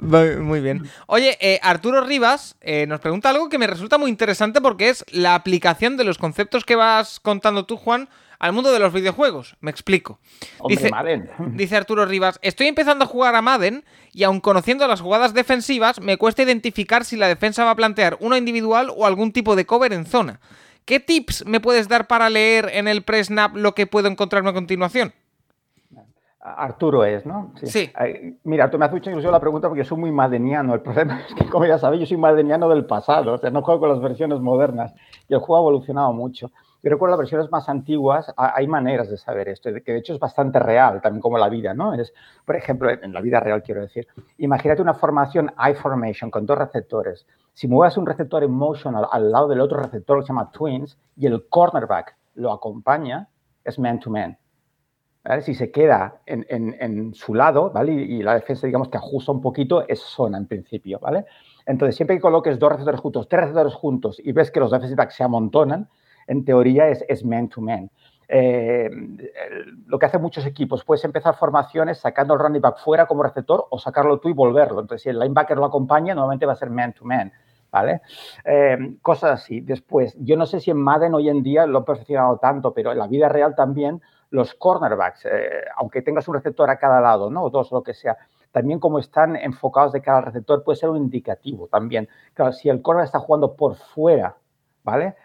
Muy 0.02 0.62
bien. 0.62 0.90
Oye, 1.06 1.38
eh, 1.42 1.60
Arturo 1.62 2.00
Rivas 2.00 2.56
eh, 2.62 2.88
nos 2.88 3.02
pregunta 3.02 3.30
algo 3.30 3.50
que 3.50 3.58
me 3.58 3.68
resulta 3.68 3.98
muy 3.98 4.10
interesante 4.10 4.62
porque 4.62 4.88
es 4.88 5.04
la 5.12 5.36
aplicación 5.36 5.98
de 5.98 6.06
los 6.06 6.18
conceptos 6.18 6.64
que 6.64 6.78
vas 6.78 7.20
contando 7.20 7.66
tú, 7.66 7.76
Juan, 7.76 8.08
al 8.40 8.54
mundo 8.54 8.72
de 8.72 8.80
los 8.80 8.94
videojuegos. 8.94 9.58
Me 9.60 9.70
explico. 9.70 10.22
dice, 10.70 10.90
dice 11.40 11.76
Arturo 11.76 12.06
Rivas, 12.06 12.40
estoy 12.42 12.68
empezando 12.68 13.04
a 13.04 13.08
jugar 13.10 13.36
a 13.36 13.42
Madden 13.42 13.84
y 14.14 14.24
aun 14.24 14.40
conociendo 14.40 14.88
las 14.88 15.02
jugadas 15.02 15.34
defensivas, 15.34 16.00
me 16.00 16.16
cuesta 16.16 16.42
identificar 16.42 17.04
si 17.04 17.18
la 17.18 17.28
defensa 17.28 17.66
va 17.66 17.72
a 17.72 17.76
plantear 17.76 18.16
una 18.22 18.38
individual 18.38 18.94
o 18.96 19.06
algún 19.06 19.34
tipo 19.34 19.58
de 19.58 19.66
cover 19.66 19.92
en 19.92 20.06
zona. 20.06 20.40
¿Qué 20.86 21.00
tips 21.00 21.46
me 21.46 21.60
puedes 21.60 21.88
dar 21.88 22.08
para 22.08 22.30
leer 22.30 22.70
en 22.74 22.88
el 22.88 23.04
pre-snap 23.04 23.56
lo 23.56 23.74
que 23.74 23.88
puedo 23.88 24.08
encontrarme 24.08 24.50
a 24.50 24.54
continuación? 24.54 25.14
Arturo 26.46 27.06
es, 27.06 27.26
¿no? 27.26 27.54
Sí. 27.64 27.90
Mira, 28.44 28.70
tú 28.70 28.78
me 28.78 28.86
has 28.86 28.94
hecho 28.94 29.10
incluso 29.10 29.32
la 29.32 29.40
pregunta 29.40 29.70
porque 29.70 29.86
soy 29.86 29.98
muy 29.98 30.12
madeniano. 30.12 30.74
El 30.74 30.82
problema 30.82 31.22
es 31.22 31.34
que, 31.36 31.46
como 31.50 31.66
ya 31.66 31.78
sabéis, 31.78 32.02
yo 32.02 32.06
soy 32.06 32.18
madeniano 32.18 32.68
del 32.68 32.84
pasado. 32.84 33.34
O 33.34 33.38
sea, 33.38 33.50
no 33.50 33.62
juego 33.62 33.80
con 33.80 33.90
las 33.90 34.02
versiones 34.02 34.42
modernas. 34.42 34.94
Y 35.30 35.34
el 35.34 35.40
juego 35.40 35.56
ha 35.56 35.62
evolucionado 35.62 36.12
mucho. 36.12 36.52
Yo 36.84 36.90
recuerdo 36.90 37.14
las 37.14 37.20
versiones 37.20 37.50
más 37.50 37.70
antiguas, 37.70 38.34
hay 38.36 38.68
maneras 38.68 39.10
de 39.10 39.16
saber 39.16 39.48
esto, 39.48 39.70
que 39.86 39.94
de 39.94 40.00
hecho 40.00 40.12
es 40.12 40.20
bastante 40.20 40.60
real, 40.60 41.00
también 41.00 41.22
como 41.22 41.38
la 41.38 41.48
vida, 41.48 41.74
¿no? 41.74 41.94
Es, 41.94 42.14
por 42.44 42.58
ejemplo, 42.58 42.90
en 42.90 43.14
la 43.14 43.22
vida 43.22 43.40
real 43.40 43.64
quiero 43.64 43.80
decir, 43.80 44.06
imagínate 44.38 44.82
una 44.82 44.94
formación 44.94 45.50
I-formation 45.58 46.30
con 46.30 46.46
dos 46.46 46.58
receptores. 46.58 47.26
Si 47.54 47.70
mueves 47.70 47.96
un 47.96 48.06
receptor 48.06 48.44
emotional 48.44 49.08
al, 49.10 49.32
lado 49.32 49.48
del 49.48 49.62
otro 49.62 49.80
receptor 49.80 50.20
que 50.20 50.24
se 50.24 50.34
llama 50.34 50.52
twins 50.52 50.98
y 51.16 51.26
el 51.26 51.48
cornerback 51.48 52.18
lo 52.36 52.52
acompaña, 52.52 53.30
es 53.64 53.80
man-to-man. 53.80 54.38
Si 55.40 55.56
se 55.56 55.72
queda 55.72 56.20
en, 56.26 57.14
su 57.14 57.34
lado, 57.34 57.70
¿vale? 57.70 57.94
Y, 57.94 58.16
y, 58.16 58.24
la 58.24 58.34
defensa, 58.34 58.68
digamos, 58.68 58.90
que 58.90 58.98
ajusta 58.98 59.32
un 59.32 59.40
poquito, 59.40 59.88
es 59.88 60.02
zona 60.02 60.38
en 60.38 60.48
principio, 60.48 61.00
¿vale? 61.00 61.24
Entonces, 61.66 61.96
siempre 61.96 62.18
que 62.18 62.22
coloques 62.22 62.60
dos 62.60 62.74
receptores 62.74 63.00
juntos, 63.00 63.30
tres 63.30 63.44
receptores 63.44 63.74
juntos 63.74 64.22
y 64.22 64.34
ves 64.34 64.52
que 64.52 64.60
los 64.60 64.70
defensive 64.70 64.98
backs 64.98 65.16
se 65.16 65.24
amontonan, 65.24 65.88
en 66.28 66.46
teoría 66.46 66.90
es, 66.90 67.04
es 67.08 67.24
man 67.24 67.50
to 67.50 67.62
man. 67.62 67.90
eh, 68.28 68.90
lo 69.86 70.00
que 70.00 70.06
hacen 70.06 70.22
muchos 70.22 70.46
equipos, 70.46 70.84
puedes 70.84 71.04
empezar 71.06 71.36
formaciones 71.36 72.00
sacando 72.00 72.34
el 72.34 72.40
running 72.40 72.62
back 72.62 72.78
fuera 72.80 73.06
como 73.06 73.22
receptor 73.24 73.66
o 73.70 73.78
sacarlo 73.78 74.20
tú 74.20 74.30
y 74.30 74.34
volverlo. 74.34 74.82
Entonces, 74.82 75.04
si 75.04 75.10
el 75.10 75.20
linebacker 75.20 75.58
lo 75.58 75.66
acompaña, 75.66 76.16
normalmente 76.16 76.46
va 76.46 76.54
a 76.54 76.58
ser 76.58 76.70
man-to-man. 76.70 77.32
¿Vale? 77.72 78.02
Eh, 78.46 78.98
cosas 79.02 79.42
así. 79.42 79.60
Después, 79.62 80.16
yo 80.20 80.38
no 80.38 80.46
sé 80.46 80.60
si 80.60 80.70
en 80.70 80.78
Madden 80.78 81.16
hoy 81.16 81.28
en 81.28 81.42
día 81.42 81.66
lo 81.66 81.80
he 81.80 81.84
perfeccionado 81.84 82.38
tanto, 82.38 82.72
pero 82.72 82.92
en 82.92 83.00
la 83.00 83.08
vida 83.08 83.30
real 83.30 83.56
también 83.56 84.00
los 84.30 84.54
cornerbacks, 84.54 85.26
eh, 85.26 85.64
aunque 85.78 86.04
tengas 86.04 86.28
un 86.28 86.36
receptor 86.36 86.70
a 86.70 86.78
cada 86.78 87.02
lado, 87.02 87.32
¿no? 87.32 87.42
O 87.42 87.50
dos, 87.50 87.72
lo 87.72 87.82
que 87.82 87.96
sea, 87.96 88.16
también 88.52 88.80
como 88.80 89.00
están 89.00 89.36
enfocados 89.36 89.92
de 89.92 90.04
cada 90.04 90.22
receptor 90.22 90.64
puede 90.64 90.76
ser 90.78 90.90
un 90.90 90.98
indicativo 90.98 91.68
también. 91.68 92.08
Si 92.52 92.70
el 92.70 92.84
cornerback 92.84 93.08
está 93.08 93.18
jugando 93.18 93.56
por 93.56 93.76
fuera, 93.76 94.38
¿vale? 94.84 95.16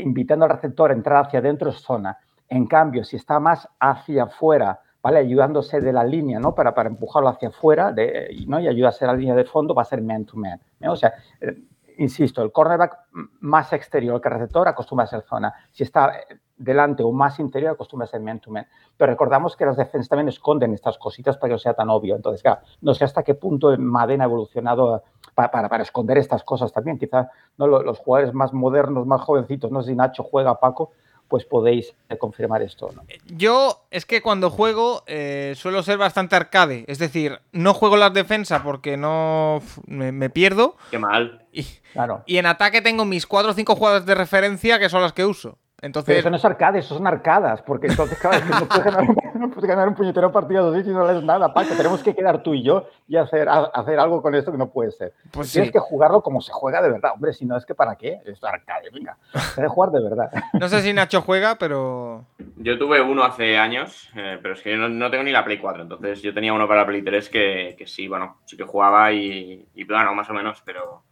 Invitando 0.00 0.44
al 0.44 0.52
receptor 0.52 0.90
a 0.90 0.94
entrar 0.94 1.26
hacia 1.26 1.40
adentro 1.40 1.70
es 1.70 1.76
zona. 1.76 2.18
En 2.48 2.66
cambio, 2.66 3.04
si 3.04 3.16
está 3.16 3.40
más 3.40 3.68
hacia 3.78 4.24
afuera, 4.24 4.80
¿vale? 5.02 5.18
Ayudándose 5.18 5.80
de 5.80 5.92
la 5.92 6.04
línea, 6.04 6.38
¿no? 6.38 6.54
Para, 6.54 6.74
para 6.74 6.88
empujarlo 6.88 7.28
hacia 7.28 7.48
afuera 7.48 7.92
de, 7.92 8.44
¿no? 8.46 8.60
y 8.60 8.68
ayudarse 8.68 9.04
a 9.04 9.08
la 9.08 9.14
línea 9.14 9.34
de 9.34 9.44
fondo, 9.44 9.74
va 9.74 9.82
a 9.82 9.84
ser 9.84 10.02
man-to-man. 10.02 10.60
O 10.88 10.96
sea, 10.96 11.12
eh, 11.40 11.56
insisto, 11.98 12.42
el 12.42 12.52
cornerback 12.52 13.06
más 13.40 13.72
exterior 13.72 14.20
que 14.20 14.28
receptor 14.28 14.68
acostumbra 14.68 15.04
a 15.04 15.08
ser 15.08 15.22
zona. 15.22 15.52
Si 15.72 15.82
está 15.82 16.16
eh, 16.16 16.38
delante 16.56 17.02
o 17.02 17.12
más 17.12 17.38
interior, 17.38 17.72
acostumbra 17.72 18.04
a 18.04 18.08
ser 18.08 18.20
man-to-man. 18.20 18.66
Pero 18.96 19.12
recordamos 19.12 19.56
que 19.56 19.66
las 19.66 19.76
defensas 19.76 20.08
también 20.08 20.28
esconden 20.28 20.72
estas 20.74 20.98
cositas 20.98 21.36
para 21.36 21.50
que 21.50 21.54
no 21.54 21.58
sea 21.58 21.74
tan 21.74 21.90
obvio. 21.90 22.16
Entonces, 22.16 22.42
claro, 22.42 22.60
no 22.80 22.94
sé 22.94 23.04
hasta 23.04 23.22
qué 23.22 23.34
punto 23.34 23.76
Madden 23.78 24.22
ha 24.22 24.24
evolucionado 24.24 25.02
para, 25.46 25.68
para, 25.68 25.82
esconder 25.82 26.18
estas 26.18 26.42
cosas 26.42 26.72
también. 26.72 26.98
Quizás 26.98 27.28
¿no? 27.56 27.66
los, 27.66 27.98
jugadores 27.98 28.34
más 28.34 28.52
modernos, 28.52 29.06
más 29.06 29.20
jovencitos, 29.20 29.70
no 29.70 29.82
sé 29.82 29.90
si 29.90 29.96
Nacho 29.96 30.24
juega, 30.24 30.58
Paco, 30.58 30.92
pues 31.28 31.44
podéis 31.44 31.94
eh, 32.08 32.18
confirmar 32.18 32.62
esto. 32.62 32.90
¿no? 32.94 33.02
Yo 33.26 33.84
es 33.90 34.04
que 34.04 34.20
cuando 34.20 34.50
juego 34.50 35.04
eh, 35.06 35.52
suelo 35.56 35.82
ser 35.82 35.98
bastante 35.98 36.34
arcade, 36.34 36.84
es 36.88 36.98
decir, 36.98 37.38
no 37.52 37.74
juego 37.74 37.96
las 37.96 38.12
defensas 38.12 38.62
porque 38.62 38.96
no 38.96 39.62
me, 39.86 40.30
pierdo. 40.30 40.76
Qué 40.90 40.98
mal. 40.98 41.46
Y, 41.52 41.64
claro. 41.92 42.22
y 42.26 42.38
en 42.38 42.46
ataque 42.46 42.82
tengo 42.82 43.04
mis 43.04 43.26
4 43.26 43.52
o 43.52 43.54
5 43.54 43.76
jugadas 43.76 44.06
de 44.06 44.14
referencia 44.14 44.78
que 44.78 44.88
son 44.88 45.02
las 45.02 45.12
que 45.12 45.24
uso. 45.24 45.58
Entonces... 45.80 46.18
eso 46.18 46.30
no 46.30 46.36
es 46.36 46.44
arcade, 46.44 46.80
eso 46.80 46.96
son 46.96 47.06
arcadas, 47.06 47.62
porque 47.62 47.86
entonces 47.86 48.18
cada 48.18 48.36
vez 48.36 48.44
que 48.44 48.50
no 48.50 48.66
puedes 48.66 48.84
ganar, 48.84 49.06
no 49.34 49.50
puedes 49.50 49.68
ganar 49.68 49.88
un 49.88 49.94
puñetero 49.94 50.32
partido 50.32 50.72
así 50.72 50.82
si 50.82 50.90
no 50.90 51.06
lees 51.06 51.22
nada, 51.22 51.54
Paco. 51.54 51.74
Tenemos 51.76 52.02
que 52.02 52.14
quedar 52.14 52.42
tú 52.42 52.54
y 52.54 52.64
yo 52.64 52.88
y 53.06 53.16
hacer, 53.16 53.48
hacer 53.48 53.98
algo 54.00 54.20
con 54.20 54.34
esto 54.34 54.50
que 54.50 54.58
no 54.58 54.70
puede 54.70 54.90
ser. 54.90 55.12
Pues 55.30 55.52
Tienes 55.52 55.70
que 55.70 55.78
jugarlo 55.78 56.20
como 56.20 56.40
se 56.40 56.52
juega 56.52 56.82
de 56.82 56.90
verdad. 56.90 57.12
Hombre, 57.14 57.32
si 57.32 57.46
no 57.46 57.56
es 57.56 57.64
que 57.64 57.76
para 57.76 57.94
qué, 57.94 58.20
es 58.24 58.42
arcade, 58.42 58.90
venga. 58.90 59.16
Tienes 59.32 59.54
que 59.54 59.68
jugar 59.68 59.92
de 59.92 60.02
verdad. 60.02 60.30
No 60.54 60.68
sé 60.68 60.80
si 60.80 60.92
Nacho 60.92 61.22
juega, 61.22 61.56
pero... 61.56 62.24
Yo 62.56 62.76
tuve 62.76 63.00
uno 63.00 63.22
hace 63.22 63.56
años, 63.56 64.10
eh, 64.16 64.38
pero 64.42 64.54
es 64.54 64.62
que 64.62 64.72
yo 64.72 64.88
no, 64.88 65.10
tengo 65.10 65.22
ni 65.22 65.30
la 65.30 65.44
Play 65.44 65.58
4, 65.58 65.82
entonces 65.82 66.22
yo 66.22 66.34
tenía 66.34 66.52
uno 66.52 66.66
para 66.66 66.80
la 66.80 66.86
Play 66.86 67.02
3 67.02 67.28
que, 67.28 67.74
que 67.78 67.86
sí, 67.86 68.08
bueno, 68.08 68.38
sí 68.46 68.56
que 68.56 68.64
jugaba 68.64 69.12
y, 69.12 69.64
y 69.74 69.84
bueno, 69.84 70.12
más 70.14 70.28
o 70.28 70.34
menos, 70.34 70.60
pero... 70.64 71.04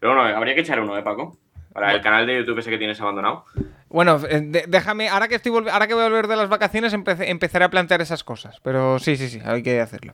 Pero 0.00 0.14
bueno, 0.14 0.36
habría 0.36 0.54
que 0.54 0.60
echar 0.60 0.80
uno, 0.80 0.98
¿eh, 0.98 1.02
Paco? 1.02 1.38
Para 1.74 1.92
el 1.92 2.00
canal 2.00 2.24
de 2.24 2.36
YouTube 2.38 2.60
ese 2.60 2.70
que 2.70 2.78
tienes 2.78 3.00
abandonado. 3.00 3.44
Bueno, 3.88 4.20
eh, 4.30 4.64
déjame, 4.68 5.08
ahora 5.08 5.26
que 5.26 5.34
estoy 5.34 5.52
ahora 5.52 5.88
que 5.88 5.94
voy 5.94 6.04
a 6.04 6.08
volver 6.08 6.28
de 6.28 6.36
las 6.36 6.48
vacaciones, 6.48 6.92
empezaré 6.92 7.64
a 7.64 7.68
plantear 7.68 8.00
esas 8.00 8.22
cosas. 8.22 8.60
Pero 8.62 9.00
sí, 9.00 9.16
sí, 9.16 9.28
sí, 9.28 9.40
hay 9.44 9.64
que 9.64 9.80
hacerlo. 9.80 10.12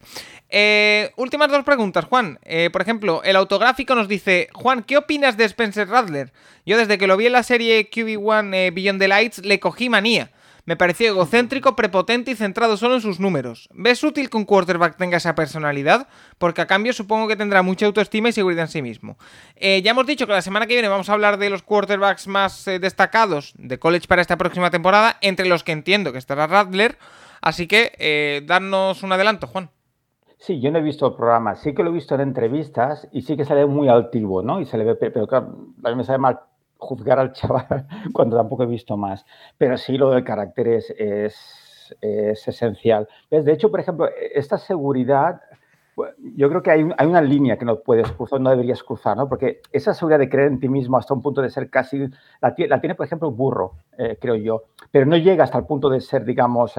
Eh, 0.48 1.12
últimas 1.16 1.50
dos 1.50 1.62
preguntas, 1.62 2.06
Juan. 2.06 2.38
Eh, 2.44 2.70
por 2.72 2.80
ejemplo, 2.80 3.22
el 3.24 3.36
autográfico 3.36 3.94
nos 3.94 4.08
dice, 4.08 4.48
Juan, 4.54 4.82
¿qué 4.84 4.96
opinas 4.96 5.36
de 5.36 5.44
Spencer 5.44 5.86
Radler? 5.86 6.32
Yo 6.64 6.78
desde 6.78 6.96
que 6.96 7.06
lo 7.06 7.18
vi 7.18 7.26
en 7.26 7.32
la 7.32 7.42
serie 7.42 7.90
QB1 7.90 8.72
Beyond 8.72 8.98
the 8.98 9.08
Lights 9.08 9.44
le 9.44 9.60
cogí 9.60 9.90
manía. 9.90 10.30
Me 10.64 10.76
pareció 10.76 11.08
egocéntrico, 11.08 11.76
prepotente 11.76 12.30
y 12.30 12.34
centrado 12.34 12.76
solo 12.76 12.94
en 12.94 13.00
sus 13.00 13.20
números. 13.20 13.68
¿Ves 13.72 14.02
útil 14.04 14.30
que 14.30 14.36
un 14.36 14.44
quarterback 14.44 14.96
tenga 14.96 15.16
esa 15.16 15.34
personalidad? 15.34 16.08
Porque 16.38 16.60
a 16.60 16.66
cambio 16.66 16.92
supongo 16.92 17.28
que 17.28 17.36
tendrá 17.36 17.62
mucha 17.62 17.86
autoestima 17.86 18.28
y 18.28 18.32
seguridad 18.32 18.64
en 18.64 18.68
sí 18.68 18.82
mismo. 18.82 19.16
Eh, 19.56 19.82
ya 19.82 19.92
hemos 19.92 20.06
dicho 20.06 20.26
que 20.26 20.32
la 20.32 20.42
semana 20.42 20.66
que 20.66 20.74
viene 20.74 20.88
vamos 20.88 21.08
a 21.08 21.12
hablar 21.12 21.38
de 21.38 21.50
los 21.50 21.62
quarterbacks 21.62 22.28
más 22.28 22.66
eh, 22.68 22.78
destacados 22.78 23.54
de 23.56 23.78
college 23.78 24.06
para 24.06 24.22
esta 24.22 24.36
próxima 24.36 24.70
temporada, 24.70 25.16
entre 25.20 25.46
los 25.46 25.64
que 25.64 25.72
entiendo 25.72 26.12
que 26.12 26.18
estará 26.18 26.46
Radler. 26.46 26.98
Así 27.40 27.66
que, 27.66 27.92
eh, 27.98 28.42
darnos 28.46 29.02
un 29.02 29.12
adelanto, 29.12 29.46
Juan. 29.46 29.70
Sí, 30.36 30.58
yo 30.60 30.70
no 30.70 30.78
he 30.78 30.82
visto 30.82 31.06
el 31.06 31.14
programa, 31.14 31.54
sí 31.54 31.74
que 31.74 31.82
lo 31.82 31.90
he 31.90 31.92
visto 31.92 32.14
en 32.14 32.22
entrevistas 32.22 33.06
y 33.12 33.22
sí 33.22 33.36
que 33.36 33.44
se 33.44 33.54
ve 33.54 33.66
muy 33.66 33.88
altivo, 33.88 34.42
¿no? 34.42 34.60
Y 34.60 34.64
se 34.64 34.78
le 34.78 34.84
ve, 34.84 34.94
pero 34.94 35.26
claro, 35.26 35.54
a 35.84 35.90
mí 35.90 35.96
me 35.96 36.04
sale 36.04 36.18
mal 36.18 36.40
juzgar 36.80 37.18
al 37.18 37.32
chaval 37.32 37.86
cuando 38.12 38.36
tampoco 38.36 38.64
he 38.64 38.66
visto 38.66 38.96
más. 38.96 39.24
Pero 39.58 39.76
sí, 39.76 39.96
lo 39.96 40.10
del 40.10 40.24
carácter 40.24 40.68
es, 40.68 40.90
es, 40.98 41.98
esencial. 42.46 43.08
De 43.30 43.52
hecho, 43.52 43.70
por 43.70 43.80
ejemplo, 43.80 44.08
esta 44.34 44.58
seguridad, 44.58 45.40
yo 46.36 46.48
creo 46.48 46.62
que 46.62 46.70
hay, 46.70 46.88
hay, 46.96 47.06
una 47.06 47.20
línea 47.20 47.58
que 47.58 47.64
no 47.64 47.80
puedes 47.80 48.10
cruzar, 48.12 48.40
no 48.40 48.50
deberías 48.50 48.82
cruzar, 48.82 49.16
¿no? 49.16 49.28
Porque 49.28 49.60
esa 49.72 49.92
seguridad 49.92 50.20
de 50.20 50.28
creer 50.28 50.48
en 50.48 50.60
ti 50.60 50.68
mismo 50.68 50.96
hasta 50.96 51.14
un 51.14 51.20
punto 51.20 51.42
de 51.42 51.50
ser 51.50 51.68
casi, 51.68 52.08
la, 52.40 52.54
la 52.56 52.80
tiene, 52.80 52.94
por 52.94 53.06
ejemplo, 53.06 53.30
Burro, 53.32 53.72
eh, 53.98 54.16
creo 54.20 54.36
yo, 54.36 54.62
pero 54.92 55.04
no 55.04 55.16
llega 55.16 55.44
hasta 55.44 55.58
el 55.58 55.66
punto 55.66 55.90
de 55.90 56.00
ser, 56.00 56.24
digamos, 56.24 56.76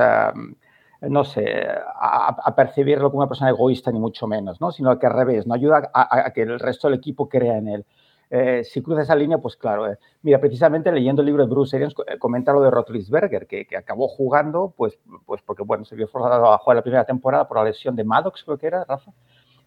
no 1.01 1.23
sé, 1.23 1.67
a, 1.99 2.55
percibirlo 2.55 3.09
como 3.09 3.21
una 3.21 3.27
persona 3.27 3.49
egoísta, 3.49 3.91
ni 3.91 3.99
mucho 3.99 4.27
menos, 4.27 4.61
¿no? 4.61 4.71
Sino 4.71 4.97
que 4.99 5.07
al 5.07 5.13
revés, 5.13 5.47
no 5.47 5.55
ayuda 5.55 5.89
a, 5.93 6.27
a 6.27 6.31
que 6.31 6.43
el 6.43 6.59
resto 6.59 6.87
del 6.87 6.99
equipo 6.99 7.27
crea 7.27 7.57
en 7.57 7.67
él. 7.67 7.85
Eh, 8.33 8.63
si 8.63 8.81
cruza 8.81 9.01
esa 9.01 9.13
línea, 9.13 9.39
pues 9.39 9.57
claro. 9.57 9.91
Eh. 9.91 9.97
Mira, 10.21 10.39
precisamente 10.39 10.89
leyendo 10.89 11.21
el 11.21 11.25
libro 11.25 11.43
de 11.43 11.49
Bruce 11.49 11.75
Arians, 11.75 11.93
eh, 12.07 12.17
comenta 12.17 12.53
lo 12.53 12.61
de 12.61 12.71
Rotlisberger, 12.71 13.45
que, 13.45 13.67
que, 13.67 13.75
acabó 13.75 14.07
jugando, 14.07 14.73
pues, 14.77 14.97
pues 15.25 15.41
porque, 15.41 15.63
bueno, 15.63 15.83
se 15.83 15.97
vio 15.97 16.07
forzado 16.07 16.53
a 16.53 16.57
jugar 16.57 16.77
la 16.77 16.81
primera 16.81 17.03
temporada 17.03 17.45
por 17.45 17.57
la 17.57 17.65
lesión 17.65 17.93
de 17.93 18.05
Maddox, 18.05 18.45
creo 18.45 18.57
que 18.57 18.67
era, 18.67 18.85
Rafa. 18.85 19.11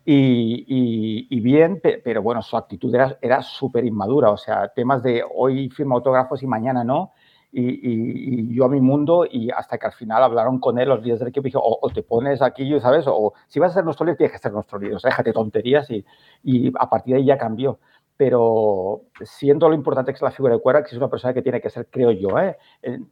Y, 0.07 1.27
y, 1.31 1.41
bien, 1.41 1.81
pero 1.83 2.23
bueno, 2.23 2.41
su 2.43 2.57
actitud 2.57 2.95
era, 2.95 3.19
era 3.21 3.43
súper 3.43 3.85
inmadura. 3.85 4.31
O 4.31 4.37
sea, 4.37 4.69
temas 4.69 5.03
de 5.03 5.23
hoy 5.35 5.71
firma 5.71 5.95
autógrafos 5.95 6.43
y 6.43 6.47
mañana 6.47 6.85
no. 6.85 7.13
Y, 7.53 8.49
y, 8.51 8.55
yo 8.55 8.65
a 8.65 8.69
mi 8.69 8.81
mundo 8.81 9.27
y 9.31 9.51
hasta 9.51 9.79
que 9.79 9.87
al 9.87 9.93
final 9.93 10.23
hablaron 10.23 10.59
con 10.59 10.79
él 10.79 10.89
los 10.89 11.03
días 11.03 11.21
del 11.21 11.29
equipo 11.29 11.47
y 11.47 11.51
dije, 11.51 11.59
o, 11.63 11.89
te 11.95 12.03
pones 12.03 12.43
aquí, 12.43 12.79
¿sabes? 12.81 13.07
O 13.07 13.33
si 13.47 13.61
vas 13.61 13.71
a 13.71 13.75
ser 13.75 13.85
nuestro 13.85 14.05
líder, 14.05 14.19
tienes 14.19 14.33
que 14.33 14.39
ser 14.39 14.53
nuestro 14.53 14.79
líder. 14.79 14.97
O 14.97 14.99
sea, 14.99 15.11
déjate 15.11 15.33
tonterías 15.33 15.91
y, 15.91 16.05
y 16.43 16.73
a 16.79 16.91
partir 16.91 17.15
de 17.15 17.21
ahí 17.21 17.27
ya 17.27 17.39
cambió 17.39 17.79
pero 18.17 19.03
siendo 19.25 19.69
lo 19.69 19.75
importante 19.75 20.13
que 20.13 20.17
es 20.17 20.23
la 20.23 20.31
figura 20.31 20.55
de 20.55 20.61
Cuera, 20.61 20.83
que 20.83 20.91
es 20.91 20.97
una 20.97 21.11
persona 21.11 21.35
que 21.35 21.43
tiene 21.43 21.61
que 21.61 21.69
ser, 21.69 21.89
creo 21.91 22.13
yo, 22.13 22.39
¿eh? 22.39 22.57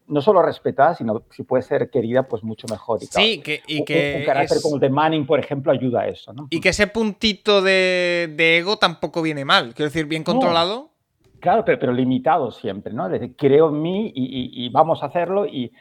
No 0.07 0.21
solo 0.21 0.43
respetada, 0.43 0.95
sino 0.95 1.25
si 1.31 1.43
puede 1.43 1.63
ser 1.63 1.91
querida, 1.91 2.23
pues 2.23 2.45
mucho 2.45 2.69
mejor. 2.71 3.03
Y 3.03 3.07
sí, 3.07 3.41
que, 3.43 3.63
y 3.67 3.85
que 3.85 4.19
un, 4.21 4.25
carácter 4.25 4.59
como 4.63 4.77
el 4.77 4.81
de 4.81 4.91
Manning, 4.91 5.27
por 5.27 5.41
ejemplo, 5.41 5.73
ayuda 5.73 6.03
a 6.03 6.09
eso. 6.09 6.33
¿no? 6.33 6.47
Y 6.51 6.61
que 6.61 6.69
ese 6.69 6.87
puntito 6.87 7.63
de, 7.63 8.35
ego 8.39 8.77
tampoco 8.77 9.23
viene 9.23 9.45
mal, 9.45 9.75
quiero 9.75 9.89
decir, 9.91 10.07
bien 10.07 10.23
controlado. 10.23 10.91
Claro, 11.41 11.65
pero, 11.65 11.81
pero, 11.81 11.93
limitado 11.93 12.53
siempre, 12.53 12.93
¿no? 12.93 13.09
Decir, 13.09 13.35
creo 13.37 13.71
en 13.71 13.83
mí 13.83 14.13
y, 14.15 14.69
vamos 14.69 15.03
a 15.03 15.07
hacerlo, 15.07 15.45
y, 15.47 15.73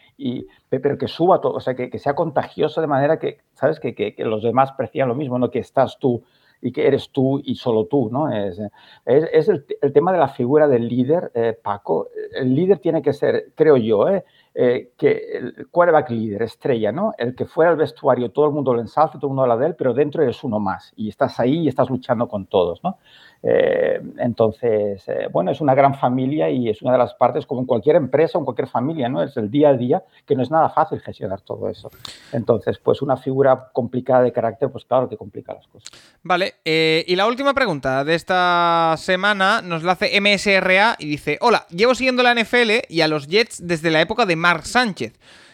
pero 0.70 0.98
que 0.98 1.08
suba 1.08 1.40
todo, 1.40 1.54
o 1.54 1.60
sea, 1.60 1.76
que, 1.76 2.00
sea 2.00 2.16
contagioso 2.16 2.82
de 2.82 2.88
manera 2.88 3.20
que, 3.20 3.38
¿sabes? 3.54 3.80
Que, 3.80 3.94
que, 3.94 4.16
los 4.26 4.42
demás 4.42 4.72
precian 4.72 5.08
lo 5.08 5.14
mismo, 5.14 5.38
no 5.38 5.52
que 5.52 5.60
estás 5.60 6.00
tú 6.00 6.24
y 6.62 6.72
que 6.72 6.86
eres 6.86 7.10
tú 7.10 7.42
y 7.44 7.56
solo 7.56 7.86
tú, 7.86 8.10
¿no? 8.12 8.32
Es, 8.32 8.60
es, 9.06 9.50
el, 9.50 9.94
tema 9.94 10.12
de 10.12 10.20
la 10.20 10.28
figura 10.28 10.68
del 10.68 10.88
líder, 10.88 11.32
eh, 11.34 11.58
Paco. 11.62 12.10
El 12.34 12.54
líder 12.54 12.80
tiene 12.80 13.02
que 13.02 13.14
ser, 13.14 13.52
creo 13.56 13.78
yo, 13.78 14.08
¿eh? 14.08 14.24
eh, 14.54 14.92
que 14.98 15.38
el 15.38 15.68
quarterback 15.70 16.10
líder, 16.10 16.44
estrella, 16.44 16.92
¿no? 16.92 17.14
El 17.18 17.36
que 17.36 17.46
fuera 17.46 17.72
al 17.72 17.78
vestuario, 17.78 18.32
todo 18.32 18.48
el 18.48 18.52
mundo 18.52 18.74
lo 18.74 18.82
ensalza, 18.82 19.18
todo 19.18 19.28
el 19.28 19.30
mundo 19.30 19.44
habla 19.44 19.58
de 19.58 19.68
él, 19.68 19.76
pero 19.76 19.94
dentro 19.94 20.22
eres 20.22 20.44
uno 20.44 20.60
más 20.60 20.94
y 20.96 21.10
estás 21.10 21.40
ahí 21.40 21.60
y 21.60 21.68
estás 21.68 21.90
luchando 21.90 22.28
con 22.28 22.46
todos, 22.46 22.84
¿no? 22.84 22.98
Eh, 23.44 24.00
entonces, 24.20 25.04
eh, 25.08 25.28
bueno, 25.32 25.52
es 25.52 25.62
una 25.62 25.74
gran 25.74 25.96
familia 25.96 26.50
y 26.50 26.70
es 26.70 26.82
una 26.82 26.92
de 26.92 27.00
las 27.00 27.14
partes, 27.16 27.46
como 27.46 27.62
en 27.62 27.68
cualquier 27.68 27.96
empresa 27.96 28.38
en 28.38 28.46
cualquier 28.46 28.68
familia, 28.68 29.10
¿no? 29.10 29.24
Es 29.24 29.36
el 29.38 29.50
día 29.50 29.70
a 29.70 29.74
día, 29.74 30.04
que 30.28 30.36
no 30.36 30.44
es 30.44 30.52
nada 30.52 30.70
fácil 30.70 31.02
gestionar 31.02 31.42
todo 31.42 31.70
eso. 31.70 31.90
Entonces, 32.32 32.78
pues 32.78 33.02
una 33.02 33.18
figura 33.18 33.70
complicada 33.74 34.24
de 34.24 34.32
carácter, 34.32 34.70
pues 34.72 34.86
claro 34.86 35.10
que 35.10 35.18
complica 35.18 35.54
las 35.54 35.68
cosas. 35.68 35.90
Vale, 36.22 36.56
eh, 36.66 37.04
y 37.08 37.16
la 37.16 37.28
última 37.28 37.54
pregunta 37.54 38.04
de 38.04 38.16
esta 38.16 38.96
semana 38.98 39.62
nos 39.62 39.84
la 39.84 39.94
hace 39.94 40.20
MSRA 40.20 40.96
y 41.00 41.08
dice, 41.08 41.38
hola, 41.42 41.66
llevo 41.70 41.96
siguiendo 41.96 42.22
la 42.24 42.36
NFL 42.36 42.86
y 42.90 43.02
a 43.02 43.08
los 43.08 43.28
Jets 43.28 43.66
desde 43.66 43.90
la 43.90 44.02
época 44.02 44.26
de 44.26 44.36
Mark 44.36 44.66
Sánchez. 44.66 45.14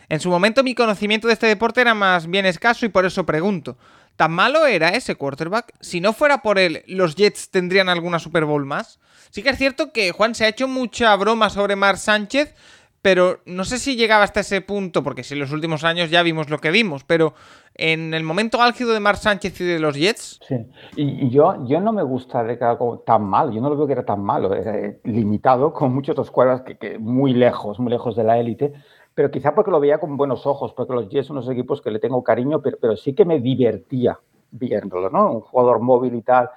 En 0.10 0.22
su 0.22 0.30
momento 0.30 0.64
mi 0.64 0.74
conocimiento 0.74 1.28
de 1.28 1.34
este 1.34 1.48
deporte 1.48 1.82
era 1.82 1.94
más 1.94 2.28
bien 2.28 2.46
escaso 2.46 2.86
y 2.86 2.90
por 2.90 3.06
eso 3.06 3.26
pregunto. 3.26 3.78
¿Tan 4.18 4.32
malo 4.32 4.66
era 4.66 4.90
ese 4.90 5.16
quarterback? 5.16 5.74
Si 5.80 6.02
no 6.02 6.12
fuera 6.12 6.42
por 6.42 6.58
él, 6.58 6.84
¿los 6.88 7.16
Jets 7.16 7.52
tendrían 7.52 7.88
alguna 7.88 8.18
Super 8.18 8.46
Bowl 8.46 8.66
más? 8.66 9.00
Sí 9.30 9.44
que 9.44 9.50
es 9.50 9.58
cierto 9.60 9.94
que 9.94 10.12
Juan 10.12 10.34
se 10.34 10.46
ha 10.46 10.48
hecho 10.48 10.68
mucha 10.68 11.16
broma 11.16 11.52
sobre 11.52 11.76
Mar 11.76 11.98
Sánchez, 11.98 12.56
pero 13.04 13.42
no 13.46 13.64
sé 13.64 13.78
si 13.78 13.96
llegaba 13.96 14.24
hasta 14.24 14.40
ese 14.40 14.62
punto, 14.62 15.04
porque 15.04 15.24
si 15.24 15.36
en 15.36 15.40
los 15.40 15.52
últimos 15.52 15.84
años 15.84 16.10
ya 16.10 16.24
vimos 16.24 16.50
lo 16.50 16.58
que 16.58 16.72
vimos, 16.72 17.04
pero 17.04 17.36
en 17.76 18.16
el 18.16 18.24
momento 18.24 18.60
álgido 18.60 18.92
de 18.92 19.00
Mar 19.00 19.18
Sánchez 19.18 19.62
y 19.62 19.66
de 19.66 19.80
los 19.80 19.96
Jets. 19.96 20.40
Sí, 20.48 20.56
y, 20.96 21.30
yo, 21.30 21.68
yo 21.68 21.80
no 21.80 21.94
me 21.94 22.02
gusta 22.02 22.44
de 22.44 22.58
que 22.58 22.66
como 22.76 22.98
tan 23.00 23.24
mal, 23.24 23.52
yo 23.54 23.62
no 23.62 23.70
lo 23.70 23.78
veo 23.78 23.86
que 23.86 23.94
era 23.94 24.06
tan 24.06 24.24
malo, 24.24 24.52
era 24.56 24.96
limitado 25.04 25.74
con 25.74 25.94
muchos 25.94 26.18
otros 26.18 26.62
que, 26.64 26.80
que 26.80 26.98
muy 26.98 27.34
lejos, 27.34 27.80
muy 27.80 27.92
lejos 27.92 28.16
de 28.16 28.24
la 28.24 28.40
élite 28.40 28.74
pero 29.18 29.32
quizá 29.32 29.56
porque 29.56 29.72
lo 29.72 29.80
veía 29.80 29.98
con 29.98 30.16
buenos 30.16 30.46
ojos, 30.46 30.74
porque 30.74 30.94
los 30.94 31.10
Jets 31.10 31.26
son 31.26 31.38
unos 31.38 31.50
equipos 31.50 31.82
que 31.82 31.90
le 31.90 31.98
tengo 31.98 32.24
cariño, 32.24 32.62
pero, 32.62 32.78
pero 32.80 32.96
sí 32.96 33.16
que 33.16 33.26
me 33.26 33.40
divertía 33.40 34.20
viéndolo, 34.52 35.10
¿no? 35.10 35.32
Un 35.32 35.42
jugador 35.42 35.80
móvil 35.80 36.14
y 36.14 36.22
tal. 36.22 36.52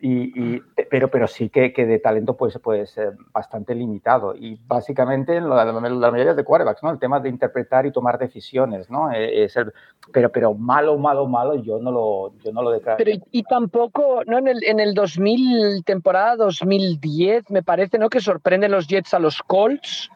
Y, 0.00 0.60
pero, 0.90 1.10
pero 1.10 1.26
sí 1.26 1.50
que, 1.50 1.74
que, 1.74 1.84
de 1.84 1.98
talento 1.98 2.34
puede 2.34 2.86
ser 2.86 3.18
bastante 3.34 3.74
limitado. 3.74 4.34
Y 4.34 4.58
básicamente 4.66 5.36
en 5.36 5.46
la, 5.50 5.70
mayoría 6.10 6.32
de 6.32 6.42
quarterbacks, 6.42 6.82
¿no? 6.82 6.90
El 6.90 6.98
tema 6.98 7.20
de 7.20 7.28
interpretar 7.28 7.84
y 7.84 7.92
tomar 7.92 8.18
decisiones, 8.18 8.88
¿no? 8.88 9.12
Eh, 9.12 9.44
es 9.44 9.54
el, 9.58 9.74
pero, 10.10 10.32
pero 10.32 10.54
malo, 10.54 10.96
malo, 10.96 11.26
malo, 11.26 11.56
yo 11.56 11.78
no 11.78 11.92
lo, 11.92 12.32
yo 12.42 12.50
no 12.50 12.62
lo 12.62 12.70
declaro. 12.70 12.96
Pero 12.96 13.10
y, 13.30 13.42
tampoco, 13.42 14.22
¿no? 14.24 14.38
En 14.38 14.48
el, 14.48 14.64
en 14.64 14.80
el 14.80 14.94
2000, 14.94 15.84
temporada 15.84 16.36
2010, 16.36 17.50
me 17.50 17.62
parece, 17.62 17.98
¿no? 17.98 18.08
Que 18.08 18.20
sorprenden 18.20 18.72
los 18.72 18.86
Jets 18.86 19.12
a 19.12 19.18
los 19.18 19.42
Colts. 19.42 20.08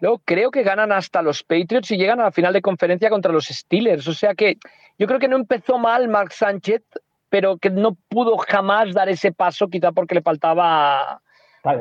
Luego 0.00 0.20
creo 0.24 0.50
que 0.50 0.62
ganan 0.62 0.92
hasta 0.92 1.22
los 1.22 1.42
Patriots 1.42 1.90
y 1.90 1.96
llegan 1.96 2.20
a 2.20 2.24
la 2.24 2.32
final 2.32 2.52
de 2.52 2.62
conferencia 2.62 3.10
contra 3.10 3.32
los 3.32 3.46
Steelers. 3.46 4.06
O 4.08 4.14
sea 4.14 4.34
que 4.34 4.58
yo 4.98 5.06
creo 5.06 5.18
que 5.18 5.28
no 5.28 5.36
empezó 5.36 5.78
mal 5.78 6.08
Mark 6.08 6.32
Sánchez 6.32 6.82
pero 7.28 7.58
que 7.58 7.70
no 7.70 7.96
pudo 8.08 8.36
jamás 8.38 8.94
dar 8.94 9.08
ese 9.08 9.32
paso, 9.32 9.68
quizá 9.68 9.92
porque 9.92 10.14
le 10.14 10.22
faltaba 10.22 11.20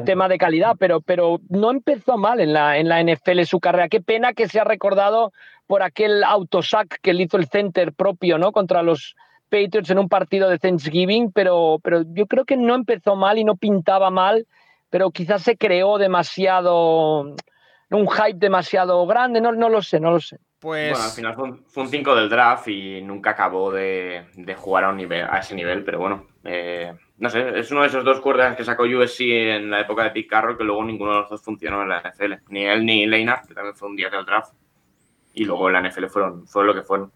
tema 0.06 0.27
de 0.27 0.38
calidad, 0.38 0.76
pero, 0.77 0.99
pero 0.99 1.39
no 1.49 1.72
empezó 1.72 2.18
mal 2.18 2.41
en 2.41 2.52
la, 2.52 2.77
en 2.77 2.89
la 2.89 3.02
NFL 3.02 3.44
su 3.44 3.60
carrera. 3.60 3.88
Qué 3.88 4.02
pena 4.02 4.34
que 4.34 4.49
se 4.49 4.60
ha 4.60 4.65
recordado 4.65 5.31
por 5.65 5.81
aquel 5.81 6.23
autosack 6.23 6.99
que 7.02 7.14
le 7.14 7.23
hizo 7.23 7.38
el 7.38 7.48
center 7.48 7.94
propio 7.94 8.38
¿no? 8.38 8.52
contra 8.52 8.84
los 8.84 9.15
Patriots 9.49 9.89
en 9.89 9.99
un 9.99 10.10
partido 10.10 10.49
de 10.49 10.60
Thanksgiving, 10.60 11.31
pero, 11.31 11.80
pero 11.81 12.03
yo 12.14 12.26
creo 12.26 12.44
que 12.44 12.57
no 12.57 12.76
empezó 12.76 13.15
mal 13.15 13.38
y 13.38 13.45
no 13.45 13.56
pintaba 13.56 14.10
mal, 14.10 14.45
pero 14.89 15.11
quizás 15.11 15.44
se 15.44 15.56
creó 15.56 15.98
demasiado, 15.98 17.35
un 17.89 18.07
hype 18.09 18.38
demasiado 18.38 19.05
grande, 19.07 19.39
no, 19.39 19.51
no 19.51 19.69
lo 19.69 19.81
sé, 19.81 19.99
no 19.99 20.11
lo 20.11 20.19
sé. 20.19 20.38
Pues... 20.59 20.91
Bueno, 20.91 21.05
al 21.05 21.11
final 21.11 21.64
fue 21.68 21.84
un 21.84 21.89
5 21.89 22.15
del 22.15 22.30
draft 22.30 22.68
y 22.68 23.01
nunca 23.01 23.31
acabó 23.31 23.72
de, 23.72 24.26
jugar 24.57 24.85
a, 24.85 24.89
un 24.89 24.97
nivel, 24.97 25.26
a 25.30 25.39
ese 25.39 25.53
nivel, 25.53 25.84
pero 25.84 25.99
bueno, 25.99 26.26
eh, 26.43 26.93
no 27.18 27.30
sé, 27.30 27.59
es 27.59 27.72
uno 27.72 27.81
de 27.81 27.88
esos 27.88 28.03
dos 28.03 28.22
cuerdas 28.22 28.55
que 28.55 28.64
sacó 28.64 28.84
USC 28.84 29.22
en 29.22 29.69
la 29.69 29.81
época 29.81 30.03
de 30.03 30.09
Pete 30.11 30.27
Carroll 30.27 30.57
que 30.57 30.64
luego 30.64 30.84
ninguno 30.84 31.11
de 31.11 31.19
los 31.22 31.30
dos 31.30 31.43
funcionó 31.43 31.84
en 31.84 31.89
la 31.89 32.01
NFL. 32.01 32.34
Ni 32.49 32.65
él 32.65 32.85
ni 32.85 33.05
Leinart, 33.05 33.47
que 33.47 33.53
también 33.53 33.76
fue 33.76 33.89
un 33.89 33.95
día 33.95 34.09
del 34.09 34.26
draft. 34.26 34.53
Y 35.34 35.45
luego 35.45 35.69
en 35.69 35.73
la 35.73 35.88
NFL 35.88 36.05
fueron, 36.07 36.47
fueron 36.47 36.68
lo 36.68 36.73
que 36.73 36.81
fueron. 36.81 37.11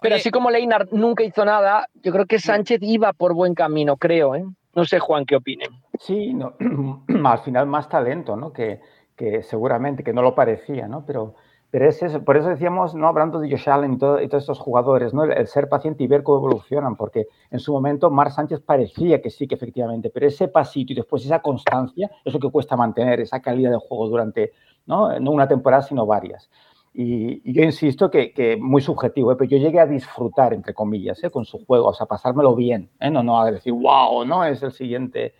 Pero 0.00 0.16
así 0.16 0.30
como 0.30 0.50
Leinart 0.50 0.90
nunca 0.90 1.22
hizo 1.22 1.44
nada, 1.44 1.88
yo 1.94 2.12
creo 2.12 2.26
que 2.26 2.38
Sánchez 2.38 2.80
iba 2.82 3.12
por 3.12 3.34
buen 3.34 3.54
camino, 3.54 3.96
creo. 3.96 4.34
¿eh? 4.34 4.44
No 4.74 4.84
sé, 4.84 4.98
Juan, 4.98 5.24
qué 5.26 5.36
opinen. 5.36 5.70
Sí, 5.98 6.34
no, 6.34 6.56
al 7.24 7.38
final 7.40 7.66
más 7.66 7.88
talento, 7.88 8.34
¿no? 8.34 8.52
Que, 8.52 8.80
que 9.22 9.44
seguramente, 9.44 10.02
que 10.02 10.12
no 10.12 10.20
lo 10.20 10.34
parecía, 10.34 10.88
¿no? 10.88 11.04
Pero 11.06 11.34
pero 11.70 11.88
es 11.88 12.02
eso, 12.02 12.22
por 12.22 12.36
eso 12.36 12.50
decíamos, 12.50 12.94
no 12.94 13.08
hablando 13.08 13.38
de 13.38 13.50
Josh 13.50 13.70
Allen 13.70 13.94
y, 13.94 13.98
todos 13.98 14.20
estos 14.20 14.58
jugadores, 14.58 15.14
¿no? 15.14 15.24
El, 15.24 15.46
ser 15.46 15.70
paciente 15.70 16.04
y 16.04 16.06
ver 16.06 16.22
cómo 16.22 16.36
evolucionan, 16.36 16.96
porque 16.96 17.28
en 17.50 17.60
su 17.60 17.72
momento 17.72 18.10
Mar 18.10 18.30
Sánchez 18.30 18.60
parecía 18.60 19.22
que 19.22 19.30
sí, 19.30 19.48
que 19.48 19.54
efectivamente, 19.54 20.10
pero 20.10 20.26
ese 20.26 20.48
pasito 20.48 20.92
y 20.92 20.96
después 20.96 21.24
esa 21.24 21.40
constancia, 21.40 22.10
eso 22.26 22.38
que 22.38 22.50
cuesta 22.50 22.76
mantener, 22.76 23.20
esa 23.20 23.40
calidad 23.40 23.70
de 23.70 23.78
juego 23.78 24.06
durante 24.06 24.52
no, 24.84 25.18
no 25.18 25.30
una 25.30 25.48
temporada, 25.48 25.82
sino 25.82 26.04
varias. 26.04 26.50
Y, 26.92 27.40
yo 27.50 27.62
insisto 27.62 28.10
que, 28.10 28.34
que 28.34 28.58
muy 28.58 28.82
subjetivo, 28.82 29.32
¿eh? 29.32 29.36
pero 29.38 29.48
yo 29.48 29.56
llegué 29.56 29.80
a 29.80 29.86
disfrutar, 29.86 30.52
entre 30.52 30.74
comillas, 30.74 31.24
¿eh? 31.24 31.30
con 31.30 31.46
su 31.46 31.64
juego, 31.64 31.88
o 31.88 31.94
sea, 31.94 32.04
pasármelo 32.04 32.54
bien, 32.54 32.90
¿eh? 33.00 33.10
no, 33.10 33.22
no 33.22 33.40
a 33.40 33.50
decir, 33.50 33.72
wow, 33.72 34.26
no 34.26 34.44
es 34.44 34.62
el 34.62 34.72
siguiente 34.72 35.32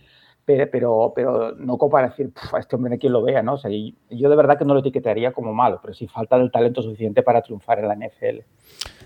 pero, 0.44 1.12
pero, 1.14 1.54
no 1.56 1.78
como 1.78 1.92
para 1.92 2.08
decir, 2.08 2.32
a 2.52 2.58
este 2.58 2.76
hombre 2.76 2.98
quien 2.98 3.12
lo 3.12 3.22
vea, 3.22 3.42
¿no? 3.42 3.54
O 3.54 3.58
sea, 3.58 3.70
yo 3.70 4.30
de 4.30 4.36
verdad 4.36 4.58
que 4.58 4.64
no 4.64 4.74
lo 4.74 4.80
etiquetaría 4.80 5.32
como 5.32 5.54
malo, 5.54 5.78
pero 5.80 5.94
sí 5.94 6.08
falta 6.08 6.38
del 6.38 6.50
talento 6.50 6.82
suficiente 6.82 7.22
para 7.22 7.42
triunfar 7.42 7.78
en 7.78 7.88
la 7.88 7.94
NFL. 7.94 8.40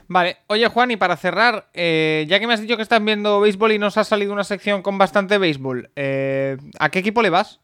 Vale, 0.08 0.36
oye 0.46 0.68
Juan, 0.68 0.92
y 0.92 0.96
para 0.96 1.16
cerrar, 1.16 1.66
eh, 1.74 2.24
ya 2.28 2.38
que 2.38 2.46
me 2.46 2.54
has 2.54 2.60
dicho 2.60 2.76
que 2.76 2.82
están 2.82 3.04
viendo 3.04 3.40
béisbol 3.40 3.72
y 3.72 3.78
nos 3.78 3.98
ha 3.98 4.04
salido 4.04 4.32
una 4.32 4.44
sección 4.44 4.82
con 4.82 4.98
bastante 4.98 5.36
béisbol, 5.36 5.90
eh, 5.96 6.56
¿a 6.78 6.88
qué 6.90 7.00
equipo 7.00 7.22
le 7.22 7.30
vas? 7.30 7.60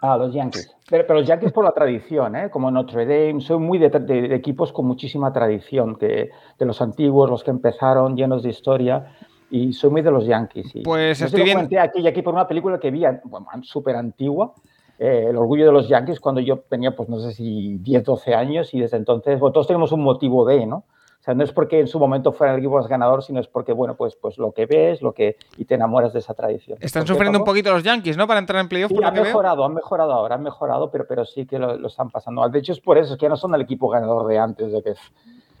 A 0.00 0.18
los 0.18 0.34
Yankees. 0.34 0.70
Pero, 0.90 1.06
pero, 1.06 1.20
los 1.20 1.28
Yankees 1.28 1.52
por 1.52 1.64
la 1.64 1.72
tradición, 1.72 2.36
¿eh? 2.36 2.50
como 2.50 2.70
Notre 2.70 3.06
Dame, 3.06 3.40
soy 3.40 3.58
muy 3.58 3.78
de, 3.78 3.88
de, 3.88 4.34
equipos 4.34 4.70
con 4.70 4.86
muchísima 4.86 5.32
tradición, 5.32 5.96
de 5.98 6.30
los 6.58 6.82
antiguos, 6.82 7.30
los 7.30 7.42
que 7.42 7.50
empezaron 7.50 8.14
llenos 8.14 8.42
de 8.42 8.50
historia 8.50 9.16
y 9.54 9.72
soy 9.72 9.90
muy 9.90 10.02
de 10.02 10.10
los 10.10 10.26
Yankees. 10.26 10.72
pues 10.82 11.20
estoy 11.20 11.44
bien. 11.44 11.68
aquí 11.78 12.00
y 12.00 12.08
aquí 12.08 12.22
por 12.22 12.34
una 12.34 12.48
película 12.48 12.80
que 12.80 12.90
vi 12.90 13.04
bueno, 13.22 13.46
súper 13.62 13.94
antigua, 13.94 14.52
eh, 14.98 15.26
El 15.28 15.36
orgullo 15.36 15.66
de 15.66 15.70
los 15.72 15.88
Yankees, 15.88 16.18
cuando 16.18 16.40
yo 16.40 16.58
tenía, 16.68 16.96
pues 16.96 17.08
no 17.08 17.20
sé 17.20 17.32
si 17.32 17.78
10, 17.78 18.02
12 18.02 18.34
años 18.34 18.74
y 18.74 18.80
desde 18.80 18.96
entonces, 18.96 19.38
bueno, 19.38 19.52
todos 19.52 19.68
tenemos 19.68 19.92
un 19.92 20.02
motivo 20.02 20.44
de, 20.44 20.66
¿no? 20.66 20.78
O 20.78 21.24
sea, 21.24 21.34
no 21.34 21.44
es 21.44 21.52
porque 21.52 21.78
en 21.78 21.86
su 21.86 22.00
momento 22.00 22.32
fuera 22.32 22.52
el 22.52 22.58
equipo 22.58 22.74
más 22.74 22.88
ganador, 22.88 23.22
sino 23.22 23.40
es 23.40 23.46
porque, 23.46 23.72
bueno, 23.72 23.94
pues, 23.94 24.16
pues 24.16 24.38
lo 24.38 24.50
que 24.52 24.66
ves, 24.66 25.00
lo 25.02 25.12
que 25.12 25.36
y 25.56 25.64
te 25.64 25.76
enamoras 25.76 26.12
de 26.12 26.18
esa 26.18 26.34
tradición. 26.34 26.76
Están 26.80 27.06
sufriendo 27.06 27.38
un 27.38 27.44
poquito 27.44 27.72
los 27.72 27.84
Yankees, 27.84 28.16
¿no? 28.16 28.26
Para 28.26 28.40
entrar 28.40 28.60
en 28.60 28.68
playoff. 28.68 28.90
Sí, 28.90 28.98
han 29.02 29.14
mejorado, 29.14 29.64
han 29.64 29.72
mejorado 29.72 30.12
ahora, 30.12 30.34
han 30.34 30.42
mejorado, 30.42 30.90
pero, 30.90 31.06
pero 31.08 31.24
sí 31.24 31.46
que 31.46 31.60
lo, 31.60 31.86
están 31.86 32.10
pasando 32.10 32.46
De 32.48 32.58
hecho, 32.58 32.72
es 32.72 32.80
por 32.80 32.98
eso, 32.98 33.14
es 33.14 33.18
que 33.20 33.28
no 33.28 33.36
son 33.36 33.54
el 33.54 33.60
equipo 33.60 33.88
ganador 33.88 34.26
de 34.26 34.38
antes, 34.38 34.72
de 34.72 34.82
que, 34.82 34.94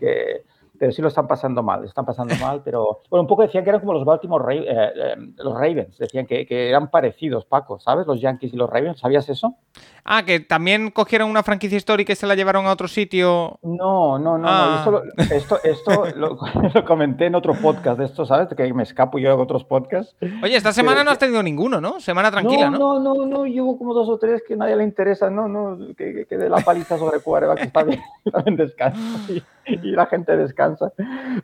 que 0.00 0.42
pero 0.78 0.92
sí 0.92 1.02
lo 1.02 1.08
están 1.08 1.26
pasando 1.26 1.62
mal, 1.62 1.84
están 1.84 2.04
pasando 2.04 2.34
mal, 2.36 2.62
pero 2.64 3.02
bueno, 3.08 3.22
un 3.22 3.28
poco 3.28 3.42
decían 3.42 3.62
que 3.64 3.70
eran 3.70 3.80
como 3.80 3.92
los 3.92 4.04
Baltimore 4.04 4.56
eh, 4.56 4.64
eh, 4.68 5.16
los 5.36 5.54
Ravens, 5.54 5.96
decían 5.98 6.26
que, 6.26 6.46
que, 6.46 6.68
eran 6.68 6.90
parecidos, 6.90 7.44
Paco, 7.44 7.78
¿sabes? 7.78 8.06
Los 8.06 8.20
Yankees 8.20 8.52
y 8.54 8.56
los 8.56 8.68
Ravens, 8.68 9.00
¿sabías 9.00 9.28
eso? 9.28 9.56
Ah, 10.04 10.24
que 10.24 10.40
también 10.40 10.90
cogieron 10.90 11.30
una 11.30 11.42
franquicia 11.42 11.76
histórica 11.76 12.12
y 12.12 12.16
se 12.16 12.26
la 12.26 12.34
llevaron 12.34 12.66
a 12.66 12.72
otro 12.72 12.88
sitio. 12.88 13.58
No, 13.62 14.18
no, 14.18 14.36
no, 14.36 14.46
ah. 14.48 14.84
esto, 15.30 15.58
esto, 15.62 16.04
lo, 16.16 16.36
comenté 16.84 17.26
en 17.26 17.36
otro 17.36 17.54
podcast 17.54 17.98
de 17.98 18.06
esto, 18.06 18.26
¿sabes? 18.26 18.48
Que 18.54 18.72
me 18.74 18.82
escapo 18.82 19.18
yo 19.18 19.34
de 19.36 19.42
otros 19.42 19.64
podcasts. 19.64 20.16
Oye, 20.42 20.56
esta 20.56 20.72
semana 20.72 21.04
no 21.04 21.10
has 21.10 21.18
tenido 21.18 21.42
ninguno, 21.42 21.80
¿no? 21.80 22.00
Semana 22.00 22.30
tranquila, 22.30 22.70
¿no? 22.70 22.78
No, 22.78 23.00
no, 23.00 23.14
no, 23.14 23.26
no, 23.26 23.46
llevo 23.46 23.78
como 23.78 23.94
dos 23.94 24.08
o 24.08 24.18
tres 24.18 24.42
que 24.46 24.56
nadie 24.56 24.76
le 24.76 24.84
interesa, 24.84 25.30
no, 25.30 25.48
no, 25.48 25.94
que, 25.96 26.26
que 26.28 26.36
de 26.36 26.48
la 26.48 26.58
paliza 26.58 26.98
sobre 26.98 27.20
Cuerva, 27.20 27.54
que 27.54 27.64
está 27.64 27.84
bien, 27.84 28.00
también 28.32 28.56
descansa 28.56 29.00
y, 29.32 29.42
y, 29.66 29.90
la 29.92 30.06
gente 30.06 30.36
descansa. 30.36 30.92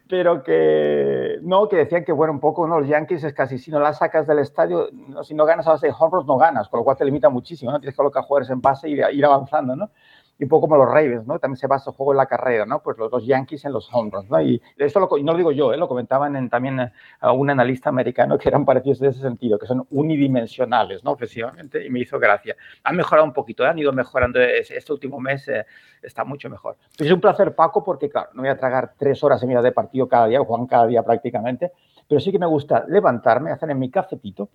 Pero 0.09 0.43
que, 0.43 1.39
no, 1.43 1.69
que 1.69 1.77
decían 1.77 2.05
que, 2.05 2.13
bueno, 2.13 2.33
un 2.33 2.41
poco, 2.41 2.67
¿no? 2.67 2.81
Los 2.81 2.89
Yankees 2.89 3.25
es 3.25 3.33
casi, 3.33 3.59
si 3.59 3.71
no 3.71 3.81
la 3.81 3.93
sacas 3.93 4.27
del 4.27 4.39
estadio, 4.39 4.89
si 5.23 5.35
no 5.35 5.45
ganas 5.45 5.67
a 5.67 5.73
base 5.73 5.89
de 5.89 5.95
home 5.99 6.25
no 6.27 6.37
ganas, 6.37 6.69
con 6.69 6.79
lo 6.79 6.85
cual 6.85 6.97
te 6.97 7.05
limita 7.05 7.29
muchísimo, 7.29 7.71
¿no? 7.71 7.81
Tienes 7.81 7.95
que 7.95 7.99
colocar 7.99 8.25
jugadores 8.25 8.51
en 8.51 8.61
base 8.61 8.89
y 8.89 8.95
ir 8.95 9.25
avanzando, 9.25 9.77
¿no? 9.77 9.91
Y 10.41 10.45
un 10.45 10.49
poco 10.49 10.63
como 10.63 10.77
los 10.77 10.87
Ravens, 10.87 11.27
¿no? 11.27 11.39
También 11.39 11.59
se 11.59 11.67
basa 11.67 11.91
el 11.91 11.97
juego 11.97 12.13
en 12.13 12.17
la 12.17 12.25
carrera, 12.25 12.65
¿no? 12.65 12.83
Pues 12.83 12.97
los, 12.97 13.27
Yankees 13.27 13.67
en 13.67 13.75
los 13.75 13.91
home 13.93 14.11
runs, 14.11 14.31
¿no? 14.31 14.41
Y 14.41 14.61
esto 14.79 14.99
lo, 14.99 15.07
no 15.23 15.33
lo 15.33 15.37
digo 15.37 15.53
yo, 15.53 15.71
¿eh? 15.75 15.77
Lo 15.77 15.87
comentaban 15.87 16.35
en, 16.35 16.49
también 16.49 16.81
a 16.81 16.87
eh, 17.23 17.31
un 17.31 17.51
analista 17.51 17.91
americano 17.91 18.39
que 18.39 18.49
eran 18.49 18.65
parecidos 18.65 19.03
en 19.03 19.09
ese 19.11 19.21
sentido, 19.21 19.59
que 19.59 19.67
son 19.67 19.87
unidimensionales, 19.91 21.05
¿no? 21.05 21.11
Ofensivamente, 21.11 21.85
y 21.85 21.91
me 21.91 22.01
hizo 22.01 22.19
gracia. 22.19 22.57
Han 22.85 22.97
mejorado 22.97 23.27
un 23.27 23.35
poquito, 23.35 23.65
¿eh? 23.65 23.69
han 23.69 23.79
ido 23.79 23.93
mejorando 23.93 24.41
este 24.41 24.91
último 24.91 25.21
mes, 25.21 25.47
eh, 25.49 25.67
está 26.03 26.25
mucho 26.25 26.49
mejor. 26.49 26.79
Es 26.99 27.13
un 27.13 27.21
placer, 27.21 27.55
Paco, 27.55 27.85
porque, 27.85 28.09
claro, 28.09 28.31
no 28.33 28.41
voy 28.41 28.51
a 28.51 28.57
tragar 28.57 28.95
tres 28.97 29.23
horas 29.23 29.43
y 29.43 29.47
de 29.47 29.73
partido 29.73 30.09
cada 30.09 30.27
día, 30.27 30.41
Juan 30.41 30.67
cada 30.67 30.87
día 30.87 31.03
prácticamente, 31.03 31.73
pero 32.09 32.19
sí 32.19 32.33
que 32.33 32.39
me 32.39 32.47
gusta 32.47 32.87
levantarme, 32.89 33.51
hacer 33.51 33.69
en 33.71 33.79
mi 33.79 33.91
cafetito 33.91 34.49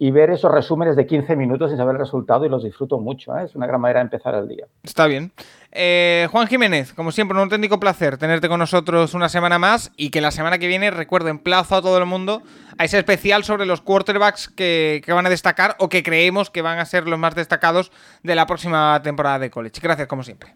y 0.00 0.12
ver 0.12 0.30
esos 0.30 0.52
resúmenes 0.52 0.94
de 0.94 1.06
15 1.06 1.34
minutos 1.34 1.70
sin 1.70 1.76
saber 1.76 1.96
el 1.96 2.00
resultado 2.00 2.44
y 2.44 2.48
los 2.48 2.62
disfruto 2.62 2.98
mucho. 2.98 3.36
¿eh? 3.36 3.44
Es 3.44 3.56
una 3.56 3.66
gran 3.66 3.80
manera 3.80 3.98
de 3.98 4.04
empezar 4.04 4.34
el 4.36 4.46
día. 4.46 4.66
Está 4.84 5.06
bien. 5.06 5.32
Eh, 5.72 6.28
Juan 6.30 6.46
Jiménez, 6.46 6.94
como 6.94 7.10
siempre, 7.10 7.36
un 7.36 7.42
auténtico 7.42 7.80
placer 7.80 8.16
tenerte 8.16 8.48
con 8.48 8.60
nosotros 8.60 9.14
una 9.14 9.28
semana 9.28 9.58
más 9.58 9.90
y 9.96 10.10
que 10.10 10.20
la 10.20 10.30
semana 10.30 10.58
que 10.58 10.68
viene, 10.68 10.90
recuerdo, 10.90 11.28
emplazo 11.28 11.74
a 11.74 11.82
todo 11.82 11.98
el 11.98 12.06
mundo 12.06 12.42
a 12.78 12.84
ese 12.84 12.98
especial 12.98 13.42
sobre 13.42 13.66
los 13.66 13.80
quarterbacks 13.80 14.48
que, 14.48 15.02
que 15.04 15.12
van 15.12 15.26
a 15.26 15.30
destacar 15.30 15.74
o 15.80 15.88
que 15.88 16.04
creemos 16.04 16.48
que 16.48 16.62
van 16.62 16.78
a 16.78 16.84
ser 16.84 17.08
los 17.08 17.18
más 17.18 17.34
destacados 17.34 17.90
de 18.22 18.36
la 18.36 18.46
próxima 18.46 19.00
temporada 19.02 19.40
de 19.40 19.50
college. 19.50 19.80
Gracias, 19.82 20.06
como 20.06 20.22
siempre. 20.22 20.54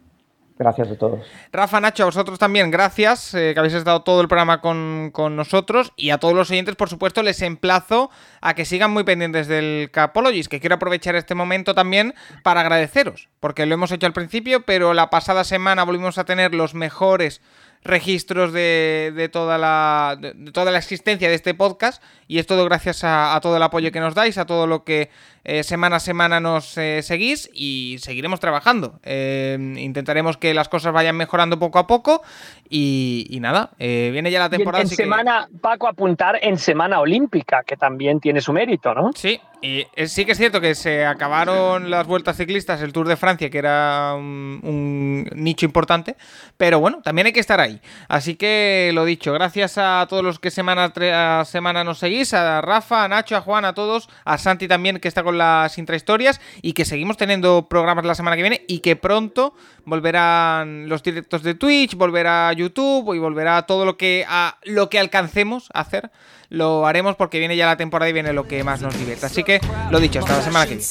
Gracias 0.62 0.92
a 0.92 0.94
todos. 0.96 1.26
Rafa, 1.50 1.80
Nacho, 1.80 2.04
a 2.04 2.06
vosotros 2.06 2.38
también, 2.38 2.70
gracias, 2.70 3.34
eh, 3.34 3.50
que 3.52 3.58
habéis 3.58 3.74
estado 3.74 4.02
todo 4.02 4.20
el 4.20 4.28
programa 4.28 4.60
con, 4.60 5.10
nosotros. 5.34 5.92
Y 5.96 6.10
a 6.10 6.18
todos 6.18 6.34
los 6.34 6.50
oyentes, 6.52 6.76
por 6.76 6.88
supuesto, 6.88 7.24
les 7.24 7.42
emplazo 7.42 8.10
a 8.40 8.54
que 8.54 8.64
sigan 8.64 8.92
muy 8.92 9.02
pendientes 9.02 9.48
del 9.48 9.90
Capologist, 9.90 10.48
que 10.48 10.60
quiero 10.60 10.76
aprovechar 10.76 11.16
este 11.16 11.34
momento 11.34 11.74
también 11.74 12.14
para 12.44 12.60
agradeceros, 12.60 13.28
porque 13.40 13.66
lo 13.66 13.74
hemos 13.74 13.90
hecho 13.90 14.06
al 14.06 14.12
principio, 14.12 14.64
pero 14.64 14.94
la 14.94 15.10
pasada 15.10 15.42
semana 15.42 15.82
volvimos 15.82 16.16
a 16.18 16.24
tener 16.24 16.54
los 16.54 16.74
mejores 16.74 17.40
registros 17.84 18.52
de, 18.52 19.28
toda, 19.32 19.58
la, 19.58 20.16
de, 20.20 20.52
toda 20.52 20.70
la 20.70 20.78
existencia 20.78 21.28
de 21.28 21.34
este 21.34 21.54
podcast 21.54 22.02
y 22.28 22.38
es 22.38 22.46
todo 22.46 22.64
gracias 22.64 23.02
a, 23.04 23.38
todo 23.42 23.56
el 23.56 23.62
apoyo 23.62 23.92
que 23.92 24.00
nos 24.00 24.14
dais, 24.14 24.38
a 24.38 24.46
todo 24.46 24.66
lo 24.66 24.84
que 24.84 25.10
eh, 25.44 25.64
semana 25.64 25.96
a 25.96 26.00
semana 26.00 26.38
nos 26.40 26.78
eh, 26.78 27.02
seguís 27.02 27.50
y 27.52 27.96
seguiremos 28.00 28.38
trabajando. 28.38 29.00
Eh, 29.02 29.58
intentaremos 29.78 30.36
que 30.36 30.54
las 30.54 30.68
cosas 30.68 30.92
vayan 30.92 31.16
mejorando 31.16 31.58
poco 31.58 31.78
a 31.78 31.86
poco 31.86 32.22
y, 32.70 33.38
nada, 33.40 33.72
viene 33.78 34.30
ya 34.30 34.38
la 34.38 34.48
temporada. 34.48 34.82
en, 34.82 34.88
semana, 34.88 35.48
Paco, 35.60 35.88
apuntar 35.88 36.38
en 36.40 36.56
semana 36.58 37.00
olímpica, 37.00 37.64
que 37.64 37.76
también 37.76 38.20
tiene 38.20 38.40
su 38.40 38.52
mérito, 38.52 38.94
¿no? 38.94 39.10
Sí, 39.14 39.40
Y 39.60 39.84
sí 40.06 40.24
que 40.24 40.32
es 40.32 40.38
cierto 40.38 40.60
que 40.60 40.74
se 40.74 41.04
acabaron 41.04 41.90
las 41.90 42.06
vueltas 42.06 42.36
ciclistas, 42.36 42.80
el 42.80 42.92
Tour 42.92 43.08
de 43.08 43.16
Francia, 43.16 43.50
que 43.50 43.58
era 43.58 44.14
un, 44.14 45.28
nicho 45.34 45.66
importante, 45.66 46.16
pero 46.56 46.80
bueno, 46.80 47.02
también 47.02 47.26
hay 47.26 47.32
que 47.32 47.40
estar 47.40 47.60
ahí. 47.60 47.71
Así 48.08 48.36
que 48.36 48.90
lo 48.94 49.04
dicho, 49.04 49.32
gracias 49.32 49.78
a 49.78 50.06
todos 50.08 50.22
los 50.22 50.38
que 50.38 50.50
semana 50.50 50.92
a 51.12 51.44
semana 51.44 51.84
nos 51.84 51.98
seguís, 51.98 52.34
a 52.34 52.60
Rafa, 52.60 53.04
a 53.04 53.08
Nacho, 53.08 53.36
a 53.36 53.40
Juan, 53.40 53.64
a 53.64 53.74
todos, 53.74 54.08
a 54.24 54.38
Santi 54.38 54.68
también 54.68 54.98
que 54.98 55.08
está 55.08 55.22
con 55.22 55.38
las 55.38 55.78
intrahistorias 55.78 56.40
y 56.60 56.72
que 56.72 56.84
seguimos 56.84 57.16
teniendo 57.16 57.68
programas 57.68 58.04
la 58.04 58.14
semana 58.14 58.36
que 58.36 58.42
viene 58.42 58.64
y 58.68 58.80
que 58.80 58.96
pronto 58.96 59.54
volverán 59.84 60.88
los 60.88 61.02
directos 61.02 61.42
de 61.42 61.54
Twitch, 61.54 61.94
volverá 61.94 62.52
YouTube 62.52 63.14
y 63.14 63.18
volverá 63.18 63.62
todo 63.62 63.84
lo 63.84 63.96
que 63.96 64.26
lo 64.64 64.88
que 64.90 64.98
alcancemos 64.98 65.68
a 65.74 65.80
hacer 65.80 66.10
lo 66.52 66.86
haremos 66.86 67.16
porque 67.16 67.38
viene 67.38 67.56
ya 67.56 67.64
la 67.64 67.78
temporada 67.78 68.10
y 68.10 68.12
viene 68.12 68.34
lo 68.34 68.46
que 68.46 68.62
más 68.62 68.82
nos 68.82 68.96
divierte. 68.98 69.24
Así 69.24 69.42
que 69.42 69.58
lo 69.90 69.98
dicho, 69.98 70.18
hasta 70.18 70.36
la 70.36 70.42
semana 70.42 70.66
que 70.66 70.76
viene. 70.76 70.86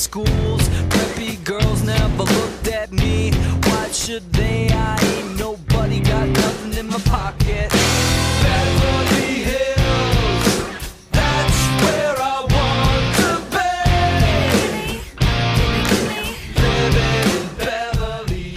schools. 0.00 0.62
Preppy 0.88 1.44
girls 1.44 1.82
never 1.82 2.24
looked 2.24 2.68
at 2.68 2.90
me. 2.90 3.32
Why 3.64 3.88
should 3.92 4.32
they? 4.32 4.68
I 4.70 4.98
ain't 5.12 5.38
nobody 5.38 6.00
got 6.00 6.26
nothing 6.28 6.74
in 6.78 6.86
my 6.88 6.98
pocket. 7.00 8.29